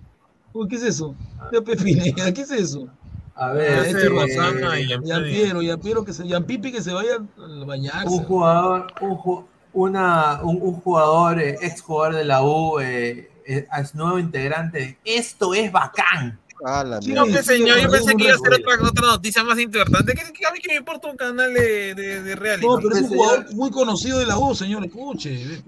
¿Qué 0.69 0.77
es 0.77 0.83
eso? 0.85 1.17
¿qué 1.51 2.41
es 2.41 2.51
eso? 2.51 2.89
A 3.35 3.53
ver, 3.53 3.87
este 3.87 4.07
eh, 4.07 4.09
Rosana 4.09 4.79
y 4.79 4.87
Yampiero, 4.87 5.61
Yampiero 5.61 6.05
que 6.05 6.13
se, 6.13 6.27
Yampipi 6.27 6.71
que 6.71 6.81
se 6.81 6.93
vaya 6.93 7.17
a 7.17 7.65
bañarse. 7.65 8.07
un 8.07 8.23
jugador, 8.23 8.87
un, 9.01 9.47
una, 9.75 10.41
un, 10.43 10.59
un 10.63 10.75
jugador, 10.81 11.39
eh, 11.41 11.57
ex 11.61 11.83
jugador 11.83 12.15
de 12.15 12.25
la 12.25 12.43
U, 12.43 12.79
eh, 12.81 13.31
eh, 13.47 13.67
es 13.81 13.95
nuevo 13.95 14.19
integrante. 14.19 14.97
Esto 15.05 15.53
es 15.55 15.71
bacán. 15.71 16.39
No, 17.15 17.27
pues, 17.27 17.45
señor, 17.45 17.79
yo 17.79 17.91
pensé 17.91 18.15
que 18.17 18.25
iba 18.25 18.35
a 18.35 18.39
ser 18.39 18.55
otra, 18.55 18.89
otra 18.89 19.07
noticia 19.09 19.45
más 19.45 19.59
importante. 19.59 20.15
¿Qué, 20.15 20.23
qué- 20.33 20.47
a 20.47 20.51
mí 20.53 20.61
que 20.61 20.69
me 20.69 20.77
importa 20.77 21.09
un 21.11 21.17
canal 21.17 21.53
de, 21.53 21.95
de, 21.95 22.23
de 22.23 22.37
reality? 22.37 22.67
No, 22.67 22.77
pero 22.79 22.95
es 22.97 23.03
un 23.03 23.09
jugador 23.09 23.55
muy 23.55 23.71
conocido 23.71 24.19
de 24.21 24.27
la 24.27 24.39
U, 24.39 24.55
señor, 24.55 24.85
escuche. 24.87 25.63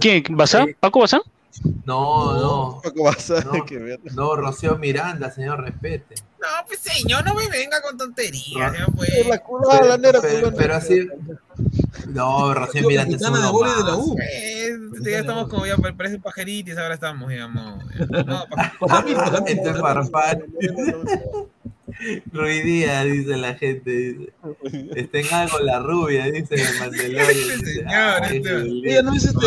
¿Quién? 0.00 0.24
¿Bazán? 0.30 0.76
¿Paco 0.78 1.00
Bazán? 1.00 1.22
No, 1.84 2.34
no. 2.40 2.80
No, 3.52 3.64
que 3.66 3.78
ver. 3.78 4.00
no, 4.14 4.36
Rocío 4.36 4.76
Miranda, 4.78 5.30
señor, 5.30 5.60
respete. 5.62 6.14
No, 6.40 6.46
pues 6.66 6.78
señor, 6.80 7.24
no 7.24 7.34
me 7.34 7.48
venga 7.48 7.82
con 7.82 7.98
tonterías. 7.98 8.72
ya, 8.72 8.86
pues. 8.86 9.10
pero, 10.00 10.20
pero- 10.22 10.54
pero 10.56 10.74
así. 10.74 11.08
No, 12.08 12.54
Rocío 12.54 12.86
Miranda 12.88 13.16
es 13.16 13.22
uno 13.22 13.36
de 13.36 13.76
de 13.76 13.82
la. 13.90 13.96
U. 13.96 14.16
Eh, 14.22 14.76
ya 15.10 15.18
estamos 15.18 15.48
como 15.48 15.66
ya 15.66 15.76
parece 15.76 16.18
pajeritos, 16.18 16.78
ahora 16.78 16.94
estamos, 16.94 17.28
digamos. 17.28 17.84
No, 18.26 18.46
Este 19.46 19.70
es 19.70 19.78
Farfán. 19.80 20.44
Ruiz 22.32 22.64
Díaz, 22.64 23.04
dice 23.04 23.36
la 23.36 23.54
gente. 23.54 23.90
Dice. 23.90 24.32
Está 24.94 25.18
en 25.18 25.34
algo 25.34 25.58
la 25.58 25.80
rubia, 25.80 26.24
dice 26.30 26.54
el 26.54 26.78
Mandalorian. 26.78 27.28
dice, 27.58 27.74
Señor, 27.74 28.22
"Ay, 28.22 28.36
este- 28.38 28.54
Julián". 28.60 28.86
Ella 28.86 29.02
no 29.02 29.14
es 29.14 29.24
este. 29.24 29.46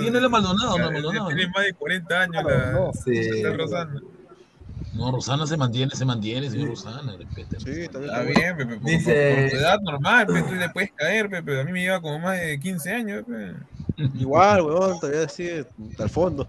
Tiene 0.00 0.20
la 0.20 0.28
Maldonado, 0.28 0.78
no, 0.78 0.90
Maldonado. 0.92 1.26
Tiene 1.28 1.48
más 1.48 1.64
de 1.64 1.72
40 1.74 2.20
años 2.20 2.44
la, 2.44 2.90
Sí. 3.04 3.42
la 3.42 3.52
Rosana. 3.56 4.00
No, 4.94 5.10
Rosana 5.10 5.46
se 5.46 5.56
mantiene, 5.56 5.94
se 5.94 6.04
mantiene, 6.04 6.50
señor 6.50 6.68
Rosana, 6.68 7.16
respete. 7.16 7.58
Sí, 7.60 7.80
Está 7.82 7.98
bien, 8.22 8.56
Pepe, 8.56 8.78
Dice- 8.82 9.34
por 9.40 9.50
tu 9.50 9.56
edad 9.56 9.80
normal, 9.80 10.26
Pepe, 10.26 10.42
tú 10.42 10.54
le 10.54 10.68
puedes 10.68 10.92
caer, 10.92 11.30
Pepe, 11.30 11.42
pero 11.44 11.60
a 11.62 11.64
mí 11.64 11.72
me 11.72 11.80
lleva 11.80 12.00
como 12.02 12.18
más 12.18 12.38
de 12.38 12.60
15 12.60 12.90
años, 12.92 13.24
Pepe. 13.26 13.54
Igual, 14.18 14.62
weón, 14.62 15.00
todavía 15.00 15.24
así 15.24 15.48
hasta 15.48 16.04
el 16.04 16.10
fondo. 16.10 16.46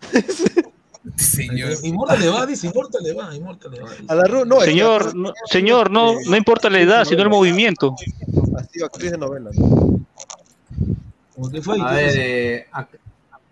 Señor. 1.16 1.72
Inmortal 1.84 2.20
le 2.20 2.28
va, 2.28 2.44
dice, 2.46 2.66
Inmortal 2.66 3.02
le 3.02 3.12
va, 3.14 3.34
Inmortal 3.34 3.70
le 3.70 3.80
va. 3.80 3.90
dice. 3.90 4.04
A 4.08 4.14
la 4.14 4.24
Ru, 4.24 4.44
no, 4.44 4.60
Señor, 4.60 5.14
no, 5.14 5.32
señor, 5.46 5.90
no, 5.90 6.14
no 6.28 6.36
importa 6.36 6.68
la 6.68 6.80
edad, 6.80 7.04
sino 7.04 7.22
el 7.22 7.28
movimiento. 7.30 7.94
Ha 8.58 8.64
sido 8.64 8.86
actriz 8.86 9.12
de 9.12 9.18
novela. 9.18 9.50
Eh, 12.16 12.66
ac- 12.72 12.98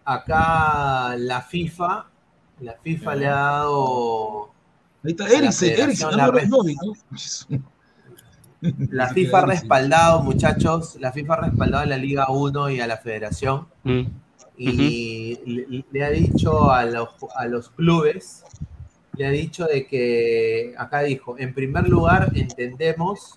acá 0.04 1.16
la 1.18 1.42
FIFA, 1.42 2.06
la 2.60 2.74
FIFA 2.82 3.14
le 3.14 3.26
ha 3.26 3.34
dado. 3.34 4.50
Ahí 5.04 5.10
está 5.12 5.24
la. 6.16 6.26
La 8.90 9.08
FIFA 9.14 9.38
ha 9.38 9.46
respaldado, 9.46 10.22
muchachos, 10.22 10.96
la 10.98 11.12
FIFA 11.12 11.34
ha 11.34 11.40
respaldado 11.42 11.82
a 11.82 11.86
la 11.86 11.98
Liga 11.98 12.26
1 12.30 12.70
y 12.70 12.80
a 12.80 12.86
la 12.86 12.96
Federación 12.96 13.66
Mm. 13.84 14.02
y 14.56 15.36
le, 15.44 15.84
le 15.90 16.04
ha 16.04 16.10
dicho 16.10 16.70
a 16.70 16.84
los, 16.86 17.08
a 17.36 17.44
los 17.46 17.68
clubes, 17.70 18.44
le 19.16 19.26
ha 19.26 19.30
dicho 19.30 19.66
de 19.66 19.86
que, 19.86 20.74
acá 20.78 21.00
dijo, 21.02 21.36
en 21.38 21.52
primer 21.52 21.88
lugar 21.88 22.30
entendemos 22.34 23.34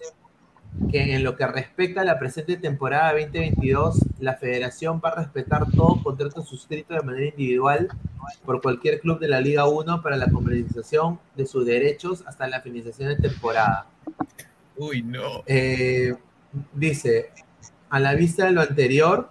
que 0.91 1.15
en 1.15 1.23
lo 1.23 1.35
que 1.35 1.45
respecta 1.47 2.01
a 2.01 2.05
la 2.05 2.19
presente 2.19 2.55
temporada 2.57 3.11
2022, 3.11 3.99
la 4.19 4.35
federación 4.35 5.01
va 5.03 5.09
a 5.09 5.15
respetar 5.15 5.69
todo 5.71 6.01
contrato 6.01 6.43
suscrito 6.43 6.93
de 6.93 7.01
manera 7.01 7.25
individual 7.27 7.89
por 8.45 8.61
cualquier 8.61 8.99
club 8.99 9.19
de 9.19 9.27
la 9.27 9.41
Liga 9.41 9.67
1 9.67 10.01
para 10.01 10.15
la 10.15 10.29
comercialización 10.29 11.19
de 11.35 11.45
sus 11.45 11.65
derechos 11.65 12.23
hasta 12.25 12.47
la 12.47 12.61
finalización 12.61 13.09
de 13.09 13.15
temporada. 13.17 13.87
Uy, 14.77 15.01
no. 15.01 15.43
Eh, 15.45 16.15
dice, 16.73 17.31
a 17.89 17.99
la 17.99 18.13
vista 18.13 18.45
de 18.45 18.51
lo 18.51 18.61
anterior, 18.61 19.29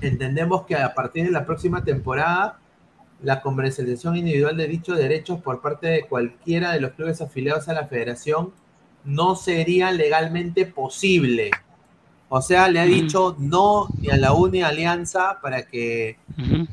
entendemos 0.00 0.66
que 0.66 0.76
a 0.76 0.94
partir 0.94 1.24
de 1.24 1.30
la 1.30 1.46
próxima 1.46 1.84
temporada, 1.84 2.58
la 3.22 3.40
comercialización 3.40 4.16
individual 4.16 4.56
de 4.56 4.66
dichos 4.66 4.98
derechos 4.98 5.40
por 5.40 5.62
parte 5.62 5.86
de 5.86 6.02
cualquiera 6.02 6.72
de 6.72 6.80
los 6.80 6.92
clubes 6.92 7.20
afiliados 7.20 7.68
a 7.68 7.72
la 7.72 7.86
federación 7.86 8.52
no 9.04 9.36
sería 9.36 9.90
legalmente 9.90 10.66
posible. 10.66 11.50
O 12.28 12.40
sea, 12.40 12.68
le 12.68 12.80
ha 12.80 12.84
dicho 12.86 13.36
no 13.38 13.88
ni 13.98 14.08
a 14.08 14.16
la 14.16 14.32
U 14.32 14.48
ni 14.48 14.62
a 14.62 14.68
Alianza 14.68 15.38
para 15.42 15.66
que 15.66 16.16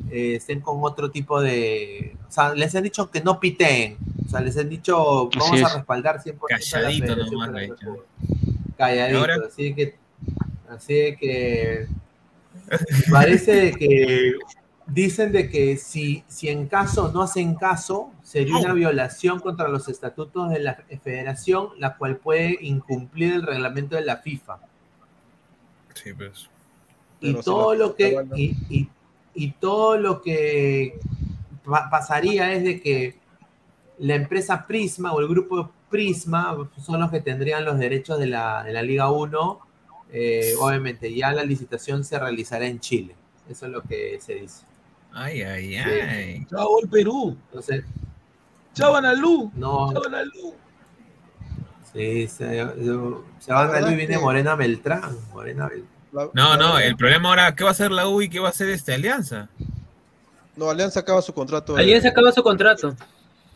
eh, 0.10 0.36
estén 0.36 0.62
con 0.62 0.78
otro 0.82 1.12
tipo 1.12 1.42
de... 1.42 2.16
O 2.28 2.32
sea, 2.32 2.54
les 2.54 2.74
han 2.76 2.84
dicho 2.84 3.12
que 3.12 3.22
no 3.22 3.40
piteen. 3.40 3.98
O 4.26 4.30
sea, 4.30 4.40
les 4.40 4.58
han 4.58 4.70
dicho 4.70 5.30
vamos 5.30 5.52
Así 5.52 5.64
a 5.64 5.68
es. 5.68 5.74
respaldar 5.74 6.24
100% 6.24 6.36
a 6.42 6.54
la 6.54 6.60
Calladito 6.72 7.16
nomás, 7.16 7.50
juegue. 7.50 7.74
Calladito. 8.78 9.46
Así 9.48 9.74
que... 9.74 9.96
Así 10.70 10.94
de 10.94 11.18
que... 11.18 11.88
Parece 13.12 13.72
que 13.74 14.36
dicen 14.92 15.32
de 15.32 15.50
que 15.50 15.78
si, 15.78 16.24
si 16.28 16.50
en 16.50 16.68
caso 16.68 17.12
no 17.14 17.22
hacen 17.22 17.56
caso, 17.56 18.12
sería 18.24 18.56
una 18.58 18.74
violación 18.74 19.40
contra 19.40 19.68
los 19.68 19.88
estatutos 19.90 20.50
de 20.50 20.60
la 20.60 20.76
federación, 21.04 21.70
la 21.78 21.98
cual 21.98 22.18
puede 22.18 22.58
incumplir 22.62 23.34
el 23.34 23.44
reglamento 23.44 23.96
de 23.96 24.04
la 24.04 24.18
FIFA. 24.18 24.60
Sí, 25.94 26.14
pues. 26.14 26.50
Y 27.22 27.34
todo 27.44 27.76
lo 27.76 27.96
que 27.96 28.12
y, 28.36 28.56
y- 28.70 28.90
y 29.36 29.52
todo 29.52 29.98
lo 29.98 30.22
que 30.22 31.00
pa- 31.64 31.90
pasaría 31.90 32.52
es 32.54 32.64
de 32.64 32.82
que 32.82 33.18
la 34.00 34.16
empresa 34.16 34.66
Prisma 34.66 35.14
o 35.14 35.20
el 35.20 35.28
grupo 35.28 35.72
Prisma 35.90 36.56
son 36.82 37.00
los 37.02 37.12
que 37.12 37.20
tendrían 37.22 37.66
los 37.66 37.78
derechos 37.78 38.18
de 38.20 38.28
la, 38.28 38.64
de 38.64 38.74
la 38.74 38.82
Liga 38.82 39.12
1. 39.12 39.60
Eh, 40.12 40.54
obviamente, 40.60 41.14
ya 41.14 41.32
la 41.32 41.44
licitación 41.44 42.04
se 42.04 42.18
realizará 42.18 42.66
en 42.66 42.80
Chile. 42.80 43.16
Eso 43.50 43.66
es 43.68 43.72
lo 43.72 43.82
que 43.84 44.20
se 44.22 44.36
dice. 44.36 44.64
Ay, 45.14 45.42
ay, 45.42 45.76
ay. 45.76 46.46
Chao 46.50 46.80
el 46.82 46.90
Perú. 46.90 47.36
Entonces, 47.48 47.84
Chao 48.74 48.96
Analú. 48.96 49.52
no, 49.56 49.92
Chao 49.92 50.06
Analú. 50.06 50.54
sí, 51.94 52.28
se, 52.28 52.66
se 53.40 53.52
van 53.54 53.76
a 53.76 53.80
Luis 53.82 53.98
viene 53.98 54.18
Morena 54.18 54.56
Beltrán. 54.56 55.18
Morena 55.34 55.68
Beltrán. 55.68 56.30
No, 56.34 56.58
no, 56.58 56.80
el 56.80 56.96
problema 56.96 57.30
ahora, 57.30 57.56
¿qué 57.56 57.64
va 57.64 57.70
a 57.70 57.74
hacer 57.74 57.92
la 57.92 58.08
U 58.08 58.22
y 58.22 58.30
qué 58.30 58.40
va 58.40 58.48
a 58.48 58.52
hacer 58.52 58.70
esta 58.70 58.94
alianza? 58.96 59.50
No, 60.56 60.70
Alianza 60.70 61.00
acaba 61.02 61.22
su 61.22 61.34
contrato. 61.34 61.78
Alianza 61.78 62.10
acaba 62.10 62.32
su 62.32 62.44
contrato. 62.44 62.96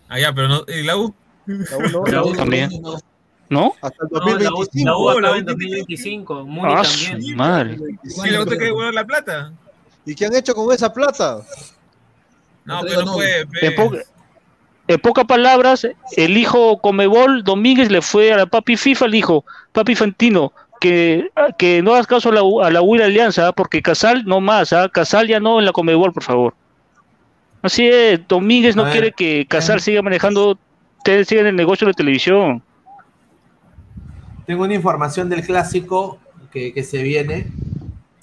Ah, 0.07 0.19
ya, 0.19 0.31
pero 0.33 0.47
no, 0.47 0.61
¿y 0.67 0.83
la 0.83 0.95
U? 0.97 1.13
La 1.45 1.77
U 1.77 1.81
no, 1.91 2.05
La 2.05 2.23
U 2.23 2.33
también. 2.33 2.69
¿No? 3.49 3.73
Hasta 3.81 4.05
el 4.05 4.09
No, 4.11 4.19
la 4.39 4.53
U, 4.53 4.57
2025. 4.63 4.85
la 4.85 4.97
U 4.97 5.19
la 5.19 5.31
U 5.31 5.35
en 5.35 5.45
2025. 5.45 6.47
Ah, 6.63 6.83
también. 6.83 7.35
madre. 7.35 7.77
¿Y 8.23 8.29
luego 8.29 8.45
te 8.45 8.51
quiere 8.51 8.65
devolver 8.67 8.93
la 8.93 9.05
plata? 9.05 9.51
¿Y 10.05 10.15
qué 10.15 10.25
han 10.25 10.35
hecho 10.35 10.53
con 10.53 10.73
esa 10.73 10.91
plata? 10.93 11.39
No, 12.65 12.81
pero 12.81 13.03
no 13.03 13.13
puede. 13.13 13.45
pe. 13.47 13.67
En, 13.67 13.75
po- 13.75 13.95
en 14.87 14.99
pocas 14.99 15.25
palabras, 15.25 15.87
el 16.17 16.37
hijo 16.37 16.77
Comebol 16.79 17.43
Domínguez 17.43 17.89
le 17.89 18.01
fue 18.01 18.33
a 18.33 18.37
la 18.37 18.45
papi 18.45 18.75
FIFA, 18.75 19.07
le 19.07 19.17
dijo, 19.17 19.45
papi 19.71 19.95
Fantino, 19.95 20.51
que, 20.81 21.29
que 21.57 21.81
no 21.81 21.93
hagas 21.93 22.07
caso 22.07 22.29
a 22.29 22.33
la, 22.33 22.41
a 22.67 22.69
la 22.69 22.79
Alianza, 23.05 23.47
¿ah? 23.47 23.51
porque 23.53 23.81
Casal 23.81 24.25
no 24.25 24.41
más, 24.41 24.73
¿ah? 24.73 24.89
Casal 24.89 25.27
ya 25.27 25.39
no 25.39 25.59
en 25.59 25.65
la 25.65 25.71
Comebol, 25.71 26.11
por 26.11 26.23
favor. 26.23 26.53
Así 27.61 27.87
es, 27.87 28.19
Domínguez 28.27 28.75
no 28.75 28.89
quiere 28.91 29.13
que 29.13 29.45
Casal 29.47 29.79
siga 29.79 30.01
manejando, 30.01 30.59
ustedes 30.97 31.29
sigan 31.29 31.47
el 31.47 31.55
negocio 31.55 31.85
de 31.85 31.91
la 31.91 31.95
televisión. 31.95 32.61
tengo 34.45 34.63
una 34.63 34.73
información 34.73 35.29
del 35.29 35.45
clásico 35.45 36.19
que, 36.51 36.73
que 36.73 36.83
se 36.83 37.01
viene. 37.01 37.47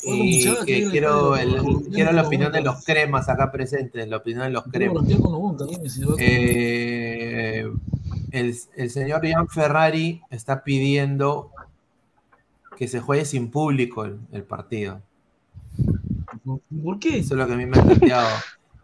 Y 0.03 0.43
que 0.65 0.89
quiero, 0.91 1.37
el- 1.37 1.59
la 2.15 2.23
opinión 2.23 2.53
de 2.53 2.63
los 2.63 2.85
cremas 2.85 3.29
acá 3.29 3.51
presentes, 3.53 4.09
la 4.09 4.17
opinión 4.19 4.45
de 4.45 4.51
los 4.51 4.65
cremas. 4.65 5.05
Eh, 6.19 7.71
el, 8.33 8.57
el 8.77 8.91
señor 8.91 9.25
Ian 9.27 9.49
Ferrari 9.49 10.23
está 10.31 10.63
pidiendo 10.65 11.51
que 12.79 12.89
se 12.89 13.01
juegue 13.01 13.25
sin 13.25 13.51
público 13.51 14.05
el, 14.05 14.19
el 14.33 14.43
partido. 14.45 15.01
¿Por 16.83 16.99
qué? 16.99 17.19
Eso 17.19 17.35
es 17.35 17.39
lo 17.39 17.47
que 17.47 17.53
a 17.53 17.57
mí 17.57 17.67
me 17.67 17.79
ha 17.79 17.83
planteado. 17.83 18.29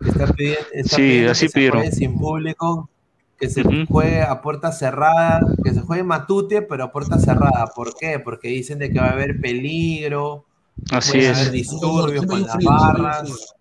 Que 0.02 0.08
Está 0.10 0.26
pidiendo, 0.26 0.60
está 0.74 0.96
Sí, 0.96 1.02
pidiendo 1.02 1.30
así 1.32 1.46
que 1.46 1.52
se 1.52 1.70
juegue 1.70 1.92
sin 1.92 2.18
público, 2.18 2.90
que 3.38 3.48
se 3.48 3.62
juegue 3.86 4.22
a 4.22 4.42
puerta 4.42 4.72
cerrada, 4.72 5.40
que 5.64 5.72
se 5.72 5.80
juegue 5.80 6.02
Matute, 6.02 6.62
pero 6.62 6.84
a 6.84 6.92
puerta 6.92 7.18
cerrada. 7.18 7.66
¿Por 7.74 7.94
qué? 7.96 8.18
Porque 8.18 8.48
dicen 8.48 8.78
de 8.78 8.90
que 8.90 8.98
va 9.00 9.06
a 9.06 9.12
haber 9.12 9.40
peligro, 9.40 10.44
Así 10.90 11.12
puede 11.12 11.30
es. 11.30 11.36
haber 11.38 11.50
disturbios 11.52 12.26
con 12.26 12.42
las 12.42 12.56
barras. 12.64 13.54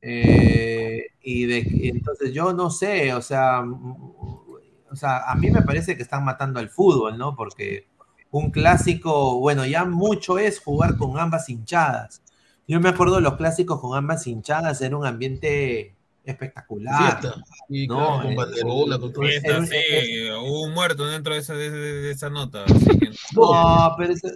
Eh, 0.00 1.06
y 1.22 1.44
de 1.46 1.58
entonces 1.88 2.32
yo 2.32 2.52
no 2.52 2.70
sé, 2.70 3.14
o 3.14 3.22
sea, 3.22 3.62
o 3.62 4.96
sea, 4.96 5.30
a 5.30 5.34
mí 5.36 5.50
me 5.50 5.62
parece 5.62 5.96
que 5.96 6.02
están 6.02 6.24
matando 6.24 6.58
al 6.58 6.68
fútbol, 6.70 7.16
¿no? 7.16 7.36
Porque 7.36 7.86
un 8.30 8.50
clásico, 8.50 9.38
bueno, 9.38 9.64
ya 9.66 9.84
mucho 9.84 10.38
es 10.38 10.58
jugar 10.60 10.96
con 10.96 11.18
ambas 11.18 11.48
hinchadas. 11.48 12.22
Yo 12.66 12.80
me 12.80 12.88
acuerdo 12.88 13.16
de 13.16 13.20
los 13.22 13.36
clásicos 13.36 13.80
con 13.80 13.96
ambas 13.96 14.26
hinchadas, 14.26 14.80
era 14.80 14.96
un 14.96 15.06
ambiente 15.06 15.94
espectacular. 16.24 17.20
Fiesta. 17.20 17.44
Sí, 17.68 17.86
¿no? 17.86 18.20
claro, 18.20 18.28
Eh, 18.28 19.40
era 19.44 19.66
sí, 19.66 20.30
hubo 20.40 20.62
un 20.62 20.72
muerto 20.72 21.06
dentro 21.06 21.34
de 21.34 21.40
esa, 21.40 21.54
de, 21.54 21.70
de- 21.70 22.10
esa 22.10 22.30
nota. 22.30 22.64
así 22.64 22.98
que- 22.98 23.10
No, 23.34 23.94
pero 23.98 24.12
ese- 24.14 24.34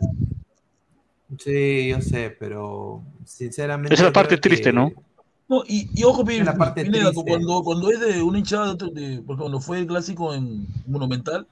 Sí, 1.38 1.88
yo 1.88 2.00
sé, 2.00 2.36
pero 2.38 3.02
sinceramente. 3.24 3.94
Esa 3.94 4.04
es 4.04 4.08
la 4.08 4.12
parte 4.12 4.36
que- 4.36 4.40
triste, 4.40 4.72
¿no? 4.72 4.92
No, 5.48 5.62
y, 5.66 5.88
y 5.94 6.02
ojo, 6.02 6.24
Pineda, 6.24 6.56
cuando, 6.56 7.62
cuando 7.62 7.90
es 7.90 8.00
de 8.00 8.20
una 8.22 8.38
hinchada, 8.38 8.66
de, 8.66 8.72
otro- 8.72 8.88
de- 8.90 9.22
porque 9.24 9.40
cuando 9.40 9.60
fue 9.60 9.78
el 9.78 9.86
clásico 9.86 10.34
en 10.34 10.66
Monumental, 10.86 11.46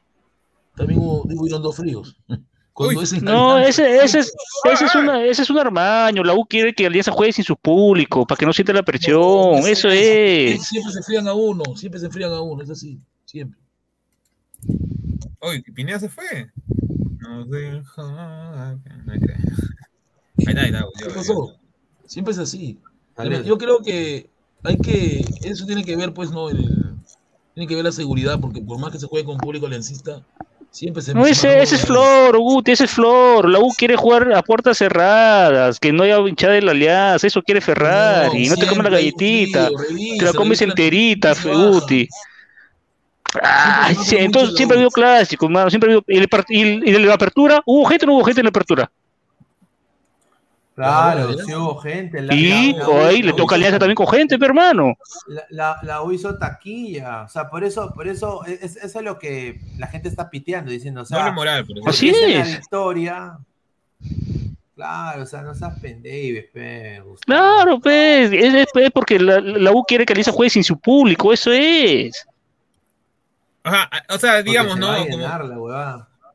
también 0.77 0.99
hubo, 1.01 1.25
digo, 1.29 1.43
hubieron 1.43 1.63
dos 1.63 1.77
fríos. 1.77 2.17
Cuando 2.73 3.03
es 3.03 3.13
en 3.13 3.25
No, 3.25 3.57
ese, 3.57 4.03
ese, 4.03 4.19
es, 4.19 4.35
ese, 4.65 4.85
es 4.87 4.95
una, 4.97 5.25
ese 5.25 5.43
es 5.43 5.51
un 5.51 5.59
armaño. 5.61 6.25
La 6.25 6.35
U 6.35 6.45
quiere 6.45 6.75
que 6.75 6.87
Alianza 6.87 7.13
juegue 7.13 7.33
sin 7.33 7.45
su 7.45 7.55
público, 7.57 8.27
para 8.27 8.37
que 8.37 8.45
no 8.47 8.53
sienta 8.53 8.73
la 8.73 8.83
presión. 8.83 9.59
Eso 9.65 9.89
es. 9.91 10.61
Siempre 10.67 10.91
se 10.93 10.99
enfrían 10.99 11.29
a 11.29 11.35
uno, 11.35 11.63
siempre 11.77 12.01
se 12.01 12.07
enfrían 12.07 12.33
a 12.33 12.41
uno, 12.41 12.65
es 12.65 12.71
así, 12.71 12.99
siempre. 13.27 13.61
Oye, 15.39 15.63
Pineda 15.73 16.01
se 16.01 16.09
fue. 16.09 16.51
Nos 17.29 17.51
dejó 17.51 18.03
acá. 18.03 18.79
No 19.07 19.13
creo. 19.15 19.37
Ahí 20.39 20.45
está, 20.47 20.61
ahí 20.63 20.67
está. 20.67 20.85
¿Qué 20.99 21.05
yo- 21.09 21.15
pasó? 21.15 21.53
Siempre 22.07 22.33
es 22.33 22.39
así. 22.39 22.79
Yo 23.45 23.59
creo 23.59 23.79
que 23.79 24.29
hay 24.63 24.77
que, 24.77 25.25
eso 25.43 25.67
tiene 25.67 25.85
que 25.85 25.97
ver, 25.97 26.13
pues, 26.13 26.31
no, 26.31 26.51
el- 26.51 26.97
tiene 27.55 27.67
que 27.69 27.75
ver 27.77 27.85
la 27.85 27.93
seguridad, 27.93 28.41
porque 28.41 28.61
por 28.61 28.79
más 28.79 28.93
que 28.93 28.99
se 28.99 29.07
juegue 29.07 29.25
con 29.25 29.39
público 29.39 29.67
aliancista, 29.67 30.23
siempre 30.71 31.03
se 31.03 31.15
No, 31.15 31.25
ese, 31.25 31.63
ese 31.63 31.77
es 31.77 31.83
Flor, 31.87 32.37
Guti, 32.37 32.73
ese 32.73 32.85
es 32.85 32.91
Flor. 32.91 33.49
La 33.49 33.61
U 33.61 33.71
quiere 33.77 33.97
jugar 33.97 34.33
a 34.33 34.43
puertas 34.43 34.79
cerradas, 34.79 35.79
que 35.79 35.93
no 35.93 36.03
haya 36.03 36.19
hinchada 36.19 36.55
de 36.55 36.63
la 36.63 36.73
Alianza. 36.73 37.27
Eso 37.27 37.43
quiere 37.43 37.61
Ferrari. 37.61 38.49
No, 38.49 38.57
te 38.57 38.67
comes 38.67 38.85
la 38.85 38.91
galletita. 38.91 39.67
frío, 39.67 39.79
revisa, 39.79 40.17
te 40.19 40.25
la 40.25 40.33
comes 40.33 40.59
revisa, 40.59 40.65
enterita. 40.65 41.35
Guti. 41.45 42.09
Ay, 43.43 43.95
Siempre 43.95 44.05
sí, 44.05 44.15
mucho 44.15 44.25
entonces 44.25 44.51
la 44.53 44.57
siempre 44.57 44.77
ha 44.77 44.79
habido 44.79 44.91
clásicos, 44.91 45.51
mano. 45.51 45.71
Siempre 45.71 45.91
ha 45.91 45.93
habido. 45.95 46.05
¿Y, 46.09 46.19
el 46.19 46.29
y, 46.49 46.61
el- 46.63 46.89
y 46.89 46.93
de 46.93 46.99
la 47.01 47.15
apertura? 47.15 47.63
¿Hubo 47.67 47.85
gente 47.87 48.05
o 48.05 48.09
no 48.09 48.15
hubo 48.17 48.25
gente 48.25 48.41
en 48.41 48.45
la 48.45 48.51
apertura? 48.51 48.91
Claro, 50.75 51.33
sí 51.39 51.55
hubo 51.55 51.77
gente. 51.77 52.21
la- 52.21 52.35
Y 52.35 52.73
la- 52.73 52.79
la- 52.89 53.03
la- 53.05 53.13
le 53.13 53.33
toca 53.33 53.55
Alianza 53.55 53.79
también 53.79 53.95
con 53.95 54.09
gente, 54.09 54.37
pero 54.39 54.51
hermano. 54.51 54.95
La, 55.29 55.43
la, 55.51 55.79
la 55.83 56.03
U 56.03 56.11
hizo 56.11 56.37
taquilla, 56.37 57.23
o 57.23 57.29
sea, 57.29 57.49
por 57.49 57.63
eso, 57.63 57.93
por 57.95 58.09
eso, 58.09 58.45
es, 58.45 58.75
eso 58.77 58.99
es 58.99 59.05
lo 59.05 59.17
que 59.19 59.61
la 59.79 59.87
gente 59.87 60.09
está 60.09 60.29
piteando, 60.29 60.73
diciendo, 60.73 61.03
o 61.03 61.05
sea, 61.05 61.31
moral, 61.31 61.65
por. 61.65 61.89
Así 61.89 62.11
la 62.11 62.41
es. 62.41 62.59
victoria. 62.59 63.39
Claro, 64.75 65.23
o 65.23 65.27
sea, 65.27 65.43
no 65.43 65.55
seas 65.55 65.79
pendejo, 65.79 66.45
pe. 66.53 67.01
Claro, 67.25 67.79
pues. 67.79 68.33
Es, 68.33 68.55
es- 68.55 68.67
es 68.75 68.91
porque 68.91 69.21
la, 69.21 69.39
la 69.41 69.71
U 69.71 69.85
quiere 69.85 70.05
que 70.05 70.13
Alianza 70.13 70.33
juegue 70.33 70.51
sin 70.51 70.65
su 70.65 70.77
público. 70.81 71.33
Eso 71.33 71.53
es. 71.53 72.27
Ajá, 73.65 73.91
o 74.11 74.19
sea, 74.19 74.43
digamos, 74.43 74.75
se 74.75 74.81
¿no? 74.81 74.91
a 74.91 74.99
Como, 75.09 75.27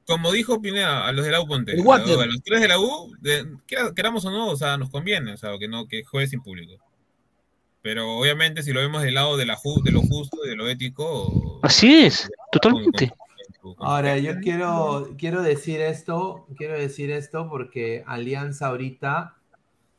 como 0.05 0.31
dijo 0.31 0.59
Pineda, 0.61 1.07
a 1.07 1.11
los 1.11 1.23
de 1.23 1.31
la 1.31 1.39
U 1.41 1.47
Ponte, 1.47 1.73
El 1.73 1.87
a, 1.87 1.93
a 1.93 2.25
los 2.25 2.41
tres 2.43 2.59
de 2.61 2.67
la 2.67 2.79
U, 2.79 3.13
de- 3.21 3.45
quera- 3.67 3.93
queramos 3.93 4.25
o 4.25 4.31
no, 4.31 4.47
o 4.47 4.55
sea, 4.57 4.77
nos 4.77 4.89
conviene, 4.89 5.33
o 5.33 5.37
sea, 5.37 5.51
que 5.59 5.67
no, 5.67 5.87
que 5.87 6.03
juegue 6.03 6.27
sin 6.27 6.41
público. 6.41 6.83
Pero 7.81 8.17
obviamente 8.17 8.63
si 8.63 8.73
lo 8.73 8.81
vemos 8.81 9.03
del 9.03 9.13
lado 9.13 9.37
de, 9.37 9.45
la 9.45 9.55
ju- 9.55 9.81
de 9.83 9.91
lo 9.91 10.01
justo 10.01 10.37
y 10.43 10.49
de 10.49 10.55
lo 10.55 10.67
ético, 10.67 11.59
Así 11.63 12.05
es. 12.05 12.29
Totalmente. 12.51 13.13
Ahora, 13.77 14.17
yo 14.17 14.39
quiero, 14.39 15.09
quiero 15.17 15.41
decir 15.43 15.81
esto, 15.81 16.47
quiero 16.57 16.73
decir 16.73 17.11
esto 17.11 17.47
porque 17.49 18.03
Alianza 18.07 18.67
ahorita, 18.67 19.35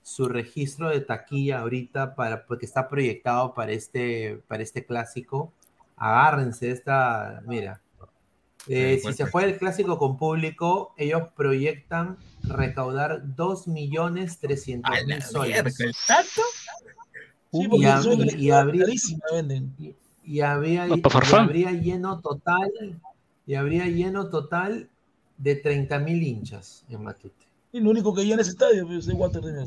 su 0.03 0.29
registro 0.29 0.89
de 0.89 1.01
taquilla 1.03 1.61
ahorita, 1.61 2.17
para, 2.17 2.45
porque 2.47 2.67
está 2.67 2.89
proyectado 2.89 3.55
para 3.55 3.71
este, 3.73 4.41
para 4.49 4.63
este 4.63 4.85
clásico, 4.85 5.53
agárrense 6.01 6.71
esta, 6.73 7.43
mira, 7.47 7.81
eh, 8.67 8.97
si 8.97 9.03
pues, 9.05 9.17
se 9.17 9.27
juega 9.27 9.49
el 9.49 9.59
clásico 9.59 9.99
con 9.99 10.17
público, 10.19 10.95
ellos 10.97 11.29
proyectan 11.37 12.17
recaudar 12.43 13.23
2.300.000 13.37 15.23
soles. 15.23 15.63
¿Tanto? 16.07 16.43
Sí, 17.53 17.69
Y, 17.73 18.03
son 18.03 18.21
y- 18.21 18.47
y 18.47 18.51
habría, 18.51 18.87
y 20.25 20.41
habría, 20.41 20.87
No, 20.87 20.97
Farfán. 21.11 21.45
habría 21.45 21.73
lleno 21.73 22.21
total 22.21 22.71
y 23.47 23.55
habría 23.57 23.87
lleno 23.87 24.29
total 24.29 24.89
de 25.37 25.57
30.000 25.63 26.23
hinchas 26.23 26.85
en 26.89 27.03
Matute. 27.03 27.45
Y 27.73 27.81
lo 27.81 27.91
único 27.91 28.15
que 28.15 28.21
hay 28.23 28.33
en 28.33 28.41
ese 28.41 28.51
estadio 28.51 28.87
pues, 28.87 28.99
es 29.01 29.09
el 29.09 29.15
water 29.15 29.43
de. 29.43 29.67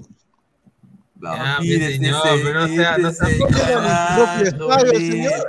Ya, 1.22 1.58
mi 1.62 1.72
Olvídese, 1.74 1.94
señor, 1.94 2.22
pero 2.44 2.60
no 2.62 2.68
sea, 2.68 2.98
no 2.98 3.12
sea- 3.12 3.28
carajo, 3.50 4.68
olvídese. 4.68 5.44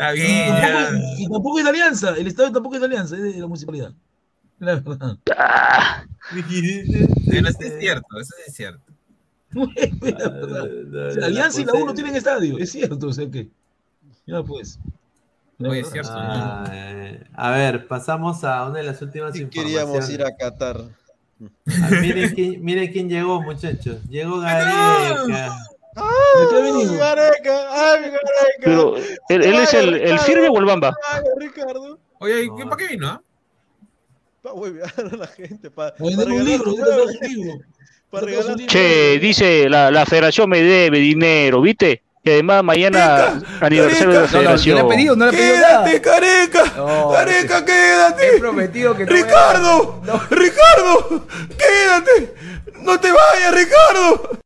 Está 0.00 0.14
Y 0.16 0.20
bien, 0.20 0.48
tampoco, 0.48 1.14
y 1.18 1.28
tampoco 1.28 1.58
es 1.58 1.64
de 1.64 1.70
alianza, 1.70 2.16
el 2.16 2.26
estadio 2.26 2.52
tampoco 2.52 2.74
es 2.76 2.80
de 2.80 2.86
alianza, 2.86 3.16
es 3.16 3.22
de 3.22 3.38
la 3.40 3.46
municipalidad. 3.46 3.92
La 4.58 4.74
verdad. 4.76 5.16
Ah, 5.36 6.04
Bueno, 6.32 7.48
eso 7.48 7.58
es 7.60 7.78
cierto, 7.78 8.20
eso 8.20 8.34
es 8.46 8.54
cierto. 8.54 8.82
La 9.52 10.28
verdad. 10.28 11.06
O 11.08 11.10
sea, 11.12 11.26
alianza 11.26 11.60
y 11.60 11.64
la 11.64 11.72
U 11.74 11.84
no 11.84 11.92
tienen 11.94 12.14
estadio, 12.16 12.58
es 12.58 12.70
cierto, 12.70 13.08
o 13.08 13.12
sea 13.12 13.28
que. 13.30 13.48
Ya 14.26 14.42
pues. 14.42 14.78
Oye, 15.58 15.80
es 15.80 15.90
cierto, 15.90 16.10
Ah, 16.14 16.64
eh, 16.72 17.24
a 17.34 17.50
ver, 17.50 17.86
pasamos 17.86 18.44
a 18.44 18.66
una 18.66 18.78
de 18.78 18.84
las 18.84 19.02
últimas 19.02 19.32
Sí 19.34 19.42
informaciones. 19.42 19.84
queríamos 19.84 20.10
ir 20.10 20.22
a 20.24 20.34
Qatar. 20.36 20.82
Ah, 21.66 21.88
miren, 22.00 22.34
quién, 22.34 22.64
miren 22.64 22.92
quién 22.92 23.08
llegó, 23.08 23.42
muchachos. 23.42 23.98
Llegó 24.08 24.40
Gareca. 24.40 25.56
¿De 25.94 26.48
qué 26.50 26.56
ha 26.56 26.60
venido? 26.60 26.94
Gareca, 26.98 27.68
ay, 27.70 28.00
Gareca. 28.02 28.20
pero 28.62 28.96
él, 28.96 29.42
él 29.42 29.54
es 29.56 29.74
el, 29.74 29.94
el 29.94 30.18
firme 30.20 30.48
o 30.48 30.58
el 30.58 30.64
bamba. 30.64 30.94
Ay, 31.12 31.20
Ricardo. 31.38 31.98
Oye, 32.20 32.46
No. 32.46 32.56
¿para 32.68 32.76
qué 32.76 32.86
vino? 32.88 33.08
ah? 33.08 33.20
Para 34.42 34.54
huevear 34.54 34.92
a 35.12 35.16
la 35.16 35.26
gente, 35.26 35.70
para, 35.70 35.90
Va 35.90 35.96
a 35.96 36.02
vender 36.08 36.28
un 36.30 36.44
libro, 36.44 36.72
¿dónde 36.72 37.12
está 37.12 37.28
su 37.28 37.34
libro? 37.34 37.58
para. 38.10 38.26
Che, 38.66 39.18
dice 39.20 39.68
la, 39.68 39.90
la 39.90 40.06
federación 40.06 40.48
me 40.48 40.62
debe 40.62 40.98
dinero, 40.98 41.60
¿viste? 41.60 42.02
Y 42.22 42.30
además 42.30 42.62
mañana 42.64 43.40
aniversario 43.60 44.08
de 44.12 44.14
la 44.14 44.20
No, 44.20 44.26
no, 44.26 44.26
yo 44.26 44.38
federación. 44.38 44.76
le 44.76 44.82
he 44.82 44.88
pedido, 44.88 45.16
no 45.16 45.26
le 45.26 45.30
he 45.30 45.34
pedido 45.36 45.56
nada. 45.56 45.84
¡Quédate, 45.84 46.00
careca! 46.02 46.64
No, 46.76 47.10
¡Careca, 47.12 47.64
quédate! 47.64 48.36
He 48.36 48.38
prometido 48.40 48.94
que 48.94 49.04
no 49.06 49.10
voy 49.10 49.20
a- 49.20 49.24
¡Ricardo! 49.24 50.02
¡Ricardo! 50.30 51.26
¡Quédate! 51.56 52.34
¡No 52.80 53.00
te 53.00 53.08
vayas, 53.10 53.54
Ricardo! 53.54 54.38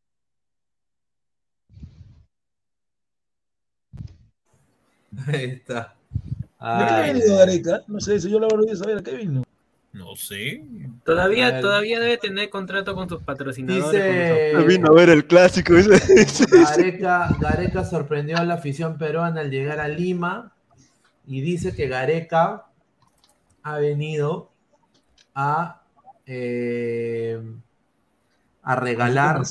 Ahí 5.33 5.45
está. 5.45 5.95
¿De 6.61 6.87
qué 6.87 7.13
venido 7.13 7.37
Gareca? 7.37 7.83
No 7.89 8.01
sé, 8.01 8.21
si 8.21 8.31
yo 8.31 8.41
la 8.41 8.49
verdad 8.49 8.75
saber 8.75 8.99
a 8.99 9.03
qué 9.03 9.17
vino. 9.17 9.45
No 9.93 10.17
sé. 10.17 10.65
A 11.01 11.05
Todavía, 11.05 11.61
todavía 11.61 12.01
debe 12.01 12.17
tener 12.19 12.51
contrato 12.51 12.95
con 12.95 13.09
sus 13.09 13.23
patrocinadores. 13.23 13.93
Dice 13.93 14.67
Vino 14.67 14.89
a 14.89 14.93
ver 14.93 15.11
el 15.11 15.27
clásico. 15.27 15.75
Gareca, 16.51 17.29
Gareca 17.39 17.85
sorprendió 17.85 18.39
a 18.39 18.45
la 18.45 18.55
afición 18.55 18.99
peruana 18.99 19.43
al 19.43 19.51
llegar 19.51 19.79
a 19.79 19.89
Lima 19.89 20.53
y 21.27 21.43
dice 21.43 21.75
que 21.75 21.87
Gareca 21.87 22.67
ha 23.63 23.79
venido 23.79 24.51
a, 25.35 25.83
eh, 26.27 27.41
a 28.63 28.77
regalar, 28.77 29.43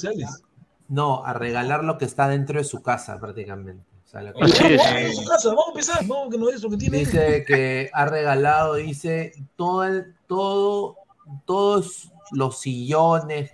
no, 0.90 1.26
a 1.26 1.34
regalar 1.34 1.84
lo 1.84 1.98
que 1.98 2.06
está 2.06 2.28
dentro 2.28 2.60
de 2.60 2.66
su 2.66 2.84
casa 2.84 3.20
prácticamente. 3.20 3.93
O 4.36 4.48
sea, 4.48 4.70
lo 4.70 4.78
que- 4.78 4.78
Vamos, 4.78 4.86
vamos 4.86 5.18
a 5.20 5.22
su 5.22 5.26
casa, 5.30 5.50
vamos 5.50 5.66
a 5.66 5.70
empezar, 5.72 6.08
vamos 6.08 6.30
que 6.32 6.38
no 6.38 6.50
es 6.50 6.62
lo 6.62 6.70
que 6.70 6.78
tiene. 6.78 6.98
Dice 7.00 7.44
que 7.48 7.90
ha 7.94 8.06
regalado, 8.06 8.76
dice, 8.76 9.34
todo 9.56 9.84
el, 9.86 10.14
todo, 10.28 10.98
todos 11.46 12.12
los 12.32 12.60
sillones, 12.60 13.52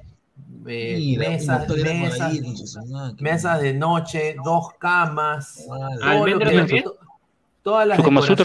eh, 0.67 0.95
Mira, 0.97 1.29
mesas, 1.29 1.67
mesas, 1.83 2.33
mesas 3.19 3.61
de 3.61 3.73
noche, 3.73 4.35
dos 4.43 4.73
camas, 4.79 5.65
todas 7.63 7.88
las 7.88 7.97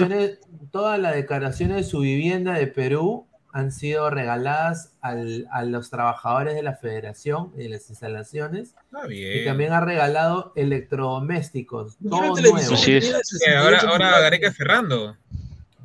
decoraciones, 0.09 0.39
todas 0.71 0.99
las 1.01 1.15
decoraciones 1.15 1.77
de 1.79 1.83
su 1.85 2.01
vivienda 2.01 2.55
de 2.55 2.67
Perú 2.67 3.27
han 3.57 3.71
sido 3.71 4.11
regaladas 4.11 4.91
al- 5.01 5.47
a 5.53 5.63
los 5.65 5.89
trabajadores 5.89 6.57
de 6.57 6.63
la 6.65 6.75
federación 6.75 7.53
y 7.57 7.63
de 7.63 7.69
las 7.69 7.89
instalaciones. 7.89 8.75
Está 8.93 9.07
Y 9.07 9.09
bien. 9.11 9.45
también 9.45 9.73
ha 9.73 9.81
regalado 9.81 10.53
electrodomésticos, 10.57 11.97
todo 12.09 12.35
nuevo. 12.35 12.59
68 12.59 13.57
ahora, 13.59 13.79
ahora. 13.81 14.21
Gareca 14.21 14.49
es 14.49 14.57
Ferrando. 14.57 15.17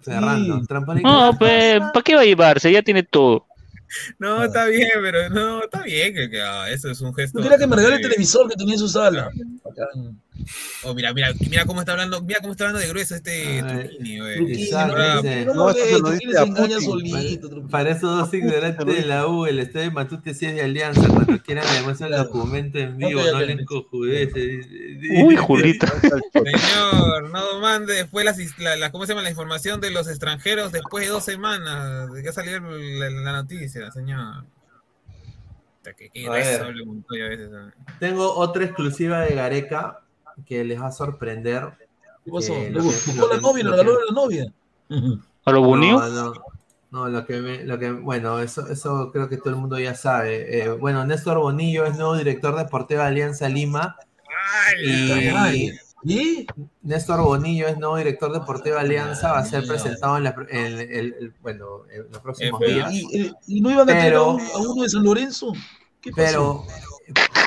Cerrando. 0.02 0.66
Trampolín. 0.66 1.04
No, 1.04 1.38
pues, 1.38 1.80
¿para 1.94 2.02
qué 2.04 2.16
va 2.16 2.22
a 2.22 2.26
llevarse? 2.26 2.72
Ya 2.72 2.82
tiene 2.82 3.04
todo. 3.04 3.46
No, 4.18 4.44
está 4.44 4.66
bien, 4.66 4.90
pero 5.02 5.30
no, 5.30 5.64
está 5.64 5.84
bien. 5.84 6.14
Que, 6.14 6.30
que, 6.30 6.42
ah, 6.42 6.70
eso 6.72 6.90
es 6.90 7.02
un 7.02 7.14
gesto. 7.14 7.38
Yo 7.40 7.44
quería 7.44 7.58
que 7.58 7.68
me 7.68 7.76
regale 7.76 7.96
el 7.98 8.02
televisor 8.02 8.50
que 8.50 8.56
tenía 8.56 8.74
en 8.76 8.80
su 8.80 8.88
sala. 8.88 9.30
Bacán. 9.64 10.20
Oh, 10.84 10.94
mira, 10.94 11.14
mira, 11.14 11.34
mira 11.50 11.66
cómo 11.66 11.82
está 11.82 11.92
hablando, 11.94 12.22
mira 12.22 12.40
cómo 12.40 12.52
está 12.54 12.66
hablando 12.66 12.80
de 12.80 12.88
grueso 12.90 13.16
este 13.16 13.62
Truquini. 13.62 14.20
Para 17.70 17.92
esos 17.92 18.18
dos 18.18 18.34
ignorantes 18.34 18.86
de 18.86 19.06
la 19.06 19.28
U, 19.28 19.46
el 19.46 19.60
estadio 19.60 19.90
de 19.90 19.92
Matute 19.92 20.34
sí 20.34 20.46
es 20.46 20.56
de 20.56 20.62
alianza. 20.62 21.08
Cuando 21.08 21.42
quieran 21.44 21.66
le 21.74 21.82
muestran 21.84 22.12
el 22.14 22.20
documento 22.20 22.78
en 22.80 22.98
vivo, 22.98 23.22
no 23.32 23.40
le 23.42 23.54
encojudeces. 23.54 24.68
Uy, 25.24 25.36
Julita. 25.36 25.88
Señor, 26.34 27.30
no 27.32 27.60
mande 27.60 27.94
después 27.94 28.26
las, 28.26 28.38
la, 28.60 28.76
la- 28.76 28.92
¿cómo 28.92 29.06
se 29.06 29.12
llama? 29.14 29.22
la 29.24 29.30
información 29.30 29.82
de 29.82 29.92
los 29.92 30.08
extranjeros 30.08 30.72
después 30.72 31.06
de 31.06 31.12
dos 31.12 31.24
semanas 31.26 32.12
de 32.14 32.24
que 32.24 32.30
ha 32.30 32.34
salido 32.34 32.60
la, 32.62 33.10
la 33.10 33.32
noticia, 33.34 33.92
señor. 33.92 34.46
Puta, 35.78 35.94
Que, 35.94 36.10
que 36.10 36.28
A 36.28 36.32
ver. 36.32 36.44
grueso 36.46 36.64
habla 36.66 36.86
Montoya 36.86 37.26
a 37.26 37.30
veces. 37.30 37.50
¿sabes? 37.52 37.74
Tengo 38.00 38.34
otra 38.34 38.66
exclusiva 38.66 39.22
de 39.22 39.36
Gareca 39.36 40.02
que 40.46 40.64
les 40.64 40.82
va 40.82 40.88
a 40.88 40.92
sorprender. 40.92 41.70
¿Qué 42.26 42.32
pasó? 42.32 42.54
que 42.54 42.70
¿Le 42.70 42.70
lo 42.72 42.80
que- 42.82 42.86
gustó 42.88 43.12
lo 43.16 43.28
la 43.30 43.36
que- 43.36 43.42
novia? 43.42 43.64
¿Le 43.64 43.70
lo 43.70 43.76
regaló 43.78 43.92
a 44.00 44.06
la 44.06 44.12
novia? 44.14 44.54
¿A 45.46 45.52
lo 45.52 45.62
bonito? 45.62 46.00
No, 46.00 46.10
no, 46.10 46.34
no, 46.92 47.08
lo 47.10 47.26
que, 47.26 47.38
me- 47.40 47.64
lo 47.64 47.78
que 47.80 47.92
bueno, 47.92 48.40
eso, 48.40 48.68
eso 48.68 49.12
creo 49.12 49.30
que 49.30 49.38
todo 49.38 49.50
el 49.52 49.56
mundo 49.56 49.80
ya 49.80 49.96
sabe. 49.96 50.62
Eh, 50.64 50.70
bueno, 50.70 51.06
Néstor 51.06 51.38
Bonillo 51.40 51.86
es 51.86 51.96
nuevo 51.96 52.16
director 52.18 52.56
deportivo 52.58 53.02
de 53.02 53.08
Alianza 53.08 53.48
Lima. 53.50 53.96
Y 54.84 55.72
¿Y? 56.06 56.48
Néstor 56.82 57.22
Bonillo 57.22 57.68
es 57.68 57.78
nuevo 57.78 57.98
director 57.98 58.32
deportivo 58.32 58.76
de 58.76 58.82
Alianza, 58.82 59.34
va 59.34 59.40
a 59.40 59.46
ser 59.46 59.68
presentado 59.68 60.16
en, 60.18 60.24
la, 60.24 60.36
en 60.50 60.66
el- 60.80 60.80
el- 60.92 61.34
bueno, 61.42 61.82
en 61.92 62.10
los 62.10 62.22
próximos 62.22 62.62
Eh, 62.62 62.74
días. 62.74 62.94
¿Y, 62.94 63.22
y- 63.22 63.32
y 63.48 63.62
no 63.62 63.70
iban 63.70 63.90
a 63.90 63.94
a, 63.94 64.02
Pero- 64.02 64.32
un- 64.36 64.42
a 64.42 64.58
uno 64.60 64.84
de 64.84 64.90
San 64.90 65.04
Lorenzo? 65.04 65.52
¿Qué 66.02 66.12
pasó? 66.12 66.64
Pero 66.66 66.66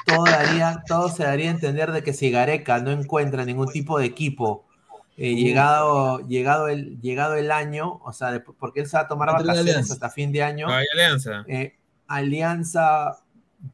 todo, 0.06 0.24
daría, 0.24 0.82
todo 0.86 1.08
se 1.08 1.24
daría 1.24 1.48
a 1.48 1.52
entender 1.52 1.92
de 1.92 2.02
que 2.02 2.12
si 2.12 2.30
Gareca 2.30 2.78
no 2.80 2.90
encuentra 2.90 3.44
ningún 3.44 3.68
tipo 3.72 3.98
de 3.98 4.06
equipo 4.06 4.64
eh, 5.16 5.34
llegado, 5.34 6.20
llegado, 6.26 6.68
el, 6.68 7.00
llegado 7.00 7.34
el 7.36 7.50
año, 7.52 8.00
o 8.04 8.12
sea, 8.12 8.32
de- 8.32 8.40
porque 8.40 8.80
él 8.80 8.86
se 8.88 8.96
va 8.96 9.02
a 9.04 9.08
tomar 9.08 9.28
Va 9.28 9.34
a 9.34 9.38
tener 9.38 9.54
vacaciones 9.56 9.90
hasta 9.90 10.08
fin 10.10 10.32
de 10.32 10.42
año, 10.42 10.66
Vaya 10.68 10.86
alianza. 10.94 11.44
eh, 11.48 11.76
Alianza 12.08 13.18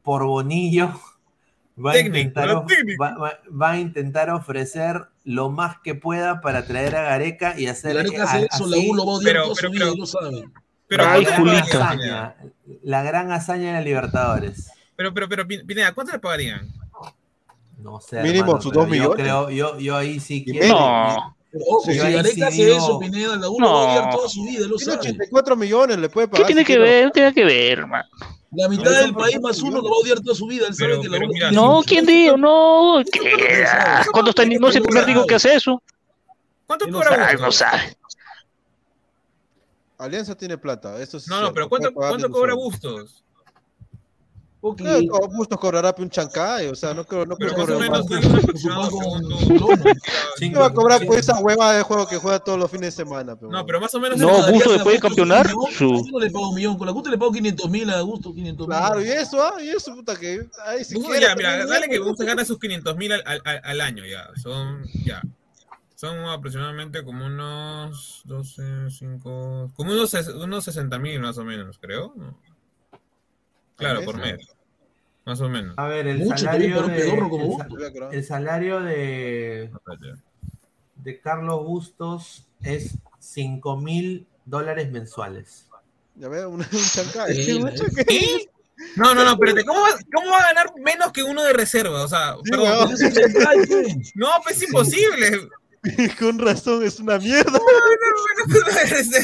por 0.03 0.25
Bonillo 0.25 0.91
va 1.83 1.93
a, 1.93 1.99
intentar, 1.99 2.47
lo 2.49 2.59
of- 2.59 2.67
técnico. 2.67 3.01
va- 3.03 3.17
va- 3.17 3.39
va 3.49 3.71
a 3.71 3.79
intentar 3.79 4.29
ofrecer 4.29 5.05
lo 5.23 5.49
más 5.49 5.77
que 5.83 5.95
pueda 5.95 6.41
para 6.41 6.65
traer 6.65 6.95
a 6.97 7.03
Gareca 7.03 7.55
y 7.57 7.67
hacer 7.67 7.95
Gareca 7.95 8.23
a- 8.23 8.25
hace 8.25 8.47
eso, 8.51 8.67
la 8.67 8.77
así 8.77 8.89
U 8.89 8.95
lo 8.95 9.05
va 9.05 9.13
a 9.13 9.15
odiar 9.15 9.33
Pero- 9.71 9.95
lo 9.95 10.05
sabe. 10.05 10.49
Pero, 10.87 11.05
Ay, 11.07 11.23
¿cuánto 11.23 11.45
le 11.45 11.51
Julita. 11.61 11.79
pagarían, 11.79 12.15
hazaña, 12.15 12.35
la 12.83 13.03
gran 13.03 13.31
hazaña 13.31 13.73
la 13.73 13.81
Libertadores. 13.81 14.71
Pero, 14.99 15.13
pero, 15.13 15.29
pero, 15.29 15.47
Pin- 15.47 15.65
Pineda, 15.65 15.93
¿cuánto 15.93 16.11
le 16.11 16.19
pagarían? 16.19 16.67
No 17.81 18.01
sé. 18.01 18.21
Mínimo 18.21 18.41
hermano, 18.47 18.61
sus 18.61 18.73
dos 18.73 18.83
yo 18.83 18.89
millones. 18.91 19.15
creo, 19.15 19.49
yo, 19.49 19.79
yo 19.79 19.95
ahí 19.95 20.19
sí 20.19 20.43
quiero. 20.43 20.67
No. 20.67 21.37
Ojo, 21.69 21.85
Yo 21.87 21.93
si 21.93 21.97
Gareca 22.11 22.29
sí 22.33 22.43
hace 22.43 22.75
eso, 22.75 22.99
Pineda, 22.99 23.37
la 23.37 23.49
U 23.49 23.61
lo 23.61 23.71
va 23.71 23.79
a 23.79 23.87
odiar 23.91 24.05
No. 24.07 24.17
toda 24.17 24.27
su 24.27 24.43
vida, 24.43 24.67
lo 24.67 24.75
Tiene 24.75 24.91
sabe. 24.91 24.99
84 25.09 25.55
millones, 25.55 25.97
le 25.99 26.09
puede 26.09 26.27
¿Qué 26.27 26.31
pagar. 26.31 26.47
tiene 26.47 26.61
si 26.63 26.67
que 26.67 26.79
ver? 26.79 27.05
No 27.05 27.11
tiene 27.11 27.33
que 27.33 27.45
ver, 27.45 27.87
man. 27.87 28.03
La 28.51 28.67
mitad 28.67 28.91
del 28.91 29.13
país 29.13 29.39
más 29.39 29.61
uno 29.61 29.77
lo 29.77 29.83
va 29.89 29.95
a 29.95 29.99
odiar 29.99 30.19
toda 30.19 30.35
su 30.35 30.45
vida, 30.47 30.67
él 30.67 30.75
sabe 30.75 30.99
que 30.99 31.07
la 31.07 31.17
mira, 31.19 31.31
tiene. 31.31 31.51
No, 31.53 31.81
¿quién 31.85 32.05
dijo? 32.05 32.35
No. 32.35 33.01
¿qué? 33.09 33.65
¿Cuándo 34.11 34.31
está? 34.31 34.43
No 34.45 34.67
es 34.67 34.75
el 34.75 34.83
primer 34.83 35.05
digo 35.05 35.25
que 35.25 35.35
hace 35.35 35.55
eso. 35.55 35.81
¿Cuánto 36.67 36.89
cobra 36.91 37.33
no 37.39 37.51
sabe. 37.53 37.95
Alianza 39.97 40.35
tiene 40.35 40.57
plata, 40.57 40.97
sí 41.05 41.17
No, 41.29 41.39
no, 41.41 41.53
pero 41.53 41.69
¿cuánto, 41.69 41.93
cuánto 41.93 42.29
cobra. 42.29 42.53
Bustos? 42.53 43.23
Ok. 44.61 44.77
Claro, 44.79 44.99
o 45.11 45.27
Bustos 45.29 45.57
cobrará 45.57 45.95
un 45.97 46.09
chancay, 46.09 46.67
o 46.67 46.75
sea, 46.75 46.93
no 46.93 47.05
creo, 47.05 47.25
no 47.25 47.37
creo 47.37 47.55
que 47.55 47.65
más 47.89 48.01
¿Qué 50.37 50.49
va 50.55 50.65
a 50.67 50.73
cobrar 50.73 51.05
por 51.05 51.17
esa 51.17 51.39
hueva 51.39 51.73
de 51.73 51.83
juego 51.83 52.07
que 52.07 52.17
juega 52.17 52.39
todos 52.39 52.59
los 52.59 52.69
fines 52.69 52.87
de 52.95 53.03
semana? 53.03 53.35
Pero, 53.35 53.51
No, 53.51 53.65
pero 53.65 53.79
más 53.79 53.93
o 53.95 53.99
menos. 53.99 54.17
No, 54.17 54.27
Busto 54.27 54.43
Alianza, 54.45 54.71
después 54.73 54.83
de 54.83 54.91
Bustos, 54.91 55.01
campeonar, 55.09 55.47
su- 55.49 55.93
¿a 55.95 56.01
quién 56.01 56.11
no 56.11 56.19
le 56.19 56.31
paga 56.31 56.47
un 56.49 56.55
millón? 56.55 56.77
Con 56.77 56.87
la 56.87 56.93
Gusto 56.93 57.09
le 57.09 57.17
pago 57.17 57.31
500 57.31 57.69
mil 57.69 57.89
a 57.89 58.01
Gusto, 58.01 58.33
500 58.33 58.67
mil. 58.67 58.77
Claro, 58.77 59.01
y 59.01 59.07
eso, 59.09 59.41
ah, 59.43 59.61
y 59.63 59.69
eso, 59.69 59.93
puta, 59.95 60.15
que 60.15 60.45
ahí 60.65 60.83
si 60.83 60.95
Bustos, 60.95 61.11
quiere, 61.11 61.27
ya, 61.27 61.35
mira, 61.35 61.65
dale 61.65 61.87
que 61.89 61.99
Bustos 61.99 62.25
gana 62.25 62.43
sus 62.45 62.59
500 62.59 62.97
mil 62.97 63.11
al, 63.13 63.23
al, 63.25 63.61
al- 63.63 63.81
año 63.81 64.03
ya. 64.05 64.27
Son, 64.41 64.83
ya. 65.05 65.21
Son 65.95 66.17
aproximadamente 66.25 67.03
como 67.03 67.25
unos 67.25 68.21
12, 68.25 68.89
5, 68.89 69.71
como 69.75 69.91
unos, 69.91 70.13
unos 70.35 70.63
60 70.65 70.97
mil 70.99 71.19
más 71.19 71.37
o 71.37 71.43
menos, 71.43 71.77
creo. 71.79 72.13
¿no? 72.15 72.37
Claro, 73.79 74.03
por 74.03 74.17
mes. 74.17 74.39
Más 75.25 75.41
o 75.41 75.49
menos. 75.49 75.75
A 75.77 75.87
ver, 75.87 76.07
el 76.07 76.19
Mucho 76.19 76.37
salario 76.37 76.81
de, 76.87 76.95
pedorro 76.95 77.29
como 77.29 77.43
el, 77.43 77.49
Bustos. 77.49 77.93
sa- 77.93 78.09
el 78.11 78.23
salario 78.25 78.79
de, 78.81 79.69
de 80.95 81.19
Carlos 81.21 81.63
Bustos 81.65 82.45
es 82.63 82.95
5 83.19 83.77
mil 83.77 84.25
dólares 84.45 84.91
mensuales. 84.91 85.67
Ya 86.15 86.27
veo, 86.29 86.49
un, 86.51 86.61
un 86.61 86.67
chancay. 86.67 87.35
Sí, 87.35 87.51
un 87.53 87.67
¿eh? 87.69 87.73
¿Qué? 88.07 88.49
No, 88.95 89.13
no, 89.13 89.25
no, 89.25 89.31
espérate, 89.33 89.65
¿cómo 89.65 89.81
va, 89.81 89.89
¿cómo 90.13 90.31
va 90.31 90.37
a 90.37 90.47
ganar 90.53 90.67
menos 90.83 91.11
que 91.11 91.21
uno 91.21 91.43
de 91.43 91.51
reserva? 91.53 92.01
O 92.03 92.07
sea, 92.07 92.35
Sí, 92.43 92.49
perdón. 92.51 92.89
¿qué? 93.67 93.95
No, 94.15 94.27
pues 94.43 94.55
es 94.57 94.63
imposible. 94.63 95.49
Con 96.19 96.39
razón, 96.39 96.83
es 96.83 96.99
una 96.99 97.17
mierda. 97.17 97.59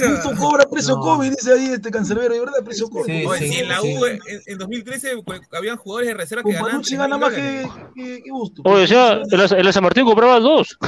Gusto 0.10 0.36
cobra 0.38 0.66
precio 0.66 0.96
No. 0.96 1.02
COVID, 1.02 1.30
dice 1.30 1.52
ahí 1.54 1.66
este 1.74 1.92
cancerbero, 1.92 2.34
de 2.34 2.40
verdad, 2.40 2.64
precio 2.64 2.90
COVID. 2.90 3.06
Sí, 3.06 3.26
sí, 3.40 3.50
si 3.52 3.60
en 3.60 3.68
la 3.68 3.82
sí. 3.82 3.98
U 3.98 4.06
en, 4.06 4.20
en 4.46 4.58
2013 4.58 5.18
pues, 5.26 5.42
habían 5.52 5.78
jugadores 5.78 6.10
de 6.10 6.14
reserva 6.14 6.44
que 6.44 6.52
ganaban. 6.52 6.72
Panucci 6.72 6.96
3.000 6.96 6.98
gana 6.98 7.18
más 7.18 7.34
que, 7.34 7.70
que, 7.96 8.24
que 8.24 8.30
Gusto. 8.30 8.62
Oye, 8.66 8.84
o 8.84 8.88
sea, 8.88 9.22
el, 9.30 9.40
el 9.68 9.74
San 9.74 9.84
Martín 9.84 10.06
compraba 10.06 10.40
dos. 10.40 10.78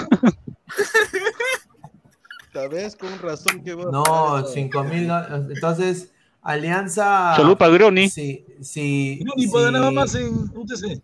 Tal 2.53 2.69
vez 2.69 2.95
con 2.95 3.19
razón 3.19 3.63
que 3.63 3.75
va 3.75 3.91
No, 3.91 4.03
pagar 4.03 4.45
eso. 4.45 4.53
5 4.53 4.83
mil 4.85 5.11
Entonces, 5.53 6.11
Alianza. 6.41 7.35
Salud 7.35 7.57
para 7.57 7.71
Groni. 7.73 8.09
Sí, 8.09 8.45
sí. 8.61 9.19
Sí. 9.21 9.51
nada 9.71 9.91
más 9.91 10.15
en 10.15 10.33
UTC. 10.55 11.01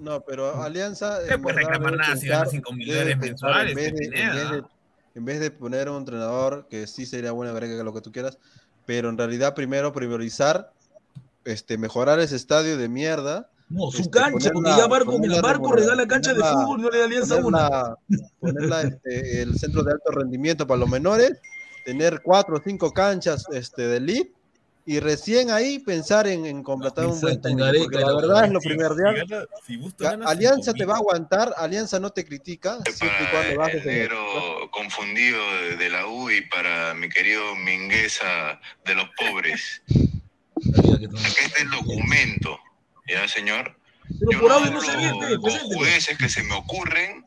No, 0.00 0.20
pero 0.22 0.62
Alianza. 0.62 1.18
No 1.20 1.38
verdad, 1.42 1.60
reclamar 1.60 1.96
nada 1.96 2.16
si 2.16 2.28
gana 2.28 2.46
5 2.46 2.72
mil 2.72 2.88
dólares 2.88 3.18
mensuales. 3.18 3.70
En 3.70 3.76
vez, 3.76 3.94
de, 3.94 4.04
en, 4.06 4.10
vez 4.12 4.50
de, 4.50 4.62
en 5.14 5.24
vez 5.24 5.40
de 5.40 5.50
poner 5.50 5.88
a 5.88 5.92
un 5.92 5.98
entrenador, 5.98 6.66
que 6.68 6.86
sí 6.86 7.06
sería 7.06 7.32
buena 7.32 7.58
que 7.58 7.84
lo 7.84 7.92
que 7.94 8.00
tú 8.00 8.12
quieras, 8.12 8.38
pero 8.84 9.08
en 9.08 9.18
realidad 9.18 9.54
primero 9.54 9.92
priorizar, 9.92 10.72
este, 11.44 11.78
mejorar 11.78 12.20
ese 12.20 12.36
estadio 12.36 12.76
de 12.76 12.88
mierda. 12.88 13.50
No, 13.68 13.90
su 13.90 14.02
este, 14.02 14.10
cancha, 14.10 14.50
porque 14.52 14.70
ya 14.70 14.86
ponerla 14.88 15.42
Barco 15.42 15.64
remodela- 15.72 15.80
regala 15.80 16.06
cancha 16.06 16.34
de 16.34 16.40
fútbol 16.42 16.82
no 16.82 16.90
le 16.90 16.98
da 16.98 17.04
alianza 17.04 17.36
una. 17.36 17.68
ponerla, 17.68 17.96
ponerla, 18.38 18.82
este, 18.82 19.42
el 19.42 19.58
centro 19.58 19.82
de 19.82 19.92
alto 19.92 20.12
rendimiento 20.12 20.66
para 20.66 20.78
los 20.80 20.88
menores, 20.88 21.32
tener 21.84 22.20
cuatro 22.22 22.56
o 22.56 22.60
cinco 22.64 22.92
canchas 22.92 23.44
este, 23.52 23.88
de 23.88 23.96
elite 23.96 24.35
y 24.88 25.00
recién 25.00 25.50
ahí 25.50 25.80
pensar 25.80 26.28
en, 26.28 26.46
en 26.46 26.62
completar 26.62 27.06
un 27.06 27.20
buen 27.20 27.42
técnico, 27.42 27.64
Gareca, 27.66 27.84
porque 27.84 27.98
la 27.98 28.14
verdad 28.16 28.44
es 28.46 28.52
lo 28.52 28.60
Si- 28.60 28.68
primordial. 28.68 29.48
si 29.66 29.74
Alianza 30.24 30.72
5.000. 30.72 30.78
te 30.78 30.84
va 30.84 30.94
a 30.94 30.98
aguantar, 30.98 31.52
Alianza 31.56 31.98
no 31.98 32.10
te 32.10 32.24
critica, 32.24 32.78
Para 33.32 33.72
el 33.72 33.84
negro 33.84 34.70
confundido 34.70 35.38
de, 35.62 35.76
de 35.76 35.90
la 35.90 36.06
U 36.06 36.30
y 36.30 36.40
para 36.42 36.94
mi 36.94 37.08
querido 37.08 37.56
Mingueza 37.56 38.60
de 38.84 38.94
los 38.94 39.08
pobres. 39.18 39.82
Acá 39.88 41.44
está 41.44 41.62
el 41.62 41.70
documento, 41.70 42.58
¿ya, 43.08 43.26
señor? 43.28 43.76
Pero 44.20 44.30
Yo 44.30 44.40
por 44.40 44.50
no 44.50 44.60
no 44.70 45.40
con 45.40 45.58
jueces 45.74 46.16
que 46.16 46.28
se 46.28 46.44
me 46.44 46.54
ocurren 46.54 47.24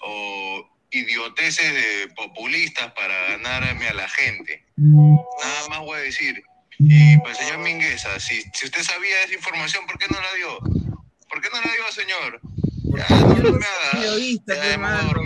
o 0.00 0.68
idioteces 0.90 1.72
de 1.72 2.12
populistas 2.16 2.92
para 2.92 3.14
ganarme 3.38 3.86
a 3.88 3.94
la 3.94 4.08
gente. 4.08 4.64
Nada 4.76 5.68
más 5.70 5.78
voy 5.80 5.98
a 5.98 6.02
decir. 6.02 6.42
Y 6.84 7.16
para 7.18 7.30
el 7.30 7.36
señor 7.36 7.58
Mingueza, 7.58 8.18
si, 8.18 8.42
si 8.52 8.66
usted 8.66 8.82
sabía 8.82 9.22
esa 9.24 9.34
información, 9.34 9.84
¿por 9.86 9.98
qué 9.98 10.06
no 10.10 10.18
la 10.20 10.34
dio? 10.36 10.58
¿Por 11.28 11.40
qué 11.40 11.48
no 11.52 11.60
la 11.60 11.72
dio, 11.72 11.92
señor? 11.92 12.40
Periodista, 13.92 14.54
qué 14.60 14.78
malo. 14.78 15.22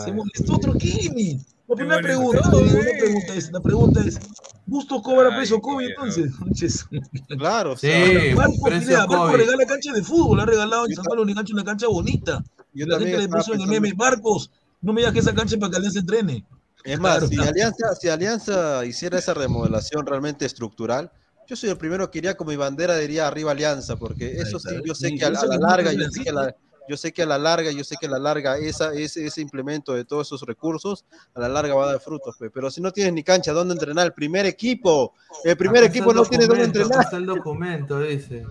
Se 0.00 0.12
molestó 0.12 0.54
otro 0.54 0.74
Kimi. 0.74 1.40
La 1.68 1.76
primera 1.76 2.00
pregunta, 2.00 2.40
la 2.44 2.50
pregunta 2.50 3.34
es, 3.34 3.50
la 3.52 3.60
pregunta 3.60 4.00
es, 4.00 4.18
¿Gusto 4.66 5.02
cobra 5.02 5.34
precio 5.36 5.60
COVID 5.60 5.88
entonces? 5.88 6.86
Claro, 7.38 7.76
Sí, 7.76 7.88
Marco 8.34 8.64
Pineda, 8.64 9.06
Marco 9.06 9.26
COVID. 9.26 9.36
regala 9.36 9.66
cancha 9.66 9.92
de 9.92 10.02
fútbol, 10.02 10.40
ha 10.40 10.46
regalado 10.46 10.86
en 10.86 10.94
San 10.94 11.04
Pablo 11.04 11.22
una 11.22 11.34
cancha, 11.34 11.52
una 11.52 11.64
cancha 11.64 11.86
bonita. 11.86 12.42
Yo 12.72 12.86
Y 12.86 12.88
la 12.88 12.98
gente 12.98 13.18
le 13.18 13.28
puso 13.28 13.54
en 13.54 13.60
el 13.60 13.66
meme, 13.66 13.92
Marcos, 13.94 14.50
no 14.80 14.92
me 14.92 15.00
digas 15.00 15.12
que 15.12 15.20
esa 15.20 15.34
cancha 15.34 15.54
es 15.54 15.60
para 15.60 15.70
que 15.70 15.76
Alianza 15.76 16.00
entrene. 16.00 16.44
Es 16.84 17.00
más, 17.00 17.18
Claro. 17.18 17.28
si, 17.28 17.38
Alianza, 17.38 17.94
si 17.94 18.08
Alianza 18.08 18.84
hiciera 18.84 19.18
esa 19.18 19.32
remodelación 19.32 20.06
realmente 20.06 20.44
estructural, 20.44 21.10
yo 21.46 21.56
soy 21.56 21.70
el 21.70 21.78
primero 21.78 22.10
que 22.10 22.18
iría 22.18 22.36
con 22.36 22.46
mi 22.46 22.56
bandera, 22.56 22.96
diría 22.96 23.26
arriba 23.26 23.52
Alianza, 23.52 23.96
porque 23.96 24.32
eso 24.32 24.58
sí, 24.58 24.68
yo 24.84 24.94
sé 24.94 25.14
que 25.14 25.24
a, 25.24 25.30
la 25.30 25.44
larga, 25.58 25.92
yo 25.92 26.10
sé 26.10 26.22
que 26.22 26.30
a 26.30 26.32
la, 26.32 26.56
yo 26.88 26.96
sé 26.96 27.12
que 27.12 27.22
a 27.22 27.26
la 27.26 27.38
larga, 27.38 27.70
yo 27.70 27.84
sé 27.84 27.96
que 27.98 28.06
a 28.06 28.10
la 28.10 28.18
larga 28.18 28.58
esa, 28.58 28.92
ese, 28.92 29.26
ese 29.26 29.40
implemento 29.40 29.94
de 29.94 30.04
todos 30.04 30.28
esos 30.28 30.42
recursos, 30.42 31.04
a 31.34 31.40
la 31.40 31.48
larga 31.48 31.74
va 31.74 31.84
a 31.84 31.92
dar 31.92 32.00
frutos, 32.00 32.36
pe. 32.38 32.50
pero 32.50 32.70
si 32.70 32.80
no 32.80 32.92
tienes 32.92 33.12
ni 33.12 33.22
cancha 33.22 33.52
dónde 33.52 33.74
entrenar, 33.74 34.06
el 34.06 34.12
primer 34.12 34.46
equipo, 34.46 35.14
el 35.42 35.56
primer 35.56 35.84
equipo 35.84 36.10
el 36.10 36.16
no 36.16 36.24
tiene 36.24 36.46
dónde 36.46 36.64
entrenar. 36.64 37.00
está 37.00 37.16
el 37.16 37.26
documento, 37.26 38.00
dice. 38.00 38.46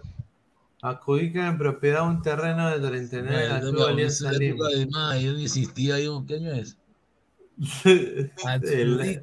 Adjudican 0.82 1.46
en 1.46 1.58
propiedad 1.58 2.06
un 2.06 2.22
terreno 2.22 2.70
de 2.70 2.86
39 2.86 3.42
de 3.42 3.72
la 3.72 3.86
Alianza 3.88 4.32
Lima. 4.34 5.18
yo 5.18 5.32
existía 5.38 5.98
yo, 6.00 6.26
¿qué 6.28 6.36
año 6.36 6.52
es? 6.52 6.78
El- 8.64 9.22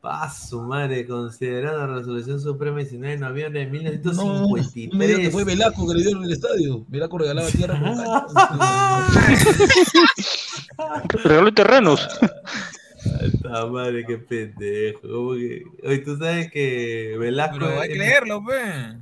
Paso, 0.00 0.62
madre, 0.62 1.04
considerando 1.08 1.86
la 1.88 1.98
resolución 1.98 2.40
suprema 2.40 2.78
19 2.78 3.14
de 3.14 3.18
noviembre 3.18 3.64
de 3.66 3.66
No, 3.66 4.12
no 4.12 4.46
digas 4.54 4.72
que 4.72 4.86
1953. 4.86 5.32
fue 5.32 5.42
Velasco 5.44 5.88
que 5.88 5.94
le 5.94 6.02
dieron 6.04 6.22
el 6.24 6.32
estadio. 6.32 6.84
Velasco 6.88 7.18
regalaba 7.18 7.48
tierra 7.48 7.80
Regaló 11.24 11.52
terrenos. 11.52 12.08
Esta 13.22 13.66
madre, 13.66 14.04
qué 14.06 14.18
pendejo. 14.18 15.00
¿cómo 15.02 15.32
que- 15.34 15.64
Oye, 15.84 15.98
tú 15.98 16.16
sabes 16.16 16.50
que 16.52 17.16
Velasco. 17.18 17.56
Pero 17.58 17.80
hay 17.80 17.88
que 17.88 17.98
leerlo, 17.98 18.44
pe. 18.44 18.98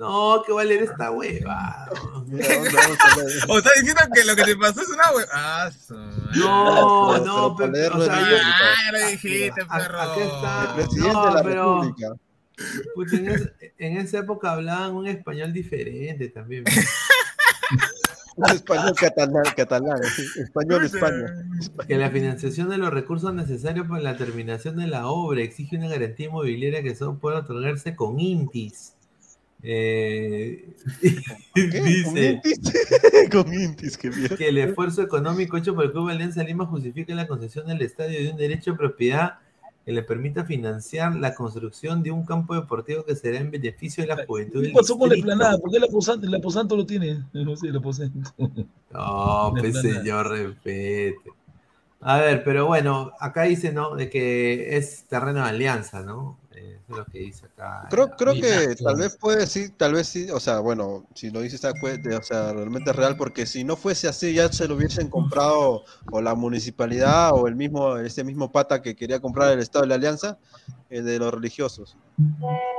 No, 0.00 0.42
que 0.46 0.52
va 0.52 0.62
a 0.62 0.64
leer 0.64 0.82
esta 0.84 1.10
hueva. 1.10 1.88
O 3.48 3.58
estás 3.58 3.72
diciendo 3.76 4.02
que 4.14 4.24
lo 4.24 4.34
que 4.36 4.44
te 4.44 4.56
pasó 4.56 4.80
es 4.80 4.88
una 4.88 5.10
web. 5.14 5.26
Ah. 5.32 5.70
No, 6.36 7.10
Pero 7.12 7.24
no, 7.24 7.56
pero, 7.56 7.68
o 7.68 7.72
leerlo 7.72 8.04
sea, 8.04 8.20
es 8.22 8.28
yo, 8.30 8.36
Ah, 8.42 8.74
ya 8.92 8.98
lo 8.98 9.06
dijiste, 9.08 9.52
perro. 9.66 10.00
aquí 10.00 10.20
está. 10.20 10.62
El 10.62 10.74
presidente 10.74 11.12
No, 11.12 11.26
de 11.26 11.34
la 11.34 11.42
pero- 11.42 11.82
República. 11.82 12.08
puta, 12.94 13.16
en, 13.16 13.28
es- 13.28 13.50
en 13.78 13.96
esa 13.98 14.18
época 14.18 14.52
hablaban 14.52 14.94
un 14.94 15.06
español 15.06 15.52
diferente 15.52 16.28
también. 16.28 16.64
Un 18.36 18.48
español 18.48 18.94
catalán, 18.98 19.42
catalán, 19.54 20.00
español 20.36 20.84
España. 20.84 21.26
Que 21.86 21.96
la 21.98 22.10
financiación 22.10 22.70
de 22.70 22.78
los 22.78 22.90
recursos 22.90 23.34
necesarios 23.34 23.86
para 23.86 24.00
la 24.00 24.16
terminación 24.16 24.76
de 24.76 24.86
la 24.86 25.08
obra 25.08 25.42
exige 25.42 25.76
una 25.76 25.88
garantía 25.88 26.26
inmobiliaria 26.26 26.82
que 26.82 26.94
solo 26.94 27.18
puede 27.18 27.36
otorgarse 27.36 27.94
con 27.96 28.18
INTIS. 28.18 28.94
Eh, 29.62 30.74
dice 31.54 32.40
Con 33.30 33.52
Intis, 33.52 33.98
qué 33.98 34.10
mierda. 34.10 34.36
que 34.36 34.48
el 34.48 34.58
esfuerzo 34.58 35.02
económico 35.02 35.56
hecho 35.56 35.74
por 35.74 35.84
el 35.84 35.92
Club 35.92 36.08
Alianza 36.08 36.42
Lima 36.42 36.66
justifica 36.66 37.14
la 37.14 37.26
concesión 37.26 37.66
del 37.66 37.82
estadio 37.82 38.18
de 38.22 38.30
un 38.30 38.36
derecho 38.36 38.72
de 38.72 38.78
propiedad 38.78 39.38
que 39.84 39.92
le 39.92 40.02
permita 40.02 40.44
financiar 40.44 41.16
la 41.16 41.34
construcción 41.34 42.02
de 42.02 42.10
un 42.10 42.24
campo 42.24 42.54
deportivo 42.54 43.04
que 43.04 43.16
será 43.16 43.38
en 43.38 43.50
beneficio 43.50 44.02
de 44.04 44.08
la 44.08 44.26
juventud 44.26 44.62
¿Qué 44.62 44.72
pasó 44.72 44.98
con 44.98 45.08
la 45.08 45.14
explanada? 45.14 45.58
¿Por 45.58 45.70
qué 45.70 45.78
la 45.78 45.86
Posanto, 45.86 46.26
la 46.26 46.38
Posanto 46.38 46.76
lo 46.76 46.86
tiene? 46.86 47.24
No 47.32 47.56
sé, 47.56 47.68
la 47.68 47.80
Posanto. 47.80 48.30
No, 48.92 49.54
pues 49.58 49.80
señor, 49.80 50.28
respete. 50.28 51.16
A 52.02 52.18
ver, 52.18 52.44
pero 52.44 52.66
bueno, 52.66 53.12
acá 53.20 53.42
dice, 53.42 53.72
¿no? 53.72 53.94
De 53.94 54.08
que 54.08 54.76
es 54.76 55.04
terreno 55.04 55.42
de 55.42 55.48
alianza, 55.48 56.02
¿no? 56.02 56.38
Eh, 56.90 56.96
lo 56.96 57.04
que 57.06 57.18
dice 57.20 57.46
acá. 57.46 57.86
Creo, 57.88 58.10
creo 58.10 58.34
que 58.34 58.74
tal 58.82 58.96
vez 58.96 59.16
puede 59.16 59.46
sí, 59.46 59.70
tal 59.70 59.94
vez 59.94 60.08
sí, 60.08 60.30
o 60.30 60.40
sea, 60.40 60.58
bueno, 60.60 61.06
si 61.14 61.30
lo 61.30 61.40
dice 61.40 61.56
está 61.56 61.72
puede- 61.74 62.16
o 62.16 62.22
sea, 62.22 62.52
realmente 62.52 62.90
es 62.90 62.96
real, 62.96 63.16
porque 63.16 63.46
si 63.46 63.64
no 63.64 63.76
fuese 63.76 64.08
así, 64.08 64.34
ya 64.34 64.50
se 64.52 64.66
lo 64.66 64.74
hubiesen 64.74 65.08
comprado 65.08 65.84
o 66.10 66.20
la 66.20 66.34
municipalidad 66.34 67.32
o 67.32 67.46
el 67.46 67.56
mismo, 67.56 67.96
ese 67.98 68.24
mismo 68.24 68.50
pata 68.50 68.82
que 68.82 68.96
quería 68.96 69.20
comprar 69.20 69.52
el 69.52 69.60
Estado 69.60 69.82
de 69.82 69.88
la 69.88 69.94
Alianza, 69.96 70.38
el 70.88 71.04
de 71.04 71.18
los 71.18 71.32
religiosos. 71.32 71.96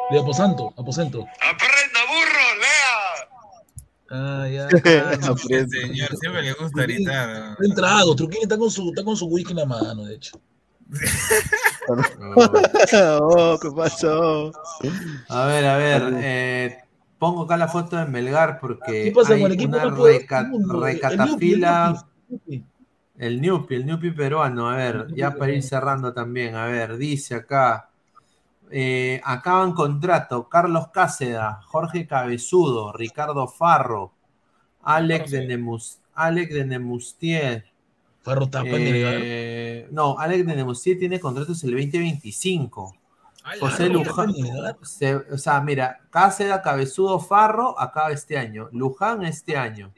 De 0.09 0.19
Aposanto, 0.19 0.73
Aposento. 0.77 1.25
¡Aprenda, 1.41 1.99
burro! 2.07 2.59
¡Lea! 2.59 3.27
Ah, 4.13 4.47
ya. 4.47 4.67
No, 5.21 5.37
señor 5.37 6.17
siempre 6.17 6.41
le 6.41 6.53
gusta 6.53 6.83
gritar. 6.83 7.51
Está 7.51 7.65
entrado, 7.65 8.13
Truquín 8.15 8.41
está 8.43 8.57
con 8.57 8.69
su, 8.69 8.89
está 8.89 9.03
con 9.05 9.15
su 9.15 9.27
whisky 9.27 9.51
en 9.51 9.59
la 9.59 9.65
mano, 9.65 10.03
de 10.03 10.15
hecho. 10.15 10.39
Oh, 13.21 13.59
¿qué 13.61 13.69
pasó? 13.75 14.51
A 15.29 15.45
ver, 15.45 15.65
a 15.65 15.77
ver, 15.77 16.13
eh, 16.17 16.77
pongo 17.17 17.43
acá 17.43 17.57
la 17.57 17.67
foto 17.67 17.95
de 17.97 18.05
Melgar 18.05 18.59
porque 18.59 19.05
¿Qué 19.05 19.11
pasa 19.11 19.33
hay 19.33 19.41
con 19.41 19.51
el 19.51 19.57
equipo 19.57 19.77
una 19.77 19.89
reca-? 19.95 20.49
El 20.53 20.81
recatafila. 20.81 22.05
Newpi, 22.27 22.65
El 23.17 23.41
Newpi, 23.41 23.75
el 23.75 23.85
Newpi 23.85 24.11
peruano, 24.11 24.69
a 24.69 24.75
ver, 24.75 25.07
ya 25.15 25.31
para 25.31 25.51
ir 25.53 25.63
cerrando 25.63 26.13
también, 26.13 26.55
a 26.55 26.65
ver, 26.65 26.97
dice 26.97 27.35
acá, 27.35 27.89
eh, 28.73 29.19
acaban 29.25 29.73
contrato 29.73 30.47
Carlos 30.47 30.87
Cáceda, 30.93 31.61
Jorge 31.65 32.07
Cabezudo, 32.07 32.93
Ricardo 32.93 33.47
Farro, 33.47 34.13
Alex 34.81 35.31
de, 35.31 35.45
Nemus, 35.45 35.99
Alex 36.13 36.53
de 36.53 36.65
Nemustier. 36.65 37.70
Farro 38.23 38.49
tapa 38.49 38.67
en 38.67 38.75
eh, 38.83 39.87
no, 39.91 40.17
Alex 40.19 40.45
de 40.45 40.55
Nemustier 40.55 40.99
tiene 40.99 41.19
contratos 41.19 41.63
el 41.63 41.71
2025. 41.71 42.95
José 43.59 43.87
Farro 43.87 43.93
Luján, 43.93 44.27
tapa 44.27 44.37
en 44.37 44.43
Melgar. 44.53 44.77
se- 44.83 45.15
o 45.15 45.37
sea, 45.37 45.59
mira, 45.61 46.01
Cáceda, 46.11 46.61
Cabezudo, 46.61 47.19
Farro 47.19 47.79
acaba 47.79 48.11
este 48.11 48.37
año, 48.37 48.69
Luján 48.71 49.23
este 49.25 49.57
año, 49.57 49.91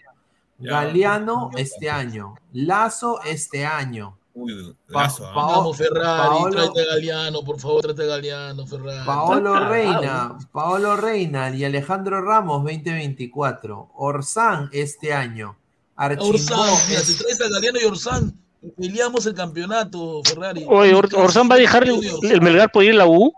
Ya. 0.57 0.71
Galeano 0.71 1.49
este 1.57 1.89
año, 1.89 2.35
Lazo 2.53 3.19
este 3.25 3.65
año. 3.65 4.17
Uy, 4.35 4.75
lazo, 4.87 5.27
¿ah? 5.27 5.33
Pao- 5.35 5.47
Vamos, 5.57 5.77
Ferrari, 5.77 6.27
Paolo- 6.29 6.51
tráete 6.51 6.81
a 6.81 6.85
Galeano, 6.95 7.43
por 7.43 7.59
favor, 7.59 7.81
tráete 7.81 8.03
a 8.03 8.05
Galeano, 8.07 8.65
Ferrari. 8.65 9.05
Paolo 9.05 9.59
Reina. 9.67 10.37
Paolo 10.51 10.95
Reina 10.95 11.49
y 11.55 11.65
Alejandro 11.65 12.21
Ramos 12.21 12.63
2024. 12.63 13.91
Orsán 13.95 14.69
este 14.71 15.13
año. 15.13 15.57
Archimbó 15.95 16.29
Orsán, 16.29 16.87
mira, 16.89 16.99
es- 17.01 17.17
te 17.17 17.23
traes 17.23 17.41
a 17.41 17.49
Galeano 17.49 17.79
y 17.81 17.85
Orsán. 17.85 18.33
Peleamos 18.77 19.25
el 19.25 19.33
campeonato, 19.33 20.21
Ferrari. 20.25 20.65
Oye, 20.67 20.93
Or- 20.95 21.09
Orsán 21.15 21.49
va 21.51 21.55
a 21.55 21.57
dejar 21.57 21.83
el, 21.83 21.99
el 22.23 22.41
Melgar 22.41 22.71
por 22.71 22.83
ir 22.83 22.91
a 22.93 22.97
la 22.97 23.05
U. 23.07 23.33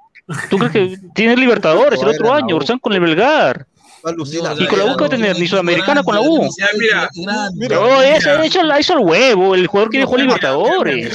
¿Tú 0.49 0.57
crees 0.57 0.71
que 0.71 0.97
tiene 1.15 1.35
Libertadores 1.35 1.99
el 2.01 2.07
otro 2.09 2.31
año? 2.33 2.55
Orsán 2.55 2.77
con 2.79 2.93
el 2.93 3.01
Melgar. 3.01 3.65
Y 4.07 4.67
con 4.67 4.77
la 4.77 4.85
U 4.85 4.95
que 4.95 5.01
va 5.01 5.07
a 5.07 5.09
tener 5.09 5.39
ni 5.39 5.47
Sudamericana 5.47 6.03
con 6.03 6.13
la 6.13 6.21
U. 6.21 6.47
Ya, 6.59 6.67
mira, 6.77 7.09
No, 7.75 8.01
eso, 8.03 8.29
eso, 8.43 8.61
eso 8.61 8.93
el 8.93 8.99
huevo. 9.03 9.55
El 9.55 9.65
jugador 9.65 9.89
quiere 9.89 10.05
jugar 10.05 10.21
Libertadores. 10.21 11.11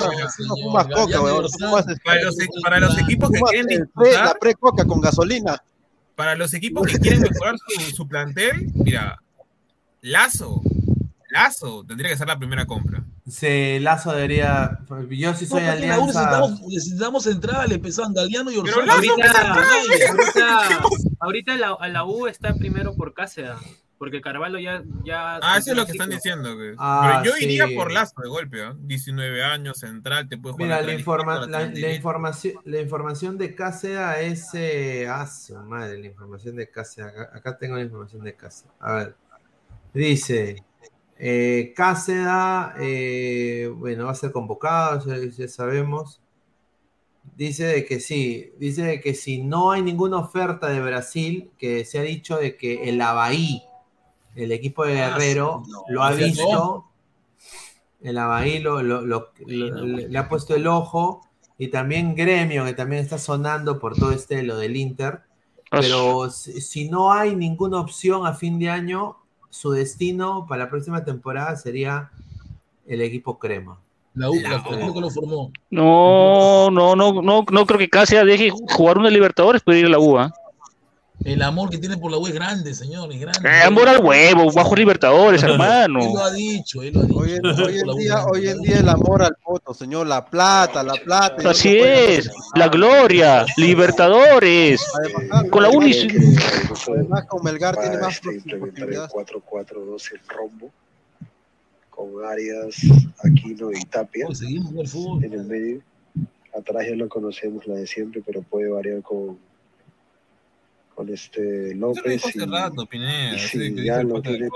No 1.61 1.79
este, 1.79 1.95
Para 2.65 2.81
los, 2.81 2.99
equipos 2.99 3.31
que 3.31 3.41
quieren 3.41 3.89
pre- 3.95 4.13
la 4.13 4.35
pre-coca 4.35 4.85
con 4.85 5.01
gasolina. 5.01 5.63
para 6.17 6.35
los 6.35 6.53
equipos 6.53 6.87
que 6.89 6.99
quieren 6.99 7.21
mejorar 7.23 7.55
su, 7.59 7.81
su 7.95 8.09
plantel, 8.09 8.71
mira, 8.75 9.23
Lazo, 10.03 10.61
Lazo 11.31 11.85
tendría 11.87 12.11
que 12.11 12.17
ser 12.17 12.27
la 12.29 12.39
primera 12.39 12.67
compra. 12.67 13.05
Sí, 13.29 13.79
Lazo 13.81 14.13
debería. 14.13 14.79
Yo 15.11 15.35
sí 15.35 15.47
soy 15.47 15.63
No, 15.63 15.71
alianza. 15.71 16.05
necesitamos, 16.07 16.61
necesitamos 16.63 17.23
centrales, 17.25 17.79
pesaban 17.79 18.13
Galeano 18.15 18.51
y 18.51 18.61
Pero 18.63 18.79
Orsán. 18.81 18.87
Lazo 18.87 19.13
Ahorita, 19.13 20.11
ahorita, 20.11 20.81
ahorita 21.21 21.57
la, 21.57 21.77
a 21.79 21.89
la 21.89 22.05
U 22.05 22.27
está 22.27 22.55
primero 22.55 22.95
por 22.97 23.15
Cáceres, 23.15 23.53
porque 23.99 24.21
Carvalho 24.21 24.59
ya... 24.59 24.83
ya 25.05 25.37
Ah, 25.43 25.59
eso 25.59 25.71
es 25.73 25.77
lo 25.77 25.87
que 25.87 25.93
ciclo. 25.93 26.05
están 26.05 26.17
diciendo. 26.17 26.57
que- 26.57 26.75
Ah, 26.79 27.21
Pero 27.23 27.37
yo 27.37 27.45
iría 27.47 27.69
por 27.75 27.93
Lazo 27.93 28.15
de 28.23 28.29
golpe, 28.29 28.63
¿ah? 28.63 28.75
19 28.79 29.45
años, 29.45 29.79
central, 29.79 30.29
te 30.29 30.37
puede 30.39 30.55
jugar. 30.55 30.69
Mira, 30.69 30.83
la, 30.83 30.95
informa- 30.99 31.47
la, 31.47 31.93
información, 31.93 32.55
la 32.65 32.81
información 32.81 33.39
de 33.39 33.55
Cáceres 33.55 34.19
es. 34.19 34.49
Eh, 34.55 35.07
ah, 35.09 35.27
su 35.27 35.55
madre, 35.57 35.99
la 35.99 36.07
información 36.07 36.57
de 36.57 36.69
Cáceres. 36.71 37.13
Acá, 37.13 37.31
acá 37.35 37.59
tengo 37.59 37.77
la 37.77 37.83
información 37.83 38.25
de 38.25 38.35
Cáceres. 38.35 38.73
A 38.81 38.93
ver. 38.95 39.15
Dice. 39.93 40.65
Eh, 41.23 41.75
Cáceres, 41.77 42.27
eh, 42.81 43.71
bueno, 43.77 44.07
va 44.07 44.13
a 44.13 44.15
ser 44.15 44.33
convocado, 44.33 45.05
ya, 45.07 45.17
ya 45.31 45.49
sabemos. 45.49 46.21
Dice 47.37 47.65
de 47.65 47.85
que 47.87 48.01
sí, 48.01 48.53
dice 48.59 48.83
de 48.83 49.01
que 49.01 49.15
si 49.15 49.43
no 49.43 49.71
hay 49.71 49.83
ninguna 49.83 50.19
oferta 50.19 50.69
de 50.69 50.81
Brasil, 50.81 51.51
que 51.59 51.85
se 51.85 51.99
ha 51.99 52.03
dicho 52.03 52.37
de 52.39 52.57
que 52.57 52.89
el 52.89 53.01
Abaí, 53.01 53.63
el 54.37 54.53
equipo 54.53 54.85
de 54.87 55.01
Ah, 55.03 55.11
Guerrero, 55.11 55.65
no, 55.69 55.85
lo 55.89 56.03
ha 56.03 56.13
visto, 56.13 56.87
el 58.03 58.19
Abaí 58.19 58.59
lo, 58.61 58.83
lo- 58.83 59.03
lo- 59.03 59.33
lo- 59.47 59.87
le, 59.87 60.09
le 60.09 60.19
ha 60.19 60.29
puesto 60.29 60.55
el 60.55 60.67
ojo, 60.67 61.23
y 61.59 61.69
también 61.69 62.15
Gremio, 62.15 62.65
que 62.65 62.73
también 62.75 63.03
está 63.03 63.19
sonando 63.19 63.79
por 63.79 63.95
todo 63.97 64.13
este 64.13 64.43
lo 64.43 64.57
del 64.57 64.77
Inter, 64.77 65.23
Pero 65.71 66.31
si, 66.31 66.61
si 66.61 66.89
no 66.89 67.13
hay 67.13 67.37
ninguna 67.37 67.81
opción 67.81 68.27
a 68.27 68.35
fin 68.35 68.59
de 68.59 68.71
año, 68.71 69.19
su 69.51 69.73
destino 69.73 70.47
para 70.49 70.65
la 70.65 70.71
próxima 70.71 71.05
temporada 71.05 71.57
sería 71.57 72.11
el 72.87 73.03
equipo 73.03 73.39
crema. 73.39 73.79
La 74.15 74.31
U, 74.31 74.35
la, 74.41 74.51
la 74.51 74.91
U 74.91 74.95
que 74.95 75.01
lo 75.01 75.11
formó. 75.11 75.53
No, 75.71 76.71
no, 76.71 76.97
no, 76.97 77.23
no, 77.23 77.45
no 77.49 77.67
creo 77.67 77.79
que 77.79 77.89
Casia 77.89 78.25
deje 78.25 78.51
jugar 78.51 78.99
una 78.99 79.11
Libertadores 79.11 79.63
para 79.63 79.79
ir 79.79 79.87
a 79.87 79.91
la 79.91 79.99
U. 79.99 80.19
¿ah? 80.19 80.33
El 81.23 81.43
amor 81.43 81.69
que 81.69 81.77
tiene 81.77 81.99
por 81.99 82.11
la 82.11 82.17
U 82.17 82.27
es 82.27 82.33
grande, 82.33 82.73
señor, 82.75 83.13
es 83.13 83.21
grande. 83.21 83.47
Eh, 83.47 83.63
amor 83.63 83.89
al 83.89 84.03
huevo, 84.03 84.51
bajo 84.53 84.75
Libertadores, 84.75 85.43
hermano. 85.43 86.01
Él 86.01 86.13
lo 86.15 86.21
ha 86.25 86.33
dicho, 86.33 86.83
él 86.83 86.95
lo 86.95 87.01
ha 87.01 87.05
dicho. 87.05 87.19
Hoy, 87.19 87.33
en- 87.33 87.47
hoy 87.47 87.79
en 87.79 87.97
día, 87.99 88.25
hoy 88.25 88.49
en 88.49 88.61
día 88.63 88.79
el 88.79 88.89
amor 88.89 89.23
al 89.23 89.37
poto, 89.45 89.75
señor, 89.75 90.07
la 90.07 90.25
plata, 90.25 90.83
la 90.83 90.95
plata. 90.95 91.43
no 91.43 91.51
Así 91.51 91.77
es, 91.79 92.31
la 92.55 92.69
gloria, 92.69 93.45
Libertadores. 93.59 94.81
Con 95.51 95.63
la 95.63 95.69
Uni. 95.69 95.93
Además, 96.89 97.27
con 97.27 97.45
Melgar 97.45 97.77
tiene 97.77 97.99
más 97.99 98.21
el 98.25 98.43
posibilidades. 98.43 99.11
4-4-2 99.11 100.13
en 100.13 100.21
rombo 100.29 100.71
con 101.91 102.25
Arias, 102.25 102.77
Aquino 103.23 103.71
y 103.73 103.85
Tapia 103.85 104.27
en 105.23 105.33
el 105.35 105.45
medio. 105.45 105.83
Atrás 106.59 106.87
ya 106.89 106.97
lo 106.97 107.09
conocemos 107.11 107.67
la 107.67 107.75
de 107.75 107.87
siempre, 107.87 108.23
pero 108.25 108.41
puede 108.43 108.69
variar 108.71 109.03
con 109.03 109.39
con 111.01 111.15
este 111.15 111.75
lo 111.77 111.95
López 111.95 112.27
hace 112.27 112.45
rato, 112.45 112.85
Pineda. 112.85 113.39
si 113.39 113.75
que 113.75 113.85
ya 113.85 113.97
del 113.99 114.21
tiene. 114.23 114.51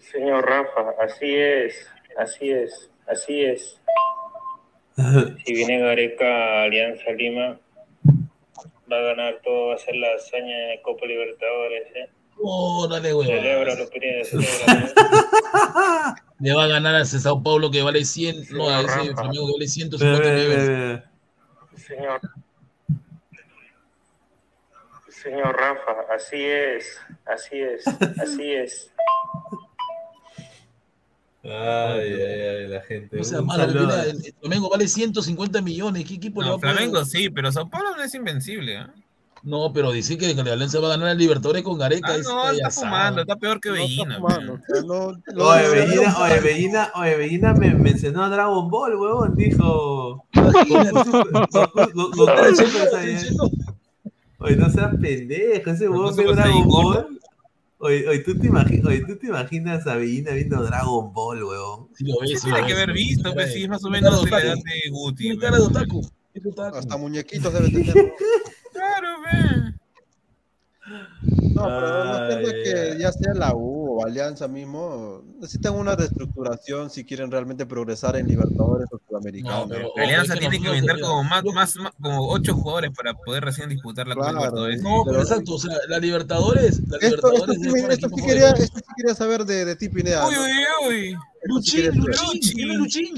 Señor 0.00 0.46
Rafa, 0.46 0.94
así 1.02 1.34
es, 1.34 1.74
así 2.16 2.50
es, 2.50 2.88
así 3.08 3.44
es. 3.44 3.80
Si 5.44 5.54
viene 5.54 5.80
Gareca 5.80 6.62
Alianza 6.62 7.10
Lima, 7.12 7.58
va 8.90 8.96
a 8.96 9.02
ganar 9.02 9.40
todo, 9.42 9.68
va 9.68 9.74
a 9.74 9.78
ser 9.78 9.96
la 9.96 10.14
hazaña 10.14 10.56
de 10.56 10.82
Copa 10.82 11.06
Libertadores. 11.06 11.86
¿eh? 11.96 12.08
Oh, 12.40 12.86
dale, 12.88 13.12
Pineda, 13.12 14.24
celébralo. 14.24 14.84
Le 16.40 16.54
va 16.54 16.64
a 16.64 16.68
ganar 16.68 16.94
a 16.94 17.00
ese 17.02 17.18
Sao 17.18 17.42
Paulo 17.42 17.72
que 17.72 17.82
vale 17.82 18.04
100, 18.04 18.50
no, 18.52 18.68
a 18.68 18.82
ese. 18.82 19.14
Flamengo 19.14 19.46
que 19.46 19.52
vale 19.52 19.66
150 19.66 20.32
millones. 20.32 21.02
Señor. 21.74 22.20
Señor 25.22 25.56
Rafa, 25.56 25.92
así 26.14 26.36
es, 26.42 26.96
así 27.26 27.60
es, 27.60 27.84
así 28.20 28.52
es. 28.52 28.90
Ay, 31.44 31.50
ay, 32.12 32.40
ay, 32.40 32.68
la 32.68 32.80
gente. 32.82 33.16
No 33.16 33.24
sea 33.24 33.38
saludo. 33.38 33.86
mira, 33.86 34.02
el 34.04 34.24
el 34.24 34.34
Flamengo 34.40 34.68
vale 34.70 34.86
150 34.88 35.62
millones. 35.62 36.04
¿Qué 36.06 36.14
equipo 36.14 36.42
le 36.42 36.48
va 36.48 36.52
No, 36.52 36.56
a 36.56 36.60
poner? 36.60 36.74
Flamengo 36.76 37.04
sí, 37.04 37.30
pero 37.30 37.50
Sao 37.52 37.68
Paulo 37.70 37.96
no 37.96 38.02
es 38.02 38.14
invencible. 38.14 38.76
¿ah? 38.76 38.92
No, 39.44 39.72
pero 39.72 39.92
decir 39.92 40.18
que 40.18 40.34
la 40.34 40.52
Alianza 40.52 40.80
va 40.80 40.88
a 40.88 40.90
ganar 40.90 41.08
el 41.10 41.18
Libertadores 41.18 41.62
con 41.62 41.78
Gareca 41.78 42.12
Ah, 42.12 42.18
no, 42.22 42.50
está 42.50 42.70
fumando, 42.70 43.20
está 43.22 43.36
peor 43.36 43.60
que 43.60 43.70
Bellina. 43.70 44.18
Oye, 44.20 45.68
Bellina, 45.68 46.18
oye, 46.18 46.40
Bellina, 46.40 46.92
oye, 46.96 47.16
Bellina 47.16 47.54
me 47.54 47.72
mencionó 47.74 48.24
a 48.24 48.28
Dragon 48.28 48.68
Ball, 48.68 48.96
huevón, 48.96 49.36
dijo. 49.36 50.26
Super 52.14 52.56
Saiyan. 52.56 53.36
Oye, 54.38 54.56
no 54.56 54.70
seas 54.70 54.94
pendejo, 55.00 55.70
ese 55.70 55.88
huevón 55.88 56.16
ve 56.16 56.24
Dragon. 56.24 56.68
Ball. 56.68 57.20
Oye, 57.80 58.08
oye, 58.08 58.18
¿tú 58.20 58.36
te 58.38 58.48
imagi- 58.48 58.84
oye, 58.86 59.04
¿tú 59.06 59.16
te 59.16 59.26
imaginas 59.28 59.86
a 59.86 59.96
Bellina 59.96 60.32
viendo 60.32 60.62
Dragon 60.64 61.12
Ball, 61.12 61.42
huevón? 61.44 61.88
Sí 61.94 62.04
lo 62.04 62.18
ves, 62.20 62.30
Sí 62.30 62.36
sí 62.38 62.48
lo 62.48 62.54
tiene 62.54 62.66
que 62.68 62.74
haber 62.74 62.92
visto, 62.92 63.34
pues 63.34 63.52
sí. 63.52 63.62
es 63.64 63.68
más 63.68 63.84
o 63.84 63.90
menos 63.90 64.24
de 64.24 64.30
la 64.30 64.38
de 64.38 64.46
edad 64.46 64.54
de 64.56 64.90
Guti. 64.90 65.22
Tiene 65.24 65.38
cara 65.38 65.56
de 65.58 65.62
otaku. 65.64 66.08
Es 66.34 66.46
otaku. 66.46 66.76
Hasta 66.76 66.96
muñequitos 66.96 67.52
debe 67.52 67.70
tener. 67.70 67.94
Claro, 68.72 69.08
ve. 69.22 69.72
No, 71.54 71.62
pero 71.64 72.04
no 72.04 72.12
Ay, 72.38 72.44
que 72.62 72.96
ya 73.00 73.10
sea 73.12 73.34
la 73.34 73.52
U 73.54 73.77
o 73.98 74.06
Alianza 74.06 74.46
mismo, 74.48 75.22
necesitan 75.40 75.74
una 75.74 75.96
reestructuración 75.96 76.88
si 76.90 77.04
quieren 77.04 77.30
realmente 77.30 77.66
progresar 77.66 78.16
en 78.16 78.28
Libertadores 78.28 78.86
o 78.92 79.00
Sudamericanos. 79.08 79.62
No, 79.62 79.68
pero- 79.68 79.92
La 79.96 80.02
Alianza 80.04 80.34
que 80.34 80.40
tiene 80.40 80.58
que 80.60 80.64
no, 80.66 80.72
vender 80.72 81.00
como 81.00 81.24
más, 81.24 81.42
más, 81.52 81.76
más- 81.76 81.92
como 82.00 82.28
ocho 82.30 82.54
jugadores 82.54 82.90
para 82.96 83.14
poder 83.14 83.44
recién 83.44 83.68
disputar 83.68 84.06
la 84.06 84.14
Copa 84.14 84.30
Claro, 84.30 84.38
Libertadores. 84.66 84.82
No, 84.82 85.02
pero 85.04 85.20
exacto, 85.22 85.54
o 85.54 85.58
sea, 85.58 85.76
la 85.88 85.98
Libertadores, 85.98 86.80
la 86.88 86.96
Esto, 86.98 87.06
esto, 87.32 87.46
Libertadores 87.46 87.58
sí, 87.60 87.86
esto 87.94 88.08
sí 88.08 88.22
quería, 88.26 88.48
jóvenes. 88.50 88.64
esto 88.64 88.78
sí 88.78 88.92
quería 88.96 89.14
saber 89.14 89.44
de, 89.44 89.64
de 89.64 89.76
ti, 89.76 89.88
Pineda. 89.88 90.26
Uy, 90.28 90.34
uy, 90.36 90.88
uy. 90.88 91.16
Luchín, 91.44 91.80
quería 91.80 91.92
saber. 91.92 92.34
Luchín, 92.34 92.56
dime 92.56 92.74
Luchín. 92.76 93.14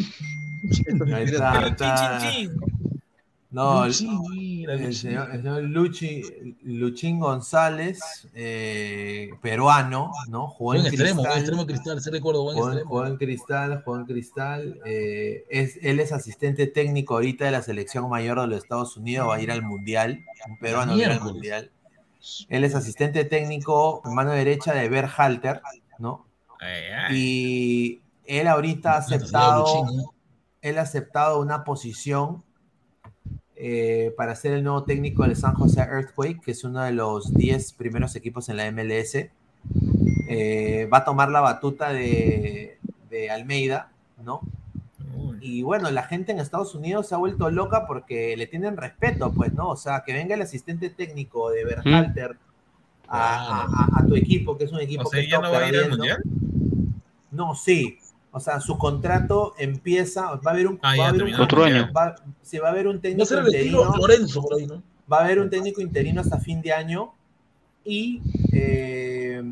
No, 3.52 3.84
Luchín, 3.86 4.70
el 4.70 4.94
señor, 4.94 5.28
el 5.32 5.42
señor 5.42 5.62
Luchi, 5.64 6.22
Luchín 6.62 7.18
González, 7.18 7.98
eh, 8.32 9.30
peruano, 9.42 10.12
¿no? 10.28 10.46
Jugó 10.48 10.76
en 10.76 10.86
extremo, 10.86 11.22
Cristal. 11.22 11.38
extremo 11.40 11.66
cristal, 11.66 12.00
se 12.00 12.10
recuerdo, 12.12 12.44
buen 12.44 12.54
Jugó, 12.56 12.68
en- 12.68 12.72
extremo. 12.74 12.88
jugó 12.90 13.06
en 13.06 13.16
Cristal, 13.16 13.82
jugó 13.84 13.96
en 13.98 14.04
Cristal. 14.06 14.80
eh, 14.86 15.44
es, 15.50 15.78
él 15.82 15.98
es 15.98 16.12
asistente 16.12 16.68
técnico 16.68 17.14
ahorita 17.14 17.44
de 17.46 17.50
la 17.50 17.62
selección 17.62 18.08
mayor 18.08 18.40
de 18.40 18.46
los 18.46 18.62
Estados 18.62 18.96
Unidos, 18.96 19.28
va 19.28 19.34
a 19.34 19.40
ir 19.42 19.50
al 19.50 19.62
Mundial. 19.62 20.20
Un 20.48 20.56
peruano 20.58 20.92
va 20.92 20.98
a 20.98 21.00
ir 21.02 21.10
al. 21.10 21.20
Mundial. 21.20 21.70
Él 22.50 22.62
es 22.64 22.74
asistente 22.76 23.24
técnico, 23.24 24.00
mano 24.04 24.30
derecha 24.30 24.74
de 24.74 24.88
Berhalter, 24.88 25.60
¿no? 25.98 26.24
Ay, 26.60 26.82
ay. 27.08 27.16
Y 27.16 28.00
él 28.26 28.46
ahorita 28.46 28.92
ha 28.92 28.98
aceptado, 28.98 29.66
él 30.62 30.78
ha 30.78 30.82
aceptado 30.82 31.40
una 31.40 31.64
posición 31.64 32.44
eh, 33.62 34.14
para 34.16 34.34
ser 34.36 34.52
el 34.54 34.64
nuevo 34.64 34.84
técnico 34.84 35.22
del 35.24 35.36
San 35.36 35.54
José 35.54 35.80
Earthquake, 35.82 36.40
que 36.40 36.52
es 36.52 36.64
uno 36.64 36.80
de 36.82 36.92
los 36.92 37.34
10 37.34 37.72
primeros 37.74 38.16
equipos 38.16 38.48
en 38.48 38.56
la 38.56 38.70
MLS. 38.72 39.28
Eh, 40.28 40.88
va 40.92 40.98
a 40.98 41.04
tomar 41.04 41.30
la 41.30 41.40
batuta 41.40 41.92
de, 41.92 42.78
de 43.10 43.30
Almeida, 43.30 43.90
¿no? 44.24 44.40
Y 45.42 45.62
bueno, 45.62 45.90
la 45.90 46.02
gente 46.04 46.32
en 46.32 46.38
Estados 46.38 46.74
Unidos 46.74 47.08
se 47.08 47.14
ha 47.14 47.18
vuelto 47.18 47.50
loca 47.50 47.86
porque 47.86 48.36
le 48.36 48.46
tienen 48.46 48.76
respeto, 48.76 49.32
pues, 49.32 49.52
¿no? 49.54 49.68
O 49.68 49.76
sea, 49.76 50.02
que 50.06 50.12
venga 50.12 50.34
el 50.34 50.42
asistente 50.42 50.88
técnico 50.90 51.50
de 51.50 51.64
Berhalter 51.64 52.36
a, 53.08 53.64
a- 53.64 53.64
a- 53.64 54.00
a 54.00 54.06
tu 54.06 54.14
equipo, 54.16 54.56
que 54.56 54.64
es 54.64 54.72
un 54.72 54.80
equipo 54.80 55.02
O 55.08 55.10
sea, 55.10 55.20
que 55.20 55.28
¿ya 55.28 55.36
está 55.36 55.48
no 55.48 55.52
va 55.54 55.58
a 55.64 55.68
ir 55.68 55.76
al. 55.76 55.88
Mundial? 55.90 56.22
No, 57.32 57.54
sí. 57.54 57.98
O 58.32 58.38
sea, 58.40 58.60
su 58.60 58.78
contrato 58.78 59.54
empieza, 59.58 60.26
va 60.36 60.40
a 60.44 60.50
haber 60.50 60.68
un, 60.68 60.78
Ah, 60.82 60.90
va 60.90 60.96
ya 60.96 61.04
a 61.04 61.08
haber 61.08 61.22
un- 61.24 61.34
Otro 61.40 61.64
año. 61.64 61.92
va- 61.92 62.14
sí, 62.42 62.58
va 62.58 62.68
a 62.68 62.70
haber 62.70 62.86
un 62.86 63.00
técnico 63.00 63.22
interino. 63.46 63.96
Lorenzo 63.96 64.42
por 64.42 64.54
ahí, 64.58 64.66
¿no? 64.66 64.82
Va 65.12 65.18
a 65.18 65.24
haber 65.24 65.40
un 65.40 65.50
técnico 65.50 65.80
interino 65.80 66.20
hasta 66.20 66.38
fin 66.38 66.62
de 66.62 66.72
año 66.72 67.12
y 67.84 68.22
eh, 68.52 69.42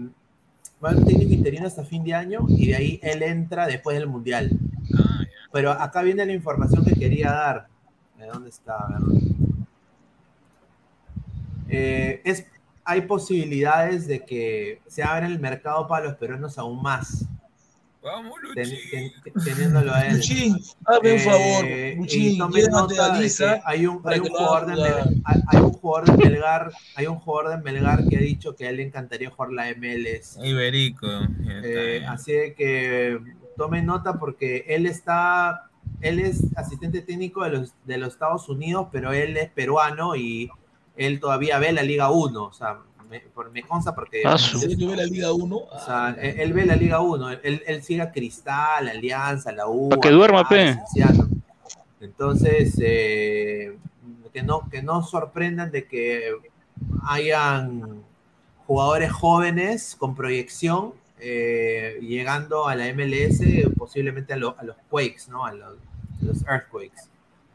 va 0.82 0.90
a 0.90 0.92
haber 0.92 1.02
un 1.02 1.08
técnico 1.08 1.32
interino 1.32 1.66
hasta 1.66 1.84
fin 1.84 2.04
de 2.04 2.14
año 2.14 2.46
y 2.48 2.68
de 2.68 2.76
ahí 2.76 3.00
él 3.02 3.22
entra 3.24 3.66
después 3.66 3.96
del 3.98 4.06
mundial. 4.06 4.50
Ah, 4.96 5.24
Pero 5.52 5.72
acá 5.72 6.02
viene 6.02 6.24
la 6.24 6.32
información 6.32 6.84
que 6.84 6.94
quería 6.94 7.32
dar. 7.32 7.66
¿De 8.16 8.26
dónde 8.26 8.50
está? 8.50 8.74
A 8.76 8.88
ver. 9.00 9.22
Eh, 11.68 12.20
es, 12.24 12.46
hay 12.84 13.02
posibilidades 13.02 14.06
de 14.06 14.24
que 14.24 14.80
se 14.86 15.02
abra 15.02 15.26
el 15.26 15.38
mercado 15.40 15.86
para 15.86 16.06
los 16.06 16.14
peruanos 16.14 16.58
aún 16.58 16.80
más. 16.82 17.26
Vamos, 18.02 18.34
ten- 18.54 18.70
ten- 18.90 19.12
teniéndolo 19.44 19.92
a 19.92 20.06
él. 20.06 20.16
Luchín, 20.16 20.56
hazme 20.86 21.12
un 21.14 21.18
favor, 21.18 21.64
Eh, 21.66 21.94
Luchín, 21.98 22.32
llévate 22.50 22.70
nota 22.70 23.06
a 23.12 23.16
de 23.16 23.22
Lisa 23.22 23.54
que 23.56 23.62
hay 23.64 23.86
un, 23.86 24.00
hay 24.04 24.20
un 24.20 24.28
jugador 24.28 24.66
de 24.66 25.20
hay, 25.24 25.58
un 25.60 25.72
jugador 25.72 26.10
de 26.10 26.24
Melgar, 26.24 26.72
hay 26.94 27.06
un 27.06 27.16
jugador 27.18 27.50
de 27.56 27.62
Melgar 27.64 28.04
que 28.08 28.16
ha 28.16 28.20
dicho 28.20 28.54
que 28.54 28.66
a 28.66 28.70
él 28.70 28.76
le 28.76 28.84
encantaría 28.84 29.30
jugar 29.30 29.50
la 29.50 29.68
MLS. 29.74 30.38
Iberico. 30.42 31.06
Eh, 31.64 32.04
así 32.08 32.32
de 32.32 32.54
que 32.54 33.18
tomen 33.56 33.84
nota 33.86 34.14
porque 34.14 34.64
él 34.68 34.86
está, 34.86 35.68
él 36.00 36.20
es 36.20 36.44
asistente 36.56 37.02
técnico 37.02 37.42
de 37.42 37.50
los, 37.50 37.74
de 37.84 37.98
los 37.98 38.12
Estados 38.12 38.48
Unidos, 38.48 38.86
pero 38.92 39.12
él 39.12 39.36
es 39.36 39.50
peruano 39.50 40.14
y 40.14 40.48
él 40.96 41.18
todavía 41.20 41.58
ve 41.58 41.72
la 41.72 41.82
Liga 41.82 42.10
1, 42.10 42.42
o 42.44 42.52
sea, 42.52 42.78
me, 43.10 43.20
por- 43.20 43.50
me 43.50 43.62
consta 43.62 43.94
porque... 43.94 44.22
Ah, 44.24 44.36
su- 44.38 44.58
¿Sería 44.58 44.76
que 44.76 44.86
ve 44.86 44.96
la 44.96 45.04
Liga 45.04 45.32
1? 45.32 45.56
O 45.56 45.84
sea, 45.84 46.16
él, 46.20 46.40
él 46.40 46.52
ve 46.52 46.66
la 46.66 46.76
Liga 46.76 47.00
1, 47.00 47.30
él, 47.30 47.62
él 47.66 47.82
sigue 47.82 48.02
a 48.02 48.10
Cristal, 48.12 48.88
Alianza, 48.88 49.52
la 49.52 49.66
U. 49.68 49.88
Pa' 49.88 50.00
que 50.00 50.10
duerma, 50.10 50.40
a- 50.40 50.48
pe. 50.48 50.76
Entonces, 52.00 52.78
eh, 52.80 53.76
que, 54.32 54.42
no, 54.42 54.68
que 54.70 54.82
no 54.82 55.02
sorprendan 55.02 55.70
de 55.70 55.86
que 55.86 56.32
hayan 57.08 58.02
jugadores 58.66 59.10
jóvenes 59.10 59.96
con 59.98 60.14
proyección 60.14 60.92
eh, 61.20 61.98
llegando 62.00 62.68
a 62.68 62.76
la 62.76 62.86
MLS, 62.92 63.40
posiblemente 63.76 64.32
a, 64.34 64.36
lo- 64.36 64.54
a 64.58 64.62
los 64.64 64.76
Quakes, 64.88 65.22
¿no? 65.28 65.44
A 65.44 65.52
los, 65.52 65.74
a 65.74 66.24
los 66.24 66.42
Earthquakes. 66.46 67.08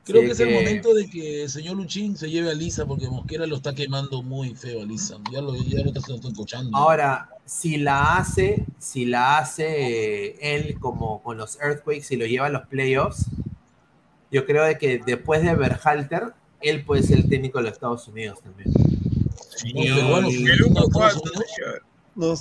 Creo 0.06 0.22
que 0.22 0.32
es 0.32 0.40
el 0.42 0.54
momento 0.54 0.94
de 0.94 1.10
que 1.10 1.44
el 1.44 1.50
señor 1.50 1.78
Luchín 1.78 2.18
se 2.18 2.30
lleve 2.30 2.52
a 2.52 2.54
Lisa 2.54 2.86
porque 2.86 3.08
Mosquera 3.08 3.48
lo 3.48 3.56
está 3.56 3.74
quemando 3.74 4.22
muy 4.22 4.54
feo 4.54 4.82
a 4.82 4.86
Lisa. 4.86 5.18
Ya 5.32 5.40
lo, 5.40 5.56
ya 5.56 5.82
lo 5.82 5.92
está, 5.92 6.14
escuchando. 6.14 6.78
Ahora, 6.78 7.30
si 7.46 7.78
la 7.78 8.18
hace, 8.18 8.66
si 8.80 9.06
la 9.06 9.38
hace 9.38 10.26
eh, 10.32 10.38
él 10.42 10.78
como 10.78 11.24
con 11.24 11.38
los 11.38 11.58
Earthquakes 11.62 12.08
y 12.10 12.18
lo 12.18 12.26
lleva 12.26 12.48
a 12.48 12.50
los 12.50 12.68
playoffs, 12.68 13.28
yo 14.30 14.46
creo 14.46 14.66
de 14.66 14.78
que 14.78 15.00
después 15.06 15.42
de 15.42 15.56
Berhalter, 15.56 16.34
él 16.60 16.84
puede 16.84 17.04
ser 17.04 17.20
el 17.20 17.30
técnico 17.30 17.60
de 17.60 17.66
los 17.66 17.74
Estados 17.74 18.06
Unidos 18.10 18.40
también. 18.42 18.74
No. 22.16 22.34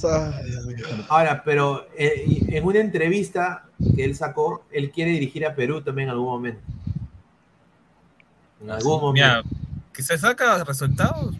Ahora, 1.08 1.42
pero 1.44 1.86
eh, 1.96 2.24
en 2.48 2.64
una 2.64 2.80
entrevista 2.80 3.66
que 3.94 4.04
él 4.04 4.16
sacó, 4.16 4.64
él 4.72 4.90
quiere 4.90 5.12
dirigir 5.12 5.46
a 5.46 5.54
Perú 5.54 5.80
también 5.80 6.08
en 6.08 6.12
algún 6.14 6.26
momento. 6.26 6.60
En 8.62 8.70
algún 8.70 9.00
momento. 9.00 9.12
Mira, 9.12 9.42
que 9.92 10.02
se 10.02 10.16
saca 10.18 10.62
resultados. 10.64 11.34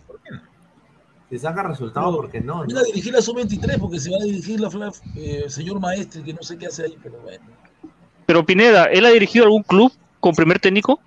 Se 1.30 1.38
saca 1.38 1.62
resultados 1.62 2.14
porque 2.14 2.40
no. 2.42 2.64
Viene 2.64 2.80
a 2.80 2.84
dirigir 2.84 3.12
la 3.14 3.22
sub-23 3.22 3.78
porque 3.78 3.98
se 3.98 4.10
va 4.10 4.18
a 4.20 4.24
dirigir 4.24 4.60
la 4.60 4.68
Fla- 4.70 4.92
eh, 5.16 5.44
señor 5.48 5.80
maestre 5.80 6.22
que 6.22 6.34
no 6.34 6.42
sé 6.42 6.58
qué 6.58 6.66
hace 6.66 6.84
ahí, 6.84 6.98
pero 7.02 7.18
bueno. 7.20 7.42
Pero 8.26 8.44
Pineda, 8.44 8.84
¿él 8.86 9.06
ha 9.06 9.10
dirigido 9.10 9.46
algún 9.46 9.62
club 9.62 9.90
con 10.20 10.34
primer 10.34 10.58
técnico? 10.60 11.00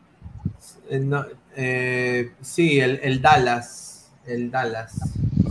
Eh, 0.90 1.00
no, 1.00 1.26
eh, 1.56 2.32
sí, 2.42 2.80
el, 2.80 3.00
el 3.04 3.22
Dallas. 3.22 4.12
El 4.26 4.50
Dallas. 4.50 4.96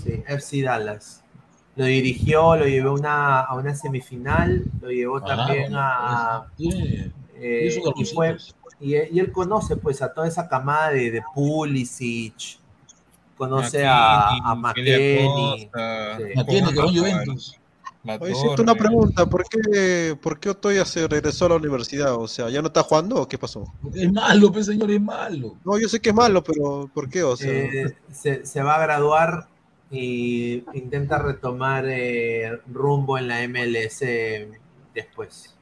Sí, 0.02 0.22
FC 0.26 0.62
Dallas. 0.62 1.22
Lo 1.76 1.84
dirigió, 1.84 2.56
lo 2.56 2.66
llevó 2.66 2.94
una, 2.94 3.40
a 3.42 3.54
una 3.54 3.74
semifinal, 3.76 4.64
lo 4.80 4.90
llevó 4.90 5.18
Ah, 5.18 5.24
también 5.24 5.62
bueno, 5.64 5.78
a. 5.80 6.46
Tiene, 6.56 7.12
eh, 7.36 7.80
y, 7.96 8.04
fue-. 8.06 8.36
Y, 8.80 8.94
y 8.94 9.18
él 9.18 9.32
conoce 9.32 9.76
pues 9.76 10.02
a 10.02 10.12
toda 10.12 10.28
esa 10.28 10.48
camada 10.48 10.90
de, 10.90 11.10
de 11.10 11.22
Pulisic, 11.34 12.58
conoce 13.36 13.86
a, 13.86 14.28
a 14.30 14.54
McKenny. 14.54 15.70
McKenny, 16.36 16.72
que 16.72 16.80
va 16.80 16.88
Juventus. 16.92 17.58
Oye, 18.20 18.34
siento 18.34 18.62
una 18.62 18.74
pregunta, 18.74 19.24
¿por 19.24 19.44
qué, 19.48 20.14
¿por 20.20 20.38
qué 20.38 20.50
Otoya 20.50 20.84
se 20.84 21.08
regresó 21.08 21.46
a 21.46 21.48
la 21.50 21.54
universidad? 21.56 22.14
O 22.16 22.28
sea, 22.28 22.50
¿ya 22.50 22.60
no 22.60 22.68
está 22.68 22.82
jugando 22.82 23.16
o 23.16 23.26
qué 23.26 23.38
pasó? 23.38 23.72
Es 23.94 24.12
malo, 24.12 24.52
pues 24.52 24.66
señor, 24.66 24.90
es 24.90 25.00
malo. 25.00 25.56
No, 25.64 25.78
yo 25.78 25.88
sé 25.88 26.00
que 26.00 26.10
es 26.10 26.14
malo, 26.14 26.44
pero 26.44 26.90
¿por 26.92 27.08
qué? 27.08 27.22
O 27.22 27.34
sea, 27.34 27.50
Eh, 27.50 27.96
se, 28.12 28.44
se 28.44 28.62
va 28.62 28.74
a 28.74 28.82
graduar 28.82 29.48
y 29.90 30.64
intenta 30.74 31.18
retomar 31.18 31.86
eh, 31.88 32.60
rumbo 32.66 33.16
en 33.16 33.28
la 33.28 33.48
MLS 33.48 34.00
después. 34.94 35.56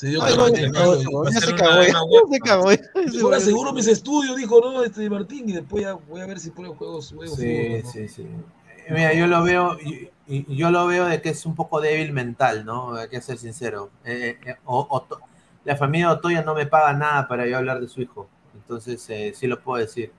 Se 0.00 0.06
dio 0.06 0.22
Ay, 0.22 0.34
cuenta 0.34 0.60
no, 0.62 0.94
ya 1.30 1.38
es 1.38 1.44
se 1.44 1.54
cagó, 1.54 1.82
ya 1.84 1.90
se 2.30 2.40
cagó, 2.40 2.70
se. 2.70 3.18
Yo 3.18 3.30
aseguro 3.34 3.70
mis 3.74 3.86
estudios, 3.86 4.34
dijo, 4.34 4.58
¿no? 4.58 4.82
Este 4.82 5.10
Martín, 5.10 5.46
y 5.46 5.52
después 5.52 5.82
ya 5.82 5.92
voy 5.92 6.22
a 6.22 6.26
ver 6.26 6.40
si 6.40 6.50
pruebo 6.52 6.74
juegos, 6.74 7.12
juegos 7.14 7.36
Sí, 7.38 7.82
sí, 7.92 8.08
sí. 8.08 8.22
Eh, 8.22 8.92
Mira, 8.94 9.12
yo 9.12 9.26
lo 9.26 9.42
veo, 9.42 9.78
y- 9.78 10.08
y- 10.26 10.56
yo 10.56 10.70
lo 10.70 10.86
veo 10.86 11.04
de 11.04 11.20
que 11.20 11.28
es 11.28 11.44
un 11.44 11.54
poco 11.54 11.82
débil 11.82 12.12
mental, 12.14 12.64
¿no? 12.64 12.94
Hay 12.94 13.10
que 13.10 13.20
ser 13.20 13.36
sincero. 13.36 13.90
Eh, 14.06 14.38
eh, 14.42 14.54
o- 14.64 14.86
Oto- 14.88 15.20
la 15.66 15.76
familia 15.76 16.06
de 16.06 16.14
Otoya 16.14 16.40
no 16.40 16.54
me 16.54 16.64
paga 16.64 16.94
nada 16.94 17.28
para 17.28 17.46
yo 17.46 17.58
hablar 17.58 17.78
de 17.78 17.86
su 17.88 18.00
hijo. 18.00 18.26
Entonces, 18.54 19.04
eh, 19.10 19.34
sí 19.36 19.46
lo 19.46 19.60
puedo 19.60 19.82
decir. 19.84 20.10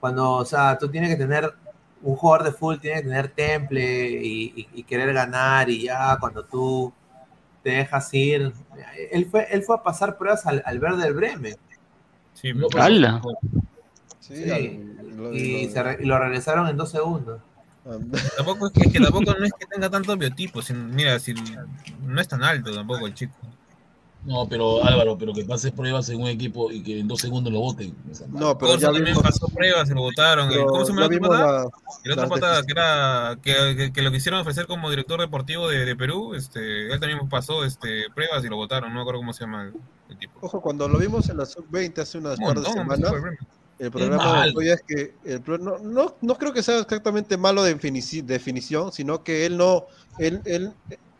Cuando, 0.00 0.32
o 0.36 0.44
sea, 0.46 0.78
tú 0.78 0.88
tienes 0.88 1.10
que 1.10 1.16
tener, 1.16 1.52
un 2.00 2.16
jugador 2.16 2.46
de 2.46 2.52
fútbol 2.52 2.80
tiene 2.80 2.96
que 3.02 3.08
tener 3.08 3.28
temple 3.28 4.08
y, 4.10 4.54
y- 4.56 4.68
y 4.72 4.82
querer 4.84 5.12
ganar 5.12 5.68
y 5.68 5.82
ya 5.82 6.16
cuando 6.18 6.46
tú 6.46 6.94
te 7.68 7.76
dejas 7.76 8.14
ir. 8.14 8.52
Él 9.12 9.26
fue, 9.30 9.46
él 9.50 9.62
fue 9.62 9.76
a 9.76 9.82
pasar 9.82 10.16
pruebas 10.16 10.46
al, 10.46 10.62
al 10.64 10.78
Verde 10.78 11.12
Bremen. 11.12 11.54
Sí, 12.32 12.52
No, 12.54 12.68
sí, 14.20 14.36
Sí. 14.36 14.50
al- 14.50 15.16
lo- 15.16 15.34
Y, 15.34 15.66
lo- 15.66 15.72
se 15.72 15.82
re- 15.82 15.98
y 16.00 16.06
lo 16.06 16.18
regresaron 16.18 16.68
en 16.68 16.76
dos 16.76 16.90
segundos. 16.90 17.40
Tampoco 18.36 18.66
es 18.68 18.72
que, 18.72 18.80
es 18.86 18.92
que 18.92 19.00
tampoco 19.00 19.34
no 19.34 19.44
es 19.44 19.52
que 19.52 19.66
tenga 19.66 19.90
tantos 19.90 20.16
biotipos. 20.18 20.64
sino- 20.66 20.84
Mira, 20.84 21.18
si 21.18 21.34
no 22.06 22.20
es 22.20 22.28
tan 22.28 22.42
alto 22.42 22.74
tampoco 22.74 23.06
el 23.06 23.14
chico. 23.14 23.34
No, 24.28 24.46
pero 24.46 24.84
Álvaro, 24.84 25.16
pero 25.16 25.32
que 25.32 25.42
pase 25.44 25.72
pruebas 25.72 26.08
en 26.10 26.20
un 26.20 26.28
equipo 26.28 26.70
y 26.70 26.82
que 26.82 27.00
en 27.00 27.08
dos 27.08 27.20
segundos 27.20 27.50
lo 27.50 27.60
voten. 27.60 27.94
No, 28.28 28.58
pero 28.58 28.72
Corso 28.72 28.78
ya 28.78 28.86
también 28.88 29.04
vimos, 29.06 29.22
pasó 29.22 29.46
pruebas, 29.48 29.88
se 29.88 29.94
lo 29.94 30.02
votaron. 30.02 30.50
¿Cómo 30.66 30.84
se 30.84 30.92
llama 30.92 31.08
ya 31.08 31.08
la 31.08 31.16
otra 31.16 31.28
patada? 31.28 31.62
la, 31.62 31.70
El 32.04 32.12
otro 32.12 32.22
las 32.24 32.28
patada 32.30 32.62
que 32.62 32.72
era 32.72 33.38
que, 33.42 33.76
que- 33.76 33.92
que 33.92 34.02
lo 34.02 34.12
quisieron 34.12 34.40
ofrecer 34.40 34.66
como 34.66 34.90
director 34.90 35.18
deportivo 35.18 35.66
de, 35.68 35.86
de 35.86 35.96
Perú, 35.96 36.34
este, 36.34 36.92
él 36.92 37.00
también 37.00 37.26
pasó 37.30 37.64
este, 37.64 38.04
pruebas 38.14 38.44
y 38.44 38.48
lo 38.48 38.56
votaron, 38.56 38.90
no 38.90 38.96
me 38.96 39.00
acuerdo 39.00 39.20
cómo 39.20 39.32
se 39.32 39.44
llama 39.44 39.62
el, 39.64 39.72
el 40.10 40.18
tipo. 40.18 40.38
Ojo, 40.42 40.60
cuando 40.60 40.86
lo 40.88 40.98
vimos 40.98 41.26
en 41.30 41.38
la 41.38 41.46
sub-20 41.46 41.98
hace 41.98 42.18
unas 42.18 42.38
Un 42.38 42.44
par 42.44 42.60
de 42.60 42.70
semanas, 42.70 43.12
el 43.78 43.90
problema 43.90 44.16
de 44.16 44.28
malo. 44.28 44.50
Otoya 44.50 44.74
es 44.74 44.82
que 44.86 45.14
el 45.24 45.42
no, 45.64 45.78
no, 45.78 46.16
no 46.20 46.34
creo 46.36 46.52
que 46.52 46.62
sea 46.62 46.80
exactamente 46.80 47.38
malo 47.38 47.62
de 47.62 47.74
definici- 47.74 48.22
definición, 48.22 48.92
sino 48.92 49.24
que 49.24 49.46
él 49.46 49.56
no, 49.56 49.86
él, 50.18 50.42
él 50.44 50.74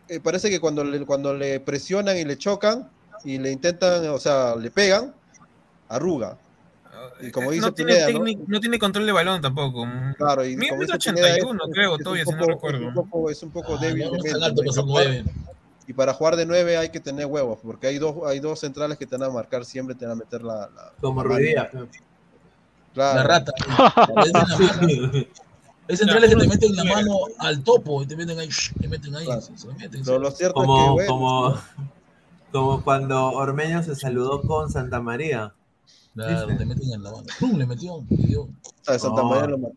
eh, 0.09 0.20
parece 0.20 0.51
que 0.51 0.61
cuando 0.61 0.85
le, 0.85 1.07
cuando 1.07 1.33
le 1.35 1.61
presionan 1.61 2.19
y 2.19 2.25
le 2.25 2.37
chocan 2.37 2.91
y 3.24 3.38
le 3.38 3.50
intentan, 3.52 4.06
o 4.08 4.18
sea, 4.18 4.55
le 4.56 4.70
pegan, 4.70 5.14
arruga. 5.88 6.36
Y 7.20 7.30
como 7.30 7.50
dice 7.52 7.66
no, 7.66 7.72
tiene 7.74 7.92
Pineda, 7.94 8.10
¿no? 8.10 8.18
técnic- 8.24 8.44
¿no? 8.47 8.60
tiene 8.60 8.78
control 8.78 9.06
de 9.06 9.12
balón 9.12 9.40
tampoco. 9.40 9.86
Claro, 10.16 10.44
y 10.44 10.56
Mide 10.56 10.70
como 10.70 10.82
dice 10.82 10.94
81, 10.97 11.48
Pineda, 11.64 11.72
creo, 11.72 11.97
es 11.97 12.02
todavía, 12.02 12.24
un 12.24 12.28
si 12.28 12.32
no 12.34 12.38
poco- 12.40 12.50
recuerdo. 12.52 12.78
Es 12.80 12.86
un 12.86 12.94
poco, 12.94 13.30
es 13.30 13.42
un 13.42 13.50
poco 13.50 13.74
Ah, 13.76 13.78
débil 13.80 14.05
no, 14.05 14.10
de 14.10 14.18
no 14.18 14.24
es 14.24 14.32
¿no? 14.32 14.48
Y 14.48 14.55
para 14.72 14.82
jugar- 14.82 15.24
Y 15.86 15.92
para 15.94 16.12
jugar 16.14 16.36
de 16.36 16.47
9 16.47 16.76
hay 16.76 16.88
que 16.90 17.00
tener 17.00 17.26
huevos, 17.26 17.58
porque 17.62 17.86
hay 17.86 17.98
dos, 17.98 18.16
hay 18.26 18.40
dos 18.40 18.60
centrales 18.60 18.98
que 18.98 19.06
te 19.06 19.16
van 19.16 19.30
a 19.30 19.32
marcar 19.32 19.64
siempre, 19.64 19.94
te 19.94 20.05
van 20.06 20.12
a 20.12 20.16
meter 20.16 20.42
la... 20.42 20.68
la 20.68 20.92
Como. 21.00 21.22
Claro. 22.94 23.16
La 23.16 23.22
rata. 23.22 23.52
Es. 24.24 25.26
Es 25.88 25.98
centrales 26.00 26.30
que 26.30 26.36
te 26.36 26.48
meten 26.48 26.76
la 26.76 26.84
mano 26.84 27.16
al 27.38 27.62
topo 27.62 28.02
y 28.02 28.06
te 28.06 28.16
meten 28.16 28.38
ahí, 28.38 28.48
te 28.80 28.88
meten 28.88 29.14
ahí, 29.14 29.24
Claro. 29.24 29.40
se, 29.40 29.56
se 29.56 29.68
meten. 29.68 30.02
Lo, 30.05 30.18
lo 30.18 30.30
cierto 30.30 30.55
Como, 30.55 31.00
es 31.00 31.06
que, 31.06 31.12
bueno, 31.12 31.55
como, 31.55 31.60
como 32.52 32.83
cuando 32.83 33.31
Ormeño 33.33 33.83
se 33.83 33.94
saludó 33.94 34.43
con 34.43 34.70
Santa 34.70 35.01
María. 35.01 35.52
Claro, 36.15 36.49
meten 36.49 36.70
en 36.73 37.02
la 37.02 37.10
mano. 37.12 37.25
¡Pum! 37.39 37.57
Le 37.59 37.67
metió, 37.67 38.05
le 38.10 38.17
dio. 38.27 38.43
o 38.43 38.51
sea, 38.83 38.99
Santa 38.99 39.23
No. 39.23 39.28
María 39.28 39.47
lo 39.49 39.59
mató. 39.59 39.75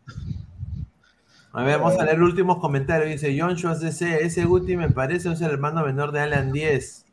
A 1.54 1.62
ver, 1.64 1.78
vamos 1.78 2.00
a 2.00 2.04
leer 2.04 2.18
los 2.18 2.30
últimos 2.30 2.58
comentarios. 2.58 3.10
Dice 3.10 3.36
John 3.38 3.56
Schwartz 3.58 3.80
DC, 3.80 4.24
ese 4.24 4.44
Guti 4.46 4.76
me 4.76 4.88
parece 4.90 5.30
es 5.30 5.40
el 5.42 5.50
hermano 5.50 5.84
menor 5.84 6.10
de 6.10 6.20
Alan 6.20 6.50
10. 6.50 7.04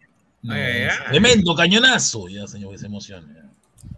No, 0.43 0.53
Ay, 0.53 0.61
ay, 0.61 0.81
ay. 0.83 0.89
Tremendo 1.09 1.53
cañonazo. 1.55 2.29
Ya, 2.29 2.47
señor, 2.47 2.71
que 2.71 2.77
se 2.77 2.85
emociona. 2.85 3.27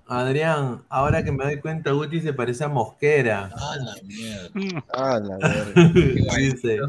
Adrián, 0.07 0.81
ahora 0.89 1.23
que 1.23 1.31
me 1.31 1.43
doy 1.45 1.59
cuenta, 1.59 1.91
Guti 1.91 2.19
se 2.21 2.33
parece 2.33 2.63
a 2.63 2.67
Mosquera. 2.67 3.51
Ah, 3.55 3.75
la 3.79 3.95
mierda. 4.03 4.83
Ah, 4.93 5.19
la 5.23 5.37
verga. 5.75 6.35
dice, 6.37 6.79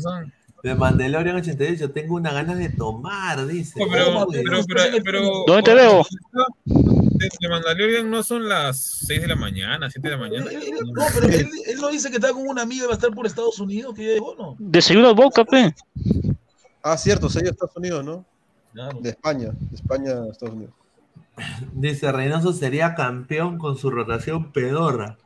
de 0.63 0.75
Mandalorian 0.75 1.37
88, 1.37 1.91
tengo 1.91 2.15
una 2.15 2.33
ganas 2.33 2.59
de 2.59 2.69
tomar, 2.71 3.47
dice. 3.47 3.81
No, 3.81 3.91
pero, 3.91 4.27
pero, 4.31 4.61
pero, 4.67 5.03
pero- 5.05 5.45
¿Dónde 5.47 5.63
te 5.63 5.75
veo? 5.75 6.05
De, 6.65 7.49
Mandalorian 7.49 8.11
no 8.11 8.23
son 8.23 8.49
las 8.49 8.81
6 9.07 9.23
de 9.23 9.29
la 9.29 9.37
mañana, 9.37 9.91
7 9.91 10.09
de 10.09 10.15
la 10.17 10.21
mañana. 10.21 10.51
Él- 10.51 10.63
él- 10.63 10.75
No, 10.95 11.05
pero 11.15 11.27
él, 11.29 11.49
él 11.67 11.81
no 11.81 11.89
dice 11.89 12.11
que 12.11 12.17
está 12.17 12.33
con 12.33 12.47
una 12.47 12.63
amiga 12.63 12.85
y 12.85 12.87
va 12.87 12.93
a 12.93 12.97
estar 12.97 13.11
por 13.13 13.27
Estados 13.27 13.59
Unidos, 13.61 13.95
que 13.95 14.05
ya 14.07 14.13
llegó, 14.15 14.35
¿no? 14.37 14.57
Desayuno 14.59 15.15
boca, 15.15 15.45
pe. 15.45 15.75
Ah, 16.83 16.97
cierto, 16.97 17.29
de 17.29 17.49
Estados 17.49 17.77
Unidos, 17.77 18.05
¿no? 18.05 18.25
Claro. 18.73 18.99
De 19.01 19.11
España, 19.11 19.51
de 19.53 19.75
España 19.77 20.11
a 20.13 20.31
Estados 20.31 20.55
Unidos. 20.55 20.75
Dice, 21.73 22.11
Reynoso 22.13 22.53
sería 22.53 22.95
campeón 22.95 23.59
con 23.59 23.77
su 23.79 23.91
rotación 23.91 24.53
pedorra. 24.53 25.17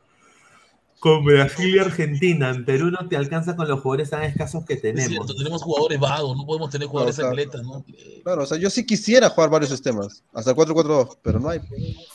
Con 0.99 1.23
Brasil 1.23 1.75
y 1.75 1.79
Argentina. 1.79 2.49
En 2.49 2.65
Perú 2.65 2.89
no 2.89 3.07
te 3.07 3.15
alcanza 3.15 3.55
con 3.55 3.67
los 3.67 3.81
jugadores 3.81 4.09
tan 4.09 4.23
escasos 4.23 4.65
que 4.65 4.73
Es 4.73 4.81
tenemos. 4.81 5.09
cierto, 5.09 5.35
tenemos 5.35 5.61
jugadores 5.61 5.99
vagos, 5.99 6.35
no 6.35 6.45
podemos 6.45 6.69
tener 6.71 6.87
jugadores 6.87 7.15
Claro, 7.15 7.29
atletas, 7.31 7.61
¿no? 7.63 7.85
Claro, 8.23 8.43
o 8.43 8.45
sea, 8.47 8.57
yo 8.57 8.69
sí 8.71 8.83
quisiera 8.85 9.29
jugar 9.29 9.49
varios 9.51 9.69
sistemas, 9.69 10.23
hasta 10.33 10.51
el 10.51 10.57
4-4-2, 10.57 11.17
pero 11.21 11.39
no 11.39 11.49
hay. 11.49 11.59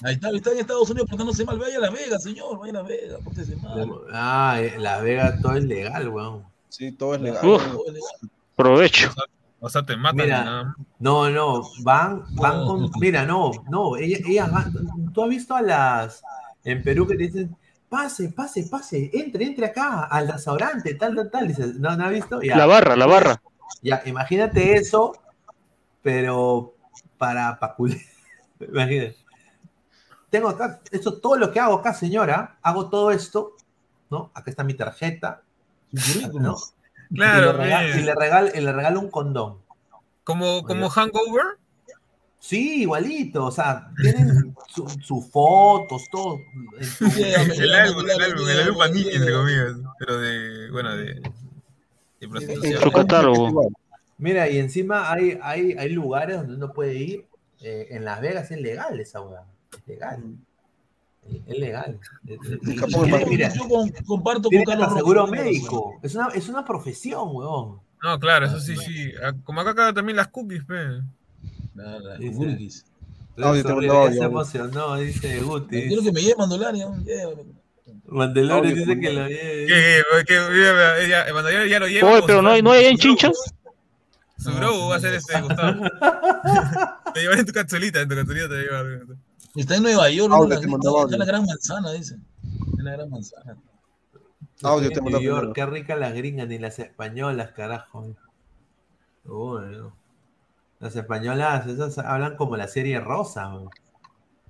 Ahí 0.02 0.14
está, 0.14 0.30
está 0.30 0.50
en 0.52 0.58
Estados 0.58 0.90
Unidos 0.90 1.08
portándose 1.08 1.44
mal. 1.44 1.58
Vaya 1.58 1.76
a 1.78 1.80
Las 1.80 1.92
Vegas, 1.92 2.22
señor, 2.24 2.58
vaya 2.58 2.72
a 2.72 2.76
Las 2.82 2.88
Vegas, 2.88 3.20
pórtese 3.22 3.56
mal. 3.56 3.90
Ah, 4.12 4.56
eh, 4.60 4.74
La 4.78 5.00
Vega 5.00 5.38
todo 5.40 5.56
es 5.56 5.64
legal, 5.64 6.08
weón. 6.08 6.42
Sí, 6.68 6.90
todo 6.90 7.14
es 7.14 7.20
legal. 7.20 7.46
Uf. 7.46 7.62
Provecho. 8.56 9.12
O 9.60 9.68
sea, 9.70 9.84
te 9.86 9.96
matan. 9.96 10.16
Mira. 10.16 10.74
No, 10.98 11.30
no, 11.30 11.62
van, 11.82 12.24
van 12.34 12.66
con. 12.66 12.90
Mira, 13.00 13.24
no, 13.24 13.52
no, 13.70 13.96
ellas, 13.96 14.20
ellas 14.26 14.50
van. 14.50 15.12
¿Tú 15.12 15.22
has 15.22 15.28
visto 15.28 15.54
a 15.54 15.62
las. 15.62 16.22
En 16.64 16.82
Perú 16.82 17.06
que 17.06 17.16
te 17.16 17.24
dicen, 17.24 17.56
pase, 17.92 18.30
pase, 18.30 18.64
pase, 18.70 19.10
entre, 19.12 19.44
entre 19.44 19.66
acá, 19.66 20.04
al 20.04 20.26
restaurante, 20.26 20.94
tal, 20.94 21.14
tal, 21.14 21.30
tal. 21.30 21.46
Dices, 21.46 21.74
¿no, 21.74 21.94
no 21.94 22.06
has 22.06 22.10
visto? 22.10 22.40
Ya. 22.40 22.56
La 22.56 22.64
barra, 22.64 22.96
la 22.96 23.04
barra. 23.04 23.42
Ya, 23.82 24.02
imagínate 24.06 24.76
eso, 24.76 25.12
pero 26.00 26.74
para 27.18 27.58
pacular. 27.58 27.98
Imagínate. 28.60 29.16
Tengo 30.30 30.48
acá, 30.48 30.80
esto, 30.90 31.20
todo 31.20 31.36
lo 31.36 31.52
que 31.52 31.60
hago 31.60 31.74
acá, 31.74 31.92
señora, 31.92 32.56
hago 32.62 32.88
todo 32.88 33.10
esto, 33.10 33.56
¿no? 34.08 34.30
Acá 34.32 34.50
está 34.50 34.64
mi 34.64 34.72
tarjeta, 34.72 35.42
¿no? 36.32 36.56
Claro, 37.14 37.50
y 37.50 37.52
le 37.52 37.52
regalo, 37.52 37.86
bien. 37.88 37.98
y 37.98 38.02
le 38.04 38.14
regalo, 38.14 38.48
y 38.54 38.60
le 38.62 38.72
regalo 38.72 39.00
un 39.00 39.10
condón. 39.10 39.58
Como, 40.24 40.62
como 40.62 40.88
Hangover. 40.88 41.58
Sí, 42.44 42.82
igualito, 42.82 43.44
o 43.46 43.52
sea, 43.52 43.88
tienen 44.02 44.52
su- 44.66 44.88
sus 45.00 45.30
fotos, 45.30 46.02
todo. 46.10 46.38
su- 46.98 47.04
El 47.06 47.72
álbum, 47.72 48.04
el 48.10 48.20
álbum, 48.20 48.48
el 48.48 48.60
álbum 48.62 48.78
Panini, 48.78 49.10
entre 49.10 49.32
comillas. 49.32 49.72
Pero 50.00 50.18
de, 50.18 50.70
bueno, 50.72 50.96
de, 50.96 51.22
de 52.20 52.28
prostitución. 52.28 52.82
Su 52.82 52.90
catálogo. 52.90 53.70
Mira, 54.18 54.48
y 54.48 54.58
encima 54.58 55.12
hay, 55.12 55.38
hay, 55.40 55.72
hay 55.78 55.88
lugares 55.90 56.36
donde 56.38 56.54
uno 56.56 56.72
puede 56.72 56.94
ir. 56.96 57.26
eh, 57.60 57.86
en 57.90 58.04
Las 58.04 58.20
Vegas 58.20 58.50
es 58.50 58.60
legal 58.60 58.98
esa 58.98 59.20
hueá. 59.20 59.44
Es 59.72 59.86
legal. 59.86 60.34
Es 61.46 61.58
legal. 61.58 62.00
Yo, 62.24 62.36
Mira, 63.28 63.52
yo 63.54 63.62
comparto 64.04 64.48
con 64.50 64.64
Carlos 64.64 64.94
seguro 64.94 65.28
médico. 65.28 66.00
Es 66.02 66.16
una, 66.16 66.26
es 66.34 66.48
una 66.48 66.64
profesión, 66.64 67.28
weón. 67.32 67.78
No, 68.02 68.18
claro, 68.18 68.46
eso 68.46 68.58
sí, 68.58 68.76
sí. 68.76 69.12
Ah, 69.24 69.32
Como 69.44 69.60
acá 69.60 69.76
cagan 69.76 69.94
también 69.94 70.16
las 70.16 70.26
cookies, 70.26 70.64
pe. 70.64 71.02
Nada, 71.74 72.16
Dice- 72.18 72.34
Gurgis. 72.34 72.84
Sorry, 73.34 73.48
Audio, 73.48 73.62
te 73.62 73.68
mandó 73.74 73.92
se 73.92 74.08
audio. 74.08 74.22
emocionó, 74.24 74.96
dice 74.96 75.40
Guti. 75.40 75.88
Quiero 75.88 76.02
que 76.02 76.12
me 76.12 76.20
lleve 76.20 76.34
llévame. 76.46 77.44
Mandelores 78.06 78.72
Audio, 78.72 78.76
dice 78.86 79.00
que 79.00 79.06
mandó. 79.06 79.22
lo 79.22 79.28
lleve. 79.28 79.66
Que, 79.66 80.02
que, 80.26 81.08
ya, 81.08 81.66
ya, 81.66 81.80
lo 81.80 81.86
llevo. 81.88 82.10
Oye, 82.10 82.22
pero 82.26 82.42
no 82.42 82.50
hay, 82.50 82.62
no 82.62 82.72
hay 82.72 82.84
en 82.86 82.98
Chincha. 82.98 83.30
Su 84.36 84.50
bro 84.52 84.88
va 84.88 84.96
a 84.96 85.00
ser 85.00 85.14
este, 85.14 85.40
Gustavo. 85.40 85.82
te 87.14 87.20
llevan 87.20 87.38
en 87.38 87.46
tu 87.46 87.52
capsulita, 87.52 88.00
en 88.00 88.08
tu 88.08 88.16
capsulita 88.16 88.48
te 88.48 88.54
llevan. 88.62 89.18
Está 89.54 89.76
en 89.76 89.82
Nueva 89.82 90.10
York, 90.10 90.32
Audio, 90.32 90.54
¿no? 90.54 90.60
te 90.60 90.66
La- 90.66 90.70
mandaba 90.72 91.02
está 91.02 91.14
en 91.14 91.18
la 91.20 91.24
gran 91.24 91.46
manzana, 91.46 91.92
dice. 91.92 92.16
En 92.78 92.84
la 92.84 92.92
gran 92.92 93.08
manzana. 93.10 93.56
Audio 94.62 94.90
te 94.90 95.00
mandó 95.00 95.18
New 95.18 95.26
York, 95.26 95.38
primero. 95.38 95.52
qué 95.54 95.66
ricas 95.66 95.98
las 95.98 96.12
gringas, 96.14 96.48
ni 96.48 96.58
las 96.58 96.78
españolas, 96.78 97.52
carajo. 97.52 98.14
Uy, 99.24 99.60
no. 99.76 99.96
Las 100.82 100.94
españolas, 100.96 101.66
esas 101.66 101.96
hablan 101.98 102.36
como 102.36 102.56
la 102.58 102.68
serie 102.68 103.00
rosa. 103.00 103.48
weón. 103.54 103.70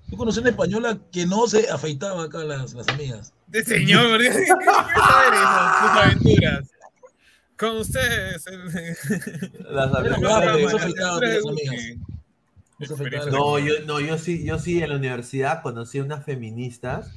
Yo 0.09 0.17
conocí 0.17 0.39
una 0.39 0.49
española 0.49 0.97
que 1.11 1.25
no 1.25 1.47
se 1.47 1.69
afeitaba 1.69 2.23
acá 2.23 2.39
las, 2.39 2.73
las 2.73 2.87
amigas. 2.89 3.33
De 3.47 3.63
señor, 3.63 4.09
¿por 4.09 4.19
qué 4.19 4.29
qué 4.29 4.45
saber? 4.47 5.33
Sus 5.79 5.89
aventuras. 6.01 6.69
Con 7.57 7.77
ustedes. 7.77 8.45
el- 8.47 8.97
Las 9.69 9.93
amigas 9.93 10.19
no 13.31 13.59
yo, 13.59 13.73
no, 13.85 13.99
yo 13.99 14.17
sí, 14.17 14.43
yo 14.43 14.59
sí 14.59 14.81
en 14.81 14.89
la 14.89 14.95
universidad 14.97 15.61
conocí 15.61 15.99
unas 15.99 16.25
feministas 16.25 17.11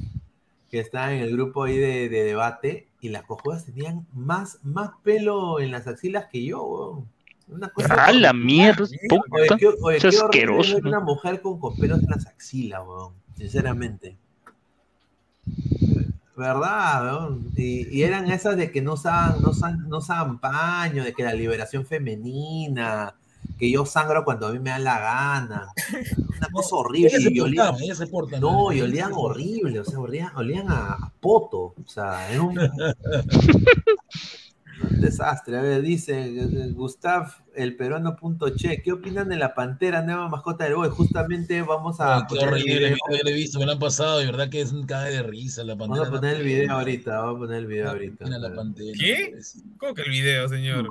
que 0.71 0.81
estaban 0.81 1.13
en 1.15 1.23
el 1.23 1.33
grupo 1.33 1.65
ahí 1.65 1.77
de, 1.79 2.09
de 2.09 2.25
debate 2.25 2.89
y 3.01 3.09
las 3.09 3.23
cojudas 3.25 3.65
tenían 3.65 4.07
más, 4.13 4.59
más 4.63 4.91
pelo 5.03 5.61
en 5.61 5.71
las 5.71 5.87
axilas 5.87 6.27
que 6.31 6.45
yo, 6.45 6.63
weón. 6.65 7.09
Una 7.49 7.69
cosa 7.69 7.95
Ah, 8.07 8.13
la 8.13 8.33
mierda, 8.33 8.83
Oye, 8.85 8.99
puta. 9.09 9.57
qué, 9.57 9.69
oye, 9.83 9.97
Es 9.99 10.03
qué 10.03 10.09
asqueroso. 10.09 10.77
una 10.79 11.01
mujer 11.01 11.41
con 11.41 11.59
copelos 11.61 12.03
en 12.03 12.11
las 12.11 12.27
axilas, 12.27 12.81
weón. 12.87 13.13
Sinceramente. 13.37 14.17
¿Verdad, 16.37 17.05
weón? 17.05 17.51
Y, 17.57 17.89
y 17.97 18.03
eran 18.03 18.31
esas 18.31 18.57
de 18.57 18.71
que 18.71 18.83
no 18.83 18.95
usaban, 18.95 19.41
no 19.41 19.51
usaban, 19.51 19.89
no 19.89 19.99
usaban 19.99 20.39
paño, 20.39 21.03
de 21.05 21.13
que 21.15 21.23
la 21.23 21.33
liberación 21.33 21.87
femenina, 21.87 23.15
que 23.59 23.71
yo 23.71 23.87
sangro 23.87 24.25
cuando 24.25 24.49
a 24.49 24.53
mí 24.53 24.59
me 24.59 24.71
da 24.71 24.79
la 24.79 24.99
gana. 24.99 25.69
Una 26.37 26.49
cosa 26.53 26.77
horrible. 26.77 27.11
Se 27.11 27.33
y 27.33 27.41
olían- 27.41 27.77
se 27.79 28.07
no, 28.41 28.71
y 28.73 28.83
olían 28.83 29.13
horrible, 29.15 29.81
o 29.81 29.85
sea, 29.85 29.99
olían, 29.99 30.37
olían 30.37 30.69
a, 30.71 30.93
a 30.93 31.13
poto, 31.21 31.59
o 31.83 31.89
sea, 31.89 32.31
era 32.31 32.43
un, 32.43 32.55
un 34.83 35.01
desastre. 35.01 35.59
A 35.59 35.63
ver, 35.63 35.83
dice 35.83 36.31
Gustav, 36.73 37.33
el 37.55 37.77
peruano.che, 37.77 38.83
¿qué 38.83 38.93
opinan 38.93 39.29
de 39.29 39.37
la 39.37 39.55
pantera, 39.55 40.03
nueva 40.03 40.29
mascota 40.29 40.65
del 40.65 40.75
Boy? 40.75 40.89
Justamente 40.91 41.63
vamos 41.63 42.01
a 42.01 42.17
Ay, 42.17 42.23
qué 42.29 42.37
poner 42.37 42.43
el 42.43 42.53
horrible, 42.53 42.79
video, 42.79 42.97
yo 43.11 43.19
lo 43.23 43.31
he 43.31 43.35
visto, 43.35 43.59
me 43.59 43.67
lo 43.67 43.73
han 43.73 43.79
pasado, 43.79 44.19
de 44.19 44.27
verdad 44.27 44.49
que 44.49 44.61
es 44.61 44.73
un 44.73 44.87
cae 44.87 45.13
de 45.13 45.23
risa 45.23 45.65
la 45.65 45.77
pantera. 45.77 46.03
vamos 46.03 46.09
a 46.09 46.21
poner 46.21 46.37
el 46.37 46.43
video 46.43 46.73
ahorita, 46.73 47.21
vamos 47.21 47.37
a 47.37 47.39
poner 47.39 47.59
el 47.59 47.67
video 47.67 47.89
ahorita. 47.91 48.25
Mira 48.25 48.39
la 48.39 48.55
pantera. 48.55 48.93
¿Qué? 48.99 49.39
¿Cómo 49.79 49.95
que 49.95 50.03
el 50.03 50.11
video, 50.11 50.49
señor? 50.49 50.91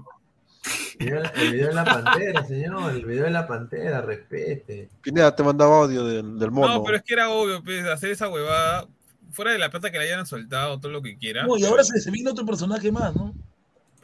El 1.00 1.06
video, 1.06 1.24
el 1.36 1.52
video 1.52 1.68
de 1.68 1.74
la 1.74 1.86
pantera, 1.86 2.46
señor, 2.46 2.92
el 2.92 3.06
video 3.06 3.24
de 3.26 3.32
la 3.32 3.48
pantera, 3.48 4.02
respete. 4.02 4.90
Pineda 5.02 5.36
te 5.36 5.44
mandaba 5.44 5.84
audio 5.84 6.04
del, 6.06 6.40
del 6.40 6.52
mono. 6.52 6.76
No, 6.76 6.84
pero 6.84 6.98
es 6.98 7.04
que 7.04 7.14
era 7.14 7.30
obvio, 7.30 7.64
pues, 7.64 7.86
hacer 7.86 8.12
esa 8.12 8.30
huevada. 8.30 8.88
Fuera 9.32 9.52
de 9.52 9.60
la 9.60 9.70
plata 9.70 9.92
que 9.92 9.98
le 9.98 10.06
hayan 10.06 10.26
soltado, 10.26 10.80
todo 10.80 10.94
lo 10.94 11.02
que 11.02 11.18
quiera. 11.18 11.46
No, 11.46 11.58
y 11.58 11.66
ahora 11.66 11.84
se, 11.84 12.00
se 12.00 12.10
vino 12.10 12.32
otro 12.32 12.46
personaje 12.46 12.90
más, 12.90 13.14
¿no? 13.16 13.34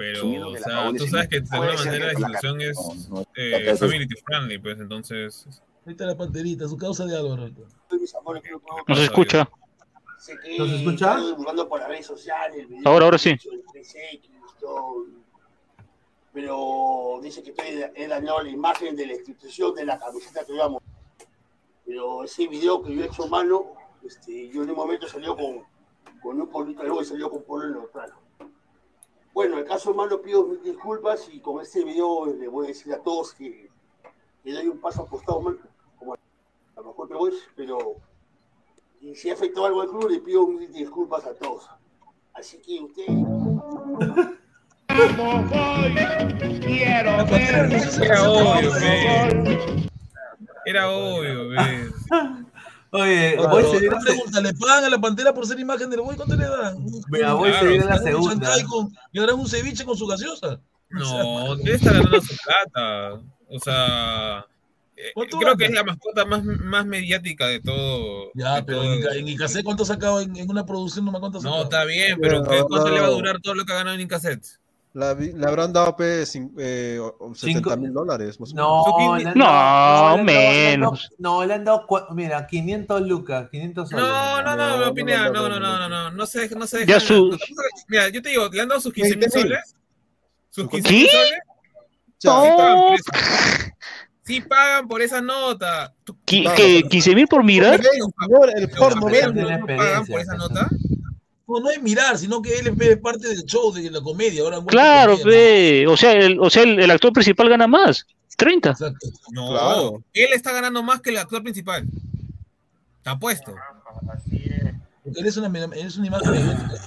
Pero, 0.01 0.47
o 0.47 0.57
sea, 0.57 0.91
tú 0.97 1.05
sabes 1.05 1.27
que 1.27 1.41
de 1.41 1.47
alguna 1.51 1.75
manera 1.75 2.05
la 2.07 2.13
institución 2.13 2.61
es 2.61 2.77
eh, 3.35 3.75
family 3.77 4.07
friendly, 4.25 4.57
pues 4.57 4.79
entonces. 4.79 5.61
Ahí 5.85 5.91
está 5.91 6.07
la 6.07 6.17
panterita, 6.17 6.67
su 6.67 6.75
causa 6.75 7.05
de 7.05 7.15
Álvaro. 7.15 7.51
No 8.87 8.95
se 8.95 9.03
escucha. 9.03 9.47
¿No 10.57 10.65
se 10.65 10.75
escucha? 10.75 11.17
Buscando 11.37 11.69
por 11.69 11.81
las 11.81 11.89
redes 11.89 12.07
sociales. 12.07 12.67
Ahora, 12.83 13.05
ahora 13.05 13.19
sí. 13.19 13.29
del 13.29 13.63
3X, 13.65 14.21
todo. 14.59 15.05
Pero 16.33 17.19
dice 17.21 17.43
que 17.43 17.51
estoy 17.51 17.85
he 17.93 18.07
dañado 18.07 18.41
la 18.41 18.49
imagen 18.49 18.95
de 18.95 19.05
la 19.05 19.13
institución 19.13 19.75
de 19.75 19.85
la 19.85 19.99
camiseta 19.99 20.43
que 20.45 20.53
llevamos. 20.53 20.81
Pero 21.85 22.23
ese 22.23 22.47
video 22.47 22.81
que 22.81 22.95
yo 22.95 23.03
he 23.03 23.05
hecho 23.05 23.27
mano, 23.27 23.73
este, 24.03 24.49
yo 24.49 24.63
en 24.63 24.71
un 24.71 24.77
momento 24.77 25.07
salió 25.07 25.35
con, 25.35 25.61
con 26.23 26.41
un 26.41 26.49
polito 26.49 27.01
y 27.01 27.05
salió 27.05 27.29
con 27.29 27.43
polo 27.43 27.69
neutral. 27.69 28.11
Bueno, 29.33 29.57
el 29.57 29.65
caso 29.65 29.93
malo 29.93 30.21
pido 30.21 30.43
disculpas 30.63 31.29
y 31.31 31.39
con 31.39 31.61
este 31.61 31.85
video 31.85 32.25
le 32.25 32.47
voy 32.47 32.65
a 32.65 32.69
decir 32.69 32.93
a 32.93 33.01
todos 33.01 33.33
que 33.33 33.69
le 34.43 34.53
doy 34.53 34.67
un 34.67 34.79
paso 34.79 35.03
apostado 35.03 35.39
mal, 35.41 35.57
como 35.97 36.13
a 36.15 36.17
lo 36.75 36.83
mejor 36.83 37.07
te 37.07 37.13
voy, 37.13 37.33
pero 37.55 37.95
si 39.15 39.29
ha 39.29 39.33
afectado 39.33 39.67
algo 39.67 39.81
al 39.81 39.89
club, 39.89 40.09
le 40.09 40.19
pido 40.19 40.45
disculpas 40.69 41.25
a 41.25 41.33
todos. 41.33 41.69
Así 42.33 42.57
que 42.57 42.81
usted. 42.81 43.05
Era 48.03 48.29
obvio, 48.29 48.71
ve. 48.73 49.89
Era 50.65 50.91
obvio, 50.91 51.49
ve. 51.49 51.91
Oye, 52.93 53.37
voy 53.37 53.63
a 53.63 53.71
seguir 53.71 53.89
pregunta, 54.03 54.41
¿le 54.41 54.53
pagan 54.53 54.83
a 54.83 54.89
la 54.89 54.99
pantera 54.99 55.33
por 55.33 55.47
ser 55.47 55.59
imagen 55.59 55.89
del 55.89 56.01
boy? 56.01 56.15
¿Cuánto 56.15 56.35
le 56.35 56.45
dan? 56.45 56.77
Mira, 57.09 57.33
voy 57.33 57.49
a 57.51 57.59
seguir 57.59 57.81
en 57.81 57.87
la 57.87 57.97
segunda. 57.97 58.51
con- 58.67 58.93
Le 59.13 59.21
darán 59.21 59.39
un 59.39 59.47
ceviche 59.47 59.85
con 59.85 59.97
su 59.97 60.05
gaseosa. 60.07 60.59
No, 60.89 61.55
debe 61.63 61.75
estar 61.75 61.93
ganando 61.93 62.19
su 62.21 62.35
plata. 62.35 63.21
O 63.47 63.59
sea, 63.59 64.45
eh, 64.97 65.11
¿Cuánto 65.13 65.37
creo 65.39 65.55
que 65.55 65.65
es 65.65 65.71
la 65.71 65.83
mascota 65.85 66.25
más, 66.25 66.43
más 66.43 66.85
mediática 66.85 67.47
de 67.47 67.61
todo. 67.61 68.31
Ya, 68.35 68.55
de 68.55 68.63
pero 68.63 68.81
todo- 68.81 69.11
en, 69.13 69.27
Icacé, 69.29 69.63
¿cuánto 69.63 69.83
ha 69.83 69.85
sacado 69.87 70.19
en, 70.19 70.35
en 70.35 70.49
una 70.49 70.65
producción? 70.65 71.05
No 71.05 71.11
me 71.13 71.19
cuánto. 71.21 71.41
No, 71.41 71.63
está 71.63 71.85
bien, 71.85 72.17
pero 72.21 72.43
¿qué- 72.43 72.63
¿cuánto 72.67 72.89
le 72.89 72.99
va 72.99 73.07
a 73.07 73.11
durar 73.11 73.39
todo 73.41 73.55
lo 73.55 73.63
que 73.65 73.71
ha 73.71 73.77
ganado 73.77 73.95
en 73.95 74.01
Incaset? 74.01 74.45
La 74.93 75.13
le 75.13 75.45
habrán 75.47 75.71
dado 75.71 75.95
P, 75.95 76.23
cin- 76.23 76.51
eh, 76.59 76.99
o- 76.99 77.15
o 77.17 77.33
70 77.33 77.77
mil 77.77 77.93
dólares. 77.93 78.37
más 78.41 78.51
o 78.51 78.55
No, 78.55 78.83
menos. 78.83 78.85
dado- 78.85 79.15
le 79.15 79.27
han 80.73 80.79
dado- 80.81 80.97
No, 81.17 81.45
le 81.45 81.53
han 81.53 81.63
dado, 81.63 81.87
mira, 82.13 82.45
500 82.45 83.01
lucas, 83.01 83.47
500 83.49 83.89
soles. 83.89 84.05
No, 84.05 84.41
no, 84.43 84.55
no, 84.57 84.85
no, 84.85 84.93
Pineda, 84.93 85.29
no, 85.29 85.47
no, 85.47 85.59
no, 85.61 85.79
no, 85.79 85.87
no, 85.89 86.11
no 86.11 86.25
se, 86.25 86.49
no 86.55 86.67
se 86.67 86.79
Ya 86.85 86.95
dejan- 86.95 87.07
su- 87.07 87.37
Mira, 87.87 88.09
yo 88.09 88.21
te 88.21 88.29
digo, 88.29 88.49
le 88.51 88.61
han 88.61 88.67
dado 88.67 88.81
sus 88.81 88.91
15 88.91 89.11
mil 89.15 89.19
20.000. 89.29 89.41
soles. 89.43 89.75
Sus 90.49 90.67
15 90.69 90.89
¿Qué? 90.89 90.95
mil 90.95 91.07
soles. 91.09 91.31
Sí 92.17 92.27
No. 92.27 92.57
pagan 92.57 92.77
por 92.81 92.93
esa- 92.95 93.73
Sí 94.23 94.41
pagan 94.41 94.87
por 94.87 95.01
esa 95.01 95.21
nota. 95.21 95.93
Qui- 96.25 96.53
que 96.55 96.83
¿15 96.83 97.15
mil 97.15 97.27
por 97.27 97.43
mirar? 97.45 97.79
el 98.55 98.69
porno 98.69 99.05
vende. 99.07 99.41
¿No 99.41 99.65
pagan 99.65 100.05
por 100.05 100.19
esa 100.19 100.35
nota? 100.35 100.67
No, 101.51 101.59
no 101.59 101.69
es 101.71 101.81
mirar, 101.81 102.17
sino 102.17 102.41
que 102.41 102.57
él 102.59 102.67
es- 102.67 102.87
es 102.87 102.97
parte 102.97 103.27
del 103.27 103.43
show, 103.45 103.71
de 103.73 103.89
la 103.91 104.01
comedia. 104.01 104.41
Ahora, 104.43 104.59
Claro, 104.65 105.17
ve. 105.23 105.85
O 105.87 105.97
sea, 105.97 106.13
el, 106.13 106.39
o 106.39 106.49
sea 106.49 106.63
el, 106.63 106.79
el 106.79 106.91
actor 106.91 107.11
principal 107.13 107.49
gana 107.49 107.67
más. 107.67 108.05
30. 108.37 108.75
No, 109.31 110.03
él 110.13 110.29
está 110.33 110.51
ganando 110.51 110.81
más 110.81 111.01
que 111.01 111.11
el 111.11 111.17
actor 111.17 111.43
principal. 111.43 111.85
Te 113.03 113.09
apuesto. 113.09 113.53
Porque 115.03 115.19
él 115.19 115.25
es 115.27 115.37
una, 115.37 115.75
es 115.75 115.97
una 115.97 116.07
imagen 116.07 116.31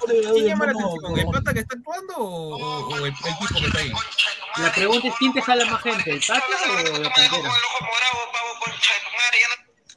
¿Quién 0.07 0.37
el 0.37 0.45
llama 0.47 0.67
la 0.67 0.73
atención? 0.73 1.19
¿El 1.19 1.27
pata 1.27 1.53
que 1.53 1.61
está 1.61 1.77
actuando 1.77 2.15
o, 2.17 2.57
o- 2.57 2.89
o 2.89 2.97
el, 2.99 3.05
el 3.07 3.15
tipo 3.15 3.61
que 3.61 3.67
está 3.67 3.79
ahí? 3.81 3.93
La 4.59 4.73
pregunta 4.73 5.09
es: 5.09 5.15
¿quién 5.19 5.33
te 5.33 5.43
jala 5.43 5.65
más 5.67 5.83
gente, 5.83 6.11
el 6.13 6.21
Tata 6.25 6.43
o 6.69 6.99
la 6.99 7.11
Pantera? 7.11 7.51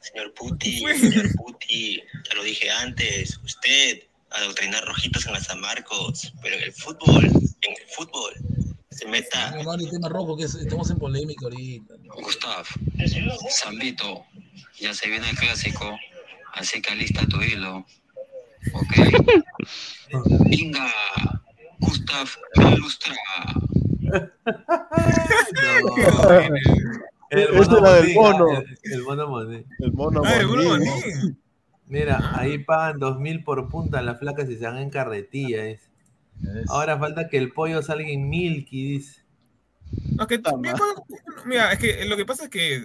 Señor 0.00 0.34
Puti, 0.34 0.78
señor 0.96 1.26
Puti, 1.36 2.02
ya 2.28 2.34
lo 2.34 2.42
dije 2.42 2.70
antes, 2.70 3.38
usted 3.44 4.02
adoctrinar 4.30 4.84
rojitos 4.84 5.26
en 5.26 5.32
las 5.32 5.44
San 5.44 5.60
Marcos, 5.60 6.32
pero 6.42 6.56
en 6.56 6.62
el 6.64 6.72
fútbol, 6.72 7.24
en 7.24 7.72
el 7.72 7.88
fútbol, 7.96 8.32
se 8.90 9.06
meta. 9.06 9.50
No, 9.52 9.62
no, 9.62 9.74
el 9.74 9.90
tema 9.90 10.08
rojo, 10.08 10.36
que 10.36 10.44
es- 10.44 10.54
estamos 10.54 10.90
en 10.90 10.98
polémica 10.98 11.44
ahorita. 11.46 11.94
Gustav, 12.22 12.66
Sambito, 13.50 14.24
ya 14.78 14.92
se 14.94 15.08
viene 15.08 15.30
el 15.30 15.36
clásico, 15.36 15.96
así 16.54 16.80
que 16.82 16.92
alista 16.92 17.26
tu 17.26 17.40
hilo. 17.42 17.86
Ok. 18.72 18.94
Venga, 20.50 20.92
Gustav, 21.80 22.28
ilustra. 22.74 23.14
El 27.30 27.52
mono. 28.14 28.46
El, 28.58 28.66
el 28.92 29.02
mono 29.02 29.28
Mondín. 29.28 29.66
El 29.80 29.92
mono 29.92 30.22
Ah, 30.24 30.36
el 30.36 30.46
mono. 30.46 30.84
Mira, 31.88 32.32
ahí 32.38 32.58
pagan 32.58 32.98
2000 32.98 33.44
por 33.44 33.68
punta 33.68 34.02
las 34.02 34.18
flacas 34.18 34.48
y 34.50 34.56
se 34.56 34.64
van 34.66 34.78
en 34.78 34.90
carretilla. 34.90 35.64
dice. 35.64 35.88
Ahora 36.68 36.98
falta 36.98 37.28
que 37.28 37.38
el 37.38 37.52
pollo 37.52 37.82
salga 37.82 38.08
en 38.08 38.28
Milky, 38.28 38.92
dice. 38.92 39.22
No, 40.16 40.26
que 40.26 40.38
tú- 40.38 40.60
mira, 41.46 41.72
es 41.72 41.78
que 41.78 42.04
lo 42.04 42.16
que 42.16 42.26
pasa 42.26 42.44
es 42.44 42.50
que 42.50 42.84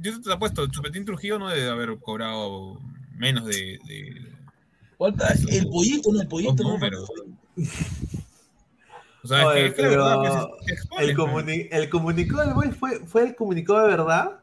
yo 0.00 0.20
te 0.20 0.32
apuesto, 0.32 0.66
Chupetín 0.68 1.04
Trujillo 1.04 1.38
no 1.38 1.48
debe 1.48 1.68
haber 1.68 1.98
cobrado 1.98 2.80
menos 3.16 3.44
de. 3.46 3.78
de- 3.86 4.32
Falta 4.96 5.34
el 5.48 5.68
pollito, 5.68 6.12
no, 6.12 6.20
el 6.22 6.28
pollito. 6.28 6.62
No, 6.62 6.78
falta- 6.78 6.96
O 9.24 9.28
sea, 9.28 9.46
Oye, 9.46 9.66
es 9.66 9.74
que, 9.74 9.82
es 9.82 9.88
que 9.88 9.96
la 9.96 10.02
pero 10.02 10.04
verdad, 10.22 10.48
se 10.66 10.72
expone, 10.74 11.04
el, 11.04 11.16
comuni- 11.16 11.68
el 11.70 11.88
comunicado 11.90 12.44
del 12.44 12.54
Boy 12.54 12.70
fue, 12.72 12.98
fue 13.06 13.22
el 13.24 13.34
comunicado 13.36 13.82
de 13.82 13.88
verdad. 13.88 14.40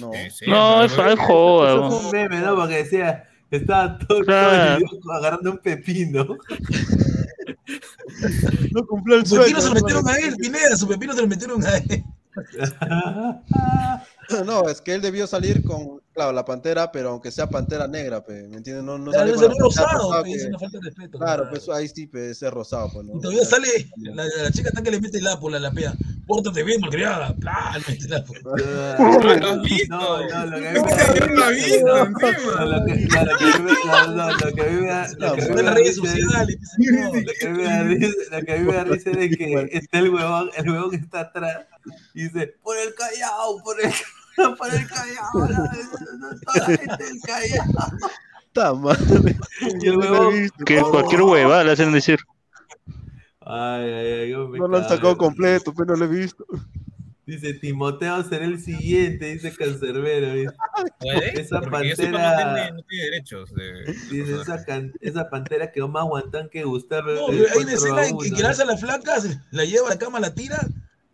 No, 0.00 0.10
No, 0.46 0.84
es 0.84 0.92
joda. 1.18 1.72
Eso 1.74 1.90
fue 1.90 1.98
un 2.06 2.10
meme, 2.12 2.40
¿no? 2.40 2.56
Porque 2.56 2.76
decía, 2.76 3.24
estaba 3.50 3.98
todo, 3.98 4.08
todo 4.18 4.24
Claro. 4.24 4.76
el 4.78 4.84
video 4.84 5.12
agarrando 5.12 5.50
un 5.52 5.58
pepino. 5.58 6.36
no 8.72 8.86
cumplió 8.86 9.16
el 9.16 9.26
Su 9.26 9.36
pepino 9.36 9.60
sueño. 9.60 9.62
se 9.62 9.68
lo 9.68 9.74
metieron 9.74 10.08
a 10.08 10.16
él, 10.16 10.36
Pineda, 10.36 10.76
su 10.76 10.88
pepino 10.88 11.12
se 11.14 11.20
lo 11.22 11.28
metieron 11.28 11.64
a 11.64 11.76
él. 11.76 12.04
No, 14.46 14.68
es 14.68 14.80
que 14.80 14.94
él 14.94 15.02
debió 15.02 15.26
salir 15.26 15.64
con, 15.64 16.00
claro, 16.14 16.32
la 16.32 16.44
pantera, 16.44 16.90
pero 16.92 17.10
aunque 17.10 17.30
sea 17.30 17.48
pantera 17.48 17.86
negra, 17.86 18.22
pe, 18.24 18.46
¿me 18.48 18.56
entiendes? 18.58 18.84
No, 18.84 18.98
no 18.98 19.10
Claro, 19.10 19.34
sale 19.36 19.48
con 19.48 19.58
rosado, 19.60 19.98
rosada 19.98 20.22
pe, 20.22 20.32
es 20.32 20.42
que- 20.42 20.48
una 20.48 20.58
falta 20.58 20.78
de 20.78 20.84
respeto. 20.84 21.18
Claro, 21.18 21.46
pues 21.50 21.68
ahí 21.68 21.88
sí, 21.88 22.06
pe, 22.06 22.30
ese 22.30 22.50
rosado, 22.50 22.90
pues, 22.92 23.06
¿no? 23.06 23.16
Y 23.16 23.20
todavía 23.20 23.44
sale, 23.44 23.68
la, 23.96 24.24
la 24.24 24.50
chica 24.50 24.68
está 24.70 24.82
que 24.82 24.90
le 24.90 25.00
mete 25.00 25.18
el 25.18 25.26
apo, 25.26 25.48
la 25.50 25.58
lapea. 25.58 25.94
Pórtate 26.26 26.62
bien, 26.62 26.80
malcriada. 26.80 27.34
¡Plá! 27.36 27.72
Le 27.78 27.92
mete 27.94 28.06
el 28.06 28.14
apo. 28.14 28.34
No, 29.90 30.18
no, 30.20 30.46
lo 30.46 30.60
que 30.60 30.72
a 31.42 31.50
mí 31.50 31.66
me 31.72 31.82
da- 31.82 32.04
no, 32.04 32.66
no, 32.66 32.66
lo 32.66 32.84
que- 32.84 32.92
a 32.92 33.10
mí 33.50 33.62
me- 33.62 33.72
no, 33.84 34.06
no, 34.14 34.30
lo 34.30 34.54
que 34.54 34.62
a 34.62 34.64
mí 34.66 34.80
me 34.80 34.86
da- 34.86 35.08
lo 35.18 35.34
que 35.34 35.42
a 35.42 35.48
mí 35.48 35.54
me 35.54 35.62
da 35.62 35.74
redes 35.74 35.96
risa 36.00 36.14
es- 36.14 36.20
sociales. 36.22 36.58
Lo 36.78 37.54
que 37.58 37.68
a 37.68 37.82
risa- 37.82 38.36
a 38.36 38.38
es 38.94 39.04
de 39.04 39.30
que 39.30 39.68
está 39.72 39.98
el 39.98 40.10
huevón, 40.10 40.50
el 40.56 40.70
huevón 40.70 40.90
que 40.90 40.96
está 40.96 41.20
atrás 41.20 41.66
y 42.14 42.24
dice, 42.24 42.54
por 42.62 42.76
el 42.78 42.94
Callao, 42.94 43.62
por 43.64 43.80
el, 43.80 43.90
por 44.58 44.74
el 44.74 44.86
Callao, 44.86 45.48
la- 45.48 46.66
gente 46.66 47.04
del 47.04 47.20
Callao. 47.22 47.66
Está 48.46 48.74
madre. 48.74 49.38
Que 50.66 50.80
cualquier 50.80 51.22
hueva 51.22 51.62
le 51.64 51.72
hacen 51.72 51.92
decir. 51.92 52.18
Ay, 53.40 53.84
ay, 53.92 54.06
ay, 54.22 54.30
yo 54.30 54.48
me 54.48 54.58
No 54.58 54.68
lo 54.68 54.78
han 54.78 54.88
sacado 54.88 55.16
completo, 55.16 55.72
pero 55.74 55.92
no 55.92 55.96
lo 55.96 56.04
he 56.04 56.08
visto. 56.20 56.44
Dice 57.26 57.54
Timoteo 57.54 58.24
será 58.24 58.44
el 58.44 58.60
siguiente, 58.60 59.26
dice 59.34 59.54
Cancerbero. 59.54 60.34
dice. 60.34 60.52
¿Puede? 60.98 61.40
Esa 61.40 61.60
Porque 61.60 61.94
sepa, 61.94 62.10
no 62.10 62.18
pantera. 62.18 62.54
tiene, 62.54 62.72
no 62.72 62.82
tiene 62.82 63.04
derechos. 63.04 63.54
De... 63.54 63.84
Dice 64.10 64.40
esa, 64.40 64.64
can- 64.64 64.92
esa 65.00 65.30
pantera 65.30 65.70
quedó 65.70 65.86
más 65.88 66.04
guantán 66.06 66.48
que 66.48 66.64
Gustavo. 66.64 67.10
No, 67.12 67.26
pero 67.28 67.46
hay 67.54 67.62
una 67.62 67.72
escena 67.72 68.06
en 68.08 68.18
que, 68.18 68.30
que 68.32 68.42
¿no? 68.42 68.48
alza 68.48 68.64
a 68.64 68.66
la 68.66 68.76
flaca, 68.76 69.14
la 69.52 69.64
lleva 69.64 69.86
a 69.86 69.90
la 69.90 69.98
cama, 69.98 70.18
la 70.18 70.34
tira 70.34 70.58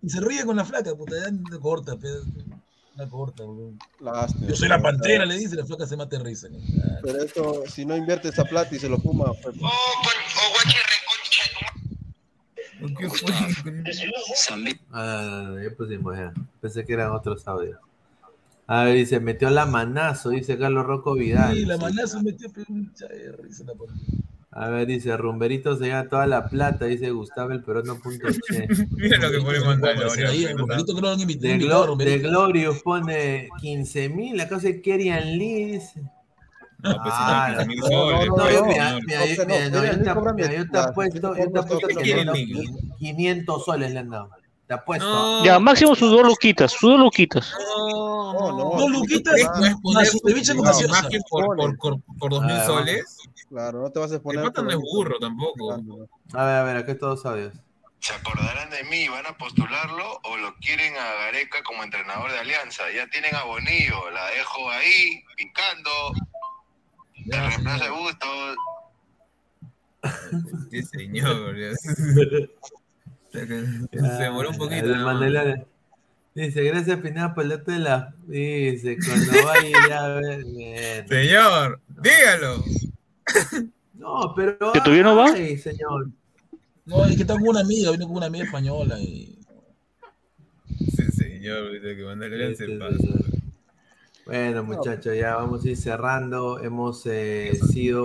y 0.03 0.09
se 0.09 0.21
ríe 0.21 0.45
con 0.47 0.57
la 0.57 0.65
flaca. 0.65 0.95
Puta, 0.95 1.17
ya 1.23 1.31
no 1.31 1.61
corta, 1.61 1.97
pe, 1.97 2.09
corta. 3.09 3.43
Lástima, 4.01 4.47
Yo 4.49 4.57
soy 4.57 4.69
la 4.69 4.77
pero- 4.79 4.89
pantera, 4.91 5.27
le 5.27 5.37
dice, 5.37 5.57
la 5.57 5.67
flaca 5.67 5.87
se 5.87 5.97
mate 5.97 6.17
de 6.19 6.25
risa. 6.25 6.49
¿no? 6.49 6.59
Pero 7.03 7.19
esto, 7.23 7.63
si 7.69 7.85
no 7.85 7.97
invierte 7.97 8.29
esa 8.29 8.45
plata 8.45 8.75
y 8.75 8.79
se 8.79 8.89
lo 8.89 8.99
fuma, 8.99 9.27
pues, 9.43 9.57
Ah, 14.93 15.55
ya 15.63 15.71
pusimos 15.77 16.17
ya. 16.17 16.33
Pensé 16.61 16.85
que 16.85 16.93
eran 16.93 17.11
otros 17.13 17.47
audios. 17.49 17.79
A 18.67 18.85
ver, 18.85 18.95
dice, 18.97 19.21
metió 19.21 19.49
la 19.51 19.65
manazo, 19.67 20.31
dice 20.31 20.59
Carlos 20.59 20.85
Rocco 20.87 21.15
Vidal. 21.15 21.57
Y 21.57 21.65
la 21.65 21.77
maná 21.79 22.07
se 22.07 22.21
metió 22.23 22.51
pe, 22.51 22.65
un 22.69 22.93
cha 22.95 23.07
de 23.07 23.33
risa 23.33 23.65
la. 23.65 23.75
A 24.59 24.69
ver, 24.71 24.87
dice, 24.87 25.15
Rumberito 25.19 25.77
se 25.77 25.85
lleva 25.85 26.09
toda 26.09 26.27
la 26.27 26.49
plata, 26.49 26.87
dice 26.87 27.11
Gustavo 27.11 27.51
el 27.53 27.63
perono.che. 27.63 28.67
Mira 28.91 29.19
lo 29.19 29.31
que 29.31 29.41
pone 29.41 29.61
Mandalorian. 29.61 30.31
Ahí, 30.31 30.45
pero- 30.47 30.59
Romerito 30.59 30.95
que 30.95 31.01
no 31.03 31.09
lo 31.09 31.13
han 31.13 31.21
invitado. 31.21 31.53
De, 31.53 31.59
Glo- 31.61 31.97
de. 31.99 32.19
Glorious 32.21 32.83
pone 32.83 33.49
15 33.61 34.09
mil, 34.09 34.37
la 34.37 34.49
cosa 34.49 34.69
es 34.71 34.81
Kerian 34.83 35.37
Lee, 35.37 35.73
dice. 35.73 36.01
No, 36.79 36.91
pues 37.03 37.15
Ah, 37.17 37.49
no, 37.53 37.67
15 37.67 37.69
mil 37.69 37.79
no, 37.81 37.87
soles. 37.87 38.29
no, 38.29 38.35
pues, 38.37 38.55
no, 38.61 38.67
mira, 38.67 38.99
mira, 39.07 39.27
yo 39.27 39.47
te- 39.47 40.15
cobra 40.15 40.33
mira, 40.33 40.47
yo 40.49 40.53
te 40.53 40.57
mientras, 40.59 40.87
apuesto, 40.87 41.37
yo 41.37 41.51
te 41.53 41.59
apuesto 41.59 41.89
¿Qué 41.89 41.95
que 41.95 42.03
quieren, 42.03 42.25
le 42.27 42.31
han 42.31 42.37
Lee? 42.39 42.53
dado 42.55 42.79
500 42.99 43.65
soles 43.65 43.93
le 43.93 43.99
han 43.99 44.09
dado. 44.11 44.31
Te 44.67 44.75
apuesto. 44.75 45.05
No. 45.07 45.45
Ya, 45.45 45.59
máximo 45.61 45.95
sus 45.95 46.11
dos 46.11 46.23
luquitas, 46.27 46.73
sus 46.73 46.91
dos 46.91 46.99
luquitas. 47.01 47.53
No, 47.77 48.33
no, 48.51 48.79
No, 48.79 48.89
Luquitas, 48.89 49.35
más 49.85 50.11
dos 52.31 52.43
mil 52.43 52.51
Ah, 52.57 52.65
soles. 52.67 53.16
Claro, 53.49 53.81
no 53.83 53.91
te 53.91 53.99
vas 54.01 54.11
a 54.11 54.15
El 54.15 54.17
exponer. 54.17 54.45
pata 54.45 54.63
no 54.63 54.71
es 54.71 54.77
burro 54.77 55.19
tampoco. 55.19 55.73
A 56.33 56.45
ver, 56.45 56.57
a 56.57 56.63
ver, 56.65 56.77
acá 56.77 56.99
todos 56.99 57.25
audios. 57.27 57.55
¿Se 58.01 58.13
acordarán 58.15 58.71
de 58.71 58.85
mí? 58.85 59.09
¿Van 59.09 59.27
a 59.27 59.37
postularlo 59.37 60.21
o 60.23 60.37
lo 60.37 60.55
quieren 60.57 60.95
a 60.97 61.15
Gareca 61.25 61.63
como 61.63 61.83
entrenador 61.83 62.31
de 62.31 62.39
Alianza? 62.39 62.85
Ya 62.95 63.09
tienen 63.09 63.35
a 63.35 63.45
Bonillo, 63.45 64.11
la 64.11 64.27
dejo 64.31 64.71
ahí, 64.71 65.25
picando. 65.37 65.91
Ya, 67.27 67.45
El 67.45 67.51
reemplazo 67.51 67.85
de 67.85 67.91
señor. 67.91 68.01
Bustos. 68.03 68.57
Sí, 70.71 70.83
señor. 70.83 71.57
Se 73.33 74.23
demoró 74.23 74.51
un 74.51 74.59
poquito. 74.59 74.87
El. 74.87 75.67
Dice, 76.35 76.63
gracias 76.65 77.01
Pineda 77.01 77.33
por 77.33 77.45
el 77.45 77.51
dato 77.51 77.71
de 77.71 77.79
la... 77.79 78.15
Dice, 78.27 78.99
cuando 78.99 79.33
vaya 79.47 80.05
a 80.05 80.09
ver... 80.21 81.09
Señor, 81.09 81.81
dígalo. 81.89 82.63
No, 83.95 84.35
pero... 84.37 84.59
¿Que 84.73 84.81
todavía 84.81 85.03
no 85.05 85.17
va? 85.17 85.33
Ay, 85.33 85.57
señor. 85.57 86.11
No, 86.85 87.05
es 87.07 87.17
que 87.17 87.23
está 87.23 87.33
con 87.35 87.49
una 87.49 87.61
amiga, 87.61 87.91
vino 87.93 88.07
con 88.07 88.17
una 88.19 88.27
amiga 88.27 88.45
española 88.45 89.01
y. 89.01 89.39
Sí, 90.69 91.03
señor, 91.13 91.81
que 91.81 92.05
Mandalorian 92.05 92.55
se 92.55 92.65
Este, 92.65 92.79
pasa. 92.79 92.97
Bueno, 94.27 94.65
muchachos, 94.65 95.17
ya 95.17 95.37
vamos 95.37 95.65
a 95.65 95.69
ir 95.71 95.77
cerrando. 95.77 96.61
Hemos 96.63 97.07
eh, 97.07 97.59
sido 97.73 98.05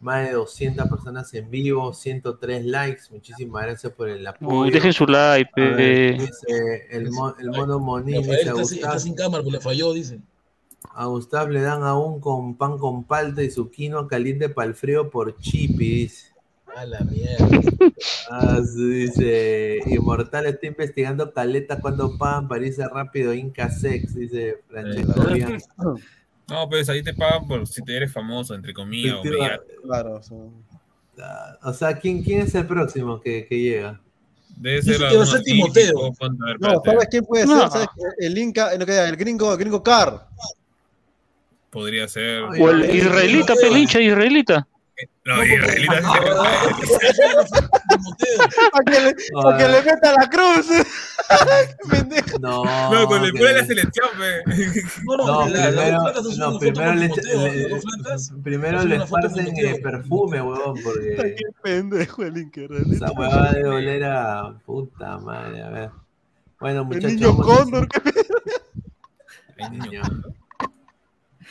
más 0.00 0.26
de 0.26 0.32
200 0.32 0.88
personas 0.88 1.32
en 1.34 1.48
vivo, 1.48 1.94
103 1.94 2.64
likes. 2.66 3.02
Muchísimas 3.10 3.62
gracias 3.62 3.92
por 3.92 4.08
el 4.08 4.26
apoyo. 4.26 4.62
Uy, 4.62 4.70
dejen 4.72 4.92
su 4.92 5.06
like, 5.06 5.48
ver, 5.54 6.18
dice 6.18 6.86
el, 6.90 7.10
mo- 7.12 7.36
el 7.38 7.50
mono 7.50 7.78
Monín, 7.78 8.16
está, 8.28 8.64
sin- 8.64 8.78
está 8.78 8.98
sin 8.98 9.14
cámara, 9.14 9.42
pues 9.44 9.54
le 9.54 9.60
falló, 9.60 9.92
dice. 9.92 10.18
A 10.94 11.06
Gustav 11.06 11.48
le 11.50 11.60
dan 11.60 11.82
aún 11.82 12.20
con 12.20 12.56
pan 12.56 12.78
con 12.78 13.04
palta 13.04 13.42
y 13.42 13.50
su 13.50 13.70
quinoa 13.70 14.08
caliente 14.08 14.48
para 14.48 14.68
el 14.68 14.74
frío 14.74 15.10
por 15.10 15.38
chipi, 15.38 15.88
dice. 15.88 16.32
A 16.76 16.84
la 16.86 17.00
mierda. 17.00 17.46
Ah, 18.30 18.58
dice, 18.60 19.78
Inmortal 19.86 20.46
está 20.46 20.66
investigando 20.66 21.32
caleta 21.32 21.78
cuando 21.80 22.16
pagan 22.16 22.48
para 22.48 22.66
irse 22.66 22.86
rápido 22.88 23.34
Inca 23.34 23.68
Sex, 23.70 24.14
dice 24.14 24.60
Francesco. 24.68 25.96
No, 26.48 26.68
pues 26.68 26.88
ahí 26.88 27.02
te 27.02 27.14
pagan 27.14 27.46
por 27.46 27.66
si 27.66 27.82
te 27.82 27.96
eres 27.96 28.12
famoso, 28.12 28.54
entre 28.54 28.74
comillas. 28.74 29.16
o. 29.16 29.22
Claro, 29.86 30.14
o 30.16 30.22
sea, 30.22 30.36
Ah, 31.18 31.58
O 31.64 31.72
sea, 31.72 31.98
¿quién, 31.98 32.22
quién 32.22 32.40
es 32.42 32.54
el 32.54 32.66
próximo 32.66 33.20
que, 33.20 33.46
que 33.46 33.58
llega? 33.60 34.00
Debe 34.56 34.82
ser 34.82 34.96
que 34.96 35.16
va 35.16 35.22
a 35.24 35.40
Timoteo. 35.42 36.12
No. 36.58 36.82
¿sabes 36.84 37.08
quién 37.10 37.24
puede 37.24 37.46
No. 37.46 37.60
ser? 37.70 37.70
¿Sabes? 37.70 37.88
El 38.18 38.36
Inca, 38.38 38.70
que- 38.70 38.98
el 39.08 39.16
gringo, 39.16 39.52
el 39.52 39.58
gringo 39.58 39.82
Car. 39.82 40.26
Podría 41.72 42.06
ser. 42.06 42.42
O 42.42 42.70
el 42.70 42.94
israelita, 42.94 43.54
pelincha 43.56 43.98
israelita. 43.98 44.68
No, 45.24 45.42
israelita 45.42 46.00
Para 48.72 48.84
que, 48.84 49.00
le, 49.00 49.14
pa' 49.42 49.56
que 49.56 49.68
le 49.68 49.82
meta 49.82 50.12
la 50.12 50.28
cruz. 50.28 50.66
Pendejo. 51.90 52.38
No, 52.40 52.64
No, 52.92 53.06
con 53.06 53.24
el 53.24 53.32
puro 53.32 53.46
de 53.46 53.54
la 53.54 53.64
selección, 53.66 54.08
pe. 54.18 54.44
No, 55.04 55.16
no, 55.16 55.46
No, 56.36 56.58
primero, 56.58 56.92
no, 56.94 57.00
le, 57.00 57.08
primero 58.42 58.84
le 58.84 58.96
esparcen 58.96 59.44
Timoteo. 59.46 59.70
eh, 59.76 59.80
perfume, 59.82 60.42
huevón, 60.42 60.74
porque 60.84 61.16
Qué 61.38 61.44
pendejo 61.62 62.22
el 62.24 62.36
esa 62.92 63.10
huevada 63.12 63.52
de 63.52 63.64
oler 63.64 64.04
a 64.04 64.52
puta 64.66 65.16
madre, 65.18 65.62
a 65.62 65.70
ver. 65.70 65.90
Bueno, 66.60 66.80
El 66.82 66.86
muchachos, 66.86 67.12
niño 67.12 67.28
vamos 67.34 67.48
a- 67.48 67.56
cóndor. 67.56 67.88
¿qué 67.88 68.00
Ay, 69.58 69.70
niño. 69.70 70.02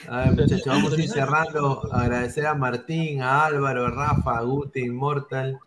A 0.07 0.21
ver, 0.21 0.31
muchachos, 0.31 0.65
vamos 0.65 0.93
a 0.93 1.01
ir 1.01 1.09
cerrando. 1.09 1.93
Agradecer 1.93 2.45
a 2.47 2.55
Martín, 2.55 3.21
a 3.21 3.45
Álvaro, 3.45 3.85
a 3.85 3.91
Rafa, 3.91 4.37
a 4.37 4.41
Guti, 4.41 4.81
Immortal. 4.81 5.59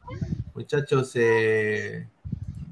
Muchachos, 0.55 1.13
eh, 1.15 2.07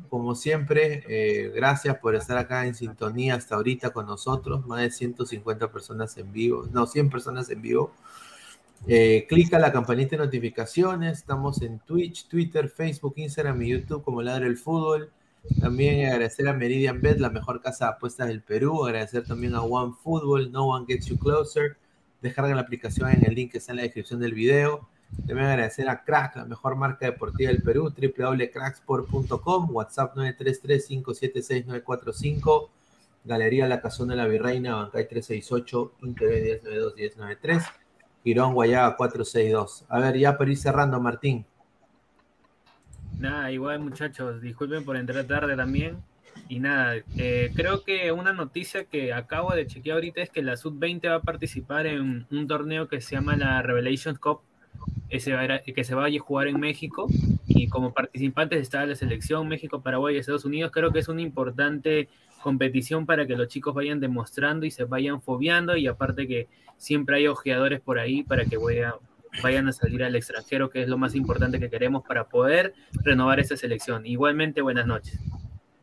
como 0.08 0.34
siempre, 0.34 1.04
eh, 1.08 1.52
gracias 1.54 1.98
por 1.98 2.14
estar 2.14 2.36
acá 2.36 2.66
en 2.66 2.74
sintonía 2.74 3.36
hasta 3.36 3.54
ahorita 3.54 3.90
con 3.90 4.06
nosotros. 4.06 4.66
Más 4.66 4.80
de 4.80 4.90
150 4.90 5.70
personas 5.70 6.16
en 6.18 6.32
vivo, 6.32 6.66
no, 6.72 6.86
100 6.86 7.10
personas 7.10 7.48
en 7.50 7.62
vivo. 7.62 7.92
Eh, 8.88 9.26
clica 9.28 9.58
la 9.58 9.72
campanita 9.72 10.16
de 10.16 10.24
notificaciones. 10.24 11.18
Estamos 11.18 11.62
en 11.62 11.78
Twitch, 11.78 12.26
Twitter, 12.26 12.68
Facebook, 12.68 13.14
Instagram 13.16 13.62
y 13.62 13.68
YouTube 13.68 14.02
como 14.02 14.22
Ladre 14.22 14.46
el 14.46 14.56
Fútbol. 14.56 15.10
También 15.60 16.06
agradecer 16.06 16.48
a 16.48 16.52
Meridian 16.52 17.00
Bet, 17.00 17.18
la 17.18 17.30
mejor 17.30 17.60
casa 17.60 17.86
de 17.86 17.92
apuestas 17.92 18.28
del 18.28 18.42
Perú. 18.42 18.84
Agradecer 18.84 19.24
también 19.24 19.54
a 19.54 19.62
One 19.62 19.94
Football, 20.02 20.52
No 20.52 20.68
One 20.68 20.84
Gets 20.86 21.06
You 21.06 21.18
Closer. 21.18 21.78
Descarga 22.20 22.54
la 22.54 22.60
aplicación 22.60 23.10
en 23.10 23.24
el 23.26 23.34
link 23.34 23.52
que 23.52 23.58
está 23.58 23.72
en 23.72 23.76
la 23.76 23.82
descripción 23.82 24.20
del 24.20 24.34
video. 24.34 24.88
También 25.26 25.48
agradecer 25.48 25.88
a 25.88 26.04
Crack, 26.04 26.36
la 26.36 26.44
mejor 26.44 26.76
marca 26.76 27.06
deportiva 27.06 27.50
del 27.50 27.62
Perú, 27.62 27.90
www.cracksport.com, 27.90 29.74
WhatsApp 29.74 30.14
933-576-945. 30.16 32.68
Galería 33.24 33.68
La 33.68 33.80
Casona 33.80 34.14
de 34.14 34.22
la 34.22 34.26
Virreina, 34.26 34.74
Bancay 34.76 35.08
368, 35.08 35.92
Inter 36.02 36.28
1092 36.28 36.94
1093, 36.96 37.62
Girón 38.24 38.54
Guayaga 38.54 38.96
462. 38.96 39.84
A 39.88 40.00
ver, 40.00 40.18
ya 40.18 40.36
para 40.36 40.50
ir 40.50 40.56
cerrando, 40.56 41.00
Martín. 41.00 41.46
Nada, 43.22 43.52
igual 43.52 43.78
muchachos, 43.78 44.42
disculpen 44.42 44.84
por 44.84 44.96
entrar 44.96 45.24
tarde 45.28 45.54
también. 45.54 46.02
Y 46.48 46.58
nada, 46.58 46.96
eh, 47.16 47.52
creo 47.54 47.84
que 47.84 48.10
una 48.10 48.32
noticia 48.32 48.82
que 48.84 49.12
acabo 49.12 49.54
de 49.54 49.64
chequear 49.64 49.94
ahorita 49.94 50.22
es 50.22 50.30
que 50.30 50.42
la 50.42 50.56
Sub-20 50.56 51.08
va 51.08 51.14
a 51.14 51.22
participar 51.22 51.86
en 51.86 52.26
un 52.32 52.46
torneo 52.48 52.88
que 52.88 53.00
se 53.00 53.14
llama 53.14 53.36
la 53.36 53.62
Revelations 53.62 54.18
Cup, 54.18 54.40
que 55.08 55.20
se 55.20 55.94
va 55.94 56.06
a 56.06 56.18
jugar 56.18 56.48
en 56.48 56.58
México. 56.58 57.06
Y 57.46 57.68
como 57.68 57.94
participantes 57.94 58.60
está 58.60 58.84
la 58.86 58.96
selección 58.96 59.46
México, 59.46 59.82
Paraguay 59.82 60.16
y 60.16 60.18
Estados 60.18 60.44
Unidos. 60.44 60.72
Creo 60.72 60.90
que 60.90 60.98
es 60.98 61.08
una 61.08 61.22
importante 61.22 62.08
competición 62.42 63.06
para 63.06 63.24
que 63.24 63.36
los 63.36 63.46
chicos 63.46 63.72
vayan 63.72 64.00
demostrando 64.00 64.66
y 64.66 64.72
se 64.72 64.82
vayan 64.82 65.22
fobiando. 65.22 65.76
Y 65.76 65.86
aparte 65.86 66.26
que 66.26 66.48
siempre 66.76 67.18
hay 67.18 67.28
ojeadores 67.28 67.80
por 67.80 68.00
ahí 68.00 68.24
para 68.24 68.46
que 68.46 68.56
vaya- 68.56 68.96
vayan 69.42 69.68
a 69.68 69.72
salir 69.72 70.02
al 70.04 70.16
extranjero, 70.16 70.70
que 70.70 70.82
es 70.82 70.88
lo 70.88 70.98
más 70.98 71.14
importante 71.14 71.58
que 71.60 71.70
queremos 71.70 72.02
para 72.06 72.28
poder 72.28 72.74
renovar 73.04 73.40
esta 73.40 73.56
selección. 73.56 74.04
Igualmente, 74.06 74.60
buenas 74.60 74.86
noches. 74.86 75.18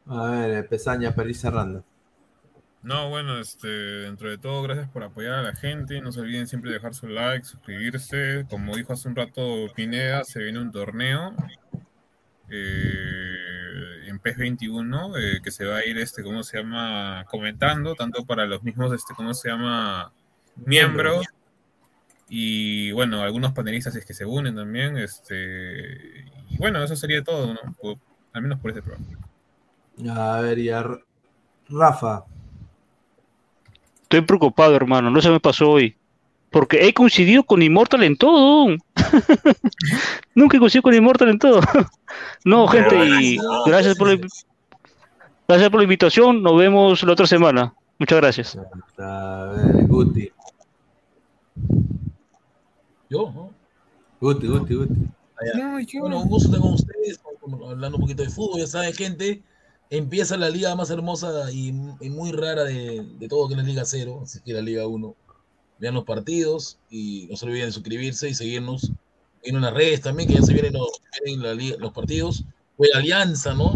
A 0.08 0.32
ver, 0.32 0.68
Pesaña, 0.68 1.14
para 1.14 1.30
ir 1.30 1.36
cerrando. 1.36 1.84
No, 2.82 3.10
bueno, 3.10 3.40
este, 3.40 3.68
dentro 3.68 4.30
de 4.30 4.38
todo, 4.38 4.64
gracias 4.64 4.90
por 4.90 5.04
apoyar 5.04 5.34
a 5.34 5.42
la 5.42 5.56
gente. 5.56 6.02
No 6.02 6.12
se 6.12 6.22
olviden 6.22 6.48
siempre 6.48 6.72
de 6.72 6.78
dejar 6.78 6.94
su 6.94 7.08
like, 7.08 7.46
suscribirse. 7.46 8.46
Como 8.50 8.76
dijo 8.76 8.94
hace 8.94 9.08
un 9.10 9.16
rato 9.16 9.68
Pineda, 9.76 10.24
se 10.24 10.42
viene 10.42 10.60
un 10.60 10.72
torneo 10.72 11.36
eh, 12.50 14.08
en 14.08 14.20
PES 14.20 14.38
21 14.38 15.18
eh, 15.18 15.42
que 15.44 15.52
se 15.52 15.66
va 15.66 15.78
a 15.78 15.86
ir, 15.86 15.98
este, 15.98 16.24
¿cómo 16.24 16.44
se 16.44 16.58
llama? 16.58 17.26
Comentando, 17.30 17.96
tanto 17.96 18.26
para 18.26 18.46
los 18.46 18.64
mismos, 18.64 18.94
este, 18.94 19.14
¿cómo 19.14 19.34
se 19.34 19.50
llama? 19.50 20.14
Miembros. 20.56 21.26
Y 22.30 22.92
bueno, 22.92 23.22
algunos 23.22 23.54
panelistas 23.54 23.96
es 23.96 24.06
que 24.06 24.14
se 24.14 24.26
unen 24.26 24.56
también. 24.56 24.98
Este, 24.98 26.26
y 26.50 26.58
bueno, 26.58 26.84
eso 26.84 26.96
sería 26.96 27.24
todo, 27.24 27.54
¿no? 27.54 27.60
Por- 27.82 27.98
al 28.34 28.42
menos 28.44 28.60
por 28.60 28.72
este 28.72 28.84
programa. 28.84 29.18
A 30.16 30.42
ver, 30.42 30.60
ya. 30.62 30.80
R- 30.80 31.04
Rafa. 31.70 32.24
Estoy 34.04 34.22
preocupado, 34.22 34.76
hermano. 34.76 35.10
No 35.10 35.22
se 35.22 35.30
me 35.30 35.40
pasó 35.40 35.72
hoy. 35.72 35.96
Porque 36.52 36.88
he 36.88 36.94
coincidido 36.94 37.44
con 37.44 37.62
Immortal 37.62 38.04
en 38.04 38.18
todo. 38.18 38.68
Nunca 40.36 40.58
he 40.58 40.60
coincidido 40.60 40.84
con 40.84 40.94
Immortal 40.96 41.30
en 41.30 41.40
todo. 41.40 41.62
no, 42.46 42.68
gente, 42.68 42.96
y 43.22 43.38
gracias 43.68 43.96
por, 43.98 44.08
la, 44.10 44.28
gracias 45.48 45.70
por 45.70 45.80
la 45.80 45.84
invitación. 45.84 46.42
Nos 46.42 46.58
vemos 46.58 47.04
la 47.04 47.14
otra 47.14 47.28
semana. 47.28 47.74
Muchas 48.00 48.18
gracias. 48.20 48.58
A 48.98 49.54
ver, 49.56 49.88
Guti. 49.88 50.32
Yo, 53.10 53.32
¿no? 53.34 53.52
Guti, 54.22 54.76
Guti. 54.76 54.92
Bueno, 56.02 56.22
un 56.22 56.30
gusto 56.30 56.48
estar 56.50 56.62
con 56.62 56.74
ustedes, 56.74 57.20
hablando 57.70 57.98
un 57.98 58.02
poquito 58.02 58.24
de 58.24 58.30
fútbol. 58.30 58.60
Ya 58.60 58.68
saben, 58.68 58.94
gente, 58.94 59.42
empieza 59.90 60.38
la 60.38 60.50
liga 60.50 60.76
más 60.76 60.90
hermosa 60.90 61.52
y, 61.52 61.70
y 62.02 62.10
muy 62.10 62.32
rara 62.32 62.64
de, 62.66 63.06
de 63.18 63.28
todo, 63.28 63.48
que 63.48 63.54
es 63.54 63.58
la 63.60 63.64
Liga 63.66 63.86
Cero, 63.86 64.20
así 64.24 64.40
que 64.42 64.54
la 64.54 64.62
Liga 64.62 64.86
1. 64.88 65.16
Vean 65.80 65.94
los 65.96 66.04
partidos 66.04 66.78
y 66.90 67.28
no 67.32 67.38
se 67.38 67.46
olviden 67.46 67.68
de 67.68 67.72
suscribirse 67.72 68.30
y 68.30 68.34
seguirnos. 68.34 68.92
en 69.44 69.62
las 69.62 69.74
redes 69.74 70.02
también, 70.02 70.28
que 70.28 70.36
ya 70.36 70.42
se 70.42 70.54
vienen 70.54 70.74
los, 70.74 70.90
vienen 71.24 71.42
la 71.44 71.54
liga- 71.54 71.78
los 71.80 71.94
partidos. 71.94 72.44
Fue 72.76 72.90
Alianza, 72.94 73.54
¿no? 73.54 73.74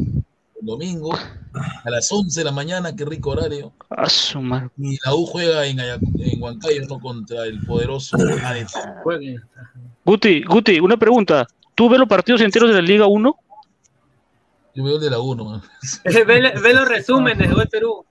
El 0.60 0.66
domingo 0.68 1.14
a 1.14 1.90
las 1.90 2.12
11 2.12 2.42
de 2.42 2.44
la 2.44 2.52
mañana, 2.52 2.94
qué 2.95 3.06
rico 3.06 3.30
horario. 3.32 3.72
Y 4.78 4.98
la 5.06 5.16
U 5.16 5.26
juega 5.26 5.66
en, 5.66 5.78
Ayac- 5.78 6.02
en 6.20 6.33
Huancayo, 6.44 6.82
¿no? 6.90 7.00
Contra 7.00 7.46
el 7.46 7.60
poderoso. 7.66 8.18
Guti, 10.04 10.44
Guti, 10.44 10.80
una 10.80 10.98
pregunta. 10.98 11.48
¿Tú 11.74 11.88
ves 11.88 12.00
los 12.00 12.10
partidos 12.10 12.42
enteros 12.42 12.70
de 12.70 12.76
la 12.76 12.82
Liga 12.82 13.08
1? 13.08 13.36
Yo 14.76 14.84
veo 14.84 14.96
el 14.96 15.02
de 15.02 15.10
la 15.10 15.20
1, 15.20 15.46
man. 15.46 15.62
ve, 16.04 16.54
ve 16.62 16.74
los 16.74 16.88
resúmenes 16.88 17.56
de 17.56 17.66
Perú. 17.68 18.06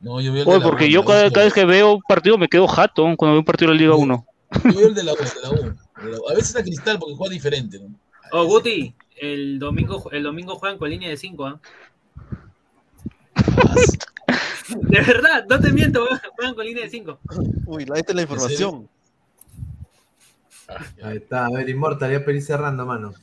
No, 0.00 0.20
yo 0.20 0.32
veo 0.32 0.42
el 0.42 0.46
de 0.46 0.50
Oye, 0.50 0.60
la 0.60 0.66
porque 0.66 0.90
yo 0.90 1.04
cada, 1.04 1.28
vez 1.28 1.52
que 1.52 1.64
veo 1.64 1.94
un 1.94 2.02
partido 2.02 2.36
me 2.36 2.48
quedo 2.48 2.66
jato 2.66 3.02
cuando 3.16 3.32
veo 3.32 3.38
un 3.38 3.44
partido 3.44 3.70
de 3.70 3.76
la 3.76 3.80
Liga 3.80 3.94
1. 3.94 4.26
Yo 4.64 4.72
veo 4.72 4.88
el 4.88 4.94
de 4.94 5.04
la 5.04 5.12
U, 5.12 5.16
el 5.16 5.28
de 5.28 5.40
la 5.42 5.50
U. 5.50 5.54
el 5.54 6.04
de 6.04 6.10
la 6.12 6.18
U. 6.18 6.28
A 6.30 6.34
veces 6.34 6.56
a 6.56 6.62
Cristal 6.62 6.98
porque 6.98 7.14
juega 7.14 7.32
diferente, 7.32 7.78
¿no? 7.78 7.94
Oh, 8.32 8.44
Guti, 8.44 8.94
el 9.20 9.58
domingo, 9.58 10.10
el 10.10 10.24
domingo 10.24 10.56
juegan 10.56 10.78
con 10.78 10.90
línea 10.90 11.10
de 11.10 11.16
5, 11.16 11.46
¿ah? 11.46 11.60
De 14.80 15.00
verdad, 15.00 15.46
no 15.48 15.60
te 15.60 15.72
miento, 15.72 16.06
juegan 16.36 16.54
con 16.54 16.64
línea 16.64 16.84
de 16.84 16.90
5. 16.90 17.18
Uy, 17.66 17.84
ahí 17.92 18.00
está 18.00 18.12
la 18.14 18.22
información. 18.22 18.88
Ahí 21.02 21.16
está, 21.16 21.46
a 21.46 21.50
ver, 21.50 21.68
Immortal, 21.68 22.10
ya 22.10 22.30
ir 22.30 22.42
cerrando, 22.42 22.84
mano. 22.84 23.14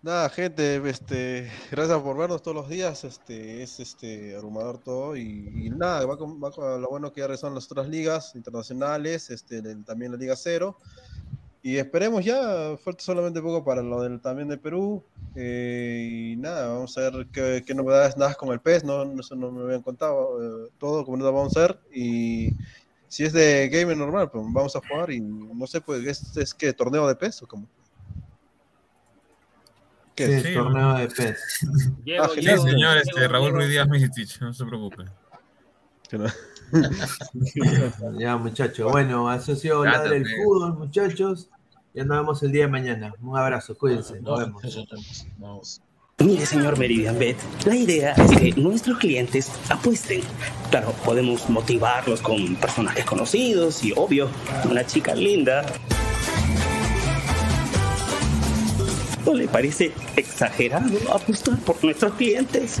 Nada, 0.00 0.30
gente, 0.30 0.76
este, 0.88 1.50
gracias 1.72 2.00
por 2.00 2.16
vernos 2.16 2.40
todos 2.40 2.54
los 2.56 2.68
días. 2.68 3.02
Este, 3.02 3.64
es 3.64 3.80
este 3.80 4.36
abrumador 4.36 4.78
todo 4.78 5.16
y, 5.16 5.50
y 5.56 5.70
nada, 5.70 6.06
va 6.06 6.16
con, 6.16 6.40
va 6.42 6.52
con 6.52 6.80
lo 6.80 6.88
bueno 6.88 7.12
que 7.12 7.20
ya 7.20 7.26
regresaron 7.26 7.56
las 7.56 7.64
otras 7.70 7.88
ligas 7.88 8.36
internacionales, 8.36 9.28
este, 9.30 9.58
el- 9.58 9.84
también 9.84 10.12
la 10.12 10.18
Liga 10.18 10.36
Cero. 10.36 10.78
Y 11.62 11.76
esperemos 11.76 12.24
ya, 12.24 12.76
falta 12.82 13.02
solamente 13.02 13.42
poco 13.42 13.64
para 13.64 13.82
lo 13.82 14.02
del 14.02 14.20
también 14.20 14.48
de 14.48 14.58
Perú. 14.58 15.02
eh, 15.34 16.32
y 16.32 16.36
nada, 16.36 16.68
vamos 16.68 16.96
a 16.98 17.10
ver 17.10 17.26
qué, 17.32 17.62
qué 17.66 17.74
novedades 17.74 18.16
nada 18.16 18.34
con 18.34 18.48
el 18.50 18.60
PES, 18.60 18.84
no, 18.84 19.04
no- 19.04 19.20
eso 19.20 19.36
no 19.36 19.50
me 19.52 19.62
habían 19.64 19.82
contado. 19.82 20.66
eh, 20.66 20.70
todo 20.78 21.04
como 21.04 21.16
nos 21.16 21.26
vamos 21.26 21.56
a 21.56 21.64
hacer. 21.64 21.78
Y 21.92 22.50
si 23.08 23.24
es 23.24 23.32
de 23.32 23.68
gamer 23.68 23.96
normal, 23.96 24.30
pues 24.30 24.44
vamos 24.52 24.74
a 24.76 24.80
jugar. 24.80 25.10
Y 25.10 25.20
no 25.20 25.66
sé, 25.66 25.80
pues, 25.80 26.04
¿es, 26.06 26.36
es 26.36 26.54
que 26.54 26.72
torneo 26.72 27.06
de 27.06 27.14
PES 27.16 27.42
o 27.42 27.46
cómo? 27.46 27.66
¿Qué 30.14 30.26
Sí, 30.26 30.32
es? 30.32 30.44
el 30.46 30.54
torneo 30.54 30.94
de 30.94 31.08
PES. 31.08 31.38
Ah, 32.20 32.28
Sí, 32.34 32.42
señor, 32.42 32.96
este, 32.96 33.28
Raúl 33.28 33.52
Ruiz 33.52 33.68
Díaz 33.68 33.88
Misitich, 33.88 34.40
no 34.40 34.52
se 34.52 34.64
preocupe. 34.64 35.04
ya, 38.18 38.36
muchachos. 38.36 38.90
Bueno, 38.92 39.32
eso 39.32 39.52
ha 39.52 39.56
sido 39.56 39.84
Ya, 39.84 39.92
Ladra 39.92 40.16
el 40.16 40.22
también. 40.22 40.42
fútbol, 40.44 40.78
muchachos. 40.78 41.48
Ya 41.94 42.04
nos 42.04 42.18
vemos 42.18 42.42
el 42.42 42.52
día 42.52 42.64
de 42.66 42.70
mañana. 42.70 43.12
Un 43.20 43.36
abrazo, 43.36 43.76
cuídense. 43.76 44.20
Nos 44.20 44.38
vemos. 44.38 44.86
Vamos. 45.38 45.80
Mire, 46.20 46.44
señor 46.46 46.76
Meridian 46.78 47.16
Bet, 47.16 47.36
la 47.64 47.76
idea 47.76 48.12
es 48.12 48.30
que 48.36 48.52
nuestros 48.60 48.98
clientes 48.98 49.52
apuesten. 49.68 50.20
Claro, 50.70 50.92
podemos 51.04 51.48
motivarlos 51.48 52.20
con 52.20 52.56
personajes 52.56 53.04
conocidos 53.04 53.84
y, 53.84 53.92
obvio, 53.94 54.28
una 54.68 54.84
chica 54.84 55.14
linda. 55.14 55.64
¿No 59.24 59.34
le 59.34 59.46
parece 59.46 59.92
exagerado 60.16 60.96
apostar 61.14 61.56
por 61.58 61.82
nuestros 61.84 62.14
clientes? 62.14 62.80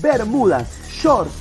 bermudas, 0.00 0.68
shorts, 0.90 1.34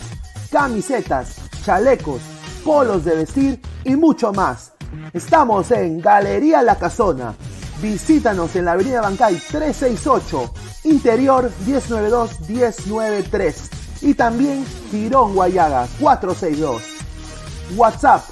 camisetas, 0.51 1.37
chalecos, 1.63 2.21
polos 2.63 3.05
de 3.05 3.15
vestir 3.15 3.59
y 3.83 3.95
mucho 3.95 4.31
más. 4.33 4.73
Estamos 5.13 5.71
en 5.71 6.01
Galería 6.01 6.61
La 6.61 6.77
Visítanos 7.81 8.55
en 8.55 8.65
la 8.65 8.73
Avenida 8.73 9.01
Bancay 9.01 9.33
368, 9.35 10.53
Interior 10.83 11.51
1092-1093 11.65 13.55
y 14.01 14.13
también 14.13 14.63
Girón 14.91 15.33
Guayaga 15.33 15.87
462. 15.99 16.83
WhatsApp 17.75 18.23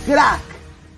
Crack, 0.05 0.41